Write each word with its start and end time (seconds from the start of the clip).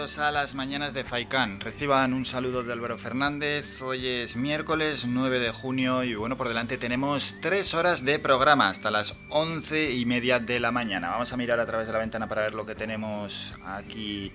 A 0.00 0.30
las 0.30 0.54
mañanas 0.54 0.94
de 0.94 1.04
Faikán. 1.04 1.60
Reciban 1.60 2.14
un 2.14 2.24
saludo 2.24 2.62
de 2.62 2.72
Álvaro 2.72 2.96
Fernández. 2.96 3.82
Hoy 3.82 4.06
es 4.06 4.34
miércoles 4.34 5.04
9 5.04 5.38
de 5.38 5.50
junio 5.50 6.02
y 6.04 6.14
bueno, 6.14 6.38
por 6.38 6.48
delante 6.48 6.78
tenemos 6.78 7.36
tres 7.42 7.74
horas 7.74 8.02
de 8.02 8.18
programa 8.18 8.68
hasta 8.68 8.90
las 8.90 9.14
once 9.28 9.92
y 9.92 10.06
media 10.06 10.40
de 10.40 10.58
la 10.58 10.72
mañana. 10.72 11.10
Vamos 11.10 11.34
a 11.34 11.36
mirar 11.36 11.60
a 11.60 11.66
través 11.66 11.86
de 11.86 11.92
la 11.92 11.98
ventana 11.98 12.30
para 12.30 12.40
ver 12.40 12.54
lo 12.54 12.64
que 12.64 12.74
tenemos 12.74 13.52
aquí 13.62 14.32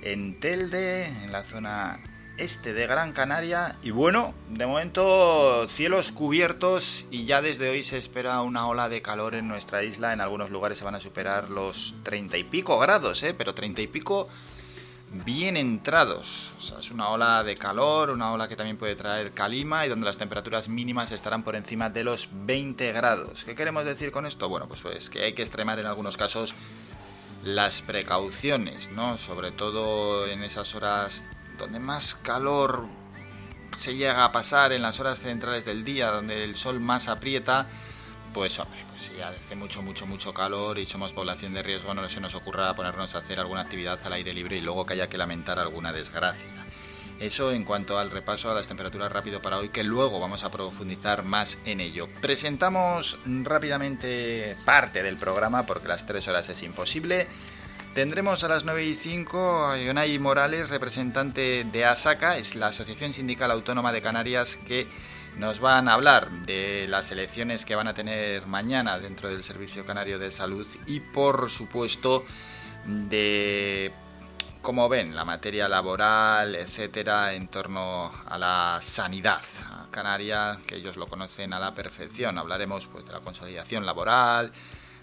en 0.00 0.40
Telde, 0.40 1.04
en 1.04 1.32
la 1.32 1.42
zona 1.42 2.00
este 2.38 2.72
de 2.72 2.86
Gran 2.86 3.12
Canaria. 3.12 3.76
Y 3.82 3.90
bueno, 3.90 4.32
de 4.48 4.66
momento 4.66 5.68
cielos 5.68 6.12
cubiertos 6.12 7.04
y 7.10 7.26
ya 7.26 7.42
desde 7.42 7.68
hoy 7.68 7.84
se 7.84 7.98
espera 7.98 8.40
una 8.40 8.66
ola 8.66 8.88
de 8.88 9.02
calor 9.02 9.34
en 9.34 9.48
nuestra 9.48 9.82
isla. 9.82 10.14
En 10.14 10.22
algunos 10.22 10.48
lugares 10.48 10.78
se 10.78 10.84
van 10.84 10.94
a 10.94 11.00
superar 11.00 11.50
los 11.50 11.94
treinta 12.04 12.38
y 12.38 12.44
pico 12.44 12.78
grados, 12.78 13.22
¿eh? 13.22 13.34
pero 13.36 13.54
treinta 13.54 13.82
y 13.82 13.86
pico 13.86 14.28
bien 15.10 15.56
entrados. 15.56 16.52
O 16.58 16.62
sea, 16.62 16.78
es 16.78 16.90
una 16.90 17.08
ola 17.08 17.42
de 17.44 17.56
calor, 17.56 18.10
una 18.10 18.32
ola 18.32 18.48
que 18.48 18.56
también 18.56 18.76
puede 18.76 18.94
traer 18.94 19.32
calima 19.32 19.86
y 19.86 19.88
donde 19.88 20.06
las 20.06 20.18
temperaturas 20.18 20.68
mínimas 20.68 21.12
estarán 21.12 21.42
por 21.42 21.56
encima 21.56 21.90
de 21.90 22.04
los 22.04 22.28
20 22.32 22.92
grados. 22.92 23.44
¿Qué 23.44 23.54
queremos 23.54 23.84
decir 23.84 24.10
con 24.10 24.26
esto? 24.26 24.48
Bueno, 24.48 24.68
pues, 24.68 24.82
pues 24.82 25.10
que 25.10 25.22
hay 25.22 25.32
que 25.32 25.42
extremar 25.42 25.78
en 25.78 25.86
algunos 25.86 26.16
casos 26.16 26.54
las 27.44 27.82
precauciones, 27.82 28.90
¿no? 28.90 29.18
Sobre 29.18 29.52
todo 29.52 30.26
en 30.26 30.42
esas 30.42 30.74
horas 30.74 31.30
donde 31.58 31.80
más 31.80 32.14
calor 32.14 32.86
se 33.76 33.96
llega 33.96 34.24
a 34.24 34.32
pasar 34.32 34.72
en 34.72 34.82
las 34.82 34.98
horas 35.00 35.20
centrales 35.20 35.64
del 35.64 35.84
día, 35.84 36.10
donde 36.10 36.44
el 36.44 36.56
sol 36.56 36.80
más 36.80 37.08
aprieta, 37.08 37.66
pues 38.34 38.58
hombre, 38.58 38.84
si 38.98 39.20
hace 39.20 39.54
mucho, 39.54 39.82
mucho, 39.82 40.06
mucho 40.06 40.34
calor 40.34 40.78
y 40.78 40.86
somos 40.86 41.12
población 41.12 41.54
de 41.54 41.62
riesgo, 41.62 41.94
no 41.94 42.08
se 42.08 42.20
nos 42.20 42.34
ocurra 42.34 42.74
ponernos 42.74 43.14
a 43.14 43.18
hacer 43.18 43.38
alguna 43.38 43.62
actividad 43.62 43.98
al 44.04 44.12
aire 44.14 44.32
libre 44.32 44.56
y 44.56 44.60
luego 44.60 44.84
que 44.84 44.94
haya 44.94 45.08
que 45.08 45.18
lamentar 45.18 45.58
alguna 45.58 45.92
desgracia. 45.92 46.66
Eso 47.20 47.50
en 47.52 47.64
cuanto 47.64 47.98
al 47.98 48.10
repaso 48.10 48.50
a 48.50 48.54
las 48.54 48.68
temperaturas 48.68 49.10
rápido 49.10 49.42
para 49.42 49.58
hoy, 49.58 49.70
que 49.70 49.82
luego 49.82 50.20
vamos 50.20 50.44
a 50.44 50.50
profundizar 50.50 51.24
más 51.24 51.58
en 51.64 51.80
ello. 51.80 52.08
Presentamos 52.20 53.18
rápidamente 53.24 54.56
parte 54.64 55.02
del 55.02 55.16
programa, 55.16 55.66
porque 55.66 55.88
las 55.88 56.06
tres 56.06 56.28
horas 56.28 56.48
es 56.48 56.62
imposible. 56.62 57.26
Tendremos 57.94 58.44
a 58.44 58.48
las 58.48 58.64
9 58.64 58.84
y 58.84 58.94
5 58.94 59.66
a 59.66 59.78
Yonay 59.78 60.16
Morales, 60.20 60.70
representante 60.70 61.64
de 61.64 61.84
ASACA, 61.84 62.36
es 62.36 62.54
la 62.54 62.66
Asociación 62.66 63.12
Sindical 63.12 63.50
Autónoma 63.50 63.92
de 63.92 64.00
Canarias, 64.00 64.56
que 64.56 64.86
nos 65.36 65.60
van 65.60 65.88
a 65.88 65.94
hablar 65.94 66.30
de 66.46 66.86
las 66.88 67.10
elecciones 67.12 67.64
que 67.64 67.76
van 67.76 67.88
a 67.88 67.94
tener 67.94 68.46
mañana 68.46 68.98
dentro 68.98 69.28
del 69.28 69.42
Servicio 69.42 69.84
Canario 69.86 70.18
de 70.18 70.30
Salud 70.32 70.66
y, 70.86 71.00
por 71.00 71.50
supuesto, 71.50 72.24
de 72.86 73.92
cómo 74.62 74.88
ven 74.88 75.14
la 75.14 75.24
materia 75.24 75.68
laboral, 75.68 76.54
etcétera, 76.54 77.34
en 77.34 77.48
torno 77.48 78.12
a 78.26 78.38
la 78.38 78.78
sanidad 78.82 79.42
canaria, 79.90 80.58
que 80.66 80.76
ellos 80.76 80.96
lo 80.96 81.06
conocen 81.06 81.52
a 81.52 81.58
la 81.58 81.74
perfección. 81.74 82.38
Hablaremos 82.38 82.86
pues, 82.86 83.06
de 83.06 83.12
la 83.12 83.20
consolidación 83.20 83.86
laboral, 83.86 84.52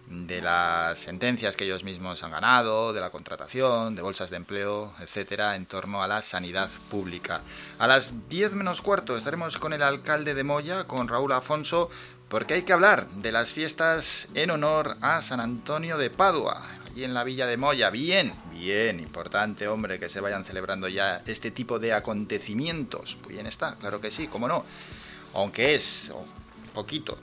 de 0.08 0.42
las 0.42 1.00
sentencias 1.00 1.56
que 1.56 1.64
ellos 1.64 1.84
mismos 1.84 2.24
han 2.24 2.32
ganado, 2.32 2.94
de 2.94 3.02
la 3.02 3.10
contratación, 3.10 3.96
de 3.96 4.02
bolsas 4.02 4.30
de 4.30 4.38
empleo, 4.38 4.94
etcétera, 5.00 5.56
en 5.56 5.66
torno 5.66 6.04
a 6.04 6.08
la 6.08 6.22
sanidad 6.22 6.70
pública. 6.90 7.42
A 7.80 7.88
las 7.88 8.30
10 8.30 8.54
menos 8.54 8.82
cuarto 8.82 9.18
estaremos 9.18 9.58
con 9.58 9.74
el 9.74 9.82
alcalde 9.82 10.34
de 10.34 10.44
Moya, 10.44 10.86
con 10.86 11.08
Raúl 11.08 11.32
Afonso, 11.32 11.90
porque 12.30 12.54
hay 12.54 12.62
que 12.64 12.74
hablar 12.74 13.08
de 13.10 13.32
las 13.32 13.52
fiestas 13.52 14.30
en 14.36 14.52
honor 14.52 14.98
a 15.02 15.22
San 15.22 15.40
Antonio 15.40 15.98
de 15.98 16.10
Padua, 16.10 16.62
allí 16.86 17.04
en 17.04 17.14
la 17.14 17.24
villa 17.24 17.48
de 17.48 17.58
Moya. 17.58 17.90
Bien, 17.90 18.34
bien, 18.52 19.00
importante, 19.00 19.68
hombre, 19.68 20.00
que 20.00 20.10
se 20.10 20.22
vayan 20.22 20.46
celebrando 20.46 20.88
ya 20.88 21.24
este 21.26 21.50
tipo 21.50 21.80
de 21.80 21.94
acontecimientos. 21.94 23.18
Bien 23.28 23.48
está, 23.48 23.76
claro 23.76 24.02
que 24.02 24.12
sí, 24.12 24.28
cómo 24.28 24.48
no. 24.48 24.64
Aunque 25.34 25.76
es 25.76 26.14
poquito 26.74 27.18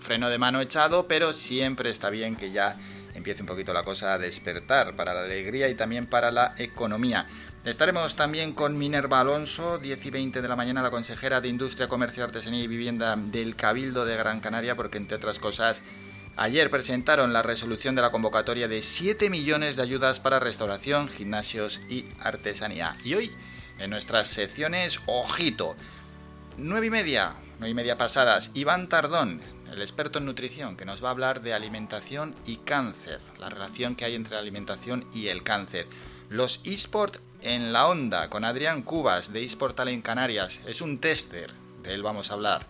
freno 0.00 0.30
de 0.30 0.38
mano 0.38 0.60
echado, 0.60 1.06
pero 1.08 1.32
siempre 1.32 1.90
está 1.90 2.10
bien 2.10 2.36
que 2.36 2.50
ya 2.50 2.76
empiece 3.14 3.42
un 3.42 3.48
poquito 3.48 3.72
la 3.72 3.84
cosa 3.84 4.14
a 4.14 4.18
despertar 4.18 4.96
para 4.96 5.12
la 5.12 5.22
alegría 5.22 5.68
y 5.68 5.74
también 5.74 6.06
para 6.06 6.30
la 6.30 6.54
economía. 6.56 7.26
Estaremos 7.64 8.16
también 8.16 8.52
con 8.52 8.78
Minerva 8.78 9.20
Alonso, 9.20 9.78
10 9.78 10.06
y 10.06 10.10
20 10.10 10.40
de 10.40 10.48
la 10.48 10.56
mañana, 10.56 10.80
la 10.80 10.90
consejera 10.90 11.40
de 11.40 11.48
Industria, 11.48 11.88
Comercio, 11.88 12.24
Artesanía 12.24 12.62
y 12.62 12.66
Vivienda 12.66 13.14
del 13.16 13.56
Cabildo 13.56 14.06
de 14.06 14.16
Gran 14.16 14.40
Canaria, 14.40 14.76
porque 14.76 14.96
entre 14.96 15.16
otras 15.16 15.38
cosas, 15.38 15.82
ayer 16.36 16.70
presentaron 16.70 17.32
la 17.32 17.42
resolución 17.42 17.94
de 17.94 18.02
la 18.02 18.10
convocatoria 18.10 18.68
de 18.68 18.82
7 18.82 19.28
millones 19.28 19.76
de 19.76 19.82
ayudas 19.82 20.20
para 20.20 20.40
restauración, 20.40 21.08
gimnasios 21.08 21.80
y 21.90 22.06
artesanía. 22.20 22.96
Y 23.04 23.14
hoy, 23.14 23.32
en 23.78 23.90
nuestras 23.90 24.28
secciones, 24.28 25.00
ojito, 25.06 25.76
9 26.56 26.86
y 26.86 26.90
media, 26.90 27.34
9 27.58 27.70
y 27.70 27.74
media 27.74 27.98
pasadas, 27.98 28.52
Iván 28.54 28.88
Tardón, 28.88 29.42
el 29.72 29.82
experto 29.82 30.18
en 30.18 30.26
nutrición, 30.26 30.76
que 30.76 30.84
nos 30.84 31.02
va 31.02 31.08
a 31.08 31.12
hablar 31.12 31.42
de 31.42 31.54
alimentación 31.54 32.34
y 32.46 32.56
cáncer, 32.56 33.20
la 33.38 33.48
relación 33.48 33.96
que 33.96 34.04
hay 34.04 34.14
entre 34.14 34.34
la 34.34 34.40
alimentación 34.40 35.06
y 35.12 35.28
el 35.28 35.42
cáncer. 35.42 35.86
Los 36.28 36.60
eSport 36.64 37.16
en 37.42 37.72
la 37.72 37.86
onda, 37.86 38.28
con 38.28 38.44
Adrián 38.44 38.82
Cubas 38.82 39.32
de 39.32 39.44
eSport 39.44 39.76
Talent 39.76 40.04
Canarias, 40.04 40.60
es 40.66 40.80
un 40.80 40.98
tester, 40.98 41.52
de 41.82 41.94
él 41.94 42.02
vamos 42.02 42.30
a 42.30 42.34
hablar. 42.34 42.66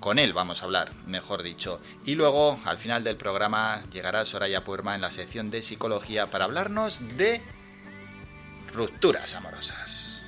Con 0.00 0.18
él 0.18 0.32
vamos 0.32 0.62
a 0.62 0.64
hablar, 0.64 0.92
mejor 1.06 1.44
dicho. 1.44 1.80
Y 2.04 2.16
luego, 2.16 2.58
al 2.64 2.78
final 2.78 3.04
del 3.04 3.16
programa, 3.16 3.82
llegará 3.92 4.24
Soraya 4.24 4.64
Puerma 4.64 4.96
en 4.96 5.00
la 5.00 5.12
sección 5.12 5.50
de 5.50 5.62
psicología 5.62 6.26
para 6.26 6.44
hablarnos 6.44 7.16
de 7.16 7.40
rupturas 8.72 9.34
amorosas. 9.36 10.22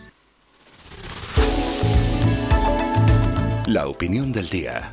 La 3.67 3.89
opinión 3.89 4.31
del 4.31 4.49
día. 4.49 4.93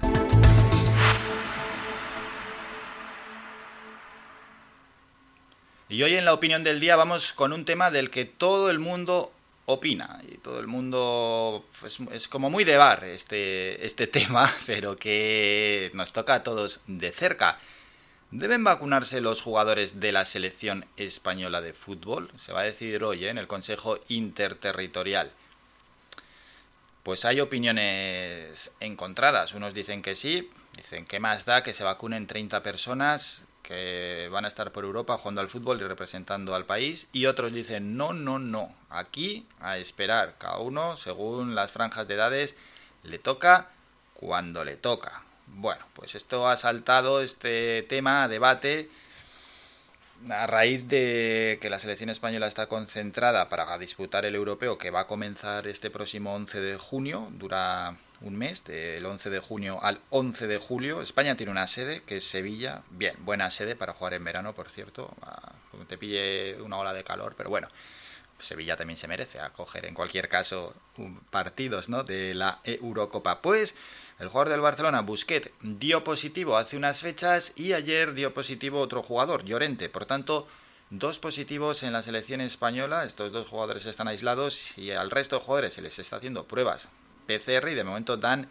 Y 5.91 6.03
hoy 6.03 6.16
en 6.16 6.24
la 6.24 6.34
opinión 6.34 6.63
del 6.63 6.79
día 6.79 6.96
vamos 6.96 7.34
con 7.34 7.52
un 7.52 7.66
tema 7.66 7.91
del 7.91 8.09
que 8.09 8.24
todo 8.24 8.69
el 8.69 8.79
mundo 8.79 9.34
opina 9.66 10.22
y 10.25 10.38
todo 10.38 10.62
el 10.62 10.68
mundo 10.68 11.66
pues, 11.81 12.00
es 12.13 12.29
como 12.29 12.50
muy 12.50 12.63
de 12.63 12.78
bar 12.78 13.03
este, 13.03 13.85
este 13.85 14.07
tema, 14.07 14.50
pero 14.66 14.96
que 14.96 15.91
nos 15.94 16.13
toca 16.13 16.35
a 16.35 16.44
todos 16.44 16.79
de 16.88 17.12
cerca. 17.12 17.59
¿Deben 18.31 18.63
vacunarse 18.63 19.19
los 19.19 19.41
jugadores 19.41 20.00
de 20.00 20.13
la 20.13 20.24
selección 20.24 20.85
española 20.96 21.59
de 21.59 21.74
fútbol? 21.74 22.31
Se 22.38 22.53
va 22.53 22.62
a 22.62 22.63
decidir 22.63 23.03
hoy 23.03 23.25
¿eh? 23.25 23.29
en 23.29 23.38
el 23.38 23.47
Consejo 23.47 24.00
Interterritorial. 24.08 25.34
Pues 27.03 27.25
hay 27.25 27.41
opiniones 27.41 28.72
encontradas. 28.79 29.53
Unos 29.56 29.73
dicen 29.73 30.02
que 30.02 30.16
sí, 30.16 30.50
dicen 30.78 31.06
que 31.06 31.19
más 31.19 31.44
da 31.44 31.63
que 31.63 31.73
se 31.73 31.84
vacunen 31.84 32.28
30 32.28 32.63
personas 32.63 33.50
van 34.31 34.45
a 34.45 34.47
estar 34.47 34.71
por 34.71 34.83
Europa 34.83 35.17
jugando 35.17 35.41
al 35.41 35.49
fútbol 35.49 35.81
y 35.81 35.83
representando 35.85 36.55
al 36.55 36.65
país, 36.65 37.07
y 37.11 37.25
otros 37.25 37.53
dicen, 37.53 37.97
no, 37.97 38.13
no, 38.13 38.39
no, 38.39 38.73
aquí 38.89 39.45
a 39.59 39.77
esperar, 39.77 40.35
cada 40.37 40.57
uno, 40.57 40.97
según 40.97 41.55
las 41.55 41.72
franjas 41.72 42.07
de 42.07 42.16
edades, 42.16 42.55
le 43.03 43.19
toca 43.19 43.69
cuando 44.13 44.63
le 44.63 44.75
toca. 44.78 45.23
Bueno, 45.47 45.85
pues 45.93 46.16
esto 46.16 46.47
ha 46.47 46.55
saltado 46.57 47.22
este 47.22 47.84
tema 47.84 48.28
debate 48.28 48.90
a 50.29 50.46
raíz 50.47 50.87
de 50.87 51.57
que 51.61 51.69
la 51.69 51.79
selección 51.79 52.09
española 52.09 52.47
está 52.47 52.67
concentrada 52.67 53.49
para 53.49 53.78
disputar 53.78 54.25
el 54.25 54.35
europeo 54.35 54.78
que 54.78 54.91
va 54.91 55.01
a 55.01 55.07
comenzar 55.07 55.67
este 55.67 55.90
próximo 55.90 56.34
11 56.35 56.61
de 56.61 56.78
junio, 56.78 57.28
dura 57.31 57.97
un 58.22 58.38
mes, 58.38 58.64
del 58.66 59.06
11 59.06 59.29
de 59.29 59.40
junio 59.40 59.79
al 59.82 60.00
11 60.09 60.47
de 60.47 60.58
julio. 60.58 61.02
España 61.02 61.35
tiene 61.35 61.52
una 61.52 61.68
sede, 61.68 62.03
que 62.03 62.18
es 62.18 62.23
Sevilla. 62.26 62.84
Bien, 62.91 63.16
buena 63.20 63.50
sede 63.50 63.76
para 63.76 63.94
jugar 63.94 64.14
en 64.14 64.23
verano, 64.23 64.53
por 64.53 64.70
cierto. 64.70 65.14
Te 65.88 65.97
pille 65.97 66.62
una 66.62 66.78
ola 66.78 66.94
de 66.94 67.03
calor, 67.03 67.34
pero 67.35 67.50
bueno. 67.50 67.68
Sevilla 68.38 68.76
también 68.76 68.97
se 68.97 69.08
merece 69.08 69.40
acoger 69.40 69.85
en 69.85 69.94
cualquier 69.94 70.28
caso 70.28 70.73
partidos 71.29 71.90
¿no? 71.90 72.03
de 72.03 72.34
la 72.34 72.59
Eurocopa. 72.64 73.41
Pues 73.41 73.76
el 74.20 74.29
jugador 74.29 74.50
del 74.50 74.62
Barcelona, 74.62 75.02
Busquet, 75.02 75.53
dio 75.62 76.03
positivo 76.03 76.58
hace 76.58 76.76
unas 76.76 77.02
fechas 77.02 77.53
y 77.56 77.73
ayer 77.73 78.14
dio 78.14 78.34
positivo 78.34 78.79
otro 78.82 79.03
jugador, 79.03 79.44
Llorente. 79.46 79.90
Por 79.90 80.06
tanto, 80.06 80.47
dos 80.90 81.20
positivos 81.20 81.84
en 81.84 81.94
la 81.94 82.02
selección 82.02 82.41
española. 82.41 83.03
Estos 83.03 83.32
dos 83.32 83.47
jugadores 83.47 83.85
están 83.85 84.08
aislados 84.08 84.76
y 84.76 84.90
al 84.90 85.12
resto 85.12 85.38
de 85.38 85.46
jugadores 85.46 85.73
se 85.73 85.84
les 85.84 86.00
está 86.00 86.16
haciendo 86.16 86.46
pruebas 86.46 86.90
PCR 87.26 87.70
y 87.70 87.76
de 87.76 87.84
momento 87.84 88.18
dan 88.18 88.47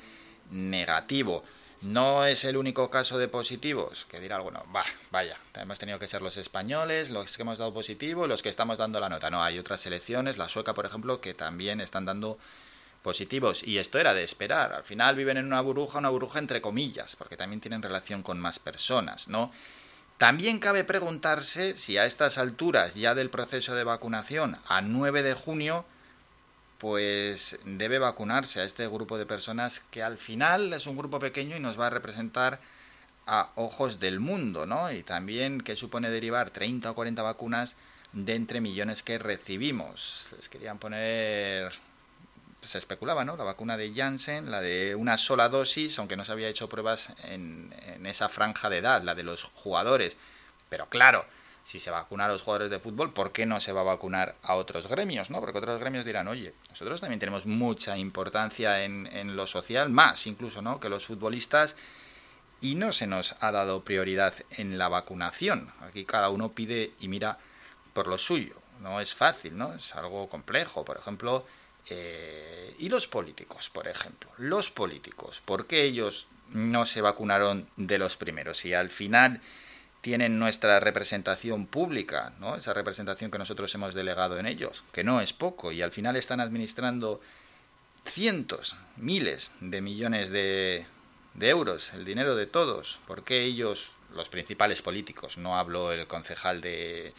negativo. 0.50 1.44
No 1.82 2.26
es 2.26 2.44
el 2.44 2.58
único 2.58 2.90
caso 2.90 3.16
de 3.16 3.28
positivos, 3.28 4.04
que 4.04 4.20
dirá 4.20 4.36
alguno, 4.36 4.62
va, 4.74 4.84
vaya, 5.10 5.38
hemos 5.54 5.78
tenido 5.78 5.98
que 5.98 6.06
ser 6.06 6.20
los 6.20 6.36
españoles, 6.36 7.08
los 7.08 7.34
que 7.34 7.42
hemos 7.42 7.58
dado 7.58 7.72
positivo, 7.72 8.26
los 8.26 8.42
que 8.42 8.50
estamos 8.50 8.76
dando 8.76 9.00
la 9.00 9.08
nota. 9.08 9.30
No, 9.30 9.42
hay 9.42 9.58
otras 9.58 9.80
selecciones, 9.80 10.36
la 10.36 10.48
sueca, 10.50 10.74
por 10.74 10.84
ejemplo, 10.84 11.22
que 11.22 11.32
también 11.32 11.80
están 11.80 12.04
dando 12.04 12.38
positivos. 13.02 13.62
Y 13.62 13.78
esto 13.78 13.98
era 13.98 14.12
de 14.12 14.22
esperar. 14.22 14.74
Al 14.74 14.84
final 14.84 15.16
viven 15.16 15.38
en 15.38 15.46
una 15.46 15.62
burbuja, 15.62 15.98
una 15.98 16.10
burbuja 16.10 16.38
entre 16.38 16.60
comillas, 16.60 17.16
porque 17.16 17.38
también 17.38 17.60
tienen 17.60 17.82
relación 17.82 18.22
con 18.22 18.38
más 18.38 18.58
personas, 18.58 19.28
¿no? 19.28 19.50
También 20.18 20.58
cabe 20.58 20.84
preguntarse 20.84 21.74
si 21.74 21.96
a 21.96 22.04
estas 22.04 22.36
alturas 22.36 22.94
ya 22.94 23.14
del 23.14 23.30
proceso 23.30 23.74
de 23.74 23.84
vacunación, 23.84 24.58
a 24.68 24.82
9 24.82 25.22
de 25.22 25.32
junio, 25.32 25.86
pues 26.80 27.58
debe 27.66 27.98
vacunarse 27.98 28.62
a 28.62 28.64
este 28.64 28.88
grupo 28.88 29.18
de 29.18 29.26
personas 29.26 29.80
que 29.90 30.02
al 30.02 30.16
final 30.16 30.72
es 30.72 30.86
un 30.86 30.96
grupo 30.96 31.18
pequeño 31.18 31.54
y 31.54 31.60
nos 31.60 31.78
va 31.78 31.88
a 31.88 31.90
representar 31.90 32.58
a 33.26 33.50
ojos 33.56 34.00
del 34.00 34.18
mundo, 34.18 34.64
¿no? 34.64 34.90
Y 34.90 35.02
también 35.02 35.60
que 35.60 35.76
supone 35.76 36.08
derivar 36.08 36.48
30 36.48 36.90
o 36.90 36.94
40 36.94 37.22
vacunas 37.22 37.76
de 38.14 38.34
entre 38.34 38.62
millones 38.62 39.02
que 39.02 39.18
recibimos. 39.18 40.30
Les 40.36 40.48
querían 40.48 40.78
poner 40.78 41.70
se 42.62 42.78
especulaba, 42.78 43.26
¿no? 43.26 43.36
La 43.36 43.44
vacuna 43.44 43.76
de 43.76 43.92
Janssen, 43.94 44.50
la 44.50 44.62
de 44.62 44.94
una 44.94 45.18
sola 45.18 45.50
dosis, 45.50 45.98
aunque 45.98 46.16
no 46.16 46.24
se 46.24 46.32
había 46.32 46.48
hecho 46.48 46.70
pruebas 46.70 47.12
en, 47.24 47.74
en 47.88 48.06
esa 48.06 48.30
franja 48.30 48.70
de 48.70 48.78
edad, 48.78 49.02
la 49.02 49.14
de 49.14 49.22
los 49.22 49.44
jugadores. 49.44 50.16
Pero 50.70 50.88
claro, 50.88 51.26
si 51.62 51.80
se 51.80 51.90
vacuna 51.90 52.24
a 52.24 52.28
los 52.28 52.42
jugadores 52.42 52.70
de 52.70 52.80
fútbol, 52.80 53.12
¿por 53.12 53.32
qué 53.32 53.46
no 53.46 53.60
se 53.60 53.72
va 53.72 53.82
a 53.82 53.84
vacunar 53.84 54.36
a 54.42 54.54
otros 54.54 54.88
gremios? 54.88 55.30
¿no? 55.30 55.40
Porque 55.40 55.58
otros 55.58 55.78
gremios 55.80 56.04
dirán, 56.04 56.28
oye, 56.28 56.54
nosotros 56.70 57.00
también 57.00 57.20
tenemos 57.20 57.46
mucha 57.46 57.96
importancia 57.98 58.84
en, 58.84 59.06
en 59.12 59.36
lo 59.36 59.46
social, 59.46 59.90
más 59.90 60.26
incluso 60.26 60.62
¿no? 60.62 60.80
que 60.80 60.88
los 60.88 61.06
futbolistas, 61.06 61.76
y 62.60 62.74
no 62.74 62.92
se 62.92 63.06
nos 63.06 63.36
ha 63.40 63.52
dado 63.52 63.84
prioridad 63.84 64.34
en 64.50 64.78
la 64.78 64.88
vacunación. 64.88 65.72
Aquí 65.80 66.04
cada 66.04 66.28
uno 66.30 66.52
pide 66.52 66.92
y 67.00 67.08
mira 67.08 67.38
por 67.92 68.06
lo 68.06 68.18
suyo. 68.18 68.60
No 68.80 69.00
es 69.00 69.14
fácil, 69.14 69.56
¿no? 69.56 69.74
Es 69.74 69.94
algo 69.94 70.28
complejo. 70.28 70.84
Por 70.84 70.96
ejemplo, 70.96 71.46
eh, 71.88 72.74
y 72.78 72.88
los 72.88 73.06
políticos, 73.06 73.70
por 73.70 73.88
ejemplo. 73.88 74.30
Los 74.36 74.70
políticos, 74.70 75.42
¿por 75.44 75.66
qué 75.66 75.84
ellos 75.84 76.28
no 76.50 76.86
se 76.86 77.00
vacunaron 77.00 77.68
de 77.76 77.98
los 77.98 78.16
primeros? 78.16 78.64
Y 78.64 78.74
al 78.74 78.90
final 78.90 79.40
tienen 80.00 80.38
nuestra 80.38 80.80
representación 80.80 81.66
pública, 81.66 82.32
¿no? 82.40 82.56
esa 82.56 82.72
representación 82.72 83.30
que 83.30 83.38
nosotros 83.38 83.74
hemos 83.74 83.94
delegado 83.94 84.38
en 84.38 84.46
ellos, 84.46 84.82
que 84.92 85.04
no 85.04 85.20
es 85.20 85.32
poco, 85.32 85.72
y 85.72 85.82
al 85.82 85.92
final 85.92 86.16
están 86.16 86.40
administrando 86.40 87.20
cientos, 88.06 88.76
miles 88.96 89.52
de 89.60 89.80
millones 89.80 90.30
de, 90.30 90.86
euros, 91.40 91.92
el 91.92 92.04
dinero 92.04 92.34
de 92.34 92.46
todos. 92.46 93.00
¿Por 93.06 93.24
qué 93.24 93.44
ellos, 93.44 93.92
los 94.14 94.28
principales 94.28 94.80
políticos, 94.80 95.36
no 95.36 95.58
hablo 95.58 95.92
el 95.92 96.06
concejal 96.06 96.62
de, 96.62 97.12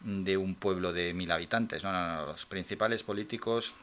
de 0.00 0.36
un 0.36 0.54
pueblo 0.54 0.92
de 0.92 1.14
mil 1.14 1.30
habitantes, 1.32 1.82
no, 1.82 1.92
no, 1.92 2.14
no, 2.14 2.26
los 2.26 2.46
principales 2.46 3.02
políticos, 3.02 3.74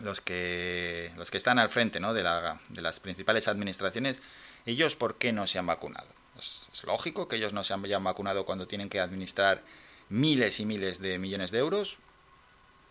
los 0.00 0.20
que, 0.20 1.12
los 1.16 1.30
que 1.30 1.38
están 1.38 1.60
al 1.60 1.70
frente 1.70 2.00
¿no? 2.00 2.12
de, 2.12 2.24
la, 2.24 2.60
de 2.70 2.82
las 2.82 2.98
principales 2.98 3.46
administraciones, 3.46 4.18
ellos 4.66 4.96
por 4.96 5.16
qué 5.16 5.32
no 5.32 5.46
se 5.46 5.60
han 5.60 5.66
vacunado? 5.66 6.21
Es, 6.42 6.84
lógico 6.84 7.28
que 7.28 7.36
ellos 7.36 7.52
no 7.52 7.62
se 7.62 7.74
hayan 7.74 8.04
vacunado 8.04 8.44
cuando 8.44 8.66
tienen 8.66 8.88
que 8.88 9.00
administrar 9.00 9.62
miles 10.08 10.58
y 10.60 10.66
miles 10.66 11.00
de 11.00 11.18
millones 11.18 11.50
de 11.50 11.58
euros. 11.58 11.98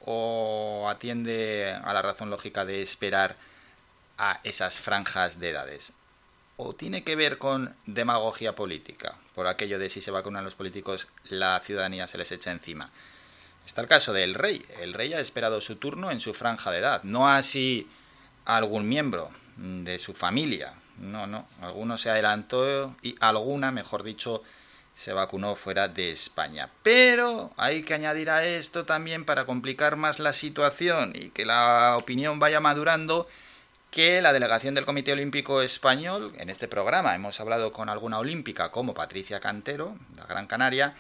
¿O 0.03 0.88
atiende 0.89 1.77
a 1.83 1.94
la 1.94 2.01
razón 2.01 2.30
lógica 2.30 2.65
de 2.65 2.81
esperar 2.81 3.36
a 4.18 4.39
esas 4.44 4.80
franjas 4.80 5.39
de 5.39 5.50
edades? 5.50 5.94
¿O 6.57 6.74
tiene 6.74 7.03
que 7.03 7.15
ver 7.15 7.38
con 7.38 7.75
demagogia 7.86 8.56
política? 8.56 9.18
Por 9.36 9.48
aquello 9.48 9.77
de 9.80 9.89
si 9.89 10.01
se 10.01 10.12
vacunan 10.12 10.44
los 10.44 10.56
políticos, 10.56 11.07
la 11.25 11.59
ciudadanía 11.59 12.07
se 12.07 12.18
les 12.18 12.31
echa 12.31 12.51
encima. 12.51 12.89
Está 13.65 13.81
el 13.81 13.88
caso 13.88 14.13
del 14.13 14.33
rey. 14.33 14.65
El 14.80 14.94
rey 14.94 15.13
ha 15.13 15.19
esperado 15.19 15.62
su 15.62 15.75
turno 15.75 16.09
en 16.09 16.19
su 16.19 16.33
franja 16.33 16.71
de 16.71 16.80
edad, 16.80 17.04
no 17.04 17.27
así 17.27 17.88
algún 18.45 18.88
miembro 18.88 19.30
de 19.57 20.00
su 20.00 20.13
familia, 20.13 20.74
no, 21.01 21.27
no. 21.27 21.45
Alguno 21.62 21.98
se 21.98 22.09
adelantó 22.09 22.95
y 23.01 23.15
alguna, 23.19 23.71
mejor 23.71 24.03
dicho, 24.03 24.44
se 24.95 25.13
vacunó 25.13 25.56
fuera 25.56 25.88
de 25.88 26.12
España. 26.12 26.69
Pero 26.83 27.51
hay 27.57 27.83
que 27.83 27.94
añadir 27.94 28.30
a 28.30 28.45
esto 28.45 28.86
también 28.86 29.25
para 29.25 29.45
complicar 29.45 29.95
más 29.95 30.19
la 30.19 30.33
situación 30.33 31.13
y 31.15 31.30
que 31.30 31.45
la 31.45 31.98
opinión 31.98 32.39
vaya 32.39 32.59
madurando 32.59 33.27
que 33.89 34.21
la 34.21 34.31
delegación 34.31 34.74
del 34.74 34.86
Comité 34.86 35.12
Olímpico 35.12 35.62
Español, 35.62 36.33
en 36.38 36.50
este 36.50 36.68
programa 36.68 37.13
hemos 37.13 37.39
hablado 37.42 37.74
con 37.74 37.89
alguna 37.89 38.19
olímpica 38.19 38.71
como 38.71 38.94
Patricia 38.94 39.42
Cantero, 39.42 39.97
la 40.15 40.25
Gran 40.25 40.47
Canaria, 40.47 40.95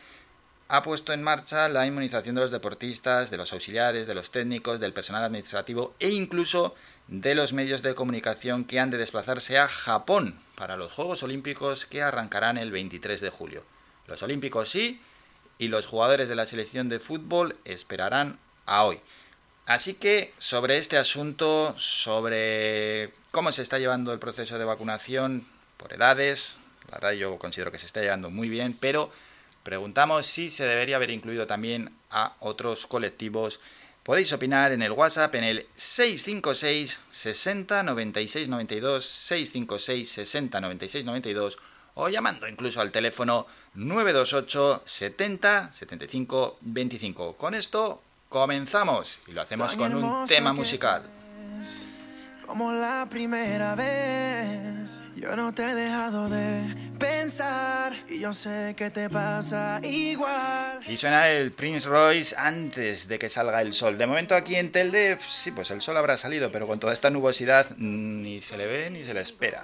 ha 0.67 0.81
puesto 0.81 1.13
en 1.13 1.21
marcha 1.23 1.69
la 1.69 1.85
inmunización 1.85 2.35
de 2.35 2.41
los 2.41 2.51
deportistas, 2.51 3.29
de 3.29 3.37
los 3.37 3.53
auxiliares, 3.53 4.07
de 4.07 4.15
los 4.15 4.31
técnicos, 4.31 4.79
del 4.79 4.93
personal 4.93 5.23
administrativo 5.23 5.93
e 5.99 6.09
incluso 6.09 6.75
de 7.07 7.35
los 7.35 7.53
medios 7.53 7.81
de 7.81 7.95
comunicación 7.95 8.63
que 8.63 8.79
han 8.79 8.91
de 8.91 8.97
desplazarse 8.97 9.57
a 9.57 9.67
Japón 9.67 10.39
para 10.55 10.77
los 10.77 10.93
Juegos 10.93 11.23
Olímpicos 11.23 11.85
que 11.85 12.01
arrancarán 12.01 12.57
el 12.57 12.71
23 12.71 13.19
de 13.19 13.29
julio. 13.29 13.63
Los 14.07 14.23
olímpicos 14.23 14.69
sí 14.69 15.01
y 15.57 15.67
los 15.67 15.85
jugadores 15.85 16.29
de 16.29 16.35
la 16.35 16.45
selección 16.45 16.89
de 16.89 16.99
fútbol 16.99 17.57
esperarán 17.65 18.39
a 18.65 18.85
hoy. 18.85 18.99
Así 19.65 19.93
que 19.93 20.33
sobre 20.37 20.77
este 20.77 20.97
asunto, 20.97 21.73
sobre 21.77 23.13
cómo 23.31 23.51
se 23.51 23.61
está 23.61 23.79
llevando 23.79 24.11
el 24.11 24.19
proceso 24.19 24.57
de 24.57 24.65
vacunación 24.65 25.47
por 25.77 25.93
edades, 25.93 26.57
la 26.89 26.95
verdad 26.97 27.11
yo 27.13 27.37
considero 27.37 27.71
que 27.71 27.77
se 27.77 27.85
está 27.85 28.01
llevando 28.01 28.29
muy 28.29 28.49
bien, 28.49 28.75
pero 28.79 29.11
preguntamos 29.63 30.25
si 30.25 30.49
se 30.49 30.65
debería 30.65 30.95
haber 30.95 31.11
incluido 31.11 31.47
también 31.47 31.95
a 32.09 32.35
otros 32.39 32.87
colectivos 32.87 33.59
Podéis 34.11 34.33
opinar 34.33 34.73
en 34.73 34.81
el 34.81 34.91
WhatsApp 34.91 35.35
en 35.35 35.45
el 35.45 35.67
656 35.73 36.99
60 37.11 37.81
96 37.81 38.49
92, 38.49 39.05
656 39.05 40.11
60 40.11 40.59
96 40.59 41.05
92 41.05 41.57
o 41.93 42.09
llamando 42.09 42.45
incluso 42.45 42.81
al 42.81 42.91
teléfono 42.91 43.47
928 43.75 44.81
70 44.85 45.71
75 45.71 46.57
25. 46.59 47.37
Con 47.37 47.53
esto 47.53 48.01
comenzamos 48.27 49.19
y 49.27 49.31
lo 49.31 49.43
hacemos 49.43 49.75
con 49.75 49.95
un 49.95 50.27
tema 50.27 50.51
musical. 50.51 51.03
Como 52.51 52.73
la 52.73 53.07
primera 53.09 53.75
vez, 53.75 54.99
yo 55.15 55.37
no 55.37 55.53
te 55.53 55.63
he 55.63 55.73
dejado 55.73 56.27
de 56.27 56.65
pensar 56.99 57.95
y 58.09 58.19
yo 58.19 58.33
sé 58.33 58.73
que 58.75 58.89
te 58.89 59.09
pasa 59.09 59.79
igual. 59.81 60.81
Y 60.85 60.97
suena 60.97 61.29
el 61.29 61.53
Prince 61.53 61.87
Royce 61.87 62.35
antes 62.37 63.07
de 63.07 63.17
que 63.17 63.29
salga 63.29 63.61
el 63.61 63.73
sol. 63.73 63.97
De 63.97 64.05
momento 64.05 64.35
aquí 64.35 64.55
en 64.55 64.69
Telde, 64.69 65.17
sí, 65.25 65.51
pues 65.51 65.71
el 65.71 65.79
sol 65.79 65.95
habrá 65.95 66.17
salido, 66.17 66.51
pero 66.51 66.67
con 66.67 66.77
toda 66.77 66.91
esta 66.91 67.09
nubosidad 67.09 67.67
ni 67.77 68.41
se 68.41 68.57
le 68.57 68.67
ve 68.67 68.89
ni 68.89 69.05
se 69.05 69.13
le 69.13 69.21
espera. 69.21 69.63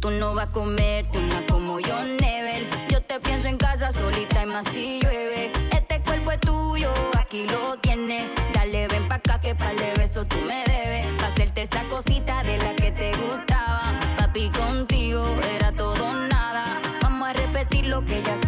Tú 0.00 0.12
no 0.12 0.32
vas 0.32 0.46
a 0.46 0.52
comerte 0.52 1.18
una 1.18 1.42
como 1.50 1.80
yo, 1.80 1.96
Nebel. 2.20 2.64
Yo 2.88 3.02
te 3.02 3.18
pienso 3.18 3.48
en 3.48 3.56
casa 3.56 3.90
solita 3.90 4.44
y 4.44 4.46
más 4.46 4.64
si 4.72 5.00
llueve. 5.00 5.50
Este 5.72 6.00
cuerpo 6.02 6.30
es 6.30 6.40
tuyo, 6.40 6.92
aquí 7.18 7.44
lo 7.48 7.76
tienes. 7.78 8.24
Dale, 8.54 8.86
ven 8.86 9.08
pa' 9.08 9.16
acá 9.16 9.40
que 9.40 9.56
para 9.56 9.72
de 9.74 9.92
beso 9.96 10.24
tú 10.24 10.36
me 10.46 10.62
debes. 10.66 11.04
Pa' 11.20 11.26
hacerte 11.26 11.62
esa 11.62 11.82
cosita 11.84 12.44
de 12.44 12.58
la 12.58 12.76
que 12.76 12.92
te 12.92 13.10
gustaba. 13.16 13.98
Papi, 14.18 14.50
contigo 14.50 15.24
era 15.56 15.72
todo 15.72 16.12
nada. 16.28 16.80
Vamos 17.02 17.30
a 17.30 17.32
repetir 17.32 17.86
lo 17.86 18.04
que 18.04 18.22
ya 18.22 18.47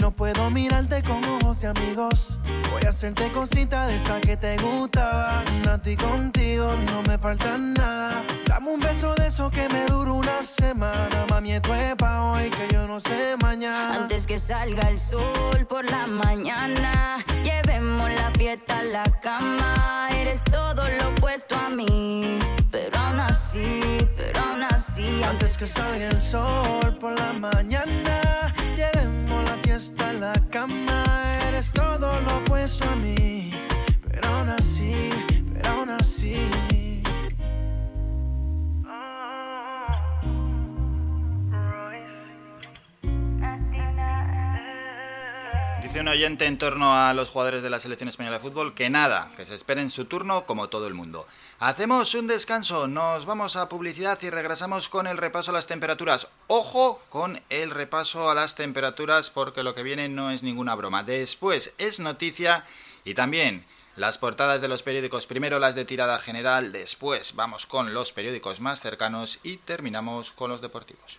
no 0.00 0.10
puedo 0.10 0.50
mirarte 0.50 1.02
con 1.02 1.24
ojos 1.24 1.60
de 1.60 1.68
amigos. 1.68 2.38
Voy 2.72 2.82
a 2.84 2.90
hacerte 2.90 3.30
cosita 3.32 3.86
de 3.86 3.96
esa 3.96 4.20
que 4.20 4.36
te 4.36 4.56
gustaban. 4.58 5.44
A 5.68 5.80
ti 5.80 5.96
contigo 5.96 6.74
no 6.92 7.02
me 7.02 7.18
falta 7.18 7.56
nada. 7.58 8.22
Dame 8.46 8.70
un 8.70 8.80
beso 8.80 9.14
de 9.14 9.26
eso 9.28 9.50
que 9.50 9.68
me 9.68 9.86
dura 9.86 10.12
una 10.12 10.42
semana. 10.42 11.26
Mami, 11.30 11.52
esto 11.52 11.74
es 11.74 11.94
pa' 11.96 12.22
hoy 12.22 12.50
que 12.50 12.68
yo 12.72 12.86
no 12.86 13.00
sé 13.00 13.36
mañana. 13.42 13.94
Antes 13.94 14.26
que 14.26 14.38
salga 14.38 14.88
el 14.88 14.98
sol 14.98 15.66
por 15.68 15.88
la 15.90 16.06
mañana, 16.06 17.18
llevemos 17.42 18.10
la 18.10 18.30
fiesta 18.32 18.78
a 18.78 18.82
la 18.82 19.04
cama. 19.22 20.08
Eres 20.12 20.42
todo 20.44 20.82
lo 20.88 21.08
opuesto 21.10 21.56
a 21.56 21.68
mí, 21.68 22.38
pero 22.70 22.98
aún 22.98 23.20
así, 23.20 23.80
pero 24.16 24.40
aún 24.40 24.62
así. 24.62 25.22
Antes 25.28 25.56
que 25.58 25.66
salga 25.66 26.08
el 26.08 26.22
sol 26.22 26.96
por 27.00 27.18
la 27.18 27.32
mañana, 27.32 28.52
llevemos 28.76 29.05
Oyente 46.08 46.46
en 46.46 46.58
torno 46.58 46.94
a 46.94 47.14
los 47.14 47.28
jugadores 47.28 47.62
de 47.62 47.70
la 47.70 47.78
selección 47.78 48.08
española 48.08 48.36
de 48.36 48.42
fútbol 48.42 48.74
que 48.74 48.90
nada, 48.90 49.30
que 49.36 49.46
se 49.46 49.54
esperen 49.54 49.90
su 49.90 50.04
turno 50.04 50.46
como 50.46 50.68
todo 50.68 50.86
el 50.86 50.94
mundo. 50.94 51.26
Hacemos 51.58 52.14
un 52.14 52.26
descanso, 52.26 52.86
nos 52.86 53.26
vamos 53.26 53.56
a 53.56 53.68
publicidad 53.68 54.18
y 54.22 54.30
regresamos 54.30 54.88
con 54.88 55.06
el 55.06 55.16
repaso 55.16 55.50
a 55.50 55.54
las 55.54 55.66
temperaturas. 55.66 56.28
Ojo 56.46 57.02
con 57.08 57.40
el 57.50 57.70
repaso 57.70 58.30
a 58.30 58.34
las 58.34 58.54
temperaturas 58.54 59.30
porque 59.30 59.62
lo 59.62 59.74
que 59.74 59.82
viene 59.82 60.08
no 60.08 60.30
es 60.30 60.42
ninguna 60.42 60.74
broma. 60.74 61.02
Después 61.02 61.72
es 61.78 62.00
noticia 62.00 62.64
y 63.04 63.14
también 63.14 63.64
las 63.96 64.18
portadas 64.18 64.60
de 64.60 64.68
los 64.68 64.82
periódicos, 64.82 65.26
primero 65.26 65.58
las 65.58 65.74
de 65.74 65.84
tirada 65.84 66.18
general, 66.18 66.72
después 66.72 67.34
vamos 67.34 67.66
con 67.66 67.94
los 67.94 68.12
periódicos 68.12 68.60
más 68.60 68.80
cercanos 68.80 69.38
y 69.42 69.56
terminamos 69.56 70.32
con 70.32 70.50
los 70.50 70.60
deportivos. 70.60 71.18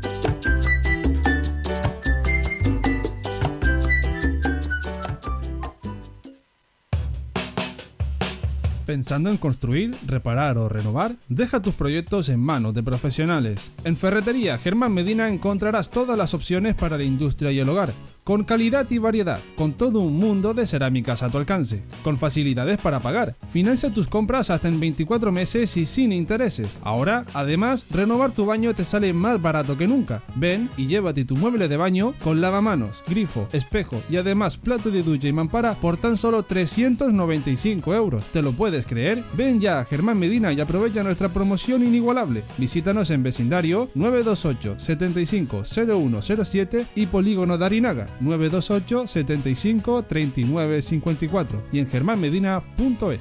Pensando 8.91 9.29
en 9.29 9.37
construir, 9.37 9.95
reparar 10.05 10.57
o 10.57 10.67
renovar, 10.67 11.13
deja 11.29 11.61
tus 11.61 11.75
proyectos 11.75 12.27
en 12.27 12.41
manos 12.41 12.75
de 12.75 12.83
profesionales. 12.83 13.71
En 13.85 13.95
Ferretería 13.95 14.57
Germán 14.57 14.91
Medina 14.91 15.29
encontrarás 15.29 15.89
todas 15.89 16.17
las 16.17 16.33
opciones 16.33 16.75
para 16.75 16.97
la 16.97 17.05
industria 17.05 17.53
y 17.53 17.59
el 17.59 17.69
hogar, 17.69 17.93
con 18.23 18.43
calidad 18.43 18.89
y 18.89 18.97
variedad, 18.97 19.39
con 19.55 19.73
todo 19.73 19.99
un 19.99 20.17
mundo 20.17 20.53
de 20.53 20.67
cerámicas 20.67 21.23
a 21.23 21.29
tu 21.29 21.37
alcance, 21.37 21.83
con 22.03 22.17
facilidades 22.17 22.79
para 22.79 22.99
pagar. 22.99 23.35
Financia 23.49 23.91
tus 23.91 24.07
compras 24.07 24.49
hasta 24.49 24.67
en 24.67 24.79
24 24.79 25.31
meses 25.31 25.75
y 25.77 25.85
sin 25.85 26.11
intereses. 26.11 26.77
Ahora, 26.83 27.25
además, 27.33 27.85
renovar 27.89 28.31
tu 28.31 28.45
baño 28.45 28.73
te 28.73 28.85
sale 28.85 29.11
más 29.13 29.41
barato 29.41 29.77
que 29.77 29.87
nunca. 29.87 30.23
Ven 30.35 30.69
y 30.77 30.87
llévate 30.87 31.25
tu 31.25 31.35
mueble 31.35 31.67
de 31.67 31.77
baño 31.77 32.13
con 32.23 32.41
lavamanos, 32.41 33.03
grifo, 33.07 33.47
espejo 33.51 34.01
y 34.09 34.17
además 34.17 34.57
plato 34.57 34.91
de 34.91 35.03
ducha 35.03 35.27
y 35.27 35.33
mampara 35.33 35.73
por 35.73 35.97
tan 35.97 36.17
solo 36.17 36.43
395 36.43 37.95
euros. 37.95 38.25
¿Te 38.25 38.41
lo 38.41 38.51
puedes 38.51 38.85
creer? 38.85 39.23
Ven 39.33 39.59
ya 39.59 39.79
a 39.79 39.85
Germán 39.85 40.19
Medina 40.19 40.53
y 40.53 40.61
aprovecha 40.61 41.03
nuestra 41.03 41.29
promoción 41.29 41.83
inigualable. 41.83 42.43
Visítanos 42.57 43.09
en 43.09 43.23
vecindario 43.23 43.89
928 43.95 44.79
75 44.79 45.63
0107 45.65 46.85
y 46.95 47.05
Polígono 47.07 47.57
Darinaga 47.57 48.10
928 48.19 49.07
75 49.07 50.03
39 50.03 50.81
54 50.81 51.63
y 51.71 51.79
en 51.79 51.89
germánmedina.es. 51.89 53.19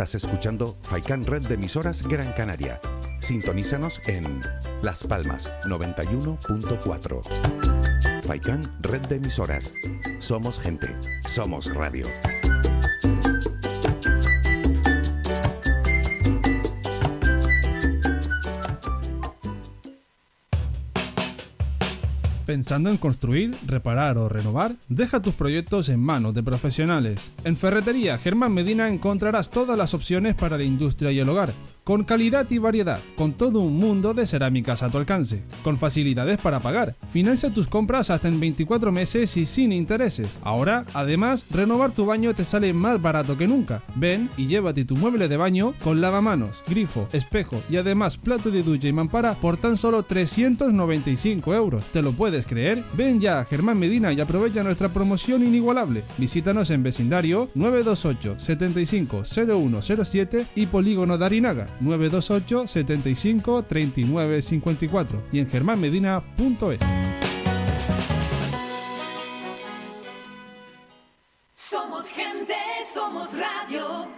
Estás 0.00 0.14
escuchando 0.14 0.78
Faikan 0.82 1.24
Red 1.24 1.48
de 1.48 1.56
emisoras 1.56 2.06
Gran 2.06 2.32
Canaria. 2.32 2.80
Sintonízanos 3.18 4.00
en 4.06 4.40
Las 4.82 5.04
Palmas 5.04 5.52
91.4. 5.64 8.22
Faikan 8.22 8.62
Red 8.80 9.02
de 9.08 9.16
emisoras. 9.16 9.74
Somos 10.18 10.58
gente, 10.58 10.88
somos 11.26 11.66
radio. 11.74 12.06
Pensando 22.50 22.90
en 22.90 22.96
construir, 22.96 23.54
reparar 23.64 24.18
o 24.18 24.28
renovar, 24.28 24.72
deja 24.88 25.22
tus 25.22 25.34
proyectos 25.34 25.88
en 25.88 26.00
manos 26.00 26.34
de 26.34 26.42
profesionales. 26.42 27.30
En 27.44 27.56
Ferretería 27.56 28.18
Germán 28.18 28.52
Medina 28.52 28.88
encontrarás 28.88 29.52
todas 29.52 29.78
las 29.78 29.94
opciones 29.94 30.34
para 30.34 30.58
la 30.58 30.64
industria 30.64 31.12
y 31.12 31.20
el 31.20 31.28
hogar, 31.28 31.52
con 31.90 32.04
calidad 32.04 32.48
y 32.50 32.58
variedad, 32.58 33.00
con 33.16 33.32
todo 33.32 33.58
un 33.58 33.76
mundo 33.76 34.14
de 34.14 34.24
cerámicas 34.24 34.84
a 34.84 34.90
tu 34.90 34.98
alcance, 34.98 35.42
con 35.64 35.76
facilidades 35.76 36.38
para 36.38 36.60
pagar. 36.60 36.94
Financia 37.10 37.52
tus 37.52 37.66
compras 37.66 38.10
hasta 38.10 38.28
en 38.28 38.38
24 38.38 38.92
meses 38.92 39.36
y 39.36 39.44
sin 39.44 39.72
intereses. 39.72 40.38
Ahora, 40.44 40.84
además, 40.94 41.44
renovar 41.50 41.90
tu 41.90 42.06
baño 42.06 42.32
te 42.32 42.44
sale 42.44 42.72
más 42.72 43.02
barato 43.02 43.36
que 43.36 43.48
nunca. 43.48 43.82
Ven 43.96 44.30
y 44.36 44.46
llévate 44.46 44.84
tu 44.84 44.94
mueble 44.94 45.26
de 45.26 45.36
baño 45.36 45.74
con 45.82 46.00
lavamanos, 46.00 46.62
grifo, 46.68 47.08
espejo 47.12 47.60
y 47.68 47.76
además 47.76 48.16
plato 48.16 48.52
de 48.52 48.62
ducha 48.62 48.86
y 48.86 48.92
mampara 48.92 49.34
por 49.34 49.56
tan 49.56 49.76
solo 49.76 50.04
395 50.04 51.56
euros. 51.56 51.86
¿Te 51.86 52.02
lo 52.02 52.12
puedes 52.12 52.46
creer? 52.46 52.84
Ven 52.92 53.20
ya 53.20 53.40
a 53.40 53.44
Germán 53.46 53.80
Medina 53.80 54.12
y 54.12 54.20
aprovecha 54.20 54.62
nuestra 54.62 54.90
promoción 54.90 55.42
inigualable. 55.42 56.04
Visítanos 56.18 56.70
en 56.70 56.84
vecindario 56.84 57.50
928 57.56 58.38
75 58.38 59.24
0107 59.24 60.46
y 60.54 60.66
Polígono 60.66 61.18
Darinaga 61.18 61.66
928 61.80 62.66
75 62.66 63.64
39 63.64 64.42
54 64.42 65.22
y 65.32 65.38
en 65.40 65.50
germánmedina.es. 65.50 66.80
Somos 71.54 72.06
gente, 72.08 72.54
somos 72.92 73.30
radio. 73.32 74.08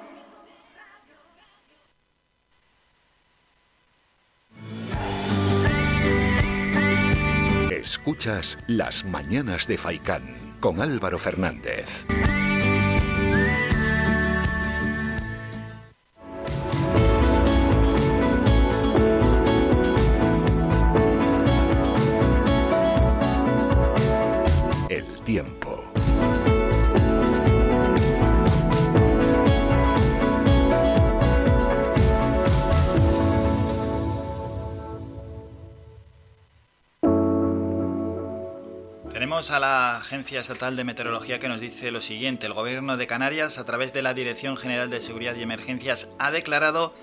Escuchas 7.70 8.58
Las 8.68 9.04
Mañanas 9.04 9.66
de 9.66 9.76
Faicán 9.76 10.22
con 10.60 10.80
Álvaro 10.80 11.18
Fernández. 11.18 12.06
A 39.50 39.58
la 39.58 39.96
Agencia 39.96 40.40
Estatal 40.40 40.76
de 40.76 40.84
Meteorología 40.84 41.40
que 41.40 41.48
nos 41.48 41.60
dice 41.60 41.90
lo 41.90 42.00
siguiente. 42.00 42.46
El 42.46 42.52
Gobierno 42.52 42.96
de 42.96 43.08
Canarias, 43.08 43.58
a 43.58 43.64
través 43.64 43.92
de 43.92 44.00
la 44.00 44.14
Dirección 44.14 44.56
General 44.56 44.88
de 44.88 45.02
Seguridad 45.02 45.34
y 45.34 45.42
Emergencias, 45.42 46.10
ha 46.20 46.30
declarado 46.30 46.94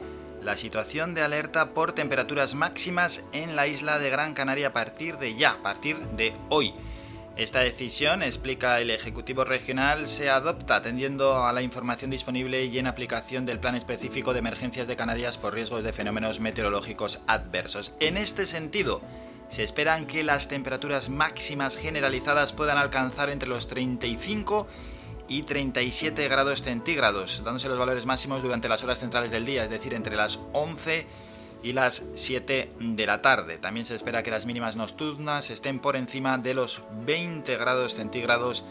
la 0.42 0.56
situación 0.56 1.14
de 1.14 1.22
alerta 1.22 1.72
por 1.74 1.92
temperaturas 1.92 2.56
máximas 2.56 3.24
en 3.34 3.58
la 3.58 3.68
isla 3.68 4.00
de 4.00 4.10
Gran 4.10 4.34
Canaria 4.34 4.70
a 4.70 4.74
partir 4.74 5.18
de 5.18 5.36
ya, 5.36 5.52
a 5.52 5.64
partir 5.64 5.98
de 5.98 6.34
hoy. 6.48 6.74
Esta 7.36 7.60
decisión, 7.60 8.24
explica 8.24 8.80
el 8.80 8.90
Ejecutivo 8.90 9.44
Regional, 9.44 10.08
se 10.08 10.30
adopta 10.30 10.78
atendiendo 10.78 11.44
a 11.44 11.52
la 11.52 11.62
información 11.62 12.10
disponible 12.10 12.64
y 12.64 12.80
en 12.80 12.88
aplicación 12.88 13.46
del 13.46 13.60
Plan 13.60 13.76
Específico 13.76 14.32
de 14.32 14.40
Emergencias 14.40 14.88
de 14.88 14.96
Canarias 14.96 15.38
por 15.38 15.54
riesgos 15.54 15.84
de 15.84 15.92
fenómenos 15.92 16.40
meteorológicos 16.40 17.20
adversos. 17.28 17.92
En 18.00 18.16
este 18.16 18.46
sentido, 18.46 19.02
se 19.50 19.64
esperan 19.64 20.06
que 20.06 20.24
las 20.24 20.48
temperaturas 20.48 21.10
máximas 21.10 21.76
generalizadas 21.76 22.54
puedan 22.54 22.78
alcanzar 22.78 23.30
entre 23.30 23.50
los 23.50 23.68
35 23.68 24.68
y 25.28 25.44
37 25.44 26.28
grados 26.28 26.62
centígrados, 26.64 27.44
dándose 27.44 27.70
los 27.70 27.78
valores 27.78 28.06
máximos 28.06 28.42
durante 28.42 28.70
las 28.70 28.84
horas 28.84 29.00
centrales 29.00 29.32
del 29.32 29.46
día, 29.46 29.64
es 29.64 29.70
decir, 29.70 29.94
entre 29.94 30.16
las 30.16 30.40
11 30.54 31.06
y 31.62 31.74
las 31.74 32.04
7 32.16 32.72
de 32.80 33.06
la 33.06 33.22
tarde. 33.22 33.58
También 33.58 33.86
se 33.86 33.96
espera 33.96 34.24
que 34.24 34.32
las 34.32 34.46
mínimas 34.46 34.76
nocturnas 34.76 35.50
estén 35.50 35.80
por 35.80 35.96
encima 35.96 36.38
de 36.38 36.54
los 36.54 36.82
20 37.06 37.58
grados 37.58 37.96
centígrados 37.96 38.64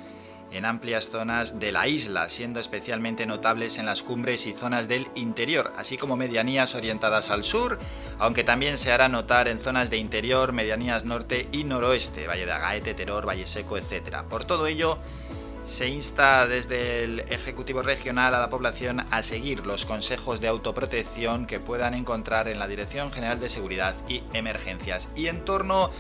en 0.51 0.65
amplias 0.65 1.09
zonas 1.09 1.61
de 1.61 1.73
la 1.73 1.89
isla, 1.89 2.29
siendo 2.29 2.61
especialmente 2.61 3.27
notables 3.27 3.79
en 3.79 3.87
las 3.87 4.03
cumbres 4.03 4.47
y 4.47 4.53
zonas 4.53 4.89
del 4.89 5.09
interior, 5.15 5.73
así 5.77 5.97
como 5.97 6.17
medianías 6.17 6.75
orientadas 6.75 7.31
al 7.31 7.45
sur, 7.45 7.79
aunque 8.19 8.45
también 8.45 8.79
se 8.79 8.93
hará 8.93 9.09
notar 9.09 9.49
en 9.49 9.61
zonas 9.61 9.91
de 9.91 9.99
interior, 9.99 10.53
medianías 10.53 11.05
norte 11.05 11.49
y 11.53 11.65
noroeste, 11.65 12.27
Valle 12.27 12.47
de 12.47 12.53
Agaete, 12.53 12.95
Teror, 12.95 13.29
Valle 13.29 13.47
Seco, 13.47 13.77
etc. 13.77 14.23
Por 14.29 14.45
todo 14.45 14.67
ello, 14.67 14.99
se 15.69 15.87
insta 15.89 16.47
desde 16.47 17.05
el 17.05 17.21
Ejecutivo 17.21 17.83
Regional 17.83 18.35
a 18.35 18.41
la 18.41 18.49
población 18.49 19.05
a 19.11 19.23
seguir 19.23 19.67
los 19.67 19.85
consejos 19.85 20.41
de 20.41 20.49
autoprotección 20.49 21.47
que 21.47 21.61
puedan 21.61 21.93
encontrar 21.93 22.49
en 22.49 22.59
la 22.59 22.67
Dirección 22.67 23.13
General 23.13 23.39
de 23.39 23.51
Seguridad 23.51 23.95
y 24.09 24.23
Emergencias. 24.33 25.11
Y 25.15 25.27
en 25.27 25.45
torno 25.45 25.85
a 25.85 25.91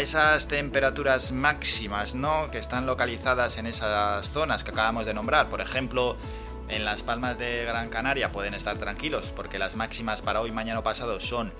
esas 0.00 0.48
temperaturas 0.48 1.32
máximas, 1.32 2.14
¿no? 2.14 2.50
Que 2.50 2.58
están 2.58 2.86
localizadas 2.86 3.58
en 3.58 3.66
esas 3.66 4.30
zonas 4.30 4.64
que 4.64 4.70
acabamos 4.70 5.06
de 5.06 5.14
nombrar. 5.14 5.48
Por 5.48 5.60
ejemplo, 5.60 6.16
en 6.68 6.84
las 6.84 7.02
Palmas 7.02 7.38
de 7.38 7.64
Gran 7.64 7.88
Canaria 7.88 8.30
pueden 8.30 8.54
estar 8.54 8.78
tranquilos 8.78 9.32
porque 9.34 9.58
las 9.58 9.76
máximas 9.76 10.22
para 10.22 10.40
hoy, 10.40 10.52
mañana 10.52 10.78
o 10.78 10.82
pasado 10.82 11.20
son 11.20 11.52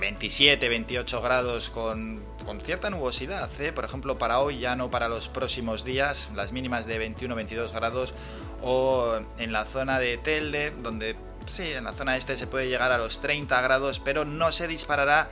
27, 0.00 0.64
eh, 0.64 0.68
28 0.68 1.22
grados 1.22 1.70
con, 1.70 2.22
cierta 2.62 2.90
nubosidad. 2.90 3.48
¿eh? 3.60 3.72
Por 3.72 3.84
ejemplo, 3.84 4.18
para 4.18 4.40
hoy 4.40 4.58
ya 4.58 4.76
no 4.76 4.90
para 4.90 5.08
los 5.08 5.28
próximos 5.28 5.84
días, 5.84 6.30
las 6.34 6.52
mínimas 6.52 6.86
de 6.86 6.98
21, 6.98 7.34
22 7.34 7.72
grados. 7.72 8.14
O 8.62 9.18
en 9.38 9.52
la 9.52 9.64
zona 9.64 9.98
de 9.98 10.16
Telde, 10.18 10.72
donde 10.82 11.16
sí, 11.46 11.72
en 11.72 11.84
la 11.84 11.94
zona 11.94 12.16
este 12.16 12.36
se 12.36 12.46
puede 12.46 12.68
llegar 12.68 12.92
a 12.92 12.98
los 12.98 13.20
30 13.20 13.60
grados, 13.60 14.00
pero 14.00 14.24
no 14.24 14.52
se 14.52 14.66
disparará 14.68 15.28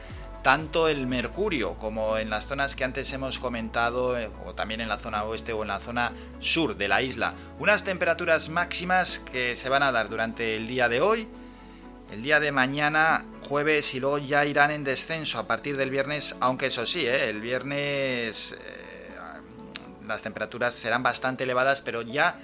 tanto 0.46 0.86
el 0.86 1.08
mercurio 1.08 1.74
como 1.74 2.18
en 2.18 2.30
las 2.30 2.46
zonas 2.46 2.76
que 2.76 2.84
antes 2.84 3.12
hemos 3.12 3.40
comentado, 3.40 4.16
eh, 4.16 4.30
o 4.44 4.54
también 4.54 4.80
en 4.80 4.88
la 4.88 4.96
zona 4.96 5.24
oeste 5.24 5.52
o 5.52 5.62
en 5.62 5.66
la 5.66 5.80
zona 5.80 6.12
sur 6.38 6.76
de 6.76 6.86
la 6.86 7.02
isla. 7.02 7.34
Unas 7.58 7.82
temperaturas 7.82 8.48
máximas 8.48 9.18
que 9.18 9.56
se 9.56 9.68
van 9.68 9.82
a 9.82 9.90
dar 9.90 10.08
durante 10.08 10.54
el 10.54 10.68
día 10.68 10.88
de 10.88 11.00
hoy, 11.00 11.26
el 12.12 12.22
día 12.22 12.38
de 12.38 12.52
mañana, 12.52 13.24
jueves 13.48 13.92
y 13.94 13.98
luego 13.98 14.18
ya 14.18 14.44
irán 14.44 14.70
en 14.70 14.84
descenso 14.84 15.40
a 15.40 15.48
partir 15.48 15.76
del 15.76 15.90
viernes, 15.90 16.36
aunque 16.38 16.66
eso 16.66 16.86
sí, 16.86 17.04
eh, 17.04 17.28
el 17.28 17.40
viernes 17.40 18.52
eh, 18.52 19.10
las 20.06 20.22
temperaturas 20.22 20.76
serán 20.76 21.02
bastante 21.02 21.42
elevadas, 21.42 21.82
pero 21.82 22.02
ya 22.02 22.38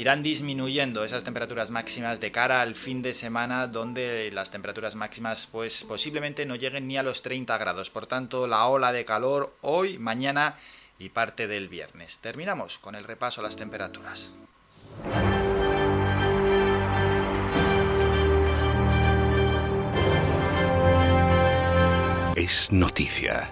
irán 0.00 0.22
disminuyendo 0.22 1.04
esas 1.04 1.24
temperaturas 1.24 1.70
máximas 1.70 2.20
de 2.20 2.32
cara 2.32 2.62
al 2.62 2.74
fin 2.74 3.02
de 3.02 3.12
semana 3.12 3.66
donde 3.66 4.30
las 4.32 4.50
temperaturas 4.50 4.94
máximas 4.94 5.46
pues 5.46 5.84
posiblemente 5.84 6.46
no 6.46 6.54
lleguen 6.54 6.88
ni 6.88 6.96
a 6.96 7.02
los 7.02 7.20
30 7.20 7.58
grados. 7.58 7.90
Por 7.90 8.06
tanto, 8.06 8.46
la 8.46 8.66
ola 8.66 8.92
de 8.92 9.04
calor 9.04 9.54
hoy, 9.60 9.98
mañana 9.98 10.56
y 10.98 11.10
parte 11.10 11.46
del 11.46 11.68
viernes. 11.68 12.18
Terminamos 12.18 12.78
con 12.78 12.94
el 12.94 13.04
repaso 13.04 13.42
a 13.42 13.44
las 13.44 13.56
temperaturas. 13.56 14.30
Es 22.36 22.72
noticia. 22.72 23.50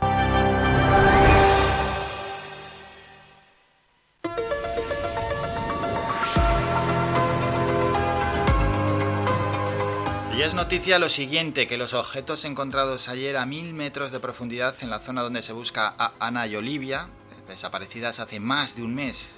Y 10.38 10.42
es 10.42 10.54
noticia 10.54 11.00
lo 11.00 11.08
siguiente, 11.08 11.66
que 11.66 11.76
los 11.78 11.94
objetos 11.94 12.44
encontrados 12.44 13.08
ayer 13.08 13.36
a 13.36 13.44
mil 13.44 13.74
metros 13.74 14.12
de 14.12 14.20
profundidad 14.20 14.72
en 14.82 14.88
la 14.88 15.00
zona 15.00 15.22
donde 15.22 15.42
se 15.42 15.52
busca 15.52 15.96
a 15.98 16.12
Ana 16.20 16.46
y 16.46 16.54
Olivia, 16.54 17.08
desaparecidas 17.48 18.20
hace 18.20 18.38
más 18.38 18.76
de 18.76 18.84
un 18.84 18.94
mes, 18.94 19.22
eh, 19.22 19.30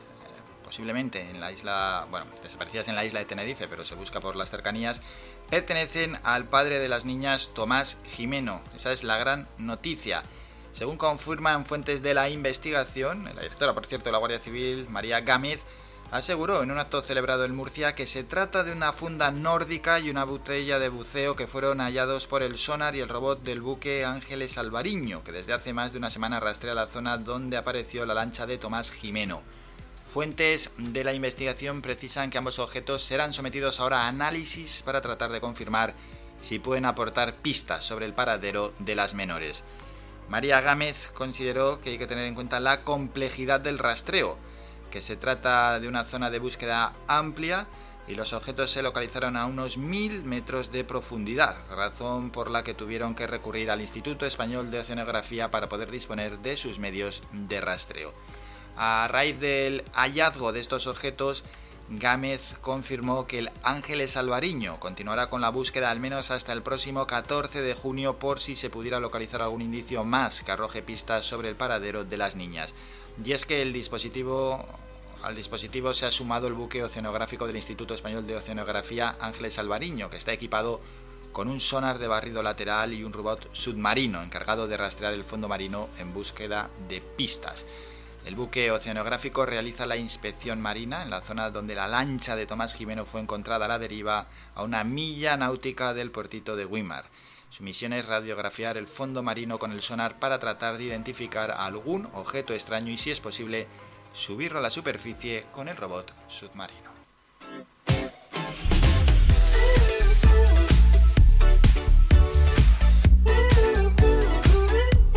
posiblemente 0.63 1.31
en 1.31 1.41
la 1.41 1.53
isla, 1.53 2.07
bueno, 2.11 2.27
desaparecidas 2.43 2.89
en 2.89 2.97
la 2.97 3.07
isla 3.07 3.21
de 3.21 3.25
Tenerife, 3.25 3.67
pero 3.67 3.83
se 3.83 3.95
busca 3.95 4.21
por 4.21 4.37
las 4.37 4.51
cercanías, 4.51 5.01
pertenecen 5.49 6.19
al 6.23 6.45
padre 6.45 6.79
de 6.79 6.91
las 6.91 7.07
niñas, 7.07 7.53
Tomás 7.55 7.97
Jimeno. 8.15 8.61
Esa 8.77 8.93
es 8.93 9.03
la 9.03 9.17
gran 9.17 9.49
noticia. 9.57 10.23
Según 10.73 10.99
confirman 10.99 11.65
fuentes 11.65 12.03
de 12.03 12.13
la 12.13 12.29
investigación, 12.29 13.25
la 13.25 13.41
directora, 13.41 13.73
por 13.73 13.87
cierto, 13.87 14.05
de 14.05 14.13
la 14.13 14.19
Guardia 14.19 14.39
Civil, 14.39 14.87
María 14.91 15.23
Gámez, 15.23 15.61
aseguró 16.11 16.63
en 16.63 16.71
un 16.71 16.79
acto 16.79 17.03
celebrado 17.03 17.45
en 17.45 17.55
Murcia 17.55 17.95
que 17.95 18.07
se 18.07 18.25
trata 18.25 18.65
de 18.65 18.73
una 18.73 18.93
funda 18.93 19.31
nórdica 19.31 20.01
y 20.01 20.11
una 20.11 20.25
botella 20.25 20.79
de 20.79 20.89
buceo 20.89 21.37
que 21.37 21.47
fueron 21.47 21.79
hallados 21.79 22.27
por 22.27 22.43
el 22.43 22.59
sonar 22.59 22.97
y 22.97 23.01
el 23.01 23.09
robot 23.09 23.43
del 23.43 23.61
buque 23.61 24.05
Ángeles 24.05 24.59
Alvariño, 24.59 25.23
que 25.23 25.33
desde 25.33 25.53
hace 25.53 25.73
más 25.73 25.93
de 25.93 25.99
una 25.99 26.11
semana 26.11 26.41
rastrea 26.41 26.75
la 26.75 26.89
zona 26.89 27.19
donde 27.19 27.57
apareció 27.57 28.05
la 28.07 28.15
lancha 28.15 28.47
de 28.47 28.59
Tomás 28.59 28.91
Jimeno. 28.91 29.43
Fuentes 30.05 30.71
de 30.77 31.05
la 31.05 31.13
investigación 31.13 31.83
precisan 31.83 32.31
que 32.31 32.39
ambos 32.39 32.59
objetos 32.59 33.05
serán 33.05 33.33
sometidos 33.33 33.79
ahora 33.79 34.03
a 34.03 34.09
análisis 34.09 34.83
para 34.83 35.01
tratar 35.01 35.31
de 35.31 35.41
confirmar 35.41 35.95
si 36.41 36.59
pueden 36.59 36.87
aportar 36.87 37.37
pistas 37.37 37.85
sobre 37.85 38.07
el 38.07 38.15
paradero 38.15 38.73
de 38.81 38.97
las 38.97 39.15
menores. 39.15 39.63
María 40.29 40.61
Gámez 40.61 41.11
consideró 41.15 41.81
que 41.81 41.91
hay 41.91 41.99
que 41.99 42.09
tener 42.09 42.25
en 42.25 42.35
cuenta 42.35 42.59
la 42.59 42.83
complejidad 42.83 43.61
del 43.61 43.79
rastreo, 43.79 44.37
que 44.91 45.03
se 45.03 45.17
trata 45.17 45.81
de 45.81 45.89
una 45.89 46.05
zona 46.05 46.31
de 46.31 46.39
búsqueda 46.39 46.93
amplia 47.07 47.67
y 48.09 48.15
los 48.15 48.33
objetos 48.33 48.73
se 48.73 48.83
localizaron 48.83 49.37
a 49.37 49.47
unos 49.47 49.77
mil 49.77 50.25
metros 50.25 50.73
de 50.73 50.83
profundidad, 50.85 51.57
razón 51.71 52.31
por 52.31 52.51
la 52.51 52.65
que 52.65 52.75
tuvieron 52.75 53.15
que 53.15 53.27
recurrir 53.27 53.71
al 53.71 53.81
Instituto 53.81 54.27
Español 54.27 54.71
de 54.71 54.81
Oceanografía 54.81 55.51
para 55.51 55.69
poder 55.69 55.91
disponer 55.91 56.39
de 56.39 56.57
sus 56.57 56.79
medios 56.79 57.23
de 57.33 57.61
rastreo. 57.61 58.13
A 58.77 59.07
raíz 59.09 59.39
del 59.39 59.85
hallazgo 59.93 60.53
de 60.53 60.61
estos 60.61 60.87
objetos, 60.87 61.45
Gámez 61.89 62.57
confirmó 62.61 63.27
que 63.27 63.41
el 63.41 63.51
Ángeles 63.65 64.17
Alvariño 64.17 64.79
continuará 64.79 65.29
con 65.29 65.41
la 65.41 65.51
búsqueda 65.51 65.91
al 65.91 65.99
menos 65.99 66.31
hasta 66.31 66.53
el 66.53 66.63
próximo 66.63 67.07
14 67.07 67.61
de 67.63 67.75
junio 67.75 68.19
por 68.19 68.39
si 68.39 68.55
se 68.55 68.71
pudiera 68.71 69.01
localizar 69.01 69.43
algún 69.43 69.63
indicio 69.63 70.05
más 70.05 70.43
que 70.43 70.53
arroje 70.53 70.83
pistas 70.83 71.27
sobre 71.27 71.49
el 71.49 71.57
paradero 71.57 72.05
de 72.05 72.17
las 72.17 72.37
niñas. 72.37 72.75
Y 73.25 73.33
es 73.33 73.45
que 73.45 73.63
el 73.63 73.73
dispositivo 73.73 74.65
al 75.23 75.37
dispositivo 75.37 75.93
se 75.93 76.07
ha 76.07 76.11
sumado 76.11 76.47
el 76.47 76.55
buque 76.55 76.83
oceanográfico 76.83 77.47
del 77.47 77.57
Instituto 77.57 77.93
Español 77.93 78.27
de 78.27 78.37
Oceanografía 78.37 79.17
Ángeles 79.21 79.59
Alvariño, 79.59 80.09
que 80.09 80.17
está 80.17 80.33
equipado 80.33 80.81
con 81.33 81.49
un 81.49 81.61
sonar 81.61 81.99
de 81.99 82.09
barrido 82.09 82.43
lateral 82.43 82.95
y 82.95 83.05
un 83.05 83.13
robot 83.13 83.51
submarino 83.53 84.23
encargado 84.23 84.67
de 84.67 84.79
rastrear 84.79 85.13
el 85.13 85.25
fondo 85.25 85.47
marino 85.47 85.91
en 85.99 86.15
búsqueda 86.15 86.71
de 86.89 87.03
pistas. 87.03 87.67
El 88.25 88.35
buque 88.35 88.71
oceanográfico 88.71 89.45
realiza 89.45 89.85
la 89.85 89.97
inspección 89.97 90.61
marina 90.61 91.03
en 91.03 91.11
la 91.11 91.21
zona 91.21 91.51
donde 91.51 91.75
la 91.75 91.89
lancha 91.89 92.37
de 92.37 92.47
Tomás 92.47 92.75
Jimeno 92.75 93.05
fue 93.05 93.21
encontrada 93.21 93.67
a 93.67 93.69
la 93.69 93.79
deriva 93.79 94.27
a 94.55 94.63
una 94.63 94.85
milla 94.85 95.37
náutica 95.37 95.93
del 95.93 96.11
puertito 96.11 96.57
de 96.57 96.65
Wimar. 96.65 97.05
Su 97.51 97.65
misión 97.65 97.93
es 97.93 98.07
radiografiar 98.07 98.77
el 98.77 98.87
fondo 98.87 99.25
marino 99.25 99.59
con 99.59 99.73
el 99.73 99.83
sonar 99.83 100.21
para 100.21 100.39
tratar 100.39 100.79
de 100.79 100.85
identificar 100.85 101.51
algún 101.51 102.09
objeto 102.15 102.55
extraño 102.55 102.93
y, 102.93 102.97
si 102.97 103.11
es 103.11 103.19
posible, 103.19 103.67
subirlo 104.13 104.61
a 104.61 104.63
la 104.63 104.71
superficie 104.71 105.47
con 105.51 105.67
el 105.67 105.77
robot 105.77 106.15
submarino. 106.29 106.93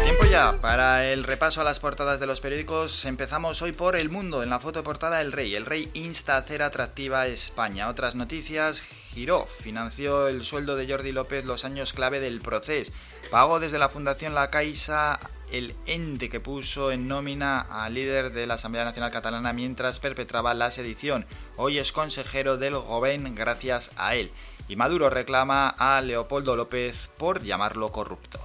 Tiempo 0.03 0.25
ya 0.31 0.59
para 0.59 1.05
el 1.05 1.25
repaso 1.25 1.61
a 1.61 1.63
las 1.63 1.79
portadas 1.79 2.19
de 2.19 2.25
los 2.25 2.41
periódicos. 2.41 3.05
Empezamos 3.05 3.61
hoy 3.61 3.73
por 3.73 3.95
El 3.95 4.09
Mundo. 4.09 4.41
En 4.41 4.49
la 4.49 4.59
foto 4.59 4.83
portada 4.83 5.21
El 5.21 5.31
Rey. 5.31 5.53
El 5.53 5.67
Rey 5.67 5.91
insta 5.93 6.33
a 6.33 6.39
hacer 6.39 6.63
atractiva 6.63 7.27
España. 7.27 7.89
Otras 7.89 8.15
noticias. 8.15 8.81
Giró 9.13 9.45
financió 9.45 10.28
el 10.28 10.43
sueldo 10.43 10.76
de 10.76 10.91
Jordi 10.91 11.12
López 11.12 11.45
los 11.45 11.65
años 11.65 11.93
clave 11.93 12.19
del 12.19 12.41
proceso. 12.41 12.91
Pagó 13.30 13.60
desde 13.60 13.78
la 13.78 13.89
Fundación 13.89 14.34
La 14.34 14.49
Caixa 14.49 15.19
el 15.52 15.76
ente 15.86 16.30
que 16.30 16.39
puso 16.39 16.91
en 16.91 17.08
nómina 17.08 17.60
al 17.60 17.93
líder 17.93 18.32
de 18.32 18.47
la 18.47 18.56
Asamblea 18.56 18.86
Nacional 18.86 19.12
Catalana 19.12 19.54
mientras 19.54 19.99
perpetraba 19.99 20.56
la 20.56 20.71
sedición. 20.71 21.28
Hoy 21.58 21.78
es 21.78 21.91
consejero 21.91 22.58
del 22.58 22.76
Gobierno 22.76 23.30
gracias 23.36 23.91
a 23.97 24.15
él. 24.15 24.32
Y 24.67 24.78
Maduro 24.78 25.12
reclama 25.12 25.69
a 25.69 26.02
Leopoldo 26.02 26.56
López 26.56 27.12
por 27.17 27.43
llamarlo 27.43 27.91
corrupto. 27.91 28.39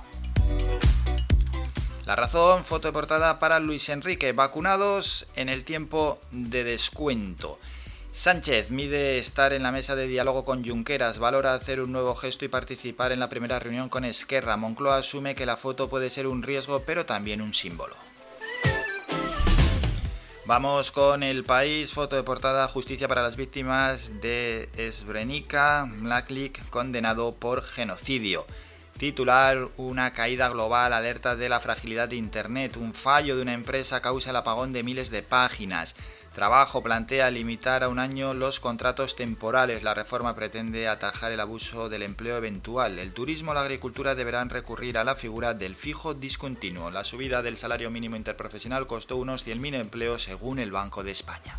La 2.04 2.16
razón, 2.16 2.64
foto 2.64 2.88
de 2.88 2.92
portada 2.92 3.38
para 3.38 3.58
Luis 3.58 3.88
Enrique, 3.88 4.32
vacunados 4.32 5.26
en 5.36 5.48
el 5.48 5.64
tiempo 5.64 6.18
de 6.30 6.64
descuento. 6.64 7.58
Sánchez 8.12 8.70
mide 8.70 9.18
estar 9.18 9.52
en 9.52 9.62
la 9.62 9.70
mesa 9.70 9.94
de 9.94 10.08
diálogo 10.08 10.44
con 10.44 10.64
Junqueras, 10.64 11.18
valora 11.18 11.54
hacer 11.54 11.80
un 11.80 11.92
nuevo 11.92 12.14
gesto 12.14 12.44
y 12.44 12.48
participar 12.48 13.12
en 13.12 13.20
la 13.20 13.28
primera 13.28 13.58
reunión 13.58 13.88
con 13.88 14.04
Esquerra. 14.04 14.56
Moncloa 14.56 14.96
asume 14.96 15.34
que 15.34 15.46
la 15.46 15.56
foto 15.56 15.88
puede 15.88 16.10
ser 16.10 16.26
un 16.26 16.42
riesgo, 16.42 16.80
pero 16.80 17.06
también 17.06 17.40
un 17.40 17.54
símbolo. 17.54 17.94
Vamos 20.46 20.90
con 20.90 21.22
el 21.22 21.44
país, 21.44 21.92
foto 21.92 22.16
de 22.16 22.22
portada, 22.22 22.66
justicia 22.68 23.06
para 23.06 23.22
las 23.22 23.36
víctimas 23.36 24.20
de 24.22 24.66
Srebrenica, 24.90 25.84
Mlaklik 25.86 26.70
condenado 26.70 27.34
por 27.34 27.62
genocidio. 27.62 28.46
Titular, 28.96 29.68
una 29.76 30.12
caída 30.12 30.48
global 30.48 30.92
alerta 30.92 31.36
de 31.36 31.48
la 31.48 31.60
fragilidad 31.60 32.08
de 32.08 32.16
Internet, 32.16 32.76
un 32.78 32.94
fallo 32.94 33.36
de 33.36 33.42
una 33.42 33.52
empresa 33.52 34.00
causa 34.00 34.30
el 34.30 34.36
apagón 34.36 34.72
de 34.72 34.82
miles 34.82 35.10
de 35.10 35.22
páginas. 35.22 35.94
Trabajo 36.38 36.84
plantea 36.84 37.32
limitar 37.32 37.82
a 37.82 37.88
un 37.88 37.98
año 37.98 38.32
los 38.32 38.60
contratos 38.60 39.16
temporales. 39.16 39.82
La 39.82 39.92
reforma 39.92 40.36
pretende 40.36 40.86
atajar 40.86 41.32
el 41.32 41.40
abuso 41.40 41.88
del 41.88 42.04
empleo 42.04 42.36
eventual. 42.36 43.00
El 43.00 43.12
turismo 43.12 43.50
o 43.50 43.54
la 43.54 43.62
agricultura 43.62 44.14
deberán 44.14 44.48
recurrir 44.48 44.98
a 44.98 45.02
la 45.02 45.16
figura 45.16 45.54
del 45.54 45.74
fijo 45.74 46.14
discontinuo. 46.14 46.92
La 46.92 47.02
subida 47.02 47.42
del 47.42 47.56
salario 47.56 47.90
mínimo 47.90 48.14
interprofesional 48.14 48.86
costó 48.86 49.16
unos 49.16 49.44
100.000 49.44 49.80
empleos 49.80 50.22
según 50.22 50.60
el 50.60 50.70
Banco 50.70 51.02
de 51.02 51.10
España. 51.10 51.58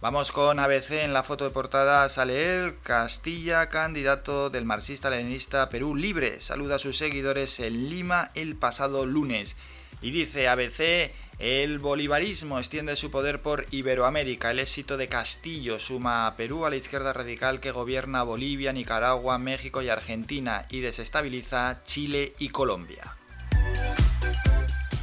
Vamos 0.00 0.32
con 0.32 0.58
ABC 0.58 1.04
en 1.04 1.12
la 1.12 1.22
foto 1.22 1.44
de 1.44 1.50
portada. 1.50 2.08
Sale 2.08 2.56
él, 2.56 2.74
Castilla, 2.82 3.68
candidato 3.68 4.50
del 4.50 4.64
marxista-leninista 4.64 5.70
Perú 5.70 5.94
Libre. 5.94 6.40
Saluda 6.40 6.74
a 6.74 6.80
sus 6.80 6.96
seguidores 6.98 7.60
en 7.60 7.90
Lima 7.90 8.32
el 8.34 8.56
pasado 8.56 9.06
lunes. 9.06 9.56
Y 10.02 10.10
dice 10.10 10.48
ABC, 10.48 11.12
el 11.38 11.78
bolivarismo 11.78 12.58
extiende 12.58 12.96
su 12.96 13.10
poder 13.10 13.42
por 13.42 13.66
Iberoamérica. 13.70 14.50
El 14.50 14.58
éxito 14.58 14.96
de 14.96 15.08
Castillo 15.08 15.78
suma 15.78 16.26
a 16.26 16.36
Perú 16.36 16.64
a 16.64 16.70
la 16.70 16.76
izquierda 16.76 17.12
radical 17.12 17.60
que 17.60 17.72
gobierna 17.72 18.22
Bolivia, 18.22 18.72
Nicaragua, 18.72 19.36
México 19.36 19.82
y 19.82 19.90
Argentina 19.90 20.66
y 20.70 20.80
desestabiliza 20.80 21.82
Chile 21.84 22.32
y 22.38 22.48
Colombia. 22.48 23.16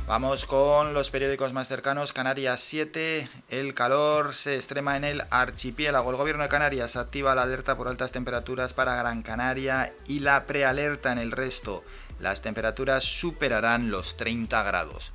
Vamos 0.08 0.46
con 0.46 0.93
los 0.93 1.12
periódicos 1.12 1.54
más 1.54 1.67
cercanos. 1.67 2.13
Canarias 2.13 2.62
7. 2.62 3.30
El 3.50 3.74
calor 3.74 4.34
se 4.34 4.56
extrema 4.56 4.98
en 4.98 5.06
el 5.06 5.24
archipiélago. 5.30 6.10
El 6.10 6.17
gobierno 6.17 6.43
de 6.43 6.50
Canarias 6.50 6.96
activa 6.96 7.36
la 7.36 7.43
alerta 7.43 7.78
por 7.78 7.88
altas 7.88 8.12
temperaturas 8.12 8.74
para 8.74 8.96
Gran 8.96 9.22
Canaria 9.22 9.93
y 10.08 10.19
la 10.19 10.43
prealerta 10.43 11.12
en 11.12 11.19
el 11.19 11.32
resto. 11.32 11.84
Las 12.19 12.41
temperaturas 12.41 13.04
superarán 13.04 13.91
los 13.91 14.17
30 14.17 14.62
grados. 14.63 15.13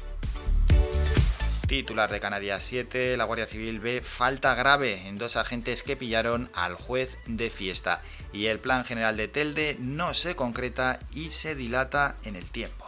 Titular 1.69 2.11
de 2.11 2.19
Canarias 2.19 2.65
7, 2.65 3.19
la 3.19 3.25
Guardia 3.25 3.45
Civil 3.45 3.79
ve 3.79 4.01
falta 4.01 4.55
grave 4.55 5.07
en 5.07 5.19
dos 5.19 5.37
agentes 5.37 5.83
que 5.83 5.97
pillaron 5.97 6.51
al 6.55 6.75
juez 6.75 7.19
de 7.27 7.51
fiesta. 7.51 8.01
Y 8.33 8.47
el 8.47 8.59
plan 8.59 8.87
general 8.87 9.19
de 9.19 9.29
Telde 9.29 9.77
no 9.79 10.15
se 10.15 10.35
concreta 10.35 10.99
y 11.13 11.29
se 11.29 11.55
dilata 11.55 12.17
en 12.25 12.37
el 12.37 12.51
tiempo. 12.51 12.87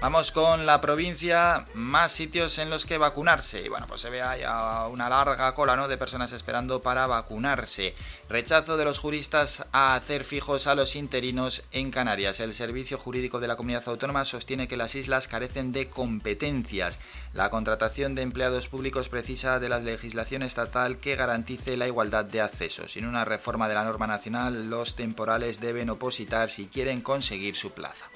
Vamos 0.00 0.30
con 0.30 0.64
la 0.64 0.80
provincia, 0.80 1.66
más 1.74 2.12
sitios 2.12 2.58
en 2.58 2.70
los 2.70 2.86
que 2.86 2.98
vacunarse. 2.98 3.62
Y 3.62 3.68
bueno, 3.68 3.88
pues 3.88 4.00
se 4.00 4.10
ve 4.10 4.22
ahí 4.22 4.42
una 4.92 5.08
larga 5.08 5.52
cola 5.54 5.74
¿no? 5.74 5.88
de 5.88 5.98
personas 5.98 6.30
esperando 6.30 6.80
para 6.80 7.08
vacunarse. 7.08 7.96
Rechazo 8.28 8.76
de 8.76 8.84
los 8.84 9.00
juristas 9.00 9.66
a 9.72 9.96
hacer 9.96 10.22
fijos 10.22 10.68
a 10.68 10.76
los 10.76 10.94
interinos 10.94 11.64
en 11.72 11.90
Canarias. 11.90 12.38
El 12.38 12.54
Servicio 12.54 12.96
Jurídico 12.96 13.40
de 13.40 13.48
la 13.48 13.56
Comunidad 13.56 13.88
Autónoma 13.88 14.24
sostiene 14.24 14.68
que 14.68 14.76
las 14.76 14.94
islas 14.94 15.26
carecen 15.26 15.72
de 15.72 15.90
competencias. 15.90 17.00
La 17.32 17.50
contratación 17.50 18.14
de 18.14 18.22
empleados 18.22 18.68
públicos 18.68 19.08
precisa 19.08 19.58
de 19.58 19.68
la 19.68 19.80
legislación 19.80 20.44
estatal 20.44 20.98
que 20.98 21.16
garantice 21.16 21.76
la 21.76 21.88
igualdad 21.88 22.24
de 22.24 22.40
acceso. 22.40 22.86
Sin 22.86 23.04
una 23.04 23.24
reforma 23.24 23.68
de 23.68 23.74
la 23.74 23.84
norma 23.84 24.06
nacional, 24.06 24.70
los 24.70 24.94
temporales 24.94 25.60
deben 25.60 25.90
opositar 25.90 26.50
si 26.50 26.68
quieren 26.68 27.00
conseguir 27.00 27.56
su 27.56 27.72
plaza. 27.72 28.08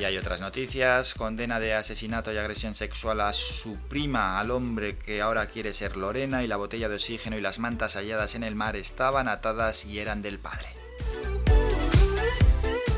Y 0.00 0.04
hay 0.04 0.16
otras 0.16 0.40
noticias, 0.40 1.12
condena 1.12 1.60
de 1.60 1.74
asesinato 1.74 2.32
y 2.32 2.38
agresión 2.38 2.74
sexual 2.74 3.20
a 3.20 3.34
su 3.34 3.76
prima, 3.76 4.40
al 4.40 4.50
hombre 4.50 4.96
que 4.96 5.20
ahora 5.20 5.44
quiere 5.44 5.74
ser 5.74 5.98
Lorena, 5.98 6.42
y 6.42 6.46
la 6.46 6.56
botella 6.56 6.88
de 6.88 6.94
oxígeno 6.94 7.36
y 7.36 7.42
las 7.42 7.58
mantas 7.58 7.96
halladas 7.96 8.34
en 8.34 8.42
el 8.42 8.54
mar 8.54 8.76
estaban 8.76 9.28
atadas 9.28 9.84
y 9.84 9.98
eran 9.98 10.22
del 10.22 10.38
padre. 10.38 10.68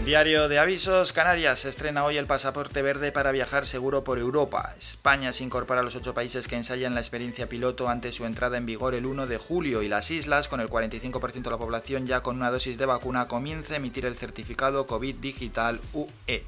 Diario 0.04 0.48
de 0.48 0.60
avisos, 0.60 1.12
Canarias 1.12 1.64
estrena 1.64 2.04
hoy 2.04 2.18
el 2.18 2.26
pasaporte 2.28 2.82
verde 2.82 3.10
para 3.10 3.32
viajar 3.32 3.66
seguro 3.66 4.04
por 4.04 4.20
Europa. 4.20 4.72
España 4.78 5.32
se 5.32 5.42
incorpora 5.42 5.80
a 5.80 5.82
los 5.82 5.96
ocho 5.96 6.14
países 6.14 6.46
que 6.46 6.54
ensayan 6.54 6.94
la 6.94 7.00
experiencia 7.00 7.48
piloto 7.48 7.88
ante 7.88 8.12
su 8.12 8.26
entrada 8.26 8.58
en 8.58 8.66
vigor 8.66 8.94
el 8.94 9.06
1 9.06 9.26
de 9.26 9.38
julio 9.38 9.82
y 9.82 9.88
las 9.88 10.12
islas, 10.12 10.46
con 10.46 10.60
el 10.60 10.68
45% 10.68 11.42
de 11.42 11.50
la 11.50 11.58
población 11.58 12.06
ya 12.06 12.22
con 12.22 12.36
una 12.36 12.52
dosis 12.52 12.78
de 12.78 12.86
vacuna, 12.86 13.26
comienza 13.26 13.74
a 13.74 13.78
emitir 13.78 14.06
el 14.06 14.14
certificado 14.14 14.86
COVID 14.86 15.16
digital 15.16 15.80
UE. 15.92 16.44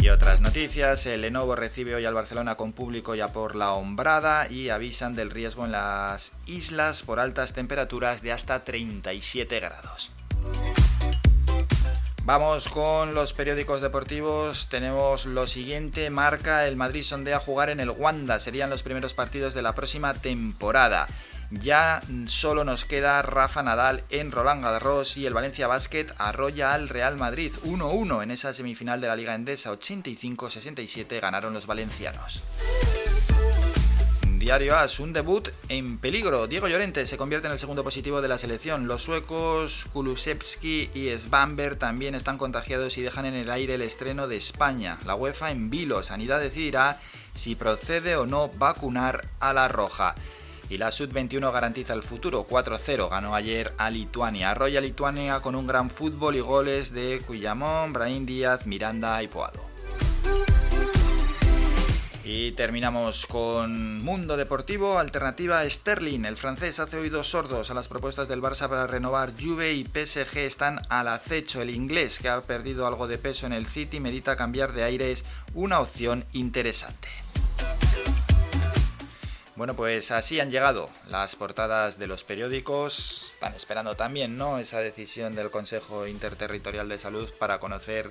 Y 0.00 0.10
otras 0.10 0.42
noticias, 0.42 1.06
el 1.06 1.22
Lenovo 1.22 1.56
recibe 1.56 1.94
hoy 1.94 2.04
al 2.04 2.12
Barcelona 2.12 2.56
con 2.56 2.72
público 2.72 3.14
ya 3.14 3.32
por 3.32 3.56
la 3.56 3.72
hombrada 3.72 4.50
y 4.50 4.68
avisan 4.68 5.16
del 5.16 5.30
riesgo 5.30 5.64
en 5.64 5.72
las 5.72 6.32
islas 6.46 7.02
por 7.02 7.18
altas 7.18 7.54
temperaturas 7.54 8.20
de 8.20 8.32
hasta 8.32 8.64
37 8.64 9.60
grados. 9.60 10.12
Vamos 12.26 12.68
con 12.68 13.14
los 13.14 13.34
periódicos 13.34 13.82
deportivos. 13.82 14.68
Tenemos 14.70 15.26
lo 15.26 15.46
siguiente. 15.46 16.08
Marca 16.08 16.66
el 16.66 16.74
Madrid 16.74 17.02
sondea 17.02 17.38
jugar 17.38 17.68
en 17.68 17.80
el 17.80 17.90
Wanda. 17.90 18.40
Serían 18.40 18.70
los 18.70 18.82
primeros 18.82 19.12
partidos 19.12 19.52
de 19.52 19.60
la 19.60 19.74
próxima 19.74 20.14
temporada. 20.14 21.06
Ya 21.60 22.02
solo 22.26 22.64
nos 22.64 22.84
queda 22.84 23.22
Rafa 23.22 23.62
Nadal 23.62 24.02
en 24.10 24.32
Roland 24.32 24.62
Garros 24.62 25.16
y 25.16 25.26
el 25.26 25.34
Valencia 25.34 25.66
Basket 25.66 26.06
arrolla 26.18 26.74
al 26.74 26.88
Real 26.88 27.16
Madrid 27.16 27.52
1-1 27.64 28.22
en 28.22 28.30
esa 28.30 28.52
semifinal 28.52 29.00
de 29.00 29.06
la 29.06 29.16
Liga 29.16 29.34
Endesa 29.34 29.72
85-67 29.72 31.20
ganaron 31.20 31.54
los 31.54 31.66
valencianos. 31.66 32.42
Diario 34.38 34.76
AS, 34.76 35.00
un 35.00 35.14
debut 35.14 35.48
en 35.70 35.96
peligro. 35.96 36.46
Diego 36.46 36.68
Llorente 36.68 37.06
se 37.06 37.16
convierte 37.16 37.46
en 37.46 37.52
el 37.54 37.58
segundo 37.58 37.82
positivo 37.82 38.20
de 38.20 38.28
la 38.28 38.36
selección. 38.36 38.86
Los 38.86 39.02
suecos 39.02 39.86
Kulusevski 39.94 40.90
y 40.92 41.08
Svamberg 41.16 41.78
también 41.78 42.14
están 42.14 42.36
contagiados 42.36 42.98
y 42.98 43.02
dejan 43.02 43.24
en 43.24 43.34
el 43.34 43.50
aire 43.50 43.76
el 43.76 43.82
estreno 43.82 44.28
de 44.28 44.36
España. 44.36 44.98
La 45.06 45.14
UEFA 45.14 45.50
en 45.50 45.70
vilo. 45.70 46.02
Sanidad 46.02 46.40
decidirá 46.40 47.00
si 47.32 47.54
procede 47.54 48.16
o 48.16 48.26
no 48.26 48.48
vacunar 48.48 49.28
a 49.40 49.54
la 49.54 49.68
roja. 49.68 50.14
Y 50.70 50.78
la 50.78 50.90
Sud-21 50.90 51.52
garantiza 51.52 51.92
el 51.92 52.02
futuro. 52.02 52.46
4-0 52.46 53.10
ganó 53.10 53.34
ayer 53.34 53.72
a 53.78 53.90
Lituania. 53.90 54.50
Arrolla 54.50 54.80
Lituania 54.80 55.40
con 55.40 55.54
un 55.54 55.66
gran 55.66 55.90
fútbol 55.90 56.36
y 56.36 56.40
goles 56.40 56.92
de 56.92 57.22
Cuyamón, 57.26 57.92
Brahim 57.92 58.26
Díaz, 58.26 58.66
Miranda 58.66 59.22
y 59.22 59.28
Poado. 59.28 59.74
Y 62.26 62.52
terminamos 62.52 63.26
con 63.26 64.02
Mundo 64.02 64.38
Deportivo, 64.38 64.98
alternativa 64.98 65.68
Sterling. 65.68 66.24
El 66.24 66.36
francés 66.36 66.80
hace 66.80 66.96
oídos 66.96 67.28
sordos 67.28 67.70
a 67.70 67.74
las 67.74 67.86
propuestas 67.86 68.28
del 68.28 68.40
Barça 68.40 68.66
para 68.66 68.86
renovar 68.86 69.34
Juve 69.38 69.74
y 69.74 69.84
PSG 69.84 70.38
están 70.38 70.80
al 70.88 71.08
acecho. 71.08 71.60
El 71.60 71.68
inglés, 71.68 72.18
que 72.18 72.30
ha 72.30 72.40
perdido 72.40 72.86
algo 72.86 73.08
de 73.08 73.18
peso 73.18 73.44
en 73.44 73.52
el 73.52 73.66
City, 73.66 74.00
medita 74.00 74.36
cambiar 74.36 74.72
de 74.72 74.84
aires, 74.84 75.24
una 75.52 75.80
opción 75.80 76.24
interesante. 76.32 77.08
Bueno, 79.56 79.74
pues 79.74 80.10
así 80.10 80.40
han 80.40 80.50
llegado 80.50 80.90
las 81.08 81.36
portadas 81.36 81.96
de 81.96 82.08
los 82.08 82.24
periódicos. 82.24 83.34
Están 83.34 83.54
esperando 83.54 83.94
también, 83.94 84.36
¿no? 84.36 84.58
Esa 84.58 84.80
decisión 84.80 85.36
del 85.36 85.50
Consejo 85.50 86.08
Interterritorial 86.08 86.88
de 86.88 86.98
Salud 86.98 87.30
para 87.38 87.60
conocer 87.60 88.10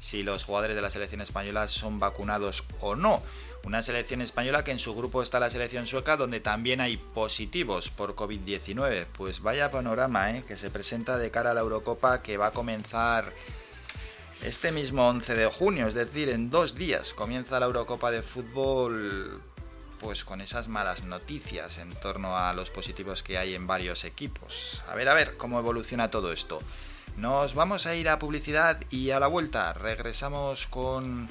si 0.00 0.24
los 0.24 0.42
jugadores 0.42 0.74
de 0.74 0.82
la 0.82 0.90
selección 0.90 1.20
española 1.20 1.68
son 1.68 2.00
vacunados 2.00 2.64
o 2.80 2.96
no. 2.96 3.22
Una 3.62 3.80
selección 3.80 4.22
española 4.22 4.64
que 4.64 4.72
en 4.72 4.80
su 4.80 4.92
grupo 4.92 5.22
está 5.22 5.38
la 5.38 5.50
selección 5.50 5.86
sueca, 5.86 6.16
donde 6.16 6.40
también 6.40 6.80
hay 6.80 6.96
positivos 6.96 7.88
por 7.88 8.16
COVID-19. 8.16 9.06
Pues 9.16 9.40
vaya 9.40 9.70
panorama 9.70 10.32
¿eh? 10.32 10.42
que 10.48 10.56
se 10.56 10.70
presenta 10.70 11.16
de 11.16 11.30
cara 11.30 11.52
a 11.52 11.54
la 11.54 11.60
Eurocopa 11.60 12.22
que 12.22 12.38
va 12.38 12.48
a 12.48 12.50
comenzar 12.50 13.32
este 14.42 14.72
mismo 14.72 15.06
11 15.08 15.36
de 15.36 15.46
junio, 15.46 15.86
es 15.86 15.94
decir, 15.94 16.28
en 16.28 16.50
dos 16.50 16.74
días 16.74 17.12
comienza 17.12 17.60
la 17.60 17.66
Eurocopa 17.66 18.10
de 18.10 18.22
fútbol 18.22 19.40
pues 20.02 20.24
con 20.24 20.40
esas 20.40 20.68
malas 20.68 21.04
noticias 21.04 21.78
en 21.78 21.94
torno 21.94 22.36
a 22.36 22.52
los 22.52 22.70
positivos 22.70 23.22
que 23.22 23.38
hay 23.38 23.54
en 23.54 23.66
varios 23.66 24.04
equipos. 24.04 24.82
A 24.88 24.94
ver, 24.94 25.08
a 25.08 25.14
ver 25.14 25.36
cómo 25.36 25.58
evoluciona 25.58 26.10
todo 26.10 26.32
esto. 26.32 26.60
Nos 27.16 27.54
vamos 27.54 27.86
a 27.86 27.94
ir 27.94 28.08
a 28.08 28.18
publicidad 28.18 28.80
y 28.90 29.10
a 29.10 29.20
la 29.20 29.28
vuelta 29.28 29.72
regresamos 29.72 30.66
con 30.66 31.28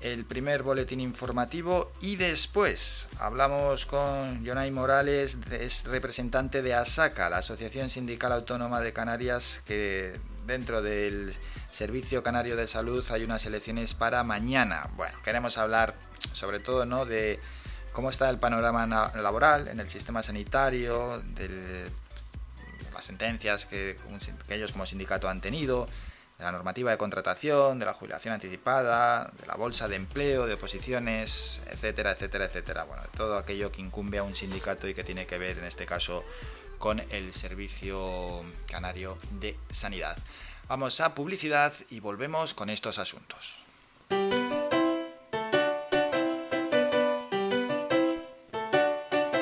el 0.00 0.24
primer 0.24 0.62
boletín 0.62 1.00
informativo 1.00 1.92
y 2.00 2.16
después 2.16 3.08
hablamos 3.18 3.86
con 3.86 4.44
Jonay 4.46 4.70
Morales, 4.70 5.36
es 5.50 5.84
representante 5.84 6.62
de 6.62 6.74
ASACA, 6.74 7.28
la 7.28 7.38
Asociación 7.38 7.90
Sindical 7.90 8.32
Autónoma 8.32 8.80
de 8.80 8.94
Canarias, 8.94 9.60
que 9.66 10.18
dentro 10.46 10.80
del 10.82 11.34
Servicio 11.70 12.22
Canario 12.22 12.56
de 12.56 12.66
Salud 12.66 13.04
hay 13.10 13.24
unas 13.24 13.44
elecciones 13.44 13.94
para 13.94 14.24
mañana. 14.24 14.88
Bueno, 14.96 15.18
queremos 15.22 15.58
hablar 15.58 15.94
sobre 16.32 16.60
todo 16.60 16.86
¿no? 16.86 17.04
de 17.04 17.38
cómo 17.92 18.10
está 18.10 18.28
el 18.30 18.38
panorama 18.38 18.86
laboral 19.16 19.68
en 19.68 19.80
el 19.80 19.88
sistema 19.88 20.22
sanitario, 20.22 21.20
de 21.34 21.90
las 22.92 23.04
sentencias 23.04 23.66
que, 23.66 23.96
ellos 24.48 24.72
como 24.72 24.86
sindicato 24.86 25.28
han 25.28 25.40
tenido, 25.40 25.88
de 26.38 26.44
la 26.44 26.52
normativa 26.52 26.90
de 26.90 26.98
contratación, 26.98 27.78
de 27.78 27.86
la 27.86 27.92
jubilación 27.92 28.34
anticipada, 28.34 29.30
de 29.38 29.46
la 29.46 29.56
bolsa 29.56 29.88
de 29.88 29.96
empleo, 29.96 30.46
de 30.46 30.54
oposiciones, 30.54 31.60
etcétera, 31.66 32.12
etcétera, 32.12 32.46
etcétera. 32.46 32.84
Bueno, 32.84 33.02
todo 33.16 33.36
aquello 33.36 33.70
que 33.70 33.82
incumbe 33.82 34.18
a 34.18 34.22
un 34.22 34.34
sindicato 34.34 34.88
y 34.88 34.94
que 34.94 35.04
tiene 35.04 35.26
que 35.26 35.38
ver 35.38 35.58
en 35.58 35.64
este 35.64 35.86
caso 35.86 36.24
con 36.78 37.00
el 37.10 37.34
Servicio 37.34 38.42
Canario 38.66 39.18
de 39.32 39.56
Sanidad. 39.70 40.16
Vamos 40.66 41.00
a 41.00 41.14
publicidad 41.14 41.72
y 41.90 42.00
volvemos 42.00 42.54
con 42.54 42.70
estos 42.70 42.98
asuntos. 42.98 43.56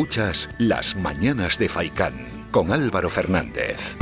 Escuchas 0.00 0.48
Las 0.56 0.96
Mañanas 0.96 1.58
de 1.58 1.68
Faicán 1.68 2.48
con 2.50 2.72
Álvaro 2.72 3.10
Fernández. 3.10 3.98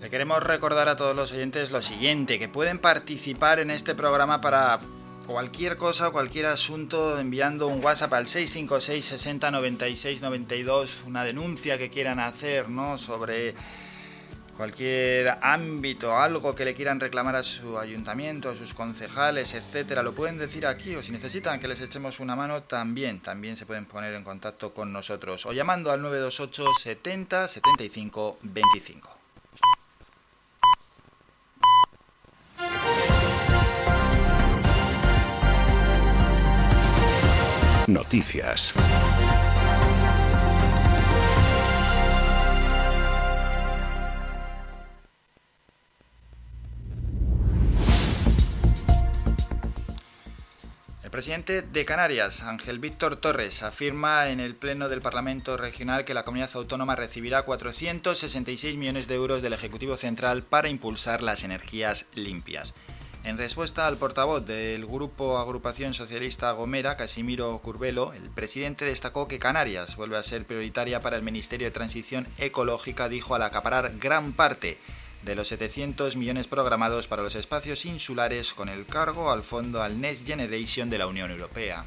Le 0.00 0.08
queremos 0.08 0.42
recordar 0.42 0.88
a 0.88 0.96
todos 0.96 1.14
los 1.14 1.32
oyentes 1.32 1.70
lo 1.70 1.82
siguiente, 1.82 2.38
que 2.38 2.48
pueden 2.48 2.78
participar 2.78 3.58
en 3.58 3.70
este 3.70 3.94
programa 3.94 4.40
para 4.40 4.80
cualquier 5.26 5.76
cosa 5.76 6.12
cualquier 6.12 6.46
asunto 6.46 7.18
enviando 7.20 7.68
un 7.68 7.84
WhatsApp 7.84 8.14
al 8.14 8.26
656 8.26 9.04
60 9.04 9.50
96 9.50 10.22
92, 10.22 11.00
una 11.06 11.24
denuncia 11.24 11.76
que 11.76 11.90
quieran 11.90 12.20
hacer, 12.20 12.70
¿no? 12.70 12.96
sobre 12.96 13.54
cualquier 14.54 15.38
ámbito, 15.42 16.16
algo 16.16 16.54
que 16.54 16.64
le 16.64 16.74
quieran 16.74 17.00
reclamar 17.00 17.36
a 17.36 17.42
su 17.42 17.78
ayuntamiento, 17.78 18.48
a 18.48 18.56
sus 18.56 18.74
concejales, 18.74 19.54
etcétera, 19.54 20.02
lo 20.02 20.14
pueden 20.14 20.38
decir 20.38 20.66
aquí 20.66 20.94
o 20.94 21.02
si 21.02 21.12
necesitan 21.12 21.60
que 21.60 21.68
les 21.68 21.80
echemos 21.80 22.20
una 22.20 22.36
mano 22.36 22.62
también, 22.62 23.20
también 23.20 23.56
se 23.56 23.66
pueden 23.66 23.86
poner 23.86 24.14
en 24.14 24.24
contacto 24.24 24.72
con 24.72 24.92
nosotros 24.92 25.44
o 25.46 25.52
llamando 25.52 25.90
al 25.90 26.02
928 26.02 26.64
70 26.82 27.48
75 27.48 28.38
25. 28.42 29.10
Noticias. 37.86 38.74
Presidente 51.14 51.62
de 51.62 51.84
Canarias, 51.84 52.42
Ángel 52.42 52.80
Víctor 52.80 53.14
Torres, 53.14 53.62
afirma 53.62 54.30
en 54.30 54.40
el 54.40 54.56
Pleno 54.56 54.88
del 54.88 55.00
Parlamento 55.00 55.56
Regional 55.56 56.04
que 56.04 56.12
la 56.12 56.24
comunidad 56.24 56.50
autónoma 56.54 56.96
recibirá 56.96 57.42
466 57.42 58.76
millones 58.76 59.06
de 59.06 59.14
euros 59.14 59.40
del 59.40 59.52
Ejecutivo 59.52 59.96
Central 59.96 60.42
para 60.42 60.68
impulsar 60.68 61.22
las 61.22 61.44
energías 61.44 62.06
limpias. 62.16 62.74
En 63.22 63.38
respuesta 63.38 63.86
al 63.86 63.96
portavoz 63.96 64.44
del 64.44 64.86
Grupo 64.86 65.38
Agrupación 65.38 65.94
Socialista 65.94 66.50
Gomera, 66.50 66.96
Casimiro 66.96 67.56
Curbelo, 67.58 68.12
el 68.12 68.28
presidente 68.30 68.84
destacó 68.84 69.28
que 69.28 69.38
Canarias 69.38 69.94
vuelve 69.94 70.16
a 70.16 70.22
ser 70.24 70.44
prioritaria 70.44 71.00
para 71.00 71.14
el 71.14 71.22
Ministerio 71.22 71.68
de 71.68 71.70
Transición 71.70 72.26
Ecológica, 72.38 73.08
dijo 73.08 73.36
al 73.36 73.42
acaparar 73.42 73.98
gran 74.00 74.32
parte 74.32 74.78
de 75.24 75.34
los 75.34 75.48
700 75.48 76.16
millones 76.16 76.46
programados 76.46 77.06
para 77.06 77.22
los 77.22 77.34
espacios 77.34 77.86
insulares 77.86 78.52
con 78.52 78.68
el 78.68 78.84
cargo 78.86 79.30
al 79.30 79.42
fondo 79.42 79.82
al 79.82 80.00
Next 80.00 80.26
Generation 80.26 80.90
de 80.90 80.98
la 80.98 81.06
Unión 81.06 81.30
Europea. 81.30 81.84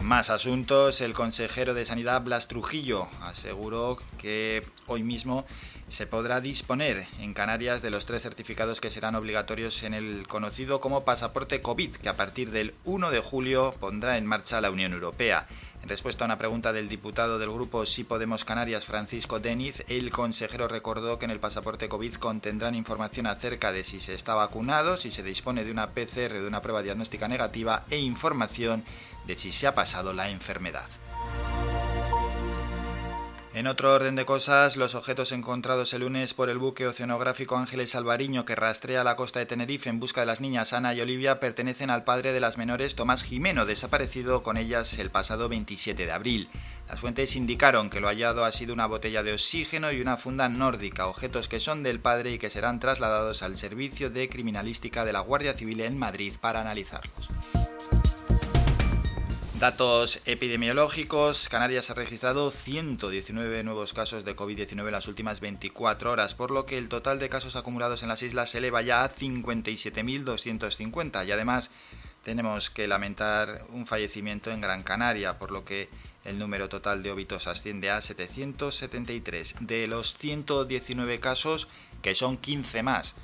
Más 0.00 0.30
asuntos, 0.30 1.00
el 1.00 1.12
consejero 1.12 1.74
de 1.74 1.84
Sanidad 1.84 2.22
Blas 2.22 2.48
Trujillo 2.48 3.08
aseguró 3.20 3.98
que 4.16 4.62
hoy 4.86 5.02
mismo 5.02 5.46
se 5.88 6.06
podrá 6.06 6.40
disponer 6.40 7.06
en 7.18 7.34
Canarias 7.34 7.82
de 7.82 7.90
los 7.90 8.06
tres 8.06 8.22
certificados 8.22 8.80
que 8.80 8.90
serán 8.90 9.14
obligatorios 9.14 9.82
en 9.82 9.94
el 9.94 10.26
conocido 10.26 10.80
como 10.80 11.04
pasaporte 11.04 11.62
COVID, 11.62 11.96
que 11.96 12.08
a 12.08 12.16
partir 12.16 12.50
del 12.50 12.74
1 12.84 13.10
de 13.10 13.20
julio 13.20 13.74
pondrá 13.80 14.16
en 14.16 14.26
marcha 14.26 14.60
la 14.60 14.70
Unión 14.70 14.92
Europea. 14.92 15.46
En 15.82 15.88
respuesta 15.88 16.24
a 16.24 16.26
una 16.26 16.38
pregunta 16.38 16.72
del 16.72 16.88
diputado 16.88 17.38
del 17.38 17.50
grupo 17.50 17.86
Sí 17.86 18.04
Podemos 18.04 18.44
Canarias, 18.44 18.84
Francisco 18.84 19.40
Deniz, 19.40 19.84
el 19.88 20.10
consejero 20.10 20.68
recordó 20.68 21.18
que 21.18 21.24
en 21.24 21.30
el 21.30 21.40
pasaporte 21.40 21.88
COVID 21.88 22.14
contendrán 22.14 22.74
información 22.74 23.26
acerca 23.26 23.72
de 23.72 23.84
si 23.84 24.00
se 24.00 24.14
está 24.14 24.34
vacunado, 24.34 24.96
si 24.96 25.10
se 25.10 25.22
dispone 25.22 25.64
de 25.64 25.70
una 25.70 25.90
PCR 25.90 26.40
de 26.40 26.46
una 26.46 26.62
prueba 26.62 26.82
diagnóstica 26.82 27.28
negativa 27.28 27.84
e 27.90 27.98
información 27.98 28.84
de 29.26 29.38
si 29.38 29.52
se 29.52 29.66
ha 29.66 29.74
pasado 29.74 30.12
la 30.12 30.28
enfermedad. 30.28 30.86
En 33.54 33.66
otro 33.66 33.94
orden 33.94 34.14
de 34.14 34.26
cosas, 34.26 34.76
los 34.76 34.94
objetos 34.94 35.32
encontrados 35.32 35.94
el 35.94 36.02
lunes 36.02 36.34
por 36.34 36.50
el 36.50 36.58
buque 36.58 36.86
oceanográfico 36.86 37.56
Ángeles 37.56 37.94
Alvariño 37.94 38.44
que 38.44 38.54
rastrea 38.54 39.04
la 39.04 39.16
costa 39.16 39.38
de 39.38 39.46
Tenerife 39.46 39.88
en 39.88 40.00
busca 40.00 40.20
de 40.20 40.26
las 40.26 40.42
niñas 40.42 40.74
Ana 40.74 40.92
y 40.94 41.00
Olivia 41.00 41.40
pertenecen 41.40 41.88
al 41.88 42.04
padre 42.04 42.34
de 42.34 42.40
las 42.40 42.58
menores 42.58 42.94
Tomás 42.94 43.24
Jimeno, 43.24 43.64
desaparecido 43.64 44.42
con 44.42 44.58
ellas 44.58 44.98
el 44.98 45.10
pasado 45.10 45.48
27 45.48 46.04
de 46.04 46.12
abril. 46.12 46.48
Las 46.88 47.00
fuentes 47.00 47.36
indicaron 47.36 47.88
que 47.88 48.00
lo 48.00 48.08
hallado 48.08 48.44
ha 48.44 48.52
sido 48.52 48.74
una 48.74 48.86
botella 48.86 49.22
de 49.22 49.32
oxígeno 49.32 49.92
y 49.92 50.02
una 50.02 50.18
funda 50.18 50.48
nórdica, 50.50 51.06
objetos 51.06 51.48
que 51.48 51.58
son 51.58 51.82
del 51.82 52.00
padre 52.00 52.32
y 52.32 52.38
que 52.38 52.50
serán 52.50 52.80
trasladados 52.80 53.42
al 53.42 53.56
Servicio 53.56 54.10
de 54.10 54.28
Criminalística 54.28 55.06
de 55.06 55.14
la 55.14 55.20
Guardia 55.20 55.54
Civil 55.54 55.80
en 55.80 55.98
Madrid 55.98 56.34
para 56.38 56.60
analizarlos. 56.60 57.28
Datos 59.58 60.20
epidemiológicos. 60.24 61.48
Canarias 61.48 61.90
ha 61.90 61.94
registrado 61.94 62.52
119 62.52 63.64
nuevos 63.64 63.92
casos 63.92 64.24
de 64.24 64.36
COVID-19 64.36 64.86
en 64.86 64.92
las 64.92 65.08
últimas 65.08 65.40
24 65.40 66.12
horas, 66.12 66.34
por 66.34 66.52
lo 66.52 66.64
que 66.64 66.78
el 66.78 66.88
total 66.88 67.18
de 67.18 67.28
casos 67.28 67.56
acumulados 67.56 68.04
en 68.04 68.08
las 68.08 68.22
islas 68.22 68.50
se 68.50 68.58
eleva 68.58 68.82
ya 68.82 69.02
a 69.02 69.12
57.250 69.12 71.26
y 71.26 71.32
además 71.32 71.72
tenemos 72.22 72.70
que 72.70 72.86
lamentar 72.86 73.64
un 73.70 73.84
fallecimiento 73.84 74.52
en 74.52 74.60
Gran 74.60 74.84
Canaria, 74.84 75.40
por 75.40 75.50
lo 75.50 75.64
que 75.64 75.88
el 76.24 76.38
número 76.38 76.68
total 76.68 77.02
de 77.02 77.10
óbitos 77.10 77.48
asciende 77.48 77.90
a 77.90 78.00
773. 78.00 79.56
De 79.58 79.88
los 79.88 80.16
119 80.18 81.18
casos, 81.18 81.66
que 82.00 82.14
son 82.14 82.36
15 82.36 82.84
más 82.84 83.16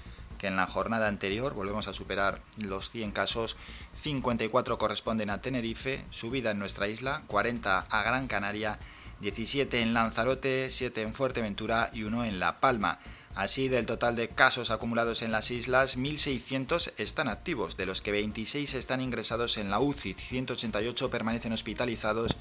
que 0.44 0.48
en 0.48 0.56
la 0.56 0.66
jornada 0.66 1.08
anterior, 1.08 1.54
volvemos 1.54 1.88
a 1.88 1.94
superar 1.94 2.42
los 2.58 2.90
100 2.90 3.12
casos, 3.12 3.56
54 3.94 4.76
corresponden 4.76 5.30
a 5.30 5.40
Tenerife, 5.40 6.04
subida 6.10 6.50
en 6.50 6.58
nuestra 6.58 6.86
isla, 6.86 7.22
40 7.28 7.86
a 7.88 8.02
Gran 8.02 8.28
Canaria, 8.28 8.78
17 9.20 9.80
en 9.80 9.94
Lanzarote, 9.94 10.70
7 10.70 11.00
en 11.00 11.14
Fuerteventura 11.14 11.88
y 11.94 12.02
1 12.02 12.26
en 12.26 12.40
La 12.40 12.60
Palma. 12.60 12.98
Así, 13.34 13.68
del 13.68 13.86
total 13.86 14.16
de 14.16 14.28
casos 14.28 14.70
acumulados 14.70 15.22
en 15.22 15.32
las 15.32 15.50
islas, 15.50 15.96
1.600 15.96 16.92
están 16.98 17.28
activos, 17.28 17.78
de 17.78 17.86
los 17.86 18.02
que 18.02 18.12
26 18.12 18.74
están 18.74 19.00
ingresados 19.00 19.56
en 19.56 19.70
la 19.70 19.80
UCI, 19.80 20.12
188 20.12 21.08
permanecen 21.08 21.54
hospitalizados 21.54 22.36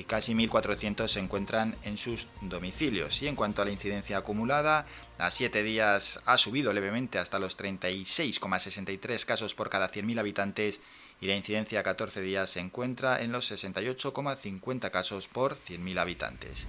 y 0.00 0.04
casi 0.04 0.32
1.400 0.32 1.08
se 1.08 1.20
encuentran 1.20 1.76
en 1.82 1.98
sus 1.98 2.26
domicilios. 2.40 3.20
Y 3.20 3.28
en 3.28 3.36
cuanto 3.36 3.60
a 3.60 3.66
la 3.66 3.70
incidencia 3.70 4.16
acumulada, 4.16 4.86
a 5.18 5.30
7 5.30 5.62
días 5.62 6.22
ha 6.24 6.38
subido 6.38 6.72
levemente 6.72 7.18
hasta 7.18 7.38
los 7.38 7.58
36,63 7.58 9.26
casos 9.26 9.54
por 9.54 9.68
cada 9.68 9.92
100.000 9.92 10.18
habitantes 10.18 10.80
y 11.20 11.26
la 11.26 11.36
incidencia 11.36 11.80
a 11.80 11.82
14 11.82 12.22
días 12.22 12.48
se 12.48 12.60
encuentra 12.60 13.20
en 13.20 13.30
los 13.30 13.52
68,50 13.52 14.90
casos 14.90 15.28
por 15.28 15.54
100.000 15.54 15.98
habitantes. 15.98 16.66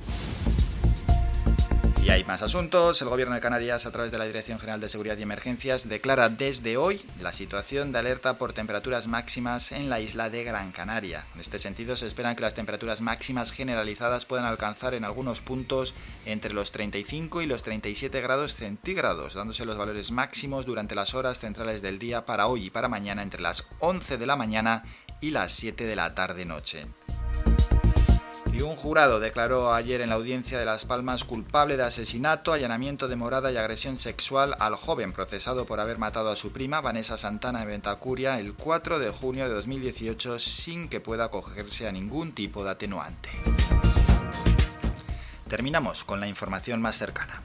Y 2.04 2.10
hay 2.10 2.24
más 2.24 2.42
asuntos. 2.42 3.00
El 3.04 3.10
Gobierno 3.10 3.36
de 3.36 3.42
Canarias, 3.42 3.86
a 3.86 3.92
través 3.92 4.12
de 4.12 4.18
la 4.18 4.26
Dirección 4.26 4.58
General 4.58 4.82
de 4.82 4.90
Seguridad 4.90 5.20
y 5.20 5.22
Emergencias, 5.22 5.88
declara 5.88 6.30
desde 6.30 6.76
hoy 6.76 7.00
la 7.20 7.32
situación 7.32 7.92
de 7.92 8.00
alerta 8.00 8.40
por 8.40 8.54
temperaturas 8.54 9.06
máximas 9.06 9.72
en 9.72 9.88
la 9.88 10.00
isla 10.00 10.32
de 10.32 10.44
Gran 10.44 10.72
Canaria. 10.72 11.28
En 11.36 11.42
este 11.42 11.60
sentido, 11.60 11.96
se 11.96 12.08
esperan 12.08 12.36
que 12.36 12.42
las 12.42 12.56
temperaturas 12.56 13.02
máximas 13.02 13.52
generalizadas 13.52 14.26
puedan 14.26 14.46
alcanzar 14.46 14.96
en 14.96 15.06
algunos 15.06 15.42
puntos 15.42 15.94
entre 16.26 16.54
los 16.54 16.72
35 16.72 17.44
y 17.44 17.46
los 17.46 17.62
37 17.62 18.20
grados 18.20 18.56
centígrados, 18.56 19.36
dándose 19.36 19.66
los 19.66 19.78
valores 19.78 20.10
máximos 20.10 20.66
durante 20.66 20.96
las 20.96 21.14
horas 21.14 21.40
centrales 21.40 21.84
del 21.84 22.00
día 22.00 22.26
para 22.26 22.48
hoy 22.48 22.66
y 22.66 22.70
para 22.72 22.88
mañana 22.88 23.22
entre 23.22 23.44
las 23.44 23.66
11 23.80 24.18
de 24.18 24.26
la 24.26 24.36
mañana 24.36 24.84
y 25.22 25.30
las 25.30 25.52
7 25.52 25.86
de 25.86 25.96
la 25.96 26.16
tarde-noche. 26.16 26.88
Y 28.54 28.62
un 28.62 28.76
jurado 28.76 29.20
declaró 29.20 29.74
ayer 29.74 30.02
en 30.02 30.10
la 30.10 30.16
audiencia 30.16 30.60
de 30.60 30.66
Las 30.66 30.86
Palmas 30.86 31.24
culpable 31.24 31.78
de 31.78 31.84
asesinato, 31.84 32.52
allanamiento 32.52 33.08
de 33.08 33.16
morada 33.16 33.52
y 33.52 33.58
agresión 33.58 33.98
sexual 33.98 34.56
al 34.60 34.76
joven 34.76 35.14
procesado 35.14 35.66
por 35.66 35.80
haber 35.80 35.98
matado 35.98 36.30
a 36.30 36.36
su 36.36 36.52
prima, 36.52 36.82
Vanessa 36.82 37.18
Santana, 37.18 37.62
en 37.62 37.70
Ventacuria, 37.70 38.40
el 38.40 38.54
4 38.54 39.00
de 39.00 39.10
junio 39.10 39.48
de 39.48 39.54
2018 39.54 40.40
sin 40.40 40.90
que 40.90 41.00
pueda 41.00 41.26
acogerse 41.26 41.88
a 41.88 41.92
ningún 41.92 42.34
tipo 42.34 42.64
de 42.64 42.72
atenuante. 42.72 43.30
Terminamos 45.48 46.04
con 46.04 46.20
la 46.20 46.28
información 46.28 46.82
más 46.82 46.98
cercana. 46.98 47.42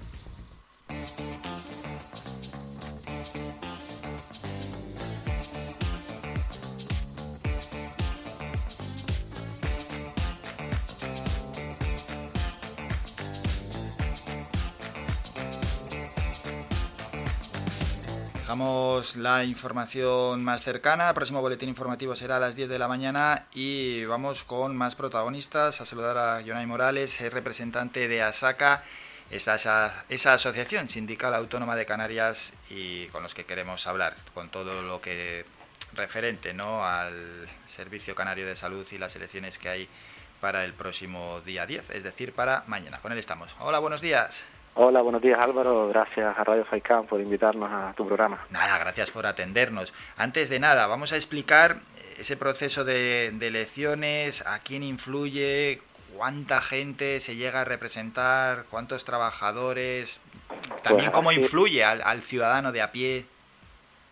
Dejamos 18.47 19.17
la 19.17 19.43
información 19.43 20.45
más 20.45 20.63
cercana. 20.63 21.09
El 21.09 21.15
próximo 21.17 21.41
boletín 21.41 21.69
informativo 21.69 22.15
será 22.15 22.37
a 22.37 22.39
las 22.39 22.55
10 22.55 22.69
de 22.69 22.79
la 22.79 22.87
mañana 22.87 23.49
y 23.53 24.05
vamos 24.05 24.45
con 24.45 24.77
más 24.77 24.95
protagonistas. 24.95 25.81
A 25.81 25.85
saludar 25.85 26.17
a 26.17 26.43
Jonay 26.47 26.65
Morales, 26.65 27.21
el 27.23 27.33
representante 27.33 28.07
de 28.07 28.23
ASACA, 28.23 28.85
esa, 29.33 29.57
esa, 30.09 30.33
asociación 30.33 30.89
sindical 30.89 31.35
autónoma 31.35 31.75
de 31.75 31.87
Canarias 31.87 32.53
y 32.71 33.07
con 33.07 33.25
los 33.25 33.35
que 33.35 33.47
queremos 33.47 33.89
hablar, 33.89 34.15
con 34.33 34.49
todo 34.49 34.81
lo 34.81 35.01
que 35.01 35.45
referente 35.95 36.55
¿no? 36.55 36.87
al 36.87 37.49
Servicio 37.67 38.15
Canario 38.15 38.47
de 38.47 38.55
Salud 38.55 38.87
y 38.93 38.99
las 38.99 39.17
elecciones 39.17 39.59
que 39.59 39.71
hay 39.71 39.89
para 40.41 40.65
el 40.65 40.73
próximo 40.73 41.41
día 41.41 41.67
10, 41.67 41.91
es 41.91 42.05
decir, 42.05 42.33
para 42.33 42.63
mañana. 42.69 43.01
Con 43.01 43.11
él 43.11 43.19
estamos. 43.19 43.57
Hola, 43.59 43.81
buenos 43.81 44.03
días. 44.03 44.45
Hola, 44.79 45.01
buenos 45.01 45.23
días 45.23 45.39
Álvaro, 45.39 45.89
gracias 45.89 46.39
a 46.39 46.45
Radio 46.45 46.63
Faicán 46.67 47.07
por 47.07 47.19
invitarnos 47.19 47.73
a 47.73 47.95
tu 47.95 48.07
programa. 48.07 48.41
Nada, 48.51 48.79
gracias 48.79 49.11
por 49.11 49.25
atendernos. 49.25 49.95
Antes 50.19 50.51
de 50.51 50.61
nada, 50.61 50.87
vamos 50.87 51.15
a 51.15 51.17
explicar 51.17 51.77
ese 52.19 52.37
proceso 52.37 52.85
de, 52.85 53.29
elecciones, 53.29 54.47
a 54.47 54.59
quién 54.59 54.83
influye, 54.83 55.81
cuánta 56.15 56.61
gente 56.61 57.21
se 57.21 57.37
llega 57.37 57.63
a 57.63 57.65
representar, 57.65 58.65
cuántos 58.71 59.07
trabajadores, 59.07 60.23
también 60.83 61.11
pues 61.11 61.17
cómo 61.17 61.33
influye 61.33 61.83
al, 61.83 62.21
ciudadano 62.21 62.71
de 62.71 62.83
a 62.83 62.93
pie. 62.93 63.25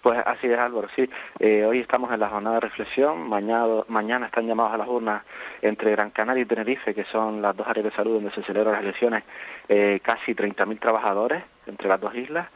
Pues 0.00 0.18
así 0.24 0.46
es 0.46 0.58
Álvaro, 0.58 0.88
sí. 0.96 1.10
Eh, 1.40 1.66
hoy 1.66 1.80
estamos 1.80 2.10
en 2.10 2.20
la 2.20 2.30
jornada 2.30 2.54
de 2.54 2.60
reflexión, 2.60 3.28
mañana, 3.28 3.66
mañana 3.88 4.26
están 4.26 4.46
llamados 4.46 4.72
a 4.72 4.78
las 4.78 4.88
urnas 4.88 5.24
entre 5.64 5.92
Gran 5.92 6.10
Canaria 6.10 6.42
y 6.42 6.46
Tenerife, 6.46 6.94
que 6.94 7.04
son 7.04 7.40
las 7.40 7.56
dos 7.56 7.66
áreas 7.66 7.84
de 7.84 7.90
salud 7.92 8.14
donde 8.14 8.30
se 8.32 8.42
celebran 8.42 8.74
las 8.74 8.82
elecciones, 8.82 9.24
eh, 9.68 10.00
casi 10.02 10.34
30.000 10.34 10.78
trabajadores 10.78 11.42
entre 11.66 11.88
las 11.88 12.00
dos 12.00 12.14
islas. 12.14 12.48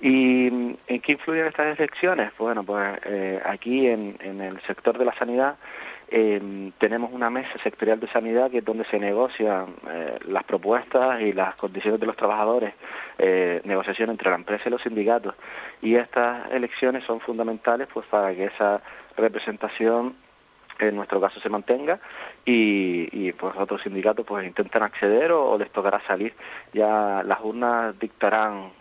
¿Y 0.00 0.50
mm, 0.50 0.76
en 0.86 1.00
qué 1.00 1.12
influyen 1.12 1.46
estas 1.46 1.78
elecciones? 1.78 2.32
Bueno, 2.38 2.64
pues 2.64 2.98
eh, 3.04 3.40
aquí 3.44 3.86
en, 3.86 4.16
el 4.40 4.60
sector 4.62 4.96
de 4.96 5.04
la 5.04 5.14
sanidad 5.14 5.56
eh, 6.08 6.70
tenemos 6.78 7.12
una 7.12 7.28
mesa 7.28 7.52
sectorial 7.62 7.98
de 8.00 8.08
sanidad 8.08 8.50
que 8.50 8.58
es 8.58 8.64
donde 8.64 8.84
se 8.86 8.98
negocian 8.98 9.74
eh, 9.90 10.18
las 10.26 10.44
propuestas 10.44 11.20
y 11.20 11.32
las 11.32 11.54
condiciones 11.56 12.00
de 12.00 12.06
los 12.06 12.16
trabajadores, 12.16 12.74
eh, 13.18 13.60
negociación 13.64 14.10
entre 14.10 14.30
la 14.30 14.36
empresa 14.36 14.64
y 14.66 14.70
los 14.70 14.82
sindicatos. 14.82 15.34
Y 15.82 15.96
estas 15.96 16.50
elecciones 16.52 17.04
son 17.04 17.20
fundamentales 17.20 17.88
pues 17.92 18.06
para 18.06 18.34
que 18.34 18.44
esa 18.44 18.80
representación 19.16 20.14
en 20.78 20.96
nuestro 20.96 21.20
caso 21.20 21.40
se 21.40 21.48
mantenga 21.48 22.00
y, 22.44 23.08
y 23.12 23.32
pues 23.32 23.54
otros 23.56 23.82
sindicatos 23.82 24.26
pues 24.26 24.46
intentan 24.46 24.82
acceder 24.82 25.32
o, 25.32 25.56
les 25.58 25.70
tocará 25.70 26.00
salir. 26.06 26.34
Ya 26.72 27.22
las 27.24 27.38
urnas 27.42 27.98
dictarán 27.98 28.72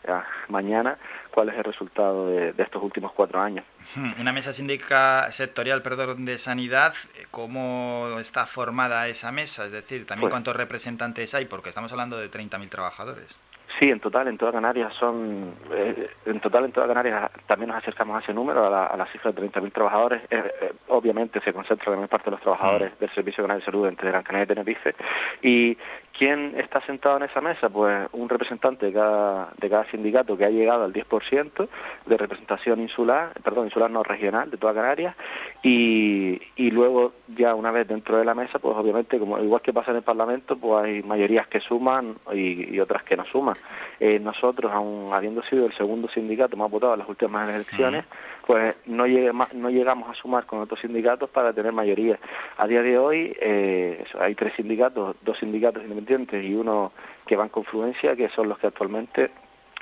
mañana 0.49 0.97
cuál 1.31 1.49
es 1.49 1.55
el 1.55 1.63
resultado 1.63 2.27
de, 2.27 2.53
estos 2.57 2.81
últimos 2.81 3.11
cuatro 3.13 3.41
años. 3.41 3.65
Hmm, 3.95 4.21
una 4.21 4.31
mesa 4.31 4.53
sindical 4.53 5.31
sectorial 5.31 5.81
perdón 5.81 6.25
de 6.25 6.37
sanidad 6.37 6.93
cómo 7.31 8.17
está 8.19 8.45
formada 8.45 9.07
esa 9.07 9.31
mesa 9.31 9.65
es 9.65 9.71
decir 9.71 10.05
también 10.05 10.21
pues 10.21 10.31
cuántos 10.31 10.55
representantes 10.55 11.33
hay 11.33 11.45
porque 11.45 11.69
estamos 11.69 11.91
hablando 11.91 12.17
de 12.17 12.29
30.000 12.29 12.69
trabajadores 12.69 13.39
Sí, 13.79 13.89
en 13.89 13.99
total, 13.99 14.27
en 14.27 14.37
toda 14.37 14.51
Canarias 14.51 14.93
son, 14.99 15.55
eh, 15.71 16.09
en 16.25 16.39
total 16.39 16.65
en 16.65 16.71
toda 16.71 16.87
Canarias 16.87 17.31
también 17.47 17.69
nos 17.69 17.77
acercamos 17.77 18.15
a 18.15 18.19
ese 18.19 18.33
número, 18.33 18.65
a 18.65 18.95
la, 18.95 19.05
cifra 19.11 19.31
de 19.31 19.41
30.000 19.41 19.73
trabajadores. 19.73 20.21
Eh, 20.29 20.43
eh, 20.61 20.73
obviamente 20.89 21.41
se 21.41 21.53
concentra 21.53 21.89
la 21.89 21.97
mayor 21.97 22.09
parte 22.09 22.25
de 22.25 22.31
los 22.31 22.41
trabajadores 22.41 22.91
mm. 22.93 22.99
del 22.99 23.09
Servicio 23.15 23.43
Canario 23.43 23.61
de 23.61 23.65
Salud 23.65 23.87
entre 23.87 24.09
Gran 24.09 24.23
Canaria 24.23 24.43
y 24.43 24.47
Tenerife. 24.47 24.95
Y 25.41 25.77
¿quién 26.17 26.53
está 26.57 26.81
sentado 26.85 27.17
en 27.17 27.23
esa 27.23 27.41
mesa? 27.41 27.69
Pues 27.69 28.07
un 28.13 28.29
representante 28.29 28.87
de 28.87 28.93
cada, 28.93 29.49
de 29.57 29.69
cada 29.69 29.89
sindicato 29.89 30.37
que 30.37 30.45
ha 30.45 30.49
llegado 30.49 30.83
al 30.83 30.93
10% 30.93 31.67
de 32.05 32.17
representación 32.17 32.81
insular, 32.81 33.33
perdón, 33.43 33.65
insular 33.65 33.89
no 33.91 34.03
regional 34.03 34.49
de 34.49 34.57
toda 34.57 34.73
Canarias. 34.73 35.15
Y, 35.63 36.41
y 36.55 36.71
luego 36.71 37.13
ya 37.27 37.55
una 37.55 37.71
vez 37.71 37.87
dentro 37.87 38.17
de 38.17 38.25
la 38.25 38.35
mesa, 38.35 38.59
pues 38.59 38.75
obviamente, 38.75 39.19
como 39.19 39.39
igual 39.39 39.61
que 39.61 39.73
pasa 39.73 39.91
en 39.91 39.97
el 39.97 40.03
Parlamento, 40.03 40.57
pues 40.57 40.77
hay 40.77 41.03
mayorías 41.03 41.47
que 41.47 41.59
suman 41.59 42.15
y 42.33 42.79
otras 42.79 43.03
que 43.03 43.17
no 43.17 43.25
suman. 43.25 43.55
Eh, 43.99 44.19
nosotros, 44.19 44.71
aun 44.71 45.13
habiendo 45.13 45.41
sido 45.43 45.65
el 45.65 45.73
segundo 45.75 46.07
sindicato 46.09 46.57
más 46.57 46.69
votado 46.69 46.93
en 46.93 46.99
las 46.99 47.09
últimas 47.09 47.49
elecciones, 47.49 48.05
pues 48.45 48.75
no, 48.85 49.05
no 49.07 49.69
llegamos 49.69 50.09
a 50.09 50.13
sumar 50.13 50.45
con 50.45 50.59
otros 50.59 50.79
sindicatos 50.81 51.29
para 51.29 51.53
tener 51.53 51.71
mayoría. 51.71 52.19
A 52.57 52.67
día 52.67 52.81
de 52.81 52.97
hoy 52.97 53.35
eh, 53.39 54.03
hay 54.19 54.35
tres 54.35 54.53
sindicatos, 54.55 55.15
dos 55.21 55.37
sindicatos 55.39 55.83
independientes 55.83 56.43
y 56.43 56.53
uno 56.53 56.91
que 57.25 57.35
va 57.35 57.43
en 57.43 57.49
confluencia, 57.49 58.15
que 58.15 58.29
son 58.29 58.49
los 58.49 58.59
que 58.59 58.67
actualmente 58.67 59.31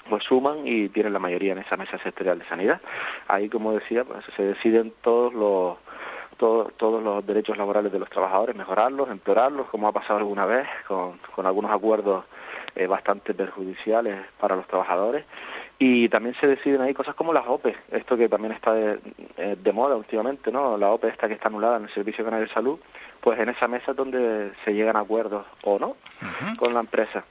pues 0.09 0.24
suman 0.24 0.68
y 0.68 0.89
tienen 0.89 1.14
la 1.14 1.20
mayoría 1.20 1.53
en 1.53 1.59
esa 1.59 1.78
mesa 1.78 1.97
sectorial 1.99 2.39
de 2.39 2.45
sanidad. 2.45 2.82
Ahí, 3.28 3.49
como 3.49 3.74
decía, 3.74 4.03
pues 4.03 4.24
se 4.36 4.43
deciden 4.43 4.93
todos 5.01 5.34
los 5.34 5.78
todos 6.38 7.03
los 7.03 7.24
derechos 7.24 7.55
laborales 7.55 7.91
de 7.91 7.99
los 7.99 8.09
trabajadores, 8.09 8.55
mejorarlos, 8.55 9.12
empeorarlos, 9.12 9.68
como 9.70 9.88
ha 9.88 9.91
pasado 9.91 10.18
alguna 10.18 10.47
vez, 10.47 10.68
con, 10.88 11.20
con 11.36 11.45
algunos 11.45 11.70
acuerdos 11.70 12.26
eh, 12.74 12.88
bastante 12.88 13.36
perjudiciales 13.36 14.26
para 14.39 14.55
los 14.55 14.66
trabajadores 14.66 15.24
y 15.84 16.08
también 16.10 16.36
se 16.40 16.46
deciden 16.46 16.80
ahí 16.82 16.94
cosas 16.94 17.16
como 17.16 17.34
las 17.34 17.48
OPE, 17.48 17.76
esto 17.92 18.16
que 18.16 18.30
también 18.30 18.54
está 18.54 18.72
de, 18.72 19.00
eh, 19.38 19.58
de 19.60 19.74
moda 19.74 19.96
últimamente, 19.96 20.52
¿no? 20.52 20.78
La 20.78 20.92
OPE 20.92 21.08
esta 21.08 21.28
que 21.28 21.34
está 21.34 21.48
anulada 21.48 21.78
en 21.78 21.86
el 21.86 21.94
Servicio 21.96 22.24
Canario 22.24 22.46
de 22.46 22.54
Salud, 22.54 22.80
pues 23.20 23.40
en 23.40 23.50
esa 23.50 23.68
mesa 23.68 23.90
es 23.90 23.98
donde 23.98 24.52
se 24.64 24.76
llegan 24.76 24.96
a 24.96 25.00
acuerdos 25.00 25.44
o 25.64 25.80
no 25.80 25.96
con 26.60 26.76
la 26.76 26.82
empresa 26.82 27.24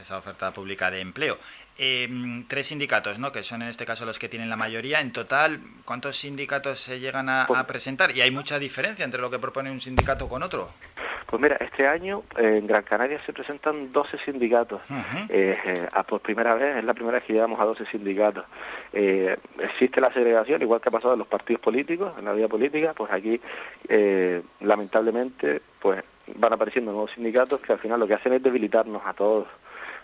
esa 0.00 0.18
oferta 0.18 0.52
pública 0.52 0.90
de 0.90 1.00
empleo. 1.00 1.38
Eh, 1.78 2.08
tres 2.48 2.68
sindicatos, 2.68 3.18
¿no? 3.18 3.32
Que 3.32 3.42
son 3.42 3.62
en 3.62 3.68
este 3.68 3.86
caso 3.86 4.04
los 4.04 4.18
que 4.18 4.28
tienen 4.28 4.50
la 4.50 4.56
mayoría. 4.56 5.00
En 5.00 5.12
total, 5.12 5.60
¿cuántos 5.84 6.16
sindicatos 6.16 6.80
se 6.80 7.00
llegan 7.00 7.28
a, 7.28 7.44
Pues 7.46 7.58
a 7.58 7.66
presentar? 7.66 8.10
Y 8.14 8.20
hay 8.20 8.30
mucha 8.30 8.58
diferencia 8.58 9.04
entre 9.04 9.20
lo 9.20 9.30
que 9.30 9.38
propone 9.38 9.70
un 9.70 9.80
sindicato 9.80 10.28
con 10.28 10.42
otro. 10.42 10.72
Pues 11.30 11.40
mira, 11.40 11.56
este 11.60 11.86
año 11.86 12.24
en 12.36 12.66
Gran 12.66 12.82
Canaria 12.82 13.24
se 13.24 13.32
presentan 13.32 13.92
12 13.92 14.18
sindicatos. 14.24 14.82
Eh, 15.28 15.56
eh, 15.64 15.88
a 15.92 16.02
por 16.02 16.20
primera 16.20 16.54
vez, 16.54 16.78
es 16.78 16.84
la 16.84 16.92
primera 16.92 17.18
vez 17.18 17.24
que 17.24 17.34
llegamos 17.34 17.60
a 17.60 17.64
12 17.66 17.86
sindicatos. 17.86 18.44
Eh, 18.92 19.36
existe 19.60 20.00
la 20.00 20.10
segregación, 20.10 20.60
igual 20.60 20.80
que 20.80 20.88
ha 20.88 20.92
pasado 20.92 21.12
en 21.12 21.20
los 21.20 21.28
partidos 21.28 21.62
políticos, 21.62 22.14
en 22.18 22.24
la 22.24 22.32
vida 22.32 22.48
política, 22.48 22.94
pues 22.96 23.12
aquí, 23.12 23.40
eh, 23.88 24.42
lamentablemente, 24.60 25.62
pues 25.80 26.02
van 26.34 26.52
apareciendo 26.52 26.90
nuevos 26.90 27.12
sindicatos 27.12 27.60
que 27.60 27.74
al 27.74 27.78
final 27.78 28.00
lo 28.00 28.08
que 28.08 28.14
hacen 28.14 28.32
es 28.32 28.42
debilitarnos 28.42 29.02
a 29.06 29.12
todos, 29.12 29.46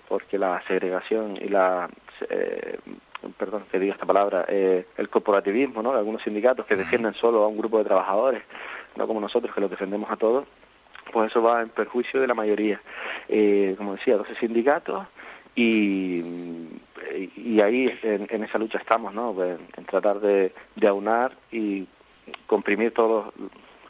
porque 0.09 0.39
la 0.39 0.63
segregación 0.67 1.37
y 1.37 1.49
la... 1.49 1.89
eh, 2.31 2.79
perdón 3.39 3.65
que 3.71 3.79
diga 3.81 3.95
esta 3.95 4.07
palabra, 4.07 4.45
eh, 4.49 4.87
el 4.97 5.09
corporativismo, 5.09 5.83
¿no? 5.83 5.93
De 5.93 5.99
algunos 5.99 6.23
sindicatos 6.23 6.65
que 6.67 6.77
defienden 6.77 7.15
solo 7.15 7.43
a 7.43 7.49
un 7.49 7.59
grupo 7.59 7.79
de 7.79 7.85
trabajadores, 7.85 8.43
no 8.97 9.07
como 9.07 9.21
nosotros 9.21 9.55
que 9.55 9.61
los 9.61 9.71
defendemos 9.71 10.11
a 10.11 10.17
todos, 10.17 10.47
pues 11.13 11.31
eso 11.31 11.43
va 11.43 11.63
en 11.63 11.69
perjuicio 11.71 12.21
de 12.21 12.27
la 12.27 12.35
mayoría. 12.35 12.81
Eh, 13.29 13.75
como 13.79 13.95
decía, 13.97 14.17
12 14.17 14.35
sindicatos 14.37 15.07
y, 15.55 16.23
y 17.37 17.61
ahí 17.61 17.93
en, 18.03 18.27
en 18.31 18.45
esa 18.45 18.59
lucha 18.59 18.79
estamos, 18.79 19.13
¿no? 19.15 19.33
Pues, 19.33 19.59
en 19.77 19.85
tratar 19.87 20.21
de, 20.21 20.53
de 20.77 20.87
aunar 20.89 21.33
y 21.51 21.87
comprimir 22.47 22.93
todo, 22.93 23.33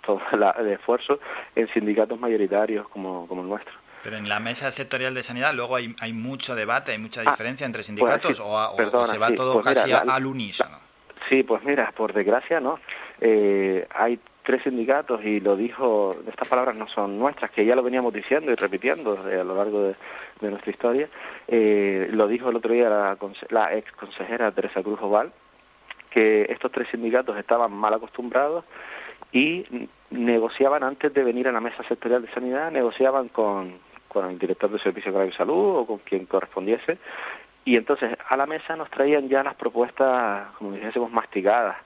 todo 0.05 0.21
la- 0.39 0.53
el 0.59 0.69
esfuerzo 0.69 1.19
en 1.55 1.69
sindicatos 1.69 2.19
mayoritarios 2.19 2.89
como, 2.89 3.27
como 3.27 3.43
el 3.43 3.49
nuestro. 3.49 3.75
Pero 4.07 4.19
en 4.19 4.29
la 4.29 4.39
mesa 4.39 4.71
sectorial 4.71 5.15
de 5.15 5.25
sanidad 5.25 5.53
luego 5.53 5.75
hay, 5.75 5.93
hay 6.01 6.13
mucho 6.13 6.55
debate, 6.55 6.93
hay 6.93 6.99
mucha 6.99 7.23
Ah, 7.23 7.31
diferencia 7.33 7.67
entre 7.67 7.83
sindicatos 7.83 8.37
sí, 8.37 8.43
o, 8.45 9.05
se 9.05 9.19
va 9.19 9.29
sí, 9.31 9.35
todo 9.35 9.55
pues 9.55 9.67
mira, 9.67 9.81
casi 9.81 9.91
la- 9.91 10.15
al 10.15 10.27
unísono. 10.27 10.79
Sí, 11.29 11.43
pues 11.43 11.65
mira, 11.65 11.91
por 11.91 12.13
desgracia, 12.13 12.61
¿no? 12.61 12.79
Eh, 13.21 13.85
hay 13.93 14.21
tres 14.45 14.63
sindicatos 14.63 15.25
y 15.25 15.41
lo 15.41 15.57
dijo, 15.57 16.15
estas 16.29 16.47
palabras 16.47 16.77
no 16.77 16.87
son 16.87 17.19
nuestras, 17.19 17.51
que 17.51 17.65
ya 17.67 17.75
lo 17.75 17.83
veníamos 17.83 18.15
diciendo 18.15 18.53
y 18.53 18.55
repitiendo 18.55 19.19
a 19.21 19.43
lo 19.43 19.57
largo 19.57 19.83
de, 19.89 19.97
de 20.41 20.51
nuestra 20.51 20.71
historia. 20.71 21.09
Eh, 21.49 22.07
lo 22.13 22.29
dijo 22.29 22.49
el 22.51 22.55
otro 22.57 22.73
día 22.73 22.89
la, 22.89 23.19
la 23.49 23.75
ex 23.75 23.91
consejera 23.91 24.53
Teresa 24.53 24.85
Cruz 24.85 25.01
Oval, 25.03 25.33
que 26.11 26.43
estos 26.49 26.71
tres 26.71 26.87
sindicatos 26.93 27.37
estaban 27.39 27.73
mal 27.73 27.93
acostumbrados 27.95 28.65
y 29.33 29.89
negociaban 30.11 30.85
antes 30.85 31.13
de 31.13 31.25
venir 31.25 31.49
a 31.49 31.53
la 31.53 31.61
mesa 31.61 31.83
sectorial 31.89 32.23
de 32.23 32.33
sanidad, 32.33 32.71
negociaban 32.71 33.29
con, 33.31 33.81
con 34.09 34.29
el 34.31 34.39
director 34.39 34.71
del 34.71 34.81
Servicio 34.81 35.13
Canario 35.13 35.33
de 35.33 35.37
Salud 35.39 35.77
o 35.79 35.87
con 35.87 35.99
quien 35.99 36.27
correspondiese 36.27 36.99
y 37.65 37.77
entonces 37.77 38.17
a 38.29 38.37
la 38.37 38.47
mesa 38.47 38.77
nos 38.77 38.89
traían 38.91 39.29
ya 39.29 39.43
las 39.43 39.57
propuestas, 39.57 40.47
como 40.57 40.71
dijésemos, 40.73 41.11
masticadas. 41.11 41.77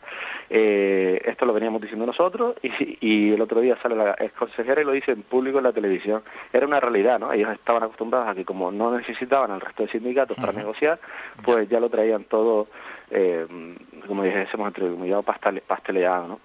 Eh, 0.50 1.22
esto 1.24 1.46
lo 1.46 1.54
veníamos 1.54 1.80
diciendo 1.80 2.04
nosotros 2.04 2.54
y, 2.62 2.98
y 3.00 3.32
el 3.32 3.40
otro 3.40 3.60
día 3.60 3.78
sale 3.80 3.96
la 3.96 4.14
ex 4.18 4.34
consejera 4.34 4.82
y 4.82 4.84
lo 4.84 4.92
dice 4.92 5.12
en 5.12 5.22
público 5.22 5.56
en 5.56 5.64
la 5.64 5.72
televisión. 5.72 6.22
Era 6.52 6.66
una 6.66 6.80
realidad, 6.80 7.18
¿no? 7.18 7.32
Ellos 7.32 7.50
estaban 7.52 7.82
acostumbrados 7.82 8.28
a 8.28 8.34
que 8.34 8.44
como 8.44 8.70
no 8.70 8.94
necesitaban 8.94 9.52
al 9.52 9.60
resto 9.62 9.84
de 9.84 9.88
sindicatos 9.92 10.36
para 10.36 10.52
negociar, 10.52 10.98
pues 11.42 11.66
ya 11.70 11.80
lo 11.80 11.88
traían 11.88 12.24
todo, 12.24 12.66
eh, 13.10 13.46
como 14.06 14.22
dijésemos, 14.22 14.66
entre 14.68 14.86
comillas, 14.86 15.24
pastele- 15.24 15.62
pasteleado, 15.62 16.28
¿no? 16.28 16.40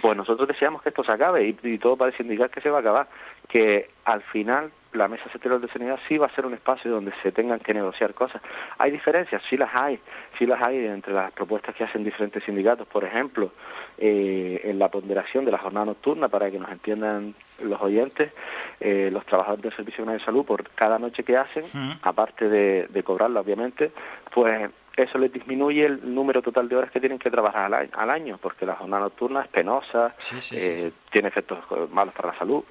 Pues 0.00 0.16
nosotros 0.16 0.48
deseamos 0.48 0.80
que 0.80 0.88
esto 0.88 1.04
se 1.04 1.12
acabe 1.12 1.46
y, 1.46 1.58
y 1.64 1.76
todo 1.76 1.98
parece 1.98 2.22
indicar 2.22 2.48
que 2.48 2.62
se 2.62 2.70
va 2.70 2.78
a 2.78 2.80
acabar, 2.80 3.08
que 3.46 3.90
al 4.06 4.22
final 4.22 4.70
la 4.92 5.08
mesa 5.08 5.24
sectorial 5.30 5.60
de 5.60 5.68
sanidad 5.68 5.98
sí 6.08 6.18
va 6.18 6.26
a 6.26 6.34
ser 6.34 6.46
un 6.46 6.54
espacio 6.54 6.90
donde 6.90 7.12
se 7.22 7.32
tengan 7.32 7.60
que 7.60 7.72
negociar 7.72 8.14
cosas. 8.14 8.42
Hay 8.78 8.90
diferencias, 8.90 9.42
sí 9.48 9.56
las 9.56 9.70
hay, 9.74 10.00
sí 10.38 10.46
las 10.46 10.60
hay 10.60 10.86
entre 10.86 11.12
las 11.12 11.32
propuestas 11.32 11.74
que 11.74 11.84
hacen 11.84 12.02
diferentes 12.02 12.42
sindicatos, 12.44 12.86
por 12.88 13.04
ejemplo, 13.04 13.52
eh, 13.98 14.60
en 14.64 14.78
la 14.78 14.88
ponderación 14.88 15.44
de 15.44 15.52
la 15.52 15.58
jornada 15.58 15.86
nocturna, 15.86 16.28
para 16.28 16.50
que 16.50 16.58
nos 16.58 16.70
entiendan 16.70 17.34
los 17.62 17.80
oyentes, 17.80 18.32
eh, 18.80 19.10
los 19.12 19.24
trabajadores 19.26 19.62
del 19.62 19.76
Servicio 19.76 20.04
Nacional 20.04 20.18
de 20.18 20.24
Salud, 20.24 20.44
por 20.44 20.68
cada 20.70 20.98
noche 20.98 21.22
que 21.22 21.36
hacen, 21.36 21.64
aparte 22.02 22.48
de, 22.48 22.86
de 22.88 23.02
cobrarla, 23.02 23.40
obviamente, 23.40 23.92
pues 24.32 24.70
eso 24.96 25.18
les 25.18 25.32
disminuye 25.32 25.86
el 25.86 26.14
número 26.14 26.42
total 26.42 26.68
de 26.68 26.76
horas 26.76 26.90
que 26.90 27.00
tienen 27.00 27.18
que 27.18 27.30
trabajar 27.30 27.66
al 27.66 27.74
año, 27.74 27.90
al 27.94 28.10
año 28.10 28.38
porque 28.38 28.66
la 28.66 28.74
jornada 28.74 29.04
nocturna 29.04 29.42
es 29.42 29.48
penosa, 29.48 30.14
Sí, 30.18 30.40
sí, 30.40 30.60
sí, 30.60 30.86
eh, 30.86 30.92
tiene 31.10 31.28
efectos 31.28 31.58
malos 31.90 32.14
para 32.14 32.32
la 32.32 32.38
salud. 32.38 32.64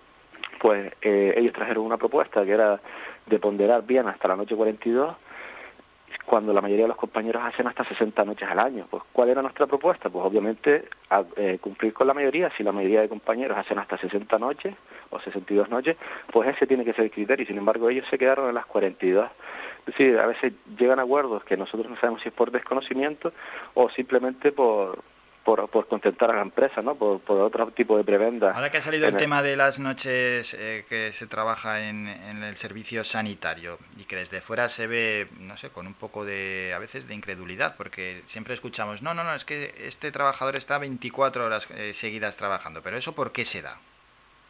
Pues 0.60 0.94
eh, 1.02 1.34
ellos 1.38 1.54
trajeron 1.54 1.86
una 1.86 1.98
propuesta 1.98 2.44
que 2.44 2.52
era 2.52 2.80
de 3.26 3.40
ponderar 3.40 3.84
bien 3.84 4.08
hasta 4.08 4.28
la 4.28 4.36
noche 4.36 4.56
42, 4.56 5.16
cuando 6.26 6.54
la 6.54 6.62
mayoría 6.62 6.84
de 6.84 6.90
los 6.90 6.98
compañeros 6.98 7.42
hacen 7.44 7.66
hasta 7.68 7.84
60 7.84 8.24
noches 8.24 8.48
al 8.48 8.60
año. 8.60 8.86
Pues, 8.90 9.04
¿cuál 9.12 9.30
era 9.30 9.42
nuestra 9.42 9.66
propuesta? 9.66 10.10
Pues, 10.10 10.24
obviamente, 10.24 10.86
eh, 11.36 11.58
cumplir 11.60 11.94
con 11.94 12.06
la 12.06 12.14
mayoría. 12.14 12.52
Si 12.56 12.64
la 12.64 12.72
mayoría 12.72 13.02
de 13.02 13.10
compañeros 13.10 13.58
hacen 13.58 13.80
hasta 13.80 13.98
60 13.98 14.38
noches 14.38 14.76
o 15.10 15.20
62 15.20 15.70
noches, 15.70 15.98
pues 16.32 16.50
ese 16.50 16.68
tiene 16.68 16.86
que 16.86 16.94
ser 16.94 17.06
el 17.06 17.12
criterio. 17.12 17.46
Sin 17.48 17.58
embargo, 17.58 17.90
ellos 17.90 18.06
se 18.10 18.18
quedaron 18.18 18.48
en 18.50 18.56
las 18.56 18.68
42. 18.68 19.28
Es 19.80 19.86
decir, 19.86 20.20
a 20.20 20.28
veces 20.28 20.54
llegan 20.78 21.00
acuerdos 21.00 21.44
que 21.44 21.58
nosotros 21.58 21.90
no 21.90 21.96
sabemos 21.98 22.22
si 22.22 22.30
es 22.30 22.36
por 22.36 22.52
desconocimiento 22.52 23.34
o 23.74 23.90
simplemente 23.90 24.52
por, 24.52 25.00
por, 25.50 25.68
por 25.70 25.88
contentar 25.88 26.30
a 26.30 26.36
la 26.36 26.42
empresa, 26.44 26.80
¿no? 26.82 26.94
Por, 26.94 27.22
por 27.22 27.40
otro 27.40 27.72
tipo 27.72 27.98
de 27.98 28.04
prebendas. 28.04 28.56
Ahora 28.56 28.70
que 28.70 28.78
ha 28.78 28.82
salido 28.82 29.08
el 29.08 29.18
tema 29.18 29.42
de 29.42 29.56
las 29.56 29.80
noches 29.80 30.54
eh, 30.54 30.86
que 30.88 31.12
se 31.12 31.26
trabaja 31.26 31.90
en, 31.90 32.08
en 32.08 32.44
el 32.44 32.56
servicio 32.56 33.04
sanitario 33.04 33.80
y 33.98 34.04
que 34.04 34.16
desde 34.16 34.42
fuera 34.42 34.70
se 34.70 34.86
ve, 34.86 35.28
no 35.40 35.58
sé, 35.58 35.72
con 35.72 35.88
un 35.88 35.96
poco 35.96 36.24
de, 36.24 36.72
a 36.76 36.78
veces, 36.78 37.08
de 37.08 37.16
incredulidad, 37.16 37.76
porque 37.78 38.22
siempre 38.26 38.54
escuchamos, 38.54 39.02
no, 39.02 39.16
no, 39.16 39.24
no, 39.24 39.34
es 39.34 39.44
que 39.44 39.74
este 39.80 40.12
trabajador 40.12 40.56
está 40.56 40.78
24 40.78 41.44
horas 41.44 41.68
eh, 41.72 41.96
seguidas 41.96 42.38
trabajando, 42.38 42.84
pero 42.84 42.98
¿eso 42.98 43.16
por 43.16 43.32
qué 43.32 43.44
se 43.44 43.64
da? 43.64 43.80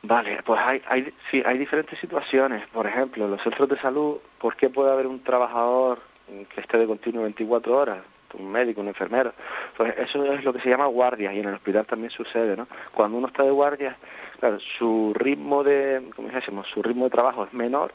Vale, 0.03 0.43
pues 0.43 0.59
hay, 0.61 0.81
hay, 0.85 1.13
sí, 1.31 1.41
hay 1.45 1.57
diferentes 1.57 1.97
situaciones. 1.97 2.67
Por 2.73 2.85
ejemplo, 2.87 3.23
en 3.23 3.31
los 3.31 3.41
centros 3.41 3.69
de 3.69 3.79
salud, 3.79 4.17
¿por 4.37 4.57
qué 4.57 4.69
puede 4.69 4.91
haber 4.91 5.07
un 5.07 5.23
trabajador 5.23 5.99
que 6.27 6.59
esté 6.59 6.77
de 6.77 6.87
continuo 6.87 7.23
24 7.23 7.77
horas? 7.77 7.99
Un 8.35 8.51
médico, 8.51 8.81
un 8.81 8.87
enfermero. 8.89 9.33
Pues 9.75 9.97
eso 9.97 10.23
es 10.33 10.43
lo 10.43 10.53
que 10.53 10.61
se 10.61 10.69
llama 10.69 10.85
guardia 10.85 11.33
y 11.33 11.39
en 11.39 11.47
el 11.47 11.55
hospital 11.55 11.85
también 11.85 12.11
sucede, 12.11 12.55
¿no? 12.55 12.67
Cuando 12.93 13.17
uno 13.17 13.27
está 13.27 13.43
de 13.43 13.51
guardia, 13.51 13.97
claro, 14.39 14.59
su 14.77 15.13
ritmo 15.15 15.63
de, 15.63 16.09
como 16.15 16.27
dijésemos, 16.27 16.67
su 16.67 16.81
ritmo 16.83 17.05
de 17.05 17.11
trabajo 17.11 17.43
es 17.45 17.53
menor 17.53 17.93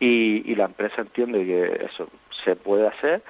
y, 0.00 0.50
y 0.50 0.54
la 0.54 0.64
empresa 0.64 1.00
entiende 1.02 1.44
que 1.44 1.84
eso 1.86 2.08
se 2.44 2.56
puede 2.56 2.86
hacer 2.88 3.22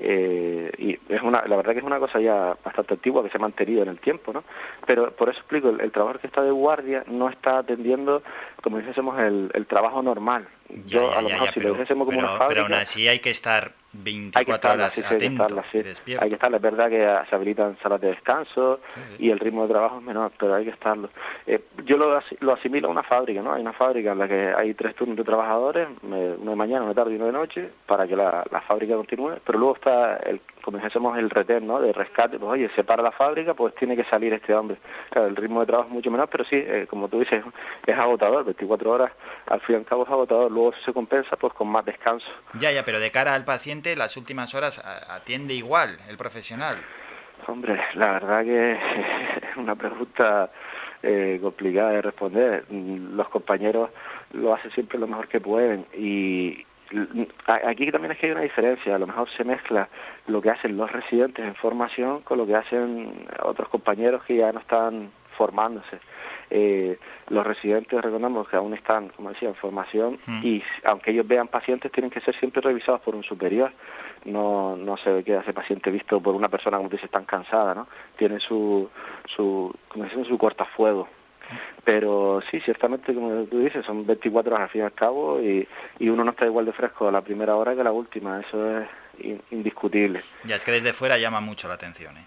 eh, 0.00 0.70
y 0.78 0.98
es 1.12 1.22
una 1.22 1.42
la 1.46 1.56
verdad 1.56 1.72
que 1.72 1.78
es 1.78 1.84
una 1.84 1.98
cosa 1.98 2.20
ya 2.20 2.56
bastante 2.64 2.94
antigua 2.94 3.22
que 3.24 3.30
se 3.30 3.36
ha 3.36 3.40
mantenido 3.40 3.82
en 3.82 3.88
el 3.88 3.98
tiempo 3.98 4.32
no 4.32 4.44
pero 4.86 5.10
por 5.10 5.28
eso 5.28 5.38
explico 5.40 5.70
el, 5.70 5.80
el 5.80 5.90
trabajador 5.90 6.20
que 6.20 6.28
está 6.28 6.42
de 6.42 6.50
guardia 6.52 7.02
no 7.08 7.28
está 7.28 7.58
atendiendo 7.58 8.22
como 8.62 8.78
dijésemos 8.78 9.18
el, 9.18 9.50
el 9.54 9.66
trabajo 9.66 10.00
normal 10.02 10.46
Ya, 10.68 11.00
yo 11.00 11.10
ya, 11.10 11.18
a 11.18 11.22
lo 11.22 11.28
ya, 11.28 11.34
mejor 11.34 11.46
ya, 11.48 11.52
si 11.52 11.60
pero, 11.60 11.68
lo 11.70 11.74
dijésemos 11.74 12.04
como 12.06 12.16
pero- 12.18 12.28
una 12.28 12.38
pero 12.38 12.48
fábrica 12.48 12.62
aún 12.62 12.72
así 12.74 13.08
hay 13.08 13.18
que 13.18 13.30
estar 13.30 13.72
hay 13.94 14.04
que 14.04 14.10
24 14.10 14.54
estarla, 14.54 14.74
horas 14.84 14.92
sí, 14.94 15.02
hay 15.08 15.18
que 15.18 15.26
estarla, 15.26 15.64
sí. 15.72 15.78
y 15.78 15.82
despierto. 15.82 16.24
Hay 16.24 16.28
que 16.30 16.34
estarla, 16.36 16.56
es 16.58 16.62
verdad 16.62 16.88
que 16.90 17.28
se 17.30 17.34
habilitan 17.34 17.78
salas 17.82 18.00
de 18.00 18.08
descanso 18.08 18.80
Sí, 18.94 19.00
y 19.26 19.30
el 19.30 19.38
ritmo 19.38 19.62
de 19.62 19.68
trabajo 19.72 19.98
es 19.98 20.02
menor, 20.04 20.30
pero 20.38 20.54
hay 20.54 20.64
que 20.64 20.70
estarlo. 20.70 21.08
Eh, 21.46 21.62
yo 21.84 21.96
lo, 21.96 22.16
asi- 22.16 22.36
lo 22.40 22.52
asimilo 22.52 22.88
a 22.88 22.90
una 22.90 23.02
fábrica, 23.02 23.40
¿no? 23.42 23.52
Hay 23.54 23.62
una 23.62 23.72
fábrica 23.72 24.12
en 24.12 24.18
la 24.18 24.28
que 24.28 24.52
hay 24.56 24.74
tres 24.74 24.94
turnos 24.94 25.16
de 25.16 25.24
trabajadores, 25.24 25.88
uno 26.02 26.16
de 26.50 26.56
mañana, 26.56 26.80
uno 26.82 26.90
de 26.90 26.94
tarde 26.94 27.12
y 27.12 27.16
uno 27.16 27.26
de 27.26 27.32
noche, 27.32 27.70
para 27.86 28.06
que 28.06 28.14
la, 28.16 28.44
la 28.50 28.60
fábrica 28.62 28.94
continúe, 28.94 29.38
pero 29.44 29.58
luego 29.58 29.74
está, 29.76 30.16
el, 30.18 30.40
como 30.62 30.76
dijésemos, 30.76 31.16
el 31.18 31.30
retén, 31.30 31.66
¿no? 31.66 31.80
De 31.80 31.92
rescate, 31.92 32.38
pues 32.38 32.50
oye, 32.52 32.70
se 32.76 32.84
para 32.84 33.02
la 33.02 33.12
fábrica, 33.12 33.54
pues 33.54 33.74
tiene 33.76 33.96
que 33.96 34.04
salir 34.04 34.32
este 34.34 34.54
hombre. 34.54 34.76
Claro, 35.10 35.28
el 35.28 35.36
ritmo 35.36 35.60
de 35.60 35.66
trabajo 35.66 35.88
es 35.88 35.94
mucho 35.94 36.10
menor, 36.10 36.28
pero 36.30 36.44
sí, 36.44 36.56
eh, 36.56 36.86
como 36.90 37.08
tú 37.08 37.20
dices, 37.20 37.42
es 37.86 37.98
agotador, 37.98 38.44
24 38.44 38.90
horas, 38.90 39.12
al 39.46 39.60
fin 39.62 39.76
y 39.76 39.78
al 39.78 39.84
cabo 39.86 40.04
es 40.04 40.10
agotador, 40.10 40.50
luego 40.52 40.70
eso 40.72 40.80
se 40.84 40.92
compensa 40.92 41.36
pues 41.36 41.52
con 41.54 41.68
más 41.68 41.84
descanso. 41.86 42.26
Ya, 42.60 42.70
ya, 42.70 42.84
pero 42.84 43.00
de 43.00 43.10
cara 43.10 43.34
al 43.34 43.44
paciente, 43.46 43.77
las 43.96 44.16
últimas 44.16 44.54
horas 44.54 44.82
atiende 45.08 45.54
igual 45.54 45.96
el 46.08 46.16
profesional. 46.16 46.78
Hombre, 47.46 47.80
la 47.94 48.12
verdad 48.12 48.44
que 48.44 48.72
es 49.50 49.56
una 49.56 49.74
pregunta 49.74 50.50
eh, 51.02 51.38
complicada 51.40 51.90
de 51.90 52.02
responder. 52.02 52.64
Los 52.70 53.28
compañeros 53.28 53.90
lo 54.32 54.54
hacen 54.54 54.70
siempre 54.72 54.98
lo 54.98 55.06
mejor 55.06 55.28
que 55.28 55.40
pueden 55.40 55.86
y 55.96 56.64
aquí 57.64 57.90
también 57.90 58.12
es 58.12 58.18
que 58.18 58.26
hay 58.26 58.32
una 58.32 58.42
diferencia. 58.42 58.94
A 58.94 58.98
lo 58.98 59.06
mejor 59.06 59.28
se 59.36 59.44
mezcla 59.44 59.88
lo 60.26 60.42
que 60.42 60.50
hacen 60.50 60.76
los 60.76 60.90
residentes 60.90 61.44
en 61.44 61.54
formación 61.54 62.22
con 62.22 62.38
lo 62.38 62.46
que 62.46 62.56
hacen 62.56 63.26
otros 63.42 63.68
compañeros 63.68 64.24
que 64.24 64.36
ya 64.36 64.52
no 64.52 64.60
están 64.60 65.10
formándose. 65.36 66.00
Eh, 66.50 66.98
los 67.28 67.46
residentes, 67.46 68.00
recordamos 68.00 68.48
que 68.48 68.56
aún 68.56 68.74
están, 68.74 69.08
como 69.10 69.30
decía, 69.30 69.48
en 69.48 69.54
formación 69.54 70.18
y 70.42 70.62
aunque 70.84 71.10
ellos 71.10 71.26
vean 71.26 71.48
pacientes, 71.48 71.92
tienen 71.92 72.10
que 72.10 72.20
ser 72.20 72.38
siempre 72.38 72.62
revisados 72.62 73.00
por 73.02 73.14
un 73.14 73.22
superior. 73.22 73.72
No, 74.24 74.76
no 74.76 74.96
se 74.96 75.22
queda 75.24 75.40
ese 75.40 75.52
paciente 75.52 75.90
visto 75.90 76.20
por 76.20 76.34
una 76.34 76.48
persona, 76.48 76.78
como 76.78 76.88
dice, 76.88 77.08
tan 77.08 77.24
cansada, 77.24 77.74
¿no? 77.74 77.86
Tiene 78.16 78.40
su, 78.40 78.88
su, 79.36 79.74
como 79.88 80.04
dicen, 80.04 80.24
su 80.24 80.38
cortafuego. 80.38 81.08
Pero 81.84 82.40
sí, 82.50 82.60
ciertamente, 82.60 83.14
como 83.14 83.44
tú 83.44 83.60
dices, 83.60 83.84
son 83.84 84.06
24 84.06 84.54
horas 84.54 84.64
al 84.66 84.70
fin 84.70 84.82
y 84.82 84.84
al 84.84 84.92
cabo 84.92 85.40
y, 85.40 85.66
y 85.98 86.08
uno 86.08 86.24
no 86.24 86.32
está 86.32 86.44
igual 86.44 86.66
de 86.66 86.72
fresco 86.72 87.08
a 87.08 87.12
la 87.12 87.22
primera 87.22 87.56
hora 87.56 87.74
que 87.74 87.80
a 87.80 87.84
la 87.84 87.92
última, 87.92 88.40
eso 88.40 88.78
es 88.78 88.88
indiscutible. 89.50 90.22
Ya 90.44 90.56
es 90.56 90.64
que 90.64 90.72
desde 90.72 90.92
fuera 90.92 91.18
llama 91.18 91.40
mucho 91.40 91.68
la 91.68 91.74
atención, 91.74 92.16
¿eh? 92.16 92.26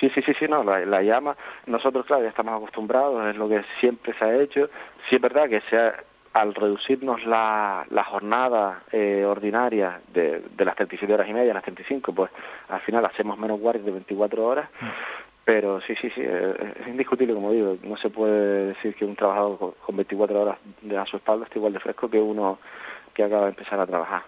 Sí, 0.00 0.10
sí, 0.14 0.22
sí, 0.22 0.32
sí, 0.38 0.46
no, 0.48 0.64
la, 0.64 1.02
llama. 1.02 1.36
Nosotros, 1.66 2.06
claro, 2.06 2.22
ya 2.22 2.30
estamos 2.30 2.56
acostumbrados, 2.56 3.28
es 3.28 3.36
lo 3.36 3.48
que 3.50 3.62
siempre 3.80 4.14
se 4.18 4.24
ha 4.24 4.34
hecho. 4.40 4.70
Sí 5.08 5.16
es 5.16 5.20
verdad 5.20 5.46
que 5.46 5.60
sea, 5.68 5.94
al 6.32 6.54
reducirnos 6.54 7.26
la, 7.26 7.84
la 7.90 8.04
jornada 8.04 8.82
eh, 8.92 9.24
ordinaria 9.26 10.00
de, 10.12 10.42
de 10.56 10.64
las 10.64 10.76
37 10.76 11.12
horas 11.12 11.28
y 11.28 11.34
media 11.34 11.50
a 11.50 11.54
las 11.54 11.64
35, 11.64 12.14
pues 12.14 12.30
al 12.68 12.80
final 12.80 13.04
hacemos 13.04 13.38
menos 13.38 13.60
guardias 13.60 13.84
de 13.84 13.92
24 13.92 14.42
horas. 14.42 14.70
Mm. 14.80 14.86
Pero 15.44 15.80
sí, 15.82 15.94
sí, 16.00 16.08
sí, 16.14 16.22
eh, 16.24 16.74
es 16.80 16.86
indiscutible, 16.86 17.34
como 17.34 17.50
digo, 17.50 17.76
no 17.82 17.96
se 17.96 18.08
puede 18.08 18.68
decir 18.68 18.94
que 18.94 19.04
un 19.04 19.16
trabajador 19.16 19.74
con 19.84 19.96
24 19.96 20.40
horas 20.40 20.58
de 20.80 20.96
a 20.96 21.04
su 21.04 21.16
espalda 21.16 21.44
esté 21.44 21.58
igual 21.58 21.72
de 21.72 21.80
fresco 21.80 22.08
que 22.08 22.20
uno 22.20 22.58
que 23.12 23.24
acaba 23.24 23.44
de 23.44 23.50
empezar 23.50 23.80
a 23.80 23.86
trabajar. 23.86 24.22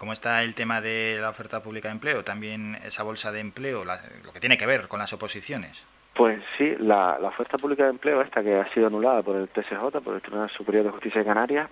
¿Cómo 0.00 0.14
está 0.14 0.42
el 0.42 0.54
tema 0.54 0.80
de 0.80 1.18
la 1.20 1.28
oferta 1.28 1.62
pública 1.62 1.88
de 1.88 1.92
empleo? 1.92 2.24
También 2.24 2.76
esa 2.86 3.02
bolsa 3.02 3.32
de 3.32 3.40
empleo, 3.40 3.84
lo 3.84 4.32
que 4.32 4.40
tiene 4.40 4.56
que 4.56 4.64
ver 4.64 4.88
con 4.88 4.98
las 4.98 5.12
oposiciones. 5.12 5.86
Pues 6.14 6.42
sí, 6.56 6.74
la, 6.78 7.18
oferta 7.20 7.58
pública 7.58 7.84
de 7.84 7.90
empleo, 7.90 8.22
esta 8.22 8.42
que 8.42 8.56
ha 8.56 8.72
sido 8.72 8.86
anulada 8.86 9.22
por 9.22 9.36
el 9.36 9.48
TSJ, 9.48 10.00
por 10.02 10.14
el 10.14 10.22
Tribunal 10.22 10.48
Superior 10.48 10.84
de 10.84 10.90
Justicia 10.92 11.20
de 11.20 11.26
Canarias, 11.26 11.68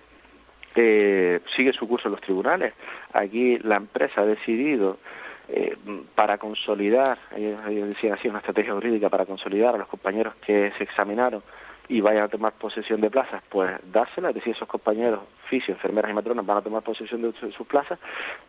eh, 0.75 1.39
sigue 1.55 1.73
su 1.73 1.87
curso 1.87 2.07
en 2.07 2.11
los 2.11 2.21
tribunales. 2.21 2.75
Aquí 3.13 3.57
la 3.63 3.77
empresa 3.77 4.21
ha 4.21 4.25
decidido 4.27 4.99
eh, 5.47 5.75
para 6.13 6.37
consolidar, 6.37 7.17
ellos, 7.35 7.59
ellos 7.67 7.89
decían 7.89 8.13
así, 8.13 8.27
una 8.27 8.37
estrategia 8.37 8.75
jurídica 8.75 9.09
para 9.09 9.25
consolidar 9.25 9.73
a 9.73 9.79
los 9.79 9.87
compañeros 9.87 10.35
que 10.45 10.71
se 10.77 10.83
examinaron 10.83 11.41
y 11.89 12.01
vayan 12.01 12.23
a 12.23 12.27
tomar 12.27 12.53
posesión 12.53 13.01
de 13.01 13.09
plazas, 13.09 13.41
pues 13.49 13.71
dársela, 13.91 14.29
es 14.29 14.35
decir, 14.35 14.55
esos 14.55 14.67
compañeros 14.67 15.21
fisios, 15.49 15.75
enfermeras 15.75 16.11
y 16.11 16.13
matronas 16.13 16.45
van 16.45 16.57
a 16.57 16.61
tomar 16.61 16.83
posesión 16.83 17.23
de 17.23 17.33
sus 17.33 17.67
plazas, 17.67 17.99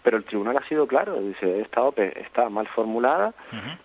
pero 0.02 0.18
el 0.18 0.24
tribunal 0.24 0.58
ha 0.58 0.68
sido 0.68 0.86
claro, 0.86 1.18
dice, 1.18 1.60
esta 1.60 1.82
OPE 1.82 2.20
está 2.20 2.50
mal 2.50 2.68
formulada, 2.68 3.32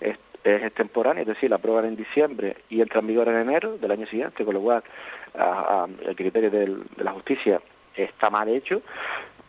es, 0.01 0.17
extemporánea, 0.43 1.21
es 1.21 1.27
decir, 1.27 1.49
la 1.49 1.55
aprueban 1.55 1.85
en 1.85 1.95
diciembre 1.95 2.57
y 2.69 2.81
entra 2.81 2.99
en 2.99 3.07
vigor 3.07 3.29
en 3.29 3.37
enero 3.37 3.77
del 3.79 3.89
año 3.89 4.05
siguiente, 4.05 4.45
con 4.45 4.53
lo 4.53 4.61
cual 4.61 4.83
el 6.05 6.15
criterio 6.15 6.51
de 6.51 6.77
la 6.97 7.13
justicia 7.13 7.61
está 7.95 8.29
mal 8.29 8.49
hecho, 8.49 8.81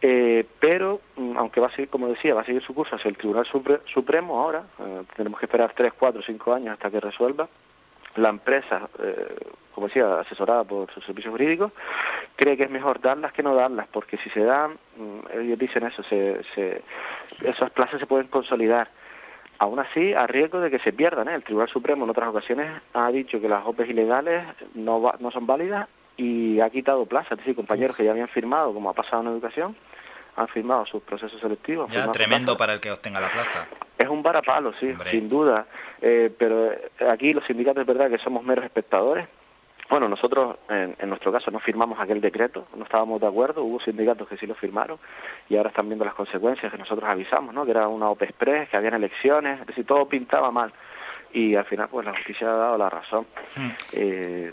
eh, 0.01 0.47
pero 0.61 1.01
mm, 1.17 1.37
aunque 1.37 1.61
va 1.61 1.67
a 1.67 1.71
seguir, 1.71 1.89
como 1.89 2.09
decía, 2.09 2.35
va 2.35 2.43
a 2.43 2.45
seguir 2.45 2.63
su 2.63 2.75
curso 2.75 2.97
hacia 2.97 3.09
el 3.09 3.17
Tribunal 3.17 3.47
Supremo 3.93 4.41
ahora, 4.41 4.65
eh, 4.79 5.03
tenemos 5.17 5.39
que 5.39 5.47
esperar 5.47 5.73
tres, 5.75 5.93
cuatro, 5.99 6.23
cinco 6.25 6.55
años 6.55 6.75
hasta 6.75 6.91
que 6.91 7.01
resuelva, 7.01 7.49
la 8.17 8.31
empresa, 8.31 8.89
eh, 9.03 9.37
como 9.75 9.89
decía, 9.89 10.21
asesorada 10.21 10.65
por 10.65 10.93
sus 10.93 11.05
servicios 11.05 11.33
jurídicos, 11.33 11.73
cree 12.37 12.57
que 12.57 12.65
es 12.65 12.71
mejor 12.71 13.01
darlas 13.01 13.33
que 13.33 13.43
no 13.43 13.55
darlas, 13.55 13.87
porque 13.93 14.17
si 14.19 14.31
se 14.31 14.41
dan, 14.41 14.73
mm, 14.97 15.39
ellos 15.41 15.59
dicen 15.59 15.85
eso, 15.85 16.03
se, 16.05 16.41
se, 16.55 16.83
esas 17.43 17.71
plazas 17.71 18.01
se 18.01 18.07
pueden 18.07 18.29
consolidar. 18.29 18.89
Aún 19.59 19.79
así, 19.79 20.13
a 20.13 20.27
riesgo 20.27 20.61
de 20.61 20.71
que 20.71 20.79
se 20.81 20.93
pierdan. 20.93 21.29
¿eh? 21.29 21.35
El 21.35 21.43
Tribunal 21.43 21.71
Supremo 21.71 22.05
en 22.05 22.11
otras 22.11 22.29
ocasiones 22.29 22.71
ha 22.93 23.11
dicho 23.11 23.41
que 23.41 23.49
las 23.49 23.65
OPEs 23.65 23.89
ilegales 23.89 24.45
no, 24.75 25.13
no 25.19 25.31
son 25.31 25.47
válidas 25.47 25.89
y 26.19 26.61
ha 26.61 26.69
quitado 26.69 27.07
plazas. 27.07 27.33
Es 27.33 27.39
decir, 27.39 27.57
compañeros 27.57 27.97
que 27.97 28.05
ya 28.05 28.11
habían 28.11 28.29
firmado, 28.29 28.75
como 28.75 28.91
ha 28.91 28.93
pasado 28.93 29.23
en 29.23 29.29
educación, 29.29 29.75
han 30.37 30.49
firmado 30.49 30.85
sus 30.87 31.03
procesos 31.03 31.41
selectivos. 31.41 31.91
Ya, 31.91 32.11
tremendo 32.13 32.57
para 32.57 32.75
el 32.75 32.81
que 32.81 32.91
obtenga 32.91 33.21
la 33.21 33.33
plaza. 33.33 33.67
Es 33.97 34.09
un 34.09 34.23
varapalo, 34.23 34.73
sí, 34.79 34.95
sin 35.07 35.29
duda. 35.29 35.67
Eh, 36.03 36.31
pero 36.39 36.73
eh, 36.73 36.91
aquí 37.09 37.33
los 37.33 37.45
sindicatos 37.47 37.83
es 37.83 37.87
verdad 37.87 38.11
que 38.11 38.19
somos 38.19 38.45
meros 38.45 38.65
espectadores. 38.65 39.27
Bueno, 39.89 40.09
nosotros 40.09 40.57
en, 40.69 40.97
nuestro 41.09 41.31
caso 41.31 41.53
no 41.53 41.61
firmamos 41.61 42.01
aquel 42.01 42.21
decreto, 42.21 42.67
no 42.75 42.83
estábamos 42.83 43.21
de 43.21 43.29
acuerdo, 43.29 43.63
hubo 43.63 43.79
sindicatos 43.79 44.27
que 44.27 44.37
sí 44.37 44.45
lo 44.45 44.57
firmaron 44.57 44.99
y 45.49 45.57
ahora 45.57 45.69
están 45.69 45.87
viendo 45.87 46.05
las 46.05 46.15
consecuencias 46.15 46.73
que 46.73 46.79
nosotros 46.79 47.09
avisamos, 47.09 47.55
¿no? 47.55 47.65
Que 47.65 47.71
era 47.71 47.87
una 47.87 48.11
OPE 48.11 48.25
Express, 48.25 48.69
que 48.69 48.77
habían 48.77 48.95
elecciones, 48.95 49.61
es 49.61 49.67
decir, 49.69 49.87
todo 49.87 50.09
pintaba 50.09 50.51
mal 50.51 50.73
y 51.33 51.55
al 51.55 51.67
final 51.67 51.89
pues 51.89 52.05
la 52.05 52.15
justicia 52.15 52.49
ha 52.49 52.57
dado 52.57 52.79
la 52.79 52.91
razón. 52.91 53.27
Hmm. 53.55 53.71
Eh, 53.93 54.53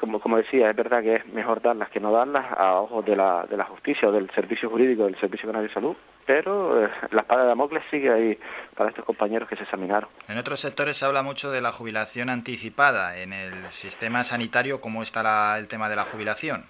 como, 0.00 0.20
como 0.20 0.36
decía, 0.36 0.70
es 0.70 0.76
verdad 0.76 1.02
que 1.02 1.16
es 1.16 1.26
mejor 1.26 1.62
darlas 1.62 1.90
que 1.90 2.00
no 2.00 2.10
darlas 2.12 2.46
a 2.56 2.74
ojos 2.74 3.04
de 3.04 3.16
la, 3.16 3.46
de 3.48 3.56
la 3.56 3.64
justicia 3.64 4.08
o 4.08 4.12
del 4.12 4.30
servicio 4.30 4.68
jurídico 4.68 5.04
del 5.04 5.18
Servicio 5.20 5.46
Canario 5.48 5.68
de 5.68 5.74
Salud, 5.74 5.96
pero 6.26 6.84
eh, 6.84 6.90
la 7.10 7.22
espada 7.22 7.42
de 7.42 7.48
Damocles 7.48 7.82
sigue 7.90 8.12
ahí 8.12 8.38
para 8.76 8.90
estos 8.90 9.04
compañeros 9.04 9.48
que 9.48 9.56
se 9.56 9.62
examinaron. 9.62 10.08
En 10.28 10.38
otros 10.38 10.60
sectores 10.60 10.96
se 10.96 11.04
habla 11.04 11.22
mucho 11.22 11.50
de 11.50 11.60
la 11.60 11.72
jubilación 11.72 12.30
anticipada. 12.30 13.18
En 13.18 13.32
el 13.32 13.66
sistema 13.66 14.24
sanitario, 14.24 14.80
¿cómo 14.80 15.02
está 15.02 15.58
el 15.58 15.68
tema 15.68 15.88
de 15.88 15.96
la 15.96 16.04
jubilación? 16.04 16.64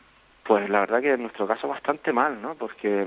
Pues 0.50 0.68
la 0.68 0.80
verdad 0.80 1.00
que 1.00 1.12
en 1.12 1.22
nuestro 1.22 1.46
caso 1.46 1.68
bastante 1.68 2.12
mal, 2.12 2.42
¿no? 2.42 2.56
Porque 2.56 3.06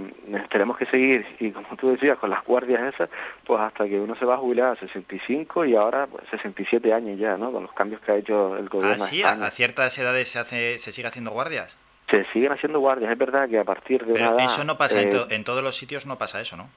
tenemos 0.50 0.78
que 0.78 0.86
seguir, 0.86 1.26
y 1.42 1.52
como 1.52 1.76
tú 1.76 1.90
decías, 1.90 2.18
con 2.18 2.30
las 2.30 2.42
guardias 2.46 2.94
esas, 2.94 3.10
pues 3.46 3.60
hasta 3.60 3.86
que 3.86 4.00
uno 4.00 4.16
se 4.16 4.24
va 4.24 4.36
a 4.36 4.38
jubilar 4.38 4.78
a 4.78 4.80
65 4.80 5.66
y 5.66 5.76
ahora 5.76 6.08
pues, 6.08 6.24
67 6.32 6.94
años 6.94 7.20
ya, 7.20 7.36
¿no? 7.36 7.52
Con 7.52 7.64
los 7.64 7.74
cambios 7.74 8.00
que 8.00 8.14
ha 8.14 8.16
hecho 8.16 8.56
el 8.56 8.70
gobierno. 8.70 9.04
¿Ah, 9.04 9.08
sí? 9.08 9.24
¿A 9.24 9.36
ciertas 9.50 9.98
edades 9.98 10.30
se, 10.30 10.40
hace, 10.40 10.80
se 10.80 10.94
sigue 10.94 11.10
haciendo 11.10 11.32
guardias? 11.32 11.76
Se 12.10 12.24
siguen 12.32 12.54
haciendo 12.54 12.80
guardias, 12.80 13.12
es 13.12 13.18
verdad 13.18 13.50
que 13.50 13.60
a 13.60 13.66
partir 13.66 14.06
de 14.06 14.14
Pero 14.14 14.40
eso 14.40 14.64
no 14.64 14.78
pasa, 14.78 15.02
en, 15.02 15.10
eh, 15.14 15.44
todos 15.44 15.62
los 15.62 15.76
sitios 15.76 16.06
no 16.06 16.18
pasa 16.18 16.40
eso, 16.40 16.56
¿no? 16.56 16.70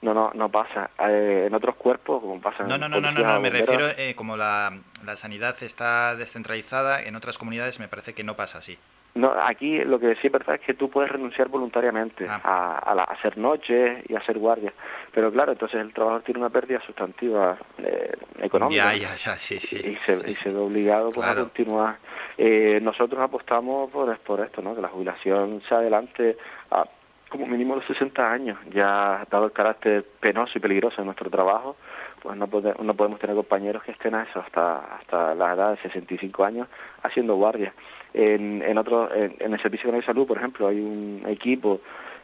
No, 0.00 0.14
no, 0.14 0.30
no 0.32 0.48
pasa. 0.48 0.88
Eh, 1.06 1.44
en 1.48 1.54
otros 1.54 1.74
cuerpos, 1.74 2.22
como 2.22 2.40
pasa 2.40 2.62
en 2.62 2.70
No, 2.70 2.78
no, 2.78 2.88
no, 2.88 2.98
no, 2.98 3.12
no, 3.12 3.40
me 3.40 3.50
refiero, 3.50 3.88
eh, 3.98 4.14
como 4.16 4.38
la, 4.38 4.72
la 5.04 5.16
sanidad 5.16 5.62
está 5.62 6.16
descentralizada, 6.16 7.02
en 7.02 7.14
otras 7.14 7.36
comunidades 7.36 7.78
me 7.78 7.88
parece 7.88 8.14
que 8.14 8.24
no 8.24 8.36
pasa 8.36 8.56
así. 8.56 8.78
No, 9.14 9.32
aquí 9.32 9.78
lo 9.84 10.00
que 10.00 10.16
sí 10.16 10.26
es 10.26 10.32
verdad 10.32 10.56
es 10.56 10.60
que 10.62 10.74
tú 10.74 10.90
puedes 10.90 11.10
renunciar 11.10 11.48
voluntariamente 11.48 12.26
ah. 12.28 12.80
a, 12.82 13.04
hacer 13.04 13.38
noches 13.38 14.02
y 14.08 14.14
a 14.14 14.18
hacer 14.18 14.38
guardias. 14.38 14.74
Pero 15.12 15.30
claro, 15.30 15.52
entonces 15.52 15.80
el 15.80 15.92
trabajador 15.92 16.24
tiene 16.24 16.40
una 16.40 16.50
pérdida 16.50 16.80
sustantiva 16.84 17.56
eh, 17.78 18.12
económica. 18.40 18.92
Ya, 18.92 18.98
ya, 18.98 19.14
ya, 19.14 19.34
sí, 19.34 19.60
sí. 19.60 19.76
Y, 19.76 19.96
se, 20.04 20.30
y 20.30 20.34
se 20.34 20.52
ve 20.52 20.58
obligado 20.58 21.12
pues, 21.12 21.28
a 21.28 21.34
continuar. 21.36 21.98
Eh, 22.36 22.80
nosotros 22.82 23.20
apostamos 23.20 23.88
por, 23.92 24.18
por 24.18 24.40
esto, 24.40 24.60
¿no? 24.62 24.74
que 24.74 24.80
la 24.80 24.88
jubilación 24.88 25.62
se 25.68 25.74
adelante 25.76 26.36
a 26.72 26.84
como 27.28 27.46
mínimo 27.46 27.74
los 27.74 27.84
60 27.86 28.30
años. 28.30 28.58
Ya 28.72 29.26
dado 29.30 29.46
el 29.46 29.52
carácter 29.52 30.04
penoso 30.20 30.52
y 30.56 30.60
peligroso 30.60 30.98
de 30.98 31.04
nuestro 31.04 31.30
trabajo, 31.30 31.76
pues 32.22 32.36
no, 32.36 32.46
no 32.46 32.94
podemos 32.94 33.18
tener 33.18 33.34
compañeros 33.34 33.82
que 33.82 33.90
estén 33.90 34.14
a 34.14 34.22
eso 34.22 34.38
hasta, 34.40 34.96
hasta 34.96 35.34
la 35.34 35.54
edad 35.54 35.70
de 35.72 35.82
65 35.82 36.44
años 36.44 36.68
haciendo 37.02 37.34
guardias. 37.34 37.74
En, 38.14 38.62
en, 38.62 38.78
otro, 38.78 39.12
en, 39.12 39.52
el 39.52 39.60
Servicio 39.60 39.90
de 39.90 40.00
Salud, 40.02 40.26
por 40.26 40.38
ejemplo, 40.38 40.68
hay 40.68 40.78
un 40.78 41.24
equipo 41.26 41.80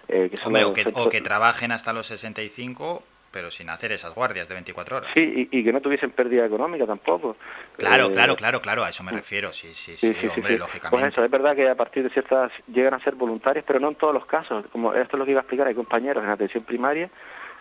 eh, 0.09 0.29
que 0.31 0.37
son... 0.37 0.55
o, 0.57 1.09
que, 1.09 1.21
trabajen 1.21 1.73
hasta 1.73 1.93
los 1.93 2.07
65 2.07 3.03
pero 3.31 3.51
sin 3.51 3.71
hacer 3.71 3.93
esas 3.93 4.15
guardias 4.15 4.49
de 4.49 4.55
24 4.55 4.97
horas. 4.97 5.11
Sí, 5.15 5.49
y, 5.51 5.63
que 5.65 5.73
no 5.73 5.81
tuviesen 5.81 6.11
pérdida 6.11 6.45
económica 6.45 6.85
tampoco. 6.87 7.37
Claro, 7.77 8.07
eh, 8.07 8.13
claro, 8.13 8.35
claro, 8.35 8.61
claro, 8.61 8.83
a 8.83 8.89
eso 8.89 9.05
me 9.05 9.13
refiero, 9.13 9.53
sí, 9.53 9.69
sí, 9.69 9.97
sí, 9.97 10.27
hombre, 10.27 10.59
lógicamente. 10.59 10.91
Pues 10.91 11.13
eso, 11.13 11.25
es 11.25 11.31
verdad 11.31 11.55
que 11.55 11.69
a 11.69 11.77
partir 11.77 12.03
de 12.03 12.11
ciertas 12.11 12.51
llegan 12.67 12.95
a 12.95 13.05
ser 13.05 13.15
voluntarias, 13.15 13.65
pero 13.65 13.79
no 13.79 13.89
en 13.89 13.95
todos 13.95 14.13
los 14.13 14.27
casos. 14.27 14.67
Como 14.73 14.93
esto 14.95 15.17
es 15.17 15.19
lo 15.19 15.25
que 15.25 15.31
iba 15.31 15.41
a 15.41 15.43
explicar, 15.43 15.69
hay 15.69 15.75
compañeros 15.75 16.25
en 16.25 16.31
atención 16.31 16.65
primaria, 16.65 17.09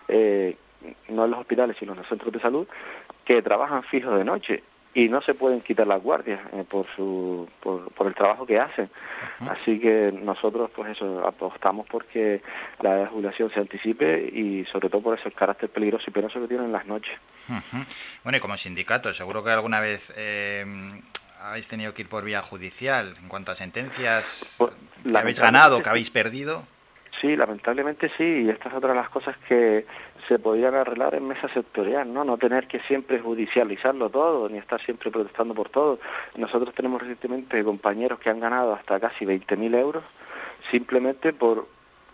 eh, 0.08 0.56
no 1.08 1.24
en 1.24 1.30
los 1.30 1.40
hospitales, 1.40 1.76
sino 1.78 1.92
en 1.92 1.98
los 1.98 2.08
centros 2.08 2.32
de 2.32 2.40
salud, 2.40 2.66
que 3.24 3.40
trabajan 3.42 3.84
fijos 3.84 4.18
de 4.18 4.24
noche 4.24 4.64
y 4.94 5.08
no 5.08 5.22
se 5.22 5.34
pueden 5.34 5.60
quitar 5.60 5.86
las 5.86 6.02
guardias 6.02 6.40
eh, 6.52 6.64
por, 6.68 6.84
su, 6.86 7.48
por, 7.60 8.06
el 8.06 8.14
trabajo 8.14 8.44
que 8.44 8.58
hacen. 8.58 8.90
Así 9.40 9.78
que 9.78 10.12
nosotros, 10.12 10.70
pues 10.74 10.90
eso, 10.90 11.26
apostamos 11.26 11.86
porque 11.86 12.42
la 12.80 13.06
jubilación 13.06 13.50
se 13.52 13.60
anticipe 13.60 14.20
y 14.32 14.64
sobre 14.66 14.88
todo 14.88 15.00
por 15.00 15.18
eso 15.18 15.28
el 15.28 15.34
carácter 15.34 15.68
peligroso 15.70 16.04
y 16.08 16.10
penoso 16.10 16.40
que 16.40 16.48
tienen 16.48 16.72
las 16.72 16.86
noches. 16.86 17.16
Bueno, 18.24 18.38
y 18.38 18.40
como 18.40 18.56
sindicato, 18.56 19.12
seguro 19.14 19.44
que 19.44 19.50
alguna 19.50 19.80
vez 19.80 20.12
eh, 20.16 20.64
habéis 21.40 21.68
tenido 21.68 21.94
que 21.94 22.02
ir 22.02 22.08
por 22.08 22.24
vía 22.24 22.42
judicial 22.42 23.14
en 23.22 23.28
cuanto 23.28 23.52
a 23.52 23.56
sentencias 23.56 24.56
pues, 24.58 24.72
que 25.04 25.18
habéis 25.18 25.40
ganado, 25.40 25.82
que 25.82 25.88
habéis 25.88 26.10
perdido. 26.10 26.64
Sí, 27.20 27.36
lamentablemente 27.36 28.10
sí, 28.16 28.24
y 28.24 28.48
esta 28.48 28.70
es 28.70 28.74
otra 28.74 28.90
de 28.90 28.94
las 28.94 29.10
cosas 29.10 29.36
que 29.46 29.84
se 30.26 30.38
podían 30.38 30.74
arreglar 30.74 31.14
en 31.14 31.28
mesa 31.28 31.48
sectorial, 31.52 32.10
¿no? 32.12 32.24
No 32.24 32.38
tener 32.38 32.66
que 32.66 32.80
siempre 32.80 33.18
judicializarlo 33.18 34.08
todo, 34.08 34.48
ni 34.48 34.56
estar 34.56 34.80
siempre 34.80 35.10
protestando 35.10 35.52
por 35.52 35.68
todo. 35.68 35.98
Nosotros 36.36 36.74
tenemos 36.74 37.00
recientemente 37.02 37.62
compañeros 37.62 38.20
que 38.20 38.30
han 38.30 38.40
ganado 38.40 38.72
hasta 38.72 38.98
casi 38.98 39.26
20.000 39.26 39.74
euros 39.78 40.04
simplemente 40.70 41.32
por 41.32 41.66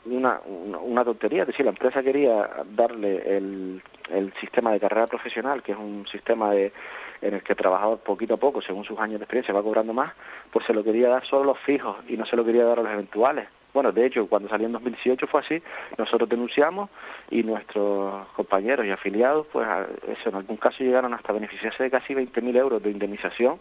una, 0.07 0.41
una, 0.45 1.05
tontería, 1.05 1.43
es 1.43 1.49
decir, 1.49 1.65
la 1.65 1.73
empresa 1.73 2.03
quería 2.03 2.49
darle 2.75 3.37
el, 3.37 3.83
el 4.11 4.33
sistema 4.41 4.73
de 4.73 4.81
carrera 4.81 5.07
profesional, 5.07 5.63
que 5.63 5.73
es 5.73 5.79
un 5.79 6.07
sistema 6.11 6.51
de, 6.53 6.73
en 7.21 7.35
el 7.35 7.43
que 7.43 7.53
el 7.53 7.59
trabajador 7.59 7.99
poquito 7.99 8.35
a 8.35 8.39
poco, 8.39 8.63
según 8.63 8.85
sus 8.85 8.99
años 8.99 9.19
de 9.19 9.25
experiencia, 9.25 9.55
va 9.55 9.63
cobrando 9.63 9.93
más, 9.93 10.13
pues 10.53 10.65
se 10.67 10.73
lo 10.73 10.85
quería 10.85 11.09
dar 11.09 11.25
solo 11.27 11.43
a 11.43 11.47
los 11.47 11.59
fijos 11.61 11.97
y 12.09 12.17
no 12.17 12.25
se 12.27 12.37
lo 12.37 12.45
quería 12.45 12.65
dar 12.65 12.79
a 12.79 12.83
los 12.83 12.93
eventuales. 12.93 13.49
Bueno, 13.77 13.93
de 13.93 14.07
hecho, 14.07 14.27
cuando 14.27 14.49
salió 14.49 14.68
en 14.68 14.72
2018 14.72 15.27
fue 15.27 15.41
así, 15.41 15.62
nosotros 15.99 16.31
denunciamos 16.31 16.89
y 17.31 17.43
nuestros 17.43 18.27
compañeros 18.29 18.87
y 18.87 18.91
afiliados, 18.91 19.47
pues 19.53 19.68
eso, 20.09 20.31
en 20.31 20.37
algún 20.37 20.57
caso 20.57 20.83
llegaron 20.83 21.12
hasta 21.12 21.35
beneficiarse 21.35 21.83
de 21.83 21.91
casi 21.91 22.14
20.000 22.14 22.57
euros 22.57 22.83
de 22.83 22.91
indemnización, 22.91 23.59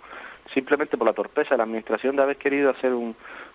simplemente 0.54 0.96
por 0.96 1.06
la 1.06 1.12
torpeza 1.12 1.50
de 1.50 1.58
la 1.58 1.64
Administración 1.64 2.16
de 2.16 2.22
haber 2.22 2.38
querido 2.38 2.70
hacer 2.70 2.94
un, 2.94 3.14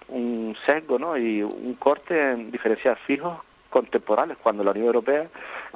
un 0.09 0.55
sesgo 0.67 0.99
¿no? 0.99 1.17
y 1.17 1.43
un 1.43 1.73
corte 1.79 2.33
en 2.33 2.51
diferenciar 2.51 2.99
fijos 3.07 3.39
contemporáneos, 3.71 4.39
cuando 4.43 4.63
la 4.63 4.73
Unión 4.73 4.89
Europea 4.89 5.29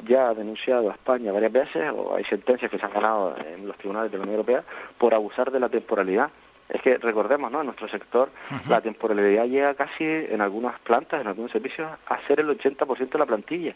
ya 0.07 0.29
ha 0.29 0.35
denunciado 0.35 0.91
a 0.91 0.93
España 0.93 1.33
varias 1.33 1.53
veces, 1.53 1.91
o 1.97 2.15
hay 2.15 2.25
sentencias 2.25 2.71
que 2.71 2.79
se 2.79 2.85
han 2.85 2.93
ganado 2.93 3.35
en 3.39 3.67
los 3.67 3.79
tribunales 3.79 4.13
de 4.13 4.19
la 4.19 4.25
Unión 4.25 4.39
Europea, 4.39 4.65
por 4.99 5.15
abusar 5.15 5.51
de 5.51 5.61
la 5.61 5.71
temporalidad. 5.71 6.29
Es 6.69 6.81
que 6.81 6.97
recordemos, 6.99 7.53
¿no? 7.53 7.61
En 7.61 7.67
nuestro 7.67 7.89
sector 7.89 8.31
la 8.69 8.81
temporalidad 8.81 9.45
llega 9.45 9.75
casi 9.75 10.05
en 10.05 10.41
algunas 10.41 10.79
plantas, 10.81 11.21
en 11.21 11.27
algunos 11.27 11.53
servicios, 11.53 11.91
a 12.07 12.27
ser 12.27 12.41
el 12.41 12.49
80% 12.49 13.11
de 13.11 13.19
la 13.19 13.27
plantilla. 13.27 13.75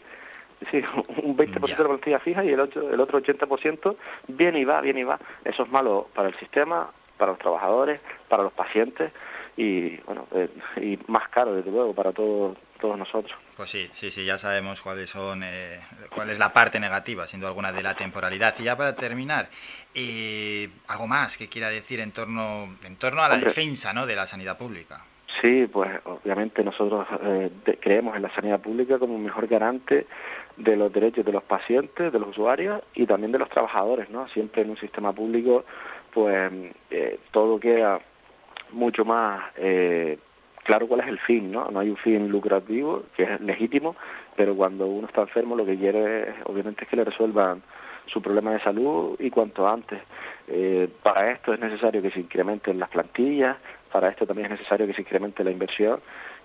Es 0.61 0.71
decir, 0.71 0.85
un 1.23 1.37
20% 1.37 1.61
de 1.61 1.83
la 1.83 1.89
plantilla 1.89 2.19
fija 2.19 2.43
y 2.43 2.49
el 2.49 2.59
otro, 2.59 2.91
el 2.91 2.99
otro 2.99 3.21
80% 3.21 3.95
viene 4.27 4.59
y 4.59 4.65
va, 4.65 4.81
viene 4.81 5.01
y 5.01 5.03
va. 5.03 5.19
Eso 5.45 5.63
es 5.63 5.69
malo 5.69 6.07
para 6.13 6.29
el 6.29 6.35
sistema, 6.39 6.89
para 7.17 7.31
los 7.31 7.39
trabajadores, 7.39 8.01
para 8.27 8.43
los 8.43 8.53
pacientes 8.53 9.11
y, 9.55 9.97
bueno, 9.97 10.25
eh, 10.31 10.49
y 10.77 10.99
más 11.11 11.27
caro, 11.29 11.53
desde 11.53 11.69
luego, 11.69 11.93
para 11.93 12.11
todos 12.11 12.57
todos 12.79 12.97
nosotros. 12.97 13.37
Pues 13.55 13.69
sí, 13.69 13.89
sí, 13.91 14.09
sí, 14.09 14.25
ya 14.25 14.37
sabemos 14.37 14.81
cuáles 14.81 15.09
son, 15.09 15.43
eh, 15.43 15.79
cuál 16.13 16.29
es 16.29 16.39
la 16.39 16.51
parte 16.53 16.79
negativa, 16.79 17.25
siendo 17.25 17.47
alguna 17.47 17.71
de 17.71 17.83
la 17.83 17.93
temporalidad. 17.93 18.55
Y 18.59 18.63
ya 18.63 18.77
para 18.77 18.95
terminar, 18.95 19.47
eh, 19.93 20.69
algo 20.87 21.07
más 21.07 21.37
que 21.37 21.47
quiera 21.47 21.69
decir 21.69 21.99
en 21.99 22.11
torno, 22.11 22.75
en 22.83 22.95
torno 22.95 23.21
a 23.21 23.29
la 23.29 23.37
defensa, 23.37 23.93
¿no? 23.93 24.05
de 24.05 24.15
la 24.15 24.25
sanidad 24.25 24.57
pública. 24.57 25.03
Sí, 25.41 25.67
pues 25.71 25.89
obviamente 26.05 26.63
nosotros 26.63 27.07
eh, 27.23 27.51
creemos 27.79 28.15
en 28.15 28.23
la 28.23 28.35
sanidad 28.35 28.59
pública 28.59 28.97
como 28.97 29.15
un 29.15 29.23
mejor 29.23 29.47
garante 29.47 30.07
de 30.57 30.75
los 30.75 30.91
derechos 30.91 31.23
de 31.23 31.31
los 31.31 31.43
pacientes, 31.43 32.11
de 32.11 32.19
los 32.19 32.29
usuarios 32.29 32.81
y 32.93 33.05
también 33.05 33.31
de 33.31 33.39
los 33.39 33.49
trabajadores, 33.49 34.09
¿no? 34.09 34.27
Siempre 34.29 34.63
en 34.63 34.71
un 34.71 34.77
sistema 34.77 35.13
público, 35.13 35.63
pues 36.11 36.51
todo 37.31 37.59
queda 37.59 38.01
mucho 38.71 39.05
más 39.05 39.51
eh, 39.57 40.17
claro 40.69 40.87
cuál 40.87 41.01
es 41.01 41.07
el 41.07 41.17
fin, 41.17 41.51
¿no? 41.51 41.71
No 41.71 41.79
hay 41.79 41.89
un 41.89 41.97
fin 41.97 42.29
lucrativo, 42.29 43.05
que 43.17 43.23
es 43.23 43.41
legítimo, 43.41 43.95
pero 44.35 44.55
cuando 44.55 44.85
uno 44.85 45.07
está 45.07 45.21
enfermo 45.21 45.55
lo 45.55 45.65
que 45.65 45.75
quiere 45.75 46.35
obviamente 46.43 46.83
es 46.83 46.89
que 46.89 46.95
le 46.95 47.05
resuelvan 47.05 47.63
su 48.05 48.21
problema 48.21 48.51
de 48.53 48.59
salud 48.59 49.15
y 49.17 49.31
cuanto 49.31 49.67
antes. 49.67 49.99
Eh, 50.47 50.87
para 51.01 51.31
esto 51.31 51.55
es 51.55 51.59
necesario 51.59 52.03
que 52.03 52.11
se 52.11 52.19
incrementen 52.19 52.77
las 52.77 52.89
plantillas, 52.89 53.57
para 53.91 54.09
esto 54.09 54.27
también 54.27 54.45
es 54.45 54.59
necesario 54.59 54.85
que 54.85 54.93
se 54.93 55.01
incremente 55.01 55.43
la 55.43 55.49
inversión 55.49 56.01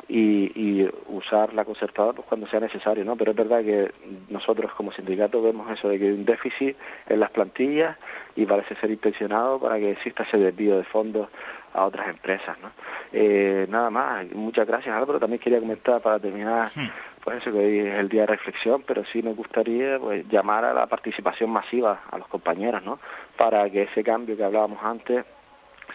y, 0.08 0.50
y 0.54 0.90
usar 1.08 1.52
la 1.52 1.66
concertadora 1.66 2.14
pues, 2.14 2.26
cuando 2.26 2.46
sea 2.46 2.60
necesario, 2.60 3.04
¿no? 3.04 3.16
Pero 3.16 3.32
es 3.32 3.36
verdad 3.36 3.62
que 3.62 3.92
nosotros 4.30 4.72
como 4.72 4.90
sindicato 4.92 5.42
vemos 5.42 5.70
eso 5.70 5.90
de 5.90 5.98
que 5.98 6.06
hay 6.06 6.12
un 6.12 6.24
déficit 6.24 6.78
en 7.10 7.20
las 7.20 7.30
plantillas 7.30 7.98
y 8.36 8.46
parece 8.46 8.74
ser 8.76 8.90
intencionado 8.90 9.58
para 9.60 9.76
que 9.78 9.90
exista 9.90 10.22
ese 10.22 10.38
desvío 10.38 10.78
de 10.78 10.84
fondos 10.84 11.28
a 11.74 11.84
otras 11.84 12.08
empresas. 12.08 12.56
¿no? 12.62 12.70
Eh, 13.12 13.66
nada 13.68 13.90
más, 13.90 14.26
muchas 14.32 14.66
gracias 14.66 14.94
Álvaro. 14.94 15.20
También 15.20 15.40
quería 15.40 15.60
comentar 15.60 16.00
para 16.00 16.18
terminar, 16.18 16.70
hmm. 16.74 16.88
pues 17.22 17.38
eso 17.38 17.52
que 17.52 17.58
hoy 17.58 17.78
es 17.80 17.94
el 17.96 18.08
día 18.08 18.22
de 18.22 18.28
reflexión, 18.28 18.82
pero 18.86 19.04
sí 19.12 19.22
me 19.22 19.34
gustaría 19.34 19.98
pues, 19.98 20.26
llamar 20.28 20.64
a 20.64 20.72
la 20.72 20.86
participación 20.86 21.50
masiva 21.50 22.02
a 22.10 22.18
los 22.18 22.28
compañeros, 22.28 22.82
¿no? 22.82 22.98
Para 23.36 23.68
que 23.68 23.82
ese 23.82 24.02
cambio 24.02 24.36
que 24.36 24.44
hablábamos 24.44 24.78
antes 24.82 25.24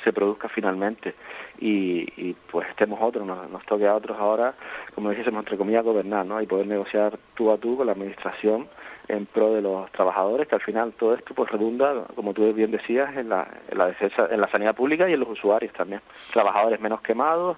se 0.03 0.13
produzca 0.13 0.47
finalmente 0.49 1.15
y, 1.57 2.01
y 2.15 2.35
pues 2.51 2.69
estemos 2.69 2.99
otros, 3.01 3.25
nos, 3.25 3.49
nos, 3.49 3.65
toque 3.65 3.87
a 3.87 3.95
otros 3.95 4.17
ahora, 4.17 4.53
como 4.95 5.09
dijésemos 5.09 5.39
entre 5.39 5.57
comillas, 5.57 5.83
gobernar, 5.83 6.25
¿no? 6.25 6.41
Y 6.41 6.45
poder 6.45 6.67
negociar 6.67 7.17
tú 7.35 7.51
a 7.51 7.57
tú 7.57 7.75
con 7.75 7.87
la 7.87 7.93
administración 7.93 8.67
en 9.09 9.25
pro 9.25 9.53
de 9.53 9.61
los 9.61 9.91
trabajadores, 9.91 10.47
que 10.47 10.55
al 10.55 10.61
final 10.61 10.93
todo 10.93 11.15
esto 11.15 11.33
pues 11.33 11.51
redunda, 11.51 12.05
como 12.15 12.33
tú 12.33 12.53
bien 12.53 12.71
decías, 12.71 13.15
en 13.17 13.29
la, 13.29 13.47
en 13.69 13.77
la 13.77 13.87
defensa, 13.87 14.27
en 14.29 14.39
la 14.39 14.49
sanidad 14.49 14.75
pública 14.75 15.09
y 15.09 15.13
en 15.13 15.19
los 15.19 15.29
usuarios 15.29 15.73
también. 15.73 16.01
Trabajadores 16.31 16.79
menos 16.79 17.01
quemados, 17.01 17.57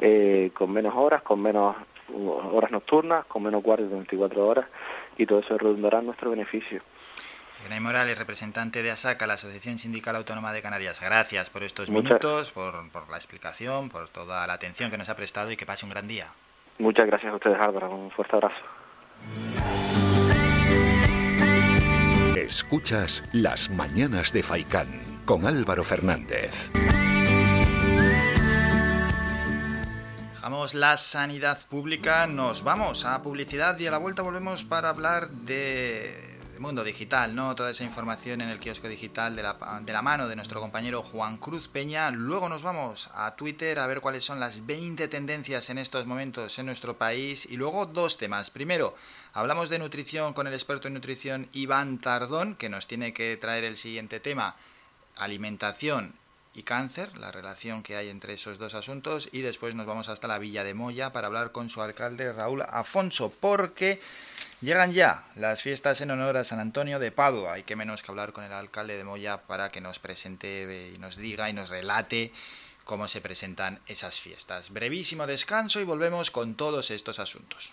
eh, 0.00 0.50
con 0.54 0.72
menos 0.72 0.94
horas, 0.96 1.22
con 1.22 1.42
menos 1.42 1.76
horas 2.52 2.70
nocturnas, 2.70 3.26
con 3.26 3.42
menos 3.42 3.62
guardias 3.62 3.90
de 3.90 3.96
24 3.96 4.46
horas 4.46 4.66
y 5.18 5.26
todo 5.26 5.40
eso 5.40 5.58
redundará 5.58 5.98
en 5.98 6.06
nuestro 6.06 6.30
beneficio. 6.30 6.82
Ignay 7.64 7.80
Morales, 7.80 8.18
representante 8.18 8.82
de 8.82 8.90
ASACA, 8.90 9.26
la 9.26 9.34
Asociación 9.34 9.78
Sindical 9.78 10.16
Autónoma 10.16 10.52
de 10.52 10.62
Canarias. 10.62 11.00
Gracias 11.00 11.50
por 11.50 11.62
estos 11.62 11.90
minutos, 11.90 12.50
por, 12.50 12.90
por 12.90 13.08
la 13.08 13.16
explicación, 13.16 13.88
por 13.88 14.08
toda 14.08 14.46
la 14.46 14.54
atención 14.54 14.90
que 14.90 14.98
nos 14.98 15.08
ha 15.08 15.16
prestado 15.16 15.50
y 15.52 15.56
que 15.56 15.66
pase 15.66 15.86
un 15.86 15.90
gran 15.90 16.08
día. 16.08 16.26
Muchas 16.78 17.06
gracias 17.06 17.32
a 17.32 17.36
ustedes, 17.36 17.60
Álvaro. 17.60 17.90
Un 17.90 18.10
fuerte 18.10 18.34
abrazo. 18.34 18.62
Escuchas 22.36 23.22
Las 23.32 23.70
Mañanas 23.70 24.32
de 24.32 24.42
Faicán 24.42 25.22
con 25.24 25.46
Álvaro 25.46 25.84
Fernández. 25.84 26.70
Dejamos 30.34 30.74
la 30.74 30.96
sanidad 30.96 31.58
pública, 31.68 32.26
nos 32.26 32.64
vamos 32.64 33.04
a 33.04 33.22
publicidad 33.22 33.78
y 33.78 33.86
a 33.86 33.90
la 33.90 33.98
vuelta 33.98 34.22
volvemos 34.22 34.64
para 34.64 34.90
hablar 34.90 35.30
de 35.30 36.32
mundo 36.62 36.84
digital, 36.84 37.34
¿no? 37.34 37.54
Toda 37.56 37.72
esa 37.72 37.84
información 37.84 38.40
en 38.40 38.48
el 38.48 38.60
kiosco 38.60 38.88
digital 38.88 39.34
de 39.34 39.42
la, 39.42 39.80
de 39.84 39.92
la 39.92 40.00
mano 40.00 40.28
de 40.28 40.36
nuestro 40.36 40.60
compañero 40.60 41.02
Juan 41.02 41.36
Cruz 41.36 41.68
Peña. 41.68 42.10
Luego 42.10 42.48
nos 42.48 42.62
vamos 42.62 43.10
a 43.14 43.34
Twitter 43.34 43.80
a 43.80 43.86
ver 43.86 44.00
cuáles 44.00 44.24
son 44.24 44.38
las 44.38 44.64
20 44.64 45.08
tendencias 45.08 45.68
en 45.70 45.78
estos 45.78 46.06
momentos 46.06 46.58
en 46.58 46.66
nuestro 46.66 46.96
país. 46.96 47.46
Y 47.50 47.56
luego 47.56 47.84
dos 47.86 48.16
temas. 48.16 48.50
Primero, 48.50 48.94
hablamos 49.32 49.68
de 49.68 49.78
nutrición 49.78 50.32
con 50.32 50.46
el 50.46 50.54
experto 50.54 50.88
en 50.88 50.94
nutrición 50.94 51.48
Iván 51.52 51.98
Tardón, 51.98 52.54
que 52.54 52.68
nos 52.68 52.86
tiene 52.86 53.12
que 53.12 53.36
traer 53.36 53.64
el 53.64 53.76
siguiente 53.76 54.20
tema, 54.20 54.56
alimentación 55.16 56.14
y 56.54 56.62
cáncer, 56.64 57.16
la 57.18 57.32
relación 57.32 57.82
que 57.82 57.96
hay 57.96 58.08
entre 58.08 58.34
esos 58.34 58.58
dos 58.58 58.74
asuntos. 58.74 59.28
Y 59.32 59.40
después 59.40 59.74
nos 59.74 59.86
vamos 59.86 60.08
hasta 60.08 60.28
la 60.28 60.38
Villa 60.38 60.64
de 60.64 60.74
Moya 60.74 61.12
para 61.12 61.28
hablar 61.28 61.52
con 61.52 61.68
su 61.68 61.82
alcalde 61.82 62.32
Raúl 62.32 62.62
Afonso, 62.62 63.30
porque 63.30 64.00
Llegan 64.62 64.92
ya 64.92 65.24
las 65.34 65.60
fiestas 65.60 66.00
en 66.02 66.12
honor 66.12 66.36
a 66.36 66.44
San 66.44 66.60
Antonio 66.60 67.00
de 67.00 67.10
Padua. 67.10 67.54
Hay 67.54 67.64
que 67.64 67.74
menos 67.74 68.00
que 68.00 68.12
hablar 68.12 68.32
con 68.32 68.44
el 68.44 68.52
alcalde 68.52 68.96
de 68.96 69.02
Moya 69.02 69.42
para 69.42 69.72
que 69.72 69.80
nos 69.80 69.98
presente 69.98 70.92
y 70.94 70.98
nos 70.98 71.16
diga 71.16 71.50
y 71.50 71.52
nos 71.52 71.68
relate 71.68 72.32
cómo 72.84 73.08
se 73.08 73.20
presentan 73.20 73.80
esas 73.88 74.20
fiestas. 74.20 74.70
Brevísimo 74.70 75.26
descanso 75.26 75.80
y 75.80 75.84
volvemos 75.84 76.30
con 76.30 76.54
todos 76.54 76.92
estos 76.92 77.18
asuntos. 77.18 77.72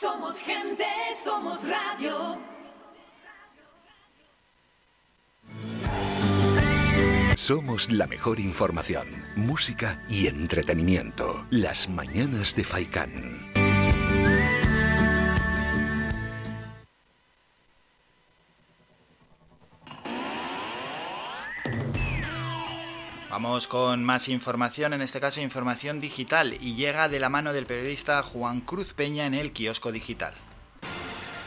Somos 0.00 0.38
gente, 0.40 0.84
somos 1.22 1.62
radio. 1.62 2.36
Somos 7.36 7.92
la 7.92 8.08
mejor 8.08 8.40
información, 8.40 9.06
música 9.36 10.04
y 10.08 10.26
entretenimiento. 10.26 11.46
Las 11.50 11.88
mañanas 11.88 12.56
de 12.56 12.64
Faikán. 12.64 13.63
Vamos 23.34 23.66
con 23.66 24.04
más 24.04 24.28
información, 24.28 24.92
en 24.92 25.02
este 25.02 25.18
caso 25.18 25.40
información 25.40 25.98
digital, 25.98 26.56
y 26.60 26.76
llega 26.76 27.08
de 27.08 27.18
la 27.18 27.28
mano 27.28 27.52
del 27.52 27.66
periodista 27.66 28.22
Juan 28.22 28.60
Cruz 28.60 28.94
Peña 28.94 29.26
en 29.26 29.34
el 29.34 29.50
kiosco 29.52 29.90
digital. 29.90 30.34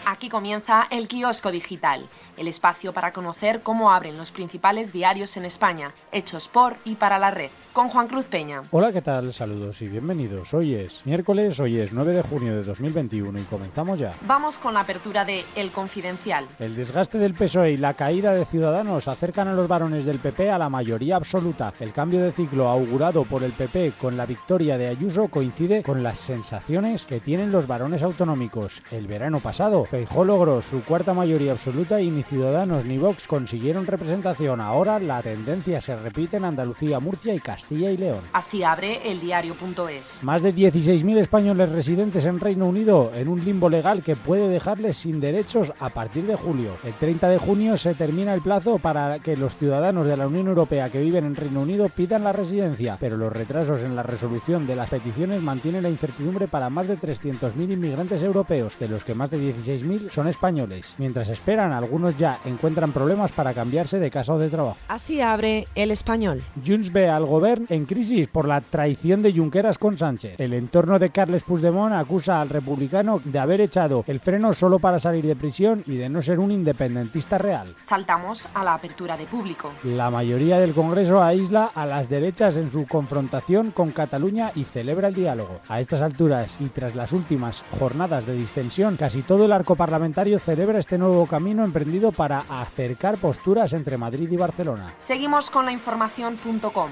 Aquí 0.05 0.27
comienza 0.27 0.85
el 0.91 1.07
kiosco 1.07 1.49
digital 1.49 2.09
el 2.37 2.47
espacio 2.47 2.93
para 2.93 3.11
conocer 3.11 3.61
cómo 3.61 3.91
abren 3.91 4.17
los 4.17 4.31
principales 4.31 4.93
diarios 4.93 5.37
en 5.37 5.45
España, 5.45 5.93
hechos 6.11 6.47
por 6.47 6.77
y 6.85 6.95
para 6.95 7.19
la 7.19 7.31
red, 7.31 7.51
con 7.77 7.89
Juan 7.89 8.07
Cruz 8.07 8.25
Peña. 8.25 8.63
Hola, 8.71 8.91
¿qué 8.91 9.03
tal? 9.03 9.31
Saludos 9.31 9.83
y 9.83 9.87
bienvenidos. 9.87 10.51
Hoy 10.55 10.73
es 10.73 11.05
miércoles, 11.05 11.59
hoy 11.59 11.77
es 11.77 11.93
9 11.93 12.11
de 12.11 12.23
junio 12.23 12.55
de 12.55 12.63
2021 12.63 13.37
y 13.37 13.43
comenzamos 13.43 13.99
ya. 13.99 14.13
Vamos 14.25 14.57
con 14.57 14.73
la 14.73 14.79
apertura 14.79 15.23
de 15.23 15.45
El 15.55 15.69
Confidencial. 15.69 16.47
El 16.57 16.75
desgaste 16.75 17.19
del 17.19 17.35
PSOE 17.35 17.73
y 17.73 17.77
la 17.77 17.93
caída 17.93 18.33
de 18.33 18.45
Ciudadanos 18.45 19.07
acercan 19.07 19.47
a 19.47 19.53
los 19.53 19.67
varones 19.67 20.05
del 20.05 20.17
PP 20.17 20.49
a 20.49 20.57
la 20.57 20.69
mayoría 20.69 21.17
absoluta. 21.17 21.71
El 21.79 21.93
cambio 21.93 22.19
de 22.23 22.31
ciclo 22.31 22.67
augurado 22.67 23.25
por 23.25 23.43
el 23.43 23.51
PP 23.51 23.93
con 24.01 24.17
la 24.17 24.25
victoria 24.25 24.79
de 24.79 24.87
Ayuso 24.87 25.27
coincide 25.27 25.83
con 25.83 26.01
las 26.01 26.17
sensaciones 26.17 27.05
que 27.05 27.19
tienen 27.19 27.51
los 27.51 27.67
varones 27.67 28.01
autonómicos. 28.01 28.81
El 28.89 29.05
verano 29.05 29.39
pasado, 29.39 29.85
Feijó 29.85 30.25
logró 30.25 30.63
su 30.63 30.83
cuarta 30.83 31.13
mayoría 31.13 31.51
absoluta 31.51 32.01
y 32.01 32.23
Ciudadanos 32.23 32.85
ni 32.85 32.97
Vox 32.97 33.27
consiguieron 33.27 33.85
representación. 33.85 34.61
Ahora 34.61 34.97
la 34.97 35.21
tendencia 35.21 35.79
se 35.79 35.95
repite 35.95 36.37
en 36.37 36.45
Andalucía, 36.45 36.99
Murcia 36.99 37.35
y 37.35 37.39
Castilla 37.39 37.66
y 37.69 37.97
León. 37.97 38.21
Así 38.33 38.63
abre 38.63 39.11
el 39.11 39.19
diario.es. 39.19 40.19
Más 40.21 40.41
de 40.41 40.53
16.000 40.53 41.17
españoles 41.17 41.69
residentes 41.69 42.25
en 42.25 42.39
Reino 42.39 42.65
Unido 42.65 43.11
en 43.15 43.27
un 43.27 43.43
limbo 43.43 43.69
legal 43.69 44.03
que 44.03 44.15
puede 44.15 44.47
dejarles 44.47 44.97
sin 44.97 45.19
derechos 45.19 45.73
a 45.79 45.89
partir 45.89 46.25
de 46.25 46.35
julio. 46.35 46.71
El 46.83 46.93
30 46.93 47.29
de 47.29 47.37
junio 47.37 47.77
se 47.77 47.93
termina 47.93 48.33
el 48.33 48.41
plazo 48.41 48.77
para 48.77 49.19
que 49.19 49.35
los 49.35 49.55
ciudadanos 49.55 50.05
de 50.05 50.17
la 50.17 50.27
Unión 50.27 50.47
Europea 50.47 50.89
que 50.89 51.01
viven 51.01 51.25
en 51.25 51.35
Reino 51.35 51.61
Unido 51.61 51.89
pidan 51.89 52.23
la 52.23 52.33
residencia, 52.33 52.97
pero 52.99 53.17
los 53.17 53.33
retrasos 53.33 53.81
en 53.81 53.95
la 53.95 54.03
resolución 54.03 54.67
de 54.67 54.75
las 54.75 54.89
peticiones 54.89 55.41
mantienen 55.41 55.83
la 55.83 55.89
incertidumbre 55.89 56.47
para 56.47 56.69
más 56.69 56.87
de 56.87 56.97
300.000 56.97 57.73
inmigrantes 57.73 58.21
europeos, 58.21 58.77
de 58.79 58.87
los 58.87 59.03
que 59.03 59.15
más 59.15 59.31
de 59.31 59.39
16.000 59.39 60.09
son 60.09 60.27
españoles. 60.27 60.95
Mientras 60.97 61.29
esperan, 61.29 61.73
algunos 61.73 62.17
ya 62.17 62.39
encuentran 62.45 62.91
problemas 62.91 63.31
para 63.31 63.53
cambiarse 63.53 63.99
de 63.99 64.11
casa 64.11 64.33
o 64.33 64.39
de 64.39 64.49
trabajo. 64.49 64.77
Así 64.87 65.21
abre 65.21 65.67
el 65.75 65.91
español. 65.91 66.41
Junts 66.65 66.91
ve 66.91 67.09
al 67.09 67.25
gobierno 67.25 67.56
en 67.69 67.85
crisis 67.85 68.27
por 68.27 68.47
la 68.47 68.61
traición 68.61 69.21
de 69.21 69.33
Junqueras 69.33 69.77
con 69.77 69.97
Sánchez. 69.97 70.39
El 70.39 70.53
entorno 70.53 70.99
de 70.99 71.09
Carles 71.09 71.43
Puigdemont 71.43 71.93
acusa 71.93 72.41
al 72.41 72.49
republicano 72.49 73.19
de 73.23 73.39
haber 73.39 73.61
echado 73.61 74.03
el 74.07 74.19
freno 74.19 74.53
solo 74.53 74.79
para 74.79 74.99
salir 74.99 75.25
de 75.25 75.35
prisión 75.35 75.83
y 75.87 75.97
de 75.97 76.09
no 76.09 76.21
ser 76.21 76.39
un 76.39 76.51
independentista 76.51 77.37
real. 77.37 77.73
Saltamos 77.85 78.47
a 78.53 78.63
la 78.63 78.73
apertura 78.75 79.17
de 79.17 79.25
público. 79.25 79.71
La 79.83 80.09
mayoría 80.09 80.59
del 80.59 80.73
Congreso 80.73 81.23
aísla 81.23 81.71
a 81.73 81.85
las 81.85 82.09
derechas 82.09 82.55
en 82.57 82.71
su 82.71 82.85
confrontación 82.85 83.71
con 83.71 83.91
Cataluña 83.91 84.51
y 84.55 84.63
celebra 84.63 85.07
el 85.09 85.15
diálogo. 85.15 85.59
A 85.67 85.79
estas 85.79 86.01
alturas 86.01 86.57
y 86.59 86.67
tras 86.69 86.95
las 86.95 87.13
últimas 87.13 87.63
jornadas 87.79 88.25
de 88.25 88.33
distensión, 88.33 88.97
casi 88.97 89.21
todo 89.21 89.45
el 89.45 89.51
arco 89.51 89.75
parlamentario 89.75 90.39
celebra 90.39 90.79
este 90.79 90.97
nuevo 90.97 91.25
camino 91.25 91.63
emprendido 91.63 92.11
para 92.11 92.43
acercar 92.49 93.17
posturas 93.17 93.73
entre 93.73 93.97
Madrid 93.97 94.29
y 94.31 94.37
Barcelona. 94.37 94.93
Seguimos 94.99 95.49
con 95.49 95.65
la 95.65 95.71
información.com. 95.71 96.89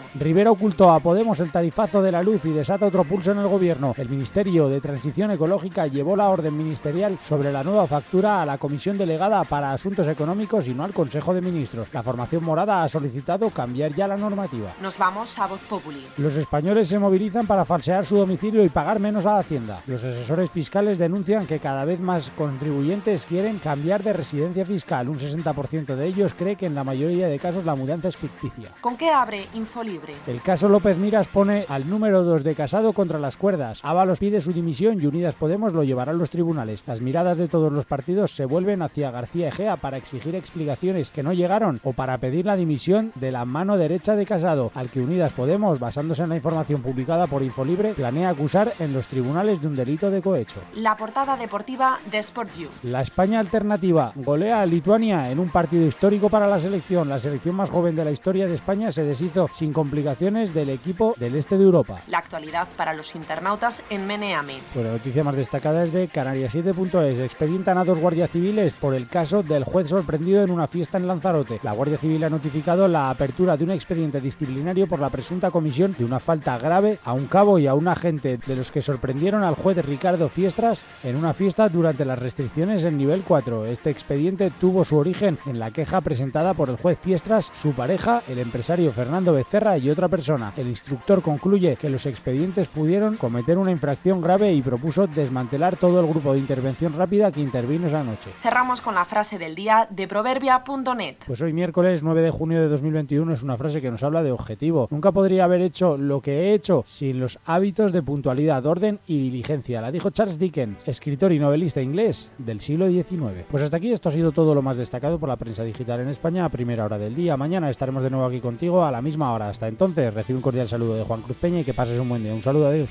ocultó 0.56 0.90
a 0.92 1.00
Podemos 1.00 1.40
el 1.40 1.52
tarifazo 1.52 2.02
de 2.02 2.12
la 2.12 2.24
luz 2.24 2.44
y 2.46 2.50
desata 2.50 2.88
otro 2.88 3.04
pulso 3.04 3.32
en 3.32 3.40
el 3.40 3.48
gobierno. 3.48 3.94
El 3.98 4.10
Ministerio 4.10 4.68
de 4.68 4.82
Transición 4.82 5.32
Ecológica 5.32 5.88
llevó 5.88 6.16
la 6.16 6.30
orden 6.30 6.58
ministerial 6.58 7.18
sobre 7.18 7.52
la 7.52 7.64
nueva 7.64 7.88
factura 7.88 8.42
a 8.42 8.46
la 8.46 8.58
Comisión 8.58 8.98
Delegada 8.98 9.44
para 9.44 9.72
Asuntos 9.72 10.08
Económicos 10.08 10.68
y 10.68 10.74
no 10.74 10.84
al 10.84 10.94
Consejo 10.94 11.34
de 11.34 11.42
Ministros. 11.42 11.94
La 11.94 12.04
formación 12.04 12.44
morada 12.44 12.84
ha 12.84 12.90
solicitado 12.90 13.50
cambiar 13.50 13.94
ya 13.94 14.08
la 14.08 14.18
normativa. 14.18 14.74
Nos 14.82 14.98
vamos 14.98 15.38
a 15.38 15.48
Voz 15.48 15.62
Populi. 15.70 16.06
Los 16.18 16.36
españoles 16.38 16.88
se 16.88 17.00
movilizan 17.00 17.46
para 17.46 17.66
falsear 17.66 18.06
su 18.06 18.18
domicilio 18.18 18.64
y 18.64 18.70
pagar 18.70 19.00
menos 19.00 19.26
a 19.26 19.38
Hacienda. 19.38 19.82
Los 19.88 20.04
asesores 20.04 20.50
fiscales 20.50 20.98
denuncian 20.98 21.46
que 21.46 21.60
cada 21.60 21.86
vez 21.86 22.00
más 22.00 22.32
contribuyentes 22.38 23.26
quieren 23.26 23.60
cambiar 23.60 24.04
de 24.04 24.14
residencia 24.14 24.66
fiscal 24.66 25.10
un 25.10 25.20
60% 25.20 25.96
de 25.96 26.08
ellos 26.08 26.34
cree 26.34 26.56
que 26.56 26.66
en 26.66 26.76
la 26.76 26.84
mayoría 26.84 27.28
de 27.28 27.40
casos 27.40 27.66
la 27.66 27.76
mudanza 27.76 28.08
es 28.08 28.18
ficticia. 28.18 28.72
¿Con 28.82 28.96
qué 28.98 29.10
abre 29.10 29.48
Infolibre? 29.54 30.14
El 30.28 30.35
caso 30.42 30.68
López 30.68 30.98
Miras 30.98 31.28
pone 31.28 31.66
al 31.70 31.90
número 31.90 32.24
2 32.24 32.44
de 32.44 32.56
Casado 32.56 32.94
contra 32.94 33.20
las 33.20 33.38
cuerdas. 33.38 33.80
Ábalos 33.84 34.20
pide 34.20 34.42
su 34.42 34.52
dimisión 34.52 35.02
y 35.02 35.06
Unidas 35.06 35.36
Podemos 35.36 35.74
lo 35.74 35.84
llevará 35.84 36.12
a 36.12 36.16
los 36.16 36.32
tribunales. 36.32 36.84
Las 36.88 37.00
miradas 37.00 37.38
de 37.38 37.48
todos 37.48 37.72
los 37.72 37.86
partidos 37.86 38.32
se 38.32 38.46
vuelven 38.46 38.82
hacia 38.82 39.12
García 39.12 39.50
Egea 39.50 39.76
para 39.76 39.98
exigir 39.98 40.36
explicaciones 40.36 41.12
que 41.12 41.22
no 41.22 41.32
llegaron 41.32 41.80
o 41.84 41.94
para 41.94 42.18
pedir 42.18 42.46
la 42.46 42.56
dimisión 42.56 43.12
de 43.16 43.32
la 43.32 43.46
mano 43.46 43.78
derecha 43.78 44.16
de 44.16 44.26
Casado, 44.26 44.72
al 44.74 44.90
que 44.90 45.02
Unidas 45.02 45.32
Podemos, 45.34 45.80
basándose 45.80 46.24
en 46.24 46.30
la 46.30 46.36
información 46.36 46.82
publicada 46.82 47.28
por 47.28 47.44
Infolibre, 47.44 47.94
planea 47.94 48.30
acusar 48.30 48.74
en 48.80 48.94
los 48.94 49.06
tribunales 49.08 49.62
de 49.62 49.68
un 49.68 49.76
delito 49.76 50.10
de 50.10 50.24
cohecho. 50.24 50.60
La 50.76 50.96
portada 50.96 51.38
deportiva 51.38 52.00
de 52.10 52.18
Sport 52.18 52.58
You. 52.58 52.70
La 52.84 53.02
España 53.02 53.40
alternativa 53.40 54.12
golea 54.16 54.62
a 54.62 54.66
Lituania 54.66 55.30
en 55.30 55.40
un 55.40 55.50
partido 55.50 55.86
histórico 55.86 56.30
para 56.30 56.48
la 56.48 56.60
selección. 56.60 57.10
La 57.10 57.20
selección 57.20 57.56
más 57.56 57.70
joven 57.70 57.96
de 57.96 58.06
la 58.06 58.12
historia 58.12 58.48
de 58.48 58.56
España 58.56 58.92
se 58.92 59.04
deshizo 59.04 59.48
sin 59.54 59.72
complicaciones 59.72 60.25
del 60.26 60.72
equipo 60.72 61.14
del 61.20 61.36
este 61.36 61.56
de 61.56 61.64
Europa. 61.64 62.00
La 62.08 62.18
actualidad 62.18 62.68
para 62.76 62.94
los 62.94 63.14
internautas 63.14 63.84
en 63.92 64.08
Meneame. 64.08 64.58
Pues 64.74 64.84
la 64.84 64.94
noticia 64.94 65.24
más 65.24 65.36
destacada 65.36 65.84
es 65.84 65.94
de 65.94 66.10
Canarias7.es. 66.10 67.20
Expedientan 67.20 67.78
a 67.78 67.84
dos 67.84 68.00
guardias 68.00 68.32
civiles 68.32 68.74
por 68.74 68.96
el 68.96 69.08
caso 69.08 69.44
del 69.44 69.64
juez 69.64 69.88
sorprendido 69.88 70.44
en 70.44 70.50
una 70.50 70.68
fiesta 70.68 70.98
en 70.98 71.08
Lanzarote. 71.08 71.60
La 71.62 71.74
Guardia 71.74 72.00
Civil 72.00 72.24
ha 72.24 72.30
notificado 72.32 72.88
la 72.88 73.12
apertura 73.12 73.56
de 73.56 73.66
un 73.66 73.72
expediente 73.72 74.20
disciplinario 74.20 74.88
por 74.88 75.00
la 75.00 75.12
presunta 75.12 75.52
comisión 75.52 75.96
de 75.96 76.06
una 76.06 76.20
falta 76.20 76.58
grave 76.58 76.98
a 77.04 77.14
un 77.14 77.28
cabo 77.28 77.60
y 77.60 77.68
a 77.68 77.76
un 77.76 77.88
agente 77.88 78.38
de 78.38 78.56
los 78.56 78.72
que 78.72 78.82
sorprendieron 78.82 79.44
al 79.44 79.54
juez 79.54 79.78
Ricardo 79.86 80.28
Fiestras 80.28 80.82
en 81.04 81.18
una 81.18 81.36
fiesta 81.36 81.70
durante 81.70 82.04
las 82.04 82.18
restricciones 82.18 82.84
en 82.84 82.98
nivel 82.98 83.22
4. 83.22 83.66
Este 83.68 83.92
expediente 83.92 84.52
tuvo 84.60 84.84
su 84.84 84.98
origen 84.98 85.38
en 85.46 85.60
la 85.60 85.70
queja 85.70 86.02
presentada 86.02 86.56
por 86.56 86.70
el 86.70 86.78
juez 86.78 86.98
Fiestras, 87.00 87.52
su 87.54 87.74
pareja, 87.74 88.24
el 88.28 88.40
empresario 88.40 88.92
Fernando 88.92 89.32
Becerra 89.32 89.78
y 89.78 89.92
otra 89.92 90.08
persona. 90.08 90.15
El 90.56 90.68
instructor 90.68 91.22
concluye 91.22 91.76
que 91.76 91.90
los 91.90 92.06
expedientes 92.06 92.68
pudieron 92.68 93.18
cometer 93.18 93.58
una 93.58 93.72
infracción 93.72 94.22
grave 94.22 94.54
y 94.54 94.62
propuso 94.62 95.08
desmantelar 95.08 95.76
todo 95.76 96.00
el 96.00 96.08
grupo 96.08 96.32
de 96.32 96.40
intervención 96.40 96.94
rápida 96.94 97.32
que 97.32 97.42
intervino 97.42 97.88
esa 97.88 98.04
noche. 98.04 98.32
Cerramos 98.42 98.80
con 98.80 98.96
la 98.96 99.04
frase 99.04 99.38
del 99.38 99.56
día 99.56 99.88
de 99.90 100.08
proverbia.net. 100.08 101.18
Pues 101.28 101.42
hoy 101.42 101.52
miércoles 101.52 102.02
9 102.02 102.22
de 102.22 102.32
junio 102.32 102.62
de 102.62 102.70
2021 102.70 103.34
es 103.34 103.44
una 103.44 103.58
frase 103.58 103.82
que 103.82 103.92
nos 103.92 104.04
habla 104.04 104.24
de 104.24 104.32
objetivo. 104.32 104.88
Nunca 104.90 105.12
podría 105.12 105.44
haber 105.44 105.62
hecho 105.62 105.98
lo 105.98 106.22
que 106.22 106.32
he 106.32 106.54
hecho 106.54 106.84
sin 106.88 107.20
los 107.20 107.40
hábitos 107.46 107.92
de 107.92 108.02
puntualidad, 108.02 108.66
orden 108.66 109.00
y 109.08 109.18
diligencia. 109.18 109.82
La 109.82 109.92
dijo 109.92 110.12
Charles 110.12 110.40
Dickens, 110.40 110.78
escritor 110.86 111.34
y 111.34 111.40
novelista 111.40 111.82
inglés 111.82 112.32
del 112.38 112.62
siglo 112.62 112.88
XIX. 112.90 113.46
Pues 113.50 113.64
hasta 113.64 113.78
aquí 113.78 113.92
esto 113.92 114.10
ha 114.10 114.14
sido 114.14 114.32
todo 114.32 114.56
lo 114.56 114.62
más 114.62 114.78
destacado 114.78 115.20
por 115.20 115.30
la 115.30 115.36
prensa 115.36 115.64
digital 115.64 116.00
en 116.00 116.08
España 116.08 116.46
a 116.46 116.50
primera 116.50 116.86
hora 116.86 116.98
del 116.98 117.16
día. 117.16 117.36
Mañana 117.38 117.70
estaremos 117.70 118.02
de 118.02 118.10
nuevo 118.10 118.26
aquí 118.26 118.40
contigo 118.40 118.86
a 118.86 118.92
la 118.92 119.02
misma 119.02 119.34
hora. 119.34 119.50
Hasta 119.50 119.68
entonces, 119.68 120.05
recibe 120.12 120.38
un 120.38 120.42
cordial 120.42 120.68
saludo 120.68 120.96
de 120.96 121.04
Juan 121.04 121.22
Cruz 121.22 121.38
Peña 121.38 121.62
y 121.62 121.64
que 121.64 121.74
pases 121.74 122.00
un 122.00 122.10
buen 122.10 122.24
día. 122.24 122.34
Un 122.34 122.44
saludo, 122.44 122.68
adiós. 122.68 122.90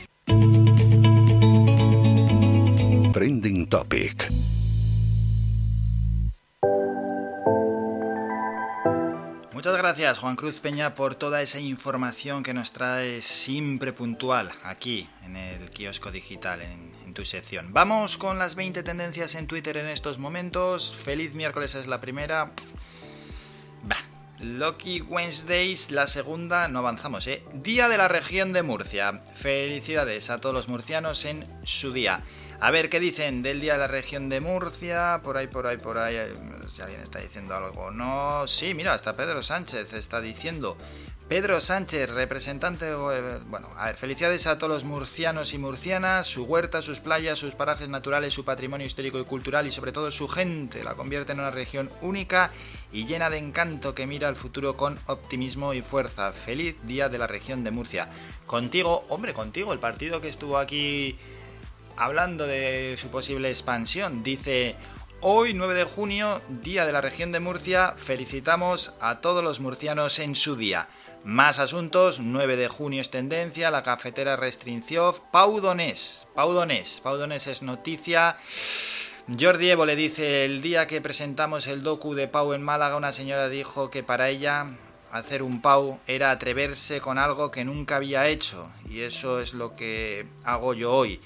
Trending 3.12 3.68
Topic. 3.68 4.28
Muchas 9.64 9.78
gracias 9.78 10.18
Juan 10.18 10.36
Cruz 10.36 10.60
Peña 10.60 10.94
por 10.94 11.14
toda 11.14 11.40
esa 11.40 11.58
información 11.58 12.42
que 12.42 12.52
nos 12.52 12.72
trae 12.72 13.22
siempre 13.22 13.94
puntual 13.94 14.50
aquí 14.62 15.08
en 15.24 15.36
el 15.36 15.70
kiosco 15.70 16.10
digital, 16.10 16.60
en, 16.60 17.14
tu 17.14 17.24
sección. 17.24 17.72
Vamos 17.72 18.18
con 18.18 18.38
las 18.38 18.56
20 18.56 18.82
tendencias 18.82 19.36
en 19.36 19.46
Twitter 19.46 19.78
en 19.78 19.86
estos 19.86 20.18
momentos. 20.18 20.94
Feliz 20.94 21.34
miércoles 21.34 21.76
es 21.76 21.86
la 21.86 22.00
primera. 22.00 22.50
Lucky 24.44 25.00
Wednesdays, 25.00 25.90
la 25.90 26.06
segunda, 26.06 26.68
no 26.68 26.80
avanzamos, 26.80 27.26
¿eh? 27.26 27.42
Día 27.54 27.88
de 27.88 27.96
la 27.96 28.08
región 28.08 28.52
de 28.52 28.62
Murcia. 28.62 29.22
Felicidades 29.36 30.28
a 30.28 30.38
todos 30.38 30.54
los 30.54 30.68
murcianos 30.68 31.24
en 31.24 31.46
su 31.64 31.94
día. 31.94 32.20
A 32.60 32.70
ver 32.70 32.90
qué 32.90 33.00
dicen 33.00 33.42
del 33.42 33.62
día 33.62 33.72
de 33.72 33.78
la 33.78 33.86
región 33.86 34.28
de 34.28 34.40
Murcia, 34.40 35.20
por 35.24 35.38
ahí, 35.38 35.46
por 35.46 35.66
ahí, 35.66 35.78
por 35.78 35.96
ahí. 35.96 36.16
Si 36.68 36.82
alguien 36.82 37.00
está 37.00 37.20
diciendo 37.20 37.56
algo, 37.56 37.90
no. 37.90 38.46
Sí, 38.46 38.74
mira, 38.74 38.92
hasta 38.92 39.16
Pedro 39.16 39.42
Sánchez 39.42 39.94
está 39.94 40.20
diciendo 40.20 40.76
Pedro 41.34 41.60
Sánchez, 41.60 42.10
representante, 42.10 42.94
bueno, 42.94 43.68
a 43.76 43.86
ver, 43.86 43.96
felicidades 43.96 44.46
a 44.46 44.56
todos 44.56 44.72
los 44.72 44.84
murcianos 44.84 45.52
y 45.52 45.58
murcianas, 45.58 46.28
su 46.28 46.44
huerta, 46.44 46.80
sus 46.80 47.00
playas, 47.00 47.40
sus 47.40 47.56
parajes 47.56 47.88
naturales, 47.88 48.32
su 48.32 48.44
patrimonio 48.44 48.86
histórico 48.86 49.18
y 49.18 49.24
cultural 49.24 49.66
y 49.66 49.72
sobre 49.72 49.90
todo 49.90 50.12
su 50.12 50.28
gente, 50.28 50.84
la 50.84 50.94
convierte 50.94 51.32
en 51.32 51.40
una 51.40 51.50
región 51.50 51.90
única 52.02 52.52
y 52.92 53.06
llena 53.06 53.30
de 53.30 53.38
encanto 53.38 53.96
que 53.96 54.06
mira 54.06 54.28
al 54.28 54.36
futuro 54.36 54.76
con 54.76 54.96
optimismo 55.06 55.74
y 55.74 55.82
fuerza. 55.82 56.32
Feliz 56.32 56.76
día 56.84 57.08
de 57.08 57.18
la 57.18 57.26
región 57.26 57.64
de 57.64 57.72
Murcia. 57.72 58.08
Contigo, 58.46 59.04
hombre, 59.08 59.34
contigo, 59.34 59.72
el 59.72 59.80
partido 59.80 60.20
que 60.20 60.28
estuvo 60.28 60.56
aquí 60.56 61.18
hablando 61.96 62.46
de 62.46 62.96
su 62.96 63.10
posible 63.10 63.50
expansión, 63.50 64.22
dice... 64.22 64.76
Hoy, 65.26 65.54
9 65.54 65.72
de 65.72 65.84
junio, 65.84 66.42
Día 66.50 66.84
de 66.84 66.92
la 66.92 67.00
Región 67.00 67.32
de 67.32 67.40
Murcia, 67.40 67.94
felicitamos 67.96 68.92
a 69.00 69.22
todos 69.22 69.42
los 69.42 69.58
murcianos 69.58 70.18
en 70.18 70.34
su 70.34 70.54
día. 70.54 70.86
Más 71.24 71.58
asuntos, 71.58 72.20
9 72.20 72.54
de 72.54 72.68
junio 72.68 73.00
es 73.00 73.08
tendencia, 73.08 73.70
la 73.70 73.82
cafetera 73.82 74.36
restricción, 74.36 75.14
Pau 75.32 75.58
Donés, 75.58 76.26
Pau 76.34 76.52
Donés, 76.52 77.00
Pau 77.02 77.16
Donés 77.16 77.46
es 77.46 77.62
noticia. 77.62 78.36
Jordi 79.40 79.70
Evo 79.70 79.86
le 79.86 79.96
dice, 79.96 80.44
el 80.44 80.60
día 80.60 80.86
que 80.86 81.00
presentamos 81.00 81.66
el 81.66 81.82
docu 81.82 82.12
de 82.12 82.28
Pau 82.28 82.52
en 82.52 82.62
Málaga, 82.62 82.96
una 82.96 83.14
señora 83.14 83.48
dijo 83.48 83.88
que 83.88 84.02
para 84.02 84.28
ella 84.28 84.66
hacer 85.12 85.42
un 85.42 85.62
Pau 85.62 85.98
era 86.06 86.30
atreverse 86.30 87.00
con 87.00 87.16
algo 87.16 87.50
que 87.50 87.64
nunca 87.64 87.96
había 87.96 88.28
hecho, 88.28 88.70
y 88.90 89.00
eso 89.00 89.40
es 89.40 89.54
lo 89.54 89.74
que 89.74 90.26
hago 90.44 90.74
yo 90.74 90.92
hoy. 90.92 91.22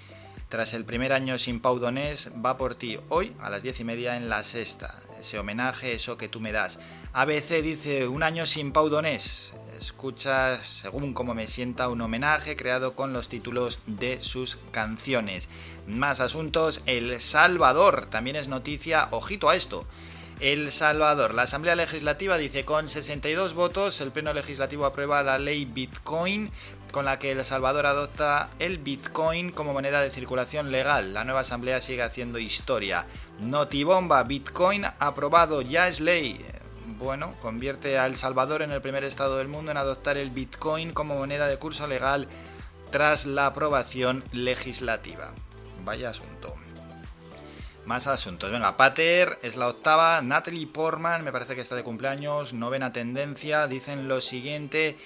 Tras 0.48 0.74
el 0.74 0.84
primer 0.84 1.12
año 1.12 1.40
sin 1.40 1.58
Pau 1.58 1.80
Donés, 1.80 2.30
va 2.34 2.56
por 2.56 2.76
ti 2.76 3.00
hoy 3.08 3.34
a 3.40 3.50
las 3.50 3.64
10 3.64 3.80
y 3.80 3.84
media 3.84 4.16
en 4.16 4.28
la 4.28 4.44
sexta. 4.44 4.96
Ese 5.20 5.40
homenaje, 5.40 5.94
eso 5.94 6.16
que 6.16 6.28
tú 6.28 6.38
me 6.38 6.52
das. 6.52 6.78
ABC 7.14 7.62
dice, 7.62 8.06
un 8.06 8.22
año 8.22 8.46
sin 8.46 8.70
Pau 8.70 8.88
Donés 8.88 9.54
escuchas, 9.78 10.66
según 10.66 11.14
como 11.14 11.34
me 11.34 11.48
sienta, 11.48 11.88
un 11.88 12.00
homenaje 12.00 12.56
creado 12.56 12.94
con 12.94 13.12
los 13.12 13.28
títulos 13.28 13.78
de 13.86 14.22
sus 14.22 14.58
canciones. 14.70 15.48
Más 15.86 16.20
asuntos, 16.20 16.80
El 16.86 17.20
Salvador, 17.20 18.06
también 18.06 18.36
es 18.36 18.48
noticia, 18.48 19.08
ojito 19.10 19.48
a 19.48 19.56
esto. 19.56 19.86
El 20.40 20.70
Salvador, 20.70 21.34
la 21.34 21.42
Asamblea 21.42 21.74
Legislativa 21.74 22.38
dice 22.38 22.64
con 22.64 22.88
62 22.88 23.54
votos, 23.54 24.00
el 24.00 24.12
Pleno 24.12 24.32
Legislativo 24.32 24.86
aprueba 24.86 25.22
la 25.22 25.38
ley 25.38 25.64
Bitcoin 25.64 26.50
con 26.92 27.04
la 27.04 27.18
que 27.18 27.32
El 27.32 27.44
Salvador 27.44 27.86
adopta 27.86 28.50
el 28.58 28.78
Bitcoin 28.78 29.50
como 29.50 29.72
moneda 29.72 30.00
de 30.00 30.10
circulación 30.10 30.70
legal. 30.70 31.12
La 31.12 31.24
nueva 31.24 31.40
asamblea 31.40 31.80
sigue 31.80 32.02
haciendo 32.02 32.38
historia. 32.38 33.06
Notibomba, 33.40 34.22
Bitcoin 34.22 34.84
aprobado, 34.98 35.60
ya 35.60 35.88
es 35.88 36.00
ley 36.00 36.44
bueno, 36.98 37.34
convierte 37.40 37.98
a 37.98 38.06
El 38.06 38.16
Salvador 38.16 38.62
en 38.62 38.72
el 38.72 38.82
primer 38.82 39.04
estado 39.04 39.38
del 39.38 39.48
mundo 39.48 39.70
en 39.70 39.76
adoptar 39.76 40.16
el 40.16 40.30
Bitcoin 40.30 40.92
como 40.92 41.16
moneda 41.16 41.46
de 41.46 41.58
curso 41.58 41.86
legal 41.86 42.28
tras 42.90 43.26
la 43.26 43.46
aprobación 43.46 44.24
legislativa. 44.32 45.32
Vaya 45.84 46.10
asunto. 46.10 46.54
Más 47.84 48.06
asuntos. 48.06 48.50
Venga, 48.50 48.76
Pater 48.76 49.38
es 49.42 49.56
la 49.56 49.68
octava. 49.68 50.20
Natalie 50.20 50.66
Portman, 50.66 51.24
me 51.24 51.32
parece 51.32 51.54
que 51.54 51.62
está 51.62 51.74
de 51.74 51.84
cumpleaños. 51.84 52.52
Novena 52.52 52.92
tendencia. 52.92 53.66
Dicen 53.66 54.08
lo 54.08 54.20
siguiente. 54.20 54.98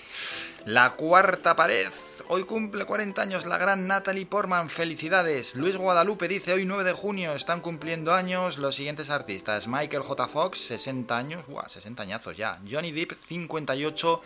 La 0.65 0.95
cuarta 0.95 1.55
pared. 1.55 1.89
Hoy 2.29 2.45
cumple 2.45 2.85
40 2.85 3.21
años 3.21 3.47
la 3.47 3.59
gran 3.59 3.87
Natalie 3.87 4.27
Portman, 4.27 4.71
felicidades. 4.71 5.55
Luis 5.55 5.77
Guadalupe 5.77 6.29
dice 6.29 6.53
hoy 6.53 6.65
9 6.65 6.85
de 6.85 6.93
junio 6.93 7.33
están 7.33 7.61
cumpliendo 7.61 8.15
años 8.15 8.59
los 8.59 8.77
siguientes 8.77 9.11
artistas. 9.11 9.67
Michael 9.69 10.03
J. 10.03 10.29
Fox, 10.29 10.59
60 10.61 11.17
años, 11.17 11.47
Buah, 11.47 11.69
60 11.69 12.03
añazos 12.03 12.37
ya. 12.37 12.61
Johnny 12.71 12.93
Depp, 12.93 13.13
58 13.13 14.23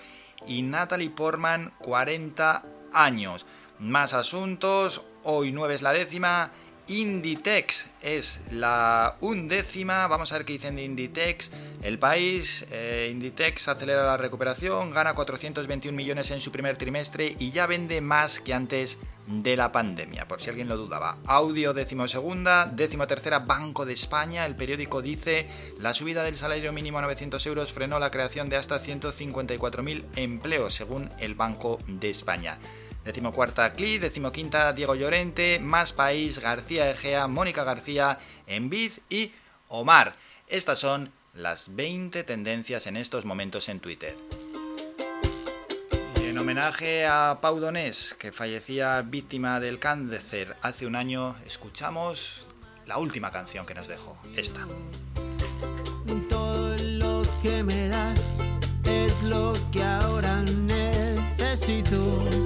y 0.47 0.63
Natalie 0.63 1.11
Portman, 1.11 1.73
40 1.79 2.65
años. 2.93 3.47
Más 3.79 4.15
asuntos, 4.15 5.03
hoy 5.23 5.53
9 5.53 5.75
es 5.75 5.83
la 5.83 5.93
décima. 5.93 6.53
Inditex 6.89 7.91
es 8.01 8.45
la 8.53 9.17
undécima. 9.21 10.07
Vamos 10.07 10.31
a 10.31 10.37
ver 10.37 10.45
qué 10.45 10.53
dicen 10.53 10.77
de 10.77 10.85
Inditex. 10.85 11.51
El 11.83 11.99
país, 11.99 12.65
eh, 12.71 13.09
Inditex 13.11 13.69
acelera 13.69 14.05
la 14.05 14.17
recuperación, 14.17 14.93
gana 14.93 15.15
421 15.15 15.97
millones 15.97 16.31
en 16.31 16.41
su 16.41 16.53
primer 16.53 16.77
trimestre 16.77 17.35
y 17.39 17.51
ya 17.51 17.67
vende 17.67 18.01
más 18.01 18.39
que 18.39 18.55
antes 18.55 18.99
de 19.27 19.57
la 19.57 19.73
pandemia, 19.73 20.29
por 20.29 20.41
si 20.41 20.51
alguien 20.51 20.69
lo 20.69 20.77
dudaba. 20.77 21.19
Audio 21.27 21.75
decimosegunda, 21.75 22.73
tercera 22.77 23.41
Banco 23.41 23.85
de 23.85 23.93
España. 23.93 24.47
El 24.47 24.55
periódico 24.55 25.03
dice 25.03 25.49
la 25.81 25.93
subida 25.93 26.23
del 26.23 26.37
salario 26.37 26.73
mínimo 26.73 26.99
a 26.99 27.03
900 27.03 27.45
euros 27.47 27.73
frenó 27.73 27.99
la 27.99 28.13
creación 28.13 28.49
de 28.49 28.57
hasta 28.57 28.81
154.000 28.81 30.05
empleos, 30.15 30.75
según 30.75 31.11
el 31.19 31.35
Banco 31.35 31.81
de 31.89 32.11
España. 32.11 32.59
Decimocuarta 33.07 33.73
Cli, 33.75 33.99
decimoquinta 33.99 34.73
Diego 34.73 34.97
Llorente, 34.97 35.61
Más 35.61 35.93
País, 35.93 36.41
García 36.41 36.91
Egea, 36.91 37.29
Mónica 37.29 37.63
García, 37.63 38.19
Envid 38.49 38.91
y 39.09 39.33
Omar. 39.69 40.17
Estas 40.49 40.81
son 40.81 41.13
las 41.33 41.77
20 41.77 42.25
tendencias 42.25 42.89
en 42.89 42.97
estos 42.97 43.25
momentos 43.25 43.69
en 43.69 43.79
Twitter. 43.79 44.17
Y 46.21 46.27
en 46.27 46.37
homenaje 46.37 47.07
a 47.07 47.39
Pau 47.41 47.61
Donés, 47.61 48.15
que 48.15 48.33
fallecía 48.33 49.03
víctima 49.03 49.61
del 49.61 49.79
cáncer 49.79 50.57
hace 50.61 50.85
un 50.85 50.97
año, 50.97 51.37
escuchamos 51.47 52.49
la 52.87 52.99
última 52.99 53.31
canción 53.31 53.67
que 53.67 53.75
nos 53.75 53.87
dejó, 53.87 54.19
esta. 54.35 54.67
Todo 56.29 56.77
lo 56.77 57.23
que 57.41 57.63
me 57.63 57.87
das 57.87 58.19
es 58.83 59.23
lo 59.23 59.53
que 59.71 59.85
ahora 59.85 60.43
necesito 60.43 62.46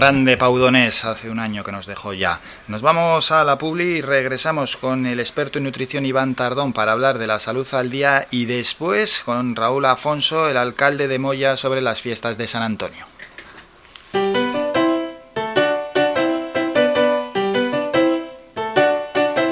grande 0.00 0.38
Paudonés, 0.38 1.04
hace 1.04 1.28
un 1.28 1.38
año 1.38 1.62
que 1.62 1.72
nos 1.72 1.84
dejó 1.84 2.14
ya. 2.14 2.40
Nos 2.68 2.80
vamos 2.80 3.30
a 3.32 3.44
la 3.44 3.58
Publi 3.58 3.98
y 3.98 4.00
regresamos 4.00 4.78
con 4.78 5.04
el 5.04 5.20
experto 5.20 5.58
en 5.58 5.64
nutrición 5.64 6.06
Iván 6.06 6.34
Tardón 6.34 6.72
para 6.72 6.92
hablar 6.92 7.18
de 7.18 7.26
la 7.26 7.38
salud 7.38 7.68
al 7.74 7.90
día 7.90 8.26
y 8.30 8.46
después 8.46 9.20
con 9.20 9.54
Raúl 9.54 9.84
Afonso, 9.84 10.48
el 10.48 10.56
alcalde 10.56 11.06
de 11.06 11.18
Moya, 11.18 11.58
sobre 11.58 11.82
las 11.82 12.00
fiestas 12.00 12.38
de 12.38 12.48
San 12.48 12.62
Antonio. 12.62 13.04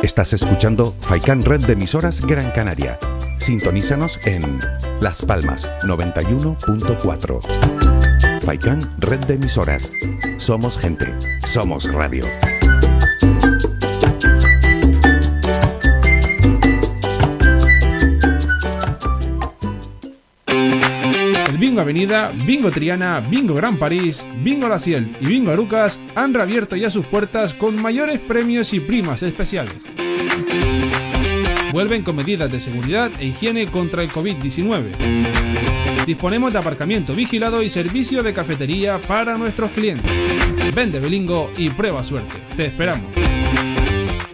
Estás 0.02 0.32
escuchando 0.32 0.96
Faikan 1.02 1.42
Red 1.42 1.66
de 1.66 1.74
emisoras 1.74 2.22
Gran 2.22 2.52
Canaria. 2.52 2.98
Sintonízanos 3.36 4.18
en 4.24 4.60
Las 5.02 5.20
Palmas 5.20 5.70
91.4. 5.82 7.77
Faikan 8.48 8.80
Red 9.00 9.26
de 9.26 9.34
emisoras. 9.34 9.92
Somos 10.38 10.78
gente, 10.78 11.04
somos 11.46 11.84
radio. 11.92 12.24
El 20.46 21.58
Bingo 21.58 21.82
Avenida, 21.82 22.32
Bingo 22.46 22.70
Triana, 22.70 23.20
Bingo 23.20 23.52
Gran 23.52 23.78
París, 23.78 24.24
Bingo 24.42 24.66
La 24.66 24.78
Ciel 24.78 25.14
y 25.20 25.26
Bingo 25.26 25.50
Arucas 25.50 26.00
han 26.14 26.32
reabierto 26.32 26.74
ya 26.74 26.88
sus 26.88 27.04
puertas 27.04 27.52
con 27.52 27.76
mayores 27.82 28.18
premios 28.18 28.72
y 28.72 28.80
primas 28.80 29.22
especiales. 29.22 29.84
Vuelven 31.70 32.02
con 32.02 32.16
medidas 32.16 32.50
de 32.50 32.60
seguridad 32.60 33.10
e 33.20 33.26
higiene 33.26 33.66
contra 33.66 34.02
el 34.02 34.10
COVID-19. 34.10 35.77
Disponemos 36.08 36.50
de 36.54 36.58
aparcamiento 36.58 37.14
vigilado 37.14 37.62
y 37.62 37.68
servicio 37.68 38.22
de 38.22 38.32
cafetería 38.32 38.98
para 39.06 39.36
nuestros 39.36 39.70
clientes. 39.72 40.10
Vende 40.74 41.00
Belingo 41.00 41.50
y 41.58 41.68
prueba 41.68 42.02
suerte. 42.02 42.34
Te 42.56 42.64
esperamos. 42.64 43.04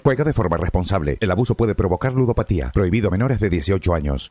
Juega 0.05 0.23
de 0.23 0.33
forma 0.33 0.57
responsable. 0.57 1.19
El 1.21 1.33
abuso 1.33 1.57
puede 1.57 1.75
provocar 1.75 2.13
ludopatía. 2.13 2.71
Prohibido 2.73 3.09
a 3.09 3.11
menores 3.11 3.41
de 3.41 3.51
18 3.51 3.93
años. 3.93 4.31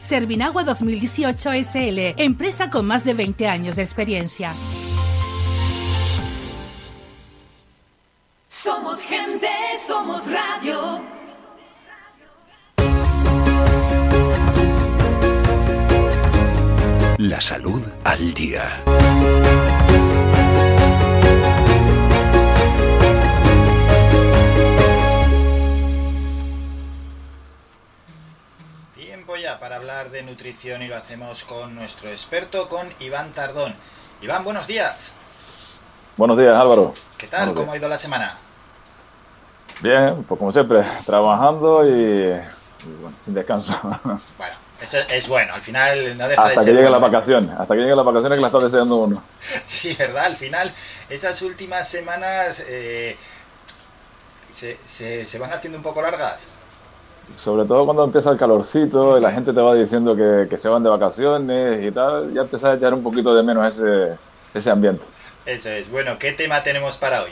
Servinagua 0.00 0.64
2018 0.64 1.50
SL, 1.52 2.14
empresa 2.16 2.70
con 2.70 2.86
más 2.86 3.04
de 3.04 3.12
20 3.12 3.46
años 3.46 3.76
de 3.76 3.82
experiencia. 3.82 4.52
Somos 8.48 9.02
gente, 9.02 9.48
somos 9.86 10.22
radio. 10.26 11.02
La 17.18 17.40
salud 17.40 17.82
al 18.04 18.32
día. 18.32 18.82
Ya 29.44 29.58
para 29.60 29.76
hablar 29.76 30.10
de 30.10 30.22
nutrición 30.22 30.80
y 30.80 30.88
lo 30.88 30.96
hacemos 30.96 31.44
con 31.44 31.74
nuestro 31.74 32.08
experto, 32.08 32.66
con 32.66 32.90
Iván 33.00 33.30
Tardón. 33.32 33.74
Iván, 34.22 34.42
buenos 34.42 34.66
días. 34.66 35.12
Buenos 36.16 36.38
días, 36.38 36.56
Álvaro. 36.56 36.94
¿Qué 37.18 37.26
tal? 37.26 37.40
Buenos 37.40 37.60
¿Cómo 37.60 37.72
ha 37.72 37.76
ido 37.76 37.86
la 37.86 37.98
semana? 37.98 38.38
Bien, 39.82 40.24
pues 40.26 40.38
como 40.38 40.50
siempre, 40.50 40.82
trabajando 41.04 41.86
y, 41.86 41.90
y 41.92 42.92
bueno, 43.02 43.14
sin 43.22 43.34
descanso. 43.34 43.78
Bueno, 44.38 44.54
eso 44.80 44.96
es 45.10 45.28
bueno, 45.28 45.52
al 45.52 45.60
final 45.60 46.16
no 46.16 46.26
deja 46.26 46.48
de 46.48 46.48
hasta 46.48 46.60
que 46.64 46.64
ser 46.64 46.74
lleguen 46.76 46.92
las 46.92 47.00
bueno. 47.02 47.12
vacaciones, 47.14 47.50
hasta 47.50 47.74
que 47.74 47.80
lleguen 47.82 47.96
las 47.96 48.06
vacaciones 48.06 48.36
que 48.38 48.42
las 48.42 48.54
está 48.54 48.64
deseando 48.64 48.96
uno. 48.96 49.22
Sí, 49.66 49.94
¿verdad? 49.98 50.24
Al 50.24 50.36
final, 50.36 50.72
esas 51.10 51.42
últimas 51.42 51.86
semanas 51.86 52.62
eh, 52.66 53.14
se, 54.50 54.78
se- 54.86 55.26
se 55.26 55.38
van 55.38 55.52
haciendo 55.52 55.76
un 55.76 55.84
poco 55.84 56.00
largas. 56.00 56.46
Sobre 57.38 57.64
todo 57.64 57.84
cuando 57.84 58.04
empieza 58.04 58.30
el 58.30 58.38
calorcito 58.38 59.18
y 59.18 59.20
la 59.20 59.32
gente 59.32 59.52
te 59.52 59.60
va 59.60 59.74
diciendo 59.74 60.14
que, 60.14 60.46
que 60.48 60.56
se 60.56 60.68
van 60.68 60.82
de 60.82 60.90
vacaciones 60.90 61.84
y 61.84 61.90
tal, 61.90 62.32
ya 62.32 62.42
empiezas 62.42 62.70
a 62.70 62.74
echar 62.74 62.94
un 62.94 63.02
poquito 63.02 63.34
de 63.34 63.42
menos 63.42 63.66
ese, 63.74 64.16
ese 64.54 64.70
ambiente. 64.70 65.04
Eso 65.44 65.68
es. 65.68 65.90
Bueno, 65.90 66.18
¿qué 66.18 66.32
tema 66.32 66.62
tenemos 66.62 66.96
para 66.96 67.22
hoy? 67.22 67.30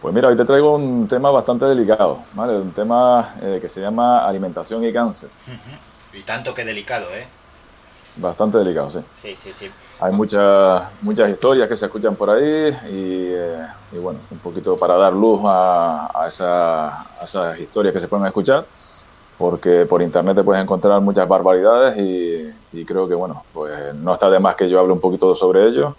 Pues 0.00 0.14
mira, 0.14 0.28
hoy 0.28 0.36
te 0.36 0.44
traigo 0.44 0.74
un 0.74 1.06
tema 1.06 1.30
bastante 1.30 1.64
delicado, 1.64 2.18
¿vale? 2.32 2.54
Un 2.54 2.72
tema 2.72 3.36
eh, 3.40 3.58
que 3.60 3.68
se 3.68 3.80
llama 3.80 4.26
alimentación 4.26 4.84
y 4.84 4.92
cáncer. 4.92 5.28
Y 6.12 6.22
tanto 6.22 6.52
que 6.54 6.64
delicado, 6.64 7.06
¿eh? 7.14 7.24
Bastante 8.16 8.58
delicado, 8.58 8.90
sí. 8.90 8.98
Sí, 9.14 9.36
sí, 9.36 9.52
sí. 9.54 9.70
Hay 10.02 10.12
muchas 10.12 10.92
muchas 11.00 11.30
historias 11.30 11.68
que 11.68 11.76
se 11.76 11.86
escuchan 11.86 12.16
por 12.16 12.30
ahí 12.30 12.42
y, 12.88 13.32
eh, 13.34 13.58
y 13.90 13.98
bueno, 13.98 14.26
un 14.30 14.40
poquito 14.40 14.78
para 14.78 14.96
dar 14.96 15.12
luz 15.12 15.40
a, 15.46 16.08
a, 16.14 16.26
esa- 16.28 16.88
a 17.02 17.24
esas 17.24 17.58
historias 17.60 17.94
que 17.94 18.00
se 18.00 18.08
pueden 18.08 18.26
escuchar, 18.26 18.68
porque 19.36 19.86
por 19.86 20.02
internet 20.02 20.36
te 20.36 20.44
puedes 20.44 20.62
encontrar 20.62 21.00
muchas 21.02 21.28
barbaridades 21.28 21.96
y, 21.98 22.80
y 22.80 22.86
creo 22.86 23.08
que 23.08 23.14
bueno, 23.14 23.46
pues 23.52 23.94
no 23.96 24.12
está 24.14 24.30
de 24.30 24.40
más 24.40 24.56
que 24.56 24.68
yo 24.70 24.80
hable 24.80 24.92
un 24.94 25.00
poquito 25.00 25.34
sobre 25.36 25.68
ello 25.68 25.98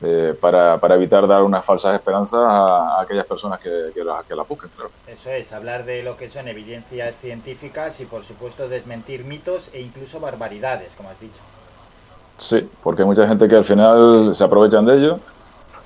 eh, 0.00 0.36
para, 0.40 0.80
para 0.80 0.96
evitar 0.96 1.26
dar 1.28 1.42
unas 1.44 1.64
falsas 1.66 1.94
esperanzas 1.94 2.40
a, 2.42 2.98
a 2.98 3.02
aquellas 3.02 3.26
personas 3.26 3.60
que, 3.60 3.92
que 3.94 4.04
las 4.04 4.24
que 4.26 4.36
la 4.36 4.44
busquen, 4.44 4.70
claro. 4.70 4.94
Eso 5.06 5.32
es, 5.32 5.50
hablar 5.52 5.84
de 5.84 6.04
lo 6.04 6.16
que 6.16 6.30
son 6.30 6.46
evidencias 6.46 7.18
científicas 7.18 7.98
y 7.98 8.06
por 8.06 8.24
supuesto 8.24 8.68
desmentir 8.68 9.24
mitos 9.24 9.70
e 9.72 9.80
incluso 9.82 10.20
barbaridades, 10.20 10.94
como 10.94 11.10
has 11.10 11.18
dicho. 11.18 11.42
Sí, 12.38 12.70
porque 12.82 13.02
hay 13.02 13.08
mucha 13.08 13.26
gente 13.26 13.48
que 13.48 13.56
al 13.56 13.64
final 13.64 14.34
se 14.34 14.44
aprovechan 14.44 14.84
de 14.86 14.94
ello 14.96 15.24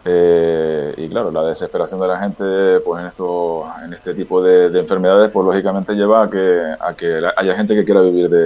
eh, 0.05 0.95
y 0.99 1.09
claro, 1.11 1.31
la 1.33 1.45
desesperación 1.45 2.01
de 2.01 2.09
la 2.09 2.21
gente 2.21 2.81
pues 2.83 3.01
en 3.03 3.07
esto, 3.09 3.65
en 3.85 3.93
este 3.95 4.15
tipo 4.15 4.43
de, 4.43 4.71
de 4.71 4.81
enfermedades 4.81 5.31
pues 5.33 5.47
lógicamente 5.47 5.95
lleva 5.95 6.25
a 6.25 6.31
que, 6.31 6.63
a 6.81 6.95
que 6.97 7.23
haya 7.37 7.55
gente 7.57 7.75
que 7.75 7.85
quiera 7.85 8.03
vivir 8.03 8.29
de, 8.29 8.39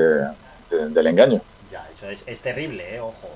de- 0.70 0.90
del 0.90 1.06
engaño. 1.08 1.42
Ya, 1.70 1.90
eso 1.90 2.08
es, 2.08 2.24
es 2.26 2.40
terrible, 2.42 2.94
¿eh? 2.94 3.00
Ojo. 3.00 3.28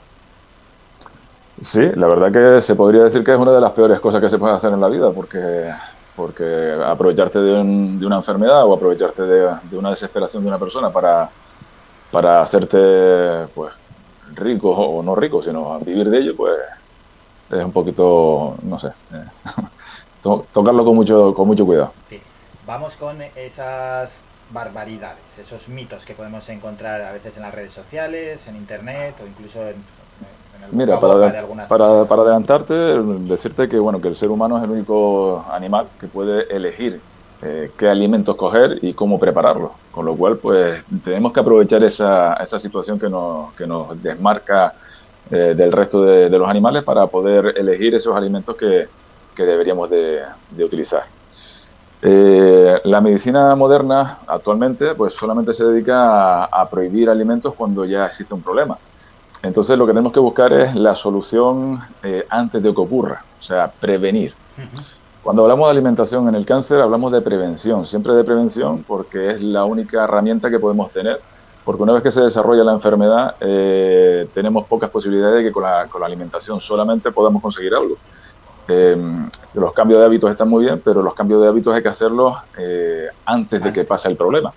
Sí, 1.63 1.81
la 1.95 2.07
verdad 2.09 2.33
que 2.33 2.61
se 2.63 2.75
podría 2.75 3.03
decir 3.05 3.23
que 3.23 3.33
es 3.33 3.39
una 3.39 3.53
de 3.53 3.61
las 3.61 3.73
peores 3.73 4.01
cosas 4.01 4.21
que 4.23 4.31
se 4.31 4.39
puede 4.39 4.55
hacer 4.55 4.73
en 4.73 4.81
la 4.81 4.89
vida 4.89 5.13
porque, 5.13 5.39
porque 6.15 6.73
aprovecharte 6.85 7.39
de, 7.39 7.61
un- 7.61 7.99
de 7.99 8.07
una 8.07 8.17
enfermedad 8.17 8.65
o 8.67 8.73
aprovecharte 8.75 9.23
de, 9.25 9.51
de 9.65 9.77
una 9.77 9.91
desesperación 9.91 10.43
de 10.43 10.49
una 10.49 10.59
persona 10.59 10.91
para, 10.93 11.31
para 12.11 12.43
hacerte 12.43 13.49
pues 13.55 13.75
rico 14.35 14.71
o 14.73 15.03
no 15.03 15.15
rico, 15.15 15.43
sino 15.43 15.81
vivir 15.81 16.09
de 16.11 16.19
ello, 16.19 16.37
pues 16.37 16.57
es 17.51 17.65
un 17.65 17.73
poquito, 17.73 18.59
no 18.63 18.79
sé, 18.79 18.89
eh, 18.89 19.25
to- 20.21 20.51
tocarlo 20.53 20.85
con 20.85 20.97
mucho, 20.97 21.35
con 21.35 21.47
mucho 21.49 21.67
cuidado. 21.67 21.97
Sí. 22.03 22.23
Vamos 22.61 22.97
con 22.97 23.23
esas 23.23 24.29
barbaridades, 24.49 25.39
esos 25.39 25.69
mitos 25.69 26.05
que 26.05 26.15
podemos 26.15 26.49
encontrar 26.49 27.03
a 27.03 27.13
veces 27.13 27.37
en 27.37 27.43
las 27.43 27.55
redes 27.55 27.73
sociales, 27.73 28.47
en 28.49 28.57
internet 28.57 29.21
o 29.21 29.27
incluso 29.27 29.69
en, 29.69 29.87
en 30.53 30.63
el 30.63 30.73
Mira, 30.73 30.99
para, 31.01 31.33
de 31.33 31.39
algunas 31.39 31.69
para, 31.69 32.07
para 32.07 32.23
adelantarte, 32.23 32.75
decirte 33.29 33.69
que 33.69 33.79
bueno 33.79 34.01
que 34.01 34.09
el 34.09 34.15
ser 34.15 34.31
humano 34.31 34.59
es 34.59 34.65
el 34.65 34.71
único 34.71 35.45
animal 35.51 35.93
que 35.99 36.09
puede 36.09 36.45
elegir 36.55 37.05
eh, 37.43 37.71
qué 37.77 37.89
alimentos 37.89 38.37
coger 38.37 38.79
y 38.83 38.93
cómo 38.93 39.19
prepararlos. 39.19 39.73
Con 39.91 40.07
lo 40.07 40.15
cual, 40.15 40.37
pues 40.37 40.85
tenemos 41.03 41.33
que 41.33 41.41
aprovechar 41.41 41.83
esa, 41.85 42.35
esa 42.35 42.59
situación 42.59 42.99
que 42.99 43.09
nos, 43.09 43.53
que 43.55 43.67
nos 43.67 44.01
desmarca 44.03 44.75
eh, 45.31 45.55
del 45.57 45.73
resto 45.73 46.03
de, 46.03 46.31
los 46.31 46.49
animales 46.49 46.83
para 46.85 47.07
poder 47.07 47.55
elegir 47.57 47.95
esos 47.95 48.17
alimentos 48.17 48.57
que, 48.57 48.89
que 49.35 49.43
deberíamos 49.45 49.89
de, 49.91 50.21
de 50.51 50.65
utilizar. 50.65 51.05
Eh, 52.03 52.81
la 52.85 53.01
medicina 53.03 53.55
moderna 53.55 54.21
actualmente 54.27 54.95
pues 54.95 55.13
solamente 55.13 55.53
se 55.53 55.67
dedica 55.67 56.45
a, 56.45 56.45
a 56.45 56.71
prohibir 56.71 57.11
alimentos 57.11 57.55
cuando 57.55 57.85
ya 57.85 58.07
existe 58.07 58.33
un 58.33 58.43
problema. 58.43 58.79
Entonces 59.43 59.77
lo 59.79 59.87
que 59.87 59.93
tenemos 59.93 60.13
que 60.13 60.21
buscar 60.21 60.53
es 60.53 60.75
la 60.75 60.95
solución 60.95 61.81
eh, 62.03 62.27
antes 62.29 62.63
de 62.63 62.75
que 62.75 62.81
ocurra, 62.81 63.25
o 63.39 63.43
sea, 63.43 63.71
prevenir. 63.71 64.35
Cuando 65.23 65.43
hablamos 65.43 65.67
de 65.67 65.73
alimentación 65.73 66.29
en 66.29 66.35
el 66.35 66.47
cáncer 66.47 66.81
hablamos 66.81 67.13
de 67.13 67.21
prevención, 67.21 67.87
siempre 67.87 68.15
de 68.15 68.25
prevención 68.25 68.85
porque 68.87 69.31
es 69.31 69.43
la 69.43 69.65
única 69.65 70.05
herramienta 70.05 70.51
que 70.51 70.59
podemos 70.59 70.91
tener 70.93 71.21
porque 71.65 71.83
una 71.83 71.93
vez 71.93 72.03
que 72.03 72.11
se 72.11 72.23
desarrolla 72.23 72.65
la 72.65 72.73
enfermedad, 72.73 73.37
eh, 73.39 74.27
tenemos 74.33 74.67
pocas 74.67 74.89
posibilidades 74.91 75.37
de 75.37 75.43
que 75.45 75.53
con 75.53 75.63
la, 75.63 75.87
con 75.89 76.01
la 76.01 76.07
alimentación 76.07 76.61
solamente 76.61 77.13
podamos 77.13 77.43
conseguir 77.43 77.75
algo. 77.75 77.97
Eh, 78.67 78.97
los 79.55 79.73
cambios 79.73 80.01
de 80.01 80.07
hábitos 80.07 80.31
están 80.31 80.49
muy 80.49 80.65
bien, 80.65 80.81
pero 80.83 81.03
los 81.03 81.15
cambios 81.15 81.43
de 81.43 81.49
hábitos 81.49 81.75
hay 81.75 81.83
que 81.83 81.89
hacerlos 81.89 82.37
eh, 82.57 83.09
antes 83.27 83.63
de 83.63 83.73
que 83.73 83.85
pase 83.85 84.09
el 84.09 84.17
problema. 84.17 84.53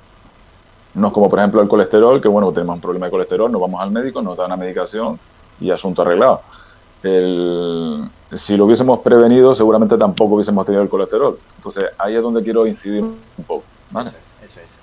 No 0.94 1.08
es 1.08 1.14
como, 1.14 1.30
por 1.30 1.40
ejemplo, 1.40 1.62
el 1.62 1.68
colesterol, 1.68 2.22
que 2.22 2.28
bueno, 2.28 2.52
tenemos 2.52 2.76
un 2.76 2.82
problema 2.82 3.08
de 3.08 3.12
colesterol, 3.12 3.52
nos 3.52 3.60
vamos 3.60 3.82
al 3.82 3.92
médico, 3.92 4.22
nos 4.22 4.38
da 4.38 4.46
una 4.46 4.56
medicación 4.56 5.20
y 5.60 5.72
asunto 5.72 6.04
arreglado. 6.04 6.42
El, 7.04 8.10
si 8.34 8.56
lo 8.58 8.66
hubiésemos 8.66 9.00
prevenido, 9.00 9.54
seguramente 9.54 9.98
tampoco 9.98 10.36
hubiésemos 10.36 10.66
tenido 10.66 10.82
el 10.82 10.90
colesterol. 10.90 11.38
Entonces, 11.58 11.86
ahí 11.98 12.16
es 12.16 12.22
donde 12.22 12.42
quiero 12.42 12.66
incidir 12.66 13.04
un 13.04 13.44
poco. 13.46 13.64
¿vale? 13.92 14.10
Eso 14.10 14.60
es. 14.60 14.74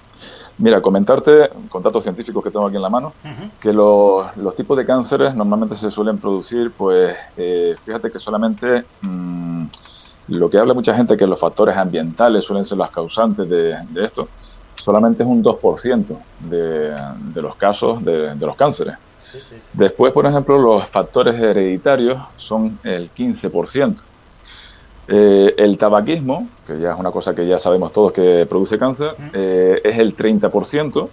Mira, 0.58 0.82
comentarte, 0.82 1.48
con 1.70 1.82
datos 1.82 2.04
científicos 2.04 2.44
que 2.44 2.50
tengo 2.50 2.66
aquí 2.66 2.76
en 2.76 2.82
la 2.82 2.90
mano, 2.90 3.14
que 3.58 3.72
los, 3.72 4.36
los 4.36 4.54
tipos 4.54 4.76
de 4.76 4.84
cánceres 4.84 5.34
normalmente 5.34 5.74
se 5.74 5.90
suelen 5.90 6.18
producir, 6.18 6.70
pues 6.72 7.16
eh, 7.38 7.74
fíjate 7.82 8.10
que 8.10 8.18
solamente 8.18 8.84
mmm, 9.00 9.64
lo 10.28 10.50
que 10.50 10.58
habla 10.58 10.74
mucha 10.74 10.94
gente 10.94 11.16
que 11.16 11.26
los 11.26 11.40
factores 11.40 11.74
ambientales 11.76 12.44
suelen 12.44 12.66
ser 12.66 12.76
los 12.76 12.90
causantes 12.90 13.48
de, 13.48 13.78
de 13.88 14.04
esto, 14.04 14.28
solamente 14.74 15.22
es 15.22 15.28
un 15.28 15.42
2% 15.42 16.16
de, 16.40 16.94
de 17.34 17.42
los 17.42 17.56
casos 17.56 18.04
de, 18.04 18.34
de 18.34 18.46
los 18.46 18.54
cánceres. 18.56 18.96
Después, 19.72 20.12
por 20.12 20.26
ejemplo, 20.26 20.58
los 20.58 20.86
factores 20.86 21.40
hereditarios 21.40 22.20
son 22.36 22.78
el 22.84 23.10
15%. 23.12 23.96
Eh, 25.08 25.54
el 25.58 25.76
tabaquismo, 25.76 26.48
que 26.66 26.78
ya 26.78 26.92
es 26.92 26.98
una 26.98 27.10
cosa 27.10 27.34
que 27.34 27.46
ya 27.46 27.58
sabemos 27.58 27.92
todos 27.92 28.12
que 28.12 28.46
produce 28.48 28.78
cáncer, 28.78 29.16
eh, 29.32 29.80
es 29.82 29.98
el 29.98 30.16
30%. 30.16 31.08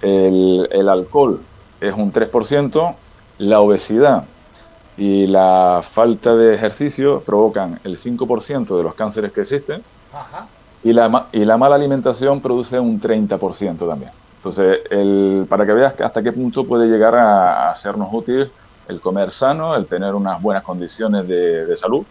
El, 0.00 0.68
el, 0.70 0.88
alcohol 0.88 1.40
es 1.80 1.94
un 1.94 2.12
3%. 2.12 2.94
La 3.38 3.60
obesidad 3.60 4.24
y 4.96 5.26
la 5.26 5.82
falta 5.82 6.34
de 6.34 6.54
ejercicio 6.54 7.20
provocan 7.20 7.80
el 7.84 7.98
5% 7.98 8.76
de 8.76 8.82
los 8.82 8.94
cánceres 8.94 9.32
que 9.32 9.42
existen. 9.42 9.82
Ajá. 10.12 10.46
Y, 10.84 10.92
la, 10.92 11.26
y 11.32 11.44
la 11.44 11.56
mala 11.56 11.76
alimentación 11.76 12.40
produce 12.40 12.78
un 12.80 13.00
30% 13.00 13.88
también. 13.88 14.10
Entonces, 14.42 14.80
el, 14.90 15.46
para 15.48 15.64
que 15.64 15.72
veas 15.72 16.00
hasta 16.00 16.20
qué 16.20 16.32
punto 16.32 16.66
puede 16.66 16.88
llegar 16.88 17.16
a, 17.16 17.68
a 17.68 17.70
hacernos 17.70 18.08
útil 18.10 18.50
el 18.88 19.00
comer 19.00 19.30
sano, 19.30 19.76
el 19.76 19.86
tener 19.86 20.16
unas 20.16 20.42
buenas 20.42 20.64
condiciones 20.64 21.28
de, 21.28 21.64
de 21.64 21.76
salud 21.76 22.04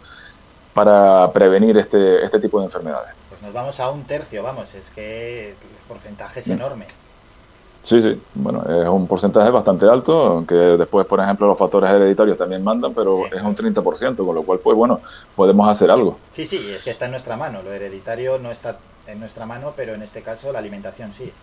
para 0.74 1.30
prevenir 1.34 1.78
este, 1.78 2.24
este 2.24 2.40
tipo 2.40 2.60
de 2.60 2.68
enfermedades. 2.68 3.14
Pues 3.28 3.42
nos 3.42 3.52
vamos 3.52 3.78
a 3.82 3.90
un 3.90 4.06
tercio, 4.06 4.44
vamos, 4.44 4.74
es 4.74 4.90
que 4.92 5.50
el 5.50 5.56
porcentaje 5.90 6.40
es 6.40 6.48
enorme. 6.48 6.86
Sí, 7.84 8.00
sí, 8.00 8.22
bueno, 8.36 8.64
es 8.64 8.88
un 8.88 9.08
porcentaje 9.08 9.50
bastante 9.50 9.86
alto, 9.90 10.28
aunque 10.28 10.56
después, 10.56 11.06
por 11.08 11.20
ejemplo, 11.20 11.48
los 11.48 11.58
factores 11.58 11.90
hereditarios 11.90 12.38
también 12.38 12.64
mandan, 12.64 12.94
pero 12.94 13.24
sí. 13.30 13.36
es 13.36 13.42
un 13.42 13.54
30%, 13.54 14.26
con 14.26 14.36
lo 14.36 14.44
cual, 14.44 14.60
pues 14.60 14.78
bueno, 14.78 15.02
podemos 15.36 15.68
hacer 15.68 15.92
algo. 15.92 16.18
Sí, 16.32 16.46
sí, 16.46 16.64
es 16.74 16.82
que 16.84 16.92
está 16.92 17.06
en 17.06 17.12
nuestra 17.12 17.36
mano, 17.36 17.62
lo 17.62 17.74
hereditario 17.74 18.40
no 18.40 18.52
está 18.52 18.78
en 19.08 19.20
nuestra 19.20 19.46
mano, 19.46 19.74
pero 19.76 19.96
en 19.96 20.04
este 20.04 20.22
caso 20.22 20.54
la 20.54 20.60
alimentación 20.60 21.12
sí. 21.12 21.34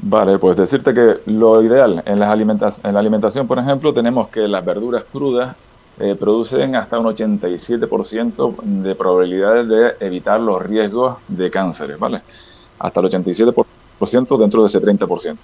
Vale, 0.00 0.38
pues 0.38 0.56
decirte 0.56 0.94
que 0.94 1.18
lo 1.26 1.62
ideal 1.62 2.02
en, 2.06 2.18
las 2.20 2.84
en 2.84 2.94
la 2.94 3.00
alimentación, 3.00 3.48
por 3.48 3.58
ejemplo, 3.58 3.92
tenemos 3.92 4.28
que 4.28 4.46
las 4.46 4.64
verduras 4.64 5.04
crudas 5.10 5.56
eh, 5.98 6.14
producen 6.14 6.76
hasta 6.76 6.98
un 6.98 7.06
87% 7.06 8.62
de 8.62 8.94
probabilidades 8.94 9.68
de 9.68 10.06
evitar 10.06 10.40
los 10.40 10.62
riesgos 10.62 11.16
de 11.26 11.50
cánceres, 11.50 11.98
¿vale? 11.98 12.22
Hasta 12.78 13.00
el 13.00 13.06
87% 13.06 14.38
dentro 14.38 14.60
de 14.60 14.66
ese 14.66 14.80
30%. 14.80 15.36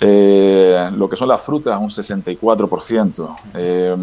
Eh, 0.00 0.90
lo 0.96 1.08
que 1.08 1.16
son 1.16 1.28
las 1.28 1.42
frutas, 1.42 1.78
un 1.78 1.90
64%. 1.90 3.36
Eh, 3.54 3.96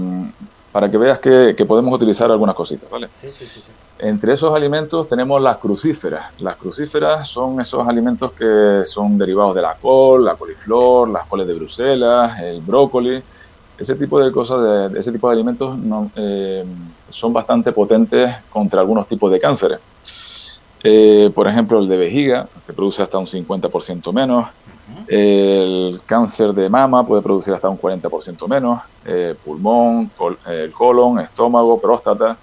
para 0.72 0.90
que 0.90 0.98
veas 0.98 1.20
que, 1.20 1.56
que, 1.58 1.66
podemos 1.66 1.94
utilizar 1.94 2.32
algunas 2.32 2.56
cositas, 2.56 2.90
¿vale? 2.90 3.10
Sí, 3.20 3.28
sí, 3.32 3.46
sí, 3.46 3.60
sí. 3.60 3.72
Entre 4.02 4.34
esos 4.34 4.54
alimentos 4.54 5.08
tenemos 5.08 5.42
las 5.42 5.58
crucíferas. 5.58 6.32
Las 6.40 6.56
crucíferas 6.58 7.28
son 7.28 7.62
esos 7.62 7.88
alimentos 7.88 8.32
que 8.32 8.82
son 8.84 9.18
derivados 9.18 9.56
de 9.56 9.62
la 9.62 9.76
col, 9.76 10.26
la 10.26 10.36
coliflor, 10.36 11.08
las 11.08 11.28
coles 11.28 11.48
de 11.48 11.54
Bruselas, 11.54 12.40
el 12.42 12.62
brócoli 12.62 13.22
ese 13.82 13.96
tipo 13.96 14.20
de 14.20 14.32
cosas, 14.32 14.92
de, 14.92 15.00
ese 15.00 15.12
tipo 15.12 15.28
de 15.28 15.34
alimentos 15.34 15.76
no, 15.76 16.12
eh, 16.16 16.64
son 17.10 17.34
bastante 17.34 17.72
potentes 17.72 18.32
contra 18.52 18.80
algunos 18.80 19.08
tipos 19.08 19.32
de 19.32 19.40
cánceres. 19.40 19.80
Eh, 20.84 21.32
por 21.34 21.48
ejemplo, 21.48 21.80
el 21.80 21.88
de 21.88 21.98
vejiga 21.98 22.48
te 22.66 22.74
produce 22.74 23.02
hasta 23.02 23.18
un 23.18 23.26
50% 23.26 24.14
menos. 24.14 24.48
El 25.08 26.00
cáncer 26.06 26.54
de 26.54 26.70
mama 26.70 27.06
puede 27.06 27.24
producir 27.24 27.54
hasta 27.56 27.70
un 27.70 27.80
40% 27.80 28.48
menos. 28.48 28.82
Eh, 29.06 29.36
pulmón, 29.44 30.12
col, 30.16 30.38
el 30.46 30.72
colon, 30.72 31.20
estómago, 31.20 31.80
próstata. 31.80 32.38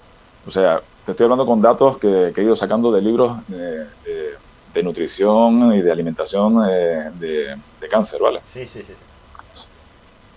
O 0.44 0.50
sea, 0.50 0.80
te 1.08 1.12
estoy 1.12 1.24
hablando 1.24 1.46
con 1.46 1.62
datos 1.62 1.96
que, 1.96 2.32
que 2.34 2.42
he 2.42 2.44
ido 2.44 2.54
sacando 2.54 2.92
de 2.92 3.00
libros 3.00 3.38
de, 3.48 3.78
de, 4.04 4.34
de 4.74 4.82
nutrición 4.82 5.72
y 5.72 5.80
de 5.80 5.90
alimentación 5.90 6.60
de, 7.18 7.56
de, 7.80 7.88
cáncer, 7.88 8.20
¿vale? 8.20 8.40
Sí, 8.44 8.66
sí, 8.66 8.82
sí. 8.86 8.92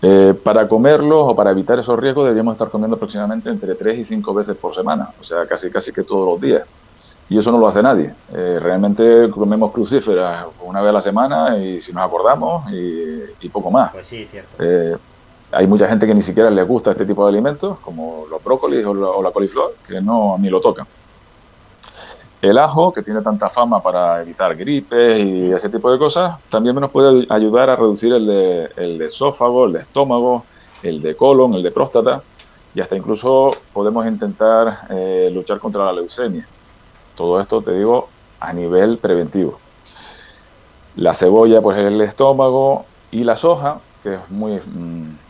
Eh, 0.02 0.34
para 0.42 0.70
comerlos 0.70 1.26
o 1.28 1.36
para 1.36 1.52
evitar 1.52 1.78
esos 1.78 2.00
riesgos 2.00 2.24
deberíamos 2.24 2.54
estar 2.54 2.70
comiendo 2.70 2.96
aproximadamente 2.96 3.50
entre 3.50 3.76
3 3.76 4.00
y 4.00 4.06
5 4.06 4.34
veces 4.34 4.56
por 4.56 4.74
semana, 4.74 5.10
o 5.20 5.24
sea, 5.26 5.46
casi 5.46 5.70
casi 5.70 5.92
que 5.92 6.04
todos 6.04 6.26
los 6.26 6.40
días. 6.40 6.64
Y 7.28 7.38
eso 7.38 7.52
no 7.52 7.58
lo 7.58 7.68
hace 7.68 7.84
nadie. 7.84 8.14
Eh, 8.34 8.58
realmente 8.62 9.30
comemos 9.30 9.74
crucíferas 9.74 10.48
una 10.62 10.80
vez 10.80 10.90
a 10.90 10.94
la 10.94 11.02
semana 11.02 11.58
y 11.58 11.82
si 11.82 11.92
nos 11.92 12.06
acordamos 12.06 12.72
y, 12.72 13.24
y 13.42 13.50
poco 13.50 13.70
más. 13.72 13.92
Pues 13.92 14.08
sí, 14.08 14.26
cierto. 14.32 14.56
Hay 15.52 15.68
mucha 15.68 15.88
gente 15.88 16.08
que 16.08 16.14
ni 16.14 16.22
siquiera 16.22 16.50
le 16.50 16.64
gusta 16.64 16.92
este 16.92 17.06
tipo 17.06 17.26
de 17.26 17.30
alimentos, 17.30 17.78
como 17.80 18.26
los 18.30 18.42
brócolis 18.44 18.86
o 18.86 19.22
la, 19.22 19.32
coliflor, 19.32 19.76
que 19.86 20.00
no 20.00 20.38
ni 20.40 20.50
lo 20.50 20.62
tocan. 20.62 20.88
El 22.42 22.58
ajo, 22.58 22.92
que 22.94 23.04
tiene 23.04 23.22
tanta 23.22 23.50
fama 23.50 23.84
para 23.84 24.22
evitar 24.22 24.56
gripes 24.56 25.20
y 25.20 25.52
ese 25.52 25.70
tipo 25.70 25.92
de 25.92 26.00
cosas, 26.00 26.40
también 26.50 26.76
nos 26.76 26.90
puede 26.90 27.28
ayudar 27.30 27.70
a 27.70 27.76
reducir 27.76 28.14
el 28.14 28.26
de, 28.26 28.70
el 28.78 28.98
de 28.98 29.06
esófago, 29.06 29.66
el 29.66 29.74
de 29.74 29.80
estómago, 29.82 30.46
el 30.82 31.02
de 31.02 31.16
colon, 31.16 31.54
el 31.54 31.64
de 31.64 31.72
próstata, 31.72 32.24
y 32.74 32.80
hasta 32.80 32.96
incluso 32.96 33.52
podemos 33.74 34.08
intentar 34.08 34.88
eh, 34.90 35.30
luchar 35.34 35.60
contra 35.60 35.86
la 35.86 35.94
leucemia. 35.94 36.48
Todo 37.16 37.40
esto, 37.40 37.62
te 37.62 37.74
digo, 37.74 38.08
a 38.40 38.54
nivel 38.54 38.98
preventivo. 38.98 39.60
La 40.96 41.14
cebolla, 41.14 41.62
pues 41.62 41.78
el 41.78 42.02
estómago, 42.02 42.86
y 43.12 43.26
la 43.26 43.36
soja, 43.36 43.82
que 44.02 44.16
es 44.16 44.30
muy, 44.30 44.60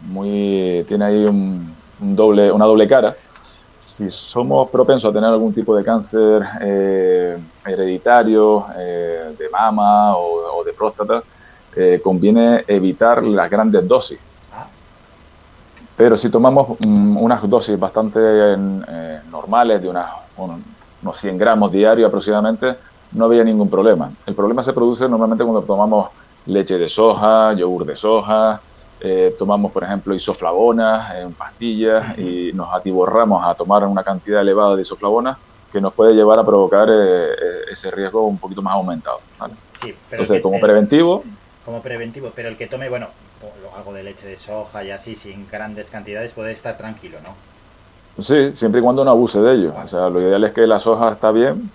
muy 0.08 0.86
tiene 0.88 1.06
ahí 1.06 1.26
un, 1.26 1.76
doble, 2.00 2.52
una 2.52 2.66
doble 2.66 2.88
cara, 2.88 3.14
si 3.78 4.10
somos 4.10 4.70
propensos 4.70 5.10
a 5.10 5.14
tener 5.14 5.30
algún 5.30 5.54
tipo 5.54 5.76
de 5.76 5.84
cáncer 5.84 6.44
eh, 6.62 7.38
hereditario, 7.66 8.66
eh, 8.78 9.36
de 9.38 9.50
mama 9.50 10.16
o, 10.16 10.64
de 10.64 10.74
próstata, 10.74 11.22
eh, 11.76 12.00
conviene 12.04 12.64
evitar 12.68 13.24
las 13.24 13.50
grandes 13.50 13.88
dosis. 13.88 14.20
Pero 15.96 16.18
si 16.18 16.30
tomamos 16.30 16.80
um, 16.80 17.18
unas 17.18 17.48
dosis 17.48 17.78
bastante 17.78 18.20
eh, 18.24 19.20
normales, 19.30 19.82
de 19.82 19.90
unas, 19.90 20.10
unos 20.38 21.18
100 21.20 21.38
gramos 21.38 21.72
diarios 21.72 22.08
aproximadamente, 22.08 22.76
no 23.12 23.26
había 23.26 23.44
ningún 23.44 23.70
problema. 23.70 24.12
El 24.26 24.34
problema 24.34 24.64
se 24.64 24.74
produce 24.74 25.08
normalmente 25.08 25.44
cuando 25.44 25.62
tomamos 25.62 26.10
leche 26.46 26.78
de 26.78 26.90
soja, 26.90 27.54
yogur 27.54 27.86
de 27.86 27.96
soja, 27.96 28.62
eh, 29.00 29.36
tomamos, 29.38 29.72
por 29.72 29.84
ejemplo, 29.84 30.14
isoflavonas 30.14 31.16
en 31.16 31.34
pastillas 31.34 32.18
y 32.20 32.52
nos 32.54 32.74
atiborramos 32.74 33.44
a 33.44 33.56
tomar 33.56 33.84
una 33.86 34.04
cantidad 34.04 34.42
elevada 34.42 34.76
de 34.76 34.84
isoflavonas 34.84 35.38
que 35.72 35.82
nos 35.82 35.94
puede 35.94 36.14
llevar 36.14 36.38
a 36.38 36.46
provocar 36.46 36.88
eh, 36.92 37.32
ese 37.72 37.90
riesgo 37.90 38.28
un 38.28 38.38
poquito 38.38 38.62
más 38.62 38.74
aumentado. 38.74 39.20
¿vale? 39.40 39.54
Sí, 39.82 39.94
Entonces, 40.12 40.38
que, 40.38 40.42
como 40.42 40.60
preventivo... 40.60 41.24
Como 41.66 41.82
preventivo, 41.82 42.32
pero 42.36 42.50
el 42.50 42.58
que 42.58 42.68
tome, 42.68 42.90
bueno, 42.90 43.08
algo 43.76 43.94
de 43.94 44.04
leche 44.04 44.28
de 44.28 44.38
soja 44.38 44.84
y 44.84 44.92
así, 44.92 45.16
sin 45.16 45.48
grandes 45.50 45.90
cantidades, 45.90 46.34
puede 46.34 46.52
estar 46.52 46.78
tranquilo, 46.78 47.18
¿no? 47.24 47.36
Sí, 48.22 48.54
siempre 48.54 48.82
y 48.82 48.84
cuando 48.84 49.06
no 49.06 49.12
abuse 49.12 49.40
de 49.40 49.54
ello. 49.54 49.74
O 49.84 49.88
sea, 49.88 50.10
lo 50.10 50.22
ideal 50.22 50.44
es 50.44 50.52
que 50.52 50.68
la 50.68 50.80
soja 50.80 51.12
está 51.12 51.32
bien. 51.32 51.72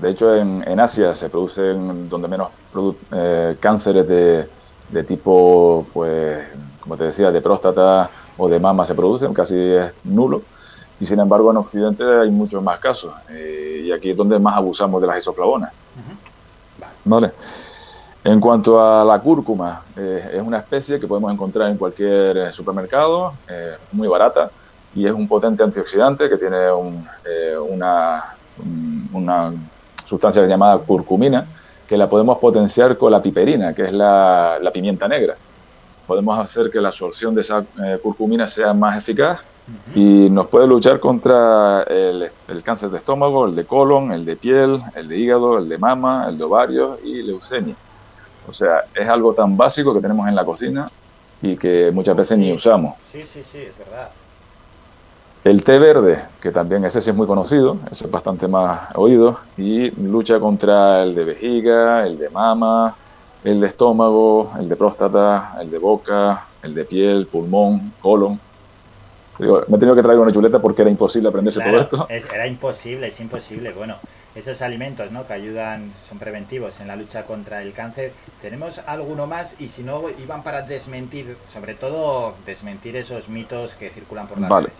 De 0.00 0.10
hecho, 0.10 0.34
en, 0.34 0.62
en 0.66 0.78
Asia 0.78 1.14
se 1.14 1.28
producen 1.28 2.08
donde 2.08 2.28
menos 2.28 2.48
produ 2.72 2.96
eh, 3.12 3.56
cánceres 3.58 4.06
de, 4.06 4.48
de 4.90 5.04
tipo, 5.04 5.86
pues, 5.92 6.44
como 6.80 6.96
te 6.96 7.04
decía, 7.04 7.30
de 7.30 7.40
próstata 7.40 8.10
o 8.36 8.48
de 8.48 8.60
mama 8.60 8.84
se 8.84 8.94
producen, 8.94 9.32
casi 9.32 9.56
es 9.56 9.92
nulo. 10.04 10.42
Y 11.00 11.06
sin 11.06 11.18
embargo, 11.18 11.50
en 11.50 11.56
Occidente 11.58 12.04
hay 12.04 12.30
muchos 12.30 12.62
más 12.62 12.78
casos. 12.78 13.12
Eh, 13.30 13.84
y 13.86 13.92
aquí 13.92 14.10
es 14.10 14.16
donde 14.16 14.38
más 14.38 14.56
abusamos 14.56 15.00
de 15.00 15.06
las 15.06 15.18
isoflavonas. 15.18 15.72
Uh 15.72 16.00
-huh. 16.00 16.86
¿Vale? 17.04 17.32
En 18.24 18.40
cuanto 18.40 18.80
a 18.80 19.04
la 19.04 19.18
cúrcuma, 19.20 19.82
eh, 19.96 20.32
es 20.34 20.42
una 20.42 20.58
especie 20.58 20.98
que 20.98 21.06
podemos 21.06 21.32
encontrar 21.32 21.70
en 21.70 21.76
cualquier 21.78 22.52
supermercado, 22.52 23.32
eh, 23.48 23.76
muy 23.92 24.08
barata, 24.08 24.50
y 24.94 25.06
es 25.06 25.12
un 25.12 25.28
potente 25.28 25.62
antioxidante 25.62 26.28
que 26.28 26.36
tiene 26.36 26.72
un, 26.72 27.06
una, 27.68 28.34
una 29.12 29.52
sustancia 30.06 30.46
llamada 30.46 30.78
curcumina, 30.78 31.46
que 31.86 31.96
la 31.96 32.08
podemos 32.08 32.38
potenciar 32.38 32.96
con 32.96 33.12
la 33.12 33.22
piperina, 33.22 33.74
que 33.74 33.84
es 33.84 33.92
la, 33.92 34.58
la 34.60 34.70
pimienta 34.70 35.06
negra. 35.06 35.36
Podemos 36.06 36.38
hacer 36.38 36.70
que 36.70 36.80
la 36.80 36.88
absorción 36.88 37.34
de 37.34 37.40
esa 37.42 37.64
eh, 37.84 37.98
curcumina 38.02 38.48
sea 38.48 38.72
más 38.72 38.98
eficaz 38.98 39.40
y 39.94 40.30
nos 40.30 40.46
puede 40.46 40.66
luchar 40.68 41.00
contra 41.00 41.82
el, 41.82 42.30
el, 42.46 42.62
cáncer 42.62 42.88
de 42.90 42.98
estómago, 42.98 43.46
el 43.46 43.56
de 43.56 43.64
colon, 43.64 44.12
el 44.12 44.24
de 44.24 44.36
piel, 44.36 44.80
el 44.94 45.08
de 45.08 45.18
hígado, 45.18 45.58
el 45.58 45.68
de 45.68 45.76
mama, 45.76 46.26
el 46.28 46.38
de 46.38 46.44
ovario 46.44 46.98
y 47.02 47.22
leucemia. 47.22 47.74
O 48.48 48.54
sea, 48.54 48.84
es 48.94 49.08
algo 49.08 49.34
tan 49.34 49.56
básico 49.56 49.92
que 49.92 50.00
tenemos 50.00 50.28
en 50.28 50.36
la 50.36 50.44
cocina 50.44 50.88
y 51.42 51.56
que 51.56 51.90
muchas 51.92 52.16
veces 52.16 52.38
ni 52.38 52.52
usamos. 52.52 52.94
Sí, 53.10 53.22
sí, 53.22 53.42
sí, 53.50 53.58
es 53.58 53.76
verdad. 53.76 54.10
El 55.46 55.62
té 55.62 55.78
verde, 55.78 56.24
que 56.42 56.50
también 56.50 56.84
ese 56.84 57.00
sí 57.00 57.10
es 57.10 57.14
muy 57.14 57.28
conocido, 57.28 57.78
ese 57.88 58.06
es 58.06 58.10
bastante 58.10 58.48
más 58.48 58.88
oído, 58.96 59.38
y 59.56 59.92
lucha 59.92 60.40
contra 60.40 61.04
el 61.04 61.14
de 61.14 61.22
vejiga, 61.22 62.04
el 62.04 62.18
de 62.18 62.28
mama, 62.30 62.96
el 63.44 63.60
de 63.60 63.68
estómago, 63.68 64.50
el 64.58 64.68
de 64.68 64.74
próstata, 64.74 65.56
el 65.60 65.70
de 65.70 65.78
boca, 65.78 66.46
el 66.64 66.74
de 66.74 66.84
piel, 66.84 67.28
pulmón, 67.28 67.92
colon. 68.00 68.40
Digo, 69.38 69.62
me 69.68 69.76
he 69.76 69.78
tenido 69.78 69.94
que 69.94 70.02
traer 70.02 70.18
una 70.18 70.32
chuleta 70.32 70.58
porque 70.58 70.82
era 70.82 70.90
imposible 70.90 71.28
aprenderse 71.28 71.60
todo 71.60 71.78
esto. 71.78 72.06
Era 72.08 72.48
imposible, 72.48 73.06
es 73.06 73.20
imposible. 73.20 73.70
Bueno, 73.70 73.98
esos 74.34 74.60
alimentos 74.62 75.12
¿no? 75.12 75.28
que 75.28 75.34
ayudan, 75.34 75.92
son 76.08 76.18
preventivos 76.18 76.80
en 76.80 76.88
la 76.88 76.96
lucha 76.96 77.24
contra 77.24 77.62
el 77.62 77.72
cáncer. 77.72 78.14
¿Tenemos 78.42 78.80
alguno 78.84 79.28
más? 79.28 79.54
Y 79.60 79.68
si 79.68 79.84
no, 79.84 80.02
iban 80.20 80.42
para 80.42 80.62
desmentir, 80.62 81.36
sobre 81.46 81.76
todo 81.76 82.34
desmentir 82.44 82.96
esos 82.96 83.28
mitos 83.28 83.76
que 83.76 83.90
circulan 83.90 84.26
por 84.26 84.40
la 84.40 84.48
vale. 84.48 84.70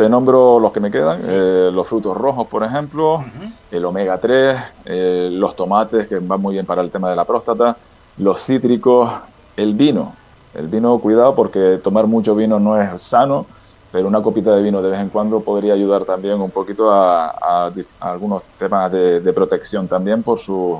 Te 0.00 0.08
nombro 0.08 0.58
los 0.58 0.72
que 0.72 0.80
me 0.80 0.90
quedan, 0.90 1.20
eh, 1.28 1.68
los 1.70 1.86
frutos 1.86 2.16
rojos, 2.16 2.46
por 2.48 2.64
ejemplo, 2.64 3.22
el 3.70 3.84
omega 3.84 4.16
3, 4.16 4.58
eh, 4.86 5.28
los 5.30 5.54
tomates, 5.54 6.06
que 6.06 6.18
van 6.20 6.40
muy 6.40 6.54
bien 6.54 6.64
para 6.64 6.80
el 6.80 6.90
tema 6.90 7.10
de 7.10 7.16
la 7.16 7.26
próstata, 7.26 7.76
los 8.16 8.42
cítricos, 8.42 9.12
el 9.58 9.74
vino. 9.74 10.14
El 10.54 10.68
vino, 10.68 10.98
cuidado, 11.00 11.34
porque 11.34 11.78
tomar 11.84 12.06
mucho 12.06 12.34
vino 12.34 12.58
no 12.58 12.80
es 12.80 13.02
sano, 13.02 13.44
pero 13.92 14.08
una 14.08 14.22
copita 14.22 14.56
de 14.56 14.62
vino 14.62 14.80
de 14.80 14.88
vez 14.88 15.00
en 15.00 15.10
cuando 15.10 15.40
podría 15.40 15.74
ayudar 15.74 16.06
también 16.06 16.40
un 16.40 16.50
poquito 16.50 16.90
a, 16.90 17.70
algunos 18.00 18.42
temas 18.56 18.90
de, 18.90 19.32
protección 19.34 19.86
también 19.86 20.22
por 20.22 20.38
sus 20.38 20.78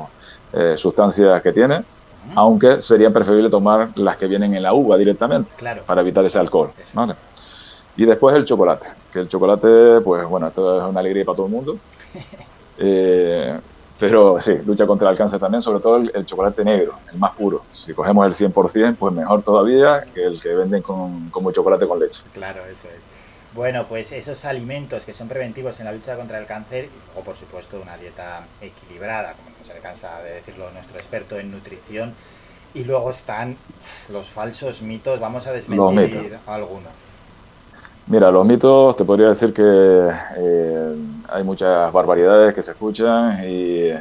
eh, 0.54 0.78
sustancias 0.78 1.42
que 1.42 1.52
tiene, 1.52 1.84
aunque 2.34 2.80
sería 2.80 3.10
preferible 3.10 3.50
tomar 3.50 3.90
las 3.96 4.16
que 4.16 4.26
vienen 4.26 4.54
en 4.54 4.62
la 4.62 4.72
uva 4.72 4.96
directamente 4.96 5.52
para 5.84 6.00
evitar 6.00 6.24
ese 6.24 6.38
alcohol. 6.38 6.70
Y 8.00 8.06
después 8.06 8.34
el 8.34 8.46
chocolate, 8.46 8.86
que 9.12 9.18
el 9.18 9.28
chocolate, 9.28 10.00
pues 10.00 10.24
bueno, 10.24 10.48
esto 10.48 10.78
es 10.80 10.88
una 10.88 11.00
alegría 11.00 11.22
para 11.22 11.36
todo 11.36 11.46
el 11.46 11.52
mundo. 11.52 11.78
Eh, 12.82 13.60
pero 13.98 14.40
sí, 14.40 14.54
lucha 14.64 14.86
contra 14.86 15.10
el 15.10 15.16
cáncer 15.18 15.38
también, 15.38 15.60
sobre 15.60 15.80
todo 15.80 15.98
el, 15.98 16.24
chocolate 16.24 16.64
negro, 16.64 16.94
el 17.12 17.18
más 17.18 17.36
puro. 17.36 17.64
Si 17.72 17.92
cogemos 17.92 18.26
el 18.26 18.50
100%, 18.50 18.96
pues 18.96 19.12
mejor 19.12 19.42
todavía 19.42 20.06
que 20.14 20.24
el 20.24 20.40
que 20.40 20.48
venden 20.54 20.80
con, 20.80 21.28
como 21.28 21.52
chocolate 21.52 21.86
con 21.86 22.00
leche. 22.00 22.22
Claro, 22.32 22.64
eso 22.64 22.88
es. 22.88 23.02
Bueno, 23.52 23.84
pues 23.86 24.12
esos 24.12 24.46
alimentos 24.46 25.04
que 25.04 25.12
son 25.12 25.28
preventivos 25.28 25.78
en 25.80 25.84
la 25.84 25.92
lucha 25.92 26.16
contra 26.16 26.38
el 26.38 26.46
cáncer, 26.46 26.88
o 27.14 27.20
por 27.20 27.36
supuesto 27.36 27.78
una 27.82 27.98
dieta 27.98 28.46
equilibrada, 28.62 29.34
como 29.34 29.50
no 29.50 29.66
se 29.66 29.74
le 29.74 29.80
cansa 29.80 30.22
de 30.22 30.36
decirlo 30.36 30.70
nuestro 30.70 30.96
experto 30.96 31.38
en 31.38 31.50
nutrición, 31.50 32.14
y 32.72 32.84
luego 32.84 33.10
están 33.10 33.58
los 34.08 34.26
falsos 34.30 34.80
mitos, 34.80 35.20
vamos 35.20 35.46
a 35.46 35.52
desmentir 35.52 36.38
algunos. 36.46 37.09
Mira, 38.10 38.28
los 38.32 38.44
mitos, 38.44 38.96
te 38.96 39.04
podría 39.04 39.28
decir 39.28 39.52
que 39.54 39.62
eh, 39.62 40.94
hay 41.28 41.44
muchas 41.44 41.92
barbaridades 41.92 42.52
que 42.52 42.60
se 42.60 42.72
escuchan 42.72 43.38
y, 43.48 43.92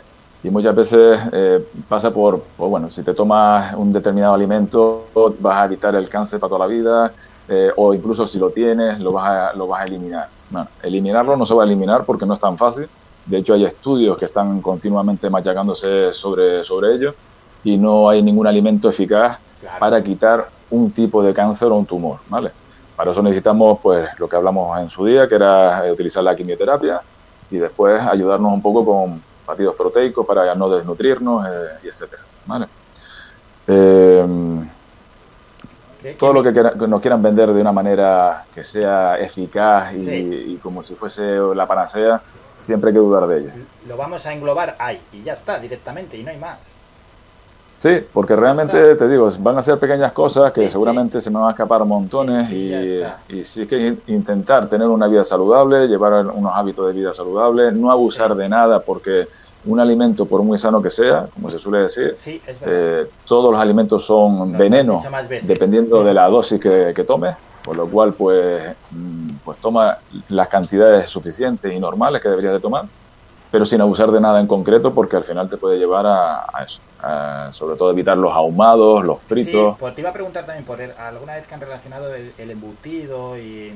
muchas 0.49 0.73
veces 0.73 1.19
eh, 1.31 1.63
pasa 1.87 2.11
por, 2.11 2.41
pues 2.57 2.71
bueno, 2.71 2.89
si 2.89 3.03
te 3.03 3.13
tomas 3.13 3.75
un 3.75 3.93
determinado 3.93 4.33
alimento 4.33 5.05
vas 5.39 5.61
a 5.61 5.65
evitar 5.65 5.93
el 5.93 6.09
cáncer 6.09 6.39
para 6.39 6.49
toda 6.49 6.65
la 6.65 6.73
vida 6.73 7.13
eh, 7.47 7.69
o 7.75 7.93
incluso 7.93 8.25
si 8.25 8.39
lo 8.39 8.49
tienes 8.49 8.99
lo 8.99 9.11
vas 9.11 9.29
a, 9.29 9.55
lo 9.55 9.67
vas 9.67 9.83
a 9.83 9.85
eliminar. 9.85 10.27
Bueno, 10.49 10.67
eliminarlo 10.81 11.37
no 11.37 11.45
se 11.45 11.53
va 11.53 11.61
a 11.61 11.67
eliminar 11.67 12.03
porque 12.03 12.25
no 12.25 12.33
es 12.33 12.39
tan 12.39 12.57
fácil. 12.57 12.89
De 13.27 13.37
hecho, 13.37 13.53
hay 13.53 13.65
estudios 13.65 14.17
que 14.17 14.25
están 14.25 14.59
continuamente 14.59 15.29
machacándose 15.29 16.13
sobre, 16.13 16.63
sobre 16.63 16.95
ello 16.95 17.13
y 17.63 17.77
no 17.77 18.09
hay 18.09 18.23
ningún 18.23 18.47
alimento 18.47 18.89
eficaz 18.89 19.37
para 19.77 20.03
quitar 20.03 20.49
un 20.71 20.89
tipo 20.89 21.21
de 21.21 21.31
cáncer 21.31 21.67
o 21.67 21.75
un 21.75 21.85
tumor, 21.85 22.21
¿vale? 22.27 22.49
Para 22.99 23.11
eso 23.11 23.23
necesitamos, 23.23 23.79
pues, 23.81 24.09
lo 24.17 24.27
que 24.27 24.35
hablamos 24.35 24.77
en 24.77 24.89
su 24.89 25.05
día, 25.05 25.25
que 25.25 25.35
era 25.35 25.87
eh, 25.87 25.91
utilizar 25.93 26.21
la 26.21 26.35
quimioterapia 26.35 26.99
y 27.49 27.55
después 27.55 28.01
ayudarnos 28.01 28.51
un 28.51 28.61
poco 28.61 28.83
con 28.83 29.23
batidos 29.47 29.73
proteicos 29.75 30.25
para 30.25 30.53
no 30.53 30.69
desnutrirnos, 30.69 31.47
eh, 31.47 31.79
y 31.81 31.87
etcétera. 31.87 32.23
¿vale? 32.45 32.67
Eh, 33.67 34.27
todo 36.19 36.33
lo 36.33 36.43
que, 36.43 36.51
nos 36.51 36.99
quieran 36.99 37.21
vender 37.21 37.53
de 37.53 37.61
una 37.61 37.71
manera 37.71 38.43
que 38.53 38.65
sea 38.65 39.17
eficaz 39.17 39.95
y, 39.95 40.59
como 40.61 40.83
si 40.83 40.93
fuese 40.95 41.37
la 41.55 41.65
panacea, 41.65 42.21
siempre 42.51 42.89
hay 42.89 42.95
que 42.95 42.99
dudar 42.99 43.27
de 43.27 43.37
ello. 43.37 43.51
Lo 43.87 43.95
vamos 43.95 44.25
a 44.25 44.33
englobar 44.33 44.75
ahí 44.77 44.99
y 45.13 45.23
ya 45.23 45.35
está, 45.35 45.57
directamente, 45.57 46.17
y 46.17 46.23
no 46.23 46.31
hay 46.31 46.37
más. 46.37 46.78
Sí, 47.79 47.91
porque 48.11 48.35
realmente 48.35 48.95
te 48.95 49.07
digo, 49.07 49.29
van 49.39 49.57
a 49.57 49.61
ser 49.61 49.79
pequeñas 49.79 50.11
cosas 50.11 50.51
que 50.51 50.69
seguramente 50.69 51.21
se 51.21 51.31
me 51.31 51.39
van 51.39 51.47
a 51.47 51.51
escapar 51.51 51.85
montones 51.85 52.51
y, 52.51 52.73
y, 53.29 53.45
sí 53.45 53.65
que 53.65 53.95
intentar 54.07 54.67
tener 54.67 54.89
una 54.89 55.07
vida 55.07 55.23
saludable, 55.23 55.87
llevar 55.87 56.27
unos 56.27 56.51
hábitos 56.53 56.87
de 56.87 56.93
vida 56.93 57.13
saludable, 57.13 57.71
no 57.71 57.89
abusar 57.89 58.35
de 58.35 58.49
nada 58.49 58.81
porque 58.81 59.29
un 59.65 59.79
alimento, 59.79 60.25
por 60.25 60.43
muy 60.43 60.57
sano 60.57 60.81
que 60.81 60.89
sea, 60.89 61.27
como 61.33 61.49
se 61.49 61.57
suele 61.57 61.79
decir, 61.83 62.17
eh, 62.65 63.07
todos 63.25 63.49
los 63.49 63.61
alimentos 63.61 64.03
son 64.05 64.57
veneno 64.57 65.01
dependiendo 65.43 66.03
de 66.03 66.13
la 66.13 66.27
dosis 66.27 66.59
que, 66.59 66.91
que 66.93 67.05
tomes, 67.05 67.33
por 67.63 67.77
lo 67.77 67.87
cual 67.87 68.11
pues, 68.11 68.75
mm, 68.91 69.29
pues 69.45 69.57
toma 69.59 69.99
las 70.27 70.49
cantidades 70.49 71.09
suficientes 71.09 71.73
y 71.73 71.79
normales 71.79 72.21
que 72.21 72.27
deberías 72.27 72.51
de 72.51 72.59
tomar 72.59 72.83
pero 73.51 73.65
sin 73.65 73.81
abusar 73.81 74.11
de 74.11 74.19
nada 74.19 74.39
en 74.39 74.47
concreto 74.47 74.93
porque 74.93 75.17
al 75.17 75.23
final 75.23 75.49
te 75.49 75.57
puede 75.57 75.77
llevar 75.77 76.05
a, 76.05 76.45
eso. 76.63 76.79
sobre 77.53 77.77
todo 77.77 77.91
evitar 77.91 78.17
los 78.17 78.31
ahumados, 78.33 79.03
los 79.03 79.19
fritos. 79.21 79.73
Sí, 79.73 79.77
pues 79.79 79.95
te 79.95 80.01
iba 80.01 80.09
a 80.09 80.13
preguntar 80.13 80.45
también 80.45 80.65
por 80.65 80.79
alguna 80.81 81.35
vez 81.35 81.47
que 81.47 81.55
han 81.55 81.61
relacionado 81.61 82.13
el, 82.13 82.51
embutido 82.51 83.37
y, 83.37 83.73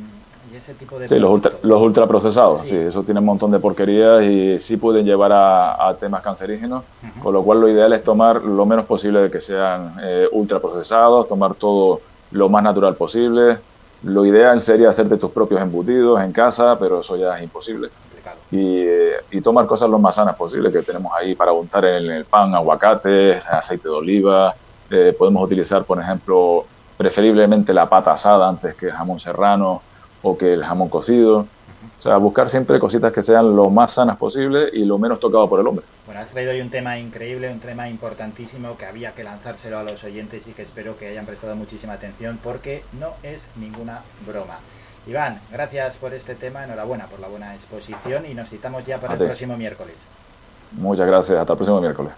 ese 0.56 0.76
tipo 0.76 1.00
de... 1.00 1.08
Sí, 1.08 1.18
los, 1.18 1.32
ultra, 1.32 1.54
los 1.64 1.82
ultraprocesados, 1.82 2.62
sí. 2.62 2.76
eso 2.76 3.02
tiene 3.02 3.20
un 3.20 3.26
montón 3.26 3.50
de 3.50 3.58
porquerías 3.58 4.24
y 4.24 4.60
sí 4.60 4.78
pueden 4.78 5.04
llevar 5.04 5.32
a, 5.34 5.96
temas 6.00 6.22
cancerígenos, 6.22 6.84
con 7.24 7.34
lo 7.34 7.42
cual 7.42 7.62
lo 7.62 7.68
ideal 7.68 7.92
es 7.94 8.04
tomar 8.04 8.44
lo 8.44 8.66
menos 8.66 8.86
posible 8.86 9.22
de 9.22 9.32
que 9.32 9.42
sean 9.42 9.96
eh, 10.04 10.28
ultraprocesados, 10.32 11.28
tomar 11.28 11.56
todo 11.56 12.02
lo 12.32 12.50
más 12.50 12.62
natural 12.62 12.96
posible. 12.96 13.58
Lo 14.04 14.26
ideal 14.26 14.62
sería 14.62 14.90
hacerte 14.90 15.18
tus 15.18 15.32
propios 15.32 15.60
embutidos 15.60 16.22
en 16.22 16.32
casa, 16.32 16.78
pero 16.78 17.00
eso 17.00 17.16
ya 17.16 17.36
es 17.38 17.44
imposible 17.44 17.90
y, 18.56 19.42
tomar 19.42 19.66
cosas 19.66 19.90
lo 19.90 20.00
más 20.00 20.16
sanas 20.16 20.36
posible 20.36 20.72
que 20.72 20.84
tenemos 20.84 21.12
ahí 21.16 21.36
para 21.36 21.52
untar 21.52 21.84
en 21.86 22.10
el 22.10 22.26
pan, 22.26 22.54
aguacate, 22.54 23.38
aceite 23.38 23.90
de 23.90 23.96
oliva. 23.96 24.56
Eh, 24.90 25.14
podemos 25.18 25.44
utilizar, 25.44 25.84
por 25.84 26.00
ejemplo, 26.00 26.66
preferiblemente 26.96 27.74
la 27.74 27.90
pata 27.90 28.14
asada 28.14 28.48
antes 28.48 28.76
que 28.76 28.88
el 28.88 28.92
jamón 28.94 29.20
serrano 29.20 29.82
o 30.22 30.38
que 30.38 30.54
el 30.54 30.64
jamón 30.64 30.90
cocido. 30.90 31.48
O 32.00 32.02
sea, 32.02 32.18
buscar 32.18 32.50
siempre 32.50 32.80
cositas 32.80 33.12
que 33.12 33.24
sean 33.24 33.56
lo 33.56 33.70
más 33.70 33.94
sanas 33.94 34.18
posible 34.18 34.70
y 34.72 34.86
lo 34.86 34.98
menos 34.98 35.20
tocado 35.20 35.50
por 35.50 35.60
el 35.60 35.68
hombre. 35.68 35.86
Bueno, 36.06 36.22
has 36.22 36.30
traído 36.30 36.52
hoy 36.52 36.62
un 36.62 36.70
tema 36.70 36.98
increíble, 36.98 37.52
un 37.52 37.60
tema 37.60 37.90
importantísimo 37.90 38.78
que 38.78 38.86
había 38.86 39.14
que 39.14 39.24
lanzárselo 39.24 39.80
a 39.80 39.84
los 39.84 40.04
oyentes 40.04 40.48
y 40.48 40.52
que 40.52 40.62
espero 40.62 40.98
que 40.98 41.08
hayan 41.08 41.26
prestado 41.26 41.56
muchísima 41.56 41.94
atención 41.94 42.40
porque 42.42 42.84
no 43.00 43.14
es 43.24 43.48
ninguna 43.56 44.02
broma. 44.28 44.60
Iván, 45.06 45.40
gracias 45.52 45.98
por 45.98 46.14
este 46.14 46.36
tema, 46.36 46.64
enhorabuena 46.64 47.08
por 47.08 47.20
la 47.20 47.28
buena 47.28 47.54
exposición 47.56 48.26
y 48.26 48.34
nos 48.34 48.50
citamos 48.50 48.86
ya 48.86 49.00
para 49.00 49.14
el 49.16 49.20
próximo 49.20 49.58
miércoles. 49.58 49.96
Muchas 50.72 51.08
gracias, 51.08 51.38
hasta 51.38 51.54
el 51.54 51.58
próximo 51.58 51.82
miércoles. 51.82 52.14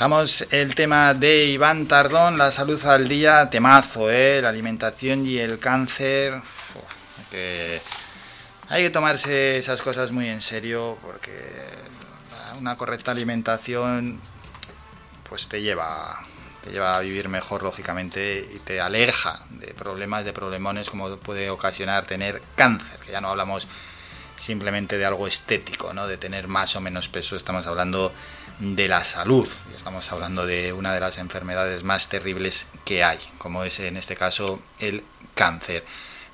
Dejamos 0.00 0.46
el 0.50 0.74
tema 0.74 1.12
de 1.12 1.44
Iván 1.44 1.86
Tardón, 1.86 2.38
la 2.38 2.50
salud 2.50 2.82
al 2.86 3.06
día, 3.06 3.50
temazo, 3.50 4.10
¿eh? 4.10 4.40
la 4.40 4.48
alimentación 4.48 5.26
y 5.26 5.36
el 5.36 5.58
cáncer. 5.58 6.40
hay 8.70 8.82
que 8.82 8.88
tomarse 8.88 9.58
esas 9.58 9.82
cosas 9.82 10.10
muy 10.10 10.26
en 10.26 10.40
serio 10.40 10.96
porque 11.02 11.38
una 12.58 12.78
correcta 12.78 13.10
alimentación 13.10 14.18
pues 15.28 15.48
te 15.48 15.60
lleva 15.60 16.18
te 16.64 16.70
lleva 16.70 16.96
a 16.96 17.00
vivir 17.00 17.28
mejor 17.28 17.62
lógicamente 17.62 18.48
y 18.54 18.58
te 18.60 18.80
aleja 18.80 19.38
de 19.50 19.74
problemas, 19.74 20.24
de 20.24 20.32
problemones 20.32 20.88
como 20.88 21.14
puede 21.18 21.50
ocasionar 21.50 22.06
tener 22.06 22.40
cáncer, 22.56 23.00
que 23.00 23.12
ya 23.12 23.20
no 23.20 23.28
hablamos 23.28 23.68
simplemente 24.40 24.96
de 24.96 25.04
algo 25.04 25.26
estético, 25.26 25.92
¿no? 25.92 26.06
de 26.08 26.16
tener 26.16 26.48
más 26.48 26.74
o 26.74 26.80
menos 26.80 27.08
peso, 27.08 27.36
estamos 27.36 27.66
hablando 27.66 28.12
de 28.58 28.88
la 28.88 29.04
salud, 29.04 29.48
estamos 29.76 30.10
hablando 30.12 30.46
de 30.46 30.72
una 30.72 30.94
de 30.94 31.00
las 31.00 31.18
enfermedades 31.18 31.82
más 31.82 32.08
terribles 32.08 32.66
que 32.84 33.04
hay, 33.04 33.18
como 33.38 33.64
es 33.64 33.80
en 33.80 33.96
este 33.96 34.16
caso 34.16 34.60
el 34.78 35.04
cáncer. 35.34 35.84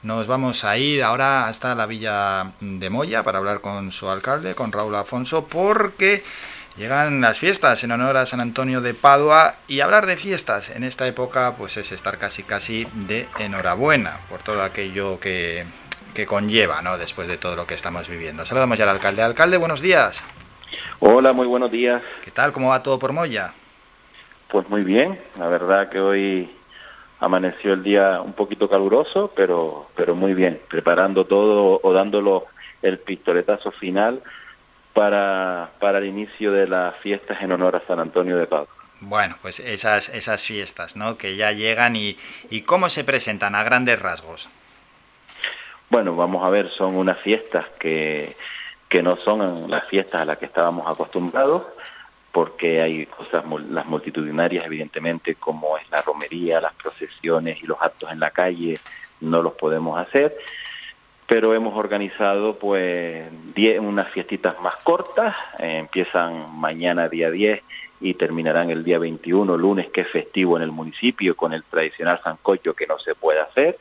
Nos 0.03 0.28
vamos 0.28 0.65
a 0.65 0.78
ir 0.78 1.03
ahora 1.03 1.47
hasta 1.47 1.74
la 1.74 1.87
villa 1.87 2.53
de 2.61 2.91
Moya 2.91 3.24
para 3.24 3.39
hablar 3.39 3.61
con 3.61 3.91
su 3.91 4.09
alcalde, 4.09 4.55
con 4.55 4.70
Raúl 4.70 4.95
Afonso, 4.95 5.47
porque 5.47 6.23
llegan 6.77 7.20
las 7.20 7.41
fiestas 7.41 7.83
en 7.83 7.91
honor 7.91 8.16
a 8.16 8.27
San 8.27 8.41
Antonio 8.41 8.81
de 8.81 8.95
Padua 8.95 9.57
y 9.66 9.81
hablar 9.81 10.07
de 10.07 10.16
fiestas 10.16 10.70
en 10.70 10.85
esta 10.85 11.07
época 11.07 11.55
pues 11.57 11.77
es 11.77 11.91
estar 11.91 12.19
casi 12.19 12.43
casi 12.43 12.87
de 12.93 13.28
enhorabuena 13.39 14.20
por 14.28 14.43
todo 14.43 14.62
aquello 14.62 15.19
que, 15.19 15.65
que 16.17 16.27
conlleva, 16.27 16.81
¿no? 16.81 16.97
Después 16.97 17.29
de 17.29 17.37
todo 17.37 17.57
lo 17.57 17.67
que 17.67 17.75
estamos 17.75 18.09
viviendo. 18.09 18.47
Saludamos 18.47 18.79
ya 18.79 18.85
al 18.85 18.91
alcalde. 18.91 19.23
Alcalde, 19.23 19.59
buenos 19.59 19.83
días. 19.83 20.25
Hola, 20.99 21.35
muy 21.35 21.47
buenos 21.47 21.71
días. 21.71 22.03
¿Qué 22.25 22.31
tal? 22.31 22.53
¿Cómo 22.53 22.71
va 22.71 22.83
todo 22.83 22.99
por 22.99 23.13
Moya? 23.13 23.53
Pues 24.49 24.67
muy 24.71 24.83
bien, 24.83 25.21
la 25.39 25.49
verdad 25.49 25.91
que 25.91 26.01
hoy 26.01 26.51
amaneció 27.21 27.75
el 27.75 27.83
día 27.83 28.23
un 28.23 28.33
poquito 28.33 28.67
caluroso, 28.69 29.31
pero, 29.37 29.91
pero 29.95 30.15
muy 30.15 30.33
bien, 30.33 30.59
preparando 30.69 31.27
todo 31.27 31.81
o 31.83 31.93
dándolo 31.93 32.47
el 32.81 32.99
pistoletazo 32.99 33.71
final 33.73 34.23
para, 34.95 35.71
para 35.81 35.99
el 35.99 36.07
inicio 36.07 36.51
de 36.51 36.67
las 36.67 36.97
fiestas 36.97 37.43
en 37.43 37.53
honor 37.53 37.77
a 37.77 37.87
San 37.87 37.99
Antonio 38.01 38.39
de 38.39 38.47
Padua. 38.47 38.69
Bueno, 39.01 39.37
pues 39.43 39.61
esas, 39.61 40.09
esas 40.09 40.45
fiestas, 40.45 40.97
¿no? 40.97 41.19
Que 41.19 41.37
ya 41.37 41.53
llegan 41.53 41.95
y, 41.95 42.17
y 42.49 42.63
cómo 42.63 42.89
se 42.89 43.05
presentan 43.05 43.55
a 43.55 43.63
grandes 43.65 44.01
rasgos. 44.01 44.49
Bueno, 45.89 46.17
vamos 46.17 46.45
a 46.45 46.51
ver, 46.51 46.71
son 46.71 46.97
unas 46.97 47.19
fiestas 47.21 47.69
que, 47.79 48.35
que 48.89 49.03
no 49.03 49.17
son 49.17 49.71
las 49.71 49.87
fiestas 49.89 50.23
a 50.23 50.25
las 50.25 50.39
que 50.39 50.47
estábamos 50.47 50.87
acostumbrados, 50.87 51.65
porque 52.33 52.83
hay 52.83 53.07
cosas, 53.07 53.45
las 53.71 53.87
multitudinarias, 53.87 54.67
evidentemente, 54.67 55.37
como 55.37 55.79
es 55.79 55.89
la 55.91 56.03
romería, 56.03 56.61
las 56.61 56.75
procesiones 56.75 57.63
y 57.63 57.67
los 57.67 57.81
actos 57.81 58.11
en 58.11 58.21
la 58.21 58.31
calle, 58.31 58.75
no 59.21 59.43
los 59.43 59.55
podemos 59.55 59.99
hacer, 59.99 60.37
pero 61.27 61.55
hemos 61.55 61.77
organizado 61.77 62.59
pues 62.59 63.27
diez, 63.55 63.81
unas 63.81 64.09
fiestitas 64.11 64.61
más 64.61 64.77
cortas, 64.77 65.35
eh, 65.59 65.79
empiezan 65.79 66.59
mañana 66.59 67.09
día 67.09 67.31
10 67.31 67.63
y 68.01 68.15
terminarán 68.15 68.71
el 68.71 68.85
día 68.85 68.99
21, 68.99 69.57
lunes, 69.57 69.89
que 69.91 70.03
es 70.03 70.09
festivo 70.09 70.57
en 70.57 70.63
el 70.63 70.71
municipio, 70.71 71.35
con 71.35 71.53
el 71.53 71.65
tradicional 71.65 72.21
sancocho 72.23 72.75
que 72.75 72.87
no 72.87 72.99
se 72.99 73.15
puede 73.15 73.41
hacer, 73.41 73.79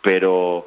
pero 0.00 0.66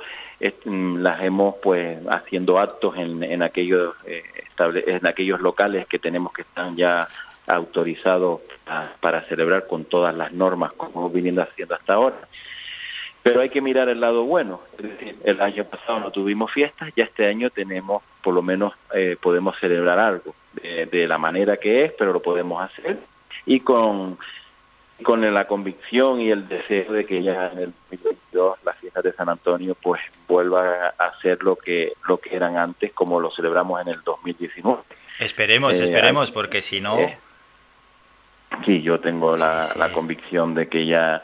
las 0.65 1.21
hemos 1.21 1.55
pues 1.61 1.99
haciendo 2.09 2.59
actos 2.59 2.95
en, 2.97 3.23
en 3.23 3.43
aquellos 3.43 3.95
eh, 4.05 4.23
estable, 4.47 4.83
en 4.87 5.05
aquellos 5.05 5.39
locales 5.41 5.87
que 5.87 5.99
tenemos 5.99 6.33
que 6.33 6.43
están 6.43 6.75
ya 6.75 7.07
autorizados 7.47 8.41
para 8.99 9.21
celebrar 9.21 9.67
con 9.67 9.85
todas 9.85 10.15
las 10.15 10.31
normas 10.31 10.73
como 10.73 11.09
viniendo 11.09 11.43
haciendo 11.43 11.75
hasta 11.75 11.93
ahora. 11.93 12.17
Pero 13.21 13.41
hay 13.41 13.49
que 13.49 13.61
mirar 13.61 13.89
el 13.89 13.99
lado 13.99 14.23
bueno, 14.23 14.61
es 14.77 14.83
decir, 14.83 15.15
el 15.23 15.41
año 15.41 15.63
pasado 15.65 15.99
no 15.99 16.11
tuvimos 16.11 16.51
fiestas, 16.51 16.91
ya 16.95 17.05
este 17.05 17.27
año 17.27 17.49
tenemos, 17.49 18.03
por 18.23 18.33
lo 18.33 18.41
menos 18.41 18.73
eh, 18.93 19.17
podemos 19.19 19.55
celebrar 19.59 19.99
algo 19.99 20.35
de 20.55 21.05
la 21.07 21.17
manera 21.17 21.57
que 21.57 21.83
es, 21.83 21.91
pero 21.91 22.13
lo 22.13 22.21
podemos 22.21 22.63
hacer 22.63 22.97
y 23.45 23.59
con 23.59 24.17
con 25.03 25.33
la 25.33 25.45
convicción 25.47 26.21
y 26.21 26.31
el 26.31 26.47
deseo 26.47 26.93
de 26.93 27.05
que 27.05 27.21
ya 27.21 27.47
en 27.51 27.59
el 27.59 27.73
2022 27.91 28.57
las 28.63 28.77
fiestas 28.77 29.03
de 29.03 29.13
San 29.13 29.27
Antonio 29.27 29.75
pues 29.81 30.01
vuelva 30.27 30.93
a 30.97 31.19
ser 31.21 31.43
lo 31.43 31.57
que 31.57 31.93
lo 32.07 32.17
que 32.17 32.35
eran 32.35 32.57
antes 32.57 32.93
como 32.93 33.19
lo 33.19 33.31
celebramos 33.31 33.81
en 33.81 33.89
el 33.89 34.01
2019. 34.03 34.81
Esperemos, 35.19 35.79
eh, 35.79 35.85
esperemos, 35.85 36.31
porque 36.31 36.61
si 36.61 36.81
no... 36.81 36.97
Eh, 36.97 37.17
sí, 38.65 38.81
yo 38.81 38.99
tengo 38.99 39.35
la, 39.35 39.67
la 39.77 39.91
convicción 39.91 40.53
de 40.55 40.67
que 40.67 40.85
ya 40.85 41.21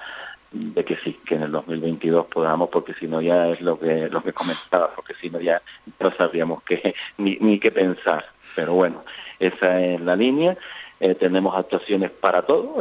de 0.51 0.83
que 0.83 0.97
sí, 0.97 1.17
que 1.25 1.35
en 1.35 1.43
el 1.43 1.51
2022 1.51 2.27
podamos, 2.27 2.69
porque 2.69 2.93
si 2.95 3.07
no 3.07 3.21
ya 3.21 3.47
es 3.47 3.61
lo 3.61 3.79
que 3.79 4.09
lo 4.09 4.21
que 4.21 4.33
comentaba, 4.33 4.93
porque 4.93 5.13
si 5.21 5.29
no 5.29 5.39
ya 5.39 5.61
no 5.99 6.13
sabríamos 6.15 6.61
qué, 6.63 6.93
ni, 7.17 7.37
ni 7.39 7.57
qué 7.57 7.71
pensar. 7.71 8.25
Pero 8.55 8.73
bueno, 8.73 9.05
esa 9.39 9.79
es 9.79 10.01
la 10.01 10.15
línea 10.15 10.57
eh, 11.03 11.15
tenemos 11.15 11.55
actuaciones 11.57 12.11
para 12.11 12.43
todo. 12.43 12.75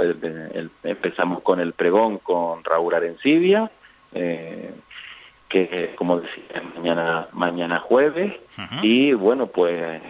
empezamos 0.84 1.40
con 1.40 1.58
el 1.58 1.72
pregón 1.72 2.18
con 2.18 2.62
Raúl 2.62 2.92
Arencibia, 2.92 3.70
eh, 4.12 4.74
que 5.48 5.94
como 5.96 6.20
decía, 6.20 6.62
mañana, 6.76 7.28
mañana 7.32 7.78
jueves. 7.78 8.34
Y 8.82 9.14
bueno, 9.14 9.46
pues 9.46 10.02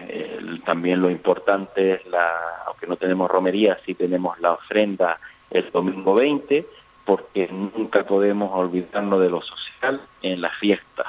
también 0.65 1.01
lo 1.01 1.09
importante 1.09 1.93
es, 1.93 2.05
la 2.07 2.29
aunque 2.67 2.85
no 2.85 2.97
tenemos 2.97 3.31
romería, 3.31 3.79
sí 3.85 3.95
tenemos 3.95 4.37
la 4.41 4.55
ofrenda 4.55 5.17
el 5.49 5.71
domingo 5.71 6.13
20, 6.13 6.65
porque 7.05 7.47
nunca 7.49 8.03
podemos 8.03 8.51
olvidarnos 8.53 9.21
de 9.21 9.29
lo 9.29 9.41
social 9.41 10.01
en 10.21 10.41
las 10.41 10.53
fiestas. 10.57 11.07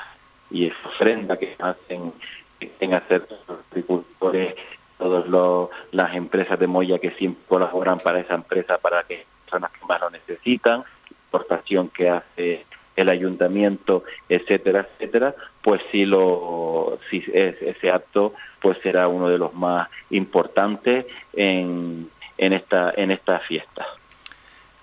Y 0.52 0.66
esa 0.66 0.88
ofrenda 0.88 1.36
que 1.36 1.56
hacen, 1.58 2.12
que 2.60 2.94
hacer 2.94 3.26
los 3.28 3.58
agricultores 3.72 4.54
todas 5.02 5.70
las 5.90 6.14
empresas 6.14 6.58
de 6.58 6.66
Moya 6.66 6.98
que 6.98 7.10
siempre 7.12 7.42
colaboran 7.48 7.98
para 7.98 8.20
esa 8.20 8.34
empresa 8.34 8.78
para 8.78 9.02
que 9.04 9.26
personas 9.44 9.70
que 9.72 9.84
más 9.86 10.00
lo 10.00 10.10
necesitan, 10.10 10.84
importación 11.10 11.88
que 11.88 12.08
hace 12.08 12.64
el 12.94 13.08
ayuntamiento, 13.08 14.04
etcétera, 14.28 14.86
etcétera, 14.94 15.34
pues 15.62 15.80
sí 15.90 16.04
lo 16.04 16.98
si 17.10 17.24
es, 17.32 17.60
ese 17.62 17.90
acto 17.90 18.34
pues 18.60 18.78
será 18.82 19.08
uno 19.08 19.28
de 19.28 19.38
los 19.38 19.54
más 19.54 19.88
importantes 20.10 21.06
en, 21.32 22.10
en 22.36 22.52
esta 22.52 22.92
en 22.96 23.10
esta 23.10 23.38
fiesta. 23.40 23.86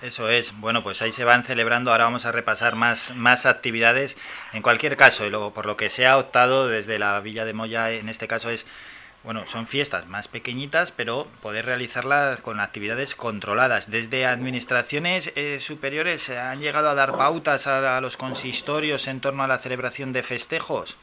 Eso 0.02 0.30
es, 0.30 0.58
bueno, 0.62 0.82
pues 0.82 1.02
ahí 1.02 1.12
se 1.12 1.26
van 1.26 1.44
celebrando, 1.44 1.92
ahora 1.92 2.06
vamos 2.06 2.26
a 2.26 2.32
repasar 2.32 2.76
más, 2.76 3.14
más 3.18 3.46
actividades. 3.46 4.18
En 4.54 4.62
cualquier 4.62 4.96
caso, 4.96 5.26
y 5.26 5.30
luego 5.30 5.54
por 5.54 5.66
lo 5.66 5.76
que 5.76 5.90
se 5.90 6.08
ha 6.08 6.18
optado 6.18 6.70
desde 6.70 7.00
la 7.00 7.20
Villa 7.20 7.44
de 7.44 7.54
Moya, 7.54 7.92
en 7.92 8.08
este 8.08 8.26
caso 8.26 8.50
es 8.50 8.66
bueno, 9.24 9.46
son 9.48 9.68
fiestas 9.68 10.08
más 10.08 10.28
pequeñitas, 10.28 10.92
pero 10.92 11.28
poder 11.42 11.66
realizarlas 11.66 12.42
con 12.42 12.60
actividades 12.60 13.16
controladas. 13.16 13.92
Desde 13.92 14.26
administraciones 14.26 15.32
eh, 15.36 15.60
superiores 15.60 16.30
han 16.30 16.62
llegado 16.62 16.90
a 16.90 16.96
dar 16.96 17.18
pautas 17.18 17.68
a 17.68 18.00
los 18.02 18.18
consistorios 18.18 19.08
en 19.08 19.20
torno 19.20 19.44
a 19.44 19.48
la 19.48 19.58
celebración 19.58 20.14
de 20.14 20.24
festejos 20.24 20.98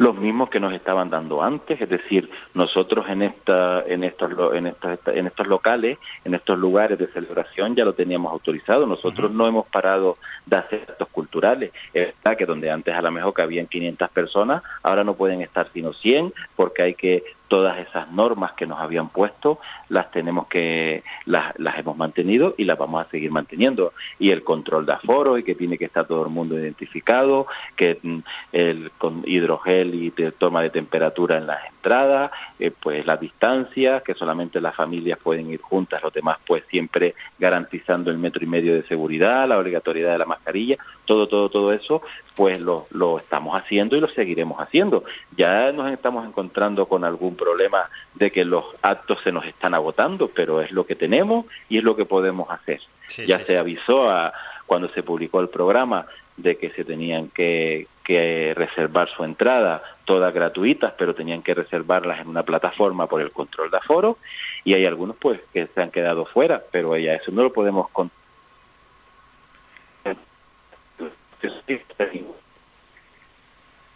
los 0.00 0.16
mismos 0.16 0.48
que 0.48 0.60
nos 0.60 0.72
estaban 0.72 1.10
dando 1.10 1.42
antes, 1.42 1.78
es 1.78 1.88
decir, 1.90 2.30
nosotros 2.54 3.06
en 3.10 3.20
esta 3.20 3.84
en 3.86 4.02
estos 4.02 4.32
en 4.54 4.68
estos 4.68 4.98
en 5.08 5.26
estos 5.26 5.46
locales, 5.46 5.98
en 6.24 6.32
estos 6.32 6.58
lugares 6.58 6.98
de 6.98 7.06
celebración 7.08 7.76
ya 7.76 7.84
lo 7.84 7.92
teníamos 7.92 8.32
autorizado, 8.32 8.86
nosotros 8.86 9.30
no 9.30 9.46
hemos 9.46 9.66
parado 9.66 10.16
de 10.46 10.56
hacer 10.56 10.86
actos 10.88 11.08
culturales, 11.08 11.72
es 11.92 12.14
verdad 12.16 12.38
que 12.38 12.46
donde 12.46 12.70
antes 12.70 12.94
a 12.94 13.02
lo 13.02 13.10
mejor 13.10 13.34
cabían 13.34 13.66
500 13.66 14.08
personas, 14.08 14.62
ahora 14.82 15.04
no 15.04 15.12
pueden 15.12 15.42
estar 15.42 15.68
sino 15.74 15.92
100 15.92 16.32
porque 16.56 16.80
hay 16.80 16.94
que 16.94 17.22
todas 17.50 17.78
esas 17.78 18.08
normas 18.12 18.52
que 18.52 18.64
nos 18.64 18.78
habían 18.78 19.08
puesto 19.08 19.58
las 19.88 20.12
tenemos 20.12 20.46
que 20.46 21.02
las, 21.26 21.52
las 21.58 21.76
hemos 21.78 21.96
mantenido 21.96 22.54
y 22.56 22.64
las 22.64 22.78
vamos 22.78 23.04
a 23.04 23.10
seguir 23.10 23.32
manteniendo. 23.32 23.92
Y 24.20 24.30
el 24.30 24.44
control 24.44 24.86
de 24.86 24.92
aforo 24.92 25.36
y 25.36 25.42
que 25.42 25.56
tiene 25.56 25.76
que 25.76 25.86
estar 25.86 26.06
todo 26.06 26.22
el 26.22 26.30
mundo 26.30 26.56
identificado 26.56 27.48
que 27.74 27.98
mm, 28.00 28.18
el 28.52 28.92
con 28.98 29.24
hidrogel 29.26 29.94
y 29.96 30.12
toma 30.38 30.62
de 30.62 30.70
temperatura 30.70 31.38
en 31.38 31.48
las 31.48 31.58
entradas 31.66 32.30
eh, 32.58 32.70
pues 32.70 33.04
las 33.04 33.18
distancias 33.18 34.02
que 34.02 34.14
solamente 34.14 34.60
las 34.60 34.76
familias 34.76 35.18
pueden 35.18 35.50
ir 35.50 35.60
juntas 35.60 36.02
los 36.02 36.12
demás 36.12 36.38
pues 36.46 36.62
siempre 36.70 37.14
garantizando 37.38 38.10
el 38.10 38.18
metro 38.18 38.44
y 38.44 38.46
medio 38.46 38.74
de 38.74 38.82
seguridad 38.84 39.48
la 39.48 39.58
obligatoriedad 39.58 40.12
de 40.12 40.18
la 40.18 40.26
mascarilla 40.26 40.76
todo 41.10 41.26
todo 41.26 41.48
todo 41.48 41.72
eso 41.72 42.02
pues 42.36 42.60
lo, 42.60 42.86
lo 42.92 43.18
estamos 43.18 43.60
haciendo 43.60 43.96
y 43.96 44.00
lo 44.00 44.08
seguiremos 44.08 44.60
haciendo. 44.60 45.02
Ya 45.36 45.72
nos 45.72 45.92
estamos 45.92 46.24
encontrando 46.24 46.86
con 46.86 47.04
algún 47.04 47.34
problema 47.34 47.90
de 48.14 48.30
que 48.30 48.44
los 48.44 48.64
actos 48.80 49.18
se 49.24 49.32
nos 49.32 49.44
están 49.44 49.74
agotando, 49.74 50.28
pero 50.28 50.62
es 50.62 50.70
lo 50.70 50.86
que 50.86 50.94
tenemos 50.94 51.46
y 51.68 51.78
es 51.78 51.84
lo 51.84 51.96
que 51.96 52.04
podemos 52.04 52.48
hacer. 52.48 52.80
ya 53.26 53.40
se 53.40 53.58
avisó 53.58 54.08
a, 54.08 54.32
cuando 54.66 54.88
se 54.90 55.02
publicó 55.02 55.40
el 55.40 55.48
programa 55.48 56.06
de 56.36 56.56
que 56.56 56.70
se 56.70 56.84
tenían 56.84 57.28
que, 57.28 57.88
que 58.04 58.54
reservar 58.56 59.10
su 59.10 59.24
entrada, 59.24 59.82
todas 60.04 60.32
gratuitas, 60.32 60.94
pero 60.96 61.14
tenían 61.14 61.42
que 61.42 61.54
reservarlas 61.54 62.20
en 62.20 62.28
una 62.28 62.44
plataforma 62.44 63.08
por 63.08 63.20
el 63.20 63.32
control 63.32 63.70
de 63.70 63.78
aforo, 63.78 64.16
y 64.64 64.74
hay 64.74 64.86
algunos 64.86 65.16
pues 65.16 65.40
que 65.52 65.66
se 65.66 65.82
han 65.82 65.90
quedado 65.90 66.24
fuera, 66.24 66.62
pero 66.70 66.96
ya 66.96 67.14
eso 67.14 67.32
no 67.32 67.42
lo 67.42 67.52
podemos 67.52 67.90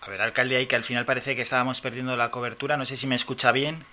a 0.04 0.10
ver, 0.10 0.20
alcalde, 0.20 0.56
ahí 0.56 0.66
que 0.66 0.76
al 0.76 0.84
final 0.84 1.06
parece 1.06 1.34
que 1.34 1.40
estábamos 1.40 1.80
perdiendo 1.80 2.14
la 2.16 2.30
cobertura. 2.30 2.76
No 2.76 2.84
sé 2.84 2.98
si 2.98 3.06
me 3.06 3.14
escucha 3.14 3.52
bien. 3.52 3.86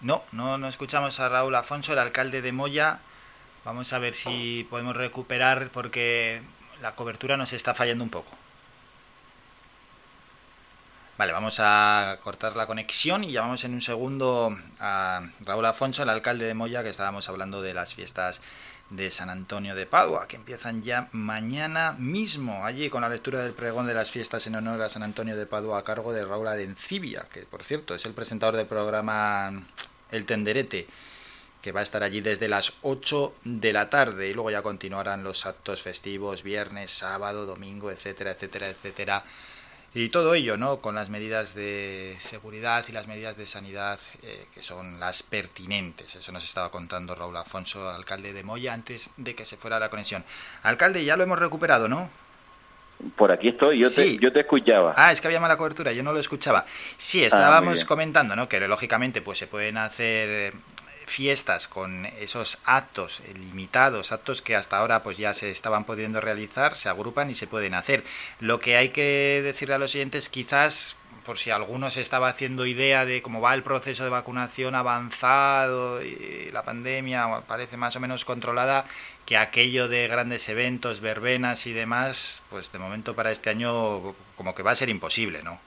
No, 0.00 0.22
no, 0.30 0.56
no 0.56 0.68
escuchamos 0.68 1.18
a 1.18 1.28
Raúl 1.28 1.54
Afonso, 1.56 1.92
el 1.92 1.98
alcalde 1.98 2.42
de 2.42 2.52
Moya. 2.52 3.00
Vamos 3.64 3.92
a 3.92 3.98
ver 3.98 4.14
si 4.14 4.64
podemos 4.70 4.94
recuperar 4.96 5.70
porque 5.72 6.42
la 6.80 6.94
cobertura 6.94 7.36
nos 7.36 7.52
está 7.52 7.74
fallando 7.74 8.04
un 8.04 8.10
poco. 8.10 8.30
Vale, 11.18 11.32
vamos 11.32 11.56
a 11.58 12.18
cortar 12.22 12.54
la 12.54 12.66
conexión 12.66 13.24
y 13.24 13.32
llamamos 13.32 13.64
en 13.64 13.72
un 13.72 13.80
segundo 13.80 14.56
a 14.78 15.28
Raúl 15.40 15.64
Afonso, 15.64 16.04
el 16.04 16.10
alcalde 16.10 16.44
de 16.44 16.54
Moya, 16.54 16.84
que 16.84 16.90
estábamos 16.90 17.28
hablando 17.28 17.62
de 17.62 17.74
las 17.74 17.94
fiestas 17.94 18.42
de 18.90 19.10
San 19.10 19.30
Antonio 19.30 19.74
de 19.74 19.86
Padua, 19.86 20.28
que 20.28 20.36
empiezan 20.36 20.82
ya 20.82 21.08
mañana 21.12 21.94
mismo, 21.98 22.64
allí 22.64 22.88
con 22.88 23.02
la 23.02 23.08
lectura 23.08 23.40
del 23.40 23.52
pregón 23.52 23.86
de 23.86 23.94
las 23.94 24.10
fiestas 24.10 24.46
en 24.46 24.54
honor 24.54 24.82
a 24.82 24.88
San 24.88 25.02
Antonio 25.02 25.36
de 25.36 25.46
Padua 25.46 25.78
a 25.78 25.84
cargo 25.84 26.12
de 26.12 26.24
Raúl 26.24 26.46
Arencibia, 26.46 27.26
que 27.32 27.42
por 27.42 27.64
cierto 27.64 27.94
es 27.94 28.06
el 28.06 28.14
presentador 28.14 28.56
del 28.56 28.66
programa 28.66 29.66
El 30.10 30.24
Tenderete, 30.24 30.86
que 31.62 31.72
va 31.72 31.80
a 31.80 31.82
estar 31.82 32.04
allí 32.04 32.20
desde 32.20 32.46
las 32.46 32.74
8 32.82 33.34
de 33.42 33.72
la 33.72 33.90
tarde. 33.90 34.28
Y 34.28 34.34
luego 34.34 34.52
ya 34.52 34.62
continuarán 34.62 35.24
los 35.24 35.46
actos 35.46 35.82
festivos, 35.82 36.44
viernes, 36.44 36.92
sábado, 36.92 37.44
domingo, 37.44 37.90
etcétera, 37.90 38.30
etcétera, 38.30 38.68
etcétera 38.68 39.24
y 39.96 40.10
todo 40.10 40.34
ello, 40.34 40.58
¿no? 40.58 40.76
Con 40.76 40.94
las 40.94 41.08
medidas 41.08 41.54
de 41.54 42.16
seguridad 42.18 42.84
y 42.86 42.92
las 42.92 43.08
medidas 43.08 43.34
de 43.38 43.46
sanidad 43.46 43.98
eh, 44.22 44.44
que 44.52 44.60
son 44.60 45.00
las 45.00 45.22
pertinentes. 45.22 46.14
Eso 46.16 46.32
nos 46.32 46.44
estaba 46.44 46.70
contando 46.70 47.14
Raúl 47.14 47.34
Afonso, 47.34 47.88
alcalde 47.88 48.34
de 48.34 48.44
Moya, 48.44 48.74
antes 48.74 49.14
de 49.16 49.34
que 49.34 49.46
se 49.46 49.56
fuera 49.56 49.80
la 49.80 49.88
conexión. 49.88 50.22
Alcalde, 50.64 51.02
ya 51.02 51.16
lo 51.16 51.22
hemos 51.22 51.38
recuperado, 51.38 51.88
¿no? 51.88 52.10
Por 53.16 53.32
aquí 53.32 53.48
estoy, 53.48 53.80
yo, 53.80 53.90
te, 53.90 54.18
yo 54.18 54.30
te 54.30 54.40
escuchaba. 54.40 54.92
Ah, 54.98 55.12
es 55.12 55.22
que 55.22 55.28
había 55.28 55.40
mala 55.40 55.56
cobertura, 55.56 55.92
yo 55.92 56.02
no 56.02 56.12
lo 56.12 56.20
escuchaba. 56.20 56.66
Sí, 56.98 57.22
ah, 57.24 57.26
estábamos 57.28 57.86
comentando, 57.86 58.36
¿no? 58.36 58.50
Que 58.50 58.60
lógicamente 58.68 59.22
pues 59.22 59.38
se 59.38 59.46
pueden 59.46 59.78
hacer 59.78 60.28
eh, 60.28 60.52
fiestas 61.06 61.68
con 61.68 62.04
esos 62.04 62.58
actos 62.64 63.22
limitados, 63.34 64.12
actos 64.12 64.42
que 64.42 64.56
hasta 64.56 64.76
ahora 64.76 65.02
pues 65.02 65.16
ya 65.16 65.32
se 65.32 65.50
estaban 65.50 65.84
pudiendo 65.84 66.20
realizar, 66.20 66.76
se 66.76 66.88
agrupan 66.88 67.30
y 67.30 67.34
se 67.34 67.46
pueden 67.46 67.74
hacer. 67.74 68.04
Lo 68.40 68.60
que 68.60 68.76
hay 68.76 68.90
que 68.90 69.40
decirle 69.42 69.76
a 69.76 69.78
los 69.78 69.92
siguientes 69.92 70.28
quizás 70.28 70.96
por 71.24 71.38
si 71.38 71.50
alguno 71.50 71.90
se 71.90 72.00
estaba 72.00 72.28
haciendo 72.28 72.66
idea 72.66 73.04
de 73.04 73.20
cómo 73.20 73.40
va 73.40 73.54
el 73.54 73.64
proceso 73.64 74.04
de 74.04 74.10
vacunación 74.10 74.76
avanzado 74.76 76.00
y 76.00 76.50
la 76.52 76.62
pandemia 76.62 77.42
parece 77.48 77.76
más 77.76 77.96
o 77.96 78.00
menos 78.00 78.24
controlada, 78.24 78.84
que 79.24 79.36
aquello 79.36 79.88
de 79.88 80.06
grandes 80.06 80.48
eventos, 80.48 81.00
verbenas 81.00 81.66
y 81.66 81.72
demás, 81.72 82.42
pues 82.48 82.70
de 82.70 82.78
momento 82.78 83.16
para 83.16 83.32
este 83.32 83.50
año 83.50 84.14
como 84.36 84.54
que 84.54 84.62
va 84.62 84.70
a 84.70 84.76
ser 84.76 84.88
imposible, 84.88 85.42
¿no? 85.42 85.60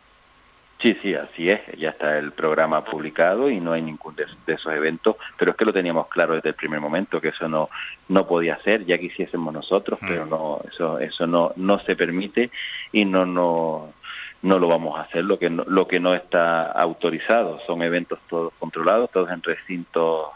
Sí, 0.81 0.97
sí, 1.01 1.13
así 1.13 1.49
es. 1.49 1.59
Ya 1.77 1.89
está 1.89 2.17
el 2.17 2.31
programa 2.31 2.85
publicado 2.85 3.49
y 3.49 3.59
no 3.59 3.73
hay 3.73 3.81
ningún 3.81 4.15
de, 4.15 4.25
esos 4.47 4.71
eventos, 4.71 5.17
pero 5.37 5.51
es 5.51 5.57
que 5.57 5.65
lo 5.65 5.73
teníamos 5.73 6.07
claro 6.07 6.35
desde 6.35 6.49
el 6.49 6.55
primer 6.55 6.79
momento 6.79 7.19
que 7.19 7.29
eso 7.29 7.49
no 7.49 7.69
no 8.07 8.25
podía 8.25 8.57
ser, 8.63 8.85
ya 8.85 8.97
quisiésemos 8.97 9.53
nosotros, 9.53 9.99
pero 10.01 10.25
mm. 10.25 10.29
no 10.29 10.61
eso 10.71 10.99
eso 10.99 11.27
no 11.27 11.51
no 11.57 11.79
se 11.79 11.97
permite 11.97 12.49
y 12.93 13.03
no 13.03 13.25
no 13.25 13.93
no 14.41 14.57
lo 14.57 14.69
vamos 14.69 14.97
a 14.97 15.01
hacer. 15.01 15.25
Lo 15.25 15.37
que 15.37 15.49
no, 15.49 15.65
lo 15.67 15.85
que 15.85 15.99
no 15.99 16.15
está 16.15 16.71
autorizado 16.71 17.59
son 17.67 17.81
eventos 17.83 18.19
todos 18.29 18.53
controlados, 18.57 19.11
todos 19.11 19.29
en 19.31 19.43
recintos 19.43 20.27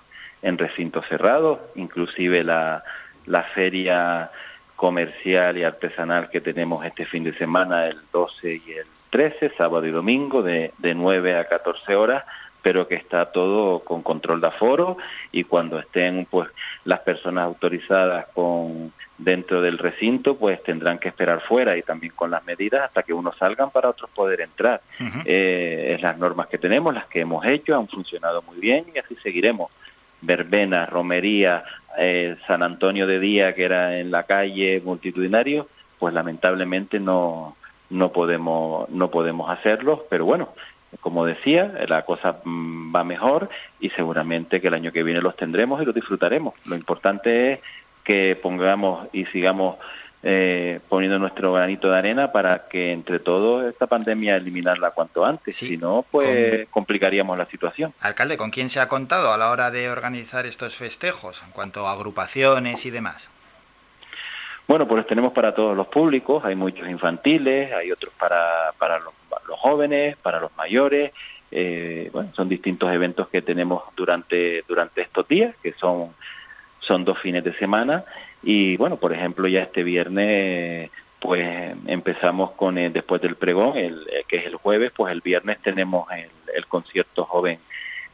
en 0.42 0.58
recintos 0.58 1.06
cerrados, 1.08 1.60
inclusive 1.76 2.44
la 2.44 2.84
la 3.28 3.44
feria 3.44 4.30
comercial 4.76 5.58
y 5.58 5.64
artesanal 5.64 6.30
que 6.30 6.42
tenemos 6.42 6.84
este 6.86 7.06
fin 7.06 7.24
de 7.24 7.34
semana, 7.38 7.86
el 7.86 8.02
12 8.12 8.62
y 8.68 8.72
el 8.74 8.88
13, 9.14 9.52
sábado 9.56 9.86
y 9.86 9.92
domingo, 9.92 10.42
de, 10.42 10.74
de 10.80 10.96
9 10.96 11.38
a 11.38 11.46
14 11.46 11.96
horas, 11.96 12.24
pero 12.64 12.88
que 12.88 12.96
está 12.96 13.28
todo 13.28 13.82
con 13.82 14.02
control 14.02 14.42
de 14.42 14.48
aforo 14.48 14.98
y 15.32 15.44
cuando 15.44 15.78
estén 15.78 16.26
pues 16.32 16.50
las 16.84 17.02
personas 17.02 17.46
autorizadas 17.46 18.26
con 18.34 18.92
dentro 19.20 19.62
del 19.62 19.78
recinto 19.78 20.36
pues 20.36 20.64
tendrán 20.64 20.98
que 20.98 21.10
esperar 21.10 21.42
fuera 21.42 21.78
y 21.78 21.84
también 21.84 22.14
con 22.16 22.32
las 22.32 22.44
medidas 22.44 22.86
hasta 22.86 23.04
que 23.04 23.14
unos 23.14 23.38
salgan 23.38 23.70
para 23.70 23.90
otros 23.90 24.10
poder 24.10 24.42
entrar. 24.42 24.82
Eh, 25.26 25.94
es 25.96 26.02
las 26.02 26.18
normas 26.18 26.48
que 26.48 26.58
tenemos 26.58 26.92
las 26.92 27.06
que 27.06 27.20
hemos 27.20 27.46
hecho 27.46 27.78
han 27.78 27.88
funcionado 27.88 28.42
muy 28.42 28.58
bien 28.58 28.86
y 28.96 28.98
así 28.98 29.16
seguiremos. 29.22 29.72
Verbena 30.22 30.88
romería 30.88 31.64
eh, 32.00 32.36
San 32.48 32.64
Antonio 32.64 33.06
de 33.06 33.20
día 33.20 33.54
que 33.54 33.64
era 33.66 34.00
en 34.00 34.10
la 34.10 34.24
calle 34.24 34.82
multitudinario 34.84 35.68
pues 36.00 36.16
lamentablemente 36.16 37.00
no 37.00 37.56
no 37.94 38.12
podemos, 38.12 38.90
no 38.90 39.10
podemos 39.12 39.50
hacerlo, 39.50 40.06
pero 40.10 40.26
bueno, 40.26 40.50
como 41.00 41.26
decía, 41.26 41.74
la 41.88 42.04
cosa 42.04 42.38
mm, 42.44 42.94
va 42.96 43.04
mejor 43.04 43.50
y 43.80 43.90
seguramente 43.92 44.60
que 44.60 44.68
el 44.68 44.74
año 44.74 44.92
que 44.92 45.04
viene 45.04 45.22
los 45.22 45.36
tendremos 45.36 45.82
y 45.82 45.86
los 45.86 45.96
disfrutaremos. 45.96 46.54
Lo 46.66 46.76
importante 46.76 47.54
es 47.54 47.60
que 48.04 48.36
pongamos 48.36 49.08
y 49.14 49.26
sigamos 49.26 49.78
eh, 50.24 50.80
poniendo 50.90 51.20
nuestro 51.20 51.54
granito 51.54 51.90
de 51.90 51.98
arena 51.98 52.32
para 52.32 52.68
que 52.68 52.92
entre 52.92 53.20
todos 53.20 53.66
esta 53.66 53.88
pandemia 53.88 54.38
eliminarla 54.38 54.92
cuanto 54.92 55.26
antes, 55.26 55.56
si 55.56 55.78
no, 55.78 56.06
pues 56.10 56.68
complicaríamos 56.70 57.38
la 57.38 57.46
situación. 57.46 57.94
Alcalde, 58.00 58.38
¿con 58.38 58.50
quién 58.50 58.70
se 58.70 58.80
ha 58.80 58.88
contado 58.88 59.34
a 59.34 59.38
la 59.38 59.52
hora 59.52 59.70
de 59.70 59.90
organizar 59.90 60.46
estos 60.46 60.76
festejos 60.76 61.44
en 61.44 61.52
cuanto 61.52 61.88
a 61.88 61.92
agrupaciones 61.92 62.86
y 62.86 62.92
demás? 62.92 63.30
Bueno, 64.68 64.88
pues 64.88 65.06
tenemos 65.08 65.34
para 65.34 65.54
todos 65.54 65.76
los 65.76 65.88
públicos, 65.88 66.44
hay 66.46 66.56
muchos 66.56 66.88
infantiles, 66.88 67.74
hay 67.74 67.92
otros 67.92 68.14
para, 68.14 68.72
para 68.78 69.00
los, 69.00 69.14
jóvenes, 69.60 70.16
para 70.18 70.40
los 70.40 70.56
mayores, 70.56 71.12
eh, 71.52 72.10
bueno, 72.14 72.32
son 72.34 72.50
distintos 72.50 72.92
eventos 72.92 73.28
que 73.28 73.42
tenemos 73.42 73.84
durante, 73.96 74.64
durante 74.68 75.02
estos 75.02 75.28
días, 75.28 75.56
que 75.62 75.74
son, 75.74 76.14
son 76.80 77.04
dos 77.04 77.20
fines 77.20 77.44
de 77.44 77.54
semana, 77.56 78.06
y 78.42 78.78
bueno, 78.78 78.98
por 78.98 79.14
ejemplo, 79.14 79.48
ya 79.48 79.64
este 79.64 79.84
viernes 79.84 80.90
pues 81.20 81.76
empezamos 81.86 82.52
con 82.52 82.78
el, 82.78 82.92
después 82.92 83.22
del 83.22 83.36
pregón, 83.36 83.78
el, 83.78 84.06
que 84.28 84.38
es 84.38 84.46
el 84.46 84.56
jueves, 84.56 84.92
pues 84.96 85.12
el 85.12 85.22
viernes 85.22 85.60
tenemos 85.62 86.10
el, 86.12 86.30
el 86.54 86.68
concierto 86.68 87.26
joven 87.26 87.60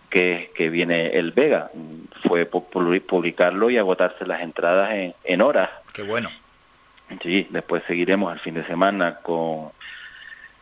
que, 0.09 0.51
que 0.55 0.69
viene 0.69 1.17
el 1.17 1.31
Vega. 1.31 1.71
Fue 2.27 2.45
publicarlo 2.45 3.69
y 3.69 3.77
agotarse 3.77 4.25
las 4.25 4.41
entradas 4.41 4.91
en, 4.91 5.13
en 5.23 5.41
horas. 5.41 5.69
Qué 5.93 6.03
bueno. 6.03 6.29
Sí, 7.23 7.47
después 7.49 7.83
seguiremos 7.87 8.33
el 8.33 8.39
fin 8.39 8.53
de 8.53 8.65
semana 8.65 9.15
con, 9.15 9.71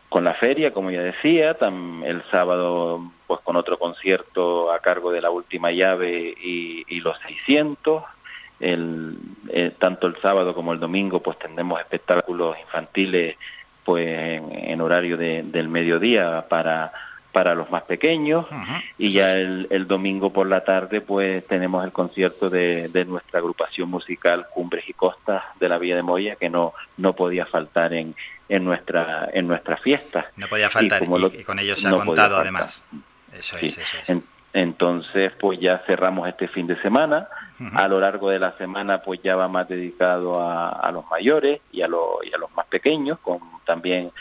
con 0.10 0.24
la 0.24 0.34
feria, 0.36 0.72
como 0.72 0.92
ya 0.92 1.02
decía, 1.02 1.58
el 2.06 2.24
sábado 2.32 3.12
pues 3.28 3.42
con 3.42 3.58
otro 3.58 3.78
concierto 3.78 4.72
a 4.72 4.80
cargo 4.80 5.12
de 5.12 5.22
la 5.22 5.30
última 5.30 5.72
llave 5.72 6.34
y, 6.42 6.86
y 6.88 7.02
los 7.02 7.18
600. 7.28 8.04
El, 8.60 9.18
eh, 9.50 9.72
tanto 9.78 10.08
el 10.08 10.20
sábado 10.22 10.56
como 10.56 10.74
el 10.74 10.80
domingo 10.80 11.22
pues 11.22 11.38
tendremos 11.38 11.80
espectáculos 11.80 12.58
infantiles 12.60 13.38
pues 13.84 14.08
en, 14.08 14.82
horario 14.82 15.16
de, 15.16 15.44
del 15.44 15.70
mediodía 15.70 16.46
para 16.50 16.92
para 17.38 17.54
los 17.54 17.70
más 17.70 17.84
pequeños. 17.84 18.48
Y 18.98 19.12
ya 19.12 19.34
el, 19.34 19.68
el, 19.70 19.86
domingo 19.86 20.34
por 20.34 20.48
la 20.48 20.64
tarde 20.64 21.02
pues 21.02 21.46
tenemos 21.46 21.86
el 21.86 21.92
concierto 21.92 22.50
de, 22.50 22.88
de, 22.88 23.06
nuestra 23.06 23.38
agrupación 23.38 23.92
musical 23.92 24.48
Cumbres 24.52 24.90
y 24.90 24.94
Costas 24.94 25.44
de 25.60 25.70
la 25.70 25.78
Villa 25.78 25.96
de 25.98 26.02
Moya 26.02 26.36
que 26.36 26.50
no 26.50 26.74
no 26.98 27.14
podía 27.14 27.46
faltar 27.46 27.94
en, 27.94 28.16
en 28.50 28.66
nuestra 28.66 29.30
en 29.32 29.48
nuestra 29.48 29.78
fiesta. 29.78 30.32
No 30.36 30.48
podía 30.48 30.68
faltar 30.72 31.04
y, 31.04 31.44
con 31.44 31.60
ellos 31.60 31.80
se 31.80 31.90
ha 31.90 31.92
contado 31.92 32.38
además. 32.38 32.84
Eso 33.32 33.56
es, 33.58 33.78
eso 33.78 33.98
es. 34.00 34.24
entonces 34.54 35.32
pues 35.40 35.60
ya 35.60 35.84
cerramos 35.86 36.28
este 36.28 36.48
fin 36.48 36.66
de 36.66 36.82
semana. 36.82 37.28
A 37.76 37.88
lo 37.88 38.00
largo 38.00 38.32
de 38.32 38.40
la 38.40 38.58
semana 38.58 39.04
pues 39.04 39.22
ya 39.22 39.36
va 39.36 39.48
más 39.48 39.68
dedicado 39.68 40.42
a, 40.42 40.70
a 40.70 40.92
los 40.92 41.06
mayores 41.06 41.62
y 41.72 41.84
a, 41.84 41.88
lo, 41.88 42.20
y 42.24 42.34
a 42.34 42.38
los 42.40 42.52
más 42.56 42.66
pequeños 42.66 43.20
con 43.20 43.40
también 43.64 44.12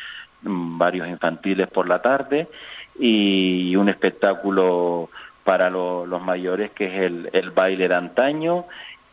mm, 0.42 0.76
varios 0.76 1.08
infantiles 1.08 1.68
por 1.68 1.88
la 1.88 2.02
tarde 2.02 2.48
y 2.98 3.76
un 3.76 3.88
espectáculo 3.88 5.10
para 5.44 5.70
los 5.70 6.22
mayores 6.22 6.72
que 6.72 6.86
es 6.86 7.02
el, 7.02 7.30
el, 7.32 7.50
baile 7.50 7.88
de 7.88 7.94
antaño 7.94 8.64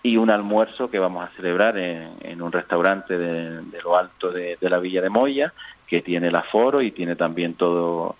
y 0.01 0.17
un 0.17 0.29
almuerzo 0.29 0.89
que 0.89 0.99
vamos 0.99 1.23
a 1.23 1.35
celebrar 1.35 1.77
en, 1.77 2.41
un 2.41 2.51
restaurante 2.51 3.17
de, 3.17 3.81
lo 3.83 3.95
alto 3.95 4.31
de, 4.31 4.57
de, 4.59 4.69
la 4.69 4.79
Villa 4.79 5.01
de 5.01 5.09
Moya 5.09 5.53
que 5.87 6.01
tiene 6.01 6.29
el 6.29 6.35
aforo 6.35 6.81
y 6.81 6.91
tiene 6.91 7.15
también 7.15 7.53
todo 7.53 8.15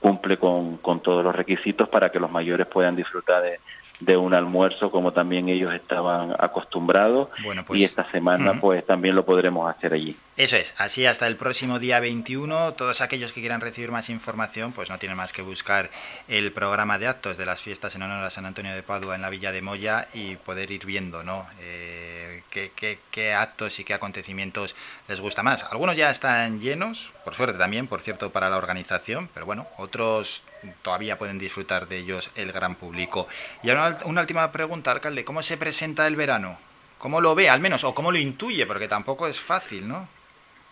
cumple 0.00 0.36
con, 0.36 0.76
con 0.76 1.00
todos 1.00 1.24
los 1.24 1.34
requisitos 1.34 1.88
para 1.88 2.10
que 2.10 2.20
los 2.20 2.30
mayores 2.30 2.66
puedan 2.66 2.94
disfrutar 2.94 3.42
de, 3.42 3.58
de 4.00 4.16
un 4.16 4.34
almuerzo 4.34 4.90
como 4.90 5.12
también 5.12 5.48
ellos 5.48 5.72
estaban 5.74 6.34
acostumbrados 6.38 7.28
y 7.38 7.62
pues, 7.62 7.82
esta 7.82 8.10
semana 8.10 8.60
pues 8.60 8.84
también 8.86 9.14
lo 9.14 9.24
podremos 9.24 9.74
hacer 9.74 9.94
allí. 9.94 10.16
Eso 10.36 10.56
es, 10.56 10.78
así 10.78 11.06
hasta 11.06 11.26
el 11.26 11.36
próximo 11.36 11.78
día 11.78 11.98
21, 11.98 12.74
todos 12.74 13.00
aquellos 13.00 13.32
que 13.32 13.40
quieran 13.40 13.60
recibir 13.60 13.90
más 13.90 14.10
información 14.10 14.72
pues 14.72 14.90
no 14.90 14.98
tienen 14.98 15.16
más 15.16 15.32
que 15.32 15.42
buscar 15.42 15.90
el 16.28 16.52
programa 16.52 16.98
de 16.98 17.06
actos 17.06 17.38
de 17.38 17.46
las 17.46 17.62
fiestas 17.62 17.94
en 17.94 18.02
honor 18.02 18.22
a 18.22 18.30
San 18.30 18.44
Antonio 18.44 18.74
de 18.74 18.82
Padua 18.82 19.14
en 19.14 19.22
la 19.22 19.30
Villa 19.30 19.52
de 19.52 19.62
Moya 19.62 20.06
y 20.12 20.36
poder 20.36 20.70
ir 20.70 20.84
viendo 20.84 21.06
¿no? 21.22 21.46
Eh, 21.60 22.42
qué, 22.50 23.34
actos 23.34 23.78
y 23.80 23.84
qué 23.84 23.94
acontecimientos 23.94 24.74
les 25.08 25.20
gusta 25.20 25.42
más. 25.42 25.64
Algunos 25.64 25.96
ya 25.96 26.10
están 26.10 26.60
llenos, 26.60 27.12
por 27.24 27.34
suerte 27.34 27.58
también, 27.58 27.86
por 27.86 28.02
cierto, 28.02 28.30
para 28.30 28.50
la 28.50 28.56
organización, 28.56 29.28
pero 29.32 29.46
bueno, 29.46 29.66
otros 29.76 30.44
todavía 30.82 31.18
pueden 31.18 31.38
disfrutar 31.38 31.88
de 31.88 31.98
ellos 31.98 32.32
el 32.36 32.52
gran 32.52 32.74
público. 32.74 33.26
Y 33.62 33.70
ahora 33.70 33.98
una 34.04 34.20
última 34.20 34.50
pregunta, 34.52 34.92
alcalde, 34.92 35.24
¿cómo 35.24 35.42
se 35.42 35.56
presenta 35.56 36.06
el 36.06 36.16
verano? 36.16 36.58
¿Cómo 36.98 37.20
lo 37.20 37.34
ve, 37.34 37.50
al 37.50 37.60
menos, 37.60 37.84
o 37.84 37.94
cómo 37.94 38.10
lo 38.10 38.18
intuye? 38.18 38.66
Porque 38.66 38.88
tampoco 38.88 39.26
es 39.26 39.40
fácil, 39.40 39.86
¿no? 39.86 40.08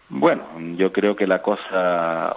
Bueno, 0.09 0.45
yo 0.77 0.93
creo 0.93 1.16
que 1.16 1.27
la 1.27 1.43
cosa, 1.43 2.37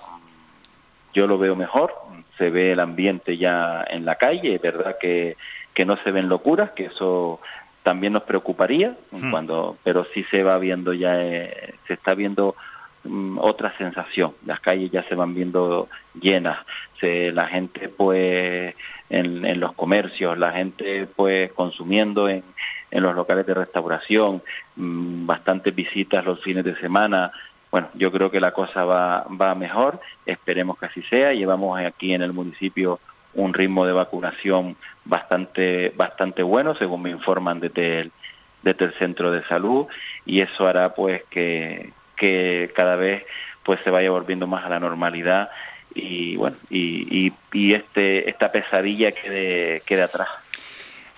yo 1.13 1.27
lo 1.27 1.37
veo 1.37 1.55
mejor, 1.55 1.93
se 2.37 2.49
ve 2.49 2.71
el 2.71 2.79
ambiente 2.79 3.37
ya 3.37 3.85
en 3.89 4.05
la 4.05 4.15
calle, 4.15 4.57
verdad 4.57 4.97
que, 4.99 5.37
que 5.73 5.85
no 5.85 5.97
se 6.03 6.11
ven 6.11 6.29
locuras, 6.29 6.71
que 6.71 6.85
eso 6.85 7.39
también 7.83 8.13
nos 8.13 8.23
preocuparía, 8.23 8.97
hmm. 9.11 9.31
cuando, 9.31 9.77
pero 9.83 10.05
sí 10.13 10.23
se 10.29 10.43
va 10.43 10.57
viendo 10.57 10.93
ya, 10.93 11.21
eh, 11.23 11.75
se 11.87 11.93
está 11.93 12.13
viendo 12.13 12.55
mm, 13.07 13.39
otra 13.39 13.75
sensación, 13.77 14.33
las 14.45 14.59
calles 14.59 14.91
ya 14.91 15.03
se 15.03 15.15
van 15.15 15.33
viendo 15.33 15.87
llenas, 16.19 16.59
se, 16.99 17.31
la 17.31 17.47
gente 17.47 17.89
pues 17.89 18.75
en, 19.09 19.59
los 19.59 19.73
comercios, 19.73 20.37
la 20.37 20.51
gente 20.51 21.07
pues 21.15 21.51
consumiendo 21.53 22.29
en, 22.29 22.43
en 22.91 23.03
los 23.03 23.15
locales 23.15 23.45
de 23.45 23.53
restauración, 23.53 24.41
mm, 24.75 25.25
bastantes 25.25 25.73
visitas 25.73 26.25
los 26.25 26.41
fines 26.41 26.63
de 26.63 26.75
semana, 26.77 27.31
bueno, 27.71 27.89
yo 27.95 28.11
creo 28.11 28.31
que 28.31 28.39
la 28.39 28.51
cosa 28.51 28.85
va, 28.85 29.25
va 29.29 29.53
mejor, 29.55 29.99
esperemos 30.25 30.77
que 30.79 30.85
así 30.85 31.01
sea. 31.03 31.33
Llevamos 31.33 31.79
aquí 31.79 32.13
en 32.13 32.21
el 32.21 32.33
municipio 32.33 32.99
un 33.33 33.53
ritmo 33.53 33.85
de 33.85 33.93
vacunación 33.93 34.75
bastante, 35.05 35.93
bastante 35.95 36.43
bueno, 36.43 36.75
según 36.75 37.03
me 37.03 37.11
informan 37.11 37.59
desde 37.59 37.99
el, 38.01 38.11
desde 38.63 38.85
el 38.85 38.93
centro 38.93 39.31
de 39.31 39.43
salud, 39.43 39.87
y 40.25 40.41
eso 40.41 40.67
hará 40.67 40.95
pues 40.95 41.23
que, 41.29 41.91
que 42.17 42.71
cada 42.75 42.95
vez 42.95 43.25
pues 43.63 43.79
se 43.83 43.89
vaya 43.89 44.11
volviendo 44.11 44.47
más 44.47 44.65
a 44.65 44.69
la 44.69 44.79
normalidad 44.79 45.49
y 45.93 46.35
bueno 46.35 46.57
y, 46.69 47.27
y, 47.27 47.33
y 47.53 47.73
este 47.73 48.29
esta 48.29 48.51
pesadilla 48.51 49.11
quede, 49.11 49.81
quede 49.85 50.03
atrás. 50.03 50.29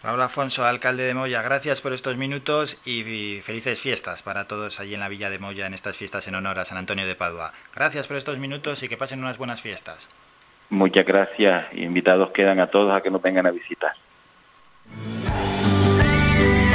Raúl 0.01 0.21
Afonso, 0.21 0.65
alcalde 0.65 1.03
de 1.03 1.13
Moya, 1.13 1.41
gracias 1.41 1.81
por 1.81 1.91
estos 1.91 2.15
minutos 2.15 2.79
y 2.85 3.41
felices 3.43 3.81
fiestas 3.81 4.23
para 4.23 4.47
todos 4.47 4.79
allí 4.79 4.93
en 4.93 5.01
la 5.01 5.09
Villa 5.09 5.29
de 5.29 5.39
Moya 5.39 5.65
en 5.65 5.73
estas 5.73 5.97
fiestas 5.97 6.25
en 6.29 6.35
honor 6.35 6.57
a 6.59 6.65
San 6.65 6.77
Antonio 6.77 7.05
de 7.05 7.15
Padua. 7.15 7.51
Gracias 7.75 8.07
por 8.07 8.15
estos 8.15 8.39
minutos 8.39 8.81
y 8.81 8.87
que 8.87 8.95
pasen 8.95 9.19
unas 9.19 9.37
buenas 9.37 9.61
fiestas. 9.61 10.09
Muchas 10.69 11.05
gracias. 11.05 11.65
Invitados 11.73 12.31
quedan 12.31 12.61
a 12.61 12.67
todos 12.67 12.95
a 12.95 13.01
que 13.01 13.11
nos 13.11 13.21
vengan 13.21 13.47
a 13.47 13.51
visitar. 13.51 13.91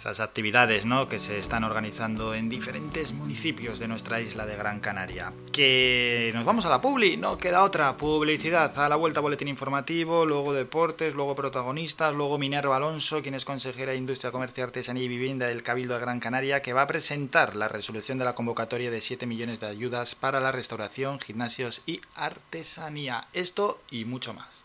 Esas 0.00 0.20
actividades 0.20 0.86
¿no? 0.86 1.08
que 1.08 1.20
se 1.20 1.38
están 1.38 1.62
organizando 1.62 2.32
en 2.32 2.48
diferentes 2.48 3.12
municipios 3.12 3.78
de 3.78 3.86
nuestra 3.86 4.18
isla 4.18 4.46
de 4.46 4.56
Gran 4.56 4.80
Canaria. 4.80 5.34
Que 5.52 6.30
nos 6.34 6.46
vamos 6.46 6.64
a 6.64 6.70
la 6.70 6.80
publi, 6.80 7.18
no 7.18 7.36
queda 7.36 7.64
otra 7.64 7.98
publicidad. 7.98 8.72
A 8.78 8.88
la 8.88 8.96
vuelta 8.96 9.20
boletín 9.20 9.48
informativo, 9.48 10.24
luego 10.24 10.54
deportes, 10.54 11.14
luego 11.14 11.34
protagonistas, 11.34 12.14
luego 12.14 12.38
Minerva 12.38 12.76
Alonso, 12.76 13.20
quien 13.20 13.34
es 13.34 13.44
consejera 13.44 13.92
de 13.92 13.98
Industria, 13.98 14.32
Comercio, 14.32 14.64
Artesanía 14.64 15.02
y 15.02 15.08
Vivienda 15.08 15.48
del 15.48 15.62
Cabildo 15.62 15.92
de 15.92 16.00
Gran 16.00 16.18
Canaria, 16.18 16.62
que 16.62 16.72
va 16.72 16.82
a 16.82 16.86
presentar 16.86 17.54
la 17.54 17.68
resolución 17.68 18.16
de 18.16 18.24
la 18.24 18.34
convocatoria 18.34 18.90
de 18.90 19.02
7 19.02 19.26
millones 19.26 19.60
de 19.60 19.66
ayudas 19.66 20.14
para 20.14 20.40
la 20.40 20.50
restauración, 20.50 21.20
gimnasios 21.20 21.82
y 21.84 22.00
artesanía. 22.14 23.28
Esto 23.34 23.82
y 23.90 24.06
mucho 24.06 24.32
más. 24.32 24.64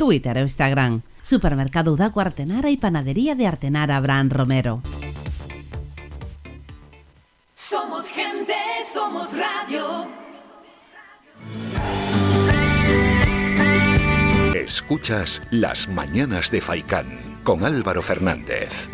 Twitter 0.00 0.34
o 0.38 0.40
Instagram. 0.40 1.02
Supermercado 1.20 1.92
Udaco 1.92 2.22
Artenara 2.22 2.70
y 2.70 2.78
Panadería 2.78 3.34
de 3.34 3.46
Artenara 3.46 3.98
Abraham 3.98 4.30
Romero. 4.30 4.80
Somos 7.52 8.08
gente, 8.08 8.54
somos 8.90 9.28
radio. 9.36 10.08
Escuchas 14.54 15.42
Las 15.50 15.86
Mañanas 15.86 16.50
de 16.50 16.62
Faicán 16.62 17.20
con 17.44 17.62
Álvaro 17.62 18.00
Fernández. 18.00 18.88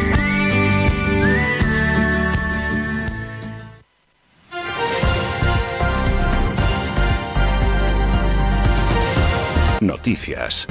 Noticias. 9.80 10.66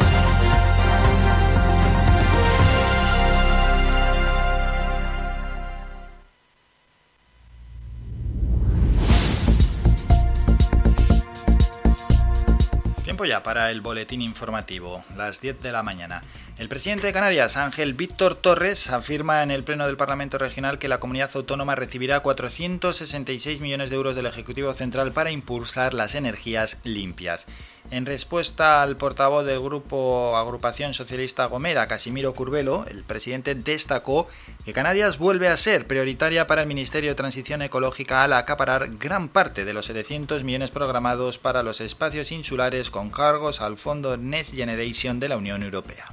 Para 13.26 13.72
el 13.72 13.82
boletín 13.82 14.22
informativo, 14.22 15.04
las 15.18 15.42
10 15.42 15.60
de 15.60 15.72
la 15.72 15.82
mañana. 15.82 16.22
El 16.60 16.70
presidente 16.70 17.08
de 17.08 17.14
Canarias, 17.14 17.58
Ángel 17.58 17.96
Víctor 17.96 18.36
Torres, 18.36 18.92
afirma 18.92 19.42
en 19.42 19.50
el 19.50 19.64
Pleno 19.64 19.88
del 19.88 19.98
Parlamento 19.98 20.38
Regional 20.38 20.78
que 20.78 20.88
la 20.88 21.00
comunidad 21.00 21.32
autónoma 21.34 21.74
recibirá 21.74 22.20
466 22.20 23.62
millones 23.62 23.90
de 23.90 23.96
euros 23.96 24.16
del 24.16 24.28
Ejecutivo 24.28 24.76
Central 24.76 25.12
para 25.12 25.32
impulsar 25.32 25.96
las 25.96 26.14
energías 26.14 26.78
limpias. 26.84 27.48
En 27.92 28.06
respuesta 28.08 28.82
al 28.82 28.98
portavoz 28.98 29.46
del 29.46 29.60
grupo 29.60 30.36
Agrupación 30.36 30.96
Socialista 30.96 31.46
Gomera, 31.46 31.88
Casimiro 31.88 32.34
Curbelo, 32.34 32.84
el 32.90 33.04
presidente 33.04 33.54
destacó 33.54 34.28
que 34.66 34.74
Canarias 34.74 35.20
vuelve 35.20 35.50
a 35.50 35.58
ser 35.58 35.86
prioritaria 35.86 36.48
para 36.48 36.62
el 36.62 36.68
Ministerio 36.68 37.12
de 37.12 37.16
Transición 37.16 37.62
Ecológica 37.62 38.24
al 38.24 38.34
acaparar 38.34 38.90
gran 38.98 39.30
parte 39.30 39.66
de 39.66 39.74
los 39.74 39.86
700 39.86 40.44
millones 40.44 40.72
programados 40.72 41.38
para 41.38 41.62
los 41.62 41.80
espacios 41.80 42.32
insulares 42.32 42.90
con 42.90 43.12
cargos 43.12 43.62
al 43.62 43.78
Fondo 43.78 44.18
Next 44.18 44.56
Generation 44.56 45.20
de 45.20 45.30
la 45.30 45.38
Unión 45.38 45.62
Europea. 45.62 46.12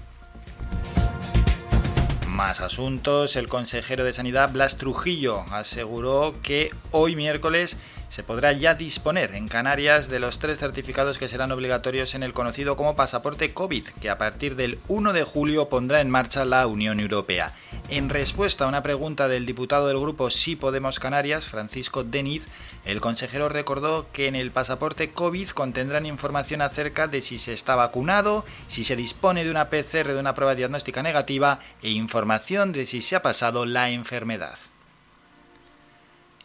Más 2.28 2.60
asuntos, 2.60 3.36
el 3.36 3.48
consejero 3.48 4.04
de 4.04 4.12
Sanidad 4.12 4.52
Blas 4.52 4.76
Trujillo 4.76 5.44
aseguró 5.50 6.34
que 6.42 6.70
hoy 6.90 7.14
miércoles 7.14 7.76
se 8.12 8.22
podrá 8.22 8.52
ya 8.52 8.74
disponer 8.74 9.34
en 9.34 9.48
Canarias 9.48 10.10
de 10.10 10.20
los 10.20 10.38
tres 10.38 10.58
certificados 10.58 11.16
que 11.16 11.30
serán 11.30 11.50
obligatorios 11.50 12.14
en 12.14 12.22
el 12.22 12.34
conocido 12.34 12.76
como 12.76 12.94
pasaporte 12.94 13.54
COVID, 13.54 13.88
que 14.02 14.10
a 14.10 14.18
partir 14.18 14.54
del 14.54 14.78
1 14.88 15.14
de 15.14 15.24
julio 15.24 15.70
pondrá 15.70 16.02
en 16.02 16.10
marcha 16.10 16.44
la 16.44 16.66
Unión 16.66 17.00
Europea. 17.00 17.54
En 17.88 18.10
respuesta 18.10 18.66
a 18.66 18.68
una 18.68 18.82
pregunta 18.82 19.28
del 19.28 19.46
diputado 19.46 19.88
del 19.88 19.98
grupo 19.98 20.28
Sí 20.28 20.56
Podemos 20.56 21.00
Canarias, 21.00 21.46
Francisco 21.46 22.04
Deniz, 22.04 22.48
el 22.84 23.00
consejero 23.00 23.48
recordó 23.48 24.06
que 24.12 24.26
en 24.26 24.36
el 24.36 24.50
pasaporte 24.50 25.12
COVID 25.12 25.48
contendrán 25.48 26.04
información 26.04 26.60
acerca 26.60 27.08
de 27.08 27.22
si 27.22 27.38
se 27.38 27.54
está 27.54 27.76
vacunado, 27.76 28.44
si 28.68 28.84
se 28.84 28.94
dispone 28.94 29.42
de 29.42 29.50
una 29.50 29.70
PCR 29.70 30.12
de 30.12 30.20
una 30.20 30.34
prueba 30.34 30.54
diagnóstica 30.54 31.02
negativa 31.02 31.60
e 31.80 31.88
información 31.88 32.72
de 32.72 32.84
si 32.84 33.00
se 33.00 33.16
ha 33.16 33.22
pasado 33.22 33.64
la 33.64 33.88
enfermedad. 33.88 34.58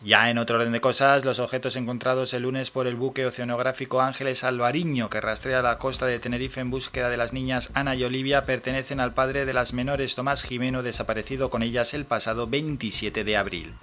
Ya 0.03 0.29
en 0.29 0.37
otro 0.37 0.57
orden 0.57 0.71
de 0.71 0.79
cosas, 0.79 1.25
los 1.25 1.39
objetos 1.39 1.75
encontrados 1.75 2.33
el 2.33 2.43
lunes 2.43 2.69
por 2.69 2.85
el 2.85 2.95
buque 2.95 3.25
oceanográfico 3.25 3.99
Ángeles 3.99 4.43
Alvariño, 4.43 5.09
que 5.09 5.21
rastrea 5.21 5.63
la 5.63 5.79
costa 5.79 6.05
de 6.05 6.19
Tenerife 6.19 6.61
en 6.61 6.69
búsqueda 6.69 7.09
de 7.09 7.17
las 7.17 7.33
niñas 7.33 7.71
Ana 7.73 7.95
y 7.95 8.03
Olivia, 8.03 8.45
pertenecen 8.45 8.99
al 8.99 9.15
padre 9.15 9.45
de 9.45 9.53
las 9.53 9.73
menores 9.73 10.13
Tomás 10.13 10.43
Jimeno, 10.43 10.83
desaparecido 10.83 11.49
con 11.49 11.63
ellas 11.63 11.95
el 11.95 12.05
pasado 12.05 12.45
27 12.45 13.23
de 13.23 13.37
abril. 13.37 13.73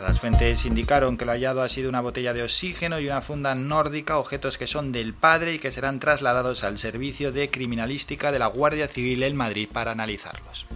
Las 0.00 0.20
fuentes 0.20 0.64
indicaron 0.64 1.18
que 1.18 1.26
lo 1.26 1.32
hallado 1.32 1.62
ha 1.62 1.68
sido 1.68 1.90
una 1.90 2.00
botella 2.00 2.32
de 2.32 2.42
oxígeno 2.42 2.98
y 2.98 3.06
una 3.06 3.20
funda 3.20 3.54
nórdica, 3.54 4.18
objetos 4.18 4.56
que 4.56 4.66
son 4.66 4.90
del 4.90 5.12
padre 5.12 5.54
y 5.54 5.58
que 5.58 5.70
serán 5.70 6.00
trasladados 6.00 6.64
al 6.64 6.78
servicio 6.78 7.30
de 7.30 7.50
criminalística 7.50 8.32
de 8.32 8.38
la 8.38 8.46
Guardia 8.46 8.88
Civil 8.88 9.22
en 9.22 9.36
Madrid 9.36 9.68
para 9.70 9.92
analizarlos. 9.92 10.66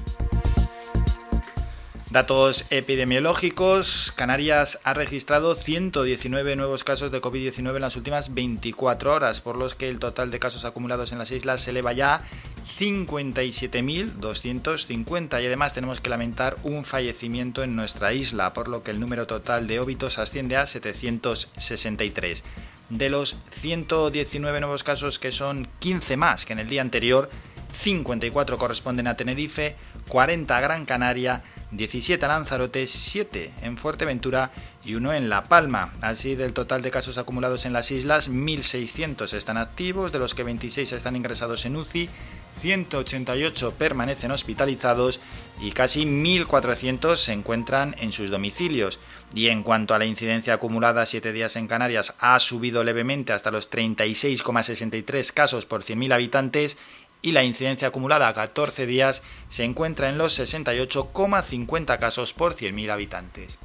Datos 2.11 2.65
epidemiológicos. 2.70 4.12
Canarias 4.16 4.81
ha 4.82 4.95
registrado 4.95 5.55
119 5.55 6.57
nuevos 6.57 6.82
casos 6.82 7.12
de 7.12 7.20
COVID-19 7.20 7.77
en 7.77 7.82
las 7.82 7.95
últimas 7.95 8.35
24 8.35 9.15
horas, 9.15 9.41
por 9.41 9.57
los 9.57 9.77
que 9.77 9.89
el 9.89 10.01
total 10.01 10.32
de 10.32 10.41
casos 10.41 10.65
acumulados 10.65 11.12
en 11.12 11.19
las 11.19 11.31
islas 11.31 11.61
se 11.61 11.70
eleva 11.70 11.93
ya 11.93 12.16
a 12.16 12.23
57.250 12.66 15.41
y 15.41 15.47
además 15.47 15.73
tenemos 15.73 16.01
que 16.01 16.11
lamentar 16.11 16.57
un 16.65 16.85
fallecimiento 16.85 17.62
en 17.62 17.77
nuestra 17.77 18.12
isla, 18.12 18.55
por 18.55 18.66
lo 18.66 18.82
que 18.82 18.91
el 18.91 18.99
número 18.99 19.28
total 19.28 19.69
de 19.69 19.78
óbitos 19.78 20.19
asciende 20.19 20.57
a 20.57 20.66
763. 20.66 22.43
De 22.89 23.09
los 23.09 23.37
119 23.61 24.59
nuevos 24.59 24.82
casos, 24.82 25.20
que 25.20 25.31
son 25.31 25.69
15 25.78 26.16
más 26.16 26.45
que 26.45 26.55
en 26.55 26.59
el 26.59 26.69
día 26.69 26.82
anterior, 26.82 27.31
54 27.72 28.59
corresponden 28.59 29.06
a 29.06 29.16
Tenerife, 29.16 29.76
40 30.09 30.56
a 30.56 30.60
Gran 30.60 30.84
Canaria, 30.84 31.42
17 31.70 32.24
a 32.24 32.28
Lanzarote, 32.28 32.86
7 32.86 33.51
en 33.62 33.76
Fuerteventura 33.76 34.51
y 34.84 34.94
1 34.94 35.12
en 35.14 35.28
La 35.28 35.44
Palma. 35.44 35.92
Así 36.01 36.34
del 36.34 36.52
total 36.52 36.82
de 36.82 36.90
casos 36.90 37.18
acumulados 37.18 37.64
en 37.66 37.72
las 37.72 37.90
islas, 37.90 38.30
1.600 38.30 39.32
están 39.34 39.56
activos, 39.56 40.12
de 40.12 40.18
los 40.18 40.34
que 40.34 40.44
26 40.44 40.92
están 40.92 41.16
ingresados 41.16 41.64
en 41.64 41.76
UCI, 41.76 42.09
188 42.52 43.74
permanecen 43.78 44.32
hospitalizados 44.32 45.20
y 45.60 45.70
casi 45.70 46.05
1.400 46.05 47.16
se 47.16 47.32
encuentran 47.32 47.94
en 47.98 48.12
sus 48.12 48.30
domicilios. 48.30 48.98
Y 49.32 49.48
en 49.48 49.62
cuanto 49.62 49.94
a 49.94 49.98
la 49.98 50.06
incidencia 50.06 50.55
acumulada 50.55 51.06
7 51.06 51.32
días 51.32 51.55
en 51.55 51.68
Canarias, 51.68 52.14
ha 52.18 52.40
subido 52.40 52.82
levemente 52.82 53.32
hasta 53.32 53.52
los 53.52 53.70
36,63 53.70 55.32
casos 55.32 55.66
por 55.66 55.84
100.000 55.84 56.12
habitantes 56.12 56.78
y 57.22 57.32
la 57.32 57.44
incidencia 57.44 57.88
acumulada 57.88 58.28
a 58.28 58.34
14 58.34 58.86
días 58.86 59.22
se 59.48 59.64
encuentra 59.64 60.09
en 60.09 60.18
los 60.18 60.38
68,50 60.38 61.98
casos 61.98 62.32
por 62.32 62.55
100.000 62.55 62.90
habitantes. 62.90 63.59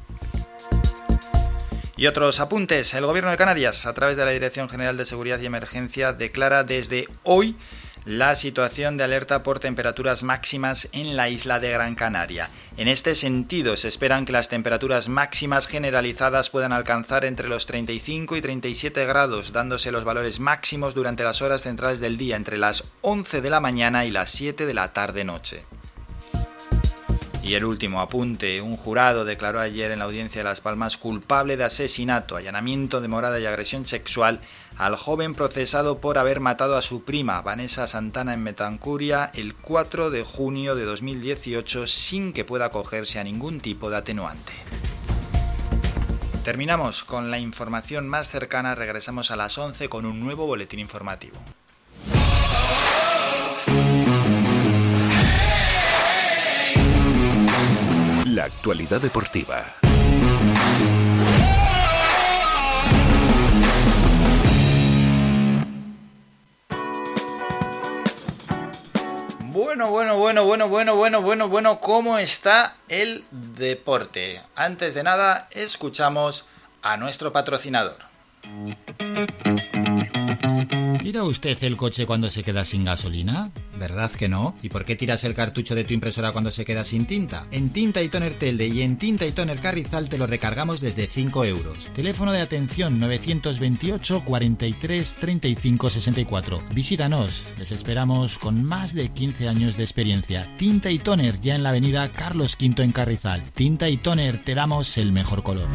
Y 1.97 2.07
otros 2.07 2.41
apuntes. 2.41 2.93
El 2.93 3.05
Gobierno 3.05 3.31
de 3.31 3.37
Canarias, 3.37 3.85
a 3.85 3.93
través 3.93 4.17
de 4.17 4.25
la 4.25 4.31
Dirección 4.31 4.67
General 4.67 4.97
de 4.97 5.05
Seguridad 5.05 5.39
y 5.39 5.45
Emergencia, 5.45 6.11
declara 6.11 6.65
desde 6.65 7.07
hoy 7.23 7.55
la 8.05 8.35
situación 8.35 8.97
de 8.97 9.03
alerta 9.03 9.41
por 9.41 9.59
temperaturas 9.59 10.21
máximas 10.21 10.87
en 10.91 11.15
la 11.15 11.29
isla 11.29 11.59
de 11.59 11.71
Gran 11.71 11.95
Canaria. 11.95 12.49
En 12.77 12.87
este 12.87 13.15
sentido, 13.15 13.75
se 13.77 13.87
esperan 13.87 14.25
que 14.25 14.31
las 14.31 14.47
temperaturas 14.47 15.09
máximas 15.09 15.67
generalizadas 15.67 16.51
puedan 16.51 16.71
alcanzar 16.71 17.25
entre 17.25 17.47
los 17.47 17.65
35 17.65 18.35
y 18.35 18.41
37 18.41 19.05
grados, 19.05 19.53
dándose 19.53 19.91
los 19.91 20.03
valores 20.03 20.39
máximos 20.39 20.93
durante 20.93 21.23
las 21.23 21.41
horas 21.41 21.63
centrales 21.63 21.99
del 21.99 22.17
día, 22.17 22.35
entre 22.35 22.57
las 22.57 22.83
11 23.01 23.41
de 23.41 23.49
la 23.49 23.59
mañana 23.59 24.05
y 24.05 24.11
las 24.11 24.29
7 24.29 24.65
de 24.65 24.73
la 24.73 24.93
tarde-noche. 24.93 25.65
Y 27.45 27.53
el 27.53 27.63
último 27.63 28.01
apunte, 28.01 28.59
un 28.59 28.75
jurado 28.75 29.23
declaró 29.23 29.59
ayer 29.59 29.91
en 29.91 29.99
la 29.99 30.05
audiencia 30.05 30.39
de 30.39 30.49
Las 30.49 30.61
Palmas 30.61 30.97
culpable 30.97 31.57
de 31.57 31.63
asesinato, 31.63 32.37
allanamiento 32.37 33.01
de 33.01 33.07
morada 33.07 33.39
y 33.39 33.45
agresión 33.45 33.85
sexual 33.85 34.41
al 34.77 34.95
joven 34.95 35.35
procesado 35.35 35.99
por 35.99 36.17
haber 36.17 36.39
matado 36.39 36.75
a 36.75 36.81
su 36.81 37.03
prima, 37.03 37.43
Vanessa 37.43 37.85
Santana, 37.85 38.33
en 38.33 38.41
Metancuria 38.41 39.29
el 39.35 39.53
4 39.53 40.09
de 40.09 40.23
junio 40.23 40.73
de 40.73 40.85
2018 40.85 41.85
sin 41.85 42.33
que 42.33 42.45
pueda 42.45 42.65
acogerse 42.65 43.19
a 43.19 43.23
ningún 43.23 43.59
tipo 43.59 43.91
de 43.91 43.97
atenuante. 43.97 44.53
Terminamos 46.43 47.03
con 47.03 47.29
la 47.29 47.37
información 47.37 48.09
más 48.09 48.31
cercana, 48.31 48.73
regresamos 48.73 49.29
a 49.29 49.35
las 49.35 49.55
11 49.55 49.87
con 49.87 50.07
un 50.07 50.19
nuevo 50.19 50.47
boletín 50.47 50.79
informativo. 50.79 51.37
La 58.35 58.43
actualidad 58.43 58.99
deportiva. 58.99 59.75
Bueno, 69.39 69.89
bueno, 69.89 70.17
bueno, 70.17 70.43
bueno, 70.43 70.67
bueno, 70.67 70.95
bueno, 70.97 71.21
bueno, 71.21 71.47
bueno, 71.47 71.79
¿cómo 71.79 72.17
está 72.17 72.75
el 72.89 73.23
deporte? 73.31 74.41
Antes 74.57 74.93
de 74.95 75.03
nada, 75.03 75.47
escuchamos 75.51 76.45
a 76.81 76.97
nuestro 76.97 77.31
patrocinador. 77.31 77.95
¿Tira 81.01 81.23
usted 81.23 81.57
el 81.63 81.77
coche 81.77 82.05
cuando 82.05 82.29
se 82.29 82.43
queda 82.43 82.65
sin 82.65 82.83
gasolina? 82.83 83.51
¿Verdad 83.77 84.11
que 84.11 84.27
no? 84.27 84.55
¿Y 84.61 84.69
por 84.69 84.85
qué 84.85 84.95
tiras 84.95 85.23
el 85.23 85.33
cartucho 85.33 85.75
de 85.75 85.83
tu 85.83 85.93
impresora 85.93 86.31
cuando 86.31 86.49
se 86.49 86.65
queda 86.65 86.83
sin 86.83 87.05
tinta? 87.05 87.47
En 87.51 87.69
Tinta 87.69 88.01
y 88.01 88.09
Toner 88.09 88.39
Telde 88.39 88.67
y 88.67 88.81
en 88.81 88.97
Tinta 88.97 89.25
y 89.25 89.31
Toner 89.31 89.59
Carrizal 89.59 90.09
te 90.09 90.17
lo 90.17 90.27
recargamos 90.27 90.81
desde 90.81 91.07
5 91.07 91.45
euros. 91.45 91.87
Teléfono 91.93 92.31
de 92.31 92.41
atención 92.41 92.99
928 92.99 94.23
43 94.25 95.17
35 95.19 95.89
64. 95.89 96.63
Visítanos, 96.73 97.43
les 97.57 97.71
esperamos 97.71 98.39
con 98.39 98.63
más 98.63 98.93
de 98.93 99.09
15 99.09 99.47
años 99.47 99.77
de 99.77 99.83
experiencia. 99.83 100.55
Tinta 100.57 100.89
y 100.89 100.99
Toner 100.99 101.39
ya 101.39 101.55
en 101.55 101.63
la 101.63 101.69
avenida 101.69 102.11
Carlos 102.11 102.57
V 102.59 102.83
en 102.83 102.91
Carrizal. 102.91 103.43
Tinta 103.51 103.89
y 103.89 103.97
Toner 103.97 104.41
te 104.41 104.55
damos 104.55 104.97
el 104.97 105.11
mejor 105.11 105.43
color. 105.43 105.67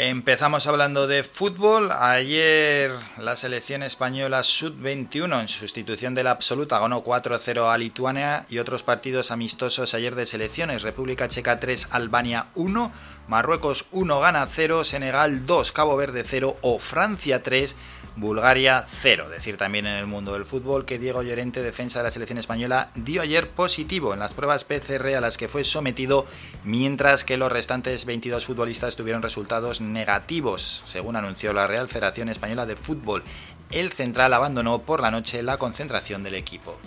Empezamos 0.00 0.68
hablando 0.68 1.08
de 1.08 1.24
fútbol. 1.24 1.90
Ayer 1.90 2.92
la 3.16 3.34
selección 3.34 3.82
española 3.82 4.44
sub-21 4.44 5.40
en 5.40 5.48
sustitución 5.48 6.14
de 6.14 6.22
la 6.22 6.30
absoluta 6.30 6.78
ganó 6.78 7.02
4-0 7.02 7.68
a 7.68 7.76
Lituania 7.76 8.46
y 8.48 8.60
otros 8.60 8.84
partidos 8.84 9.32
amistosos 9.32 9.94
ayer 9.94 10.14
de 10.14 10.24
selecciones. 10.26 10.82
República 10.82 11.26
Checa 11.26 11.58
3, 11.58 11.88
Albania 11.90 12.46
1, 12.54 12.92
Marruecos 13.26 13.86
1 13.90 14.20
gana 14.20 14.46
0, 14.46 14.84
Senegal 14.84 15.46
2, 15.46 15.72
Cabo 15.72 15.96
Verde 15.96 16.22
0 16.24 16.58
o 16.62 16.78
Francia 16.78 17.42
3. 17.42 17.74
Bulgaria 18.20 18.84
0. 18.88 19.28
Decir 19.28 19.56
también 19.56 19.86
en 19.86 19.94
el 19.94 20.06
mundo 20.06 20.32
del 20.32 20.44
fútbol 20.44 20.84
que 20.84 20.98
Diego 20.98 21.22
Llorente, 21.22 21.62
defensa 21.62 22.00
de 22.00 22.04
la 22.04 22.10
selección 22.10 22.38
española, 22.38 22.90
dio 22.94 23.22
ayer 23.22 23.48
positivo 23.48 24.12
en 24.12 24.18
las 24.18 24.32
pruebas 24.32 24.64
PCR 24.64 25.14
a 25.16 25.20
las 25.20 25.36
que 25.36 25.48
fue 25.48 25.64
sometido, 25.64 26.26
mientras 26.64 27.24
que 27.24 27.36
los 27.36 27.52
restantes 27.52 28.04
22 28.04 28.44
futbolistas 28.44 28.96
tuvieron 28.96 29.22
resultados 29.22 29.80
negativos, 29.80 30.82
según 30.86 31.16
anunció 31.16 31.52
la 31.52 31.66
Real 31.66 31.88
Federación 31.88 32.28
Española 32.28 32.66
de 32.66 32.76
Fútbol. 32.76 33.22
El 33.70 33.92
central 33.92 34.34
abandonó 34.34 34.80
por 34.80 35.00
la 35.00 35.10
noche 35.10 35.42
la 35.42 35.56
concentración 35.56 36.22
del 36.22 36.34
equipo. 36.34 36.78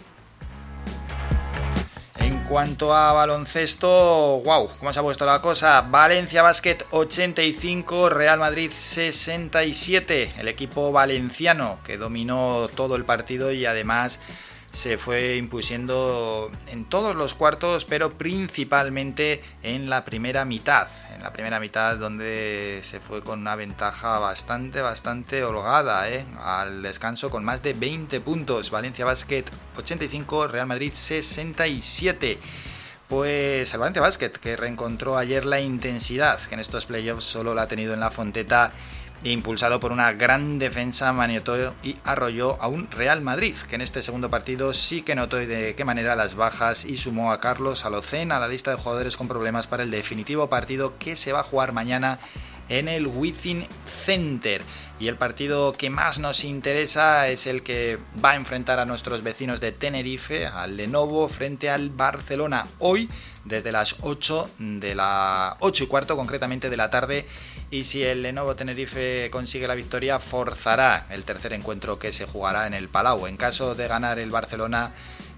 Cuanto 2.51 2.93
a 2.93 3.13
baloncesto, 3.13 4.41
wow, 4.43 4.69
¿cómo 4.77 4.91
se 4.91 4.99
ha 4.99 5.01
puesto 5.01 5.25
la 5.25 5.41
cosa? 5.41 5.83
Valencia 5.83 6.41
Basket 6.41 6.79
85, 6.91 8.09
Real 8.09 8.39
Madrid 8.39 8.69
67. 8.69 10.33
El 10.37 10.49
equipo 10.49 10.91
valenciano 10.91 11.79
que 11.85 11.97
dominó 11.97 12.67
todo 12.75 12.97
el 12.97 13.05
partido 13.05 13.53
y 13.53 13.65
además 13.65 14.19
se 14.73 14.97
fue 14.97 15.35
impusiendo 15.35 16.49
en 16.67 16.85
todos 16.85 17.15
los 17.15 17.33
cuartos, 17.33 17.85
pero 17.85 18.13
principalmente 18.13 19.43
en 19.63 19.89
la 19.89 20.05
primera 20.05 20.45
mitad. 20.45 20.87
En 21.13 21.21
la 21.21 21.31
primera 21.31 21.59
mitad 21.59 21.97
donde 21.97 22.79
se 22.83 22.99
fue 22.99 23.21
con 23.21 23.39
una 23.39 23.55
ventaja 23.55 24.19
bastante, 24.19 24.81
bastante 24.81 25.43
holgada, 25.43 26.09
¿eh? 26.09 26.25
al 26.39 26.83
descanso 26.83 27.29
con 27.29 27.43
más 27.43 27.61
de 27.61 27.73
20 27.73 28.21
puntos. 28.21 28.71
Valencia 28.71 29.05
Basket 29.05 29.43
85, 29.77 30.47
Real 30.47 30.67
Madrid 30.67 30.93
67. 30.93 32.39
Pues 33.09 33.73
el 33.73 33.79
Valencia 33.79 34.01
Basket 34.01 34.29
que 34.29 34.55
reencontró 34.55 35.17
ayer 35.17 35.43
la 35.45 35.59
intensidad 35.59 36.39
que 36.39 36.53
en 36.53 36.61
estos 36.61 36.85
playoffs 36.85 37.25
solo 37.25 37.53
la 37.53 37.63
ha 37.63 37.67
tenido 37.67 37.93
en 37.93 37.99
la 37.99 38.09
Fonteta 38.09 38.71
impulsado 39.23 39.79
por 39.79 39.91
una 39.91 40.13
gran 40.13 40.57
defensa, 40.57 41.13
maniotó 41.13 41.75
y 41.83 41.97
arrolló 42.03 42.61
a 42.61 42.67
un 42.67 42.89
Real 42.89 43.21
Madrid, 43.21 43.55
que 43.69 43.75
en 43.75 43.81
este 43.81 44.01
segundo 44.01 44.29
partido 44.29 44.73
sí 44.73 45.03
que 45.03 45.15
notó 45.15 45.37
de 45.37 45.75
qué 45.75 45.85
manera 45.85 46.15
las 46.15 46.35
bajas 46.35 46.85
y 46.85 46.97
sumó 46.97 47.31
a 47.31 47.39
Carlos 47.39 47.85
Alocén 47.85 48.31
a 48.31 48.39
la 48.39 48.47
lista 48.47 48.71
de 48.71 48.77
jugadores 48.77 49.17
con 49.17 49.27
problemas 49.27 49.67
para 49.67 49.83
el 49.83 49.91
definitivo 49.91 50.49
partido 50.49 50.97
que 50.97 51.15
se 51.15 51.33
va 51.33 51.41
a 51.41 51.43
jugar 51.43 51.71
mañana 51.71 52.19
en 52.69 52.87
el 52.87 53.05
Within 53.07 53.67
Center. 53.85 54.61
Y 54.99 55.07
el 55.07 55.17
partido 55.17 55.73
que 55.73 55.89
más 55.89 56.19
nos 56.19 56.43
interesa 56.43 57.27
es 57.27 57.47
el 57.47 57.63
que 57.63 57.97
va 58.23 58.31
a 58.31 58.35
enfrentar 58.35 58.79
a 58.79 58.85
nuestros 58.85 59.23
vecinos 59.23 59.59
de 59.59 59.71
Tenerife, 59.71 60.45
al 60.45 60.77
Lenovo, 60.77 61.27
frente 61.27 61.69
al 61.69 61.89
Barcelona, 61.89 62.67
hoy 62.79 63.09
desde 63.43 63.71
las 63.71 63.95
8 64.01 64.51
de 64.59 64.93
la 64.95 65.57
8 65.59 65.83
y 65.83 65.87
cuarto 65.87 66.15
concretamente 66.15 66.69
de 66.69 66.77
la 66.77 66.91
tarde 66.91 67.25
y 67.71 67.85
si 67.85 68.03
el 68.03 68.21
Lenovo 68.21 68.55
Tenerife 68.55 69.29
consigue 69.31 69.65
la 69.65 69.75
victoria 69.75 70.19
forzará 70.19 71.07
el 71.09 71.23
tercer 71.23 71.53
encuentro 71.53 71.97
que 71.97 72.11
se 72.11 72.25
jugará 72.25 72.67
en 72.67 72.73
el 72.73 72.89
Palau. 72.89 73.27
En 73.27 73.37
caso 73.37 73.75
de 73.75 73.87
ganar 73.87 74.19
el 74.19 74.29
Barcelona 74.29 74.91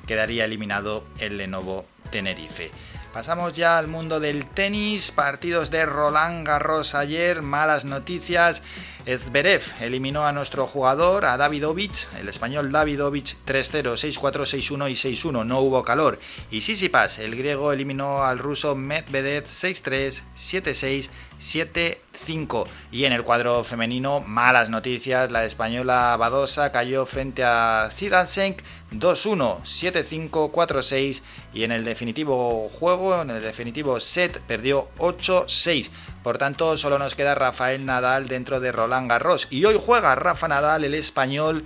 quedaría 0.08 0.46
eliminado 0.46 1.06
el 1.20 1.38
Lenovo 1.38 1.86
Tenerife. 2.12 2.72
Pasamos 3.14 3.54
ya 3.54 3.78
al 3.78 3.88
mundo 3.88 4.20
del 4.20 4.48
tenis, 4.48 5.12
partidos 5.12 5.70
de 5.70 5.86
Roland 5.86 6.48
Garros 6.48 6.96
ayer, 6.96 7.44
malas 7.44 7.86
noticias. 7.86 8.64
Zverev 9.06 9.62
eliminó 9.82 10.26
a 10.26 10.32
nuestro 10.32 10.66
jugador, 10.66 11.26
a 11.26 11.36
Davidovich, 11.36 12.08
el 12.20 12.30
español 12.30 12.72
Davidovich 12.72 13.36
3-0, 13.46 13.94
6-4, 13.94 14.20
6-1 14.22 14.90
y 14.90 14.94
6-1, 14.94 15.46
no 15.46 15.60
hubo 15.60 15.84
calor. 15.84 16.20
Y 16.50 16.62
Sisipas, 16.62 17.20
el 17.20 17.36
griego, 17.36 17.74
eliminó 17.74 18.24
al 18.24 18.40
ruso 18.40 18.76
Medvedev 18.76 19.44
6-3, 19.46 20.22
7-6, 20.38 21.10
7-5. 21.40 22.68
Y 22.92 23.04
en 23.06 23.14
el 23.14 23.24
cuadro 23.24 23.64
femenino, 23.64 24.22
malas 24.22 24.70
noticias, 24.70 25.32
la 25.32 25.44
española 25.44 26.16
Badosa 26.18 26.72
cayó 26.72 27.06
frente 27.06 27.44
a 27.44 27.90
Zidansenk 27.94 28.62
2-1, 28.94 29.62
7-5, 29.64 30.52
4-6 30.52 31.22
y 31.54 31.64
en 31.64 31.72
el 31.72 31.84
definitivo 31.84 32.70
juego, 32.70 33.22
en 33.22 33.32
el 33.32 33.42
definitivo 33.42 34.00
set, 34.00 34.40
perdió 34.42 34.88
8-6. 34.98 35.90
Por 36.24 36.38
tanto, 36.38 36.78
solo 36.78 36.98
nos 36.98 37.16
queda 37.16 37.36
Rafael 37.36 37.86
Nadal 37.86 38.30
dentro 38.30 38.62
de 38.62 38.72
Roland 38.72 39.10
Garros. 39.10 39.48
Y 39.50 39.66
hoy 39.66 39.78
juega 39.78 40.16
Rafa 40.16 40.48
Nadal, 40.48 40.86
el 40.86 40.94
español, 40.94 41.66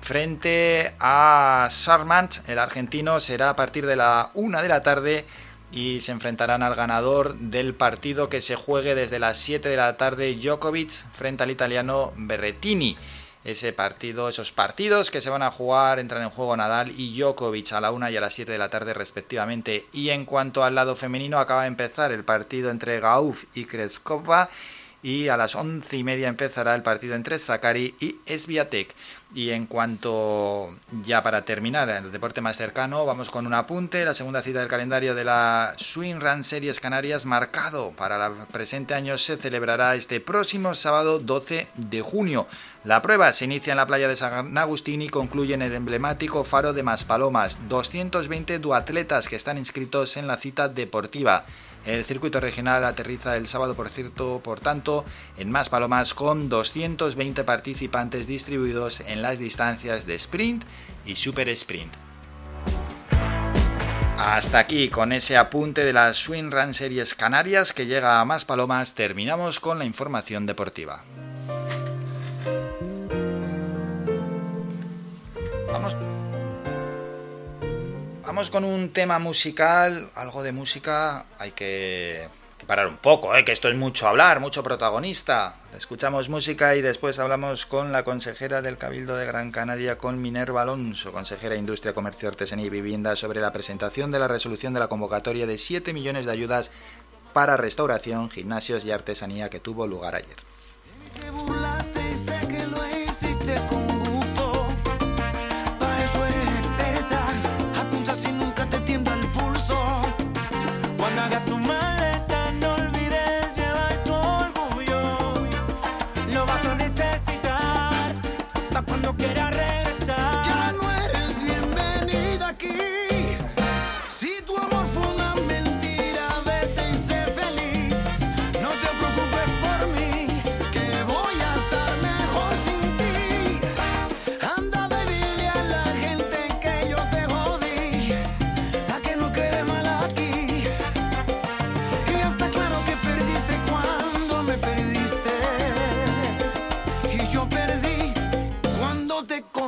frente 0.00 0.94
a 1.00 1.66
Sarmant, 1.70 2.48
el 2.48 2.60
argentino. 2.60 3.18
Será 3.18 3.50
a 3.50 3.56
partir 3.56 3.84
de 3.84 3.96
la 3.96 4.30
1 4.34 4.62
de 4.62 4.68
la 4.68 4.82
tarde 4.82 5.24
y 5.72 6.00
se 6.02 6.12
enfrentarán 6.12 6.62
al 6.62 6.76
ganador 6.76 7.34
del 7.34 7.74
partido 7.74 8.28
que 8.28 8.40
se 8.40 8.54
juegue 8.54 8.94
desde 8.94 9.18
las 9.18 9.38
7 9.38 9.68
de 9.68 9.76
la 9.76 9.96
tarde 9.96 10.36
Djokovic 10.36 10.90
frente 11.12 11.42
al 11.42 11.50
italiano 11.50 12.12
Berrettini 12.16 12.96
ese 13.46 13.72
partido, 13.72 14.28
esos 14.28 14.50
partidos 14.50 15.12
que 15.12 15.20
se 15.20 15.30
van 15.30 15.42
a 15.42 15.52
jugar, 15.52 16.00
entran 16.00 16.22
en 16.22 16.30
juego 16.30 16.56
Nadal 16.56 16.92
y 16.96 17.16
Djokovic 17.16 17.72
a 17.72 17.80
la 17.80 17.92
1 17.92 18.10
y 18.10 18.16
a 18.16 18.20
las 18.20 18.34
7 18.34 18.50
de 18.50 18.58
la 18.58 18.70
tarde 18.70 18.92
respectivamente. 18.92 19.86
Y 19.92 20.10
en 20.10 20.24
cuanto 20.24 20.64
al 20.64 20.74
lado 20.74 20.96
femenino, 20.96 21.38
acaba 21.38 21.62
de 21.62 21.68
empezar 21.68 22.10
el 22.10 22.24
partido 22.24 22.70
entre 22.70 22.98
Gauf 22.98 23.44
y 23.54 23.64
Kreskova 23.64 24.50
y 25.02 25.28
a 25.28 25.36
las 25.36 25.54
once 25.54 25.96
y 25.96 26.04
media 26.04 26.28
empezará 26.28 26.74
el 26.74 26.82
partido 26.82 27.14
entre 27.14 27.38
Sakari 27.38 27.94
y 28.00 28.16
Sviatek. 28.26 28.94
Y 29.34 29.50
en 29.50 29.66
cuanto 29.66 30.74
ya 31.04 31.22
para 31.22 31.42
terminar 31.42 31.88
el 31.90 32.10
deporte 32.10 32.40
más 32.40 32.56
cercano, 32.56 33.04
vamos 33.04 33.30
con 33.30 33.46
un 33.46 33.54
apunte, 33.54 34.04
la 34.04 34.14
segunda 34.14 34.40
cita 34.40 34.60
del 34.60 34.68
calendario 34.68 35.14
de 35.14 35.24
la 35.24 35.74
Swing 35.76 36.20
Run 36.20 36.42
Series 36.42 36.80
Canarias 36.80 37.26
marcado 37.26 37.90
para 37.90 38.26
el 38.26 38.32
presente 38.46 38.94
año 38.94 39.18
se 39.18 39.36
celebrará 39.36 39.94
este 39.94 40.20
próximo 40.20 40.74
sábado 40.74 41.18
12 41.18 41.68
de 41.74 42.00
junio. 42.02 42.46
La 42.84 43.02
prueba 43.02 43.32
se 43.32 43.46
inicia 43.46 43.72
en 43.72 43.78
la 43.78 43.86
playa 43.86 44.08
de 44.08 44.16
San 44.16 44.56
Agustín 44.56 45.02
y 45.02 45.08
concluye 45.08 45.54
en 45.54 45.62
el 45.62 45.74
emblemático 45.74 46.44
faro 46.44 46.72
de 46.72 46.84
Maspalomas. 46.84 47.68
220 47.68 48.58
duatletas 48.60 49.28
que 49.28 49.36
están 49.36 49.58
inscritos 49.58 50.16
en 50.16 50.28
la 50.28 50.36
cita 50.36 50.68
deportiva. 50.68 51.44
El 51.86 52.04
circuito 52.04 52.40
regional 52.40 52.84
aterriza 52.84 53.36
el 53.36 53.46
sábado, 53.46 53.76
por 53.76 53.88
cierto, 53.88 54.40
por 54.42 54.58
tanto, 54.58 55.04
en 55.38 55.50
Más 55.52 55.68
Palomas 55.68 56.14
con 56.14 56.48
220 56.48 57.44
participantes 57.44 58.26
distribuidos 58.26 59.00
en 59.00 59.22
las 59.22 59.38
distancias 59.38 60.04
de 60.04 60.16
sprint 60.16 60.64
y 61.04 61.14
super 61.14 61.48
sprint. 61.48 61.94
Hasta 64.18 64.58
aquí 64.58 64.88
con 64.88 65.12
ese 65.12 65.36
apunte 65.36 65.84
de 65.84 65.92
las 65.92 66.16
Swing 66.16 66.50
Run 66.50 66.74
Series 66.74 67.14
Canarias 67.14 67.72
que 67.72 67.86
llega 67.86 68.20
a 68.20 68.24
Más 68.24 68.44
Palomas, 68.44 68.94
terminamos 68.94 69.60
con 69.60 69.78
la 69.78 69.84
información 69.84 70.46
deportiva. 70.46 71.04
Vamos 75.70 75.94
Vamos 78.26 78.50
con 78.50 78.64
un 78.64 78.92
tema 78.92 79.20
musical, 79.20 80.10
algo 80.16 80.42
de 80.42 80.50
música, 80.50 81.26
hay 81.38 81.52
que, 81.52 82.28
parar 82.66 82.88
un 82.88 82.96
poco, 82.96 83.36
¿eh? 83.36 83.44
que 83.44 83.52
esto 83.52 83.68
es 83.68 83.76
mucho 83.76 84.08
hablar, 84.08 84.40
mucho 84.40 84.64
protagonista. 84.64 85.54
Escuchamos 85.78 86.28
música 86.28 86.74
y 86.74 86.82
después 86.82 87.20
hablamos 87.20 87.66
con 87.66 87.92
la 87.92 88.02
consejera 88.02 88.62
del 88.62 88.78
Cabildo 88.78 89.16
de 89.16 89.26
Gran 89.26 89.52
Canaria, 89.52 89.96
con 89.96 90.20
Minerva 90.20 90.62
Alonso, 90.62 91.12
consejera 91.12 91.54
de 91.54 91.60
Industria, 91.60 91.94
Comercio, 91.94 92.28
Artesanía 92.28 92.66
y 92.66 92.70
Vivienda, 92.70 93.14
sobre 93.14 93.40
la 93.40 93.52
presentación 93.52 94.10
de 94.10 94.18
la 94.18 94.26
resolución 94.26 94.74
de 94.74 94.80
la 94.80 94.88
convocatoria 94.88 95.46
de 95.46 95.56
7 95.56 95.92
millones 95.92 96.26
de 96.26 96.32
ayudas 96.32 96.72
para 97.32 97.56
restauración, 97.56 98.28
gimnasios 98.28 98.84
y 98.84 98.90
artesanía 98.90 99.50
que 99.50 99.60
tuvo 99.60 99.86
lugar 99.86 100.16
ayer. 100.16 100.36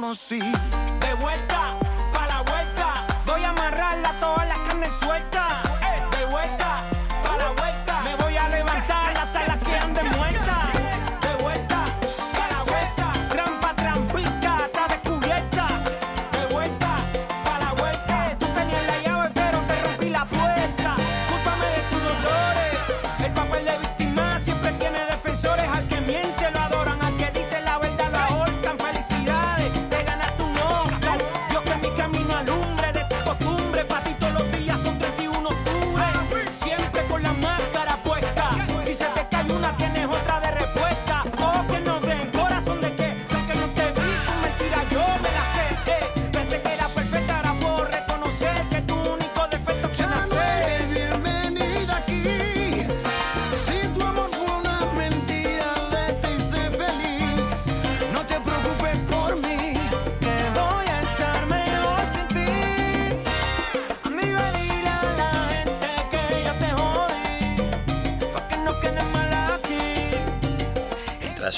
De 0.08 0.77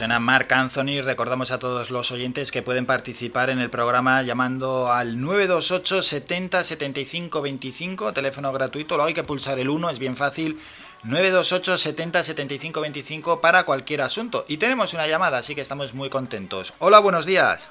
suena 0.01 0.19
Mark 0.19 0.51
Anthony. 0.55 1.03
Recordamos 1.05 1.51
a 1.51 1.59
todos 1.59 1.91
los 1.91 2.11
oyentes 2.11 2.51
que 2.51 2.63
pueden 2.63 2.87
participar 2.87 3.51
en 3.51 3.61
el 3.61 3.69
programa 3.69 4.23
llamando 4.23 4.91
al 4.91 5.21
928 5.21 6.03
70 6.03 6.65
75 6.65 7.43
25, 7.43 8.15
teléfono 8.15 8.51
gratuito. 8.51 8.95
Luego 8.95 9.09
hay 9.09 9.13
que 9.13 9.25
pulsar 9.25 9.59
el 9.59 9.69
1, 9.69 9.91
es 9.91 9.99
bien 9.99 10.17
fácil. 10.17 10.59
928 11.03 11.77
70 11.77 12.25
75 12.25 12.81
25 12.81 13.41
para 13.43 13.65
cualquier 13.65 14.01
asunto. 14.01 14.47
Y 14.49 14.57
tenemos 14.57 14.95
una 14.95 15.07
llamada, 15.07 15.37
así 15.37 15.55
que 15.55 15.61
estamos 15.61 15.93
muy 15.93 16.09
contentos. 16.09 16.73
Hola, 16.79 16.99
buenos 17.01 17.27
días. 17.27 17.71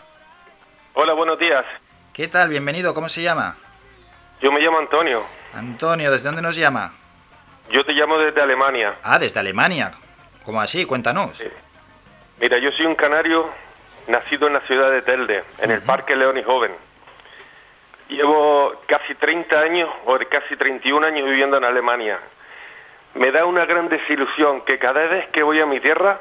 Hola, 0.93 1.13
buenos 1.13 1.39
días. 1.39 1.65
¿Qué 2.13 2.27
tal? 2.27 2.49
Bienvenido. 2.49 2.93
¿Cómo 2.93 3.09
se 3.09 3.23
llama? 3.23 3.57
Yo 4.39 4.51
me 4.51 4.59
llamo 4.59 4.77
Antonio. 4.77 5.23
Antonio, 5.55 6.11
¿desde 6.11 6.25
dónde 6.27 6.43
nos 6.43 6.55
llama? 6.55 6.93
Yo 7.71 7.83
te 7.83 7.93
llamo 7.93 8.19
desde 8.19 8.39
Alemania. 8.39 8.99
Ah, 9.01 9.17
desde 9.17 9.39
Alemania. 9.39 9.93
¿Cómo 10.43 10.61
así? 10.61 10.85
Cuéntanos. 10.85 11.43
Mira, 12.39 12.57
yo 12.57 12.71
soy 12.71 12.85
un 12.85 12.95
canario 12.95 13.49
nacido 14.07 14.47
en 14.47 14.53
la 14.53 14.61
ciudad 14.61 14.91
de 14.91 15.01
Telde, 15.01 15.43
en 15.59 15.71
el 15.71 15.81
Parque 15.81 16.15
León 16.15 16.37
y 16.37 16.43
Joven. 16.43 16.71
Llevo 18.07 18.73
casi 18.87 19.13
30 19.15 19.59
años, 19.59 19.89
o 20.05 20.17
casi 20.29 20.55
31 20.55 21.05
años 21.05 21.25
viviendo 21.25 21.57
en 21.57 21.63
Alemania. 21.63 22.19
Me 23.15 23.31
da 23.31 23.45
una 23.45 23.65
gran 23.65 23.89
desilusión 23.89 24.61
que 24.61 24.79
cada 24.79 25.05
vez 25.05 25.27
que 25.29 25.43
voy 25.43 25.59
a 25.59 25.65
mi 25.65 25.79
tierra, 25.79 26.19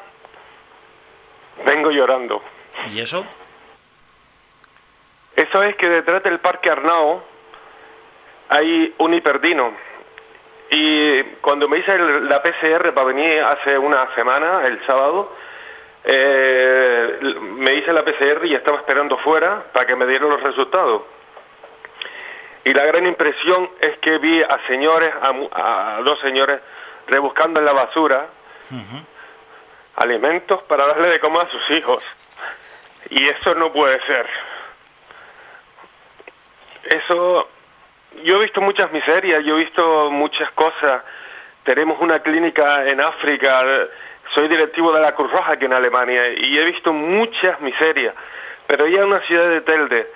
vengo 1.65 1.91
llorando. 1.91 2.43
¿Y 2.91 3.01
eso? 3.01 3.27
Eso 5.37 5.63
es 5.63 5.77
que 5.77 5.89
detrás 5.89 6.23
del 6.25 6.41
Parque 6.41 6.71
Arnao 6.71 7.23
hay 8.49 8.95
un 8.99 9.15
hiperdino. 9.15 9.73
Y 10.71 11.23
cuando 11.41 11.69
me 11.69 11.79
hice 11.79 11.93
el- 11.93 12.29
la 12.29 12.43
PCR 12.43 12.93
para 12.93 13.07
venir 13.07 13.41
hace 13.43 13.79
una 13.79 14.15
semana, 14.15 14.67
el 14.67 14.85
sábado, 14.85 15.35
eh, 16.11 17.19
me 17.21 17.75
hice 17.75 17.93
la 17.93 18.03
PCR 18.03 18.47
y 18.47 18.55
estaba 18.55 18.79
esperando 18.79 19.19
fuera 19.19 19.65
para 19.75 19.87
que 19.87 19.95
me 19.95 20.07
dieran 20.07 20.31
los 20.31 20.43
resultados. 20.43 21.03
Y 22.65 22.73
la 22.73 22.87
gran 22.87 23.07
impresión 23.07 23.69
es 23.79 23.99
que 23.99 24.17
vi 24.17 24.43
a 24.43 24.59
señores, 24.67 25.13
a, 25.21 25.97
a 25.99 26.03
dos 26.03 26.19
señores, 26.21 26.61
rebuscando 27.09 27.61
en 27.61 27.67
la 27.67 27.73
basura 27.73 28.27
alimentos 29.97 30.63
para 30.63 30.87
darle 30.87 31.09
de 31.09 31.21
comer 31.21 31.43
a 31.43 31.51
sus 31.51 31.71
hijos. 31.73 32.03
Y 33.11 33.29
eso 33.29 33.55
no 33.55 33.71
puede 33.71 34.01
ser. 34.07 34.27
Eso, 36.85 37.49
yo 38.25 38.37
he 38.37 38.45
visto 38.45 38.63
muchas 38.63 38.91
miserias, 38.93 39.45
yo 39.45 39.59
he 39.59 39.65
visto 39.65 40.11
muchas 40.11 40.51
cosas. 40.53 41.03
Tenemos 41.65 42.01
una 42.01 42.21
clínica 42.21 42.89
en 42.89 43.01
África, 43.03 43.63
soy 44.39 44.47
directivo 44.47 44.93
de 44.93 45.01
la 45.01 45.13
Cruz 45.17 45.33
Roja 45.33 45.55
aquí 45.55 45.65
en 45.65 45.73
Alemania 45.73 46.29
y 46.29 46.57
he 46.57 46.65
visto 46.65 46.93
muchas 46.93 47.61
miserias. 47.61 48.15
Pero 48.69 48.87
ya 48.87 49.01
en 49.01 49.07
una 49.07 49.21
ciudad 49.23 49.49
de 49.49 49.63
Telde, 49.63 50.07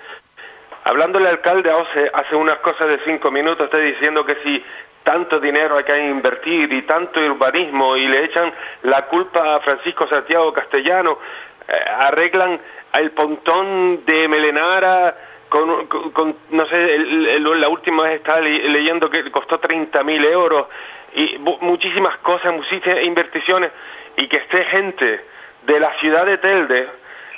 hablándole 0.85 1.27
al 1.27 1.35
alcalde 1.35 1.69
hace, 1.69 2.09
hace 2.13 2.33
unas 2.37 2.59
cosas 2.59 2.87
de 2.87 2.99
cinco 3.03 3.31
minutos, 3.31 3.65
está 3.65 3.79
diciendo 3.79 4.25
que 4.25 4.35
si 4.45 4.63
tanto 5.03 5.41
dinero 5.41 5.75
hay 5.77 5.83
que 5.83 5.97
invertir 6.05 6.71
y 6.71 6.83
tanto 6.83 7.19
urbanismo 7.19 7.97
y 7.97 8.07
le 8.07 8.23
echan 8.23 8.53
la 8.83 9.07
culpa 9.07 9.55
a 9.55 9.59
Francisco 9.59 10.07
Santiago 10.07 10.53
Castellano, 10.53 11.19
eh, 11.67 11.73
arreglan 11.99 12.61
el 12.93 13.11
pontón 13.11 14.05
de 14.05 14.29
Melenara 14.29 15.17
con, 15.49 15.87
con- 15.87 16.11
con, 16.11 16.35
no 16.51 16.65
sé, 16.67 16.95
el- 16.95 17.27
el- 17.27 17.59
la 17.61 17.67
última 17.67 18.03
vez 18.03 18.15
estaba 18.21 18.39
le- 18.39 18.69
leyendo 18.69 19.09
que 19.09 19.29
costó 19.31 19.59
30.000 19.59 20.23
euros 20.23 20.67
y 21.13 21.37
muchísimas 21.59 22.17
cosas, 22.19 22.53
muchísimas 22.53 23.03
inversiones 23.03 23.71
y 24.17 24.27
que 24.27 24.37
esté 24.37 24.63
gente 24.65 25.25
de 25.63 25.79
la 25.79 25.93
ciudad 25.99 26.25
de 26.25 26.37
Telde 26.37 26.87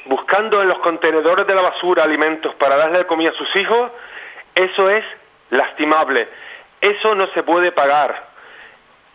buscando 0.06 0.62
en 0.62 0.68
los 0.68 0.80
contenedores 0.80 1.48
de 1.48 1.56
la 1.56 1.62
basura 1.62 2.04
alimentos 2.04 2.54
para 2.56 2.78
darle 2.78 3.06
comida 3.06 3.32
a 3.32 3.34
sus 3.34 3.56
hijos, 3.56 3.92
eso 4.54 4.90
es 4.90 5.04
lastimable. 5.50 6.28
Eso 6.82 7.16
no 7.16 7.28
se 7.34 7.44
puede 7.44 7.72
pagar. 7.72 8.36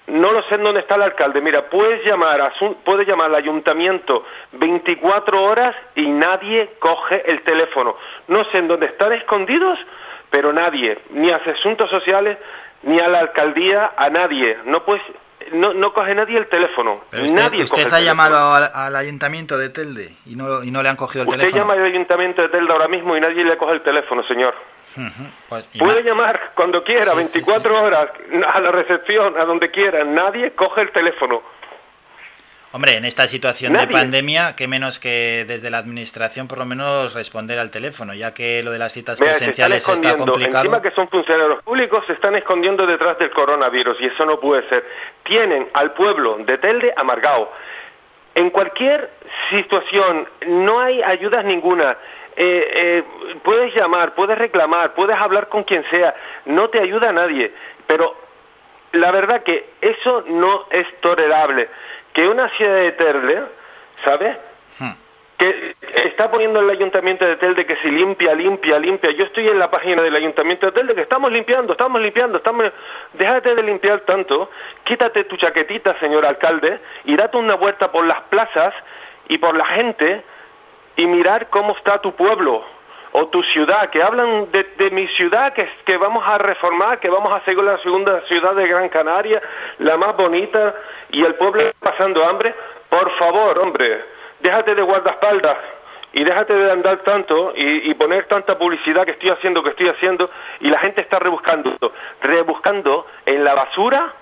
No 0.06 0.32
lo 0.32 0.42
sé 0.44 0.56
en 0.56 0.64
dónde 0.64 0.80
está 0.80 0.96
el 0.96 1.02
alcalde. 1.02 1.40
Mira, 1.40 1.70
puedes 1.70 2.04
llamar, 2.04 2.40
a 2.40 2.52
puedes 2.84 3.06
llamar 3.06 3.26
al 3.26 3.36
ayuntamiento 3.36 4.24
24 4.52 5.42
horas 5.42 5.76
y 5.94 6.06
nadie 6.08 6.70
coge 6.80 7.22
el 7.30 7.42
teléfono. 7.42 7.96
No 8.26 8.44
sé 8.46 8.58
en 8.58 8.66
dónde 8.66 8.86
están 8.86 9.12
escondidos, 9.12 9.78
pero 10.30 10.52
nadie, 10.52 10.98
ni 11.10 11.30
a 11.30 11.36
asuntos 11.36 11.88
sociales, 11.90 12.38
ni 12.82 12.98
a 12.98 13.08
la 13.08 13.20
alcaldía, 13.20 13.92
a 13.96 14.10
nadie. 14.10 14.58
No 14.64 14.82
puedes, 14.84 15.02
no, 15.52 15.72
no 15.74 15.92
coge 15.92 16.14
nadie 16.14 16.38
el 16.38 16.46
teléfono. 16.48 17.02
Pero 17.10 17.24
usted, 17.24 17.34
nadie 17.36 17.62
usted 17.62 17.84
coge 17.84 17.96
ha 17.96 18.00
llamado 18.00 18.54
al, 18.54 18.70
al 18.74 18.96
ayuntamiento 18.96 19.56
de 19.58 19.68
Telde 19.70 20.10
y 20.26 20.36
no, 20.36 20.62
y 20.62 20.70
no 20.70 20.82
le 20.82 20.88
han 20.88 20.96
cogido 20.96 21.22
el 21.22 21.28
Usted 21.28 21.40
teléfono. 21.40 21.62
llama 21.62 21.74
al 21.74 21.84
ayuntamiento 21.84 22.42
de 22.42 22.48
Telda 22.48 22.72
ahora 22.72 22.88
mismo 22.88 23.16
y 23.16 23.20
nadie 23.20 23.44
le 23.44 23.56
coge 23.56 23.72
el 23.74 23.82
teléfono, 23.82 24.22
señor. 24.24 24.54
Pues, 25.48 25.68
Puede 25.78 26.02
llamar 26.02 26.52
cuando 26.54 26.82
quiera, 26.82 27.12
Sí, 27.12 27.24
sí, 27.24 27.38
24 27.38 27.82
horas, 27.82 28.10
a 28.52 28.60
la 28.60 28.70
recepción, 28.72 29.38
a 29.38 29.44
donde 29.44 29.70
quiera. 29.70 30.02
Nadie 30.04 30.52
coge 30.52 30.82
el 30.82 30.90
teléfono. 30.90 31.42
Hombre, 32.72 32.96
en 32.96 33.04
esta 33.04 33.26
situación 33.26 33.72
de 33.72 33.88
pandemia, 33.88 34.54
qué 34.54 34.68
menos 34.68 35.00
que 35.00 35.44
desde 35.44 35.70
la 35.70 35.78
administración 35.78 36.46
por 36.46 36.58
lo 36.58 36.66
menos 36.66 37.14
responder 37.14 37.58
al 37.58 37.72
teléfono, 37.72 38.14
ya 38.14 38.32
que 38.32 38.62
lo 38.62 38.70
de 38.70 38.78
las 38.78 38.92
citas 38.92 39.20
Mira, 39.20 39.32
se 39.32 39.50
están 39.50 39.70
presenciales 39.72 39.88
está 39.88 40.16
complicado. 40.16 40.64
Encima 40.66 40.80
que 40.80 40.92
son 40.92 41.08
funcionarios 41.08 41.64
públicos, 41.64 42.04
se 42.06 42.12
están 42.12 42.36
escondiendo 42.36 42.86
detrás 42.86 43.18
del 43.18 43.30
coronavirus 43.30 43.96
y 44.00 44.06
eso 44.06 44.24
no 44.24 44.38
puede 44.38 44.68
ser. 44.68 44.84
Tienen 45.24 45.68
al 45.72 45.94
pueblo 45.94 46.38
de 46.38 46.58
Telde 46.58 46.94
amargado. 46.96 47.50
En 48.36 48.50
cualquier 48.50 49.10
situación 49.50 50.28
no 50.46 50.80
hay 50.80 51.02
ayudas 51.02 51.44
ninguna. 51.44 51.96
Eh, 52.36 52.70
eh, 52.72 53.02
puedes 53.42 53.74
llamar, 53.74 54.14
puedes 54.14 54.38
reclamar, 54.38 54.94
puedes 54.94 55.16
hablar 55.16 55.48
con 55.48 55.64
quien 55.64 55.84
sea, 55.90 56.14
no 56.44 56.68
te 56.68 56.78
ayuda 56.78 57.08
a 57.08 57.12
nadie. 57.12 57.52
Pero 57.88 58.14
la 58.92 59.10
verdad 59.10 59.42
que 59.42 59.70
eso 59.80 60.22
no 60.28 60.66
es 60.70 60.86
tolerable. 61.00 61.68
Que 62.12 62.28
una 62.28 62.48
ciudad 62.50 62.74
de 62.74 62.92
Telde, 62.92 63.42
¿sabes? 64.04 64.36
que 65.40 65.74
está 66.04 66.30
poniendo 66.30 66.60
el 66.60 66.68
ayuntamiento 66.68 67.24
de 67.24 67.36
Telde 67.36 67.64
que 67.64 67.76
se 67.76 67.88
limpia, 67.88 68.34
limpia, 68.34 68.78
limpia. 68.78 69.10
Yo 69.12 69.24
estoy 69.24 69.48
en 69.48 69.58
la 69.58 69.70
página 69.70 70.02
del 70.02 70.14
ayuntamiento 70.14 70.66
de 70.66 70.72
Telde 70.72 70.94
que 70.94 71.00
estamos 71.00 71.32
limpiando, 71.32 71.72
estamos 71.72 71.98
limpiando, 71.98 72.36
estamos... 72.36 72.70
Déjate 73.14 73.54
de 73.54 73.62
limpiar 73.62 74.00
tanto, 74.00 74.50
quítate 74.84 75.24
tu 75.24 75.38
chaquetita, 75.38 75.98
señor 75.98 76.26
alcalde, 76.26 76.78
y 77.04 77.16
date 77.16 77.38
una 77.38 77.54
vuelta 77.54 77.90
por 77.90 78.04
las 78.04 78.20
plazas 78.24 78.74
y 79.28 79.38
por 79.38 79.56
la 79.56 79.64
gente 79.64 80.22
y 80.96 81.06
mirar 81.06 81.48
cómo 81.48 81.74
está 81.74 82.02
tu 82.02 82.12
pueblo 82.14 82.62
o 83.12 83.26
tu 83.26 83.42
ciudad, 83.42 83.90
que 83.90 84.02
hablan 84.02 84.50
de, 84.52 84.62
de 84.76 84.90
mi 84.90 85.08
ciudad, 85.08 85.52
que, 85.52 85.68
que 85.84 85.96
vamos 85.96 86.22
a 86.26 86.38
reformar, 86.38 87.00
que 87.00 87.10
vamos 87.10 87.32
a 87.32 87.36
hacer 87.36 87.56
la 87.56 87.78
segunda 87.78 88.20
ciudad 88.28 88.54
de 88.54 88.68
Gran 88.68 88.88
Canaria, 88.88 89.42
la 89.78 89.96
más 89.96 90.16
bonita, 90.16 90.74
y 91.10 91.24
el 91.24 91.34
pueblo 91.34 91.72
pasando 91.80 92.24
hambre. 92.24 92.54
Por 92.88 93.10
favor, 93.18 93.58
hombre, 93.58 94.04
déjate 94.40 94.74
de 94.74 94.82
guardaespaldas 94.82 95.58
y 96.12 96.24
déjate 96.24 96.54
de 96.54 96.72
andar 96.72 96.98
tanto 96.98 97.52
y, 97.56 97.90
y 97.90 97.94
poner 97.94 98.26
tanta 98.26 98.58
publicidad 98.58 99.04
que 99.04 99.12
estoy 99.12 99.30
haciendo, 99.30 99.62
que 99.62 99.70
estoy 99.70 99.88
haciendo, 99.88 100.30
y 100.60 100.68
la 100.68 100.78
gente 100.78 101.00
está 101.00 101.18
rebuscando, 101.18 101.76
rebuscando 102.22 103.06
en 103.26 103.44
la 103.44 103.54
basura 103.54 104.12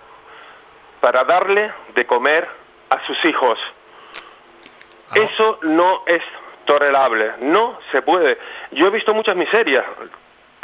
para 1.00 1.24
darle 1.24 1.72
de 1.94 2.06
comer 2.06 2.48
a 2.90 3.06
sus 3.06 3.22
hijos. 3.24 3.58
Eso 5.14 5.58
no 5.62 6.02
es 6.06 6.22
tolerable, 6.68 7.32
no 7.40 7.80
se 7.90 8.02
puede. 8.02 8.38
Yo 8.72 8.86
he 8.86 8.90
visto 8.90 9.12
muchas 9.14 9.34
miserias, 9.34 9.84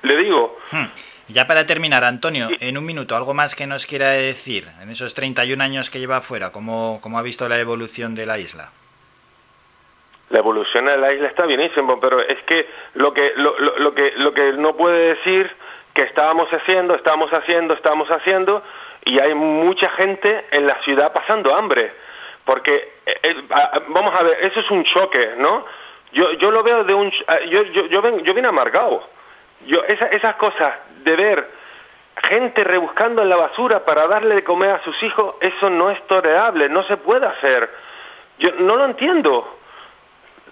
le 0.02 0.16
digo. 0.18 0.56
Hmm. 0.70 0.84
Ya 1.28 1.46
para 1.46 1.64
terminar, 1.66 2.04
Antonio, 2.04 2.48
en 2.60 2.76
un 2.76 2.84
minuto, 2.84 3.16
algo 3.16 3.32
más 3.32 3.54
que 3.56 3.66
nos 3.66 3.86
quiera 3.86 4.10
decir 4.10 4.68
en 4.82 4.90
esos 4.90 5.14
31 5.14 5.64
años 5.64 5.88
que 5.88 5.98
lleva 5.98 6.18
afuera, 6.18 6.52
¿cómo, 6.52 7.00
cómo 7.02 7.18
ha 7.18 7.22
visto 7.22 7.48
la 7.48 7.58
evolución 7.58 8.14
de 8.14 8.26
la 8.26 8.38
isla? 8.38 8.70
La 10.28 10.38
evolución 10.40 10.84
de 10.86 10.96
la 10.98 11.12
isla 11.14 11.28
está 11.28 11.46
bienísimo, 11.46 11.98
pero 11.98 12.20
es 12.20 12.42
que 12.44 12.68
lo 12.94 13.12
que 13.14 13.32
lo, 13.36 13.58
lo- 13.58 13.78
lo 13.78 13.94
que 13.94 14.12
lo 14.16 14.34
que 14.34 14.52
no 14.52 14.74
puede 14.76 15.14
decir 15.14 15.50
que 15.94 16.02
estábamos 16.02 16.48
haciendo, 16.50 16.94
estamos 16.94 17.30
haciendo, 17.32 17.72
estamos 17.74 18.08
haciendo 18.10 18.62
y 19.06 19.18
hay 19.20 19.32
mucha 19.34 19.88
gente 19.90 20.44
en 20.50 20.66
la 20.66 20.76
ciudad 20.82 21.12
pasando 21.12 21.54
hambre, 21.54 21.92
porque 22.44 22.74
eh, 23.06 23.16
eh, 23.22 23.34
vamos 23.88 24.12
a 24.18 24.22
ver, 24.24 24.38
eso 24.44 24.60
es 24.60 24.70
un 24.70 24.82
choque, 24.84 25.34
¿no? 25.38 25.64
Yo 26.14 26.32
yo 26.32 26.50
lo 26.50 26.62
veo 26.62 26.84
de 26.84 26.94
un 26.94 27.12
ah, 27.28 27.38
yo 27.48 27.62
yo 27.64 27.86
yo 27.86 28.00
ven, 28.02 28.22
yo 28.24 28.32
vine 28.34 28.48
amargado. 28.48 29.02
Yo 29.66 29.82
esa- 29.84 30.06
esas 30.06 30.36
cosas 30.36 30.74
de 31.04 31.16
ver 31.16 31.50
gente 32.28 32.64
rebuscando 32.64 33.22
en 33.22 33.28
la 33.28 33.36
basura 33.36 33.84
para 33.84 34.06
darle 34.06 34.36
de 34.36 34.44
comer 34.44 34.70
a 34.70 34.82
sus 34.84 35.00
hijos, 35.02 35.34
eso 35.40 35.68
no 35.70 35.90
es 35.90 36.00
tolerable, 36.06 36.68
no 36.68 36.82
se 36.84 36.96
puede 36.96 37.26
hacer. 37.26 37.68
Yo 38.38 38.50
no 38.60 38.76
lo 38.76 38.84
entiendo. 38.86 39.58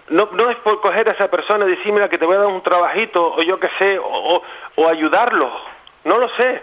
No, 0.09 0.29
no 0.33 0.51
es 0.51 0.57
por 0.59 0.81
coger 0.81 1.09
a 1.09 1.13
esa 1.13 1.29
persona 1.29 1.65
y 1.65 1.71
decir, 1.71 1.95
que 2.11 2.19
te 2.19 2.27
voy 2.27 2.37
a 2.37 2.41
dar 2.41 2.49
un 2.49 2.63
trabajito, 2.63 3.35
o 3.35 3.43
yo 3.43 3.59
qué 3.61 3.71
sé, 3.79 3.99
o, 3.99 4.05
o, 4.05 4.43
o 4.77 4.89
ayudarlo. 4.89 5.51
No 6.05 6.19
lo 6.19 6.29
sé. 6.31 6.63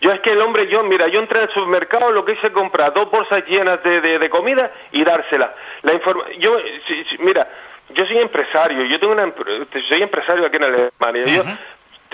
Yo 0.00 0.12
es 0.12 0.20
que 0.20 0.30
el 0.30 0.40
hombre, 0.40 0.68
yo, 0.68 0.82
mira, 0.84 1.08
yo 1.08 1.18
entré 1.20 1.40
al 1.40 1.50
supermercado, 1.50 2.12
lo 2.12 2.24
que 2.24 2.32
hice 2.32 2.46
es 2.48 2.52
comprar 2.52 2.92
dos 2.94 3.10
bolsas 3.10 3.44
llenas 3.46 3.82
de, 3.82 4.00
de, 4.00 4.18
de 4.18 4.30
comida 4.30 4.70
y 4.92 5.02
dársela. 5.04 5.54
La 5.82 5.92
informa 5.94 6.24
yo, 6.38 6.56
si- 6.86 7.04
si- 7.04 7.18
mira, 7.18 7.48
yo 7.90 8.06
soy 8.06 8.18
empresario, 8.18 8.84
yo 8.84 9.00
tengo 9.00 9.12
una, 9.14 9.32
soy 9.88 10.02
empresario 10.02 10.46
aquí 10.46 10.56
en 10.56 10.64
Alemania. 10.64 11.24
Yo, 11.26 11.42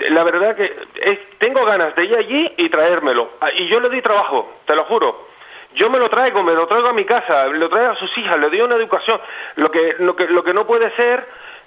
la 0.09 0.23
verdad 0.23 0.55
que 0.55 0.75
es- 1.01 1.37
tengo 1.37 1.63
ganas 1.65 1.95
de 1.95 2.05
ir 2.05 2.15
allí 2.15 2.53
y 2.57 2.69
traérmelo. 2.69 3.31
Ah, 3.39 3.49
Y 3.55 3.67
yo 3.67 3.79
le 3.79 3.89
doy 3.89 4.01
trabajo, 4.01 4.55
te 4.65 4.75
lo 4.75 4.85
juro. 4.85 5.27
Yo 5.75 5.89
me 5.89 5.99
lo 5.99 6.09
traigo, 6.09 6.41
me 6.41 6.53
lo 6.53 6.67
traigo 6.67 6.87
a 6.87 6.93
mi 6.93 7.03
casa, 7.05 7.47
lo 7.47 7.69
traigo 7.69 7.91
a 7.91 7.95
sus 7.97 8.17
hijas, 8.17 8.39
le 8.39 8.49
doy 8.49 8.61
una 8.61 8.75
educación. 8.75 9.19
Lo 9.57 9.69
que, 9.69 9.95
lo 9.99 10.15
que, 10.15 10.25
lo 10.27 10.43
que 10.43 10.53
no 10.53 10.65
puede 10.65 10.89
ser 10.95 11.25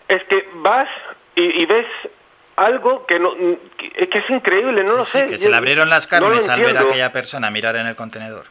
es 0.09 0.25
que 0.25 0.49
vas 0.55 0.89
y, 1.37 1.63
y 1.63 1.67
ves 1.67 1.87
algo 2.59 3.07
que 3.07 3.19
no 3.19 3.33
que, 3.77 3.93
es 3.97 4.09
que 4.09 4.19
es 4.19 4.31
increíble, 4.31 4.85
no 4.85 4.97
lo 4.97 5.05
sé. 5.05 5.27
Que 5.27 5.33
Yo 5.33 5.39
se 5.39 5.49
le 5.51 5.57
abrieron 5.57 5.89
las 5.89 6.11
no 6.11 6.19
carnes 6.19 6.49
al 6.49 6.61
ver 6.61 6.77
a 6.77 6.81
aquella 6.83 7.13
persona 7.13 7.51
mirar 7.51 7.77
en 7.77 7.87
el 7.87 7.97
contenedor. 7.97 8.45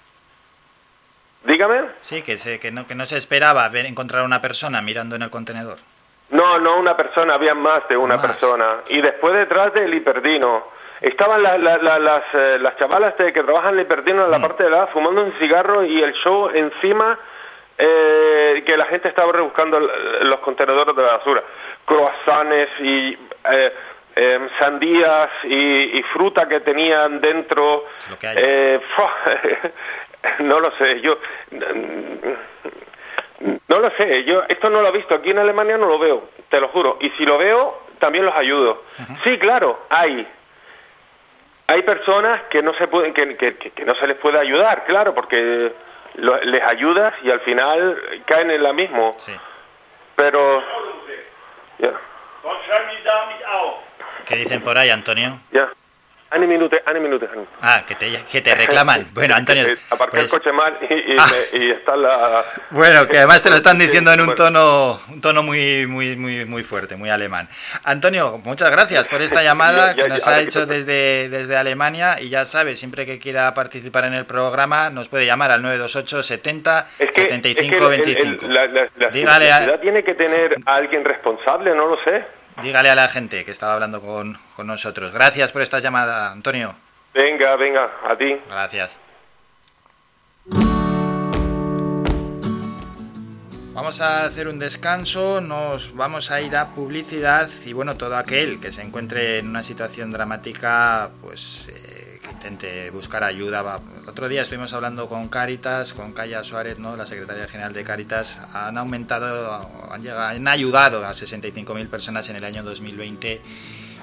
Dígame. 1.44 1.82
Sí, 2.02 2.22
que, 2.24 2.38
se, 2.38 2.60
que, 2.60 2.72
no, 2.72 2.86
que 2.88 2.96
no 2.96 3.06
se 3.06 3.18
esperaba 3.18 3.68
ver 3.70 3.86
encontrar 3.86 4.22
a 4.22 4.26
una 4.26 4.42
persona 4.42 4.82
mirando 4.82 5.16
en 5.16 5.22
el 5.22 5.30
contenedor. 5.30 5.78
No, 6.30 6.60
no 6.60 6.78
una 6.78 6.98
persona, 6.98 7.36
había 7.36 7.54
más 7.56 7.88
de 7.88 7.96
una 7.96 8.22
persona. 8.22 8.78
Y 8.90 9.00
después 9.02 9.34
detrás 9.34 9.74
del 9.74 9.94
hiperdino. 9.94 10.76
Estaban 11.00 11.44
la- 11.44 11.58
la- 11.60 11.78
la- 11.78 12.00
las, 12.00 12.24
eh, 12.34 12.58
las 12.60 12.76
chavalas 12.78 13.16
de- 13.18 13.32
que 13.32 13.44
trabajan 13.44 13.74
en 13.76 13.80
el 13.80 13.86
hiperdino 13.86 14.26
en 14.26 14.32
la 14.32 14.40
parte 14.42 14.64
de 14.64 14.72
la 14.72 14.88
fumando 14.88 15.24
un 15.24 15.32
cigarro 15.40 15.84
y 15.86 16.02
el 16.02 16.14
show 16.14 16.50
encima 16.54 17.18
eh, 17.78 18.64
que 18.66 18.76
la 18.76 18.86
gente 18.88 19.08
estaba 19.08 19.32
rebuscando 19.32 19.80
los 19.80 20.40
contenedores 20.40 20.96
de 20.96 21.04
la 21.04 21.18
basura. 21.18 21.44
Croissants 21.86 22.72
y 22.82 23.16
eh, 23.52 23.74
eh, 24.18 24.50
sandías 24.60 25.30
y, 25.44 26.00
y 26.00 26.04
fruta 26.14 26.48
que 26.48 26.60
tenían 26.62 27.22
dentro. 27.22 27.86
Eh, 28.38 28.80
no 30.40 30.60
lo 30.60 30.72
sé, 30.78 31.00
yo... 31.02 31.18
No 33.68 33.80
lo 33.80 33.92
sé, 33.92 34.24
yo 34.24 34.44
esto 34.48 34.70
no 34.70 34.82
lo 34.82 34.88
he 34.88 34.92
visto, 34.94 35.14
aquí 35.14 35.30
en 35.30 35.38
Alemania 35.40 35.78
no 35.78 35.88
lo 35.88 36.00
veo, 36.00 36.30
te 36.50 36.60
lo 36.60 36.70
juro. 36.70 36.98
Y 37.02 37.10
si 37.12 37.26
lo 37.26 37.38
veo, 37.38 37.84
también 38.00 38.26
los 38.26 38.36
ayudo. 38.36 38.84
Sí, 39.24 39.38
claro, 39.38 39.80
hay. 39.90 40.28
Hay 41.68 41.82
personas 41.84 42.44
que 42.50 42.64
no 42.64 42.74
se 42.76 42.88
pueden, 42.88 43.14
que, 43.14 43.36
que- 43.38 43.58
que- 43.58 43.86
no 43.86 43.94
se 43.96 44.08
les 44.08 44.18
puede 44.18 44.40
ayudar, 44.40 44.86
claro, 44.86 45.14
porque 45.14 45.72
lo- 46.16 46.42
les 46.42 46.64
ayudas 46.64 47.14
y 47.22 47.30
al 47.30 47.42
final 47.42 48.02
caen 48.26 48.50
en 48.50 48.64
la 48.64 48.74
mismo. 48.74 49.12
Pero 50.16 50.64
ya, 51.78 51.92
¿Qué 54.28 54.36
dicen 54.36 54.62
por 54.62 54.78
ahí, 54.78 54.90
Antonio? 54.90 55.40
ya. 55.52 55.70
Minute, 56.38 56.84
Minute. 57.00 57.30
Ah, 57.62 57.84
que 57.88 57.96
te, 57.96 58.12
que 58.30 58.42
te 58.42 58.54
reclaman. 58.54 59.08
Bueno, 59.14 59.34
Antonio. 59.34 59.64
Aparqué 59.90 60.18
el 60.20 60.28
pues- 60.28 60.32
coche 60.32 60.52
mal 60.52 60.74
y, 60.90 60.94
y, 61.14 61.16
Ah. 61.18 61.26
me- 61.54 61.58
y 61.58 61.72
está 61.72 61.96
la... 61.96 62.44
Bueno, 62.70 63.08
que 63.08 63.18
además 63.20 63.42
te 63.42 63.50
lo 63.50 63.56
están 63.56 63.78
diciendo 63.80 64.12
en 64.12 64.20
un 64.20 64.36
tono, 64.36 65.00
un 65.08 65.22
tono 65.22 65.42
muy, 65.42 65.88
muy, 65.88 66.18
muy, 66.18 66.44
muy 66.44 66.64
fuerte, 66.64 66.98
muy 66.98 67.10
alemán. 67.10 67.48
Antonio, 67.86 68.42
muchas 68.44 68.70
gracias 68.72 69.08
por 69.08 69.22
esta 69.22 69.42
llamada 69.50 69.96
que 69.96 70.10
nos 70.10 70.28
ha 70.28 70.42
hecho 70.42 70.66
desde, 70.66 71.30
desde 71.30 71.56
Alemania 71.56 72.18
y 72.20 72.28
ya 72.28 72.44
sabes, 72.44 72.78
siempre 72.78 73.06
que 73.06 73.20
quiera 73.20 73.54
participar 73.54 74.04
en 74.04 74.14
el 74.14 74.26
programa 74.26 74.90
nos 74.90 75.08
puede 75.08 75.26
llamar 75.26 75.52
al 75.52 75.62
928 75.62 76.24
70 76.24 76.88
Es 77.00 77.08
que, 77.08 77.22
75 77.22 77.92
es 77.94 78.02
que 78.02 78.12
el- 78.12 78.18
el- 78.18 78.26
25. 78.38 78.48
la, 78.54 78.68
la- 78.68 78.90
la- 78.98 79.08
Dígale 79.10 79.52
a- 79.54 79.80
tiene 79.80 80.04
que 80.04 80.14
tener 80.14 80.58
a 80.66 80.76
alguien 80.76 81.06
responsable, 81.06 81.74
no 81.74 81.88
lo 81.88 82.04
sé. 82.04 82.26
Dígale 82.62 82.90
a 82.90 82.96
la 82.96 83.08
gente 83.08 83.46
que 83.46 83.52
estaba 83.52 83.74
hablando 83.74 84.02
con, 84.02 84.38
con 84.56 84.68
nosotros. 84.68 85.12
Gracias 85.12 85.52
por 85.52 85.62
esta 85.62 85.80
llamada, 85.80 86.32
Antonio. 86.32 86.76
Venga, 87.14 87.56
venga, 87.56 87.90
a 88.04 88.18
ti. 88.18 88.40
Gracias. 88.50 88.98
Vamos 93.74 94.02
a 94.02 94.26
hacer 94.26 94.48
un 94.48 94.58
descanso, 94.58 95.40
nos 95.40 95.96
vamos 95.96 96.32
a 96.32 96.42
ir 96.42 96.56
a 96.58 96.74
publicidad 96.74 97.48
y 97.64 97.74
bueno, 97.74 97.96
todo 97.96 98.18
aquel 98.18 98.60
que 98.60 98.72
se 98.72 98.82
encuentre 98.82 99.38
en 99.38 99.50
una 99.50 99.62
situación 99.62 100.12
dramática, 100.12 101.12
pues 101.22 101.70
eh, 101.70 101.97
buscar 102.92 103.24
ayuda. 103.24 103.62
Va. 103.62 103.82
El 104.02 104.10
otro 104.10 104.28
día 104.30 104.42
estuvimos 104.42 104.74
hablando 104.74 105.10
con 105.10 105.28
Cáritas, 105.30 105.94
con 105.94 106.14
Calla 106.14 106.44
Suárez, 106.44 106.80
¿no? 106.80 106.96
la 106.96 107.06
secretaria 107.06 107.48
general 107.48 107.74
de 107.74 107.84
Cáritas, 107.84 108.40
han 108.54 108.78
aumentado, 108.78 109.90
han, 109.92 110.02
llegado, 110.02 110.22
han 110.22 110.48
ayudado 110.48 111.06
a 111.06 111.12
65.000 111.12 111.88
personas 111.90 112.30
en 112.30 112.36
el 112.36 112.44
año 112.44 112.64
2020 112.64 113.42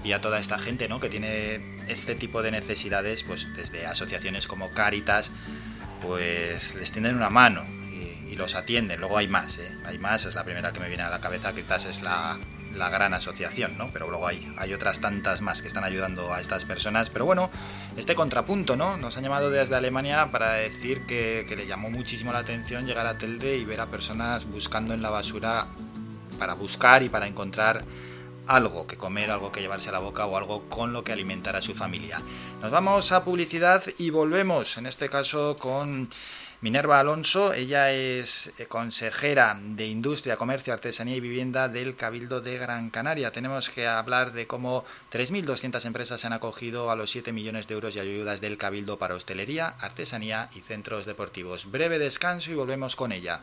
y 0.05 0.12
a 0.12 0.21
toda 0.21 0.39
esta 0.39 0.59
gente 0.59 0.89
¿no? 0.89 1.01
que 1.01 1.09
tiene 1.09 1.81
este 1.89 2.15
tipo 2.15 2.43
de 2.43 2.51
necesidades, 2.51 3.23
pues 3.23 3.49
desde 3.57 3.87
asociaciones 3.87 4.47
como 4.47 4.71
Cáritas, 4.71 5.31
pues 6.03 6.75
les 6.75 6.93
tienden 6.93 7.16
una 7.16 7.31
mano 7.31 7.65
y, 7.91 8.33
y 8.33 8.37
los 8.37 8.55
atienden. 8.55 9.01
Luego 9.01 9.19
hay 9.19 9.29
más, 9.29 9.59
¿eh? 9.59 9.77
hay 9.85 9.99
más, 9.99 10.27
es 10.27 10.35
la 10.35 10.45
primera 10.45 10.73
que 10.73 10.81
me 10.81 10.89
viene 10.89 11.03
a 11.05 11.11
la 11.11 11.21
cabeza, 11.21 11.55
quizás 11.55 11.87
es 11.87 12.03
la, 12.03 12.39
la 12.74 12.90
gran 12.90 13.14
asociación, 13.14 13.76
¿no? 13.78 13.90
Pero 13.92 14.09
luego 14.09 14.26
hay, 14.26 14.52
hay 14.56 14.72
otras 14.74 15.01
tantas 15.01 15.40
más 15.40 15.62
que 15.62 15.68
están 15.68 15.84
ayudando 15.84 16.32
a 16.32 16.40
estas 16.40 16.64
personas. 16.64 17.10
Pero 17.10 17.24
bueno, 17.24 17.51
este 17.96 18.14
contrapunto, 18.14 18.76
¿no? 18.76 18.96
Nos 18.96 19.16
han 19.16 19.24
llamado 19.24 19.51
desde 19.51 19.74
Alemania 19.76 20.30
para 20.30 20.52
decir 20.52 21.06
que, 21.06 21.44
que 21.48 21.56
le 21.56 21.66
llamó 21.66 21.90
muchísimo 21.90 22.32
la 22.32 22.40
atención 22.40 22.86
llegar 22.86 23.06
a 23.06 23.18
Telde 23.18 23.56
y 23.56 23.64
ver 23.64 23.80
a 23.80 23.86
personas 23.86 24.44
buscando 24.44 24.94
en 24.94 25.02
la 25.02 25.10
basura 25.10 25.66
para 26.38 26.55
buscar 26.55 27.02
y 27.02 27.09
para 27.09 27.26
encontrar 27.26 27.84
algo 28.46 28.86
que 28.86 28.96
comer, 28.96 29.30
algo 29.30 29.52
que 29.52 29.60
llevarse 29.60 29.88
a 29.88 29.92
la 29.92 29.98
boca 29.98 30.26
o 30.26 30.36
algo 30.36 30.68
con 30.68 30.92
lo 30.92 31.05
que 31.05 31.12
alimentar 31.12 31.56
a 31.56 31.62
su 31.62 31.74
familia. 31.74 32.20
Nos 32.60 32.70
vamos 32.70 33.12
a 33.12 33.24
publicidad 33.24 33.82
y 33.98 34.10
volvemos, 34.10 34.76
en 34.76 34.86
este 34.86 35.09
caso 35.09 35.56
con 35.56 36.09
Minerva 36.65 36.99
Alonso. 36.99 37.53
Ella 37.53 37.93
es 37.93 38.59
eh, 38.59 38.65
consejera 38.65 39.61
de 39.62 39.86
Industria, 39.86 40.39
Comercio, 40.39 40.73
Artesanía 40.73 41.15
y 41.15 41.20
Vivienda 41.20 41.69
del 41.69 41.95
Cabildo 41.95 42.41
de 42.41 42.57
Gran 42.57 42.89
Canaria. 42.89 43.32
Tenemos 43.32 43.69
que 43.69 43.86
hablar 43.86 44.32
de 44.32 44.47
cómo 44.47 44.82
3.200 45.12 45.85
empresas 45.85 46.23
se 46.23 46.27
han 46.27 46.32
acogido 46.32 46.91
a 46.91 46.97
los 46.97 47.11
7 47.11 47.35
millones 47.35 47.69
de 47.69 47.74
euros 47.74 47.93
de 47.93 48.01
ayudas 48.01 48.41
del 48.41 48.57
Cabildo 48.57 48.99
para 48.99 49.15
hostelería, 49.15 49.74
artesanía 49.78 50.49
y 50.55 50.61
centros 50.61 51.05
deportivos. 51.05 51.70
Breve 51.70 51.99
descanso 51.99 52.51
y 52.51 52.55
volvemos 52.55 52.97
con 52.97 53.12
ella. 53.12 53.43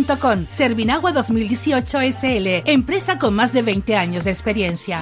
Servinagua 0.49 1.11
2018 1.11 1.99
SL, 2.01 2.63
empresa 2.65 3.17
con 3.19 3.33
más 3.33 3.53
de 3.53 3.61
20 3.61 3.95
años 3.95 4.23
de 4.23 4.31
experiencia. 4.31 5.01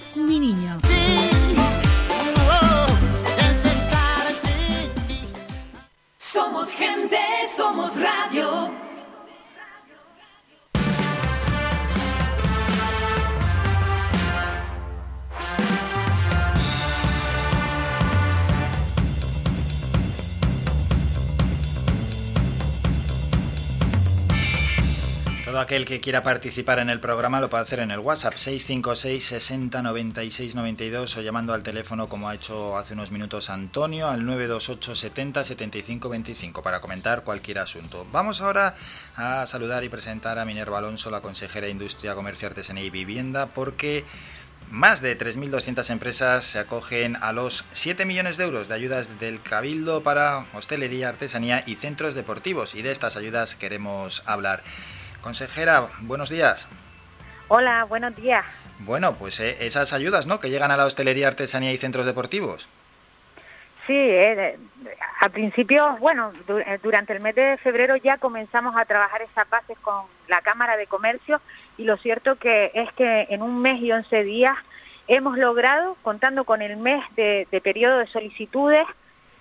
Mi 0.15 0.39
Niño. 0.39 0.77
Somos 6.17 6.69
gente, 6.71 7.17
somos 7.55 7.95
radio. 7.95 8.90
Todo 25.51 25.59
aquel 25.59 25.83
que 25.83 25.99
quiera 25.99 26.23
participar 26.23 26.79
en 26.79 26.89
el 26.89 27.01
programa 27.01 27.41
lo 27.41 27.49
puede 27.49 27.63
hacer 27.63 27.79
en 27.79 27.91
el 27.91 27.99
WhatsApp 27.99 28.35
656 28.37 29.21
60 29.21 29.81
96 29.81 30.55
92 30.55 31.17
o 31.17 31.21
llamando 31.21 31.53
al 31.53 31.61
teléfono 31.61 32.07
como 32.07 32.29
ha 32.29 32.35
hecho 32.35 32.77
hace 32.77 32.93
unos 32.93 33.11
minutos 33.11 33.49
Antonio 33.49 34.07
al 34.07 34.25
928 34.25 34.95
70 34.95 35.43
75 35.43 36.07
25 36.07 36.63
para 36.63 36.79
comentar 36.79 37.25
cualquier 37.25 37.59
asunto. 37.59 38.07
Vamos 38.13 38.39
ahora 38.39 38.75
a 39.17 39.45
saludar 39.45 39.83
y 39.83 39.89
presentar 39.89 40.39
a 40.39 40.45
Minerva 40.45 40.77
Alonso, 40.77 41.11
la 41.11 41.19
consejera 41.19 41.65
de 41.65 41.73
Industria, 41.73 42.15
Comercio, 42.15 42.47
Artesanía 42.47 42.85
y 42.85 42.89
Vivienda, 42.89 43.47
porque 43.47 44.05
más 44.69 45.01
de 45.01 45.19
3.200 45.19 45.89
empresas 45.89 46.45
se 46.45 46.59
acogen 46.59 47.17
a 47.17 47.33
los 47.33 47.65
7 47.73 48.05
millones 48.05 48.37
de 48.37 48.45
euros 48.45 48.69
de 48.69 48.75
ayudas 48.75 49.19
del 49.19 49.41
Cabildo 49.41 50.01
para 50.01 50.45
hostelería, 50.53 51.09
artesanía 51.09 51.65
y 51.67 51.75
centros 51.75 52.15
deportivos. 52.15 52.73
Y 52.73 52.83
de 52.83 52.91
estas 52.91 53.17
ayudas 53.17 53.55
queremos 53.55 54.23
hablar. 54.25 54.63
Consejera, 55.21 55.87
buenos 56.01 56.29
días. 56.29 56.67
Hola, 57.47 57.83
buenos 57.85 58.15
días. 58.15 58.43
Bueno, 58.79 59.13
pues 59.15 59.39
eh, 59.39 59.57
esas 59.65 59.93
ayudas, 59.93 60.25
¿no? 60.25 60.39
Que 60.39 60.49
llegan 60.49 60.71
a 60.71 60.77
la 60.77 60.85
hostelería, 60.85 61.27
artesanía 61.27 61.71
y 61.71 61.77
centros 61.77 62.05
deportivos. 62.05 62.67
Sí, 63.85 63.93
eh, 63.97 64.57
al 65.19 65.31
principio, 65.31 65.97
bueno, 65.99 66.31
du- 66.47 66.59
eh, 66.59 66.79
durante 66.81 67.13
el 67.13 67.19
mes 67.21 67.35
de 67.35 67.57
febrero 67.57 67.95
ya 67.97 68.17
comenzamos 68.17 68.75
a 68.77 68.85
trabajar 68.85 69.21
esas 69.21 69.49
bases 69.49 69.77
con 69.79 70.05
la 70.27 70.41
Cámara 70.41 70.77
de 70.77 70.87
Comercio 70.87 71.41
y 71.77 71.83
lo 71.83 71.97
cierto 71.97 72.35
que 72.37 72.71
es 72.73 72.91
que 72.93 73.27
en 73.29 73.41
un 73.41 73.61
mes 73.61 73.81
y 73.81 73.91
11 73.91 74.23
días 74.23 74.55
hemos 75.07 75.37
logrado, 75.37 75.97
contando 76.03 76.43
con 76.45 76.61
el 76.61 76.77
mes 76.77 77.03
de, 77.15 77.47
de 77.51 77.61
periodo 77.61 77.97
de 77.99 78.07
solicitudes, 78.07 78.85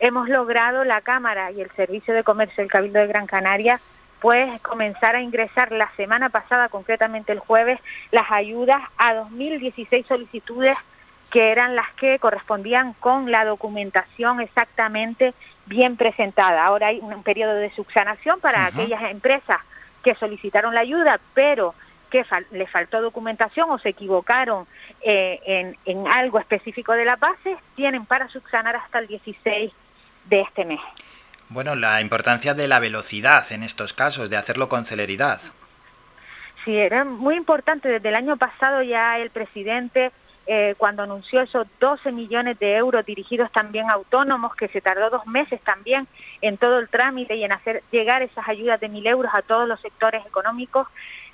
hemos 0.00 0.28
logrado 0.28 0.84
la 0.84 1.00
Cámara 1.02 1.50
y 1.52 1.60
el 1.60 1.70
Servicio 1.72 2.12
de 2.14 2.24
Comercio 2.24 2.56
del 2.62 2.70
Cabildo 2.70 2.98
de 2.98 3.06
Gran 3.06 3.26
Canaria 3.26 3.78
pues 4.20 4.60
comenzar 4.62 5.16
a 5.16 5.22
ingresar 5.22 5.72
la 5.72 5.90
semana 5.96 6.28
pasada, 6.28 6.68
concretamente 6.68 7.32
el 7.32 7.38
jueves, 7.38 7.80
las 8.10 8.30
ayudas 8.30 8.80
a 8.98 9.14
2.016 9.14 10.06
solicitudes 10.06 10.76
que 11.30 11.52
eran 11.52 11.76
las 11.76 11.88
que 11.94 12.18
correspondían 12.18 12.92
con 12.94 13.30
la 13.30 13.44
documentación 13.44 14.40
exactamente 14.40 15.32
bien 15.66 15.96
presentada. 15.96 16.64
Ahora 16.64 16.88
hay 16.88 16.98
un 17.00 17.22
periodo 17.22 17.54
de 17.54 17.70
subsanación 17.70 18.40
para 18.40 18.66
aquellas 18.66 19.02
empresas 19.10 19.58
que 20.02 20.14
solicitaron 20.16 20.74
la 20.74 20.80
ayuda, 20.80 21.20
pero 21.34 21.74
que 22.10 22.24
fal- 22.24 22.46
les 22.50 22.68
faltó 22.68 23.00
documentación 23.00 23.70
o 23.70 23.78
se 23.78 23.90
equivocaron 23.90 24.66
eh, 25.02 25.38
en, 25.46 25.76
en 25.84 26.08
algo 26.08 26.40
específico 26.40 26.92
de 26.94 27.04
la 27.04 27.14
base, 27.14 27.56
tienen 27.76 28.04
para 28.06 28.28
subsanar 28.28 28.74
hasta 28.74 28.98
el 28.98 29.06
16 29.06 29.70
de 30.24 30.40
este 30.40 30.64
mes. 30.64 30.80
Bueno, 31.50 31.74
la 31.74 32.00
importancia 32.00 32.54
de 32.54 32.68
la 32.68 32.78
velocidad 32.78 33.44
en 33.50 33.64
estos 33.64 33.92
casos, 33.92 34.30
de 34.30 34.36
hacerlo 34.36 34.68
con 34.68 34.84
celeridad. 34.84 35.40
Sí, 36.64 36.76
era 36.76 37.04
muy 37.04 37.34
importante. 37.34 37.88
Desde 37.88 38.08
el 38.08 38.14
año 38.14 38.36
pasado 38.36 38.82
ya 38.82 39.18
el 39.18 39.30
presidente, 39.30 40.12
eh, 40.46 40.76
cuando 40.78 41.02
anunció 41.02 41.40
esos 41.40 41.66
12 41.80 42.12
millones 42.12 42.56
de 42.60 42.76
euros 42.76 43.04
dirigidos 43.04 43.50
también 43.50 43.90
a 43.90 43.94
autónomos, 43.94 44.54
que 44.54 44.68
se 44.68 44.80
tardó 44.80 45.10
dos 45.10 45.26
meses 45.26 45.60
también 45.62 46.06
en 46.40 46.56
todo 46.56 46.78
el 46.78 46.88
trámite 46.88 47.34
y 47.34 47.42
en 47.42 47.50
hacer 47.50 47.82
llegar 47.90 48.22
esas 48.22 48.48
ayudas 48.48 48.78
de 48.78 48.88
mil 48.88 49.04
euros 49.08 49.32
a 49.34 49.42
todos 49.42 49.66
los 49.66 49.80
sectores 49.80 50.24
económicos, 50.24 50.86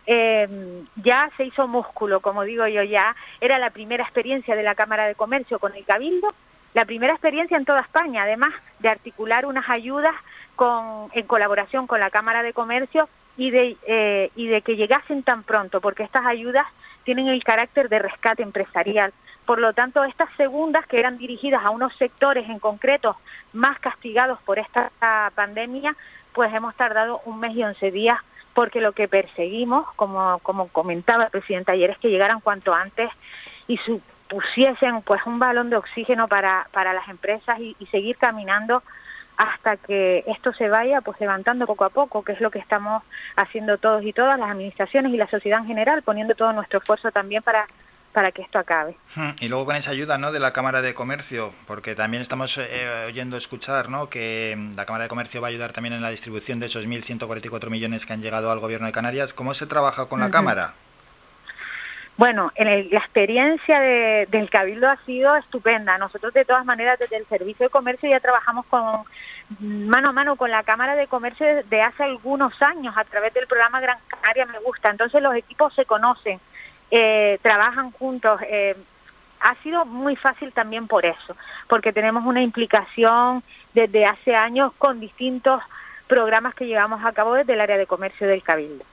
eh, 0.06 0.82
ya 0.96 1.30
se 1.36 1.44
hizo 1.44 1.68
músculo, 1.68 2.20
como 2.20 2.44
digo 2.44 2.66
yo, 2.68 2.82
ya 2.82 3.14
era 3.42 3.58
la 3.58 3.68
primera 3.68 4.04
experiencia 4.04 4.56
de 4.56 4.62
la 4.62 4.74
Cámara 4.74 5.06
de 5.06 5.14
Comercio 5.14 5.58
con 5.58 5.74
el 5.74 5.84
Cabildo, 5.84 6.32
la 6.76 6.84
primera 6.84 7.14
experiencia 7.14 7.56
en 7.56 7.64
toda 7.64 7.80
España, 7.80 8.24
además 8.24 8.52
de 8.80 8.90
articular 8.90 9.46
unas 9.46 9.66
ayudas 9.70 10.14
con, 10.56 11.08
en 11.14 11.26
colaboración 11.26 11.86
con 11.86 12.00
la 12.00 12.10
Cámara 12.10 12.42
de 12.42 12.52
Comercio 12.52 13.08
y 13.38 13.50
de, 13.50 13.78
eh, 13.86 14.30
y 14.36 14.48
de 14.48 14.60
que 14.60 14.76
llegasen 14.76 15.22
tan 15.22 15.42
pronto, 15.42 15.80
porque 15.80 16.02
estas 16.02 16.26
ayudas 16.26 16.66
tienen 17.04 17.28
el 17.28 17.42
carácter 17.42 17.88
de 17.88 18.00
rescate 18.00 18.42
empresarial. 18.42 19.14
Por 19.46 19.58
lo 19.58 19.72
tanto, 19.72 20.04
estas 20.04 20.28
segundas, 20.36 20.86
que 20.86 20.98
eran 20.98 21.16
dirigidas 21.16 21.64
a 21.64 21.70
unos 21.70 21.96
sectores 21.96 22.46
en 22.46 22.58
concreto 22.58 23.16
más 23.54 23.78
castigados 23.78 24.38
por 24.42 24.58
esta 24.58 24.90
pandemia, 25.34 25.96
pues 26.34 26.52
hemos 26.52 26.74
tardado 26.74 27.22
un 27.24 27.40
mes 27.40 27.56
y 27.56 27.64
once 27.64 27.90
días, 27.90 28.18
porque 28.52 28.82
lo 28.82 28.92
que 28.92 29.08
perseguimos, 29.08 29.90
como, 29.94 30.40
como 30.40 30.68
comentaba 30.68 31.24
el 31.24 31.30
presidente 31.30 31.72
ayer, 31.72 31.88
es 31.88 31.98
que 31.98 32.10
llegaran 32.10 32.40
cuanto 32.40 32.74
antes 32.74 33.08
y 33.66 33.78
supusiesen 34.28 35.02
pues 35.02 35.24
un 35.26 35.38
balón 35.38 35.70
de 35.70 35.76
oxígeno 35.76 36.28
para, 36.28 36.68
para 36.72 36.92
las 36.92 37.08
empresas 37.08 37.58
y, 37.60 37.76
y 37.78 37.86
seguir 37.86 38.16
caminando 38.16 38.82
hasta 39.36 39.76
que 39.76 40.24
esto 40.26 40.52
se 40.54 40.68
vaya 40.68 41.00
pues 41.02 41.20
levantando 41.20 41.66
poco 41.66 41.84
a 41.84 41.90
poco, 41.90 42.22
que 42.22 42.32
es 42.32 42.40
lo 42.40 42.50
que 42.50 42.58
estamos 42.58 43.02
haciendo 43.36 43.78
todos 43.78 44.02
y 44.02 44.12
todas, 44.12 44.38
las 44.38 44.50
administraciones 44.50 45.12
y 45.12 45.16
la 45.16 45.28
sociedad 45.28 45.60
en 45.60 45.66
general, 45.66 46.02
poniendo 46.02 46.34
todo 46.34 46.52
nuestro 46.52 46.78
esfuerzo 46.78 47.10
también 47.10 47.42
para, 47.42 47.66
para 48.12 48.32
que 48.32 48.40
esto 48.40 48.58
acabe. 48.58 48.96
Hmm, 49.14 49.32
Y 49.40 49.48
luego 49.48 49.66
con 49.66 49.76
esa 49.76 49.90
ayuda 49.90 50.16
¿no? 50.16 50.32
de 50.32 50.40
la 50.40 50.54
Cámara 50.54 50.80
de 50.80 50.94
Comercio, 50.94 51.52
porque 51.66 51.94
también 51.94 52.22
estamos 52.22 52.56
eh, 52.56 53.04
oyendo 53.06 53.36
escuchar 53.36 53.90
¿no? 53.90 54.08
que 54.08 54.54
mm, 54.56 54.74
la 54.74 54.86
Cámara 54.86 55.02
de 55.04 55.08
Comercio 55.08 55.42
va 55.42 55.48
a 55.48 55.50
ayudar 55.50 55.72
también 55.72 55.92
en 55.92 56.00
la 56.00 56.08
distribución 56.10 56.58
de 56.58 56.66
esos 56.66 56.88
1.144 56.88 57.68
millones 57.68 58.06
que 58.06 58.14
han 58.14 58.22
llegado 58.22 58.50
al 58.50 58.60
Gobierno 58.60 58.86
de 58.86 58.92
Canarias. 58.92 59.34
¿Cómo 59.34 59.52
se 59.52 59.66
trabaja 59.66 60.06
con 60.06 60.20
la. 60.20 60.30
Cámara? 60.30 60.72
Bueno, 62.16 62.50
en 62.54 62.66
el- 62.66 62.88
la 62.90 63.00
experiencia 63.00 63.78
de- 63.78 64.26
del 64.30 64.48
Cabildo 64.48 64.88
ha 64.88 64.96
sido 65.04 65.36
estupenda. 65.36 65.98
Nosotros 65.98 66.32
de 66.32 66.46
todas 66.46 66.64
maneras 66.64 66.98
desde 66.98 67.16
el 67.16 67.26
Servicio 67.26 67.66
de 67.66 67.70
Comercio 67.70 68.08
ya 68.08 68.20
trabajamos 68.20 68.64
con 68.66 69.04
mano 69.60 70.08
a 70.08 70.12
mano 70.12 70.36
con 70.36 70.50
la 70.50 70.62
Cámara 70.62 70.96
de 70.96 71.08
Comercio 71.08 71.46
desde 71.46 71.82
hace 71.82 72.04
algunos 72.04 72.60
años 72.62 72.96
a 72.96 73.04
través 73.04 73.34
del 73.34 73.46
programa 73.46 73.80
Gran 73.80 73.98
Canaria 74.08 74.46
Me 74.46 74.58
Gusta. 74.60 74.88
Entonces 74.88 75.22
los 75.22 75.34
equipos 75.34 75.74
se 75.74 75.84
conocen, 75.84 76.40
eh, 76.90 77.38
trabajan 77.42 77.90
juntos. 77.92 78.40
eh, 78.48 78.74
ha 79.40 79.54
sido 79.56 79.84
muy 79.84 80.16
fácil 80.16 80.50
también 80.52 80.88
por 80.88 81.04
eso, 81.04 81.36
porque 81.68 81.92
tenemos 81.92 82.24
una 82.24 82.40
implicación 82.40 83.42
desde 83.74 84.06
hace 84.06 84.34
años 84.34 84.72
con 84.78 84.98
distintos 84.98 85.62
programas 86.06 86.54
que 86.54 86.66
llevamos 86.66 87.04
a 87.04 87.12
cabo 87.12 87.34
desde 87.34 87.52
el 87.52 87.60
área 87.60 87.76
de 87.76 87.86
comercio 87.86 88.26
del 88.26 88.42
Cabildo. 88.42 88.84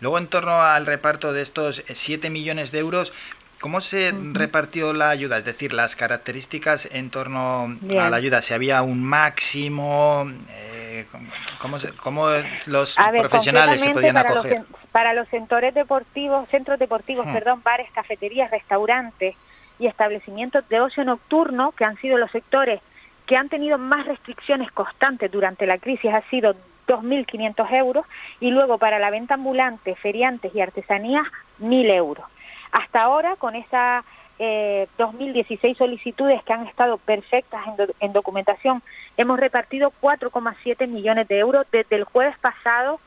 Luego 0.00 0.18
en 0.18 0.26
torno 0.26 0.62
al 0.62 0.86
reparto 0.86 1.32
de 1.32 1.42
estos 1.42 1.82
7 1.86 2.30
millones 2.30 2.72
de 2.72 2.80
euros, 2.80 3.12
¿cómo 3.60 3.80
se 3.80 4.12
repartió 4.32 4.92
la 4.92 5.10
ayuda? 5.10 5.38
Es 5.38 5.44
decir, 5.44 5.72
las 5.72 5.96
características 5.96 6.88
en 6.92 7.10
torno 7.10 7.76
Bien. 7.80 8.00
a 8.00 8.10
la 8.10 8.16
ayuda, 8.16 8.42
si 8.42 8.54
había 8.54 8.82
un 8.82 9.02
máximo, 9.02 10.30
eh, 10.50 11.06
¿cómo, 11.58 12.28
los 12.66 12.98
A 12.98 13.10
ver, 13.10 13.22
profesionales 13.22 13.80
se 13.80 13.90
podían 13.90 14.14
para 14.14 14.30
acoger? 14.30 14.58
Los, 14.58 14.80
para 14.92 15.14
los 15.14 15.28
sectores 15.28 15.74
deportivos, 15.74 16.48
centros 16.48 16.78
deportivos, 16.78 17.26
perdón, 17.26 17.62
bares, 17.64 17.90
cafeterías, 17.92 18.50
restaurantes 18.50 19.34
y 19.78 19.86
establecimientos 19.86 20.68
de 20.68 20.80
ocio 20.80 21.04
nocturno, 21.04 21.72
que 21.72 21.84
han 21.84 21.96
sido 22.00 22.18
los 22.18 22.30
sectores 22.30 22.80
que 23.26 23.36
han 23.36 23.48
tenido 23.48 23.78
más 23.78 24.06
restricciones 24.06 24.70
constantes 24.72 25.30
durante 25.30 25.66
la 25.66 25.78
crisis, 25.78 26.12
ha 26.12 26.22
sido 26.28 26.54
2.500 26.86 27.72
euros, 27.72 28.06
y 28.40 28.50
luego 28.50 28.78
para 28.78 28.98
la 28.98 29.10
venta 29.10 29.34
ambulante, 29.34 29.94
feriantes 29.96 30.54
y 30.54 30.60
artesanías, 30.60 31.26
1.000 31.60 31.90
euros. 31.90 32.26
Hasta 32.72 33.02
ahora, 33.02 33.36
con 33.36 33.54
esas 33.54 34.04
eh, 34.38 34.88
2.016 34.98 35.76
solicitudes 35.76 36.42
que 36.42 36.52
han 36.52 36.66
estado 36.66 36.98
perfectas 36.98 37.66
en, 37.68 37.76
do- 37.76 37.94
en 38.00 38.12
documentación, 38.12 38.82
hemos 39.16 39.38
repartido 39.38 39.92
4,7 40.02 40.88
millones 40.88 41.28
de 41.28 41.38
euros 41.38 41.66
desde 41.70 41.94
el 41.96 42.04
jueves 42.04 42.36
pasado 42.38 42.98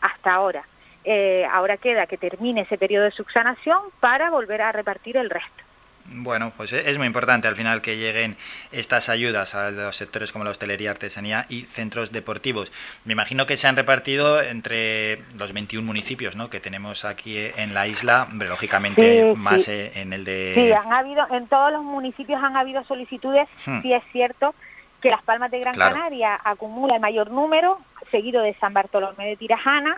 hasta 0.00 0.34
ahora. 0.34 0.62
Eh, 1.04 1.46
ahora 1.50 1.76
queda 1.78 2.06
que 2.06 2.16
termine 2.18 2.60
ese 2.62 2.78
periodo 2.78 3.04
de 3.04 3.10
subsanación 3.12 3.78
para 3.98 4.30
volver 4.30 4.62
a 4.62 4.70
repartir 4.72 5.16
el 5.16 5.30
resto. 5.30 5.64
Bueno, 6.10 6.52
pues 6.56 6.72
es 6.72 6.96
muy 6.98 7.06
importante 7.06 7.48
al 7.48 7.56
final 7.56 7.82
que 7.82 7.96
lleguen 7.98 8.36
estas 8.72 9.08
ayudas 9.08 9.54
a 9.54 9.70
los 9.70 9.94
sectores 9.96 10.32
como 10.32 10.44
la 10.44 10.50
hostelería, 10.50 10.90
artesanía 10.90 11.44
y 11.48 11.62
centros 11.62 12.12
deportivos. 12.12 12.72
Me 13.04 13.12
imagino 13.12 13.46
que 13.46 13.56
se 13.56 13.68
han 13.68 13.76
repartido 13.76 14.40
entre 14.42 15.20
los 15.36 15.52
21 15.52 15.86
municipios 15.86 16.34
¿no? 16.36 16.48
que 16.50 16.60
tenemos 16.60 17.04
aquí 17.04 17.36
en 17.56 17.74
la 17.74 17.86
isla, 17.86 18.26
hombre, 18.30 18.48
lógicamente 18.48 19.32
Sí, 19.32 19.36
más 19.38 19.62
sí. 19.64 19.72
eh, 19.72 19.92
en 19.96 20.12
el 20.12 20.24
de... 20.24 20.52
Sí, 20.54 20.72
han 20.72 20.92
habido, 20.92 21.26
en 21.30 21.46
todos 21.48 21.72
los 21.72 21.82
municipios 21.82 22.42
han 22.42 22.56
habido 22.56 22.82
solicitudes, 22.84 23.48
Hmm. 23.66 23.82
sí 23.82 23.92
es 23.92 24.02
cierto 24.12 24.54
que 25.02 25.10
Las 25.10 25.22
Palmas 25.22 25.50
de 25.50 25.60
Gran 25.60 25.74
Claro. 25.74 25.94
Canaria 25.94 26.40
acumula 26.42 26.94
el 26.96 27.00
mayor 27.00 27.30
número, 27.30 27.78
seguido 28.10 28.42
de 28.42 28.54
San 28.54 28.72
Bartolomé 28.74 29.26
de 29.26 29.36
Tirajana, 29.36 29.96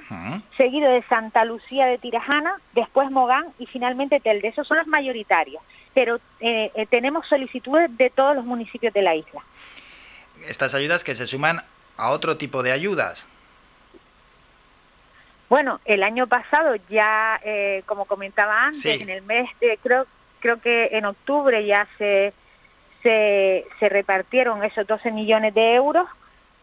seguido 0.57 0.91
de 0.91 1.03
Santa 1.05 1.45
Lucía 1.45 1.87
de 1.87 1.99
Tirajana, 1.99 2.55
después 2.74 3.11
Mogán 3.11 3.47
y 3.59 3.66
finalmente 3.66 4.20
Telde. 4.20 4.49
Esos 4.49 4.66
son 4.66 4.78
los 4.78 4.87
mayoritarios, 4.87 5.62
pero 5.95 6.16
eh, 6.41 6.70
eh, 6.74 6.87
tenemos 6.87 7.27
solicitudes 7.28 7.97
de 7.97 8.11
todos 8.11 8.35
los 8.37 8.45
municipios 8.45 8.93
de 8.93 9.03
la 9.03 9.15
isla. 9.15 9.43
Estas 10.49 10.74
ayudas 10.74 11.05
que 11.05 11.15
se 11.15 11.27
suman 11.27 11.62
a 11.97 12.11
otro 12.11 12.37
tipo 12.37 12.62
de 12.62 12.73
ayudas. 12.73 13.28
Bueno, 15.49 15.81
el 15.85 16.03
año 16.03 16.27
pasado 16.28 16.77
ya, 16.89 17.41
eh, 17.45 17.82
como 17.87 18.05
comentaba 18.05 18.65
antes, 18.66 18.81
Sí. 18.82 18.99
en 19.03 19.11
el 19.11 19.23
mes 19.23 19.49
de, 19.61 19.78
creo, 19.82 20.07
creo 20.39 20.61
que 20.61 20.91
en 20.93 21.05
octubre 21.07 21.65
ya 21.66 21.89
se, 21.99 22.32
se, 23.03 23.66
se 23.81 23.89
repartieron 23.89 24.62
esos 24.65 24.87
12 24.87 25.11
millones 25.11 25.53
de 25.55 25.74
euros 25.74 26.07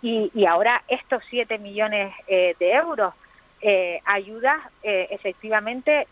y, 0.01 0.31
y 0.33 0.45
ahora 0.45 0.83
estos 0.87 1.23
7 1.29 1.57
millones 1.59 2.13
eh, 2.27 2.55
de 2.59 2.73
euros 2.73 3.13
eh, 3.61 4.01
ayudas, 4.05 4.57
eh, 4.83 5.07
efectivamente, 5.11 6.07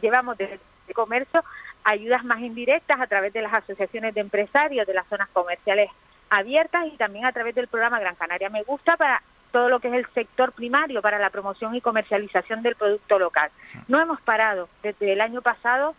llevamos 0.00 0.38
desde 0.38 0.60
el 0.86 0.94
comercio 0.94 1.42
ayudas 1.84 2.24
más 2.24 2.40
indirectas 2.40 3.00
a 3.00 3.06
través 3.06 3.32
de 3.32 3.42
las 3.42 3.52
asociaciones 3.52 4.14
de 4.14 4.20
empresarios 4.20 4.86
de 4.86 4.94
las 4.94 5.06
zonas 5.08 5.28
comerciales 5.30 5.90
abiertas 6.30 6.86
y 6.86 6.96
también 6.96 7.24
a 7.24 7.32
través 7.32 7.54
del 7.54 7.68
programa 7.68 7.98
Gran 7.98 8.14
Canaria 8.14 8.50
Me 8.50 8.62
Gusta 8.62 8.96
para 8.96 9.22
todo 9.52 9.68
lo 9.68 9.80
que 9.80 9.88
es 9.88 9.94
el 9.94 10.06
sector 10.12 10.52
primario 10.52 11.00
para 11.00 11.18
la 11.18 11.30
promoción 11.30 11.74
y 11.74 11.80
comercialización 11.80 12.62
del 12.62 12.76
producto 12.76 13.18
local. 13.18 13.50
No 13.88 14.00
hemos 14.00 14.20
parado 14.20 14.68
desde 14.82 15.12
el 15.12 15.20
año 15.22 15.40
pasado, 15.40 15.94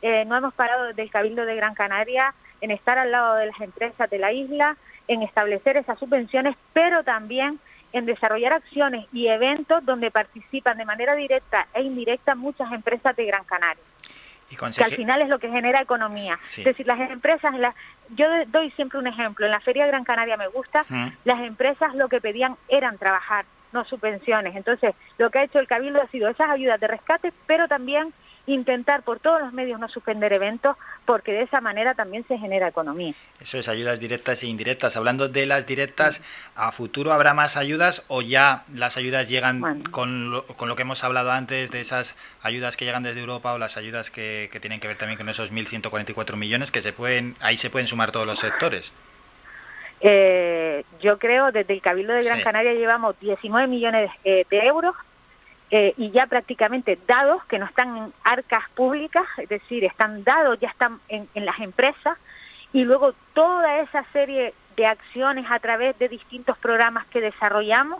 eh, 0.00 0.24
no 0.24 0.36
hemos 0.36 0.54
parado 0.54 0.86
desde 0.86 1.02
el 1.02 1.10
Cabildo 1.10 1.44
de 1.44 1.56
Gran 1.56 1.74
Canaria 1.74 2.34
en 2.60 2.70
estar 2.70 2.98
al 2.98 3.10
lado 3.10 3.34
de 3.34 3.46
las 3.46 3.60
empresas 3.60 4.08
de 4.08 4.18
la 4.18 4.32
isla, 4.32 4.76
en 5.08 5.22
establecer 5.22 5.76
esas 5.76 5.98
subvenciones, 5.98 6.56
pero 6.72 7.02
también 7.04 7.58
en 7.92 8.06
desarrollar 8.06 8.52
acciones 8.54 9.06
y 9.12 9.28
eventos 9.28 9.84
donde 9.84 10.10
participan 10.10 10.76
de 10.78 10.84
manera 10.84 11.14
directa 11.14 11.66
e 11.74 11.82
indirecta 11.82 12.34
muchas 12.34 12.72
empresas 12.72 13.14
de 13.14 13.24
Gran 13.26 13.44
Canaria 13.44 13.82
Y 14.50 14.56
que 14.56 14.84
al 14.84 14.90
final 14.90 15.22
es 15.22 15.28
lo 15.28 15.38
que 15.38 15.48
genera 15.48 15.80
economía. 15.80 16.38
Sí. 16.42 16.60
Es 16.62 16.64
decir, 16.66 16.86
las 16.86 16.98
empresas, 17.10 17.54
en 17.54 17.62
la- 17.62 17.74
yo 18.10 18.26
doy 18.48 18.70
siempre 18.72 18.98
un 18.98 19.06
ejemplo, 19.06 19.46
en 19.46 19.52
la 19.52 19.60
Feria 19.60 19.86
Gran 19.86 20.04
Canaria 20.04 20.36
me 20.36 20.48
gusta, 20.48 20.84
Mm. 20.88 21.06
las 21.24 21.40
empresas 21.40 21.94
lo 21.94 22.08
que 22.08 22.20
pedían 22.20 22.56
eran 22.68 22.98
trabajar, 22.98 23.44
no 23.72 23.84
subvenciones. 23.84 24.54
Entonces, 24.56 24.94
lo 25.18 25.30
que 25.30 25.38
ha 25.38 25.44
hecho 25.44 25.58
el 25.60 25.66
Cabildo 25.68 26.00
ha 26.02 26.06
sido 26.08 26.28
esas 26.28 26.50
ayudas 26.50 26.78
de 26.80 26.86
rescate, 26.88 27.32
pero 27.46 27.68
también 27.68 28.12
intentar 28.46 29.02
por 29.02 29.20
todos 29.20 29.40
los 29.40 29.52
medios 29.52 29.80
no 29.80 29.88
suspender 29.88 30.32
eventos, 30.32 30.76
porque 31.04 31.32
de 31.32 31.42
esa 31.42 31.60
manera 31.60 31.94
también 31.94 32.26
se 32.26 32.38
genera 32.38 32.68
economía. 32.68 33.14
Eso 33.40 33.58
es 33.58 33.68
ayudas 33.68 34.00
directas 34.00 34.42
e 34.42 34.46
indirectas. 34.46 34.96
Hablando 34.96 35.28
de 35.28 35.46
las 35.46 35.66
directas, 35.66 36.22
¿a 36.54 36.72
futuro 36.72 37.12
habrá 37.12 37.34
más 37.34 37.56
ayudas 37.56 38.04
o 38.08 38.22
ya 38.22 38.64
las 38.72 38.96
ayudas 38.96 39.28
llegan 39.28 39.82
con, 39.84 40.30
lo, 40.30 40.46
con 40.46 40.68
lo 40.68 40.76
que 40.76 40.82
hemos 40.82 41.04
hablado 41.04 41.32
antes 41.32 41.70
de 41.70 41.80
esas 41.80 42.16
ayudas 42.42 42.76
que 42.76 42.84
llegan 42.84 43.02
desde 43.02 43.20
Europa 43.20 43.52
o 43.54 43.58
las 43.58 43.76
ayudas 43.76 44.10
que, 44.10 44.48
que 44.52 44.60
tienen 44.60 44.80
que 44.80 44.88
ver 44.88 44.96
también 44.96 45.18
con 45.18 45.28
esos 45.28 45.52
1.144 45.52 46.36
millones 46.36 46.70
que 46.70 46.82
se 46.82 46.92
pueden, 46.92 47.36
ahí 47.40 47.56
se 47.56 47.70
pueden 47.70 47.86
sumar 47.86 48.12
todos 48.12 48.26
los 48.26 48.38
sectores? 48.38 48.94
Eh, 50.00 50.84
yo 51.00 51.18
creo 51.18 51.50
desde 51.50 51.72
el 51.72 51.80
Cabildo 51.80 52.12
de 52.12 52.22
Gran 52.22 52.38
Sí. 52.38 52.44
Canaria 52.44 52.74
llevamos 52.74 53.18
19 53.20 53.68
millones 53.68 54.10
eh, 54.24 54.44
de 54.50 54.58
euros 54.66 54.94
eh, 55.76 55.92
y 55.96 56.12
ya 56.12 56.28
prácticamente 56.28 56.96
dados 57.04 57.44
que 57.46 57.58
no 57.58 57.66
están 57.66 57.96
en 57.96 58.12
arcas 58.22 58.62
públicas, 58.76 59.24
es 59.38 59.48
decir, 59.48 59.84
están 59.84 60.22
dados, 60.22 60.56
ya 60.60 60.68
están 60.68 61.00
en, 61.08 61.28
en 61.34 61.44
las 61.44 61.58
empresas 61.58 62.16
y 62.72 62.84
luego 62.84 63.12
toda 63.32 63.80
esa 63.80 64.04
serie 64.12 64.54
de 64.76 64.86
acciones 64.86 65.46
a 65.50 65.58
través 65.58 65.98
de 65.98 66.08
distintos 66.08 66.56
programas 66.58 67.06
que 67.06 67.20
desarrollamos 67.20 67.98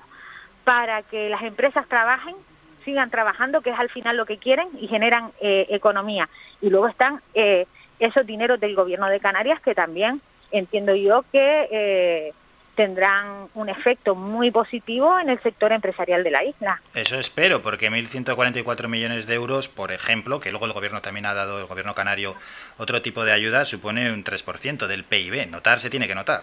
para 0.63 1.03
que 1.03 1.29
las 1.29 1.43
empresas 1.43 1.85
trabajen, 1.89 2.37
sigan 2.85 3.11
trabajando, 3.11 3.61
que 3.61 3.71
es 3.71 3.79
al 3.79 3.91
final 3.91 4.19
lo 4.19 4.25
que 4.25 4.39
quieren 4.39 4.69
y 4.81 4.87
generan 4.87 5.33
eh, 5.41 5.67
economía. 5.71 6.29
Y 6.61 6.71
luego 6.71 6.87
están 6.87 7.23
eh, 7.35 7.67
esos 7.99 8.25
dineros 8.25 8.61
del 8.61 8.77
gobierno 8.77 9.09
de 9.09 9.19
Canarias 9.19 9.61
que 9.61 9.75
también 9.75 10.21
entiendo 10.53 10.95
yo 10.95 11.25
que 11.33 11.69
eh, 11.73 12.33
tendrán 12.75 13.49
un 13.55 13.69
efecto 13.69 14.15
muy 14.15 14.51
positivo 14.51 15.19
en 15.19 15.31
el 15.31 15.43
sector 15.43 15.73
empresarial 15.73 16.23
de 16.25 16.31
la 16.31 16.45
isla. 16.45 16.81
Eso 16.95 17.19
espero, 17.19 17.63
porque 17.63 17.91
1.144 17.91 18.89
millones 18.89 19.27
de 19.27 19.35
euros, 19.35 19.69
por 19.69 19.93
ejemplo, 19.93 20.41
que 20.41 20.51
luego 20.51 20.67
el 20.67 20.73
gobierno 20.73 21.01
también 21.03 21.27
ha 21.27 21.35
dado, 21.35 21.61
el 21.61 21.67
gobierno 21.67 21.95
canario, 21.95 22.37
otro 22.77 23.03
tipo 23.03 23.25
de 23.25 23.33
ayuda, 23.33 23.65
supone 23.65 24.13
un 24.13 24.25
3% 24.25 24.87
del 24.87 25.05
PIB. 25.05 25.49
Notar 25.51 25.79
se 25.79 25.91
tiene 25.91 26.09
que 26.09 26.15
notar. 26.15 26.43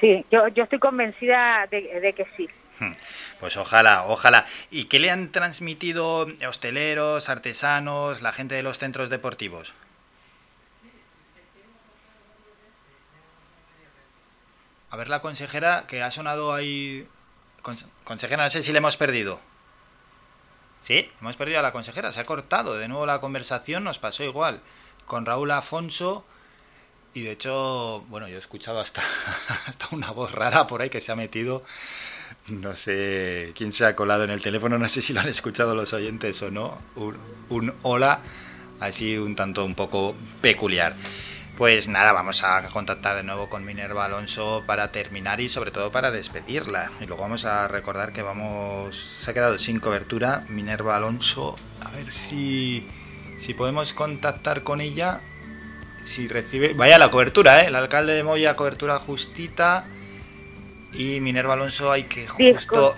Sí, 0.00 0.24
yo, 0.30 0.48
yo 0.48 0.64
estoy 0.64 0.78
convencida 0.78 1.66
de, 1.70 2.00
de 2.00 2.12
que 2.12 2.26
sí. 2.36 2.48
Pues 3.40 3.56
ojalá, 3.56 4.04
ojalá. 4.06 4.44
¿Y 4.70 4.86
qué 4.86 4.98
le 4.98 5.10
han 5.10 5.30
transmitido 5.30 6.26
hosteleros, 6.46 7.28
artesanos, 7.28 8.20
la 8.20 8.32
gente 8.32 8.54
de 8.54 8.62
los 8.62 8.78
centros 8.78 9.10
deportivos? 9.10 9.74
A 14.94 14.96
ver 14.96 15.08
la 15.08 15.20
consejera 15.20 15.86
que 15.88 16.04
ha 16.04 16.10
sonado 16.12 16.54
ahí... 16.54 17.04
Cons- 17.64 17.84
Consejera, 18.04 18.44
no 18.44 18.50
sé 18.50 18.62
si 18.62 18.70
le 18.70 18.78
hemos 18.78 18.96
perdido. 18.96 19.40
Sí, 20.82 21.10
hemos 21.20 21.34
perdido 21.34 21.58
a 21.58 21.62
la 21.62 21.72
consejera, 21.72 22.12
se 22.12 22.20
ha 22.20 22.24
cortado. 22.24 22.76
De 22.76 22.86
nuevo 22.86 23.04
la 23.04 23.20
conversación 23.20 23.82
nos 23.82 23.98
pasó 23.98 24.22
igual 24.22 24.60
con 25.06 25.26
Raúl 25.26 25.50
Afonso 25.50 26.24
y 27.12 27.22
de 27.22 27.32
hecho, 27.32 28.04
bueno, 28.08 28.28
yo 28.28 28.36
he 28.36 28.38
escuchado 28.38 28.78
hasta, 28.78 29.02
hasta 29.66 29.88
una 29.90 30.12
voz 30.12 30.30
rara 30.30 30.68
por 30.68 30.80
ahí 30.80 30.90
que 30.90 31.00
se 31.00 31.10
ha 31.10 31.16
metido. 31.16 31.64
No 32.46 32.76
sé 32.76 33.52
quién 33.56 33.72
se 33.72 33.86
ha 33.86 33.96
colado 33.96 34.22
en 34.22 34.30
el 34.30 34.42
teléfono, 34.42 34.78
no 34.78 34.88
sé 34.88 35.02
si 35.02 35.12
lo 35.12 35.18
han 35.20 35.28
escuchado 35.28 35.74
los 35.74 35.92
oyentes 35.92 36.40
o 36.42 36.52
no. 36.52 36.78
Un, 36.94 37.18
un 37.48 37.74
hola 37.82 38.20
así 38.78 39.18
un 39.18 39.34
tanto 39.34 39.64
un 39.64 39.74
poco 39.74 40.14
peculiar. 40.40 40.94
Pues 41.56 41.86
nada, 41.86 42.12
vamos 42.12 42.42
a 42.42 42.68
contactar 42.70 43.14
de 43.16 43.22
nuevo 43.22 43.48
con 43.48 43.64
Minerva 43.64 44.06
Alonso 44.06 44.64
para 44.66 44.90
terminar 44.90 45.40
y 45.40 45.48
sobre 45.48 45.70
todo 45.70 45.92
para 45.92 46.10
despedirla. 46.10 46.90
Y 47.00 47.06
luego 47.06 47.22
vamos 47.22 47.44
a 47.44 47.68
recordar 47.68 48.12
que 48.12 48.22
vamos. 48.22 48.96
Se 48.96 49.30
ha 49.30 49.34
quedado 49.34 49.56
sin 49.56 49.78
cobertura 49.78 50.44
Minerva 50.48 50.96
Alonso. 50.96 51.54
A 51.80 51.90
ver 51.92 52.10
si, 52.10 52.88
si 53.38 53.54
podemos 53.54 53.92
contactar 53.92 54.64
con 54.64 54.80
ella. 54.80 55.20
Si 56.02 56.26
recibe. 56.26 56.74
Vaya 56.74 56.98
la 56.98 57.12
cobertura, 57.12 57.62
¿eh? 57.62 57.68
El 57.68 57.76
alcalde 57.76 58.14
de 58.14 58.24
Moya, 58.24 58.56
cobertura 58.56 58.98
justita. 58.98 59.84
Y 60.92 61.20
Minerva 61.20 61.54
Alonso, 61.54 61.92
hay 61.92 62.04
que 62.04 62.26
justo. 62.26 62.96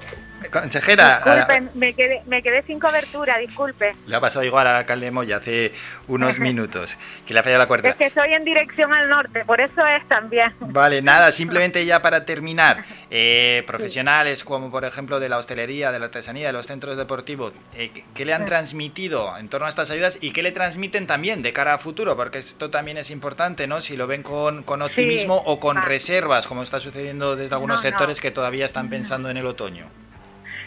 Consejera, 0.52 1.16
Disculpen, 1.24 1.70
me 1.74 1.94
quedé, 1.94 2.22
me 2.26 2.42
quedé 2.42 2.62
sin 2.62 2.78
cobertura, 2.78 3.38
disculpe. 3.38 3.94
le 4.06 4.16
ha 4.16 4.20
pasado 4.20 4.44
igual 4.44 4.66
al 4.66 4.76
alcalde 4.76 5.06
de 5.06 5.10
Moya 5.10 5.36
hace 5.38 5.72
unos 6.08 6.38
minutos, 6.40 6.96
que 7.26 7.34
le 7.34 7.40
ha 7.40 7.42
fallado 7.42 7.58
la 7.58 7.64
Es 7.64 7.68
cobertura. 7.68 7.94
que 7.94 8.04
estoy 8.06 8.32
en 8.34 8.44
dirección 8.44 8.92
al 8.92 9.08
norte, 9.08 9.44
por 9.44 9.60
eso 9.60 9.84
es 9.86 10.06
también. 10.08 10.52
Vale, 10.60 11.02
nada, 11.02 11.32
simplemente 11.32 11.84
ya 11.86 12.00
para 12.02 12.24
terminar, 12.24 12.84
eh, 13.10 13.64
profesionales 13.66 14.44
como 14.44 14.70
por 14.70 14.84
ejemplo 14.84 15.20
de 15.20 15.28
la 15.28 15.38
hostelería, 15.38 15.90
de 15.92 15.98
la 15.98 16.06
artesanía, 16.06 16.46
de 16.48 16.52
los 16.52 16.66
centros 16.66 16.96
deportivos, 16.96 17.52
eh, 17.74 17.90
¿qué- 17.92 18.04
¿qué 18.14 18.24
le 18.24 18.34
han 18.34 18.44
transmitido 18.44 19.36
en 19.38 19.48
torno 19.48 19.66
a 19.66 19.70
estas 19.70 19.90
ayudas 19.90 20.18
y 20.20 20.32
qué 20.32 20.42
le 20.42 20.52
transmiten 20.52 21.06
también 21.06 21.42
de 21.42 21.52
cara 21.52 21.74
a 21.74 21.78
futuro? 21.78 22.16
Porque 22.16 22.38
esto 22.38 22.70
también 22.70 22.98
es 22.98 23.10
importante, 23.10 23.66
¿no? 23.66 23.80
Si 23.80 23.96
lo 23.96 24.06
ven 24.06 24.22
con, 24.22 24.62
con 24.62 24.82
optimismo 24.82 25.36
o 25.46 25.58
con 25.60 25.76
vale. 25.76 25.88
reservas, 25.88 26.46
como 26.46 26.62
está 26.62 26.78
sucediendo 26.80 27.36
desde 27.36 27.54
algunos 27.54 27.76
No, 27.76 27.82
no. 27.82 27.88
sectores 27.90 28.20
que 28.20 28.30
todavía 28.30 28.66
están 28.66 28.88
pensando 28.88 29.28
en 29.30 29.36
el 29.38 29.46
otoño. 29.46 29.86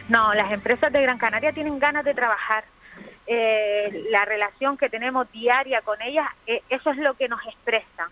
No, 0.10 0.34
las 0.34 0.52
empresas 0.52 0.92
de 0.92 1.02
Gran 1.02 1.18
Canaria 1.18 1.54
tienen 1.54 1.80
ganas 1.80 2.04
de 2.04 2.14
trabajar. 2.14 2.64
Eh, 3.28 4.08
la 4.10 4.26
relación 4.26 4.76
que 4.78 4.90
tenemos 4.90 5.32
diaria 5.32 5.82
con 5.82 6.02
ellas, 6.02 6.28
eh, 6.48 6.64
eso 6.70 6.90
es 6.90 6.98
lo 6.98 7.14
que 7.14 7.28
nos 7.30 7.46
expresa. 7.46 8.10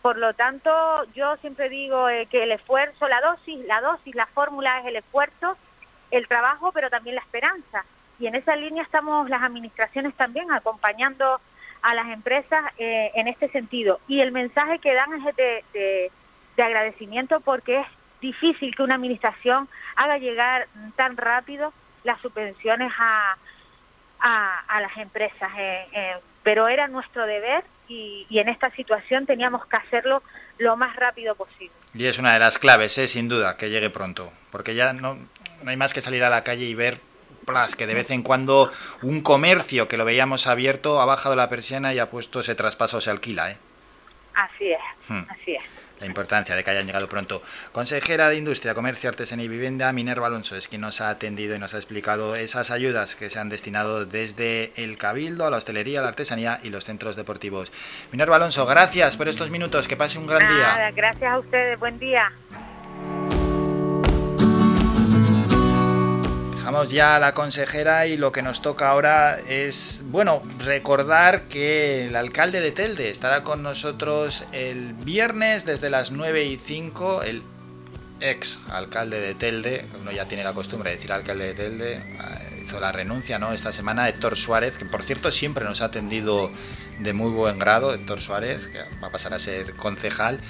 Por 0.00 0.16
lo 0.16 0.32
tanto, 0.34 0.70
yo 1.12 1.36
siempre 1.38 1.68
digo 1.68 2.08
eh, 2.08 2.26
que 2.30 2.44
el 2.44 2.52
esfuerzo, 2.52 3.08
la 3.08 3.20
dosis, 3.20 3.58
la 3.66 3.80
dosis, 3.80 4.14
la 4.14 4.26
fórmula 4.26 4.78
es 4.80 4.86
el 4.86 4.96
esfuerzo, 4.96 5.56
el 6.10 6.26
trabajo, 6.28 6.70
pero 6.72 6.88
también 6.88 7.16
la 7.16 7.22
esperanza. 7.22 7.84
Y 8.20 8.26
en 8.28 8.36
esa 8.36 8.54
línea 8.54 8.82
estamos 8.82 9.28
las 9.28 9.42
administraciones 9.42 10.14
también 10.14 10.50
acompañando 10.52 11.40
a 11.82 11.94
las 11.94 12.08
empresas 12.08 12.64
eh, 12.78 13.10
en 13.14 13.26
este 13.28 13.48
sentido. 13.48 14.00
Y 14.06 14.20
el 14.20 14.30
mensaje 14.32 14.78
que 14.78 14.94
dan 14.94 15.12
es 15.26 15.36
de, 15.36 15.64
de- 15.72 16.12
de 16.56 16.62
agradecimiento 16.62 17.40
porque 17.40 17.80
es 17.80 17.86
difícil 18.20 18.74
que 18.74 18.82
una 18.82 18.94
administración 18.96 19.68
haga 19.96 20.18
llegar 20.18 20.68
tan 20.96 21.16
rápido 21.16 21.72
las 22.04 22.20
subvenciones 22.20 22.92
a, 22.98 23.36
a, 24.20 24.58
a 24.68 24.80
las 24.80 24.96
empresas. 24.96 25.50
eh, 25.58 25.86
eh, 25.92 26.14
pero 26.42 26.68
era 26.68 26.88
nuestro 26.88 27.26
deber 27.26 27.64
y, 27.86 28.26
y 28.30 28.38
en 28.38 28.48
esta 28.48 28.70
situación 28.70 29.26
teníamos 29.26 29.66
que 29.66 29.76
hacerlo 29.76 30.22
lo 30.58 30.74
más 30.76 30.96
rápido 30.96 31.34
posible. 31.34 31.72
Y 31.92 32.06
es 32.06 32.18
una 32.18 32.32
de 32.32 32.38
las 32.38 32.58
claves, 32.58 32.96
¿eh? 32.96 33.08
sin 33.08 33.28
duda, 33.28 33.56
que 33.58 33.68
llegue 33.68 33.90
pronto. 33.90 34.32
Porque 34.50 34.74
ya 34.74 34.94
no, 34.94 35.18
no 35.62 35.70
hay 35.70 35.76
más 35.76 35.92
que 35.92 36.00
salir 36.00 36.24
a 36.24 36.30
la 36.30 36.42
calle 36.42 36.64
y 36.64 36.74
ver 36.74 36.98
plas, 37.44 37.76
que 37.76 37.86
de 37.86 37.94
vez 37.94 38.10
en 38.10 38.22
cuando 38.22 38.70
un 39.02 39.20
comercio 39.20 39.86
que 39.88 39.96
lo 39.98 40.04
veíamos 40.06 40.46
abierto 40.46 41.00
ha 41.02 41.04
bajado 41.04 41.36
la 41.36 41.48
persiana 41.50 41.92
y 41.92 41.98
ha 41.98 42.08
puesto 42.10 42.40
ese 42.40 42.54
traspaso, 42.54 43.00
se 43.02 43.10
alquila. 43.10 43.50
¿eh? 43.50 43.58
Así 44.34 44.70
es, 44.72 44.80
Hmm. 45.08 45.24
así 45.28 45.52
es. 45.56 45.64
La 46.00 46.06
importancia 46.06 46.56
de 46.56 46.64
que 46.64 46.70
hayan 46.70 46.86
llegado 46.86 47.08
pronto. 47.08 47.42
Consejera 47.72 48.28
de 48.28 48.36
Industria, 48.36 48.74
Comercio, 48.74 49.10
Artesanía 49.10 49.44
y 49.44 49.48
Vivienda, 49.48 49.92
Minerva 49.92 50.26
Alonso, 50.26 50.56
es 50.56 50.68
quien 50.68 50.80
nos 50.80 51.00
ha 51.00 51.10
atendido 51.10 51.54
y 51.54 51.58
nos 51.58 51.74
ha 51.74 51.76
explicado 51.76 52.34
esas 52.36 52.70
ayudas 52.70 53.14
que 53.14 53.30
se 53.30 53.38
han 53.38 53.48
destinado 53.48 54.06
desde 54.06 54.72
el 54.76 54.98
Cabildo 54.98 55.46
a 55.46 55.50
la 55.50 55.58
hostelería, 55.58 56.02
la 56.02 56.08
artesanía 56.08 56.60
y 56.62 56.70
los 56.70 56.84
centros 56.84 57.16
deportivos. 57.16 57.72
Minerva 58.12 58.36
Alonso, 58.36 58.66
gracias 58.66 59.16
por 59.16 59.28
estos 59.28 59.50
minutos, 59.50 59.88
que 59.88 59.96
pase 59.96 60.18
un 60.18 60.26
gran 60.26 60.48
día. 60.48 60.90
Gracias 60.94 61.32
a 61.32 61.38
ustedes, 61.38 61.78
buen 61.78 61.98
día. 61.98 62.32
Dejamos 66.60 66.90
ya 66.90 67.16
a 67.16 67.18
la 67.18 67.32
consejera 67.32 68.06
y 68.06 68.18
lo 68.18 68.32
que 68.32 68.42
nos 68.42 68.60
toca 68.60 68.90
ahora 68.90 69.38
es, 69.48 70.02
bueno, 70.04 70.42
recordar 70.58 71.48
que 71.48 72.04
el 72.04 72.14
alcalde 72.14 72.60
de 72.60 72.70
Telde 72.70 73.08
estará 73.08 73.42
con 73.42 73.62
nosotros 73.62 74.44
el 74.52 74.92
viernes 74.92 75.64
desde 75.64 75.88
las 75.88 76.10
9 76.10 76.44
y 76.44 76.58
5, 76.58 77.22
el 77.22 77.42
ex 78.20 78.60
alcalde 78.68 79.20
de 79.20 79.34
Telde, 79.34 79.86
uno 80.02 80.12
ya 80.12 80.28
tiene 80.28 80.44
la 80.44 80.52
costumbre 80.52 80.90
de 80.90 80.96
decir 80.96 81.10
alcalde 81.12 81.46
de 81.46 81.54
Telde, 81.54 81.94
eh, 81.94 82.62
hizo 82.62 82.78
la 82.78 82.92
renuncia 82.92 83.38
¿no? 83.38 83.54
esta 83.54 83.72
semana, 83.72 84.06
Héctor 84.10 84.36
Suárez, 84.36 84.76
que 84.76 84.84
por 84.84 85.02
cierto 85.02 85.32
siempre 85.32 85.64
nos 85.64 85.80
ha 85.80 85.86
atendido 85.86 86.52
de 86.98 87.14
muy 87.14 87.30
buen 87.30 87.58
grado, 87.58 87.94
Héctor 87.94 88.20
Suárez, 88.20 88.66
que 88.66 88.80
va 89.02 89.08
a 89.08 89.10
pasar 89.10 89.32
a 89.32 89.38
ser 89.38 89.76
concejal, 89.76 90.40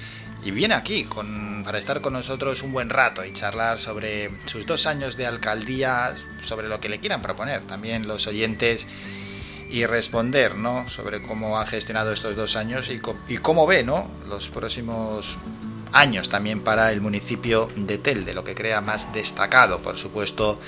y 0.43 0.51
viene 0.51 0.73
aquí 0.73 1.03
con, 1.03 1.63
para 1.63 1.77
estar 1.77 2.01
con 2.01 2.13
nosotros 2.13 2.63
un 2.63 2.71
buen 2.71 2.89
rato 2.89 3.23
y 3.23 3.33
charlar 3.33 3.77
sobre 3.77 4.31
sus 4.45 4.65
dos 4.65 4.87
años 4.87 5.17
de 5.17 5.27
alcaldía, 5.27 6.15
sobre 6.41 6.67
lo 6.67 6.79
que 6.79 6.89
le 6.89 6.99
quieran 6.99 7.21
proponer 7.21 7.61
también 7.61 8.07
los 8.07 8.27
oyentes 8.27 8.87
y 9.69 9.85
responder 9.85 10.55
¿no? 10.55 10.89
sobre 10.89 11.21
cómo 11.21 11.59
ha 11.59 11.65
gestionado 11.65 12.11
estos 12.11 12.35
dos 12.35 12.55
años 12.55 12.89
y, 12.89 12.99
y 13.27 13.37
cómo 13.37 13.67
ve 13.67 13.83
¿no? 13.83 14.09
los 14.27 14.49
próximos 14.49 15.37
años 15.93 16.29
también 16.29 16.61
para 16.61 16.91
el 16.91 17.01
municipio 17.01 17.69
de 17.75 17.97
Telde, 17.97 18.33
lo 18.33 18.43
que 18.43 18.55
crea 18.55 18.81
más 18.81 19.13
destacado, 19.13 19.79
por 19.79 19.97
supuesto. 19.97 20.59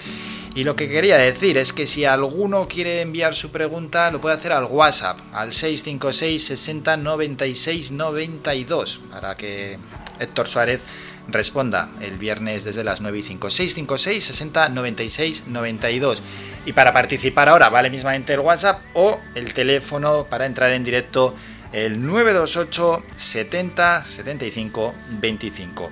Y 0.55 0.65
lo 0.65 0.75
que 0.75 0.87
quería 0.87 1.17
decir 1.17 1.57
es 1.57 1.73
que 1.73 1.87
si 1.87 2.05
alguno 2.05 2.67
quiere 2.67 3.01
enviar 3.01 3.33
su 3.33 3.49
pregunta, 3.49 4.11
lo 4.11 4.21
puede 4.21 4.35
hacer 4.35 4.51
al 4.51 4.65
WhatsApp, 4.65 5.19
al 5.33 5.51
656 5.51 6.43
60 6.43 6.97
96 6.97 7.91
92, 7.91 8.99
para 9.11 9.35
que 9.35 9.79
Héctor 10.19 10.47
Suárez 10.47 10.81
responda 11.27 11.89
el 12.01 12.17
viernes 12.17 12.63
desde 12.63 12.83
las 12.83 13.01
9 13.01 13.17
y 13.17 13.21
5. 13.23 13.49
656 13.49 14.25
60 14.25 14.69
96 14.69 15.43
92. 15.47 16.21
Y 16.67 16.73
para 16.73 16.93
participar 16.93 17.49
ahora, 17.49 17.69
vale 17.69 17.89
mismamente 17.89 18.33
el 18.33 18.39
WhatsApp 18.39 18.79
o 18.93 19.19
el 19.33 19.53
teléfono 19.53 20.27
para 20.29 20.45
entrar 20.45 20.71
en 20.71 20.83
directo 20.83 21.33
el 21.71 22.05
928 22.05 23.03
70 23.15 24.05
75 24.05 24.93
25. 25.19 25.91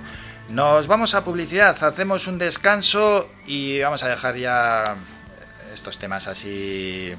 Nos 0.52 0.86
vamos 0.86 1.14
a 1.14 1.24
publicidad, 1.24 1.82
hacemos 1.82 2.26
un 2.26 2.36
descanso 2.36 3.26
y 3.46 3.80
vamos 3.80 4.02
a 4.02 4.08
dejar 4.08 4.36
ya 4.36 4.96
estos 5.72 5.96
temas 5.96 6.26
así 6.26 7.10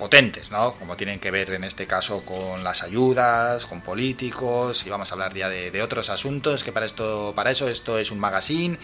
potentes, 0.00 0.50
¿no? 0.50 0.74
Como 0.74 0.96
tienen 0.96 1.20
que 1.20 1.30
ver 1.30 1.52
en 1.52 1.62
este 1.62 1.86
caso 1.86 2.24
con 2.24 2.64
las 2.64 2.82
ayudas, 2.82 3.66
con 3.66 3.82
políticos 3.82 4.84
y 4.84 4.90
vamos 4.90 5.12
a 5.12 5.14
hablar 5.14 5.32
ya 5.32 5.48
de, 5.48 5.80
otros 5.80 6.10
asuntos 6.10 6.64
que 6.64 6.72
para 6.72 6.86
esto, 6.86 7.34
para 7.36 7.52
eso 7.52 7.68
esto 7.68 7.96
es 7.98 8.10
un 8.10 8.18
magazine. 8.18 8.80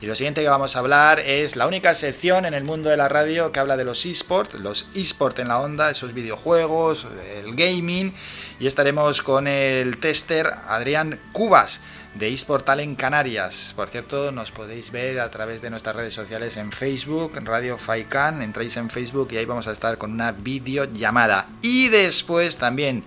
Y 0.00 0.06
lo 0.06 0.14
siguiente 0.14 0.40
que 0.40 0.48
vamos 0.48 0.74
a 0.74 0.78
hablar 0.78 1.20
es 1.20 1.56
la 1.56 1.66
única 1.66 1.92
sección 1.92 2.46
en 2.46 2.54
el 2.54 2.64
mundo 2.64 2.88
de 2.88 2.96
la 2.96 3.06
radio 3.06 3.52
que 3.52 3.60
habla 3.60 3.76
de 3.76 3.84
los 3.84 4.06
esports, 4.06 4.54
los 4.54 4.86
esports 4.94 5.40
en 5.40 5.48
la 5.48 5.60
onda, 5.60 5.90
esos 5.90 6.14
videojuegos, 6.14 7.06
el 7.36 7.54
gaming. 7.54 8.14
Y 8.58 8.66
estaremos 8.66 9.20
con 9.20 9.46
el 9.46 9.98
tester 9.98 10.54
Adrián 10.68 11.20
Cubas 11.34 11.82
de 12.14 12.32
eSportal 12.32 12.80
en 12.80 12.94
Canarias. 12.94 13.72
Por 13.74 13.88
cierto, 13.88 14.32
nos 14.32 14.50
podéis 14.50 14.90
ver 14.90 15.20
a 15.20 15.30
través 15.30 15.62
de 15.62 15.70
nuestras 15.70 15.96
redes 15.96 16.14
sociales 16.14 16.56
en 16.56 16.72
Facebook, 16.72 17.32
Radio 17.42 17.78
Faikan, 17.78 18.42
entráis 18.42 18.76
en 18.76 18.90
Facebook 18.90 19.28
y 19.32 19.38
ahí 19.38 19.44
vamos 19.44 19.66
a 19.66 19.72
estar 19.72 19.98
con 19.98 20.12
una 20.12 20.32
videollamada. 20.32 21.48
Y 21.62 21.88
después 21.88 22.58
también 22.58 23.04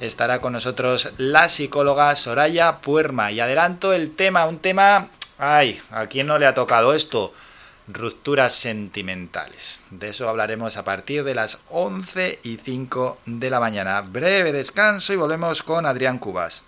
estará 0.00 0.40
con 0.40 0.52
nosotros 0.52 1.10
la 1.18 1.48
psicóloga 1.48 2.14
Soraya 2.16 2.78
Puerma. 2.80 3.30
Y 3.32 3.40
adelanto 3.40 3.92
el 3.92 4.14
tema, 4.14 4.46
un 4.46 4.58
tema, 4.58 5.08
ay, 5.38 5.80
¿a 5.90 6.06
quién 6.06 6.26
no 6.26 6.38
le 6.38 6.46
ha 6.46 6.54
tocado 6.54 6.94
esto? 6.94 7.34
Rupturas 7.86 8.54
sentimentales. 8.54 9.82
De 9.90 10.08
eso 10.08 10.28
hablaremos 10.28 10.76
a 10.76 10.84
partir 10.84 11.24
de 11.24 11.34
las 11.34 11.58
11 11.70 12.40
y 12.42 12.58
5 12.58 13.18
de 13.26 13.50
la 13.50 13.60
mañana. 13.60 14.00
Breve 14.02 14.52
descanso 14.52 15.12
y 15.12 15.16
volvemos 15.16 15.62
con 15.62 15.86
Adrián 15.86 16.18
Cubas. 16.18 16.67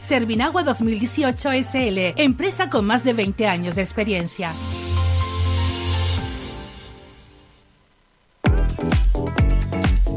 Servinagua 0.00 0.64
2018 0.64 1.50
SL, 1.52 1.98
empresa 2.16 2.68
con 2.68 2.84
más 2.84 3.04
de 3.04 3.12
20 3.12 3.46
años 3.46 3.76
de 3.76 3.82
experiencia. 3.82 4.50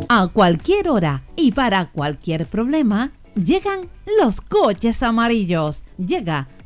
A 0.08 0.28
cualquier 0.30 0.90
hora 0.90 1.22
y 1.36 1.52
para 1.52 1.92
cualquier 1.92 2.48
problema, 2.48 3.12
llegan 3.36 3.82
los 4.20 4.42
coches 4.42 5.04
amarillos. 5.04 5.84
Llega 5.98 6.48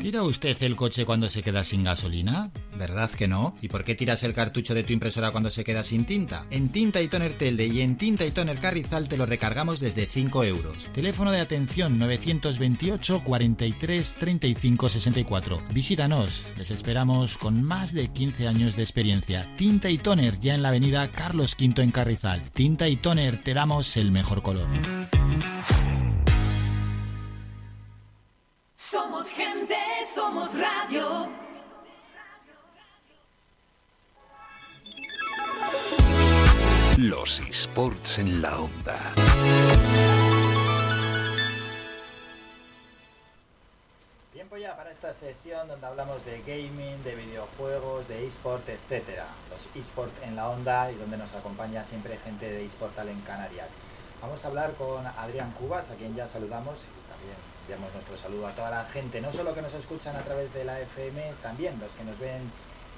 ¿Tira 0.00 0.22
usted 0.22 0.56
el 0.62 0.76
coche 0.76 1.04
cuando 1.04 1.28
se 1.28 1.42
queda 1.42 1.64
sin 1.64 1.84
gasolina? 1.84 2.50
¿Verdad 2.76 3.10
que 3.10 3.28
no? 3.28 3.56
¿Y 3.62 3.68
por 3.68 3.84
qué 3.84 3.94
tiras 3.94 4.22
el 4.22 4.34
cartucho 4.34 4.74
de 4.74 4.82
tu 4.82 4.92
impresora 4.92 5.30
cuando 5.30 5.48
se 5.48 5.64
queda 5.64 5.82
sin 5.82 6.04
tinta? 6.04 6.46
En 6.50 6.70
Tinta 6.70 7.00
y 7.00 7.08
Toner 7.08 7.38
Telde 7.38 7.66
y 7.66 7.80
en 7.80 7.96
Tinta 7.96 8.24
y 8.26 8.30
Toner 8.30 8.58
Carrizal 8.58 9.08
te 9.08 9.16
lo 9.16 9.26
recargamos 9.26 9.80
desde 9.80 10.06
5 10.06 10.44
euros. 10.44 10.88
Teléfono 10.92 11.30
de 11.32 11.40
atención 11.40 11.98
928 11.98 13.22
43 13.24 14.16
35 14.18 14.88
64. 14.88 15.62
Visítanos, 15.72 16.42
les 16.56 16.70
esperamos 16.70 17.38
con 17.38 17.62
más 17.62 17.92
de 17.92 18.08
15 18.08 18.48
años 18.48 18.76
de 18.76 18.82
experiencia. 18.82 19.54
Tinta 19.56 19.90
y 19.90 19.98
Toner 19.98 20.38
ya 20.40 20.54
en 20.54 20.62
la 20.62 20.68
avenida 20.68 21.10
Carlos 21.10 21.56
V 21.58 21.82
en 21.82 21.90
Carrizal. 21.90 22.50
Tinta 22.50 22.88
y 22.88 22.96
Toner 22.96 23.40
te 23.40 23.54
damos 23.54 23.96
el 23.96 24.10
mejor 24.10 24.42
color. 24.42 24.66
Somos 28.94 29.28
gente, 29.28 29.74
somos 30.06 30.56
radio. 30.56 31.28
Los 36.98 37.40
esports 37.40 38.20
en 38.20 38.40
la 38.40 38.56
onda. 38.56 38.96
Tiempo 44.32 44.56
ya 44.58 44.76
para 44.76 44.92
esta 44.92 45.12
sección 45.12 45.66
donde 45.66 45.84
hablamos 45.84 46.24
de 46.24 46.40
gaming, 46.42 47.02
de 47.02 47.16
videojuegos, 47.16 48.06
de 48.06 48.24
eSport, 48.28 48.68
etcétera. 48.68 49.26
Los 49.50 49.82
eSport 49.84 50.12
en 50.22 50.36
la 50.36 50.50
onda 50.50 50.92
y 50.92 50.94
donde 50.94 51.16
nos 51.16 51.34
acompaña 51.34 51.84
siempre 51.84 52.16
gente 52.18 52.48
de 52.48 52.64
eSportal 52.64 53.08
en 53.08 53.20
Canarias. 53.22 53.70
Vamos 54.22 54.44
a 54.44 54.48
hablar 54.48 54.72
con 54.74 55.04
Adrián 55.04 55.50
Cubas, 55.58 55.90
a 55.90 55.96
quien 55.96 56.14
ya 56.14 56.28
saludamos 56.28 56.76
y 56.76 57.10
también 57.10 57.53
enviamos 57.64 57.94
nuestro 57.94 58.14
saludo 58.18 58.46
a 58.46 58.50
toda 58.50 58.70
la 58.70 58.84
gente, 58.84 59.22
no 59.22 59.32
solo 59.32 59.54
que 59.54 59.62
nos 59.62 59.72
escuchan 59.72 60.14
a 60.16 60.18
través 60.18 60.52
de 60.52 60.64
la 60.64 60.78
FM, 60.80 61.32
también 61.42 61.74
los 61.80 61.90
que 61.92 62.04
nos 62.04 62.18
ven 62.18 62.42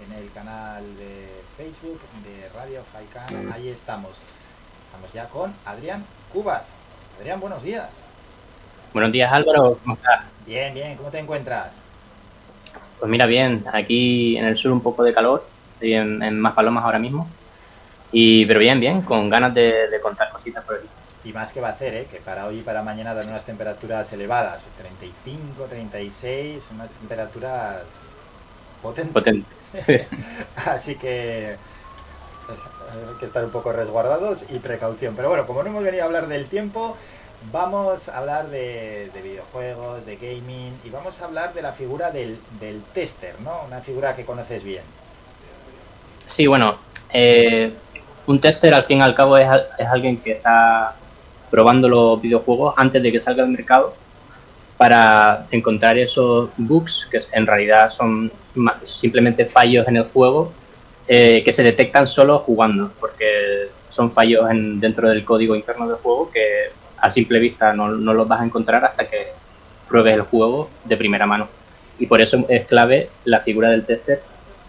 en 0.04 0.12
el 0.12 0.28
canal 0.32 0.82
de 0.96 1.28
Facebook 1.56 2.00
de 2.24 2.48
Radio 2.48 2.82
Faikan. 2.92 3.52
Ahí 3.52 3.68
estamos. 3.68 4.18
Estamos 4.86 5.12
ya 5.12 5.28
con 5.28 5.54
Adrián 5.64 6.04
Cubas. 6.32 6.72
Adrián, 7.20 7.38
buenos 7.38 7.62
días. 7.62 7.88
Buenos 8.92 9.12
días 9.12 9.32
Álvaro, 9.32 9.78
¿cómo 9.84 9.94
estás? 9.94 10.24
Bien, 10.44 10.74
bien, 10.74 10.96
¿cómo 10.96 11.10
te 11.10 11.20
encuentras? 11.20 11.80
Pues 12.98 13.08
mira, 13.08 13.26
bien, 13.26 13.64
aquí 13.72 14.36
en 14.36 14.46
el 14.46 14.56
sur 14.56 14.72
un 14.72 14.80
poco 14.80 15.04
de 15.04 15.14
calor, 15.14 15.46
estoy 15.74 15.94
en, 15.94 16.20
en 16.24 16.40
Más 16.40 16.54
Palomas 16.54 16.82
ahora 16.82 16.98
mismo, 16.98 17.28
y 18.10 18.44
pero 18.46 18.58
bien, 18.58 18.80
bien, 18.80 19.02
con 19.02 19.30
ganas 19.30 19.54
de, 19.54 19.88
de 19.88 20.00
contar 20.00 20.30
cositas 20.32 20.64
por 20.64 20.76
aquí. 20.76 20.88
Y 21.26 21.32
más 21.32 21.52
que 21.52 21.60
va 21.60 21.68
a 21.68 21.72
hacer, 21.72 21.92
¿eh? 21.92 22.06
que 22.08 22.18
para 22.18 22.46
hoy 22.46 22.60
y 22.60 22.62
para 22.62 22.84
mañana 22.84 23.12
dan 23.12 23.28
unas 23.28 23.44
temperaturas 23.44 24.12
elevadas, 24.12 24.62
35, 24.78 25.64
36, 25.64 26.62
unas 26.72 26.92
temperaturas 26.92 27.82
potentes. 28.80 29.12
Potente, 29.12 29.48
sí. 29.74 29.96
Así 30.70 30.94
que 30.94 31.50
eh, 31.50 31.56
hay 32.46 33.18
que 33.18 33.26
estar 33.26 33.44
un 33.44 33.50
poco 33.50 33.72
resguardados 33.72 34.44
y 34.48 34.60
precaución. 34.60 35.16
Pero 35.16 35.28
bueno, 35.28 35.48
como 35.48 35.64
no 35.64 35.70
hemos 35.70 35.82
venido 35.82 36.04
a 36.04 36.06
hablar 36.06 36.28
del 36.28 36.46
tiempo, 36.46 36.96
vamos 37.50 38.08
a 38.08 38.18
hablar 38.18 38.48
de, 38.48 39.10
de 39.12 39.22
videojuegos, 39.22 40.06
de 40.06 40.16
gaming 40.16 40.78
y 40.84 40.90
vamos 40.90 41.20
a 41.20 41.24
hablar 41.24 41.54
de 41.54 41.62
la 41.62 41.72
figura 41.72 42.12
del, 42.12 42.38
del 42.60 42.82
tester, 42.94 43.40
¿no? 43.40 43.62
Una 43.66 43.80
figura 43.80 44.14
que 44.14 44.24
conoces 44.24 44.62
bien. 44.62 44.84
Sí, 46.24 46.46
bueno, 46.46 46.78
eh, 47.12 47.72
un 48.28 48.40
tester 48.40 48.74
al 48.74 48.84
fin 48.84 48.98
y 48.98 49.02
al 49.02 49.14
cabo 49.16 49.36
es, 49.36 49.48
es 49.76 49.86
alguien 49.88 50.18
que 50.18 50.32
está 50.32 50.94
probando 51.56 51.88
los 51.88 52.20
videojuegos 52.20 52.74
antes 52.76 53.02
de 53.02 53.10
que 53.10 53.18
salga 53.18 53.42
al 53.42 53.48
mercado 53.48 53.94
para 54.76 55.46
encontrar 55.50 55.96
esos 55.96 56.50
bugs 56.58 57.08
que 57.10 57.18
en 57.32 57.46
realidad 57.46 57.88
son 57.88 58.30
simplemente 58.82 59.46
fallos 59.46 59.88
en 59.88 59.96
el 59.96 60.02
juego 60.04 60.52
eh, 61.08 61.42
que 61.42 61.52
se 61.52 61.62
detectan 61.62 62.06
solo 62.06 62.40
jugando, 62.40 62.90
porque 63.00 63.68
son 63.88 64.12
fallos 64.12 64.50
en- 64.50 64.78
dentro 64.80 65.08
del 65.08 65.24
código 65.24 65.56
interno 65.56 65.88
del 65.88 65.96
juego 65.96 66.30
que 66.30 66.42
a 66.98 67.08
simple 67.08 67.38
vista 67.38 67.72
no, 67.72 67.88
no 67.88 68.12
los 68.12 68.28
vas 68.28 68.42
a 68.42 68.44
encontrar 68.44 68.84
hasta 68.84 69.06
que 69.08 69.28
pruebes 69.88 70.12
el 70.12 70.22
juego 70.22 70.68
de 70.84 70.96
primera 70.98 71.24
mano. 71.24 71.48
Y 71.98 72.04
por 72.06 72.20
eso 72.20 72.44
es 72.50 72.66
clave 72.66 73.08
la 73.24 73.40
figura 73.40 73.70
del 73.70 73.86
tester 73.86 74.20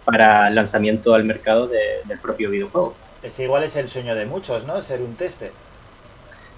para 0.05 0.49
lanzamiento 0.51 1.13
al 1.15 1.25
mercado 1.25 1.67
de- 1.67 1.99
del 2.05 2.19
propio 2.19 2.49
videojuego. 2.49 2.95
Ese 3.21 3.43
igual 3.43 3.63
es 3.63 3.75
el 3.75 3.89
sueño 3.89 4.15
de 4.15 4.25
muchos, 4.25 4.63
¿no? 4.63 4.81
Ser 4.81 5.01
un 5.01 5.15
tester. 5.15 5.51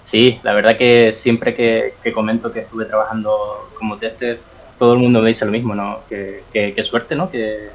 Sí, 0.02 0.40
la 0.42 0.54
verdad 0.54 0.78
que 0.78 1.12
siempre 1.12 1.54
que, 1.54 1.98
que 2.02 2.12
comento 2.12 2.50
que 2.50 2.60
estuve 2.60 2.86
trabajando 2.86 3.70
como 3.74 3.98
tester, 3.98 4.46
todo 4.78 4.94
el 4.94 4.98
mundo 4.98 5.20
me 5.20 5.28
dice 5.28 5.44
lo 5.44 5.52
mismo, 5.52 5.74
¿no? 5.74 6.06
Que, 6.08 6.46
que- 6.50 6.82
suerte, 6.82 7.14
¿no? 7.14 7.30
Que, 7.30 7.72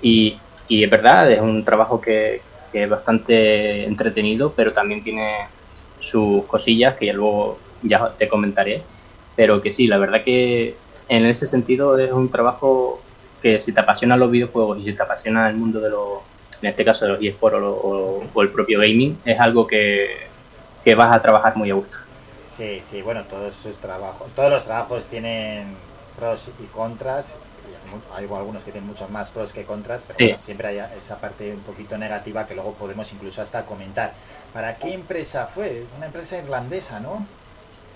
y, 0.00 0.42
y 0.68 0.84
es 0.84 0.90
verdad, 0.90 1.30
es 1.32 1.40
un 1.40 1.64
trabajo 1.64 2.00
que, 2.00 2.42
es 2.72 2.88
bastante 2.88 3.84
entretenido, 3.86 4.54
pero 4.54 4.72
también 4.72 5.02
tiene 5.02 5.48
sus 5.98 6.46
cosillas 6.46 6.96
que 6.98 7.06
ya 7.06 7.12
luego 7.12 7.64
ya 7.82 8.16
te 8.16 8.28
comentaré. 8.28 8.86
Pero 9.36 9.60
que 9.62 9.70
sí, 9.70 9.86
la 9.88 9.98
verdad 9.98 10.22
que 10.24 10.82
en 11.08 11.26
ese 11.26 11.46
sentido 11.46 11.98
es 11.98 12.12
un 12.12 12.30
trabajo 12.30 13.08
que 13.40 13.58
si 13.58 13.72
te 13.74 13.80
apasionan 13.80 14.20
los 14.20 14.30
videojuegos 14.30 14.78
y 14.80 14.84
si 14.84 14.94
te 14.94 15.02
apasiona 15.02 15.48
el 15.50 15.56
mundo 15.56 15.80
de 15.80 15.90
los, 15.90 16.22
en 16.62 16.70
este 16.70 16.84
caso 16.84 17.06
de 17.06 17.12
los 17.12 17.22
eSports 17.22 17.58
o- 17.62 18.30
o 18.32 18.42
el 18.42 18.52
propio 18.52 18.80
gaming, 18.80 19.20
es 19.24 19.40
algo 19.40 19.66
que, 19.66 20.29
que 20.90 20.96
vas 20.96 21.14
a 21.16 21.22
trabajar 21.22 21.56
muy 21.56 21.70
a 21.70 21.74
gusto. 21.74 21.98
Sí, 22.56 22.82
sí, 22.90 23.00
bueno, 23.00 23.22
todos 23.22 23.54
sus 23.54 23.78
trabajos, 23.78 24.28
todos 24.34 24.50
los 24.50 24.64
trabajos 24.64 25.04
tienen 25.06 25.76
pros 26.18 26.48
y 26.58 26.64
contras. 26.64 27.32
Hay 28.16 28.24
algunos 28.24 28.64
que 28.64 28.72
tienen 28.72 28.88
muchos 28.90 29.08
más 29.08 29.30
pros 29.30 29.52
que 29.52 29.62
contras, 29.62 30.02
pero 30.04 30.18
Sí. 30.18 30.24
bueno, 30.26 30.38
siempre 30.44 30.66
hay 30.68 30.82
esa 30.98 31.16
parte 31.18 31.52
un 31.52 31.60
poquito 31.60 31.96
negativa 31.96 32.44
que 32.48 32.56
luego 32.56 32.72
podemos 32.74 33.12
incluso 33.12 33.40
hasta 33.40 33.62
comentar. 33.62 34.14
¿Para 34.52 34.74
qué 34.74 34.92
empresa 34.92 35.46
fue? 35.46 35.84
Una 35.96 36.06
empresa 36.06 36.38
irlandesa, 36.38 36.98
¿no? 36.98 37.24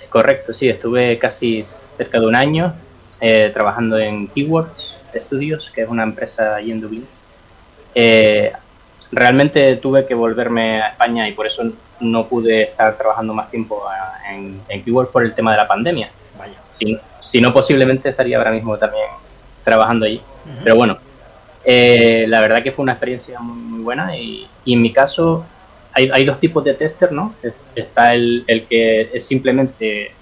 Correcto, 0.08 0.52
sí, 0.52 0.68
estuve 0.68 1.18
casi 1.18 1.64
cerca 1.64 2.20
de 2.20 2.26
un 2.26 2.36
año 2.36 2.74
eh, 3.20 3.50
trabajando 3.52 3.98
en 3.98 4.28
Keywords 4.28 4.98
Studios, 5.16 5.72
que 5.72 5.82
es 5.82 5.88
una 5.88 6.04
empresa 6.04 6.54
allí 6.54 6.70
en 6.70 6.80
Dublín. 6.80 7.08
Eh, 7.96 8.52
realmente 9.10 9.76
tuve 9.78 10.06
que 10.06 10.14
volverme 10.14 10.80
a 10.80 10.88
España 10.90 11.28
y 11.28 11.32
por 11.32 11.46
eso 11.46 11.64
no 12.00 12.26
pude 12.26 12.62
estar 12.64 12.96
trabajando 12.96 13.32
más 13.34 13.50
tiempo 13.50 13.86
a- 13.88 14.32
en, 14.32 14.60
en 14.68 14.82
Keywords 14.82 15.10
por 15.10 15.22
el 15.24 15.34
tema 15.34 15.52
de 15.52 15.58
la 15.58 15.68
pandemia. 15.68 16.10
Vaya. 16.38 16.54
Si, 16.78 16.98
si 17.20 17.40
no, 17.40 17.52
posiblemente 17.52 18.08
estaría 18.08 18.36
ahora 18.38 18.50
mismo 18.50 18.76
también 18.78 19.06
trabajando 19.62 20.06
allí. 20.06 20.20
Pero 20.62 20.76
bueno, 20.76 20.98
eh, 21.64 22.26
la 22.28 22.40
verdad 22.40 22.62
que 22.62 22.72
fue 22.72 22.82
una 22.82 22.92
experiencia 22.92 23.38
muy, 23.40 23.56
muy 23.56 23.80
buena 23.82 24.16
y, 24.16 24.46
y 24.64 24.74
en 24.74 24.82
mi 24.82 24.92
caso 24.92 25.46
hay, 25.92 26.10
hay 26.12 26.24
dos 26.24 26.38
tipos 26.40 26.62
de 26.64 26.74
tester, 26.74 27.12
¿no? 27.12 27.34
Es- 27.42 27.54
Está 27.74 28.12
el, 28.14 28.44
el 28.46 28.66
que 28.66 29.10
es 29.12 29.24
simplemente 29.26 30.12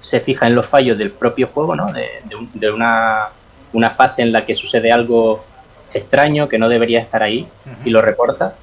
se 0.00 0.20
fija 0.20 0.46
en 0.46 0.54
los 0.54 0.66
fallos 0.66 0.96
del 0.98 1.10
propio 1.10 1.48
juego, 1.48 1.76
¿no? 1.76 1.92
De, 1.92 2.08
de 2.24 2.34
un- 2.36 2.50
de 2.54 2.70
una, 2.70 3.28
una 3.72 3.90
fase 3.90 4.22
en 4.22 4.32
la 4.32 4.44
que 4.44 4.54
sucede 4.54 4.90
algo 4.92 5.44
extraño 5.92 6.48
que 6.48 6.58
no 6.58 6.68
debería 6.68 7.00
estar 7.00 7.22
ahí 7.22 7.46
y 7.84 7.90
lo 7.90 8.00
reporta. 8.00 8.54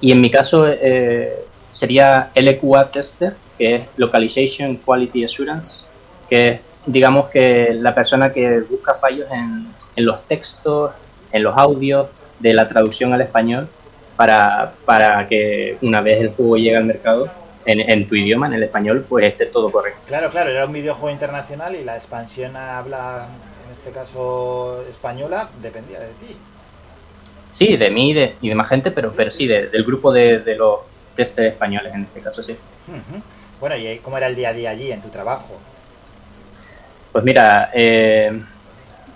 Y 0.00 0.12
en 0.12 0.20
mi 0.20 0.30
caso 0.30 0.66
eh, 0.68 1.44
sería 1.70 2.30
LQA 2.34 2.90
Tester, 2.90 3.34
que 3.56 3.74
es 3.76 3.84
Localization 3.96 4.76
Quality 4.76 5.24
Assurance, 5.24 5.84
que 6.28 6.48
es, 6.48 6.60
digamos 6.86 7.26
que 7.26 7.74
la 7.74 7.94
persona 7.94 8.32
que 8.32 8.60
busca 8.60 8.94
fallos 8.94 9.28
en, 9.30 9.68
en 9.96 10.06
los 10.06 10.22
textos, 10.26 10.92
en 11.32 11.42
los 11.42 11.56
audios, 11.56 12.06
de 12.38 12.54
la 12.54 12.66
traducción 12.66 13.12
al 13.12 13.20
español 13.20 13.68
para, 14.16 14.72
para 14.84 15.26
que 15.26 15.76
una 15.82 16.00
vez 16.00 16.20
el 16.20 16.30
juego 16.30 16.56
llegue 16.56 16.76
al 16.76 16.84
mercado, 16.84 17.28
en, 17.64 17.80
en 17.80 18.08
tu 18.08 18.14
idioma, 18.14 18.46
en 18.46 18.54
el 18.54 18.62
español, 18.62 19.04
pues 19.08 19.26
esté 19.26 19.46
todo 19.46 19.70
correcto. 19.70 20.06
Claro, 20.06 20.30
claro, 20.30 20.50
era 20.50 20.64
un 20.64 20.72
videojuego 20.72 21.10
internacional 21.10 21.76
y 21.76 21.84
la 21.84 21.96
expansión 21.96 22.56
habla, 22.56 23.26
en 23.66 23.72
este 23.72 23.90
caso 23.90 24.82
española, 24.88 25.50
dependía 25.60 26.00
de 26.00 26.06
ti. 26.06 26.36
Sí, 27.52 27.76
de 27.76 27.90
mí 27.90 28.10
y 28.10 28.14
de, 28.14 28.36
y 28.40 28.48
de 28.48 28.54
más 28.54 28.68
gente, 28.68 28.90
pero, 28.90 29.12
pero 29.16 29.30
sí, 29.30 29.46
de- 29.46 29.68
del 29.68 29.84
grupo 29.84 30.12
de, 30.12 30.38
de 30.40 30.54
los 30.56 30.80
testers 31.16 31.52
españoles, 31.52 31.92
en 31.94 32.02
este 32.04 32.20
caso 32.20 32.42
sí. 32.42 32.56
Bueno, 33.60 33.76
¿y 33.76 33.98
cómo 33.98 34.16
era 34.18 34.28
el 34.28 34.36
día 34.36 34.50
a 34.50 34.52
día 34.52 34.70
allí 34.70 34.92
en 34.92 35.00
tu 35.02 35.08
trabajo? 35.08 35.58
Pues 37.12 37.24
mira, 37.24 37.70
eh, 37.74 38.40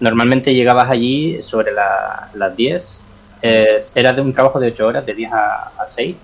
normalmente 0.00 0.54
llegabas 0.54 0.90
allí 0.90 1.40
sobre 1.42 1.72
la- 1.72 2.28
las 2.34 2.56
10. 2.56 3.02
eh, 3.44 3.78
era 3.94 4.12
de 4.12 4.20
un 4.22 4.32
trabajo 4.32 4.58
de 4.60 4.68
8 4.68 4.86
horas, 4.86 5.04
de 5.04 5.14
10 5.14 5.32
a, 5.32 5.72
a 5.78 5.86
6. 5.88 6.16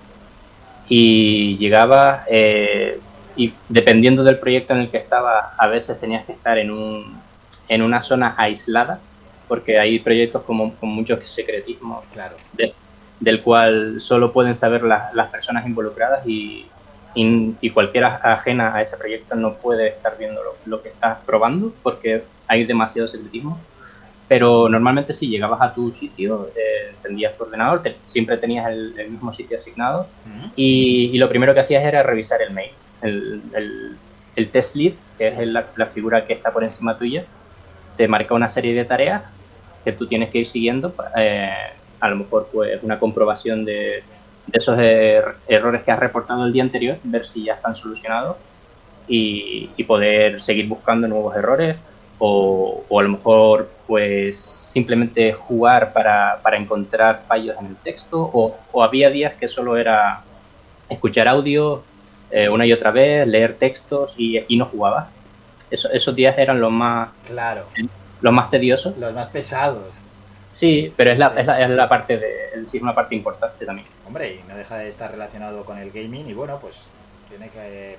Y 0.87 1.57
llegabas, 1.57 2.23
eh, 2.29 2.99
y 3.35 3.53
dependiendo 3.67 4.23
del 4.23 4.39
proyecto 4.39 4.73
en 4.73 4.79
el 4.81 4.89
que 4.89 4.97
estabas, 4.97 5.45
a 5.57 5.67
veces 5.67 5.99
tenías 5.99 6.25
que 6.25 6.31
estar 6.33 6.57
en, 6.57 6.71
un, 6.71 7.21
en 7.67 7.81
una 7.81 8.01
zona 8.01 8.35
aislada, 8.37 8.99
porque 9.49 9.79
hay 9.79 9.99
proyectos 9.99 10.43
como, 10.43 10.77
con 10.77 10.89
mucho 10.89 11.19
secretismo, 11.21 12.07
Claro. 12.13 12.37
de- 12.53 12.75
del 13.19 13.41
cual 13.43 13.99
solo 13.99 14.31
pueden 14.31 14.55
saber 14.55 14.83
la- 14.83 15.09
las 15.13 15.29
personas 15.29 15.65
involucradas 15.65 16.21
y, 16.25 16.71
y, 17.15 17.57
y 17.59 17.71
cualquiera 17.71 18.15
ajena 18.23 18.73
a 18.75 18.81
ese 18.81 18.95
proyecto 18.95 19.35
no 19.35 19.59
puede 19.59 19.89
estar 19.89 20.17
viendo 20.19 20.41
lo, 20.43 20.51
lo 20.65 20.81
que 20.83 20.89
estás 20.89 21.17
probando 21.25 21.75
porque 21.83 22.27
hay 22.47 22.65
demasiado 22.65 23.07
secretismo. 23.07 23.65
Pero 24.27 24.69
normalmente 24.69 25.11
si 25.13 25.27
llegabas 25.27 25.59
a 25.61 25.73
tu 25.73 25.91
sitio, 25.91 26.49
eh, 26.49 26.91
encendías 26.91 27.35
tu 27.35 27.43
ordenador, 27.45 27.81
te- 27.81 28.01
siempre 28.05 28.37
tenías 28.37 28.67
el, 28.69 28.93
el 28.99 29.09
mismo 29.09 29.33
sitio 29.33 29.57
asignado 29.57 30.13
y, 30.55 31.09
y 31.13 31.17
lo 31.17 31.27
primero 31.27 31.55
que 31.55 31.61
hacías 31.61 31.83
era 31.83 32.03
revisar 32.03 32.39
el 32.43 32.53
mail. 32.53 32.77
El, 33.01 33.49
el- 33.55 33.99
el 34.35 34.51
test 34.51 34.75
lead, 34.75 34.93
que 35.17 35.29
es 35.29 35.47
la, 35.47 35.73
la 35.75 35.87
figura 35.87 36.25
que 36.27 36.33
está 36.33 36.53
por 36.53 36.63
encima 36.63 36.95
tuya, 36.97 37.27
te 37.95 38.07
marca 38.07 38.33
una 38.35 38.47
serie 38.49 38.73
de 38.73 38.85
tareas 38.85 39.23
que 39.83 39.93
tú 39.93 40.07
tienes 40.07 40.29
que 40.31 40.39
ir 40.39 40.47
siguiendo. 40.47 40.95
eh, 41.17 41.51
a 42.01 42.09
lo 42.09 42.15
mejor 42.15 42.49
pues 42.51 42.81
una 42.83 42.99
comprobación 42.99 43.65
de, 43.65 43.73
de 44.45 44.57
esos 44.57 44.77
er- 44.79 45.41
errores 45.47 45.83
que 45.83 45.91
has 45.91 45.99
reportado 45.99 46.45
el 46.45 46.53
día 46.53 46.63
anterior, 46.63 46.99
ver 47.03 47.23
si 47.25 47.45
ya 47.45 47.55
están 47.55 47.75
solucionados 47.75 48.37
y, 49.05 49.73
y 49.77 49.83
poder 49.85 50.41
seguir 50.41 50.67
buscando 50.67 51.07
nuevos 51.07 51.35
errores 51.35 51.77
o, 52.17 52.85
o 52.89 52.99
a 52.99 53.03
lo 53.03 53.09
mejor 53.09 53.79
pues 53.87 54.41
simplemente 54.71 55.33
jugar 55.33 55.93
para, 55.93 56.41
para 56.43 56.57
encontrar 56.57 57.19
fallos 57.19 57.55
en 57.59 57.67
el 57.67 57.81
texto 57.81 58.17
o, 58.21 58.55
o 58.71 58.83
había 58.83 59.09
días 59.09 59.35
que 59.39 59.47
solo 59.47 59.77
era 59.77 60.25
escuchar 60.89 61.27
audio 61.27 61.85
eh, 62.29 62.49
una 62.49 62.65
y 62.65 62.73
otra 62.73 62.91
vez, 62.91 63.27
leer 63.27 63.57
textos 63.57 64.15
y, 64.17 64.39
y 64.53 64.57
no 64.57 64.65
jugaba. 64.65 65.11
Eso- 65.69 65.89
esos 65.91 66.15
días 66.15 66.37
eran 66.37 66.59
los 66.61 66.71
más, 66.71 67.11
Claro, 67.23 67.69
los 68.21 68.33
más 68.33 68.49
tediosos. 68.49 68.95
los 68.95 69.13
más 69.13 69.29
pesados. 69.29 70.03
Sí, 70.51 70.93
pero 70.97 71.11
es 71.11 71.17
la, 71.19 71.27
es 71.39 71.45
la, 71.45 71.59
es 71.61 71.69
la 71.69 71.89
parte 71.89 72.17
de, 72.17 72.61
es 72.61 72.73
una 72.75 72.95
parte 72.95 73.15
importante 73.15 73.65
también. 73.65 73.87
Hombre, 74.05 74.35
y 74.35 74.43
no 74.43 74.55
deja 74.55 74.77
de 74.77 74.89
estar 74.89 75.11
relacionado 75.11 75.63
con 75.65 75.77
el 75.77 75.91
gaming 75.91 76.27
y 76.27 76.33
bueno, 76.33 76.59
pues 76.59 76.75
tiene 77.27 77.49
que, 77.49 77.97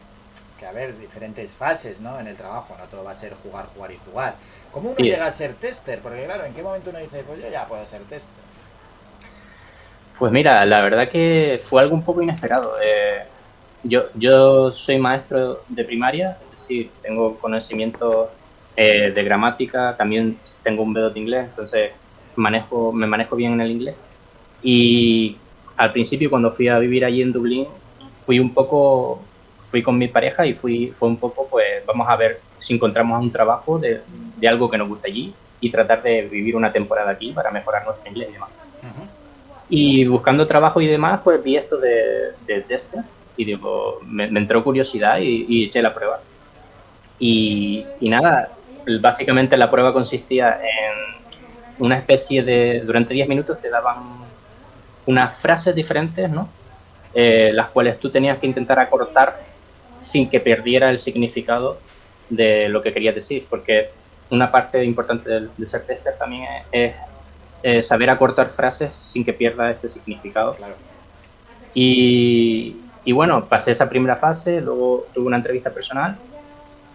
que 0.58 0.66
haber 0.66 0.98
diferentes 0.98 1.52
fases, 1.54 2.00
¿no? 2.00 2.18
En 2.20 2.26
el 2.26 2.36
trabajo, 2.36 2.76
no 2.78 2.84
todo 2.88 3.04
va 3.04 3.12
a 3.12 3.16
ser 3.16 3.34
jugar, 3.34 3.66
jugar 3.74 3.92
y 3.92 3.98
jugar. 3.98 4.34
¿Cómo 4.70 4.90
uno 4.90 4.96
Sí, 4.96 5.04
llega 5.04 5.26
es. 5.26 5.28
a 5.28 5.32
ser 5.32 5.54
tester? 5.56 6.00
Porque 6.02 6.24
claro, 6.24 6.44
¿en 6.44 6.54
qué 6.54 6.62
momento 6.62 6.90
uno 6.90 6.98
dice, 6.98 7.22
pues 7.24 7.40
yo 7.40 7.48
ya 7.48 7.66
puedo 7.68 7.86
ser 7.86 8.02
tester? 8.06 8.44
Pues 10.18 10.32
mira, 10.32 10.64
la 10.66 10.80
verdad 10.82 11.08
que 11.10 11.60
fue 11.62 11.80
algo 11.82 11.94
un 11.94 12.04
poco 12.04 12.22
inesperado. 12.22 12.74
Eh, 12.82 13.24
yo, 13.82 14.04
yo 14.14 14.70
soy 14.70 14.98
maestro 14.98 15.64
de 15.68 15.84
primaria, 15.84 16.38
es 16.44 16.50
decir, 16.50 16.92
tengo 17.02 17.38
conocimiento 17.38 18.39
eh, 18.82 19.12
de 19.14 19.22
gramática, 19.22 19.94
también 19.94 20.38
tengo 20.62 20.82
un 20.82 20.94
B2 20.94 21.12
de 21.12 21.20
inglés, 21.20 21.44
entonces 21.50 21.92
manejo, 22.34 22.92
me 22.94 23.06
manejo 23.06 23.36
bien 23.36 23.52
en 23.52 23.60
el 23.60 23.72
inglés. 23.72 23.94
Y 24.62 25.36
al 25.76 25.92
principio 25.92 26.30
cuando 26.30 26.50
fui 26.50 26.68
a 26.68 26.78
vivir 26.78 27.04
allí 27.04 27.20
en 27.20 27.30
Dublín, 27.30 27.66
fui 28.14 28.40
un 28.40 28.54
poco, 28.54 29.20
fui 29.68 29.82
con 29.82 29.98
mi 29.98 30.08
pareja 30.08 30.46
y 30.46 30.54
fui, 30.54 30.92
fue 30.94 31.10
un 31.10 31.18
poco, 31.18 31.46
pues 31.50 31.84
vamos 31.84 32.08
a 32.08 32.16
ver 32.16 32.40
si 32.58 32.72
encontramos 32.72 33.20
un 33.20 33.30
trabajo 33.30 33.78
de, 33.78 34.00
de 34.38 34.48
algo 34.48 34.70
que 34.70 34.78
nos 34.78 34.88
gusta 34.88 35.08
allí 35.08 35.34
y 35.60 35.70
tratar 35.70 36.02
de 36.02 36.22
vivir 36.22 36.56
una 36.56 36.72
temporada 36.72 37.10
aquí 37.10 37.32
para 37.32 37.50
mejorar 37.50 37.84
nuestro 37.84 38.08
inglés 38.08 38.30
y 38.30 38.32
demás. 38.32 38.48
Y 39.68 40.06
buscando 40.06 40.46
trabajo 40.46 40.80
y 40.80 40.86
demás, 40.86 41.20
pues 41.22 41.44
vi 41.44 41.56
esto 41.56 41.76
de, 41.76 42.32
de 42.46 42.62
tester 42.62 43.04
y 43.36 43.44
digo, 43.44 44.00
me, 44.06 44.30
me 44.30 44.40
entró 44.40 44.64
curiosidad 44.64 45.18
y, 45.18 45.44
y 45.46 45.64
eché 45.66 45.82
la 45.82 45.92
prueba. 45.92 46.22
Y, 47.18 47.84
y 48.00 48.08
nada, 48.08 48.56
básicamente 49.00 49.56
la 49.56 49.70
prueba 49.70 49.92
consistía 49.92 50.60
en 50.60 51.84
una 51.84 51.96
especie 51.96 52.42
de, 52.42 52.82
durante 52.84 53.14
10 53.14 53.28
minutos 53.28 53.60
te 53.60 53.70
daban 53.70 54.20
unas 55.06 55.36
frases 55.36 55.74
diferentes, 55.74 56.28
¿no? 56.30 56.48
Eh, 57.14 57.50
las 57.52 57.68
cuales 57.70 57.98
tú 57.98 58.10
tenías 58.10 58.38
que 58.38 58.46
intentar 58.46 58.78
acortar 58.78 59.40
sin 60.00 60.28
que 60.28 60.40
perdiera 60.40 60.90
el 60.90 60.98
significado 60.98 61.78
de 62.28 62.68
lo 62.68 62.80
que 62.82 62.92
querías 62.92 63.14
decir, 63.14 63.46
porque 63.50 63.90
una 64.30 64.50
parte 64.50 64.84
importante 64.84 65.28
de, 65.28 65.48
de 65.56 65.66
ser 65.66 65.84
tester 65.84 66.16
también 66.16 66.44
es, 66.70 66.94
es, 67.62 67.86
saber 67.86 68.10
acortar 68.10 68.48
frases 68.48 68.94
sin 68.94 69.24
que 69.24 69.32
pierda 69.32 69.70
ese 69.70 69.88
significado. 69.88 70.56
Y, 71.74 72.76
y 73.04 73.12
bueno, 73.12 73.46
pasé 73.46 73.72
esa 73.72 73.88
primera 73.88 74.16
fase, 74.16 74.60
luego 74.60 75.06
tuve 75.12 75.26
una 75.26 75.36
entrevista 75.36 75.70
personal 75.70 76.16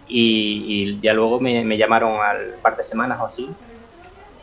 y, 0.06 0.96
y 0.98 1.00
ya 1.02 1.12
luego 1.14 1.40
me, 1.40 1.64
me 1.64 1.78
llamaron 1.78 2.20
al 2.20 2.60
par 2.62 2.76
de 2.76 2.84
semanas 2.84 3.20
o 3.20 3.24
así 3.26 3.58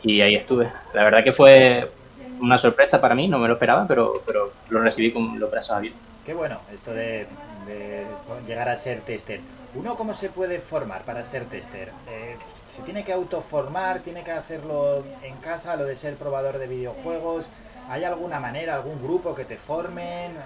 y 0.02 0.20
ahí 0.20 0.34
estuve. 0.36 0.72
La 0.92 1.04
verdad 1.04 1.24
que 1.24 1.32
fue 1.32 1.96
una 2.38 2.58
sorpresa 2.58 3.00
para 3.00 3.14
mí, 3.14 3.28
no 3.28 3.38
me 3.38 3.48
lo 3.48 3.54
esperaba, 3.54 3.86
pero, 3.88 4.24
pero 4.26 4.58
lo 4.68 4.80
recibí 4.82 5.12
con 5.12 5.38
los 5.40 5.50
brazos 5.50 5.76
abiertos. 5.76 6.12
Qué 6.22 6.32
bueno 6.34 6.64
esto 6.70 6.92
de, 6.94 7.28
de 7.64 8.18
llegar 8.46 8.68
a 8.68 8.76
ser 8.78 9.04
tester. 9.04 9.44
¿Uno 9.74 9.96
cómo 9.96 10.14
se 10.14 10.30
puede 10.30 10.60
formar 10.60 11.04
para 11.04 11.22
ser 11.24 11.48
tester? 11.48 11.96
Eh, 12.06 12.40
¿Se 12.66 12.82
tiene 12.82 13.04
que 13.04 13.12
autoformar? 13.12 14.02
¿Tiene 14.02 14.24
que 14.24 14.30
hacerlo 14.32 15.12
en 15.20 15.38
casa, 15.40 15.76
lo 15.76 15.84
de 15.84 15.96
ser 15.96 16.16
probador 16.16 16.58
de 16.58 16.66
videojuegos? 16.66 17.50
¿Hay 17.86 18.04
alguna 18.04 18.40
manera, 18.40 18.74
algún 18.74 19.00
grupo 19.02 19.34
que 19.34 19.44
te 19.44 19.58
formen? 19.58 20.38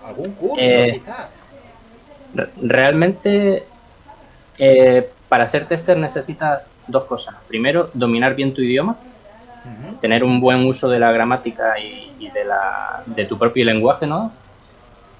¿Algún 0.00 0.34
curso 0.34 0.86
Eh, 0.86 0.92
quizás? 0.92 1.50
Re- 2.32 2.52
Realmente, 2.56 3.71
eh, 4.64 5.02
para 5.28 5.46
ser 5.46 5.66
tester 5.66 5.96
necesitas 5.96 6.62
dos 6.86 7.04
cosas. 7.06 7.34
Primero, 7.48 7.90
dominar 7.94 8.34
bien 8.36 8.54
tu 8.54 8.60
idioma, 8.62 8.96
tener 10.00 10.22
un 10.24 10.40
buen 10.40 10.64
uso 10.66 10.88
de 10.88 10.98
la 10.98 11.10
gramática 11.12 11.78
y, 11.80 12.14
y 12.18 12.30
de, 12.30 12.44
la, 12.44 12.60
de 13.06 13.24
tu 13.26 13.36
propio 13.38 13.64
lenguaje, 13.64 14.06
¿no? 14.06 14.36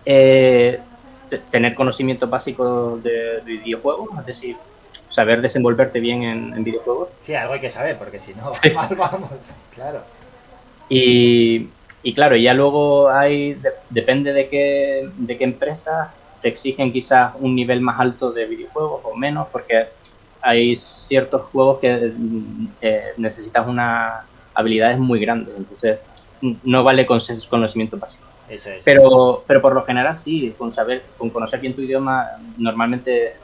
Eh, 0.04 0.84
te- 1.28 1.38
tener 1.38 1.74
conocimientos 1.74 2.28
básicos 2.28 3.02
de, 3.02 3.10
de 3.46 3.52
videojuegos, 3.64 4.08
es 4.20 4.26
decir, 4.26 4.60
saber 5.08 5.40
desenvolverte 5.40 5.98
bien 6.00 6.22
en, 6.22 6.54
en 6.56 6.64
videojuegos. 6.64 7.08
Sí, 7.20 7.34
algo 7.34 7.54
hay 7.54 7.60
que 7.60 7.70
saber, 7.70 7.98
porque 7.98 8.18
si 8.18 8.34
no, 8.34 8.52
Sí. 8.54 8.70
mal 8.74 8.94
vamos. 8.96 9.30
Claro. 9.70 10.04
Y, 10.88 11.70
y 12.02 12.14
claro, 12.14 12.36
ya 12.36 12.54
luego 12.54 13.08
hay, 13.10 13.54
de- 13.54 13.70
depende 13.88 14.32
de 14.32 14.48
qué, 14.48 15.10
de 15.16 15.36
qué 15.38 15.44
empresa, 15.44 16.14
te 16.42 16.48
exigen 16.48 16.92
quizás 16.92 17.34
un 17.38 17.54
nivel 17.54 17.80
más 17.80 17.98
alto 17.98 18.32
de 18.32 18.46
videojuegos 18.46 19.00
o 19.04 19.14
menos, 19.16 19.46
porque 19.50 19.86
hay 20.42 20.74
ciertos 20.76 21.42
juegos 21.52 21.78
que 21.78 22.12
mm, 22.14 22.68
eh, 22.80 23.04
necesitas 23.16 23.66
unas 23.66 24.24
habilidades 24.52 24.98
muy 24.98 25.20
grandes, 25.20 25.54
entonces 25.56 26.00
mm, 26.40 26.52
no 26.64 26.82
vale 26.82 27.06
con 27.06 27.20
conocimiento 27.48 27.96
básico. 27.96 28.24
Eso 28.48 28.70
es. 28.70 28.82
Pero, 28.84 29.44
pero 29.46 29.62
por 29.62 29.72
lo 29.72 29.84
general 29.84 30.16
sí, 30.16 30.52
con 30.58 30.72
saber, 30.72 31.04
con 31.16 31.30
conocer 31.30 31.60
bien 31.60 31.74
tu 31.74 31.80
idioma, 31.80 32.26
normalmente 32.58 33.34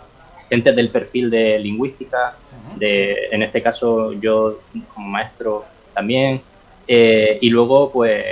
gente 0.51 0.73
del 0.73 0.91
perfil 0.91 1.31
de 1.31 1.59
lingüística, 1.59 2.37
de, 2.77 3.29
en 3.31 3.43
este 3.43 3.63
caso 3.63 4.13
yo 4.13 4.61
como 4.93 5.09
maestro 5.09 5.65
también, 5.95 6.43
eh, 6.87 7.39
y 7.41 7.51
luego 7.51 7.93
pues 7.93 8.25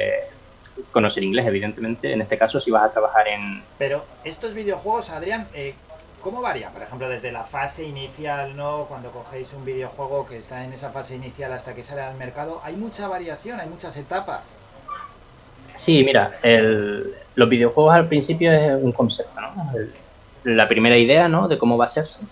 conocer 0.96 1.22
inglés, 1.22 1.46
evidentemente, 1.46 2.10
en 2.10 2.22
este 2.22 2.38
caso 2.38 2.58
si 2.58 2.70
vas 2.70 2.84
a 2.84 2.90
trabajar 2.90 3.28
en... 3.28 3.62
Pero 3.78 4.02
estos 4.24 4.54
videojuegos, 4.54 5.10
Adrián, 5.10 5.46
eh, 5.52 5.74
¿cómo 6.22 6.40
varían? 6.40 6.72
Por 6.72 6.82
ejemplo, 6.82 7.06
desde 7.06 7.30
la 7.32 7.44
fase 7.44 7.84
inicial, 7.84 8.56
¿no? 8.56 8.86
Cuando 8.88 9.10
cogéis 9.10 9.52
un 9.52 9.62
videojuego 9.66 10.26
que 10.26 10.38
está 10.38 10.64
en 10.64 10.72
esa 10.72 10.88
fase 10.92 11.16
inicial 11.16 11.52
hasta 11.52 11.74
que 11.74 11.82
sale 11.82 12.00
al 12.00 12.16
mercado, 12.16 12.62
hay 12.64 12.76
mucha 12.76 13.08
variación, 13.08 13.60
hay 13.60 13.68
muchas 13.68 13.94
etapas. 13.98 14.48
Sí, 15.74 16.02
mira, 16.02 16.38
el- 16.42 17.14
los 17.34 17.48
videojuegos 17.50 17.94
al 17.94 18.08
principio 18.08 18.50
es 18.52 18.72
un 18.80 18.92
concepto, 18.92 19.38
¿no? 19.38 19.48
El- 19.76 20.56
la 20.56 20.66
primera 20.66 20.96
idea, 20.96 21.28
¿no? 21.28 21.46
De 21.46 21.58
cómo 21.58 21.76
va 21.76 21.84
a 21.84 21.92
hacerse. 21.92 22.24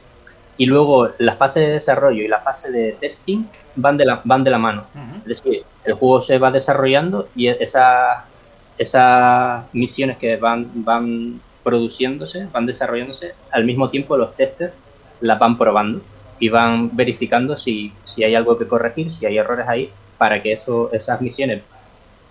Y 0.57 0.65
luego 0.65 1.11
la 1.19 1.35
fase 1.36 1.61
de 1.61 1.69
desarrollo 1.73 2.23
y 2.23 2.28
la 2.28 2.41
fase 2.41 2.70
de 2.70 2.97
testing 2.99 3.45
van 3.74 3.99
de 3.99 4.07
la, 4.07 4.23
van 4.24 4.43
de 4.43 4.51
la 4.51 4.59
mano. 4.59 4.89
Es 5.19 5.43
decir, 5.43 5.66
el 5.85 5.95
juego 5.95 6.23
se 6.23 6.39
va 6.39 6.51
desarrollando 6.51 7.31
y 7.35 7.49
esa, 7.49 8.31
esas 8.79 9.65
misiones 9.73 10.19
que 10.19 10.37
van, 10.37 10.71
van 10.75 11.41
produciéndose, 11.63 12.47
van 12.53 12.67
desarrollándose, 12.67 13.35
al 13.51 13.65
mismo 13.65 13.89
tiempo 13.91 14.17
los 14.17 14.35
testers 14.37 14.73
las 15.21 15.39
van 15.39 15.57
probando 15.57 16.03
y 16.39 16.49
van 16.49 16.95
verificando 16.95 17.57
si, 17.57 17.93
si 18.05 18.25
hay 18.25 18.35
algo 18.35 18.59
que 18.59 18.67
corregir, 18.67 19.11
si 19.11 19.25
hay 19.27 19.39
errores 19.39 19.67
ahí, 19.69 19.91
para 20.19 20.43
que 20.43 20.53
eso, 20.53 20.91
esas 20.93 21.21
misiones 21.21 21.63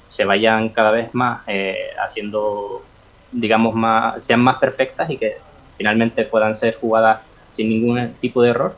se 0.10 0.26
vayan 0.26 0.70
cada 0.70 0.92
vez 0.92 1.14
más 1.14 1.42
eh, 1.48 1.90
haciendo, 2.00 2.84
digamos, 3.32 3.74
más, 3.74 4.24
sean 4.24 4.42
más 4.42 4.58
perfectas 4.58 5.10
y 5.10 5.18
que 5.18 5.38
finalmente 5.76 6.26
puedan 6.26 6.56
ser 6.56 6.76
jugadas 6.76 7.22
sin 7.50 7.70
ningún 7.70 8.14
tipo 8.22 8.42
de 8.44 8.52
error. 8.52 8.76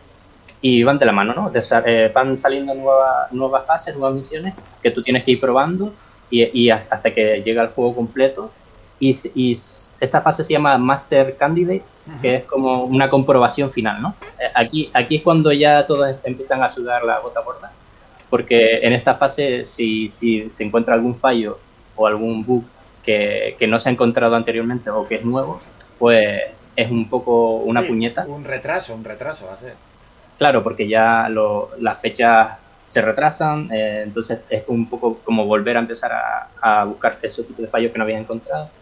Y 0.61 0.83
van 0.83 0.97
de 0.97 1.05
la 1.05 1.11
mano, 1.11 1.33
¿no? 1.33 1.51
Eh, 1.85 2.11
van 2.13 2.37
saliendo 2.37 2.73
nuevas, 2.73 3.31
nuevas 3.31 3.67
fases, 3.67 3.95
nuevas 3.95 4.15
misiones 4.15 4.55
que 4.81 4.89
tú 4.89 5.03
tienes 5.03 5.23
que 5.23 5.31
ir 5.31 5.39
probando 5.39 5.93
y, 6.29 6.65
y 6.65 6.69
hasta 6.69 7.13
que 7.13 7.41
llega 7.45 7.63
el 7.63 7.69
juego 7.69 7.95
completo. 7.95 8.51
Y, 8.99 9.15
y, 9.35 9.51
esta 9.99 10.21
fase 10.21 10.43
se 10.43 10.53
llama 10.53 10.77
Master 10.77 11.35
Candidate, 11.37 11.83
que 12.21 12.35
es 12.35 12.43
como 12.45 12.83
una 12.83 13.09
comprobación 13.09 13.69
final, 13.71 14.01
¿no? 14.01 14.15
Eh, 14.39 14.49
aquí, 14.53 14.89
aquí 14.93 15.17
es 15.17 15.21
cuando 15.21 15.51
ya 15.51 15.85
todos 15.85 16.15
empiezan 16.23 16.63
a 16.63 16.69
sudar 16.69 17.03
la 17.03 17.19
gota 17.19 17.41
gorda, 17.41 17.71
porque 18.29 18.79
en 18.81 18.93
esta 18.93 19.15
fase 19.15 19.63
si, 19.65 20.07
si 20.09 20.49
se 20.49 20.63
encuentra 20.63 20.93
algún 20.93 21.15
fallo 21.15 21.57
o 21.95 22.07
algún 22.07 22.45
bug 22.45 22.63
que, 23.03 23.55
que, 23.59 23.67
no 23.67 23.79
se 23.79 23.89
ha 23.89 23.91
encontrado 23.91 24.35
anteriormente 24.35 24.89
o 24.89 25.07
que 25.07 25.15
es 25.15 25.25
nuevo, 25.25 25.61
pues 25.99 26.41
es 26.75 26.91
un 26.91 27.09
poco 27.09 27.55
una 27.57 27.81
Sí, 27.81 27.87
puñeta. 27.87 28.25
Un 28.27 28.43
retraso, 28.43 28.93
un 28.95 29.03
retraso 29.03 29.45
va 29.47 29.53
a 29.53 29.57
ser. 29.57 29.75
Claro, 30.37 30.61
porque 30.63 30.87
ya 30.87 31.27
lo- 31.29 31.69
las 31.79 32.01
fechas 32.01 32.57
se 32.85 33.01
retrasan, 33.01 33.69
eh, 33.73 34.03
entonces 34.03 34.45
es 34.49 34.63
un 34.67 34.89
poco 34.89 35.23
como 35.23 35.45
volver 35.45 35.77
a 35.77 35.81
empezar 35.81 36.11
a, 36.13 36.81
a 36.81 36.85
buscar 36.85 37.19
ese 37.23 37.43
tipo 37.45 37.61
de 37.61 37.67
fallos 37.67 37.91
que 37.91 37.97
no 37.97 38.03
habías 38.03 38.21
encontrado. 38.21 38.73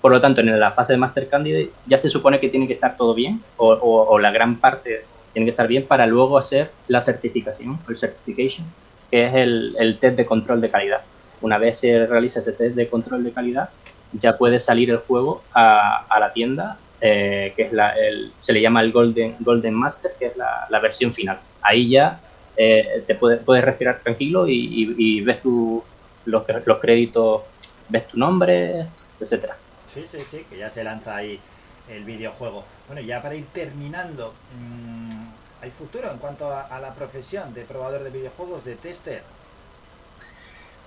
Por 0.00 0.12
lo 0.12 0.20
tanto, 0.20 0.40
en 0.40 0.58
la 0.60 0.72
fase 0.72 0.92
de 0.92 0.98
Master 0.98 1.28
Candidate 1.28 1.78
ya 1.84 1.98
se 1.98 2.10
supone 2.10 2.38
que 2.40 2.48
tiene 2.48 2.66
que 2.66 2.72
estar 2.74 2.96
todo 2.96 3.14
bien, 3.14 3.46
o, 3.56 3.72
o- 3.72 4.06
o 4.08 4.18
la 4.18 4.30
gran 4.30 4.60
parte 4.60 5.10
tiene 5.32 5.46
que 5.46 5.50
estar 5.50 5.68
bien 5.68 5.86
para 5.88 6.06
luego 6.06 6.38
hacer 6.38 6.76
la 6.86 7.00
certificación, 7.00 7.84
el 7.88 7.96
certification, 7.96 8.74
que 9.10 9.26
es 9.26 9.34
el, 9.34 9.74
el 9.78 9.98
test 10.00 10.16
de 10.16 10.26
control 10.26 10.60
de 10.60 10.70
calidad. 10.70 11.00
Una 11.40 11.58
vez 11.58 11.80
se 11.80 12.06
realiza 12.06 12.40
ese 12.40 12.52
test 12.52 12.76
de 12.76 12.88
control 12.88 13.24
de 13.24 13.32
calidad, 13.32 13.70
ya 14.10 14.38
puede 14.38 14.58
salir 14.60 14.90
el 14.90 14.98
juego 14.98 15.48
a, 15.54 16.06
a 16.08 16.20
la 16.20 16.32
tienda, 16.32 16.82
eh, 17.00 17.52
que 17.56 17.64
es 17.64 17.72
la, 17.72 17.90
el- 17.90 18.34
se 18.38 18.52
le 18.52 18.60
llama 18.62 18.80
el 18.80 18.92
Golden, 18.92 19.36
Golden 19.40 19.74
Master, 19.74 20.12
que 20.18 20.26
es 20.28 20.36
la, 20.36 20.66
la 20.70 20.80
versión 20.80 21.12
final. 21.12 21.42
Ahí 21.60 21.90
ya 21.90 22.22
eh, 22.56 23.04
te 23.06 23.14
puedes, 23.16 23.42
puedes 23.44 23.64
respirar 23.64 24.00
tranquilo 24.02 24.46
y, 24.48 24.52
y- 24.54 25.18
y 25.20 25.24
ves 25.24 25.40
tu, 25.40 25.86
los, 26.24 26.44
los 26.66 26.80
créditos, 26.80 27.44
ves 27.88 28.08
tu 28.08 28.18
nombre, 28.18 28.92
etcétera. 29.20 29.60
Sí, 29.86 30.06
sí, 30.08 30.18
sí, 30.24 30.44
que 30.44 30.58
ya 30.58 30.68
se 30.70 30.84
lanza 30.84 31.16
ahí 31.16 31.44
el 31.86 32.04
videojuego. 32.04 32.68
Bueno, 32.86 33.00
ya 33.02 33.22
para 33.22 33.34
ir 33.36 33.52
terminando, 33.52 34.42
mm, 34.50 35.34
¿hay 35.60 35.70
futuro 35.70 36.10
en 36.10 36.18
cuanto 36.18 36.50
a, 36.50 36.62
a 36.62 36.80
la 36.80 36.94
profesión 36.94 37.54
de 37.54 37.64
probador 37.64 38.02
de 38.04 38.10
videojuegos, 38.10 38.64
de 38.64 38.76
tester? 38.76 39.24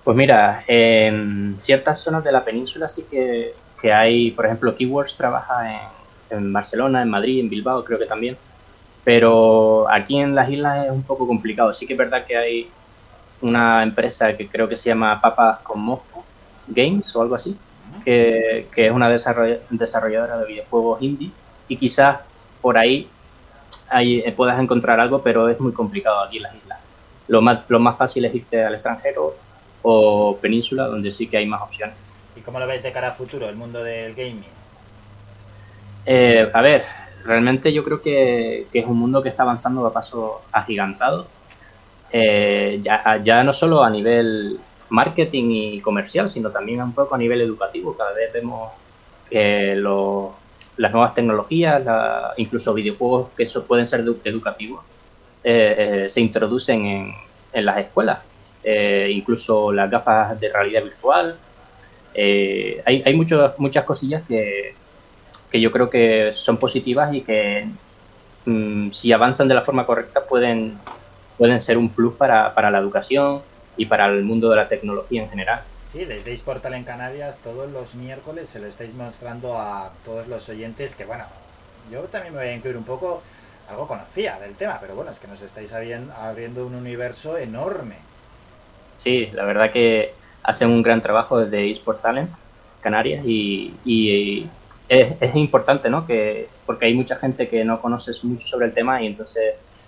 Pues 0.02 0.16
mira, 0.16 0.64
en 0.66 1.58
ciertas 1.60 2.02
zonas 2.02 2.24
de 2.24 2.32
la 2.32 2.44
península 2.44 2.88
sí 2.88 3.06
que, 3.08 3.64
que 3.80 3.92
hay, 3.92 4.30
por 4.32 4.46
ejemplo, 4.46 4.74
Keywords 4.74 5.16
trabaja 5.16 5.54
en, 6.30 6.38
en 6.38 6.52
Barcelona, 6.52 7.02
en 7.02 7.10
Madrid, 7.10 7.40
en 7.40 7.50
Bilbao 7.50 7.84
creo 7.84 7.98
que 7.98 8.06
también, 8.06 8.40
pero 9.10 9.90
aquí 9.90 10.20
en 10.20 10.36
las 10.36 10.48
islas 10.48 10.86
es 10.86 10.92
un 10.92 11.04
poco 11.04 11.26
complicado. 11.26 11.72
Sí 11.72 11.84
que 11.84 11.94
es 11.94 11.98
verdad 11.98 12.24
que 12.24 12.36
hay 12.36 12.76
una 13.40 13.82
empresa 13.82 14.36
que 14.36 14.48
creo 14.48 14.68
que 14.68 14.76
se 14.76 14.88
llama 14.90 15.20
Papas 15.20 15.62
con 15.64 15.80
Mosco 15.80 16.28
Games 16.68 17.12
o 17.16 17.22
algo 17.22 17.34
así, 17.34 17.60
que, 18.04 18.70
que 18.72 18.86
es 18.86 18.92
una 18.92 19.10
desarroll- 19.12 19.66
desarrolladora 19.68 20.38
de 20.38 20.46
videojuegos 20.46 21.02
indie 21.02 21.34
y 21.66 21.76
quizás 21.76 22.20
por 22.60 22.78
ahí, 22.78 23.10
ahí 23.90 24.20
eh, 24.20 24.30
puedas 24.30 24.60
encontrar 24.60 25.00
algo, 25.00 25.24
pero 25.24 25.48
es 25.48 25.58
muy 25.58 25.72
complicado 25.72 26.20
aquí 26.22 26.36
en 26.36 26.44
las 26.44 26.54
islas. 26.54 26.78
Lo 27.26 27.42
más, 27.42 27.68
lo 27.68 27.80
más 27.80 27.98
fácil 27.98 28.24
es 28.26 28.34
irte 28.36 28.62
al 28.62 28.74
extranjero 28.74 29.38
o 29.82 30.38
península, 30.40 30.84
donde 30.84 31.10
sí 31.10 31.28
que 31.28 31.38
hay 31.38 31.46
más 31.46 31.62
opciones. 31.62 31.98
¿Y 32.36 32.42
cómo 32.42 32.60
lo 32.60 32.68
ves 32.68 32.84
de 32.84 32.92
cara 32.92 33.08
a 33.08 33.12
futuro, 33.14 33.48
el 33.48 33.56
mundo 33.56 33.82
del 33.82 34.14
gaming? 34.14 34.54
Eh, 36.04 36.48
a 36.52 36.62
ver, 36.62 36.84
realmente 37.24 37.72
yo 37.72 37.84
creo 37.84 38.00
que, 38.02 38.68
que 38.72 38.78
es 38.80 38.86
un 38.86 38.98
mundo 38.98 39.22
que 39.22 39.28
está 39.30 39.42
avanzando 39.44 39.86
a 39.86 39.92
paso 39.92 40.48
agigantado. 40.52 41.32
Eh, 42.12 42.80
ya, 42.82 43.20
ya 43.24 43.44
no 43.44 43.52
solo 43.52 43.82
a 43.84 43.90
nivel 43.90 44.58
marketing 44.90 45.50
y 45.50 45.80
comercial, 45.80 46.28
sino 46.28 46.50
también 46.50 46.82
un 46.82 46.94
poco 46.94 47.14
a 47.14 47.18
nivel 47.18 47.40
educativo. 47.42 47.96
Cada 47.96 48.12
vez 48.14 48.32
vemos 48.32 48.72
que 49.28 49.74
lo- 49.76 50.42
las 50.76 50.92
nuevas 50.92 51.14
tecnologías, 51.14 51.82
incluso 52.36 52.74
videojuegos 52.74 53.32
que 53.36 53.44
eso 53.44 53.66
pueden 53.66 53.86
ser 53.86 54.04
edu- 54.04 54.20
educativos, 54.24 54.86
eh, 55.42 56.04
eh, 56.06 56.08
se 56.08 56.20
introducen 56.20 56.86
en, 56.86 57.12
en 57.52 57.64
las 57.66 57.78
escuelas. 57.78 58.26
Eh, 58.62 59.08
incluso 59.12 59.72
las 59.72 59.90
gafas 59.90 60.38
de 60.40 60.48
realidad 60.52 60.84
virtual. 60.84 61.40
Eh, 62.12 62.82
hay 62.84 63.02
hay 63.06 63.14
muchos- 63.16 63.54
muchas 63.58 63.84
cosillas 63.84 64.24
que, 64.26 64.79
que 65.50 65.60
yo 65.60 65.72
creo 65.72 65.90
que 65.90 66.32
son 66.34 66.58
positivas 66.58 67.12
y 67.12 67.24
que 67.24 67.68
mm, 68.44 68.90
si 68.90 69.12
avanzan 69.12 69.48
de 69.48 69.54
la 69.54 69.62
forma 69.62 69.86
correcta 69.86 70.26
pueden, 70.28 70.78
pueden 71.36 71.60
ser 71.60 71.78
un 71.78 71.94
plus 71.94 72.16
para, 72.16 72.54
para 72.54 72.70
la 72.70 72.78
educación 72.78 73.42
y 73.76 73.86
para 73.86 74.06
el 74.06 74.24
mundo 74.24 74.50
de 74.50 74.56
la 74.56 74.68
tecnología 74.68 75.22
en 75.22 75.30
general. 75.30 75.64
Sí, 75.92 76.04
desde 76.04 76.38
Portal 76.44 76.74
en 76.74 76.84
Canarias 76.84 77.38
todos 77.42 77.70
los 77.70 77.94
miércoles 77.94 78.48
se 78.48 78.60
lo 78.60 78.66
estáis 78.66 78.94
mostrando 78.94 79.58
a 79.58 79.90
todos 80.04 80.28
los 80.28 80.48
oyentes 80.48 80.94
que, 80.94 81.04
bueno, 81.04 81.24
yo 81.90 82.02
también 82.02 82.32
me 82.32 82.40
voy 82.40 82.48
a 82.48 82.54
incluir 82.54 82.76
un 82.76 82.84
poco, 82.84 83.22
algo 83.68 83.88
conocía 83.88 84.38
del 84.38 84.54
tema, 84.54 84.78
pero 84.80 84.94
bueno, 84.94 85.10
es 85.10 85.18
que 85.18 85.26
nos 85.26 85.42
estáis 85.42 85.72
abriendo 85.72 86.64
un 86.64 86.76
universo 86.76 87.36
enorme. 87.36 87.96
Sí, 88.94 89.26
la 89.32 89.44
verdad 89.44 89.72
que 89.72 90.14
hacen 90.44 90.70
un 90.70 90.82
gran 90.82 91.02
trabajo 91.02 91.38
desde 91.38 91.70
eSport 91.70 92.00
Talent 92.02 92.30
Canarias 92.80 93.24
y, 93.26 93.80
y 93.84 94.46
es, 94.90 95.16
es 95.20 95.36
importante, 95.36 95.88
¿no? 95.90 96.04
Que, 96.04 96.48
porque 96.66 96.86
hay 96.86 96.94
mucha 96.94 97.16
gente 97.16 97.48
que 97.48 97.64
no 97.64 97.80
conoce 97.80 98.12
mucho 98.24 98.46
sobre 98.48 98.66
el 98.66 98.74
tema 98.74 99.02
y 99.02 99.06
entonces 99.06 99.42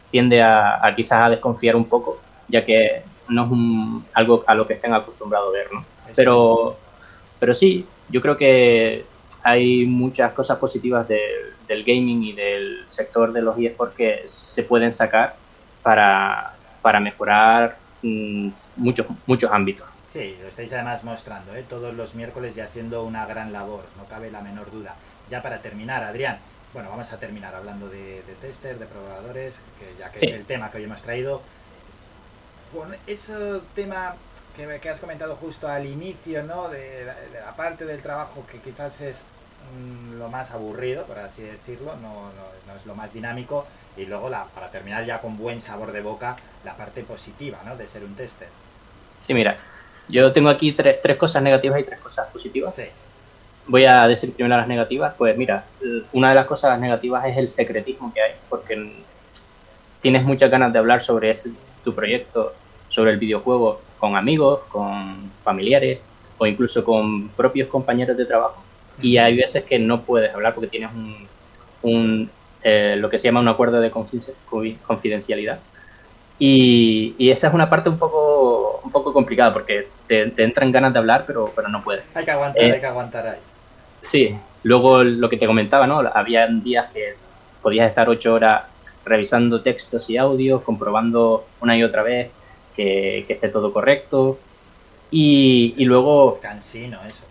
tiende 0.09 0.43
a, 0.43 0.87
a 0.87 0.95
quizás 0.95 1.27
a 1.27 1.31
desconfiar 1.31 1.77
un 1.77 1.89
poco, 1.89 2.21
ya 2.49 2.65
que 2.65 3.05
no 3.31 3.45
es 3.47 3.51
un- 3.51 4.11
algo 4.15 4.45
a 4.47 4.55
lo 4.55 4.67
que 4.67 4.75
estén 4.75 4.95
acostumbrados 4.95 5.49
a 5.51 5.53
ver, 5.59 5.67
¿no? 5.73 5.87
Pero, 6.15 6.79
pero 7.39 7.55
sí, 7.55 7.87
yo 8.09 8.21
creo 8.21 8.37
que 8.37 9.07
hay 9.45 9.87
muchas 9.87 10.33
cosas 10.35 10.59
positivas 10.59 11.09
del- 11.09 11.21
del 11.67 11.85
gaming 11.85 12.23
y 12.23 12.35
del 12.35 12.85
sector 12.89 13.33
de 13.33 13.43
los 13.43 13.59
eSports 13.59 13.95
que 13.97 14.23
se 14.27 14.65
pueden 14.65 14.93
sacar 14.93 15.41
para, 15.83 16.61
para 16.83 17.01
mejorar 17.01 17.81
mm, 18.03 18.51
muchos, 18.77 19.07
muchos 19.27 19.51
ámbitos. 19.53 19.89
Sí, 20.13 20.37
lo 20.43 20.49
estáis 20.49 20.71
además 20.75 21.03
mostrando, 21.05 21.55
¿eh? 21.55 21.65
todos 21.69 21.95
los 21.95 22.15
miércoles 22.15 22.55
y 22.57 22.61
haciendo 22.61 23.03
una 23.05 23.25
gran 23.25 23.51
labor, 23.53 23.85
no 23.97 24.05
cabe 24.05 24.31
la 24.31 24.43
menor 24.43 24.71
duda. 24.71 24.95
Ya 25.31 25.43
para 25.43 25.63
terminar, 25.63 26.05
Adrián, 26.05 26.37
bueno, 26.75 26.91
vamos 26.91 27.11
a 27.13 27.17
terminar 27.19 27.55
hablando 27.55 27.89
de, 27.89 28.23
de 28.23 28.35
tester, 28.41 28.79
de 28.79 28.85
programadores, 28.87 29.59
que 29.79 29.95
ya 29.99 30.11
que 30.11 30.19
Sí. 30.19 30.27
es 30.27 30.33
el 30.33 30.45
tema 30.45 30.71
que 30.71 30.79
hoy 30.79 30.85
hemos 30.85 31.01
traído. 31.01 31.41
Con 32.75 32.95
ese 33.07 33.61
tema 33.75 34.15
que, 34.57 34.81
que 34.81 34.91
has 34.91 35.01
comentado 35.01 35.35
justo 35.37 35.67
al 35.69 35.87
inicio, 35.87 36.43
¿no? 36.43 36.69
De 36.69 37.05
la, 37.05 37.15
de 37.15 37.41
la 37.41 37.57
parte 37.57 37.85
del 37.87 38.01
trabajo 38.03 38.47
que 38.51 38.59
quizás 38.59 39.01
es 39.01 39.23
mm, 39.75 40.19
lo 40.19 40.29
más 40.29 40.51
aburrido, 40.51 41.05
por 41.05 41.19
así 41.19 41.43
decirlo, 41.43 41.95
no, 41.97 42.15
no- 42.33 42.53
no 42.67 42.77
es 42.77 42.85
lo 42.87 42.95
más 42.95 43.13
dinámico. 43.15 43.67
Y 43.97 44.05
luego, 44.07 44.29
la, 44.31 44.45
para 44.45 44.71
terminar 44.71 45.05
ya 45.05 45.21
con 45.21 45.37
buen 45.39 45.61
sabor 45.61 45.93
de 45.93 46.01
boca, 46.03 46.37
la 46.65 46.75
parte 46.77 47.03
positiva, 47.03 47.59
¿no? 47.65 47.77
De 47.77 47.87
ser 47.89 48.05
un 48.05 48.15
tester. 48.15 48.49
Sí, 49.19 49.35
mira, 49.35 49.57
yo 50.13 50.31
tengo 50.33 50.49
aquí 50.51 50.73
tres, 50.73 51.01
tres 51.03 51.17
cosas 51.17 51.43
negativas 51.43 51.81
y 51.81 51.85
tres 51.85 51.99
cosas 51.99 52.29
positivas. 52.31 52.75
Sí. 52.75 52.85
Voy 53.67 53.85
a 53.85 54.07
decir 54.07 54.33
primero 54.33 54.57
las 54.57 54.69
negativas. 54.69 55.15
Pues 55.17 55.37
mira, 55.37 55.65
una 56.13 56.29
de 56.31 56.35
las 56.35 56.47
cosas 56.47 56.79
negativas 56.79 57.25
es 57.27 57.37
el 57.37 57.49
secretismo 57.49 58.13
que 58.13 58.21
hay, 58.21 58.33
porque 58.49 58.93
tienes 60.01 60.23
muchas 60.25 60.51
ganas 60.51 60.73
de 60.73 60.79
hablar 60.79 61.01
sobre 61.03 61.31
ese- 61.31 61.53
tu 61.85 61.95
proyecto, 61.95 62.55
sobre 62.89 63.13
el 63.13 63.17
videojuego, 63.19 63.81
con 63.99 64.17
amigos, 64.17 64.61
con 64.69 65.31
familiares 65.39 66.01
o 66.39 66.47
incluso 66.47 66.85
con 66.85 67.29
propios 67.31 67.69
compañeros 67.69 68.17
de 68.17 68.25
trabajo. 68.27 68.63
Y 69.01 69.17
hay 69.17 69.37
veces 69.37 69.65
que 69.65 69.79
no 69.79 70.03
puedes 70.03 70.35
hablar 70.35 70.55
porque 70.55 70.69
tienes 70.69 70.91
un, 70.93 71.27
un, 71.83 72.31
eh, 72.63 72.97
lo 72.99 73.09
que 73.09 73.19
se 73.19 73.29
llama 73.29 73.41
un 73.41 73.49
acuerdo 73.49 73.81
de 73.81 73.91
confi- 73.91 74.35
confi- 74.51 74.77
confidencialidad. 74.87 75.61
Y, 76.45 77.15
y 77.19 77.31
esa 77.31 77.49
es 77.49 77.55
una 77.55 77.71
parte 77.71 77.89
un 77.89 77.99
poco, 77.99 78.81
un 78.83 78.91
poco 78.91 79.13
complicada 79.13 79.53
porque 79.53 79.95
te, 80.07 80.31
te 80.33 80.43
entran 80.43 80.73
ganas 80.73 80.93
de 80.93 80.99
hablar, 80.99 81.25
pero, 81.27 81.53
pero 81.55 81.69
no 81.69 81.85
puedes. 81.85 82.05
Hay 82.15 82.25
que 82.25 82.31
aguantar, 82.33 82.71
Eh, 82.71 82.73
hay 82.73 82.81
que 82.81 82.87
aguantar 82.87 83.27
ahí. 83.29 83.41
Sí, 84.01 84.37
luego 84.63 85.05
lo 85.05 85.29
que 85.29 85.37
te 85.37 85.47
comentaba, 85.47 85.87
¿no? 85.87 86.01
Había 86.01 86.47
días 86.49 86.91
que 86.93 87.19
podías 87.61 87.89
estar 87.89 88.09
ocho 88.09 88.35
horas 88.35 88.65
revisando 89.05 89.63
textos 89.63 90.11
y 90.11 90.17
audios, 90.17 90.63
comprobando 90.63 91.53
una 91.61 91.77
y 91.77 91.85
otra 91.85 92.03
vez 92.03 92.35
que, 92.75 93.25
que 93.27 93.35
esté 93.35 93.49
todo 93.49 93.73
correcto. 93.73 94.45
Y, 95.11 95.75
y 95.77 95.85
luego, 95.85 96.41
Cansino 96.41 97.05
eso. 97.05 97.27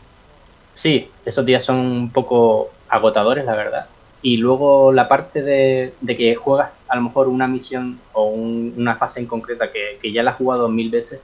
sí, 0.74 1.18
esos 1.26 1.46
días 1.46 1.64
son 1.64 1.78
un 1.78 2.12
poco 2.14 2.78
agotadores, 2.88 3.46
la 3.46 3.56
verdad. 3.56 3.91
Y 4.22 4.38
luego 4.38 4.92
la 4.94 5.08
parte 5.08 5.42
de, 5.44 5.98
de 6.00 6.18
que 6.18 6.36
juegas 6.36 6.74
a 6.88 6.96
lo 6.96 7.02
mejor 7.04 7.28
una 7.28 7.48
misión 7.48 8.06
o 8.12 8.30
un- 8.32 8.74
una 8.78 8.96
fase 8.96 9.20
en 9.20 9.28
concreta 9.28 9.72
que, 9.72 9.98
que 10.02 10.14
ya 10.14 10.24
la 10.24 10.32
has 10.32 10.38
jugado 10.38 10.70
mil 10.70 10.92
veces 10.92 11.24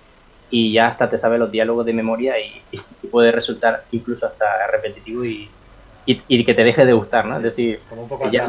y 0.49 0.73
ya 0.73 0.87
hasta 0.87 1.09
te 1.09 1.17
sabes 1.17 1.39
los 1.39 1.51
diálogos 1.51 1.85
de 1.85 1.93
memoria 1.93 2.39
y, 2.39 2.67
y 3.01 3.07
puede 3.07 3.31
resultar 3.31 3.85
incluso 3.91 4.25
hasta 4.27 4.45
repetitivo 4.71 5.25
y, 5.25 5.51
y, 6.05 6.23
y 6.27 6.45
que 6.45 6.53
te 6.53 6.63
deje 6.63 6.85
de 6.85 6.93
gustar, 6.93 7.25
¿no? 7.25 7.37
Es 7.37 7.43
decir, 7.43 7.81
Como 7.89 8.03
un 8.03 8.09
poco 8.09 8.31
ya, 8.31 8.47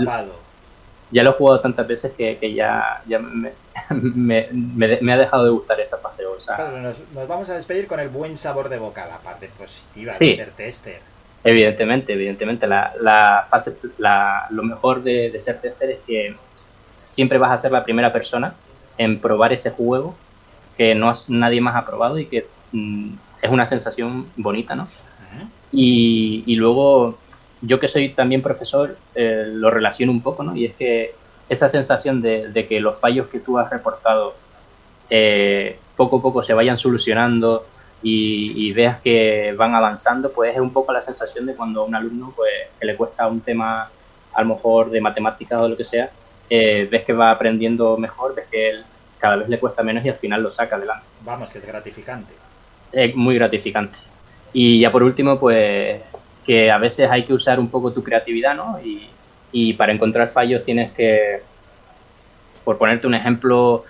ya 1.11 1.23
lo 1.23 1.31
he 1.31 1.33
jugado 1.35 1.61
tantas 1.61 1.87
veces 1.87 2.15
que, 2.17 2.39
que 2.39 2.55
ya, 2.55 2.85
ya 3.07 3.19
me, 3.19 3.55
me, 3.91 4.49
me- 4.53 4.99
me 5.01 5.13
ha 5.13 5.17
dejado 5.19 5.45
de 5.45 5.51
gustar 5.51 5.81
esa 5.81 5.99
fase. 5.99 6.27
O 6.27 6.39
sea, 6.39 6.57
Claro, 6.57 6.81
nos, 6.81 6.99
nos 7.11 7.27
vamos 7.29 7.49
a 7.51 7.55
despedir 7.55 7.87
con 7.87 8.01
el 8.01 8.09
buen 8.11 8.37
sabor 8.37 8.69
de 8.69 8.79
boca, 8.79 9.07
la 9.07 9.23
parte 9.23 9.49
positiva 9.49 10.13
Sí. 10.13 10.31
de 10.31 10.37
ser 10.37 10.55
tester. 10.55 11.03
Evidentemente, 11.45 12.13
evidentemente. 12.13 12.67
La, 12.67 12.93
la 13.01 13.47
fase, 13.49 13.77
la, 13.99 14.47
lo 14.51 14.63
mejor 14.63 15.03
de, 15.03 15.31
de 15.31 15.39
ser 15.39 15.61
tester 15.61 15.91
es 15.91 15.99
que 16.07 16.35
siempre 16.93 17.39
vas 17.39 17.53
a 17.53 17.59
ser 17.59 17.73
la 17.73 17.85
primera 17.85 18.13
persona 18.13 18.55
en 18.97 19.21
probar 19.21 19.53
ese 19.53 19.71
juego 19.71 20.15
que 20.77 20.95
no 20.95 21.09
has- 21.11 21.29
nadie 21.29 21.61
más 21.61 21.77
ha 21.77 21.87
probado 21.87 22.19
y 22.19 22.27
que 22.27 22.47
mm, 22.73 23.13
es 23.43 23.51
una 23.51 23.67
sensación 23.67 24.27
bonita, 24.37 24.75
¿no? 24.75 24.89
Y, 25.71 26.43
y 26.47 26.57
luego, 26.57 27.19
yo 27.61 27.79
que 27.79 27.89
soy 27.89 28.11
también 28.11 28.43
profesor, 28.43 28.97
eh, 29.15 29.45
lo 29.53 29.71
relaciono 29.71 30.13
un 30.13 30.23
poco, 30.23 30.43
¿no? 30.43 30.57
Y 30.57 30.65
es 30.67 30.75
que 30.75 31.15
esa 31.49 31.69
sensación 31.69 32.21
de, 32.21 32.49
de 32.49 32.67
que 32.67 32.81
los 32.81 32.99
fallos 33.01 33.29
que 33.29 33.41
tú 33.41 33.59
has 33.59 33.71
reportado 33.71 34.35
eh, 35.11 35.79
poco 35.97 36.19
a 36.19 36.23
poco 36.23 36.43
se 36.43 36.55
vayan 36.55 36.77
solucionando 36.77 37.67
y, 38.03 38.69
y 38.69 38.73
veas 38.73 39.01
que 39.01 39.55
van 39.57 39.75
avanzando, 39.75 40.33
pues 40.33 40.55
es 40.55 40.61
un 40.61 40.73
poco 40.73 40.93
la 40.93 41.01
sensación 41.01 41.47
de 41.47 41.55
cuando 41.55 41.83
a 41.83 41.85
un 41.85 41.95
alumno 41.95 42.33
pues, 42.37 42.53
que 42.79 42.87
le 42.87 42.97
cuesta 42.97 43.27
un 43.27 43.41
tema 43.41 43.91
a 44.33 44.43
lo 44.43 44.55
mejor 44.55 44.91
de 44.91 45.01
matemáticas 45.01 45.61
o 45.61 45.69
lo 45.69 45.77
que 45.77 45.85
sea, 45.85 46.11
eh, 46.49 46.89
ves 46.91 47.05
que 47.05 47.13
va 47.13 47.31
aprendiendo 47.31 47.97
mejor, 47.97 48.35
ves 48.35 48.47
que 48.51 48.71
él 48.71 48.85
cada 49.19 49.37
vez 49.37 49.49
le 49.49 49.59
cuesta 49.59 49.83
menos 49.83 50.05
y 50.05 50.09
al 50.09 50.15
final 50.15 50.43
lo 50.43 50.51
saca 50.51 50.77
adelante. 50.77 51.07
Vamos, 51.23 51.51
que 51.51 51.59
es 51.59 51.67
gratificante. 51.67 52.33
Es 52.93 53.15
muy 53.17 53.35
gratificante. 53.35 53.99
Y 54.53 54.81
ya 54.81 54.93
por 54.93 55.03
último, 55.03 55.39
pues 55.39 56.01
que 56.47 56.71
a 56.71 56.79
veces 56.79 57.11
hay 57.11 57.25
que 57.25 57.35
usar 57.35 57.61
un 57.61 57.69
poco 57.69 57.93
tu 57.93 58.03
creatividad, 58.03 58.55
¿no? 58.55 58.81
Y, 58.83 59.09
y 59.53 59.75
para 59.75 59.93
encontrar 59.93 60.29
fallos 60.29 60.65
tienes 60.65 60.93
que, 60.93 61.43
por 62.65 62.79
ponerte 62.79 63.07
un 63.07 63.15
ejemplo, 63.15 63.85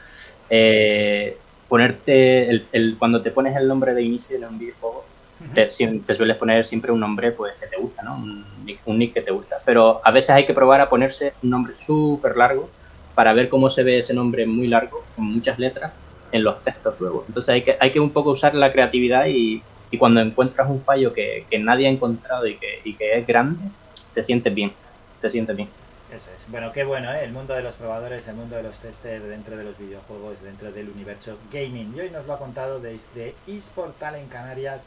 eh, 0.50 1.36
ponerte, 1.68 2.48
el, 2.50 2.68
el- 2.72 2.98
cuando 2.98 3.22
te 3.22 3.30
pones 3.32 3.56
el 3.56 3.68
nombre 3.68 3.94
de 3.94 4.02
inicio 4.02 4.36
en 4.36 4.44
un 4.44 4.58
videojuego, 4.58 5.12
te, 5.52 5.68
siem- 5.70 6.04
te 6.06 6.14
sueles 6.14 6.36
poner 6.36 6.64
siempre 6.64 6.92
un 6.92 7.00
nombre 7.00 7.32
pues 7.32 7.54
que 7.60 7.66
te 7.66 7.76
gusta, 7.80 8.02
¿no? 8.02 8.16
Un 8.18 8.64
nick, 8.64 8.82
un 8.86 8.98
nick 8.98 9.14
que 9.14 9.22
te 9.22 9.32
gusta. 9.32 9.56
Pero 9.66 10.00
a 10.04 10.10
veces 10.12 10.30
hay 10.30 10.46
que 10.46 10.54
probar 10.54 10.80
a 10.80 10.90
ponerse 10.90 11.36
un 11.42 11.50
nombre 11.50 11.74
súper 11.74 12.36
largo 12.36 12.74
para 13.14 13.32
ver 13.32 13.48
cómo 13.48 13.70
se 13.70 13.82
ve 13.82 13.98
ese 13.98 14.14
nombre 14.14 14.46
muy 14.46 14.68
largo, 14.68 15.10
con 15.14 15.24
muchas 15.26 15.58
letras, 15.58 15.94
en 16.30 16.44
los 16.44 16.62
textos 16.62 16.96
luego. 17.00 17.24
Entonces 17.28 17.48
hay 17.54 17.64
que, 17.64 17.76
hay 17.80 17.90
que 17.92 18.00
un 18.00 18.12
poco 18.12 18.30
usar 18.32 18.54
la 18.54 18.70
creatividad 18.72 19.26
y, 19.28 19.66
y 19.90 19.98
cuando 19.98 20.20
encuentras 20.20 20.68
un 20.70 20.80
fallo 20.80 21.12
que, 21.12 21.46
que 21.50 21.58
nadie 21.58 21.86
ha 21.88 21.90
encontrado 21.90 22.46
y 22.46 22.58
que, 22.58 22.66
y 22.84 22.96
que 22.96 23.18
es 23.18 23.26
grande, 23.26 23.72
te 24.12 24.22
sientes 24.22 24.54
bien, 24.54 24.76
te 25.20 25.30
sientes 25.30 25.56
bien. 25.56 25.77
Eso 26.10 26.30
es. 26.30 26.50
Bueno, 26.50 26.72
qué 26.72 26.84
bueno, 26.84 27.12
¿eh? 27.12 27.22
El 27.22 27.32
mundo 27.32 27.54
de 27.54 27.62
los 27.62 27.74
probadores, 27.74 28.26
el 28.28 28.34
mundo 28.34 28.56
de 28.56 28.62
los 28.62 28.78
testers 28.78 29.24
dentro 29.24 29.56
de 29.56 29.64
los 29.64 29.76
videojuegos, 29.76 30.40
dentro 30.42 30.72
del 30.72 30.88
universo 30.88 31.38
gaming. 31.52 31.94
Y 31.94 32.00
hoy 32.00 32.10
nos 32.10 32.26
lo 32.26 32.32
ha 32.32 32.38
contado 32.38 32.80
desde 32.80 33.34
eSportal 33.46 34.14
en 34.14 34.26
Canarias, 34.28 34.82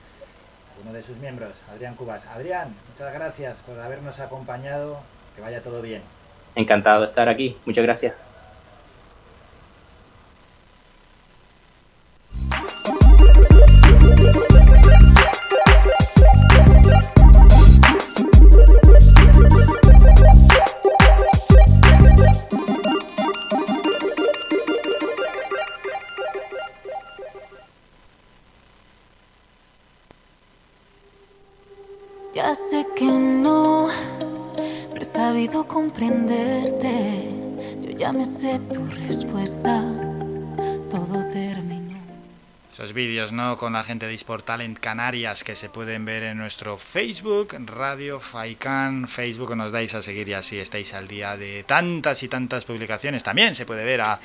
uno 0.84 0.92
de 0.94 1.04
sus 1.04 1.18
miembros, 1.18 1.54
Adrián 1.72 1.96
Cubas. 1.96 2.26
Adrián, 2.26 2.76
muchas 2.90 3.14
gracias 3.14 3.58
por 3.60 3.80
habernos 3.80 4.20
acompañado. 4.20 5.00
Que 5.36 5.42
vaya 5.42 5.62
todo 5.62 5.82
bien. 5.82 6.02
Encantado 6.56 7.02
de 7.02 7.08
estar 7.08 7.30
aquí, 7.30 7.56
muchas 7.66 7.84
gracias. 7.84 8.16
Ya 32.44 32.56
sé 32.56 32.88
que 32.96 33.06
no, 33.06 33.88
he 35.00 35.06
sabido 35.06 35.68
comprenderte. 35.68 37.30
Yo 37.82 37.92
ya 37.92 38.12
me 38.12 38.26
sé 38.26 38.60
tu 38.74 38.84
respuesta. 38.88 39.84
Todo 40.90 41.24
terminó. 41.32 42.00
Esos 42.74 42.94
vídeos, 42.94 43.32
¿no? 43.32 43.60
Con 43.60 43.74
la 43.74 43.84
gente 43.84 44.08
de 44.08 44.16
eSport 44.16 44.44
Talent 44.44 44.80
Canarias 44.80 45.44
que 45.44 45.56
se 45.56 45.70
pueden 45.70 46.04
ver 46.04 46.24
en 46.24 46.40
nuestro 46.40 46.80
Facebook, 46.80 47.56
Radio 47.68 48.20
Faikan, 48.20 49.08
Facebook, 49.08 49.56
nos 49.56 49.72
dais 49.72 49.94
a 49.94 50.02
seguir 50.02 50.28
y 50.30 50.34
así 50.34 50.58
estáis 50.58 50.96
al 50.96 51.08
día 51.08 51.38
de 51.38 51.64
tantas 51.64 52.24
y 52.24 52.28
tantas 52.28 52.66
publicaciones. 52.66 53.22
También 53.22 53.54
se 53.54 53.68
puede 53.68 53.86
ver 53.86 54.02
a 54.02 54.20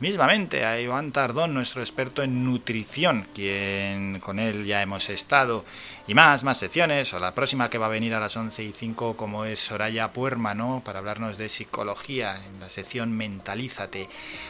mismamente 0.00 0.64
a 0.64 0.80
Iván 0.80 1.12
Tardón, 1.12 1.54
nuestro 1.54 1.80
experto 1.80 2.22
en 2.22 2.44
nutrición, 2.44 3.26
quien 3.34 4.20
con 4.20 4.38
él 4.38 4.66
ya 4.66 4.82
hemos 4.82 5.08
estado. 5.08 5.64
Y 6.06 6.14
más, 6.14 6.44
más 6.44 6.58
secciones, 6.58 7.12
o 7.14 7.18
la 7.18 7.34
próxima 7.34 7.68
que 7.68 7.78
va 7.78 7.86
a 7.86 7.90
venir 7.90 8.14
a 8.14 8.20
las 8.20 8.36
11 8.36 8.62
y 8.62 8.72
5 8.72 9.16
como 9.16 9.44
es 9.44 9.58
Soraya 9.58 10.12
Puerma, 10.12 10.54
¿no? 10.54 10.82
Para 10.84 11.00
hablarnos 11.00 11.36
de 11.36 11.48
psicología 11.48 12.36
en 12.36 12.60
la 12.60 12.68
sección 12.68 13.12
Mentalízate. 13.12 14.08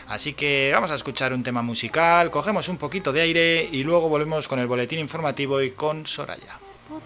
Así 0.08 0.34
que 0.34 0.70
vamos 0.74 0.90
a 0.90 0.96
escuchar 0.96 1.32
un 1.32 1.42
tema 1.42 1.62
musical, 1.62 2.30
cogemos 2.30 2.68
un 2.68 2.76
poquito 2.76 3.12
de 3.12 3.22
aire 3.22 3.68
y 3.70 3.84
luego 3.84 4.08
volvemos 4.08 4.48
con 4.48 4.58
el 4.58 4.66
boletín 4.66 4.98
informativo 4.98 5.62
y 5.62 5.70
con 5.70 6.06
Soraya. 6.06 6.58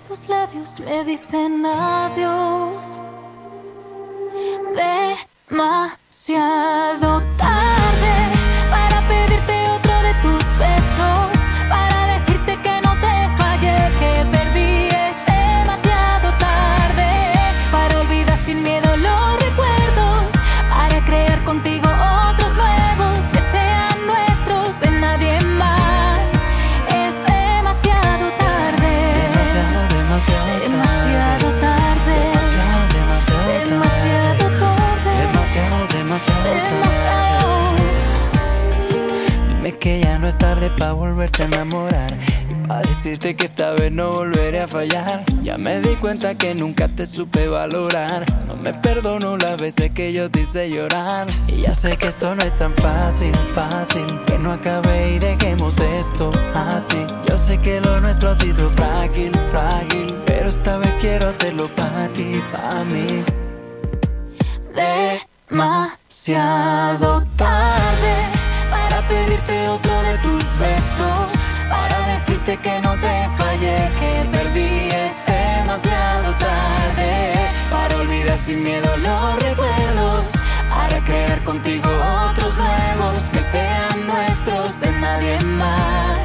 Tus 0.07 0.29
labios 0.29 0.79
me 0.81 1.05
dicen 1.05 1.65
adiós. 1.65 2.99
Demasiado 5.51 7.21
tarde 7.37 8.40
tarde 40.61 40.71
para 40.79 40.93
volverte 40.93 41.43
a 41.43 41.47
enamorar. 41.47 42.13
Y 42.51 42.55
para 42.67 42.83
decirte 42.83 43.35
que 43.35 43.47
esta 43.47 43.73
vez 43.73 43.91
no 43.91 44.13
volveré 44.13 44.61
a 44.61 44.69
fallar. 44.69 45.25
Ya 45.43 45.57
me 45.57 45.81
di 45.81 45.97
cuenta 45.97 46.35
que 46.37 46.55
nunca 46.55 46.87
te 46.89 47.07
supe 47.07 47.49
valorar. 47.49 48.27
No 48.47 48.57
me 48.57 48.75
perdono 48.75 49.37
las 49.37 49.59
veces 49.59 49.91
que 49.91 50.13
yo 50.13 50.31
te 50.31 50.43
hice 50.43 50.69
llorar. 50.69 51.29
Y 51.47 51.63
ya 51.63 51.75
sé 51.75 51.97
que 51.97 52.09
esto 52.09 52.35
no 52.35 52.43
es 52.43 52.55
tan 52.55 52.75
fácil, 52.75 53.33
fácil. 53.55 54.21
Que 54.27 54.39
no 54.39 54.53
acabe 54.53 55.15
y 55.15 55.19
dejemos 55.19 55.75
esto 55.79 56.31
así. 56.55 57.07
Yo 57.27 57.39
sé 57.39 57.59
que 57.59 57.81
lo 57.81 58.01
nuestro 58.01 58.31
ha 58.31 58.35
sido 58.35 58.69
frágil, 58.71 59.33
frágil. 59.51 60.15
Pero 60.27 60.49
esta 60.49 60.79
vez 60.79 60.93
quiero 61.01 61.29
hacerlo 61.29 61.69
para 61.75 62.09
ti, 62.09 62.41
para 62.53 62.85
mí. 62.85 63.25
Demasiado 65.51 67.25
tarde 67.37 68.41
para 68.71 69.03
pedirte 69.09 69.69
otro 69.69 70.03
de 70.03 70.19
para 71.69 72.07
decirte 72.07 72.57
que 72.59 72.81
no 72.81 72.93
te 72.99 73.29
fallé, 73.39 73.91
que 73.99 74.29
perdí. 74.31 74.91
Es 74.91 75.17
demasiado 75.27 76.33
tarde 76.35 77.13
para 77.71 77.97
olvidar 77.97 78.39
sin 78.39 78.63
miedo 78.63 78.95
los 78.99 79.43
recuerdos, 79.43 80.27
para 80.69 81.03
crear 81.05 81.43
contigo 81.45 81.89
otros 82.31 82.55
nuevos 82.59 83.23
que 83.33 83.43
sean 83.43 84.07
nuestros 84.07 84.81
de 84.81 84.93
nadie 85.01 85.41
más. 85.41 86.20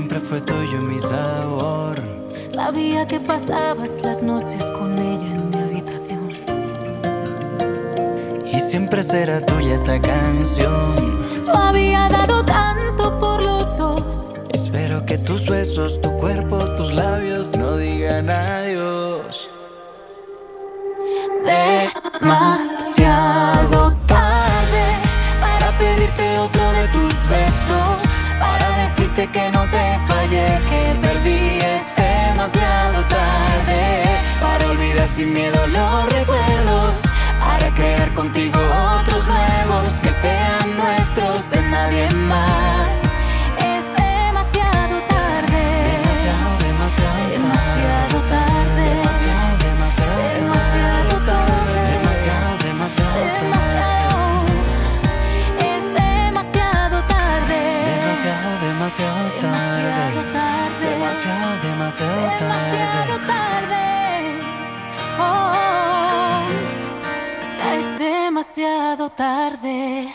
Siempre 0.00 0.20
fue 0.20 0.40
tuyo 0.40 0.80
mi 0.80 0.98
sabor. 0.98 2.00
Sabía 2.48 3.06
que 3.06 3.20
pasabas 3.20 4.02
las 4.02 4.22
noches 4.22 4.64
con 4.78 4.98
ella 4.98 5.26
en 5.26 5.50
mi 5.50 5.58
habitación. 5.58 6.38
Y 8.50 8.58
siempre 8.60 9.02
será 9.02 9.44
tuya 9.44 9.74
esa 9.74 10.00
canción. 10.00 11.20
Yo 11.44 11.54
había 11.54 12.08
dado 12.08 12.42
tanto 12.46 13.18
por 13.18 13.42
los 13.42 13.76
dos. 13.76 14.26
Espero 14.54 15.04
que 15.04 15.18
tus 15.18 15.46
besos, 15.46 16.00
tu 16.00 16.10
cuerpo, 16.16 16.56
tus 16.76 16.94
labios 16.94 17.54
no 17.58 17.76
digan 17.76 18.30
adiós. 18.30 19.50
Demasiado 22.20 23.94
tarde 24.06 24.84
para 25.42 25.76
pedirte 25.76 26.38
otro 26.38 26.72
de 26.72 26.88
tus 26.88 27.14
besos. 27.28 27.98
Para 28.38 28.69
que 29.14 29.50
no 29.50 29.62
te 29.68 29.98
fallé, 30.06 30.46
que 30.68 30.94
perdí. 31.00 31.58
Es 31.58 31.96
demasiado 31.96 33.02
tarde 33.08 34.04
para 34.40 34.70
olvidar 34.70 35.08
sin 35.08 35.32
miedo 35.32 35.66
los 35.66 36.12
recuerdos. 36.12 37.02
Para 37.40 37.74
crear 37.74 38.12
contigo 38.14 38.58
otros 39.00 39.24
nuevos 39.26 39.92
que 40.02 40.12
sean 40.12 40.76
nuestros 40.76 41.50
de 41.50 41.62
nadie 41.70 42.10
más. 42.10 42.99
Demasiado, 61.90 62.36
tarde. 62.38 63.26
tarde. 63.26 64.40
Oh, 65.18 66.46
ya 67.58 67.74
es 67.74 67.98
demasiado 67.98 69.10
tarde. 69.10 70.08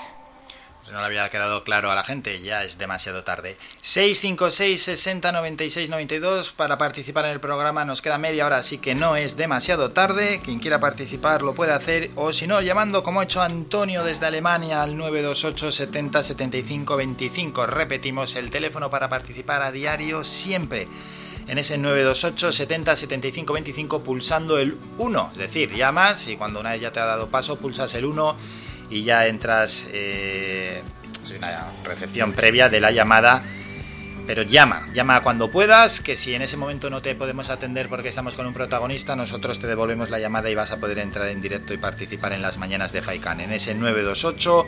Si 0.86 0.92
no 0.92 1.00
le 1.00 1.06
había 1.06 1.30
quedado 1.30 1.66
claro 1.66 1.92
a 1.92 1.96
la 1.96 2.06
gente, 2.06 2.42
ya 2.42 2.64
es 2.64 2.78
demasiado 2.78 3.26
tarde. 3.26 3.58
656 3.82 4.84
60 4.84 5.34
96 5.34 5.90
92 5.90 6.52
para 6.52 6.78
participar 6.78 7.26
en 7.26 7.32
el 7.32 7.42
programa. 7.42 7.84
Nos 7.84 8.02
queda 8.02 8.18
media 8.18 8.46
hora, 8.46 8.56
así 8.56 8.78
que 8.78 8.96
no 8.96 9.18
es 9.18 9.36
demasiado 9.36 9.92
tarde. 9.92 10.40
Quien 10.42 10.60
quiera 10.60 10.80
participar 10.80 11.42
lo 11.42 11.56
puede 11.56 11.74
hacer, 11.74 12.10
o 12.16 12.32
si 12.32 12.48
no, 12.48 12.62
llamando 12.62 13.04
como 13.04 13.20
ha 13.20 13.26
hecho 13.26 13.42
Antonio 13.42 14.06
desde 14.06 14.28
Alemania 14.28 14.82
al 14.82 14.96
928 14.96 15.74
70 15.74 16.24
75 16.24 16.96
25. 16.96 17.66
Repetimos 17.66 18.38
el 18.38 18.50
teléfono 18.50 18.90
para 18.90 19.10
participar 19.10 19.62
a 19.62 19.74
diario 19.74 20.24
siempre. 20.24 20.88
En 21.48 21.58
ese 21.58 21.78
928 21.78 22.52
70 22.52 22.96
75 22.96 23.54
25 23.54 24.04
pulsando 24.04 24.58
el 24.58 24.78
1. 24.98 25.30
Es 25.34 25.38
decir, 25.38 25.74
llamas 25.74 26.28
y 26.28 26.38
cuando 26.38 26.60
una 26.60 26.72
vez 26.72 26.82
ya 26.82 26.92
te 26.92 27.00
ha 27.00 27.06
dado 27.06 27.30
paso 27.30 27.58
pulsas 27.58 27.94
el 27.94 28.06
1 28.06 28.36
y 28.90 29.04
ya 29.04 29.28
entras 29.28 29.88
eh, 29.92 30.84
en 31.30 31.38
una 31.38 31.72
recepción 31.84 32.34
previa 32.34 32.70
de 32.70 32.82
la 32.82 32.92
llamada. 32.92 33.44
Pero 34.28 34.42
llama, 34.42 34.88
llama 34.92 35.22
cuando 35.22 35.52
puedas, 35.52 36.02
que 36.02 36.18
si 36.18 36.34
en 36.34 36.42
ese 36.42 36.58
momento 36.58 36.90
no 36.90 37.04
te 37.04 37.14
podemos 37.14 37.52
atender 37.52 37.90
porque 37.90 38.10
estamos 38.10 38.34
con 38.34 38.48
un 38.48 38.56
protagonista, 38.56 39.16
nosotros 39.16 39.60
te 39.60 39.68
devolvemos 39.68 40.10
la 40.10 40.18
llamada 40.18 40.50
y 40.50 40.56
vas 40.56 40.72
a 40.72 40.80
poder 40.80 40.98
entrar 40.98 41.28
en 41.28 41.42
directo 41.42 41.76
y 41.76 41.78
participar 41.78 42.34
en 42.34 42.42
las 42.42 42.58
mañanas 42.58 42.92
de 42.92 43.04
Faikan. 43.04 43.40
En 43.40 43.52
ese 43.52 43.76
928 43.76 44.66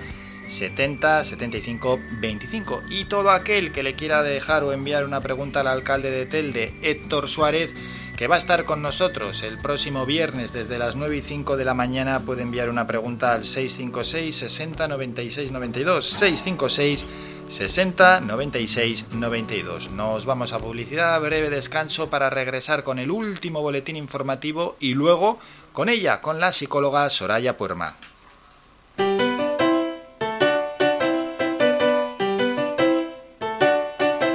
70 0.47 1.23
75 1.23 1.99
25. 2.19 2.83
Y 2.89 3.05
todo 3.05 3.31
aquel 3.31 3.71
que 3.71 3.83
le 3.83 3.95
quiera 3.95 4.23
dejar 4.23 4.63
o 4.63 4.71
enviar 4.71 5.05
una 5.05 5.21
pregunta 5.21 5.61
al 5.61 5.67
alcalde 5.67 6.11
de 6.11 6.25
Telde, 6.25 6.73
Héctor 6.81 7.27
Suárez, 7.29 7.75
que 8.15 8.27
va 8.27 8.35
a 8.35 8.39
estar 8.39 8.65
con 8.65 8.81
nosotros 8.81 9.43
el 9.43 9.59
próximo 9.59 10.05
viernes 10.05 10.51
desde 10.51 10.79
las 10.79 10.95
9 10.95 11.17
y 11.17 11.21
5 11.21 11.55
de 11.55 11.65
la 11.65 11.75
mañana, 11.75 12.25
puede 12.25 12.41
enviar 12.41 12.69
una 12.69 12.87
pregunta 12.87 13.33
al 13.33 13.43
656 13.43 14.35
60 14.35 14.87
96 14.87 15.51
92. 15.51 16.05
656 16.05 17.05
60 17.47 18.21
96 18.21 19.05
92. 19.11 19.91
Nos 19.91 20.25
vamos 20.25 20.51
a 20.51 20.59
publicidad, 20.59 21.21
breve 21.21 21.49
descanso 21.49 22.09
para 22.09 22.29
regresar 22.29 22.83
con 22.83 22.99
el 22.99 23.11
último 23.11 23.61
boletín 23.61 23.95
informativo 23.95 24.75
y 24.79 24.95
luego 24.95 25.39
con 25.71 25.87
ella, 25.87 26.21
con 26.21 26.39
la 26.39 26.51
psicóloga 26.51 27.09
Soraya 27.09 27.55
Puerma. 27.57 27.95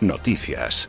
Noticias. 0.00 0.86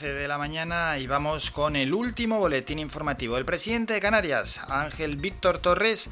De 0.00 0.28
la 0.28 0.38
mañana 0.38 0.98
y 0.98 1.06
vamos 1.06 1.50
con 1.50 1.76
el 1.76 1.94
último 1.94 2.38
boletín 2.38 2.78
informativo. 2.78 3.38
El 3.38 3.44
presidente 3.44 3.94
de 3.94 4.00
Canarias, 4.00 4.60
Ángel 4.68 5.16
Víctor 5.16 5.58
Torres, 5.58 6.10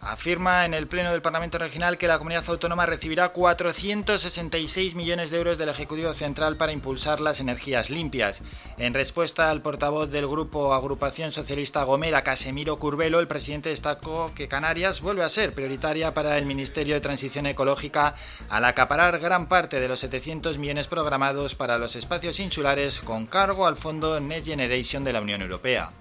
afirma 0.00 0.64
en 0.64 0.74
el 0.74 0.86
Pleno 0.86 1.10
del 1.10 1.22
Parlamento 1.22 1.58
Regional 1.58 1.98
que 1.98 2.08
la 2.08 2.18
comunidad 2.18 2.44
autónoma 2.48 2.86
recibirá 2.86 3.30
466 3.30 4.94
millones 4.94 5.30
de 5.30 5.38
euros 5.38 5.58
del 5.58 5.68
Ejecutivo 5.68 6.14
Central 6.14 6.56
para 6.56 6.72
impulsar 6.72 7.20
las 7.20 7.40
energías 7.40 7.90
limpias. 7.90 8.42
En 8.78 8.94
respuesta 8.94 9.50
al 9.50 9.62
portavoz 9.62 10.10
del 10.10 10.26
grupo 10.26 10.72
Agrupación 10.72 11.32
Socialista 11.32 11.82
Gomera, 11.82 12.22
Casemiro 12.22 12.78
Curbelo, 12.78 13.20
el 13.20 13.28
presidente 13.28 13.70
destacó 13.70 14.32
que 14.34 14.48
Canarias 14.48 15.00
vuelve 15.00 15.24
a 15.24 15.28
ser 15.28 15.52
prioritaria 15.52 16.14
para 16.14 16.38
el 16.38 16.46
Ministerio 16.46 16.94
de 16.94 17.00
Transición 17.00 17.46
Ecológica 17.46 18.14
al 18.48 18.64
acaparar 18.64 19.18
gran 19.18 19.48
parte 19.48 19.80
de 19.80 19.88
los 19.88 20.00
700 20.00 20.58
millones 20.58 20.88
programados 20.88 21.54
para 21.54 21.78
los 21.78 21.96
espacios 21.96 22.40
insulares 22.40 23.00
con 23.00 23.26
cargo 23.26 23.66
al 23.66 23.76
Fondo 23.76 24.20
Next 24.20 24.46
Generation 24.46 25.04
de 25.04 25.12
la 25.12 25.20
Unión 25.20 25.42
Europea. 25.42 25.92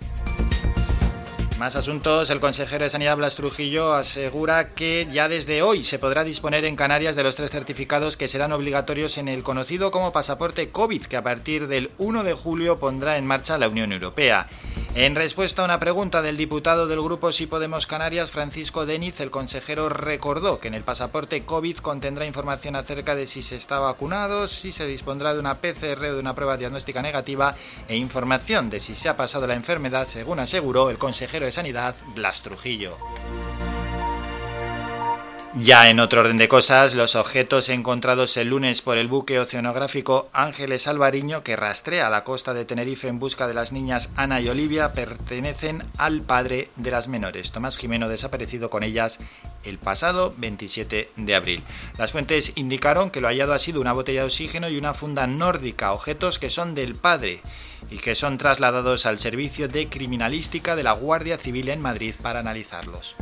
Más 1.58 1.76
asuntos. 1.76 2.30
El 2.30 2.40
consejero 2.40 2.84
de 2.84 2.92
Sanidad 2.92 3.18
Blas 3.18 3.36
Trujillo 3.36 3.94
asegura 3.94 4.76
que 4.76 5.08
ya 5.12 5.28
desde 5.28 5.64
hoy 5.64 5.84
se 5.84 5.98
podrá 5.98 6.24
disponer 6.24 6.66
en 6.66 6.76
Canarias 6.76 7.16
de 7.16 7.24
los 7.24 7.36
tres 7.36 7.50
certificados 7.50 8.16
que 8.16 8.28
serán 8.28 8.52
obligatorios 8.52 9.18
en 9.18 9.28
el 9.28 9.42
conocido 9.42 9.90
como 9.90 10.12
pasaporte 10.12 10.70
COVID, 10.70 11.06
que 11.06 11.18
a 11.18 11.24
partir 11.24 11.68
del 11.68 11.90
1 11.98 12.24
de 12.24 12.34
julio 12.34 12.78
pondrá 12.78 13.18
en 13.18 13.26
marcha 13.26 13.58
la 13.58 13.70
Unión 13.70 13.92
Europea. 13.92 14.48
En 15.00 15.14
respuesta 15.14 15.62
a 15.62 15.66
una 15.66 15.80
pregunta 15.80 16.24
del 16.24 16.38
diputado 16.38 16.88
del 16.88 17.04
grupo 17.04 17.32
Si 17.32 17.46
Podemos 17.46 17.86
Canarias, 17.86 18.32
Francisco 18.32 18.88
Deniz, 18.88 19.20
el 19.20 19.30
consejero 19.30 19.90
recordó 19.90 20.60
que 20.60 20.70
en 20.70 20.74
el 20.74 20.84
pasaporte 20.84 21.46
COVID 21.46 21.78
contendrá 21.78 22.26
información 22.26 22.76
acerca 22.76 23.14
de 23.14 23.28
si 23.28 23.44
se 23.44 23.58
está 23.58 23.78
vacunado, 23.78 24.48
si 24.48 24.72
se 24.72 24.88
dispondrá 24.88 25.36
de 25.36 25.40
una 25.40 25.60
PCR 25.60 26.04
o 26.04 26.14
de 26.16 26.20
una 26.20 26.34
prueba 26.34 26.58
diagnóstica 26.58 27.04
negativa 27.04 27.56
e 27.88 27.96
información 27.96 28.72
de 28.72 28.80
si 28.80 28.96
se 28.96 29.08
ha 29.08 29.16
pasado 29.16 29.46
la 29.46 29.54
enfermedad, 29.54 30.08
según 30.08 30.40
aseguró 30.40 30.90
el 30.90 30.98
consejero 30.98 31.46
de 31.46 31.52
Sanidad, 31.52 31.94
Blas 32.16 32.42
Trujillo. 32.42 32.98
Ya 35.56 35.90
en 35.90 36.00
otro 36.00 36.22
orden 36.22 36.38
de 36.38 36.48
cosas, 36.48 36.94
los 36.94 37.16
objetos 37.16 37.70
encontrados 37.70 38.38
el 38.38 38.50
lunes 38.50 38.82
por 38.82 38.98
el 38.98 39.08
buque 39.08 39.40
oceanográfico 39.40 40.30
Ángeles 40.34 40.88
Alvariño, 40.88 41.42
que 41.42 41.56
rastrea 41.56 42.10
la 42.10 42.24
costa 42.24 42.54
de 42.54 42.66
Tenerife 42.66 43.08
en 43.08 43.18
busca 43.18 43.48
de 43.48 43.54
las 43.54 43.72
niñas 43.72 44.10
Ana 44.16 44.40
y 44.40 44.50
Olivia, 44.50 44.94
pertenecen 44.94 45.84
al 45.98 46.22
padre 46.22 46.70
de 46.76 46.92
las 46.92 47.08
menores, 47.08 47.52
Tomás 47.52 47.78
Jimeno, 47.78 48.08
desaparecido 48.10 48.70
con 48.70 48.84
ellas 48.84 49.20
el 49.64 49.80
pasado 49.80 50.34
27 50.38 51.12
de 51.16 51.36
abril. 51.36 51.64
Las 51.98 52.12
fuentes 52.12 52.52
indicaron 52.56 53.10
que 53.10 53.22
lo 53.22 53.28
hallado 53.28 53.54
ha 53.54 53.60
sido 53.60 53.82
una 53.82 53.94
botella 53.94 54.22
de 54.22 54.28
oxígeno 54.28 54.70
y 54.70 54.78
una 54.78 54.94
funda 54.94 55.28
nórdica, 55.28 55.94
objetos 55.94 56.40
que 56.40 56.50
son 56.50 56.76
del 56.76 56.94
padre 56.94 57.42
y 57.90 57.98
que 57.98 58.16
son 58.16 58.38
trasladados 58.38 59.06
al 59.06 59.18
Servicio 59.18 59.68
de 59.68 59.88
Criminalística 59.88 60.76
de 60.76 60.84
la 60.84 60.92
Guardia 60.92 61.38
Civil 61.38 61.70
en 61.70 61.82
Madrid 61.82 62.14
para 62.22 62.40
analizarlos. 62.40 63.16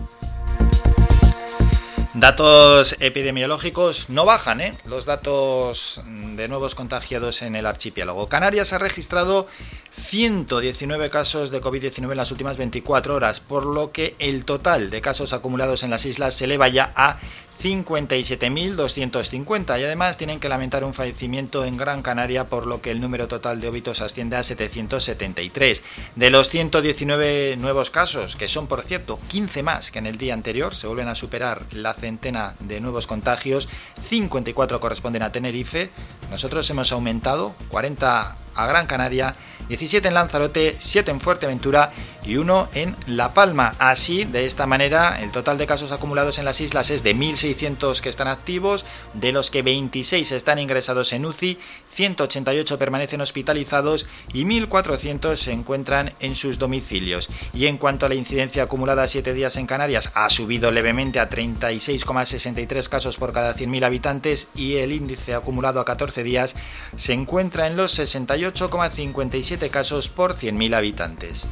Datos 2.15 2.95
epidemiológicos 3.01 4.09
no 4.09 4.23
bajan, 4.25 4.61
¿eh? 4.61 4.77
Los 4.85 5.03
datos 5.03 6.01
de 6.05 6.47
nuevos 6.47 6.73
contagiados 6.73 7.41
en 7.41 7.57
el 7.57 7.65
archipiélago. 7.65 8.29
Canarias 8.29 8.71
ha 8.71 8.77
registrado 8.77 9.47
119 9.91 11.09
casos 11.09 11.51
de 11.51 11.61
COVID-19 11.61 12.11
en 12.11 12.17
las 12.17 12.31
últimas 12.31 12.55
24 12.55 13.15
horas, 13.15 13.41
por 13.41 13.65
lo 13.65 13.91
que 13.91 14.15
el 14.19 14.45
total 14.45 14.91
de 14.91 15.01
casos 15.01 15.33
acumulados 15.33 15.83
en 15.83 15.89
las 15.89 16.05
islas 16.05 16.35
se 16.35 16.45
eleva 16.45 16.69
ya 16.69 16.93
a 16.95 17.17
57.250 17.61 19.79
y 19.79 19.83
además 19.83 20.17
tienen 20.17 20.39
que 20.39 20.49
lamentar 20.49 20.83
un 20.83 20.93
fallecimiento 20.93 21.65
en 21.65 21.77
Gran 21.77 22.01
Canaria 22.01 22.47
por 22.47 22.67
lo 22.67 22.81
que 22.81 22.91
el 22.91 23.01
número 23.01 23.27
total 23.27 23.61
de 23.61 23.67
óbitos 23.67 24.01
asciende 24.01 24.35
a 24.35 24.43
773. 24.43 25.83
De 26.15 26.29
los 26.29 26.49
119 26.49 27.57
nuevos 27.57 27.89
casos, 27.89 28.35
que 28.35 28.47
son 28.47 28.67
por 28.67 28.83
cierto 28.83 29.19
15 29.29 29.63
más 29.63 29.91
que 29.91 29.99
en 29.99 30.05
el 30.05 30.17
día 30.17 30.33
anterior, 30.33 30.75
se 30.75 30.87
vuelven 30.87 31.07
a 31.07 31.15
superar 31.15 31.65
la 31.71 31.93
centena 31.93 32.55
de 32.59 32.81
nuevos 32.81 33.07
contagios, 33.07 33.67
54 33.99 34.79
corresponden 34.79 35.23
a 35.23 35.31
Tenerife, 35.31 35.89
nosotros 36.29 36.69
hemos 36.69 36.91
aumentado 36.91 37.55
40 37.69 38.37
a 38.55 38.67
Gran 38.67 38.87
Canaria, 38.87 39.35
17 39.67 40.07
en 40.07 40.13
Lanzarote, 40.13 40.75
7 40.77 41.11
en 41.11 41.21
Fuerteventura 41.21 41.91
y 42.23 42.37
1 42.37 42.69
en 42.73 42.95
La 43.07 43.33
Palma. 43.33 43.75
Así, 43.79 44.25
de 44.25 44.45
esta 44.45 44.65
manera, 44.65 45.21
el 45.21 45.31
total 45.31 45.57
de 45.57 45.67
casos 45.67 45.91
acumulados 45.91 46.39
en 46.39 46.45
las 46.45 46.61
islas 46.61 46.89
es 46.89 47.03
de 47.03 47.15
1.600 47.15 47.99
que 47.99 48.09
están 48.09 48.27
activos, 48.27 48.85
de 49.13 49.31
los 49.31 49.49
que 49.49 49.61
26 49.61 50.31
están 50.31 50.59
ingresados 50.59 51.13
en 51.13 51.25
UCI, 51.25 51.59
188 51.91 52.79
permanecen 52.79 53.21
hospitalizados 53.21 54.07
y 54.33 54.45
1.400 54.45 55.35
se 55.35 55.51
encuentran 55.51 56.13
en 56.19 56.35
sus 56.35 56.57
domicilios. 56.59 57.29
Y 57.53 57.67
en 57.67 57.77
cuanto 57.77 58.05
a 58.05 58.09
la 58.09 58.15
incidencia 58.15 58.63
acumulada 58.63 59.03
a 59.03 59.07
7 59.07 59.33
días 59.33 59.55
en 59.57 59.67
Canarias, 59.67 60.11
ha 60.15 60.29
subido 60.29 60.71
levemente 60.71 61.19
a 61.19 61.29
36,63 61.29 62.89
casos 62.89 63.17
por 63.17 63.33
cada 63.33 63.55
100.000 63.55 63.83
habitantes 63.85 64.47
y 64.55 64.77
el 64.77 64.91
índice 64.91 65.33
acumulado 65.33 65.79
a 65.79 65.85
14 65.85 66.23
días 66.23 66.55
se 66.95 67.13
encuentra 67.13 67.67
en 67.67 67.77
los 67.77 67.99
68,57 68.53 69.69
casos 69.69 70.09
por 70.09 70.33
100.000 70.35 70.75
habitantes. 70.75 71.47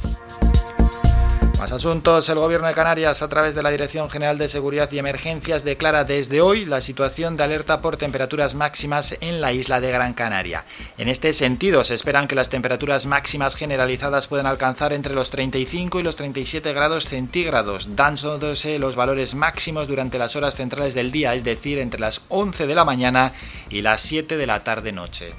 Más 1.58 1.72
asuntos. 1.72 2.28
El 2.28 2.38
Gobierno 2.38 2.68
de 2.68 2.74
Canarias, 2.74 3.22
a 3.22 3.28
través 3.28 3.54
de 3.54 3.62
la 3.62 3.70
Dirección 3.70 4.10
General 4.10 4.36
de 4.36 4.48
Seguridad 4.48 4.90
y 4.92 4.98
Emergencias, 4.98 5.64
declara 5.64 6.04
desde 6.04 6.42
hoy 6.42 6.66
la 6.66 6.82
situación 6.82 7.36
de 7.36 7.44
alerta 7.44 7.80
por 7.80 7.96
temperaturas 7.96 8.54
máximas 8.54 9.16
en 9.20 9.40
la 9.40 9.52
isla 9.52 9.80
de 9.80 9.90
Gran 9.90 10.14
Canaria. 10.14 10.66
En 10.98 11.08
este 11.08 11.32
sentido, 11.32 11.82
se 11.82 11.94
esperan 11.94 12.28
que 12.28 12.34
las 12.34 12.50
temperaturas 12.50 13.06
máximas 13.06 13.54
generalizadas 13.54 14.26
puedan 14.26 14.46
alcanzar 14.46 14.92
entre 14.92 15.14
los 15.14 15.30
35 15.30 16.00
y 16.00 16.02
los 16.02 16.16
37 16.16 16.72
grados 16.74 17.06
centígrados, 17.06 17.96
dándose 17.96 18.78
los 18.78 18.94
valores 18.94 19.34
máximos 19.34 19.88
durante 19.88 20.18
las 20.18 20.36
horas 20.36 20.56
centrales 20.56 20.94
del 20.94 21.12
día, 21.12 21.34
es 21.34 21.44
decir, 21.44 21.78
entre 21.78 22.00
las 22.00 22.22
11 22.28 22.66
de 22.66 22.74
la 22.74 22.84
mañana 22.84 23.32
y 23.70 23.80
las 23.80 24.02
7 24.02 24.36
de 24.36 24.46
la 24.46 24.64
tarde-noche. 24.64 25.32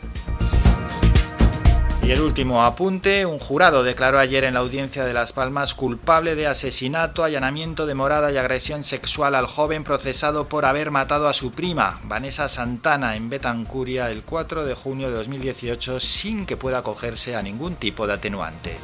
Y 2.06 2.12
el 2.12 2.22
último 2.22 2.64
apunte, 2.64 3.26
un 3.26 3.40
jurado 3.40 3.82
declaró 3.82 4.20
ayer 4.20 4.44
en 4.44 4.54
la 4.54 4.60
audiencia 4.60 5.06
de 5.06 5.14
Las 5.16 5.34
Palmas 5.34 5.74
culpable 5.74 6.36
de 6.36 6.46
asesinato, 6.46 7.24
allanamiento 7.24 7.88
de 7.88 7.96
morada 7.96 8.32
y 8.32 8.38
agresión 8.38 8.84
sexual 8.84 9.34
al 9.34 9.48
joven 9.48 9.84
procesado 9.84 10.48
por 10.48 10.66
haber 10.66 10.92
matado 10.92 11.28
a 11.28 11.34
su 11.34 11.52
prima, 11.52 12.00
Vanessa 12.04 12.48
Santana, 12.48 13.16
en 13.16 13.32
Betancuria 13.32 14.12
el 14.12 14.22
4 14.22 14.66
de 14.66 14.76
junio 14.76 15.10
de 15.10 15.16
2018 15.16 16.00
sin 16.00 16.46
que 16.46 16.58
pueda 16.58 16.78
acogerse 16.78 17.36
a 17.36 17.42
ningún 17.42 17.76
tipo 17.76 18.06
de 18.06 18.14
atenuante. 18.14 18.78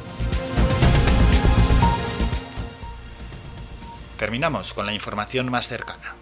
Terminamos 4.18 4.72
con 4.72 4.84
la 4.84 4.94
información 4.94 5.48
más 5.48 5.68
cercana. 5.68 6.21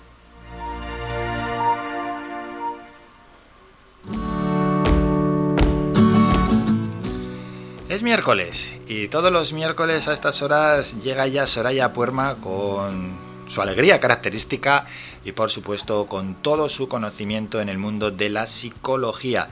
Es 7.90 8.04
miércoles 8.04 8.82
y 8.86 9.08
todos 9.08 9.32
los 9.32 9.52
miércoles 9.52 10.06
a 10.06 10.12
estas 10.12 10.42
horas 10.42 11.02
llega 11.02 11.26
ya 11.26 11.44
Soraya 11.48 11.92
Puerma 11.92 12.36
con 12.36 13.18
su 13.48 13.60
alegría 13.60 13.98
característica 13.98 14.86
y 15.24 15.32
por 15.32 15.50
supuesto 15.50 16.06
con 16.06 16.36
todo 16.36 16.68
su 16.68 16.88
conocimiento 16.88 17.60
en 17.60 17.68
el 17.68 17.78
mundo 17.78 18.12
de 18.12 18.28
la 18.28 18.46
psicología. 18.46 19.50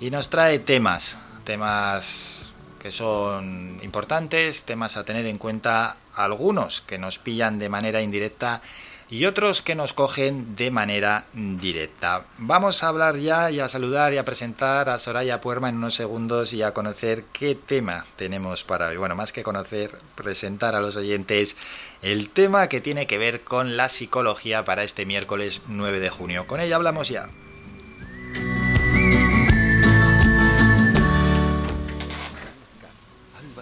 Y 0.00 0.12
nos 0.12 0.30
trae 0.30 0.60
temas, 0.60 1.16
temas 1.42 2.50
que 2.78 2.92
son 2.92 3.80
importantes, 3.82 4.62
temas 4.62 4.96
a 4.96 5.04
tener 5.04 5.26
en 5.26 5.38
cuenta 5.38 5.96
algunos 6.14 6.82
que 6.82 6.96
nos 6.96 7.18
pillan 7.18 7.58
de 7.58 7.70
manera 7.70 8.02
indirecta 8.02 8.62
y 9.10 9.24
otros 9.24 9.60
que 9.60 9.74
nos 9.74 9.92
cogen 9.92 10.54
de 10.54 10.70
manera 10.70 11.26
directa. 11.34 12.24
Vamos 12.38 12.82
a 12.82 12.88
hablar 12.88 13.16
ya 13.16 13.50
y 13.50 13.58
a 13.58 13.68
saludar 13.68 14.14
y 14.14 14.18
a 14.18 14.24
presentar 14.24 14.88
a 14.88 14.98
Soraya 14.98 15.40
Puerma 15.40 15.68
en 15.68 15.76
unos 15.76 15.94
segundos 15.94 16.52
y 16.52 16.62
a 16.62 16.72
conocer 16.72 17.24
qué 17.32 17.54
tema 17.56 18.06
tenemos 18.16 18.62
para 18.62 18.88
hoy. 18.88 18.96
Bueno, 18.96 19.16
más 19.16 19.32
que 19.32 19.42
conocer, 19.42 19.98
presentar 20.14 20.74
a 20.74 20.80
los 20.80 20.96
oyentes 20.96 21.56
el 22.02 22.30
tema 22.30 22.68
que 22.68 22.80
tiene 22.80 23.06
que 23.06 23.18
ver 23.18 23.42
con 23.42 23.76
la 23.76 23.88
psicología 23.88 24.64
para 24.64 24.84
este 24.84 25.04
miércoles 25.06 25.62
9 25.66 25.98
de 25.98 26.10
junio. 26.10 26.46
Con 26.46 26.60
ella 26.60 26.76
hablamos 26.76 27.08
ya. 27.08 27.28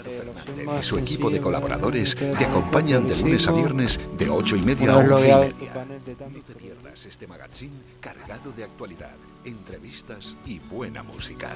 Y 0.07 0.83
su 0.83 0.99
equipo 0.99 1.31
de 1.31 1.41
colaboradores 1.41 2.17
te 2.17 2.45
acompañan 2.45 3.07
de 3.07 3.17
lunes 3.17 3.49
a 3.49 3.53
viernes 3.53 4.01
de 4.17 4.29
8 4.29 4.57
y 4.57 4.61
media 4.61 4.93
a 4.93 4.97
11 4.97 5.11
y 5.11 5.35
media. 5.35 5.85
No 5.85 6.43
te 6.47 6.55
pierdas 6.55 7.07
este 7.07 7.27
magazine 7.27 7.73
cargado 8.01 8.53
de 8.53 8.65
actualidad, 8.65 9.15
entrevistas 9.45 10.37
y 10.47 10.59
buena 10.59 11.03
música. 11.03 11.51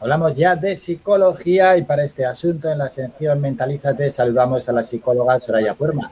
Hablamos 0.00 0.36
ya 0.36 0.54
de 0.54 0.76
psicología 0.76 1.78
y 1.78 1.82
para 1.84 2.04
este 2.04 2.26
asunto 2.26 2.70
en 2.70 2.76
la 2.76 2.90
sección 2.90 3.40
Mentalízate 3.40 4.10
saludamos 4.10 4.68
a 4.68 4.72
la 4.72 4.84
psicóloga 4.84 5.40
Soraya 5.40 5.74
Puerma. 5.74 6.10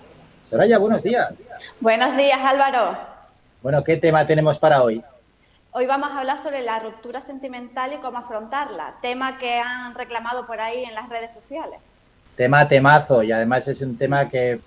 Soraya, 0.49 0.79
buenos 0.79 1.03
días. 1.03 1.47
Buenos 1.79 2.17
días, 2.17 2.39
Álvaro. 2.43 2.97
Bueno, 3.63 3.85
¿qué 3.85 3.97
tema 3.97 4.27
tenemos 4.27 4.59
para 4.59 4.83
hoy? 4.83 5.03
Hoy 5.75 5.87
vamos 5.87 6.11
a 6.11 6.21
hablar 6.21 6.39
sobre 6.39 6.63
la 6.63 6.81
ruptura 6.81 7.23
sentimental 7.23 7.93
y 7.95 7.97
cómo 7.97 8.19
afrontarla, 8.19 8.97
tema 9.01 9.39
que 9.39 9.59
han 9.59 9.95
reclamado 9.95 10.47
por 10.47 10.61
ahí 10.61 10.85
en 10.85 10.95
las 10.95 11.09
redes 11.09 11.33
sociales. 11.33 11.81
Tema 12.37 12.69
temazo 12.69 13.23
y 13.23 13.33
además 13.33 13.67
es 13.69 13.81
un 13.81 13.97
tema 13.97 14.29
que 14.29 14.61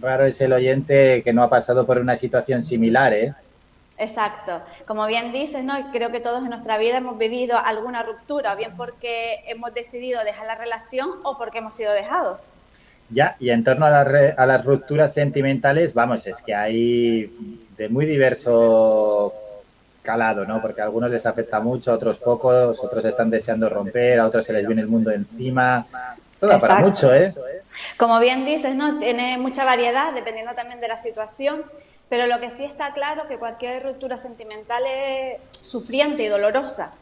raro 0.00 0.24
es 0.24 0.40
el 0.40 0.52
oyente 0.52 1.22
que 1.22 1.32
no 1.32 1.42
ha 1.44 1.48
pasado 1.50 1.86
por 1.86 1.98
una 1.98 2.16
situación 2.16 2.64
similar, 2.64 3.12
¿eh? 3.12 3.32
Exacto. 3.96 4.60
Como 4.88 5.06
bien 5.06 5.30
dices, 5.32 5.62
¿no? 5.62 5.74
creo 5.92 6.10
que 6.10 6.18
todos 6.18 6.42
en 6.42 6.50
nuestra 6.50 6.78
vida 6.78 6.96
hemos 6.96 7.16
vivido 7.16 7.56
alguna 7.56 8.02
ruptura, 8.02 8.56
bien 8.56 8.76
porque 8.76 9.44
hemos 9.46 9.72
decidido 9.72 10.24
dejar 10.24 10.46
la 10.46 10.56
relación 10.56 11.10
o 11.22 11.38
porque 11.38 11.58
hemos 11.58 11.74
sido 11.74 11.92
dejados. 11.92 12.40
Ya, 13.08 13.36
y 13.38 13.50
en 13.50 13.62
torno 13.62 13.86
a, 13.86 13.90
la 13.90 14.02
re- 14.02 14.34
a 14.36 14.46
las 14.46 14.64
rupturas 14.64 15.14
sentimentales, 15.14 15.94
vamos, 15.94 16.26
es 16.26 16.42
que 16.42 16.54
hay 16.56 17.30
de 17.76 17.88
muy 17.88 18.06
diverso 18.06 19.32
calado, 20.04 20.44
¿no? 20.44 20.60
Porque 20.60 20.82
a 20.82 20.84
algunos 20.84 21.10
les 21.10 21.26
afecta 21.26 21.58
mucho, 21.58 21.90
a 21.90 21.94
otros 21.94 22.18
pocos, 22.18 22.78
otros 22.80 23.04
están 23.04 23.30
deseando 23.30 23.68
romper, 23.68 24.20
a 24.20 24.26
otros 24.26 24.44
se 24.44 24.52
les 24.52 24.66
viene 24.66 24.82
el 24.82 24.88
mundo 24.88 25.10
encima. 25.10 25.86
Todo 26.38 26.58
para 26.60 26.80
mucho, 26.80 27.12
¿eh? 27.12 27.32
Como 27.96 28.20
bien 28.20 28.44
dices, 28.44 28.74
¿no? 28.76 28.98
Tiene 28.98 29.38
mucha 29.38 29.64
variedad 29.64 30.12
dependiendo 30.12 30.54
también 30.54 30.78
de 30.78 30.88
la 30.88 30.98
situación, 30.98 31.64
pero 32.08 32.26
lo 32.26 32.38
que 32.38 32.50
sí 32.50 32.64
está 32.64 32.92
claro 32.92 33.26
que 33.26 33.38
cualquier 33.38 33.82
ruptura 33.82 34.16
sentimental 34.18 34.84
es 34.86 35.40
sufriente 35.60 36.22
y 36.22 36.28
dolorosa, 36.28 36.92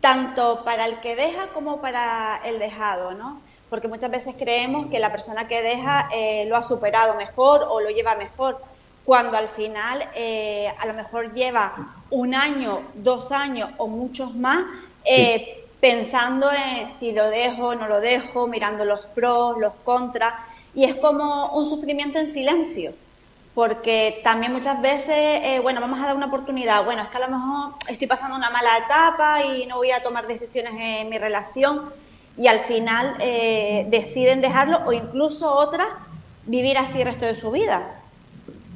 tanto 0.00 0.64
para 0.64 0.86
el 0.86 0.98
que 1.00 1.14
deja 1.14 1.48
como 1.48 1.80
para 1.80 2.40
el 2.44 2.58
dejado, 2.58 3.12
¿no? 3.12 3.42
Porque 3.68 3.86
muchas 3.86 4.10
veces 4.10 4.34
creemos 4.38 4.88
que 4.88 4.98
la 4.98 5.12
persona 5.12 5.46
que 5.46 5.60
deja 5.60 6.08
eh, 6.14 6.46
lo 6.46 6.56
ha 6.56 6.62
superado 6.62 7.16
mejor 7.16 7.66
o 7.68 7.80
lo 7.80 7.90
lleva 7.90 8.14
mejor, 8.14 8.62
cuando 9.06 9.36
al 9.36 9.48
final 9.48 10.04
eh, 10.14 10.68
a 10.78 10.86
lo 10.86 10.92
mejor 10.92 11.32
lleva 11.32 11.94
un 12.10 12.34
año, 12.34 12.82
dos 12.94 13.32
años 13.32 13.70
o 13.78 13.86
muchos 13.86 14.34
más 14.34 14.64
eh, 15.04 15.64
pensando 15.80 16.50
en 16.50 16.90
si 16.90 17.12
lo 17.12 17.30
dejo, 17.30 17.76
no 17.76 17.86
lo 17.86 18.00
dejo, 18.00 18.48
mirando 18.48 18.84
los 18.84 19.00
pros, 19.14 19.58
los 19.58 19.72
contras, 19.84 20.34
y 20.74 20.84
es 20.84 20.96
como 20.96 21.52
un 21.52 21.64
sufrimiento 21.64 22.18
en 22.18 22.26
silencio, 22.26 22.92
porque 23.54 24.20
también 24.24 24.52
muchas 24.52 24.82
veces, 24.82 25.14
eh, 25.14 25.60
bueno, 25.62 25.80
vamos 25.80 26.00
a 26.00 26.06
dar 26.06 26.16
una 26.16 26.26
oportunidad, 26.26 26.84
bueno, 26.84 27.02
es 27.02 27.08
que 27.08 27.16
a 27.18 27.28
lo 27.28 27.38
mejor 27.38 27.74
estoy 27.88 28.08
pasando 28.08 28.34
una 28.34 28.50
mala 28.50 28.76
etapa 28.78 29.44
y 29.44 29.66
no 29.66 29.76
voy 29.76 29.92
a 29.92 30.02
tomar 30.02 30.26
decisiones 30.26 30.72
en 30.76 31.08
mi 31.08 31.18
relación, 31.18 31.92
y 32.36 32.48
al 32.48 32.60
final 32.60 33.16
eh, 33.20 33.86
deciden 33.88 34.40
dejarlo 34.40 34.80
o 34.84 34.92
incluso 34.92 35.50
otras 35.50 35.88
vivir 36.44 36.76
así 36.76 37.00
el 37.00 37.06
resto 37.06 37.24
de 37.24 37.36
su 37.36 37.52
vida. 37.52 38.02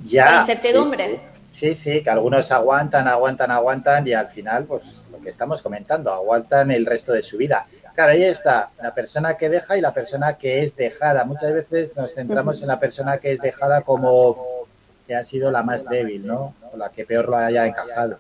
Ya. 0.05 0.31
La 0.31 0.41
incertidumbre. 0.43 1.21
Sí, 1.51 1.75
sí, 1.75 1.93
sí, 1.95 2.03
que 2.03 2.11
algunos 2.11 2.51
aguantan, 2.53 3.09
aguantan, 3.09 3.51
aguantan 3.51 4.07
y 4.07 4.13
al 4.13 4.29
final, 4.29 4.65
pues 4.65 5.09
lo 5.11 5.21
que 5.21 5.31
estamos 5.31 5.63
comentando, 5.63 6.13
aguantan 6.13 6.71
el 6.71 6.87
resto 6.87 7.13
de 7.13 7.23
su 7.23 7.37
vida. 7.37 7.67
Claro, 7.95 8.13
ahí 8.13 8.23
está 8.25 8.69
la 8.81 8.95
persona 8.95 9.37
que 9.37 9.49
deja 9.49 9.77
y 9.77 9.81
la 9.81 9.93
persona 9.93 10.39
que 10.39 10.63
es 10.63 10.77
dejada. 10.77 11.25
Muchas 11.25 11.53
veces 11.53 11.97
nos 11.97 12.15
centramos 12.15 12.63
en 12.63 12.69
la 12.69 12.79
persona 12.79 13.19
que 13.19 13.33
es 13.33 13.41
dejada 13.41 13.83
como 13.83 14.47
que 15.07 15.17
ha 15.17 15.25
sido 15.25 15.51
la 15.51 15.63
más 15.65 15.85
débil, 15.89 16.25
¿no? 16.25 16.55
O 16.73 16.77
la 16.77 16.91
que 16.91 17.05
peor 17.05 17.29
lo 17.29 17.37
haya 17.37 17.67
encajado. 17.67 18.19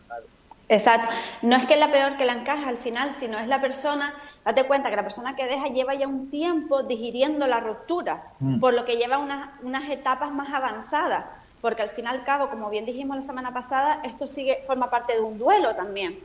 Exacto. 0.68 1.08
No 1.42 1.56
es 1.56 1.66
que 1.66 1.74
es 1.74 1.80
la 1.80 1.90
peor 1.90 2.16
que 2.16 2.24
la 2.24 2.32
encaja 2.32 2.68
al 2.68 2.78
final, 2.78 3.12
sino 3.12 3.38
es 3.38 3.48
la 3.48 3.60
persona, 3.60 4.12
date 4.44 4.64
cuenta 4.64 4.90
que 4.90 4.96
la 4.96 5.02
persona 5.02 5.34
que 5.36 5.46
deja 5.46 5.66
lleva 5.66 5.94
ya 5.94 6.06
un 6.08 6.30
tiempo 6.30 6.82
digiriendo 6.82 7.46
la 7.46 7.60
ruptura, 7.60 8.24
Mm. 8.40 8.60
por 8.60 8.74
lo 8.74 8.84
que 8.84 8.96
lleva 8.96 9.18
unas, 9.18 9.50
unas 9.62 9.88
etapas 9.88 10.30
más 10.32 10.52
avanzadas, 10.52 11.24
porque 11.60 11.82
al 11.82 11.90
fin 11.90 12.06
y 12.06 12.08
al 12.08 12.24
cabo, 12.24 12.50
como 12.50 12.70
bien 12.70 12.86
dijimos 12.86 13.16
la 13.16 13.22
semana 13.22 13.52
pasada, 13.52 14.00
esto 14.04 14.26
sigue, 14.26 14.62
forma 14.66 14.90
parte 14.90 15.14
de 15.14 15.20
un 15.20 15.38
duelo 15.38 15.74
también. 15.74 16.18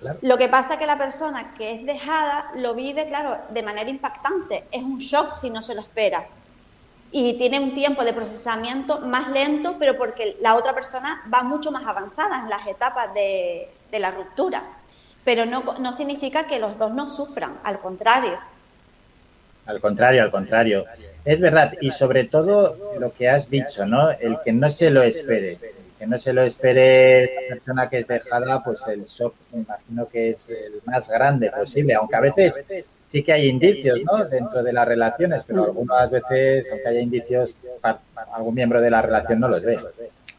Claro. 0.00 0.18
Lo 0.22 0.38
que 0.38 0.48
pasa 0.48 0.74
es 0.74 0.80
que 0.80 0.86
la 0.86 0.96
persona 0.96 1.54
que 1.54 1.72
es 1.72 1.84
dejada 1.84 2.50
lo 2.56 2.74
vive, 2.74 3.08
claro, 3.08 3.38
de 3.50 3.62
manera 3.62 3.90
impactante. 3.90 4.64
Es 4.70 4.82
un 4.82 4.98
shock 4.98 5.36
si 5.36 5.50
no 5.50 5.60
se 5.60 5.74
lo 5.74 5.80
espera. 5.80 6.26
Y 7.10 7.34
tiene 7.38 7.58
un 7.58 7.74
tiempo 7.74 8.04
de 8.04 8.12
procesamiento 8.12 9.00
más 9.00 9.30
lento, 9.30 9.76
pero 9.78 9.96
porque 9.96 10.36
la 10.40 10.54
otra 10.54 10.74
persona 10.74 11.22
va 11.32 11.42
mucho 11.42 11.72
más 11.72 11.86
avanzada 11.86 12.40
en 12.40 12.48
las 12.48 12.66
etapas 12.66 13.12
de, 13.14 13.68
de 13.90 13.98
la 13.98 14.10
ruptura. 14.10 14.62
Pero 15.24 15.46
no, 15.46 15.62
no 15.80 15.92
significa 15.92 16.46
que 16.46 16.58
los 16.58 16.78
dos 16.78 16.92
no 16.92 17.08
sufran, 17.08 17.58
al 17.64 17.80
contrario. 17.80 18.38
Al 19.66 19.80
contrario, 19.80 20.22
al 20.22 20.30
contrario. 20.30 20.84
Es 21.28 21.42
verdad, 21.42 21.74
y 21.82 21.90
sobre 21.90 22.24
todo 22.24 22.74
lo 22.98 23.12
que 23.12 23.28
has 23.28 23.50
dicho, 23.50 23.84
¿no? 23.84 24.10
El 24.12 24.38
que 24.42 24.50
no 24.50 24.70
se 24.70 24.88
lo 24.88 25.02
espere. 25.02 25.58
El 25.60 25.92
que 25.98 26.06
no 26.06 26.18
se 26.18 26.32
lo 26.32 26.40
espere 26.40 27.20
la 27.20 27.54
persona 27.54 27.86
que 27.86 27.98
es 27.98 28.06
dejada, 28.08 28.64
pues 28.64 28.86
el 28.86 29.04
shock 29.04 29.34
me 29.52 29.60
imagino 29.60 30.08
que 30.08 30.30
es 30.30 30.48
el 30.48 30.80
más 30.86 31.06
grande 31.06 31.50
posible, 31.50 31.94
aunque 31.96 32.16
a 32.16 32.20
veces 32.20 32.94
sí 33.10 33.22
que 33.22 33.34
hay 33.34 33.46
indicios, 33.46 34.00
¿no? 34.10 34.24
Dentro 34.24 34.62
de 34.62 34.72
las 34.72 34.88
relaciones, 34.88 35.44
pero 35.44 35.64
algunas 35.64 36.10
veces, 36.10 36.70
aunque 36.72 36.88
haya 36.88 37.00
indicios, 37.00 37.58
algún 38.32 38.54
miembro 38.54 38.80
de 38.80 38.88
la 38.88 39.02
relación 39.02 39.38
no 39.38 39.48
los 39.48 39.60
ve. 39.60 39.78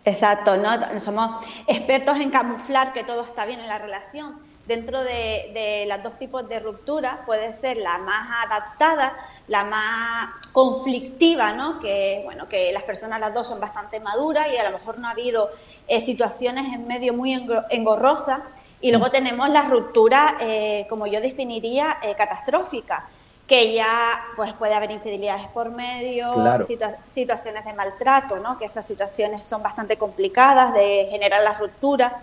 Exacto, 0.06 0.58
¿no? 0.58 0.72
Somos 1.00 1.46
expertos 1.68 2.20
en 2.20 2.32
camuflar 2.32 2.94
que 2.94 3.04
todo 3.04 3.26
está 3.26 3.46
bien 3.46 3.60
en 3.60 3.68
la 3.68 3.78
relación. 3.78 4.40
Dentro 4.66 5.04
de, 5.04 5.52
de 5.54 5.86
los 5.88 6.02
dos 6.02 6.18
tipos 6.18 6.50
de 6.50 6.60
ruptura 6.60 7.22
puede 7.28 7.54
ser 7.54 7.78
la 7.78 8.00
más 8.00 8.48
adaptada, 8.48 9.14
la 9.50 9.64
más 9.66 10.30
conflictiva, 10.54 11.52
¿no? 11.54 11.80
Que, 11.80 12.22
bueno, 12.24 12.48
que 12.48 12.72
las 12.72 12.84
personas 12.84 13.20
las 13.20 13.34
dos 13.34 13.48
son 13.48 13.60
bastante 13.60 14.00
maduras 14.00 14.48
y 14.54 14.58
a 14.58 14.64
lo 14.70 14.78
mejor 14.78 14.98
no 15.00 15.08
ha 15.08 15.12
habido 15.12 15.50
eh, 15.88 16.00
situaciones 16.02 16.74
en 16.74 16.88
medio 16.88 17.14
muy 17.14 17.34
engorrosas. 17.70 18.40
Y 18.82 18.92
luego 18.92 19.12
tenemos 19.12 19.50
la 19.50 19.64
ruptura, 19.64 20.38
eh, 20.40 20.86
como 20.90 21.06
yo 21.08 21.20
definiría, 21.20 21.98
eh, 22.02 22.16
catastrófica, 22.16 23.10
que 23.46 23.74
ya 23.74 24.22
pues 24.38 24.54
puede 24.54 24.74
haber 24.76 24.92
infidelidades 24.92 25.48
por 25.48 25.70
medio, 25.72 26.32
Claro. 26.32 26.66
situa- 26.66 26.98
situaciones 27.08 27.66
de 27.66 27.74
maltrato, 27.74 28.38
¿no? 28.38 28.58
que 28.58 28.66
esas 28.66 28.86
situaciones 28.86 29.46
son 29.46 29.62
bastante 29.64 29.98
complicadas 29.98 30.74
de 30.74 31.08
generar 31.12 31.42
la 31.44 31.54
ruptura, 31.56 32.20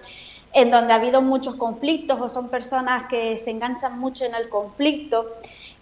en 0.52 0.70
donde 0.70 0.92
ha 0.94 0.96
habido 0.96 1.20
muchos 1.20 1.56
conflictos 1.56 2.18
o 2.20 2.28
son 2.30 2.48
personas 2.48 3.08
que 3.08 3.36
se 3.36 3.50
enganchan 3.50 3.98
mucho 3.98 4.24
en 4.24 4.34
el 4.36 4.48
conflicto. 4.48 5.26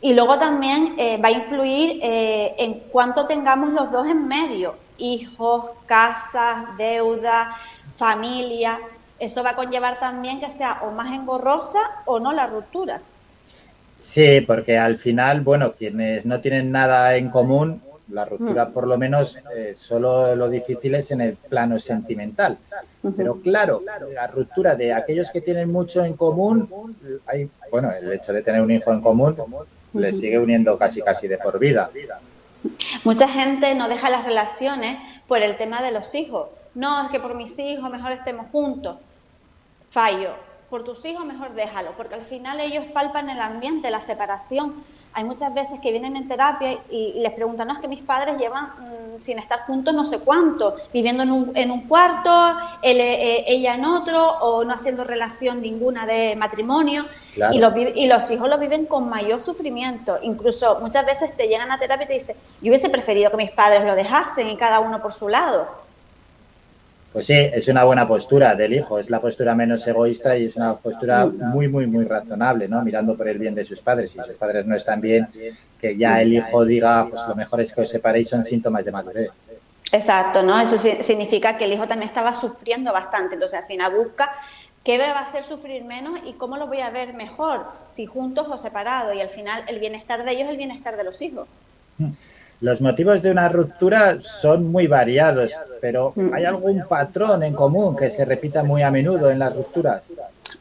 Y 0.05 0.13
luego 0.13 0.39
también 0.39 0.97
eh, 0.99 1.17
va 1.17 1.29
a 1.29 1.33
influir 1.33 1.99
eh, 2.03 2.55
en 2.59 2.75
cuánto 2.93 3.27
tengamos 3.27 3.73
los 3.73 3.91
dos 3.91 4.07
en 4.07 4.29
medio, 4.29 4.75
hijos, 4.99 5.71
casas, 5.87 6.77
deuda, 6.77 7.57
familia. 7.97 8.79
Eso 9.19 9.43
va 9.43 9.53
a 9.53 9.57
conllevar 9.57 9.99
también 9.99 10.41
que 10.41 10.51
sea 10.51 10.83
o 10.83 10.91
más 10.91 11.19
engorrosa 11.19 11.79
o 12.05 12.21
no 12.21 12.35
la 12.35 12.47
ruptura. 12.47 13.01
Sí, 13.99 14.43
porque 14.43 14.77
al 14.77 14.99
final, 14.99 15.41
bueno, 15.41 15.73
quienes 15.73 16.27
no 16.27 16.39
tienen 16.43 16.71
nada 16.71 17.17
en 17.17 17.31
común, 17.31 17.81
la 18.11 18.27
ruptura 18.27 18.69
por 18.69 18.87
lo 18.87 18.99
menos 18.99 19.39
eh, 19.57 19.73
solo 19.75 20.37
lo 20.37 20.51
difícil 20.51 20.97
es 20.97 21.13
en 21.13 21.23
el 21.23 21.35
plano 21.49 21.79
sentimental. 21.79 22.59
Pero 23.17 23.41
claro, 23.41 23.81
la 24.13 24.27
ruptura 24.27 24.75
de 24.75 24.93
aquellos 24.93 25.31
que 25.31 25.41
tienen 25.41 25.73
mucho 25.73 26.05
en 26.05 26.13
común, 26.13 26.69
hay, 27.25 27.49
bueno, 27.71 27.91
el 27.91 28.13
hecho 28.13 28.35
de 28.35 28.43
tener 28.43 28.61
un 28.61 28.71
hijo 28.71 28.93
en 28.93 29.01
común 29.01 29.35
les 29.95 30.19
sigue 30.19 30.39
uniendo 30.39 30.77
casi 30.79 31.01
casi 31.03 31.29
de 31.29 31.39
por 31.39 31.59
vida. 31.59 31.91
Mucha 33.05 33.29
gente 33.29 33.75
no 33.75 33.89
deja 33.89 34.11
las 34.11 34.25
relaciones 34.25 34.99
por 35.27 35.43
el 35.43 35.57
tema 35.57 35.83
de 35.83 35.93
los 35.93 36.15
hijos. 36.15 36.49
No, 36.75 37.05
es 37.05 37.11
que 37.11 37.21
por 37.21 37.35
mis 37.35 37.59
hijos 37.59 37.91
mejor 37.91 38.13
estemos 38.13 38.47
juntos. 38.51 38.99
Fallo. 39.89 40.31
Por 40.71 40.83
tus 40.83 41.05
hijos 41.05 41.25
mejor 41.25 41.55
déjalo, 41.55 41.93
porque 41.97 42.17
al 42.17 42.25
final 42.25 42.59
ellos 42.59 42.85
palpan 42.93 43.31
el 43.31 43.41
ambiente, 43.41 43.91
la 43.91 44.01
separación. 44.01 44.83
Hay 45.15 45.25
muchas 45.25 45.55
veces 45.55 45.79
que 45.81 45.91
vienen 45.91 46.17
en 46.17 46.29
terapia 46.29 46.79
y, 46.91 47.15
les 47.21 47.33
preguntan, 47.33 47.69
no, 47.69 47.75
es 47.75 47.81
que 47.81 47.89
mis 47.89 48.03
padres 48.03 48.37
llevan 48.37 48.65
mm, 48.65 49.21
sin 49.21 49.39
estar 49.39 49.61
juntos 49.61 49.95
no 49.95 50.05
sé 50.05 50.19
cuánto, 50.19 50.75
viviendo 50.93 51.23
en 51.23 51.31
un, 51.31 51.53
en 51.55 51.71
un 51.71 51.83
cuarto, 51.83 52.31
él, 52.83 53.01
eh, 53.01 53.45
ella 53.47 53.75
en 53.75 53.85
otro, 53.85 54.39
o 54.39 54.65
no 54.65 54.75
haciendo 54.75 55.05
relación 55.05 55.63
ninguna 55.63 56.07
de 56.07 56.35
matrimonio. 56.37 57.05
Claro. 57.35 57.55
Y, 57.55 57.59
los, 57.59 57.73
y 57.97 58.07
los 58.07 58.31
hijos 58.31 58.49
lo 58.49 58.59
viven 58.59 58.87
con 58.87 59.09
mayor 59.09 59.43
sufrimiento. 59.43 60.19
Incluso 60.23 60.81
muchas 60.81 61.07
veces 61.07 61.37
te 61.37 61.49
llegan 61.49 61.71
a 61.71 61.79
terapia 61.79 62.05
y 62.05 62.09
te 62.09 62.15
dicen, 62.15 62.37
yo 62.61 62.71
hubiese 62.71 62.91
preferido 62.91 63.31
que 63.31 63.37
mis 63.37 63.51
padres 63.51 63.85
lo 63.85 63.95
dejasen 63.95 64.49
y 64.49 64.57
cada 64.57 64.81
uno 64.81 65.01
por 65.01 65.13
su 65.13 65.29
lado. 65.29 65.84
Pues 67.15 67.27
sí, 67.27 67.33
es 67.35 67.69
una 67.69 67.85
buena 67.85 68.09
postura 68.09 68.57
del 68.57 68.75
hijo, 68.75 68.99
es 68.99 69.09
la 69.09 69.21
postura 69.21 69.55
menos 69.55 69.87
egoísta 69.87 70.37
y 70.37 70.47
es 70.47 70.57
una 70.57 70.75
postura 70.75 71.25
muy, 71.27 71.69
muy, 71.69 71.87
muy 71.87 72.05
razonable, 72.05 72.67
¿no? 72.67 72.83
Mirando 72.83 73.17
por 73.17 73.29
el 73.29 73.39
bien 73.39 73.55
de 73.55 73.65
sus 73.65 73.81
padres. 73.81 74.11
Si 74.11 74.19
sus 74.21 74.35
padres 74.35 74.67
no 74.67 74.75
están 74.75 75.01
bien, 75.01 75.29
que 75.81 75.97
ya 75.97 76.21
el 76.21 76.33
hijo 76.33 76.65
diga, 76.65 77.07
pues 77.09 77.23
lo 77.29 77.37
mejor 77.37 77.61
es 77.61 77.73
que 77.73 77.83
os 77.83 77.89
separéis, 77.89 78.29
son 78.29 78.45
síntomas 78.45 78.85
de 78.85 78.91
madurez. 78.91 79.31
Exacto, 79.93 80.43
¿no? 80.43 80.59
Eso 80.61 80.77
si- 80.77 81.05
significa 81.05 81.57
que 81.57 81.67
el 81.67 81.73
hijo 81.75 81.87
también 81.87 82.09
estaba 82.09 82.35
sufriendo 82.35 82.93
bastante. 82.93 83.35
Entonces 83.35 83.61
al 83.61 83.67
final 83.67 83.95
busca 83.95 84.33
qué 84.83 84.99
me 84.99 85.07
va 85.07 85.21
a 85.21 85.23
hacer 85.23 85.45
sufrir 85.45 85.85
menos 85.85 86.19
y 86.27 86.33
cómo 86.33 86.57
lo 86.57 86.67
voy 86.67 86.81
a 86.81 86.91
ver 86.91 87.15
mejor, 87.15 87.65
si 87.91 88.07
juntos 88.07 88.49
o 88.51 88.59
separados. 88.59 89.15
Y 89.15 89.21
al 89.21 89.29
final 89.29 89.63
el 89.69 89.79
bienestar 89.79 90.25
de 90.25 90.33
ellos 90.33 90.45
es 90.47 90.51
el 90.51 90.57
bienestar 90.57 90.97
de 90.97 91.05
los 91.05 91.23
hijos. 91.23 91.47
Los 92.61 92.81
motivos 92.81 93.21
de 93.21 93.31
una 93.31 93.49
ruptura 93.49 94.21
son 94.21 94.71
muy 94.71 94.87
variados, 94.87 95.53
pero 95.81 96.15
¿hay 96.33 96.45
algún 96.45 96.87
patrón 96.89 97.43
en 97.43 97.53
común 97.55 97.95
que 97.97 98.11
se 98.11 98.25
repita 98.25 98.63
muy 98.63 98.83
a 98.83 98.91
menudo 98.91 99.31
en 99.31 99.39
las 99.39 99.55
rupturas? 99.55 100.11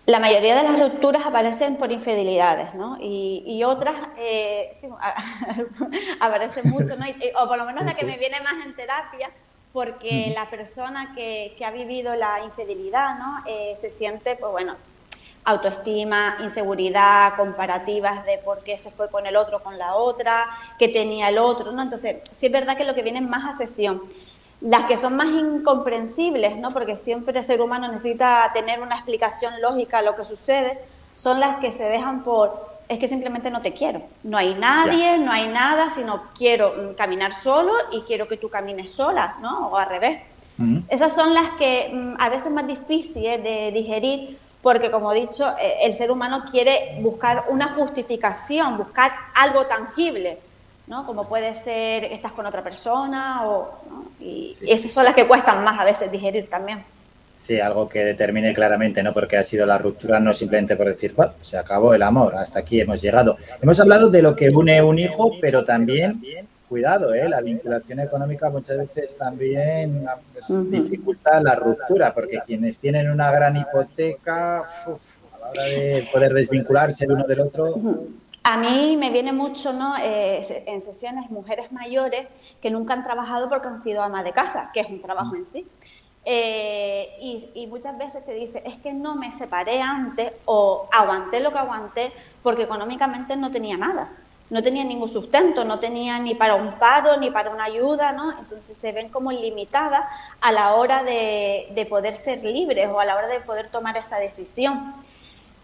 La 0.05 0.19
mayoría 0.19 0.55
de 0.57 0.63
las 0.63 0.79
rupturas 0.79 1.25
aparecen 1.25 1.77
por 1.77 1.91
infidelidades, 1.91 2.73
¿no? 2.75 2.97
Y, 2.99 3.43
y 3.45 3.63
otras 3.63 3.95
eh, 4.19 4.71
sí, 4.75 4.89
aparecen 6.19 6.69
mucho, 6.69 6.95
¿no? 6.97 7.07
Y- 7.07 7.15
o 7.41 7.47
por 7.47 7.57
lo 7.57 7.65
menos 7.65 7.85
la 7.85 7.93
que 7.93 8.05
me 8.05 8.17
viene 8.17 8.37
más 8.41 8.65
en 8.65 8.75
terapia, 8.75 9.29
porque 9.71 10.33
la 10.35 10.49
persona 10.49 11.13
que, 11.15 11.55
que 11.57 11.63
ha 11.65 11.71
vivido 11.71 12.15
la 12.15 12.43
infidelidad, 12.43 13.17
¿no? 13.17 13.43
Eh, 13.47 13.75
se 13.79 13.89
siente, 13.89 14.35
pues 14.35 14.51
bueno, 14.51 14.75
autoestima, 15.45 16.37
inseguridad, 16.41 17.35
comparativas 17.35 18.25
de 18.25 18.37
por 18.37 18.63
qué 18.63 18.77
se 18.77 18.91
fue 18.91 19.09
con 19.09 19.25
el 19.27 19.35
otro, 19.35 19.61
con 19.61 19.77
la 19.77 19.95
otra, 19.95 20.45
qué 20.79 20.87
tenía 20.87 21.29
el 21.29 21.37
otro, 21.37 21.71
¿no? 21.71 21.81
Entonces, 21.81 22.17
sí 22.31 22.45
es 22.45 22.51
verdad 22.51 22.77
que 22.77 22.85
lo 22.85 22.95
que 22.95 23.03
viene 23.03 23.21
más 23.21 23.55
a 23.55 23.57
sesión. 23.57 24.01
Las 24.61 24.85
que 24.85 24.95
son 24.95 25.17
más 25.17 25.27
incomprensibles, 25.27 26.55
¿no? 26.57 26.71
porque 26.71 26.95
siempre 26.95 27.37
el 27.37 27.43
ser 27.43 27.59
humano 27.59 27.91
necesita 27.91 28.49
tener 28.53 28.81
una 28.81 28.95
explicación 28.95 29.61
lógica 29.61 29.97
a 29.97 30.01
lo 30.01 30.15
que 30.15 30.23
sucede, 30.23 30.79
son 31.15 31.41
las 31.41 31.57
que 31.57 31.73
se 31.73 31.83
dejan 31.83 32.23
por, 32.23 32.73
es 32.87 32.97
que 32.97 33.09
simplemente 33.09 33.51
no 33.51 33.61
te 33.61 33.73
quiero. 33.73 34.01
No 34.23 34.37
hay 34.37 34.55
nadie, 34.55 35.17
no 35.17 35.33
hay 35.33 35.47
nada, 35.47 35.89
sino 35.89 36.23
quiero 36.37 36.73
mm, 36.77 36.93
caminar 36.95 37.33
solo 37.33 37.73
y 37.91 38.01
quiero 38.01 38.27
que 38.27 38.37
tú 38.37 38.49
camines 38.49 38.91
sola, 38.91 39.35
¿no? 39.41 39.67
O 39.67 39.77
al 39.77 39.89
revés. 39.89 40.21
Esas 40.87 41.13
son 41.13 41.33
las 41.33 41.49
que 41.57 41.89
mm, 41.91 42.21
a 42.21 42.29
veces 42.29 42.51
más 42.51 42.65
difíciles 42.65 43.43
de 43.43 43.71
digerir 43.73 44.37
porque 44.63 44.89
como 44.89 45.11
he 45.11 45.19
dicho, 45.19 45.47
eh, 45.61 45.75
el 45.83 45.93
ser 45.93 46.09
humano 46.09 46.45
quiere 46.49 46.97
buscar 47.01 47.43
una 47.49 47.67
justificación, 47.73 48.77
buscar 48.77 49.11
algo 49.35 49.65
tangible, 49.65 50.39
¿no? 50.87 51.05
Como 51.05 51.27
puede 51.27 51.53
ser 51.53 52.05
estás 52.05 52.31
con 52.31 52.45
otra 52.45 52.63
persona 52.63 53.45
o, 53.45 53.81
y, 54.21 54.55
esas 54.65 54.89
son 54.89 55.03
las 55.03 55.13
que 55.13 55.27
cuestan 55.27 55.65
más 55.65 55.77
a 55.77 55.83
veces 55.83 56.09
digerir 56.09 56.49
también. 56.49 56.81
Sí, 57.35 57.59
algo 57.59 57.89
que 57.89 58.05
determine 58.05 58.53
claramente, 58.53 59.03
¿no? 59.03 59.11
Porque 59.11 59.35
ha 59.35 59.43
sido 59.43 59.65
la 59.65 59.77
ruptura 59.77 60.19
no 60.21 60.33
simplemente 60.33 60.77
por 60.77 60.87
decir, 60.87 61.13
bueno, 61.13 61.33
se 61.41 61.57
acabó 61.57 61.93
el 61.93 62.01
amor, 62.01 62.33
hasta 62.35 62.59
aquí 62.59 62.79
hemos 62.79 63.01
llegado. 63.01 63.35
Hemos 63.61 63.77
hablado 63.81 64.09
de 64.09 64.21
lo 64.21 64.33
que 64.33 64.49
une 64.49 64.81
un 64.81 64.97
hijo, 64.97 65.31
pero 65.41 65.65
también 65.65 66.21
cuidado, 66.73 67.13
¿eh? 67.13 67.29
la 67.29 67.39
vinculación 67.39 67.99
económica 67.99 68.49
muchas 68.49 68.79
veces 68.79 69.15
también 69.15 70.07
pues, 70.33 70.71
dificulta 70.71 71.39
la 71.39 71.53
ruptura, 71.53 72.11
porque 72.11 72.39
quienes 72.47 72.79
tienen 72.79 73.11
una 73.11 73.29
gran 73.29 73.55
hipoteca, 73.55 74.57
a 74.57 74.63
la 74.63 75.51
hora 75.51 75.63
de 75.65 76.09
poder 76.11 76.33
desvincularse 76.33 77.05
el 77.05 77.11
uno 77.11 77.27
del 77.27 77.41
otro. 77.41 77.75
A 78.43 78.57
mí 78.57 78.97
me 78.97 79.11
viene 79.11 79.31
mucho 79.33 79.71
¿no? 79.71 79.95
Eh, 79.97 80.41
en 80.65 80.81
sesiones 80.81 81.29
mujeres 81.29 81.71
mayores 81.71 82.25
que 82.59 82.71
nunca 82.71 82.95
han 82.95 83.03
trabajado 83.03 83.49
porque 83.49 83.67
han 83.67 83.77
sido 83.77 84.01
amas 84.01 84.23
de 84.23 84.31
casa, 84.31 84.71
que 84.73 84.79
es 84.79 84.89
un 84.89 84.99
trabajo 84.99 85.35
en 85.35 85.45
sí. 85.45 85.67
Eh, 86.25 87.09
y, 87.21 87.49
y, 87.53 87.67
muchas 87.67 87.99
veces 87.99 88.25
te 88.25 88.33
dice, 88.33 88.63
es 88.65 88.77
que 88.77 88.93
no 88.93 89.13
me 89.13 89.31
separé 89.31 89.79
antes 89.79 90.31
o 90.45 90.89
aguanté 90.91 91.39
lo 91.39 91.51
que 91.51 91.59
aguanté 91.59 92.11
porque 92.41 92.63
económicamente 92.63 93.35
no 93.35 93.51
tenía 93.51 93.77
nada 93.77 94.09
no 94.49 94.61
tenía 94.61 94.83
ningún 94.83 95.09
sustento, 95.09 95.63
no 95.63 95.79
tenía 95.79 96.19
ni 96.19 96.35
para 96.35 96.55
un 96.55 96.77
paro 96.77 97.17
ni 97.17 97.31
para 97.31 97.49
una 97.49 97.65
ayuda, 97.65 98.11
¿no? 98.11 98.37
Entonces 98.37 98.77
se 98.77 98.91
ven 98.91 99.09
como 99.09 99.31
limitadas 99.31 100.03
a 100.41 100.51
la 100.51 100.75
hora 100.75 101.03
de, 101.03 101.87
poder 101.89 102.15
ser 102.15 102.43
libres 102.43 102.87
o 102.91 102.99
a 102.99 103.05
la 103.05 103.15
hora 103.15 103.27
de 103.27 103.39
poder 103.39 103.69
tomar 103.69 103.97
esa 103.97 104.17
decisión. 104.17 104.93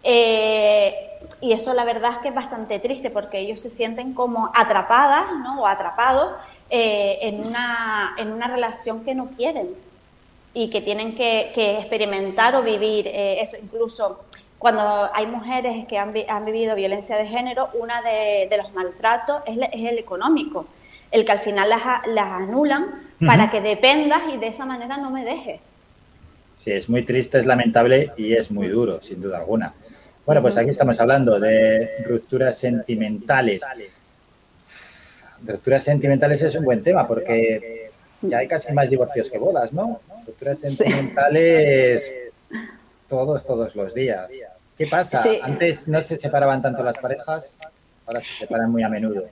Eh, 0.02 1.10
y 1.40 1.52
eso 1.52 1.74
la 1.74 1.84
verdad 1.84 2.12
es 2.12 2.18
que 2.18 2.28
es 2.28 2.34
bastante 2.34 2.78
triste 2.78 3.10
porque 3.10 3.38
ellos 3.38 3.60
se 3.60 3.68
sienten 3.68 4.14
como 4.14 4.50
atrapadas 4.54 5.26
¿no? 5.42 5.60
o 5.60 5.66
atrapados 5.66 6.32
eh, 6.70 7.18
en, 7.22 7.44
una, 7.46 8.14
en 8.16 8.32
una 8.32 8.48
relación 8.48 9.04
que 9.04 9.14
no 9.14 9.28
quieren 9.36 9.68
y 10.54 10.70
que 10.70 10.80
tienen 10.80 11.14
que, 11.14 11.40
experimentar 11.78 12.56
o 12.56 12.62
vivir 12.62 13.06
eh, 13.08 13.40
eso. 13.40 13.56
Incluso 13.62 14.24
cuando 14.60 15.08
hay 15.14 15.26
mujeres 15.26 15.86
que 15.86 15.96
han, 15.96 16.12
vivido 16.44 16.76
violencia 16.76 17.16
de 17.16 17.26
género, 17.26 17.70
una 17.72 18.02
de, 18.02 18.54
los 18.58 18.74
maltratos 18.74 19.40
es, 19.46 19.56
el 19.56 19.98
económico, 19.98 20.66
el 21.10 21.24
que 21.24 21.32
al 21.32 21.38
final 21.38 21.70
las, 21.70 22.26
anulan 22.26 23.10
para 23.26 23.50
que 23.50 23.62
dependas 23.62 24.20
y 24.30 24.36
de 24.36 24.48
esa 24.48 24.66
manera 24.66 24.98
no 24.98 25.10
me 25.10 25.24
dejes. 25.24 25.60
Sí, 26.54 26.72
es 26.72 26.90
muy 26.90 27.06
triste, 27.06 27.38
es 27.38 27.46
lamentable 27.46 28.12
y 28.18 28.34
es 28.34 28.50
muy 28.50 28.68
duro, 28.68 29.00
sin 29.00 29.22
duda 29.22 29.38
alguna. 29.38 29.72
Bueno, 30.26 30.42
pues 30.42 30.58
aquí 30.58 30.68
estamos 30.68 31.00
hablando 31.00 31.40
de 31.40 32.04
rupturas 32.04 32.58
sentimentales. 32.58 33.62
Rupturas 35.42 35.84
sentimentales 35.84 36.42
es 36.42 36.54
un 36.54 36.66
buen 36.66 36.84
tema 36.84 37.08
porque 37.08 37.90
ya 38.20 38.36
hay 38.36 38.46
casi 38.46 38.74
más 38.74 38.90
divorcios 38.90 39.30
que 39.30 39.38
bodas, 39.38 39.72
¿no? 39.72 40.02
Rupturas 40.26 40.58
sentimentales 40.58 42.29
todos, 43.10 43.44
todos 43.44 43.76
los 43.76 43.92
días. 43.92 44.32
¿Qué 44.78 44.86
pasa? 44.86 45.22
Antes 45.42 45.88
no 45.88 46.00
se 46.00 46.16
separaban 46.16 46.62
tanto 46.62 46.82
las 46.82 46.96
parejas, 46.96 47.58
ahora 48.06 48.22
se 48.22 48.32
separan 48.38 48.70
muy 48.70 48.82
a 48.82 48.88
menudo. 48.88 49.24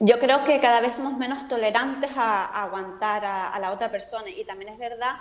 Yo 0.00 0.18
creo 0.18 0.44
que 0.44 0.58
cada 0.58 0.80
vez 0.80 0.96
somos 0.96 1.16
menos 1.16 1.46
tolerantes 1.48 2.10
a, 2.16 2.64
aguantar 2.64 3.24
a, 3.24 3.58
la 3.60 3.70
otra 3.70 3.90
persona 3.90 4.28
y 4.28 4.44
también 4.44 4.72
es 4.72 4.78
verdad 4.78 5.12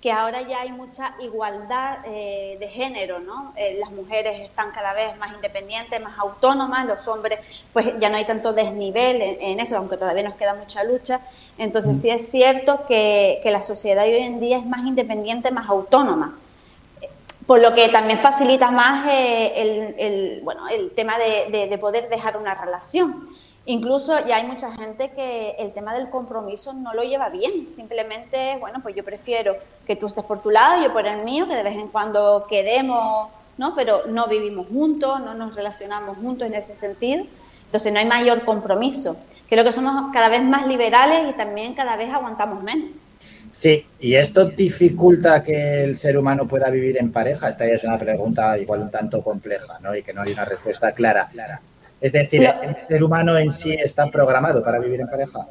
que 0.00 0.10
ahora 0.10 0.42
ya 0.42 0.60
hay 0.60 0.72
mucha 0.72 1.14
igualdad 1.20 1.98
eh, 2.04 2.56
de 2.58 2.68
género, 2.68 3.20
¿no? 3.20 3.52
Eh, 3.56 3.76
las 3.78 3.90
mujeres 3.92 4.40
están 4.40 4.72
cada 4.72 4.94
vez 4.94 5.16
más 5.16 5.32
independientes, 5.32 6.00
más 6.00 6.18
autónomas, 6.18 6.86
los 6.86 7.06
hombres, 7.06 7.38
pues 7.72 7.86
ya 8.00 8.10
no 8.10 8.16
hay 8.16 8.24
tanto 8.24 8.52
desnivel 8.52 9.22
en, 9.40 9.60
eso, 9.60 9.76
aunque 9.76 9.96
todavía 9.96 10.24
nos 10.24 10.34
queda 10.34 10.54
mucha 10.54 10.82
lucha. 10.82 11.20
Entonces 11.56 11.98
mm. 11.98 12.00
sí 12.00 12.10
es 12.10 12.28
cierto 12.28 12.84
que, 12.88 13.40
que 13.44 13.50
la 13.52 13.62
sociedad 13.62 14.04
hoy 14.04 14.16
en 14.16 14.40
día 14.40 14.58
es 14.58 14.66
más 14.66 14.84
independiente, 14.84 15.52
más 15.52 15.68
autónoma 15.68 16.36
por 17.46 17.60
lo 17.60 17.74
que 17.74 17.88
también 17.88 18.18
facilita 18.18 18.70
más 18.70 19.06
eh, 19.08 19.94
el, 19.98 20.40
bueno, 20.42 20.68
el 20.68 20.90
tema 20.92 21.14
de, 21.18 21.78
poder 21.78 22.08
dejar 22.08 22.36
una 22.36 22.54
relación. 22.54 23.28
Incluso 23.64 24.26
ya 24.26 24.36
hay 24.36 24.44
mucha 24.44 24.72
gente 24.72 25.10
que 25.12 25.50
el 25.58 25.72
tema 25.72 25.94
del 25.94 26.10
compromiso 26.10 26.72
no 26.72 26.94
lo 26.94 27.04
lleva 27.04 27.28
bien, 27.28 27.64
simplemente, 27.64 28.56
bueno, 28.58 28.80
pues 28.82 28.96
yo 28.96 29.04
prefiero 29.04 29.56
que 29.86 29.94
tú 29.94 30.08
estés 30.08 30.24
por 30.24 30.42
tu 30.42 30.50
lado, 30.50 30.82
yo 30.82 30.92
por 30.92 31.06
el 31.06 31.22
mío, 31.22 31.46
que 31.46 31.54
de 31.54 31.62
vez 31.62 31.76
en 31.76 31.88
cuando 31.88 32.46
quedemos, 32.48 33.28
¿no? 33.58 33.74
Pero 33.76 34.02
no 34.08 34.26
vivimos 34.26 34.66
juntos, 34.66 35.20
no 35.20 35.34
nos 35.34 35.54
relacionamos 35.54 36.16
juntos 36.18 36.48
en 36.48 36.54
ese 36.54 36.74
sentido, 36.74 37.24
entonces 37.66 37.92
no 37.92 38.00
hay 38.00 38.06
mayor 38.06 38.44
compromiso. 38.44 39.16
Creo 39.48 39.64
que 39.64 39.70
somos 39.70 40.12
cada 40.12 40.28
vez 40.28 40.42
más 40.42 40.66
liberales 40.66 41.30
y 41.30 41.32
también 41.34 41.74
cada 41.74 41.96
vez 41.96 42.12
aguantamos 42.12 42.62
menos. 42.64 42.90
Sí, 43.52 43.86
y 44.00 44.14
esto 44.14 44.46
dificulta 44.46 45.42
que 45.42 45.84
el 45.84 45.94
ser 45.94 46.16
humano 46.16 46.48
pueda 46.48 46.70
vivir 46.70 46.96
en 46.96 47.12
pareja. 47.12 47.50
Esta 47.50 47.66
ya 47.66 47.74
es 47.74 47.84
una 47.84 47.98
pregunta 47.98 48.56
igual 48.56 48.80
un 48.80 48.90
tanto 48.90 49.22
compleja, 49.22 49.78
¿no? 49.80 49.94
Y 49.94 50.02
que 50.02 50.14
no 50.14 50.22
hay 50.22 50.32
una 50.32 50.46
respuesta 50.46 50.92
clara. 50.92 51.28
Es 52.00 52.12
decir, 52.12 52.50
¿el 52.62 52.74
ser 52.74 53.04
humano 53.04 53.36
en 53.36 53.50
sí 53.50 53.74
está 53.74 54.06
programado 54.06 54.64
para 54.64 54.78
vivir 54.78 55.02
en 55.02 55.06
pareja? 55.06 55.46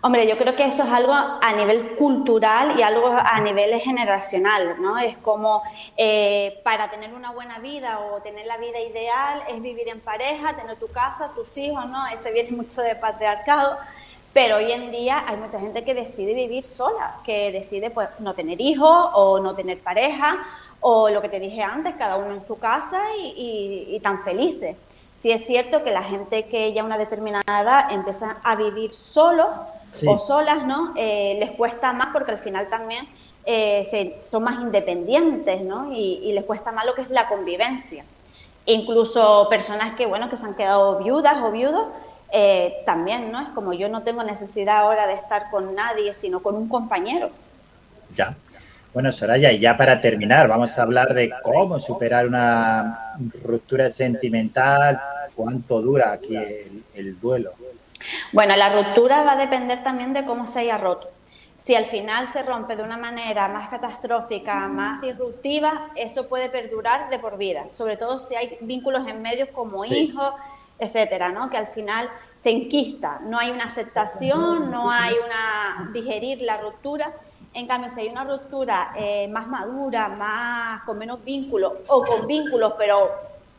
Hombre, 0.00 0.28
yo 0.28 0.36
creo 0.36 0.56
que 0.56 0.66
eso 0.66 0.82
es 0.82 0.90
algo 0.90 1.14
a 1.14 1.52
nivel 1.56 1.94
cultural 1.94 2.78
y 2.78 2.82
algo 2.82 3.08
a 3.08 3.40
nivel 3.40 3.80
generacional, 3.80 4.76
¿no? 4.78 4.98
Es 4.98 5.16
como 5.16 5.62
eh, 5.96 6.60
para 6.64 6.90
tener 6.90 7.14
una 7.14 7.30
buena 7.30 7.60
vida 7.60 8.00
o 8.00 8.20
tener 8.20 8.44
la 8.44 8.58
vida 8.58 8.80
ideal 8.80 9.44
es 9.48 9.62
vivir 9.62 9.88
en 9.88 10.00
pareja, 10.00 10.56
tener 10.56 10.76
tu 10.76 10.88
casa, 10.88 11.32
tus 11.34 11.56
hijos, 11.56 11.88
¿no? 11.88 12.06
Ese 12.08 12.32
viene 12.32 12.50
mucho 12.50 12.82
de 12.82 12.96
patriarcado. 12.96 13.78
Pero 14.34 14.56
hoy 14.56 14.72
en 14.72 14.90
día 14.90 15.24
hay 15.28 15.36
mucha 15.36 15.60
gente 15.60 15.84
que 15.84 15.94
decide 15.94 16.34
vivir 16.34 16.64
sola, 16.64 17.20
que 17.24 17.52
decide 17.52 17.90
pues 17.90 18.08
no 18.18 18.34
tener 18.34 18.60
hijos 18.60 19.08
o 19.14 19.38
no 19.38 19.54
tener 19.54 19.80
pareja 19.80 20.44
o 20.80 21.08
lo 21.08 21.22
que 21.22 21.28
te 21.28 21.38
dije 21.38 21.62
antes, 21.62 21.94
cada 21.94 22.16
uno 22.16 22.34
en 22.34 22.44
su 22.44 22.58
casa 22.58 23.00
y, 23.16 23.98
tan 24.02 24.24
felices. 24.24 24.76
Sí 25.14 25.30
es 25.30 25.46
cierto 25.46 25.84
que 25.84 25.92
la 25.92 26.02
gente 26.02 26.46
que 26.46 26.72
ya 26.72 26.82
a 26.82 26.84
una 26.84 26.98
determinada 26.98 27.62
edad 27.62 27.92
empieza 27.92 28.38
a 28.42 28.56
vivir 28.56 28.92
solos 28.92 29.48
o 30.04 30.18
solas, 30.18 30.66
¿no? 30.66 30.92
Eh, 30.96 31.36
les 31.38 31.52
cuesta 31.52 31.92
más 31.92 32.08
porque 32.12 32.32
al 32.32 32.40
final 32.40 32.68
también 32.68 33.08
eh, 33.46 34.18
son 34.20 34.42
más 34.42 34.60
independientes, 34.60 35.62
¿no? 35.62 35.92
Y, 35.92 36.20
y, 36.24 36.32
les 36.32 36.44
cuesta 36.44 36.72
más 36.72 36.84
lo 36.84 36.94
que 36.94 37.02
es 37.02 37.10
la 37.10 37.28
convivencia. 37.28 38.04
Incluso 38.66 39.46
personas 39.48 39.94
que, 39.94 40.06
bueno, 40.06 40.28
que 40.28 40.36
se 40.36 40.44
han 40.44 40.56
quedado 40.56 40.98
viudas 40.98 41.36
o 41.40 41.52
viudos, 41.52 41.86
eh, 42.36 42.82
también, 42.84 43.30
¿no? 43.30 43.40
Es 43.40 43.48
como 43.50 43.74
yo 43.74 43.88
no 43.88 44.02
tengo 44.02 44.24
necesidad 44.24 44.78
ahora 44.78 45.06
de 45.06 45.14
estar 45.14 45.50
con 45.52 45.72
nadie, 45.72 46.12
sino 46.14 46.42
con 46.42 46.56
un 46.56 46.68
compañero. 46.68 47.30
Ya. 48.12 48.34
Bueno, 48.92 49.12
Soraya, 49.12 49.52
y 49.52 49.60
ya 49.60 49.76
para 49.76 50.00
terminar, 50.00 50.48
vamos 50.48 50.76
a 50.76 50.82
hablar 50.82 51.14
de 51.14 51.32
cómo 51.44 51.78
superar 51.78 52.26
una 52.26 53.16
ruptura 53.40 53.88
sentimental, 53.88 55.00
cuánto 55.36 55.80
dura 55.80 56.10
aquí 56.10 56.36
el, 56.94 57.20
duelo. 57.20 57.52
Bueno, 58.32 58.56
la 58.56 58.68
ruptura 58.70 59.22
va 59.22 59.34
a 59.34 59.36
depender 59.36 59.84
también 59.84 60.12
de 60.12 60.24
cómo 60.24 60.48
se 60.48 60.58
haya 60.58 60.76
roto. 60.76 61.08
Si 61.56 61.76
al 61.76 61.84
final 61.84 62.26
se 62.26 62.42
rompe 62.42 62.74
de 62.74 62.82
una 62.82 62.96
manera 62.96 63.46
más 63.46 63.68
catastrófica, 63.68 64.66
más 64.66 65.00
disruptiva, 65.00 65.90
eso 65.94 66.28
puede 66.28 66.48
perdurar 66.48 67.10
de 67.10 67.20
por 67.20 67.38
vida, 67.38 67.66
sobre 67.70 67.96
todo 67.96 68.18
si 68.18 68.34
hay 68.34 68.58
vínculos 68.60 69.06
en 69.06 69.22
medios 69.22 69.50
como 69.50 69.84
hijos, 69.84 70.34
etcétera, 70.78 71.30
¿no? 71.30 71.50
Que 71.50 71.56
al 71.56 71.66
final 71.66 72.10
se 72.34 72.50
enquista, 72.50 73.20
no 73.22 73.38
hay 73.38 73.50
una 73.50 73.64
aceptación, 73.64 74.70
no 74.70 74.90
hay 74.90 75.14
una 75.24 75.90
digerir 75.92 76.40
la 76.42 76.56
ruptura. 76.58 77.12
En 77.52 77.66
cambio, 77.66 77.88
si 77.88 78.00
hay 78.00 78.08
una 78.08 78.24
ruptura 78.24 78.92
eh, 78.96 79.28
más 79.28 79.46
madura, 79.46 80.08
más 80.08 80.82
con 80.82 80.98
menos 80.98 81.22
vínculos 81.24 81.72
o 81.88 82.02
con 82.02 82.26
vínculos 82.26 82.74
pero 82.76 83.08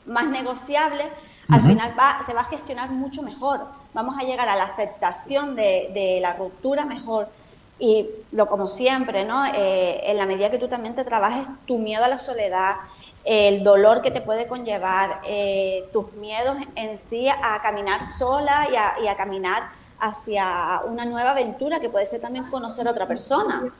más 0.06 0.27
negociables, 0.27 1.08
al 1.48 1.61
final 1.61 1.95
va, 1.98 2.22
se 2.26 2.34
va 2.34 2.42
a 2.42 2.45
gestionar 2.45 2.90
mucho 2.90 3.22
mejor. 3.22 3.66
Vamos 3.94 4.16
a 4.19 4.24
llegar 4.24 4.50
a 4.50 4.56
la 4.56 4.64
aceptación 4.64 5.56
de, 5.56 5.92
de 5.94 6.19
la 6.22 6.34
ruptura 6.34 6.85
mejor. 6.85 7.30
Y 7.77 8.08
lo 8.32 8.48
como 8.48 8.69
siempre, 8.69 9.26
¿no? 9.26 9.45
Eh, 9.45 10.10
en 10.10 10.18
la 10.18 10.26
medida 10.26 10.50
que 10.50 10.58
tú 10.58 10.68
también 10.68 10.95
te 10.95 11.03
trabajes 11.03 11.45
tu 11.66 11.77
miedo 11.77 12.03
a 12.03 12.08
la 12.08 12.18
soledad, 12.18 12.76
el 13.25 13.63
dolor 13.63 14.01
que 14.01 14.11
te 14.11 14.21
puede 14.21 14.47
conllevar, 14.47 15.21
eh, 15.27 15.85
tus 15.91 16.13
miedos 16.13 16.57
en 16.75 16.97
sí 16.97 17.27
a 17.27 17.59
caminar 17.61 18.05
sola 18.05 18.67
y 19.01 19.07
a, 19.07 19.17
caminar 19.17 19.63
hacia 19.99 20.81
una 20.85 21.05
nueva 21.05 21.31
aventura 21.31 21.79
que 21.79 21.89
puede 21.89 22.05
ser 22.05 22.21
también 22.21 22.45
conocer 22.49 22.87
a 22.87 22.91
otra 22.91 23.07
persona. 23.07 23.73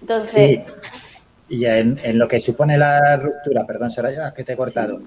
Entonces, 0.00 0.60
Sí. 0.64 0.72
Y 1.48 1.64
en, 1.66 1.98
en 2.02 2.18
lo 2.18 2.26
que 2.26 2.40
supone 2.40 2.76
la 2.76 3.16
ruptura, 3.16 3.64
perdón, 3.64 3.90
Soraya, 3.90 4.34
que 4.34 4.42
te 4.42 4.52
he 4.52 4.56
cortado. 4.56 5.00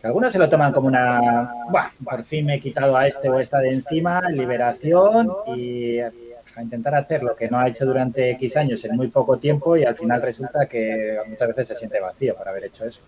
Que 0.00 0.06
algunos 0.06 0.32
se 0.32 0.38
lo 0.38 0.48
toman 0.48 0.72
como 0.72 0.88
una, 0.88 1.52
"Buah, 1.70 1.90
por 2.04 2.24
fin 2.24 2.46
me 2.46 2.54
he 2.54 2.60
quitado 2.60 2.96
a 2.96 3.06
este 3.06 3.28
o 3.28 3.38
esta 3.38 3.58
de 3.58 3.70
encima, 3.70 4.20
liberación 4.30 5.30
y 5.46 5.98
a 6.58 6.62
intentar 6.62 6.94
hacer 6.94 7.22
lo 7.22 7.36
que 7.36 7.48
no 7.48 7.58
ha 7.58 7.68
hecho 7.68 7.86
durante 7.86 8.30
X 8.32 8.56
años 8.56 8.84
en 8.84 8.96
muy 8.96 9.08
poco 9.08 9.38
tiempo 9.38 9.76
y 9.76 9.84
al 9.84 9.96
final 9.96 10.20
resulta 10.22 10.66
que 10.66 11.18
muchas 11.26 11.48
veces 11.48 11.68
se 11.68 11.74
siente 11.76 12.00
vacío 12.00 12.36
por 12.36 12.48
haber 12.48 12.64
hecho 12.64 12.84
eso. 12.84 13.02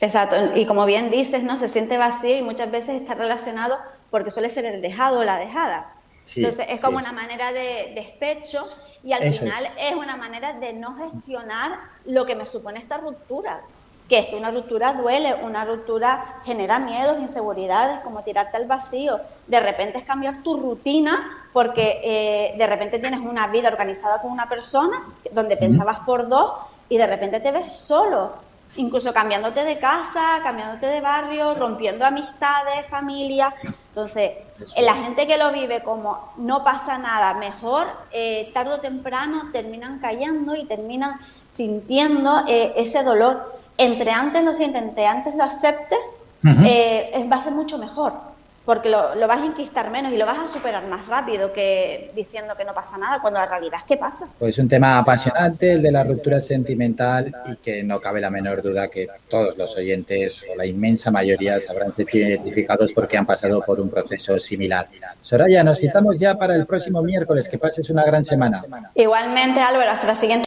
Exacto, 0.00 0.36
y 0.54 0.66
como 0.66 0.86
bien 0.86 1.10
dices, 1.10 1.44
¿no? 1.44 1.56
Se 1.56 1.68
siente 1.68 1.96
vacío 1.98 2.36
y 2.36 2.42
muchas 2.42 2.70
veces 2.70 3.00
está 3.00 3.14
relacionado 3.14 3.78
porque 4.10 4.30
suele 4.30 4.48
ser 4.48 4.64
el 4.66 4.82
dejado 4.82 5.20
o 5.20 5.24
la 5.24 5.38
dejada. 5.38 5.92
Sí, 6.24 6.40
Entonces 6.42 6.66
es 6.70 6.80
sí, 6.80 6.82
como 6.82 7.00
sí. 7.00 7.04
una 7.04 7.12
manera 7.12 7.52
de 7.52 7.92
despecho 7.94 8.64
y 9.02 9.12
al 9.12 9.22
Eso 9.22 9.40
final 9.40 9.64
es. 9.78 9.94
una 9.94 10.16
manera 10.16 10.54
de 10.54 10.72
no 10.72 10.96
gestionar 10.96 11.78
lo 12.06 12.24
que 12.26 12.34
me 12.34 12.46
supone 12.46 12.78
esta 12.80 12.96
ruptura. 12.98 13.62
Que 14.08 14.18
es 14.18 14.26
que 14.26 14.36
una 14.36 14.50
ruptura 14.50 14.92
duele, 14.92 15.34
una 15.42 15.64
ruptura 15.64 16.40
genera 16.44 16.78
miedos, 16.78 17.18
inseguridades, 17.18 18.00
como 18.00 18.22
tirarte 18.22 18.56
al 18.56 18.66
vacío. 18.66 19.20
De 19.46 19.60
repente 19.60 19.98
es 19.98 20.04
cambiar 20.04 20.42
tu 20.42 20.56
rutina 20.58 21.46
porque 21.52 22.00
eh, 22.02 22.54
de 22.58 22.66
repente 22.66 22.98
tienes 22.98 23.20
una 23.20 23.46
vida 23.46 23.68
organizada 23.68 24.20
con 24.20 24.30
una 24.30 24.48
persona 24.48 25.04
donde 25.32 25.56
pensabas 25.56 26.00
por 26.00 26.28
dos 26.28 26.52
y 26.88 26.98
de 26.98 27.06
repente 27.06 27.40
te 27.40 27.52
ves 27.52 27.72
solo 27.72 28.44
incluso 28.76 29.12
cambiándote 29.12 29.64
de 29.64 29.78
casa, 29.78 30.40
cambiándote 30.42 30.86
de 30.86 31.00
barrio, 31.00 31.54
rompiendo 31.54 32.04
amistades, 32.04 32.86
familia. 32.88 33.54
Entonces, 33.88 34.32
la 34.80 34.94
gente 34.94 35.26
que 35.26 35.36
lo 35.36 35.52
vive 35.52 35.82
como 35.82 36.32
no 36.36 36.64
pasa 36.64 36.98
nada, 36.98 37.34
mejor, 37.34 37.86
eh, 38.10 38.50
tarde 38.52 38.74
o 38.74 38.80
temprano 38.80 39.50
terminan 39.52 39.98
callando 40.00 40.54
y 40.56 40.64
terminan 40.64 41.20
sintiendo 41.48 42.44
eh, 42.48 42.72
ese 42.76 43.02
dolor. 43.02 43.54
Entre 43.78 44.10
antes 44.10 44.42
lo 44.44 44.54
sientes, 44.54 44.82
entre 44.82 45.06
antes 45.06 45.34
lo 45.34 45.42
aceptes, 45.44 45.98
Ujú. 46.44 46.64
eh, 46.66 47.10
es- 47.14 47.30
va 47.30 47.36
a 47.36 47.42
ser 47.42 47.52
mucho 47.52 47.78
mejor. 47.78 48.34
Porque 48.64 48.88
lo, 48.88 49.14
lo 49.16 49.28
vas 49.28 49.42
a 49.42 49.44
inquistar 49.44 49.90
menos 49.90 50.10
y 50.14 50.16
lo 50.16 50.24
vas 50.24 50.38
a 50.38 50.46
superar 50.50 50.86
más 50.86 51.06
rápido 51.06 51.52
que 51.52 52.10
diciendo 52.16 52.54
que 52.56 52.64
no 52.64 52.72
pasa 52.72 52.96
nada, 52.96 53.20
cuando 53.20 53.38
la 53.38 53.44
realidad 53.44 53.80
es 53.80 53.84
que 53.84 53.98
pasa. 53.98 54.26
Pues 54.38 54.56
un 54.56 54.66
tema 54.70 54.96
apasionante, 54.96 55.72
el 55.74 55.82
de 55.82 55.92
la 55.92 56.02
ruptura 56.02 56.40
sentimental, 56.40 57.30
y 57.52 57.56
que 57.56 57.82
no 57.82 58.00
cabe 58.00 58.22
la 58.22 58.30
menor 58.30 58.62
duda 58.62 58.88
que 58.88 59.06
todos 59.28 59.58
los 59.58 59.76
oyentes, 59.76 60.46
o 60.50 60.56
la 60.56 60.64
inmensa 60.64 61.10
mayoría, 61.10 61.60
se 61.60 61.70
habrán 61.70 61.92
sentido 61.92 62.26
identificados 62.26 62.94
porque 62.94 63.18
han 63.18 63.26
pasado 63.26 63.60
por 63.66 63.78
un 63.80 63.90
proceso 63.90 64.38
similar. 64.38 64.88
Soraya, 65.20 65.62
nos 65.62 65.78
citamos 65.80 66.18
ya 66.18 66.34
para 66.38 66.54
el 66.56 66.64
próximo 66.64 67.02
miércoles. 67.02 67.50
Que 67.50 67.58
pases 67.58 67.90
una 67.90 68.02
gran 68.02 68.24
semana. 68.24 68.62
Igualmente, 68.94 69.60
Álvaro, 69.60 69.90
hasta 69.90 70.06
la 70.06 70.14
siguiente. 70.14 70.46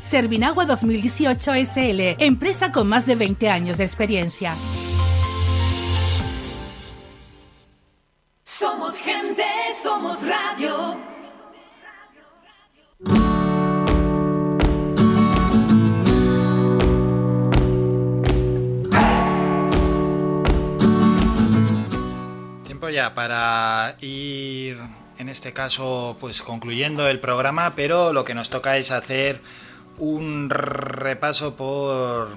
Servinagua 0.03 0.65
2018 0.65 1.53
SL, 1.53 2.15
empresa 2.19 2.71
con 2.71 2.87
más 2.87 3.05
de 3.05 3.15
20 3.15 3.49
años 3.49 3.77
de 3.77 3.83
experiencia. 3.83 4.55
Somos 8.43 8.97
gente, 8.97 9.43
somos 9.81 10.21
radio. 10.21 10.99
Tiempo 22.65 22.89
ya 22.89 23.13
para 23.13 23.95
ir, 24.01 24.79
en 25.19 25.29
este 25.29 25.53
caso, 25.53 26.17
pues 26.19 26.41
concluyendo 26.41 27.07
el 27.07 27.19
programa, 27.19 27.73
pero 27.75 28.13
lo 28.13 28.25
que 28.25 28.33
nos 28.33 28.49
toca 28.49 28.77
es 28.77 28.91
hacer 28.91 29.39
un 30.01 30.49
repaso 30.49 31.55
por 31.55 32.35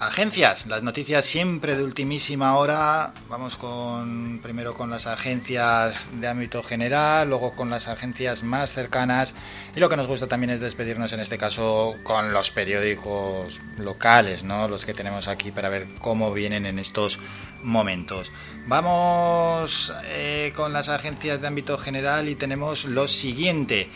agencias. 0.00 0.66
Las 0.66 0.82
noticias 0.82 1.24
siempre 1.24 1.76
de 1.76 1.84
ultimísima 1.84 2.56
hora. 2.56 3.14
Vamos 3.28 3.56
con 3.56 4.40
primero 4.42 4.74
con 4.74 4.90
las 4.90 5.06
agencias 5.06 6.20
de 6.20 6.26
ámbito 6.26 6.60
general, 6.64 7.28
luego 7.28 7.54
con 7.54 7.70
las 7.70 7.86
agencias 7.86 8.42
más 8.42 8.72
cercanas 8.72 9.36
y 9.76 9.78
lo 9.80 9.88
que 9.88 9.96
nos 9.96 10.08
gusta 10.08 10.26
también 10.26 10.50
es 10.50 10.60
despedirnos 10.60 11.12
en 11.12 11.20
este 11.20 11.38
caso 11.38 11.94
con 12.02 12.32
los 12.32 12.50
periódicos 12.50 13.60
locales, 13.78 14.42
¿no? 14.42 14.66
Los 14.66 14.84
que 14.84 14.92
tenemos 14.92 15.28
aquí 15.28 15.52
para 15.52 15.68
ver 15.68 15.86
cómo 16.00 16.32
vienen 16.32 16.66
en 16.66 16.80
estos 16.80 17.20
momentos. 17.62 18.32
Vamos 18.66 19.92
eh, 20.06 20.52
con 20.56 20.72
las 20.72 20.88
agencias 20.88 21.40
de 21.40 21.46
ámbito 21.46 21.78
general 21.78 22.28
y 22.28 22.34
tenemos 22.34 22.86
lo 22.86 23.06
siguiente. 23.06 23.88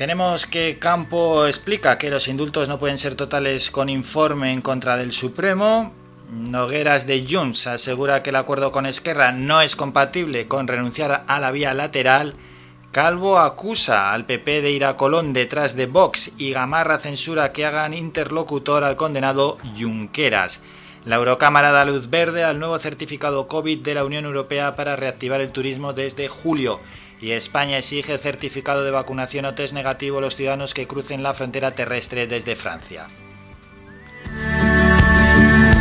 Tenemos 0.00 0.46
que 0.46 0.78
Campo 0.78 1.46
explica 1.46 1.98
que 1.98 2.08
los 2.08 2.26
indultos 2.26 2.68
no 2.68 2.80
pueden 2.80 2.96
ser 2.96 3.16
totales 3.16 3.70
con 3.70 3.90
informe 3.90 4.50
en 4.50 4.62
contra 4.62 4.96
del 4.96 5.12
Supremo. 5.12 5.92
Nogueras 6.30 7.06
de 7.06 7.26
Junts 7.28 7.66
asegura 7.66 8.22
que 8.22 8.30
el 8.30 8.36
acuerdo 8.36 8.72
con 8.72 8.86
Esquerra 8.86 9.32
no 9.32 9.60
es 9.60 9.76
compatible 9.76 10.48
con 10.48 10.68
renunciar 10.68 11.24
a 11.26 11.38
la 11.38 11.50
vía 11.50 11.74
lateral. 11.74 12.34
Calvo 12.92 13.38
acusa 13.38 14.14
al 14.14 14.24
PP 14.24 14.62
de 14.62 14.70
ir 14.70 14.86
a 14.86 14.96
Colón 14.96 15.34
detrás 15.34 15.76
de 15.76 15.84
Vox 15.84 16.32
y 16.38 16.52
Gamarra 16.52 16.96
censura 16.96 17.52
que 17.52 17.66
hagan 17.66 17.92
interlocutor 17.92 18.84
al 18.84 18.96
condenado 18.96 19.58
Junqueras. 19.78 20.62
La 21.04 21.16
Eurocámara 21.16 21.72
da 21.72 21.84
luz 21.84 22.08
verde 22.08 22.42
al 22.42 22.58
nuevo 22.58 22.78
certificado 22.78 23.48
COVID 23.48 23.80
de 23.80 23.94
la 23.94 24.04
Unión 24.06 24.24
Europea 24.24 24.76
para 24.76 24.96
reactivar 24.96 25.42
el 25.42 25.52
turismo 25.52 25.92
desde 25.92 26.28
julio. 26.28 26.80
Y 27.20 27.32
España 27.32 27.76
exige 27.78 28.16
certificado 28.18 28.82
de 28.82 28.90
vacunación 28.90 29.44
o 29.44 29.54
test 29.54 29.74
negativo 29.74 30.18
a 30.18 30.20
los 30.22 30.36
ciudadanos 30.36 30.72
que 30.72 30.86
crucen 30.86 31.22
la 31.22 31.34
frontera 31.34 31.74
terrestre 31.74 32.26
desde 32.26 32.56
Francia. 32.56 33.06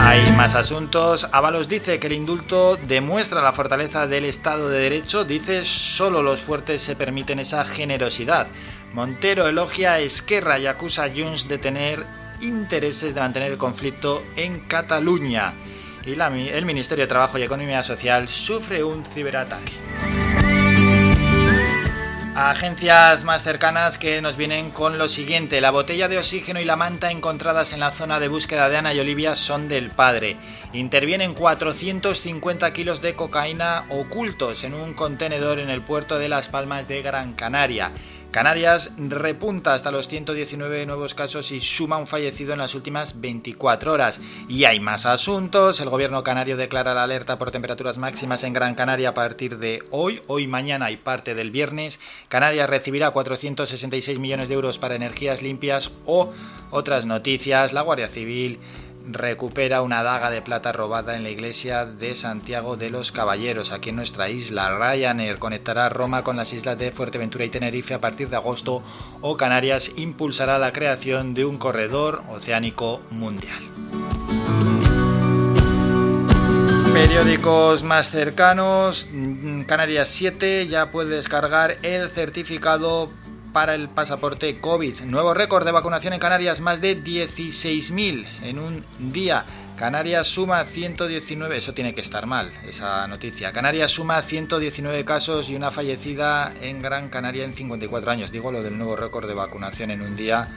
Hay 0.02 0.32
más 0.34 0.56
asuntos. 0.56 1.30
Ábalos 1.32 1.70
dice 1.70 2.00
que 2.00 2.08
el 2.08 2.14
indulto 2.14 2.78
demuestra 2.78 3.42
la 3.42 3.54
fortaleza 3.54 4.08
del 4.08 4.26
Estado 4.26 4.70
de 4.70 4.80
Derecho. 4.80 5.24
Dice 5.24 5.66
solo 5.66 6.24
los 6.24 6.40
fuertes 6.40 6.82
se 6.82 6.96
permiten 6.96 7.40
esa 7.40 7.64
generosidad. 7.66 8.48
Montero 8.94 9.48
elogia 9.48 9.94
a 9.94 10.00
Esquerra 10.00 10.58
y 10.58 10.68
acusa 10.68 11.04
a 11.04 11.10
Junts 11.10 11.48
de 11.48 11.58
tener 11.58 12.06
intereses 12.42 13.14
de 13.14 13.22
mantener 13.22 13.52
el 13.52 13.58
conflicto 13.58 14.24
en 14.36 14.62
Cataluña. 14.62 15.54
Y 16.06 16.16
la- 16.16 16.28
el 16.28 16.66
Ministerio 16.66 17.04
de 17.04 17.10
Trabajo 17.10 17.38
y 17.38 17.44
Economía 17.44 17.84
Social 17.84 18.28
sufre 18.30 18.84
un 18.84 19.06
ciberataque. 19.06 19.74
Agencias 22.42 23.26
más 23.26 23.44
cercanas 23.44 23.98
que 23.98 24.22
nos 24.22 24.38
vienen 24.38 24.72
con 24.72 24.98
lo 24.98 25.10
siguiente. 25.10 25.60
La 25.60 25.72
botella 25.72 26.08
de 26.08 26.18
oxígeno 26.18 26.62
y 26.62 26.66
la 26.66 26.78
manta 26.78 27.12
encontradas 27.12 27.74
en 27.74 27.82
la 27.82 27.92
zona 27.92 28.22
de 28.22 28.30
búsqueda 28.30 28.70
de 28.70 28.78
Ana 28.78 28.94
y 28.94 29.00
Olivia 29.02 29.36
son 29.36 29.68
del 29.68 29.92
padre. 29.92 30.38
Intervienen 30.72 31.34
450 31.34 32.72
kilos 32.72 33.02
de 33.02 33.14
cocaína 33.14 33.84
ocultos 33.90 34.64
en 34.64 34.74
un 34.74 34.94
contenedor 34.94 35.60
en 35.60 35.70
el 35.70 35.82
puerto 35.82 36.18
de 36.18 36.30
Las 36.30 36.48
Palmas 36.48 36.88
de 36.88 37.02
Gran 37.02 37.34
Canaria. 37.34 37.92
Canarias 38.32 38.92
repunta 38.98 39.74
hasta 39.74 39.90
los 39.90 40.08
119 40.08 40.86
nuevos 40.86 41.16
casos 41.16 41.52
y 41.52 41.60
suma 41.60 41.98
un 41.98 42.06
fallecido 42.06 42.54
en 42.54 42.60
las 42.60 42.76
últimas 42.76 43.22
24 43.22 43.92
horas. 43.92 44.22
Y 44.48 44.66
hay 44.66 44.80
más 44.80 45.08
asuntos. 45.08 45.80
El 45.80 45.90
gobierno 45.90 46.24
canario 46.24 46.56
declara 46.56 46.94
la 46.94 47.04
alerta 47.04 47.40
por 47.40 47.50
temperaturas 47.50 47.98
máximas 47.98 48.44
en 48.44 48.54
Gran 48.54 48.76
Canaria 48.76 49.10
a 49.10 49.14
partir 49.16 49.58
de 49.58 49.84
hoy, 49.90 50.22
hoy 50.28 50.46
mañana 50.46 50.92
y 50.92 50.98
parte 50.98 51.34
del 51.34 51.50
viernes. 51.50 52.00
Canarias 52.28 52.70
recibirá 52.70 53.10
466 53.10 54.20
millones 54.20 54.48
de 54.48 54.54
euros 54.54 54.78
para 54.78 54.94
energías 54.94 55.42
limpias 55.42 55.90
o 56.06 56.32
otras 56.70 57.06
noticias. 57.06 57.74
La 57.74 57.82
Guardia 57.82 58.10
Civil 58.10 58.60
recupera 59.14 59.82
una 59.82 60.04
daga 60.04 60.30
de 60.30 60.42
plata 60.42 60.72
robada 60.72 61.16
en 61.16 61.24
la 61.24 61.30
iglesia 61.30 61.86
de 61.86 62.16
Santiago 62.16 62.78
de 62.78 62.90
los 62.90 63.12
Caballeros, 63.12 63.72
aquí 63.72 63.90
en 63.90 63.96
nuestra 63.96 64.30
isla. 64.30 64.78
Ryanair 64.78 65.38
conectará 65.38 65.90
Roma 65.90 66.24
con 66.24 66.38
las 66.38 66.54
islas 66.54 66.78
de 66.78 66.92
Fuerteventura 66.92 67.46
y 67.46 67.50
Tenerife 67.50 67.94
a 67.94 68.02
partir 68.02 68.30
de 68.30 68.36
agosto 68.36 68.84
o 69.22 69.38
Canarias 69.38 69.92
impulsará 69.98 70.58
la 70.60 70.74
creación 70.74 71.34
de 71.34 71.46
un 71.46 71.58
corredor 71.58 72.24
oceánico 72.30 73.02
mundial. 73.10 73.64
Periódicos 76.94 77.84
más 77.84 78.12
cercanos, 78.12 79.10
Canarias 79.68 80.10
7 80.10 80.68
ya 80.68 80.92
puede 80.92 81.16
descargar 81.16 81.78
el 81.82 82.10
certificado 82.10 83.10
para 83.54 83.76
el 83.76 83.90
pasaporte 83.90 84.60
COVID. 84.60 85.02
Nuevo 85.02 85.34
récord 85.34 85.66
de 85.66 85.72
vacunación 85.72 86.14
en 86.14 86.20
Canarias, 86.20 86.62
más 86.62 86.82
de 86.82 87.04
16.000 87.04 88.26
en 88.44 88.60
un 88.60 88.86
día. 89.00 89.46
Canarias 89.78 90.28
suma 90.28 90.66
119, 90.66 91.58
eso 91.58 91.74
tiene 91.74 91.96
que 91.96 92.02
estar 92.02 92.26
mal, 92.26 92.52
esa 92.68 93.08
noticia. 93.08 93.54
Canarias 93.54 93.92
suma 93.92 94.22
119 94.22 95.06
casos 95.06 95.50
y 95.50 95.56
una 95.56 95.72
fallecida 95.72 96.54
en 96.62 96.82
Gran 96.82 97.10
Canaria 97.10 97.46
en 97.46 97.54
54 97.54 98.12
años. 98.12 98.32
Digo 98.32 98.52
lo 98.52 98.62
del 98.62 98.78
nuevo 98.78 98.96
récord 98.96 99.28
de 99.28 99.36
vacunación 99.36 99.92
en 99.92 100.02
un 100.02 100.16
día. 100.18 100.50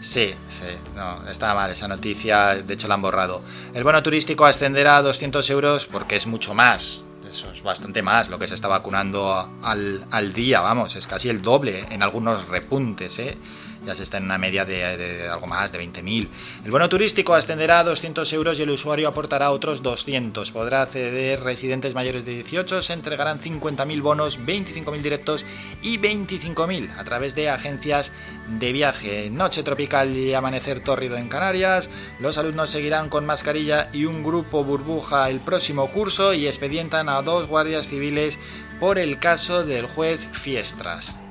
Sí, 0.00 0.34
sí, 0.48 0.64
no, 0.96 1.28
está 1.28 1.54
mal 1.54 1.70
esa 1.70 1.86
noticia, 1.86 2.54
de 2.54 2.74
hecho 2.74 2.88
la 2.88 2.94
han 2.94 3.02
borrado. 3.02 3.42
El 3.74 3.84
bono 3.84 4.02
turístico 4.02 4.46
ascenderá 4.46 4.96
a 4.96 5.02
200 5.02 5.48
euros 5.50 5.86
porque 5.86 6.16
es 6.16 6.26
mucho 6.26 6.54
más 6.54 7.04
eso 7.32 7.50
es 7.50 7.62
bastante 7.62 8.02
más 8.02 8.28
lo 8.28 8.38
que 8.38 8.46
se 8.46 8.54
está 8.54 8.68
vacunando 8.68 9.50
al, 9.62 10.04
al 10.10 10.32
día, 10.32 10.60
vamos, 10.60 10.96
es 10.96 11.06
casi 11.06 11.30
el 11.30 11.40
doble 11.40 11.86
en 11.90 12.02
algunos 12.02 12.48
repuntes, 12.48 13.18
¿eh? 13.18 13.38
Ya 13.84 13.94
se 13.94 14.02
está 14.02 14.18
en 14.18 14.24
una 14.24 14.38
media 14.38 14.64
de, 14.64 15.28
algo 15.28 15.46
más 15.46 15.72
de 15.72 15.80
20.000. 15.80 16.28
El 16.64 16.70
bono 16.70 16.88
turístico 16.88 17.34
ascenderá 17.34 17.80
a 17.80 17.84
200 17.84 18.32
euros 18.32 18.58
y 18.58 18.62
el 18.62 18.70
usuario 18.70 19.08
aportará 19.08 19.50
otros 19.50 19.82
200. 19.82 20.50
Podrá 20.52 20.82
acceder 20.82 21.42
residentes 21.42 21.94
mayores 21.94 22.24
de 22.24 22.34
18, 22.34 22.82
se 22.82 22.92
entregarán 22.92 23.40
50.000 23.40 24.02
bonos, 24.02 24.38
25.000 24.40 25.02
directos 25.02 25.44
y 25.82 25.98
25.000 25.98 26.98
a 26.98 27.04
través 27.04 27.34
de 27.34 27.50
agencias 27.50 28.12
de 28.58 28.72
viaje. 28.72 29.30
Noche 29.30 29.62
tropical 29.62 30.16
y 30.16 30.34
amanecer 30.34 30.82
tórrido 30.82 31.16
en 31.16 31.28
Canarias. 31.28 31.90
Los 32.20 32.38
alumnos 32.38 32.70
seguirán 32.70 33.08
con 33.08 33.26
mascarilla 33.26 33.88
y 33.92 34.04
un 34.04 34.22
grupo 34.22 34.64
burbuja 34.64 35.28
el 35.30 35.40
próximo 35.40 35.90
curso 35.90 36.34
y 36.34 36.46
expedientan 36.46 37.08
a 37.08 37.22
dos 37.22 37.46
guardias 37.46 37.88
civiles 37.88 38.38
por 38.80 38.98
el 38.98 39.18
caso 39.18 39.64
del 39.64 39.86
juez 39.86 40.26
Fiestras 40.32 41.21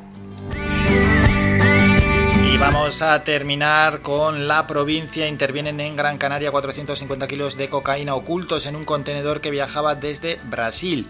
vamos 2.62 3.02
a 3.02 3.24
terminar 3.24 4.02
con 4.02 4.48
la 4.48 4.68
provincia. 4.68 5.28
Intervienen 5.28 5.80
en 5.80 5.96
Gran 5.96 6.20
Canaria 6.20 6.52
450 6.52 7.28
kilos 7.28 7.58
de 7.58 7.70
cocaína 7.70 8.14
ocultos 8.14 8.68
en 8.68 8.76
un 8.76 8.86
contenedor 8.86 9.42
que 9.42 9.50
viajaba 9.50 9.96
desde 9.96 10.40
Brasil. 10.44 11.08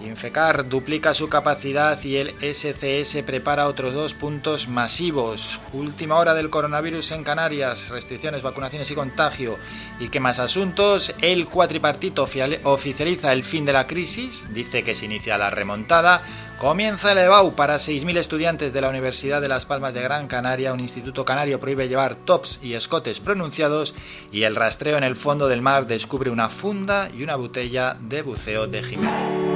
Infecar 0.00 0.68
duplica 0.68 1.14
su 1.14 1.28
capacidad 1.28 2.02
y 2.02 2.16
el 2.16 2.34
SCS 2.40 3.22
prepara 3.22 3.68
otros 3.68 3.94
dos 3.94 4.12
puntos 4.12 4.68
masivos. 4.68 5.60
Última 5.72 6.16
hora 6.16 6.34
del 6.34 6.50
coronavirus 6.50 7.12
en 7.12 7.24
Canarias, 7.24 7.90
restricciones, 7.90 8.42
vacunaciones 8.42 8.90
y 8.90 8.94
contagio. 8.94 9.56
¿Y 10.00 10.08
qué 10.08 10.20
más 10.20 10.40
asuntos? 10.40 11.14
El 11.22 11.46
cuatripartito 11.46 12.26
oficializa 12.64 13.32
el 13.32 13.44
fin 13.44 13.64
de 13.64 13.72
la 13.72 13.86
crisis, 13.86 14.52
dice 14.52 14.82
que 14.82 14.94
se 14.94 15.06
inicia 15.06 15.38
la 15.38 15.50
remontada. 15.50 16.22
Comienza 16.58 17.12
el 17.12 17.18
EBAU 17.18 17.54
para 17.54 17.76
6.000 17.76 18.16
estudiantes 18.16 18.72
de 18.72 18.80
la 18.80 18.88
Universidad 18.88 19.40
de 19.40 19.48
Las 19.48 19.66
Palmas 19.66 19.94
de 19.94 20.02
Gran 20.02 20.28
Canaria. 20.28 20.72
Un 20.72 20.80
instituto 20.80 21.24
canario 21.24 21.60
prohíbe 21.60 21.88
llevar 21.88 22.14
tops 22.14 22.60
y 22.62 22.74
escotes 22.74 23.20
pronunciados. 23.20 23.94
Y 24.32 24.42
el 24.42 24.56
rastreo 24.56 24.96
en 24.96 25.04
el 25.04 25.16
fondo 25.16 25.48
del 25.48 25.62
mar 25.62 25.86
descubre 25.86 26.30
una 26.30 26.48
funda 26.48 27.10
y 27.16 27.22
una 27.22 27.36
botella 27.36 27.96
de 28.00 28.22
buceo 28.22 28.66
de 28.66 28.82
Jiménez. 28.82 29.53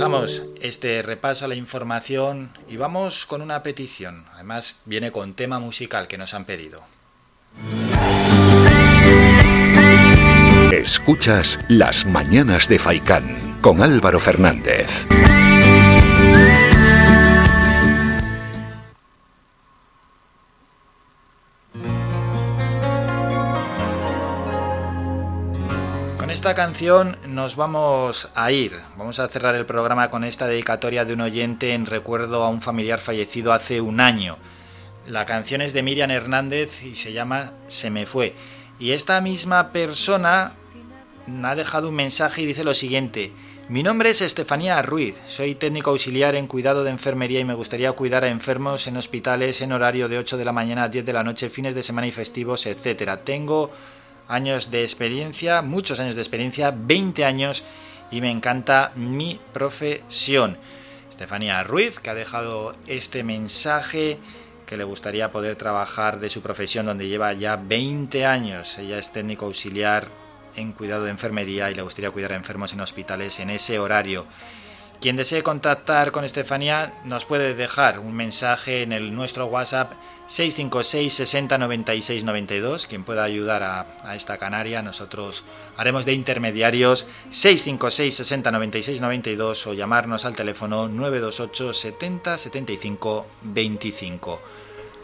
Dejamos 0.00 0.44
este 0.62 1.02
repaso 1.02 1.44
a 1.44 1.48
la 1.48 1.54
información 1.54 2.52
y 2.70 2.78
vamos 2.78 3.26
con 3.26 3.42
una 3.42 3.62
petición. 3.62 4.24
Además, 4.32 4.80
viene 4.86 5.12
con 5.12 5.34
tema 5.34 5.58
musical 5.58 6.08
que 6.08 6.16
nos 6.16 6.32
han 6.32 6.46
pedido. 6.46 6.82
Escuchas 10.72 11.58
Las 11.68 12.06
Mañanas 12.06 12.66
de 12.66 12.78
Faicán 12.78 13.58
con 13.60 13.82
Álvaro 13.82 14.20
Fernández. 14.20 15.06
Esta 26.40 26.54
canción 26.54 27.18
nos 27.26 27.54
vamos 27.54 28.30
a 28.34 28.50
ir. 28.50 28.72
Vamos 28.96 29.18
a 29.18 29.28
cerrar 29.28 29.54
el 29.56 29.66
programa 29.66 30.08
con 30.08 30.24
esta 30.24 30.46
dedicatoria 30.46 31.04
de 31.04 31.12
un 31.12 31.20
oyente 31.20 31.74
en 31.74 31.84
recuerdo 31.84 32.42
a 32.42 32.48
un 32.48 32.62
familiar 32.62 32.98
fallecido 32.98 33.52
hace 33.52 33.82
un 33.82 34.00
año. 34.00 34.38
La 35.06 35.26
canción 35.26 35.60
es 35.60 35.74
de 35.74 35.82
Miriam 35.82 36.10
Hernández 36.10 36.82
y 36.82 36.96
se 36.96 37.12
llama 37.12 37.52
Se 37.68 37.90
me 37.90 38.06
fue. 38.06 38.34
Y 38.78 38.92
esta 38.92 39.20
misma 39.20 39.70
persona 39.70 40.52
ha 41.42 41.54
dejado 41.56 41.90
un 41.90 41.96
mensaje 41.96 42.40
y 42.40 42.46
dice 42.46 42.64
lo 42.64 42.72
siguiente. 42.72 43.32
Mi 43.68 43.82
nombre 43.82 44.08
es 44.08 44.22
Estefanía 44.22 44.80
Ruiz, 44.80 45.16
soy 45.28 45.54
técnico 45.54 45.90
auxiliar 45.90 46.36
en 46.36 46.46
cuidado 46.46 46.84
de 46.84 46.90
enfermería 46.90 47.40
y 47.40 47.44
me 47.44 47.52
gustaría 47.52 47.92
cuidar 47.92 48.24
a 48.24 48.28
enfermos 48.28 48.86
en 48.86 48.96
hospitales 48.96 49.60
en 49.60 49.72
horario 49.72 50.08
de 50.08 50.16
8 50.16 50.38
de 50.38 50.46
la 50.46 50.52
mañana 50.52 50.84
a 50.84 50.88
10 50.88 51.04
de 51.04 51.12
la 51.12 51.22
noche, 51.22 51.50
fines 51.50 51.74
de 51.74 51.82
semana 51.82 52.06
y 52.06 52.12
festivos, 52.12 52.64
etc. 52.64 53.20
Tengo 53.22 53.70
años 54.30 54.70
de 54.70 54.82
experiencia, 54.82 55.60
muchos 55.60 55.98
años 56.00 56.14
de 56.14 56.22
experiencia, 56.22 56.72
20 56.74 57.24
años 57.24 57.64
y 58.10 58.20
me 58.20 58.30
encanta 58.30 58.92
mi 58.94 59.38
profesión. 59.52 60.56
Estefanía 61.10 61.62
Ruiz, 61.64 62.00
que 62.00 62.10
ha 62.10 62.14
dejado 62.14 62.74
este 62.86 63.24
mensaje 63.24 64.18
que 64.66 64.76
le 64.76 64.84
gustaría 64.84 65.32
poder 65.32 65.56
trabajar 65.56 66.20
de 66.20 66.30
su 66.30 66.42
profesión 66.42 66.86
donde 66.86 67.08
lleva 67.08 67.32
ya 67.32 67.56
20 67.56 68.24
años. 68.24 68.78
Ella 68.78 68.98
es 68.98 69.12
técnico 69.12 69.46
auxiliar 69.46 70.08
en 70.56 70.72
cuidado 70.72 71.04
de 71.04 71.10
enfermería 71.10 71.70
y 71.70 71.74
le 71.74 71.82
gustaría 71.82 72.10
cuidar 72.10 72.32
a 72.32 72.36
enfermos 72.36 72.72
en 72.72 72.80
hospitales 72.80 73.40
en 73.40 73.50
ese 73.50 73.78
horario. 73.78 74.26
Quien 75.00 75.16
desee 75.16 75.42
contactar 75.42 76.12
con 76.12 76.24
Estefanía 76.26 76.92
nos 77.04 77.24
puede 77.24 77.54
dejar 77.54 78.00
un 78.00 78.12
mensaje 78.12 78.82
en 78.82 78.92
el 78.92 79.14
nuestro 79.14 79.46
WhatsApp 79.46 79.94
656 80.26 81.14
60 81.14 81.56
96 81.56 82.24
92. 82.24 82.86
Quien 82.86 83.04
pueda 83.04 83.24
ayudar 83.24 83.62
a, 83.62 83.86
a, 84.04 84.14
esta 84.14 84.36
canaria, 84.36 84.82
nosotros 84.82 85.44
haremos 85.78 86.04
de 86.04 86.12
intermediarios 86.12 87.06
656 87.30 88.14
60 88.14 88.50
96 88.50 89.00
92 89.00 89.66
o 89.68 89.72
llamarnos 89.72 90.26
al 90.26 90.36
teléfono 90.36 90.86
928 90.86 91.72
70 91.72 92.36
75 92.36 93.26
25. 93.40 94.42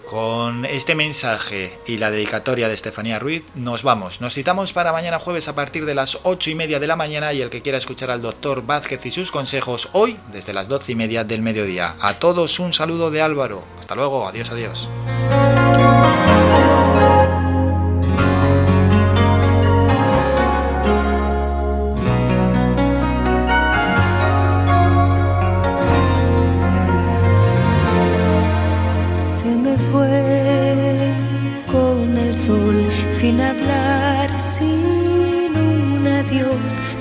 Con 0.07 0.65
este 0.65 0.95
mensaje 0.95 1.77
y 1.85 1.99
la 1.99 2.13
dedicatoria 2.13 2.69
de 2.69 2.75
Estefanía 2.75 3.19
Ruiz 3.19 3.43
nos 3.57 3.83
vamos. 3.83 4.21
Nos 4.21 4.35
citamos 4.35 4.73
para 4.73 4.93
mañana 4.93 5.19
jueves 5.19 5.49
a 5.49 5.57
partir 5.57 5.85
de 5.85 5.97
las 5.97 6.21
8 6.23 6.51
y 6.51 6.55
media 6.55 6.79
de 6.79 6.87
la 6.87 6.95
mañana 6.95 7.33
y 7.33 7.43
el 7.43 7.51
que 7.51 7.61
quiera 7.61 7.79
escuchar 7.79 8.13
al 8.13 8.23
doctor 8.23 8.65
Vázquez 8.65 9.05
y 9.05 9.11
sus 9.11 9.33
consejos 9.33 9.89
hoy 9.93 10.17
desde 10.33 10.53
las 10.53 10.69
12 10.69 10.93
y 10.93 10.95
media 10.95 11.25
del 11.25 11.43
mediodía. 11.43 11.97
A 12.01 12.15
todos 12.15 12.61
un 12.61 12.73
saludo 12.73 13.11
de 13.11 13.21
Álvaro. 13.21 13.65
Hasta 13.81 13.97
luego. 13.97 14.29
Adiós, 14.29 14.49
adiós. 14.51 14.89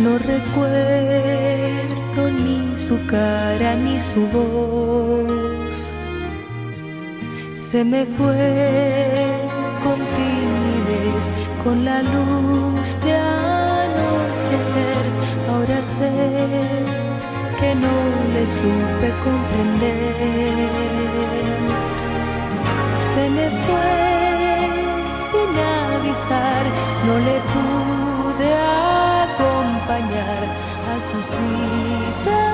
No 0.06 0.14
recuerdo 0.20 0.62
ni 2.46 2.78
su 2.78 2.96
cara 3.08 3.76
ni 3.76 4.00
su 4.00 4.22
voz. 4.28 5.92
Se 7.56 7.84
me 7.84 8.06
fue 8.06 9.42
con 9.84 10.00
timidez, 10.18 11.34
con 11.64 11.84
la 11.84 12.04
luz 12.04 13.00
de 13.06 13.14
anochecer, 13.16 15.04
ahora 15.52 15.82
sé 15.82 16.14
que 17.60 17.70
no 17.84 17.98
le 18.36 18.46
supe 18.46 19.10
comprender. 19.28 20.70
Se 23.10 23.24
me 23.38 23.48
fue 23.64 23.96
sin 25.28 25.52
avisar, 25.80 26.64
no 27.08 27.14
le 27.28 27.36
pude 27.54 28.50
a 29.88 31.00
su 31.00 31.22
cita 31.22 32.45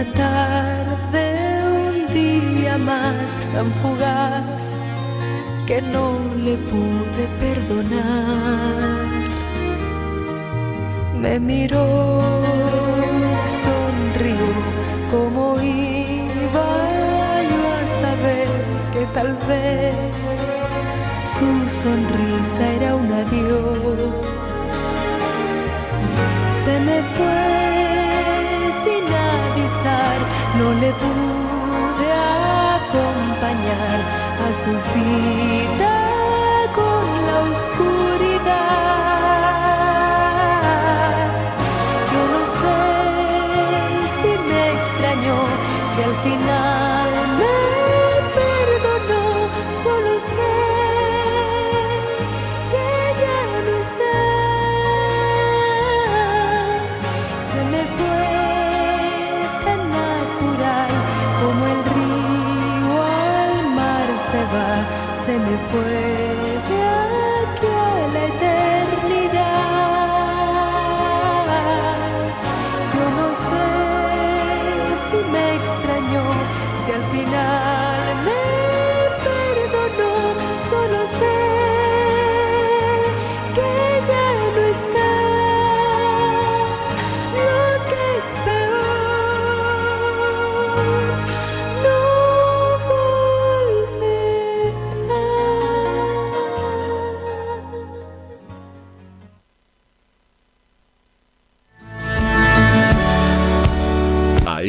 una 0.00 0.12
tarde, 0.12 1.26
un 1.66 2.14
día 2.14 2.78
más 2.78 3.38
tan 3.52 3.70
fugaz 3.82 4.80
que 5.66 5.82
no 5.82 6.18
le 6.36 6.56
pude 6.56 7.26
perdonar. 7.38 9.20
Me 11.20 11.38
miró, 11.38 12.22
sonrió, 13.46 14.46
como 15.10 15.60
iba 15.60 16.70
yo 17.50 17.62
a 17.80 17.86
saber 18.02 18.48
que 18.92 19.04
tal 19.12 19.36
vez 19.48 19.94
su 21.32 21.48
sonrisa 21.82 22.72
era 22.76 22.94
un 22.94 23.12
adiós 23.12 24.40
se 26.48 26.80
me 26.80 27.00
fue 27.14 27.89
sin 28.72 29.04
avisar, 29.04 30.18
no 30.58 30.72
le 30.74 30.90
pude 31.02 32.08
acompañar 32.78 33.98
a 34.46 34.52
su 34.52 34.72
cita 34.90 36.09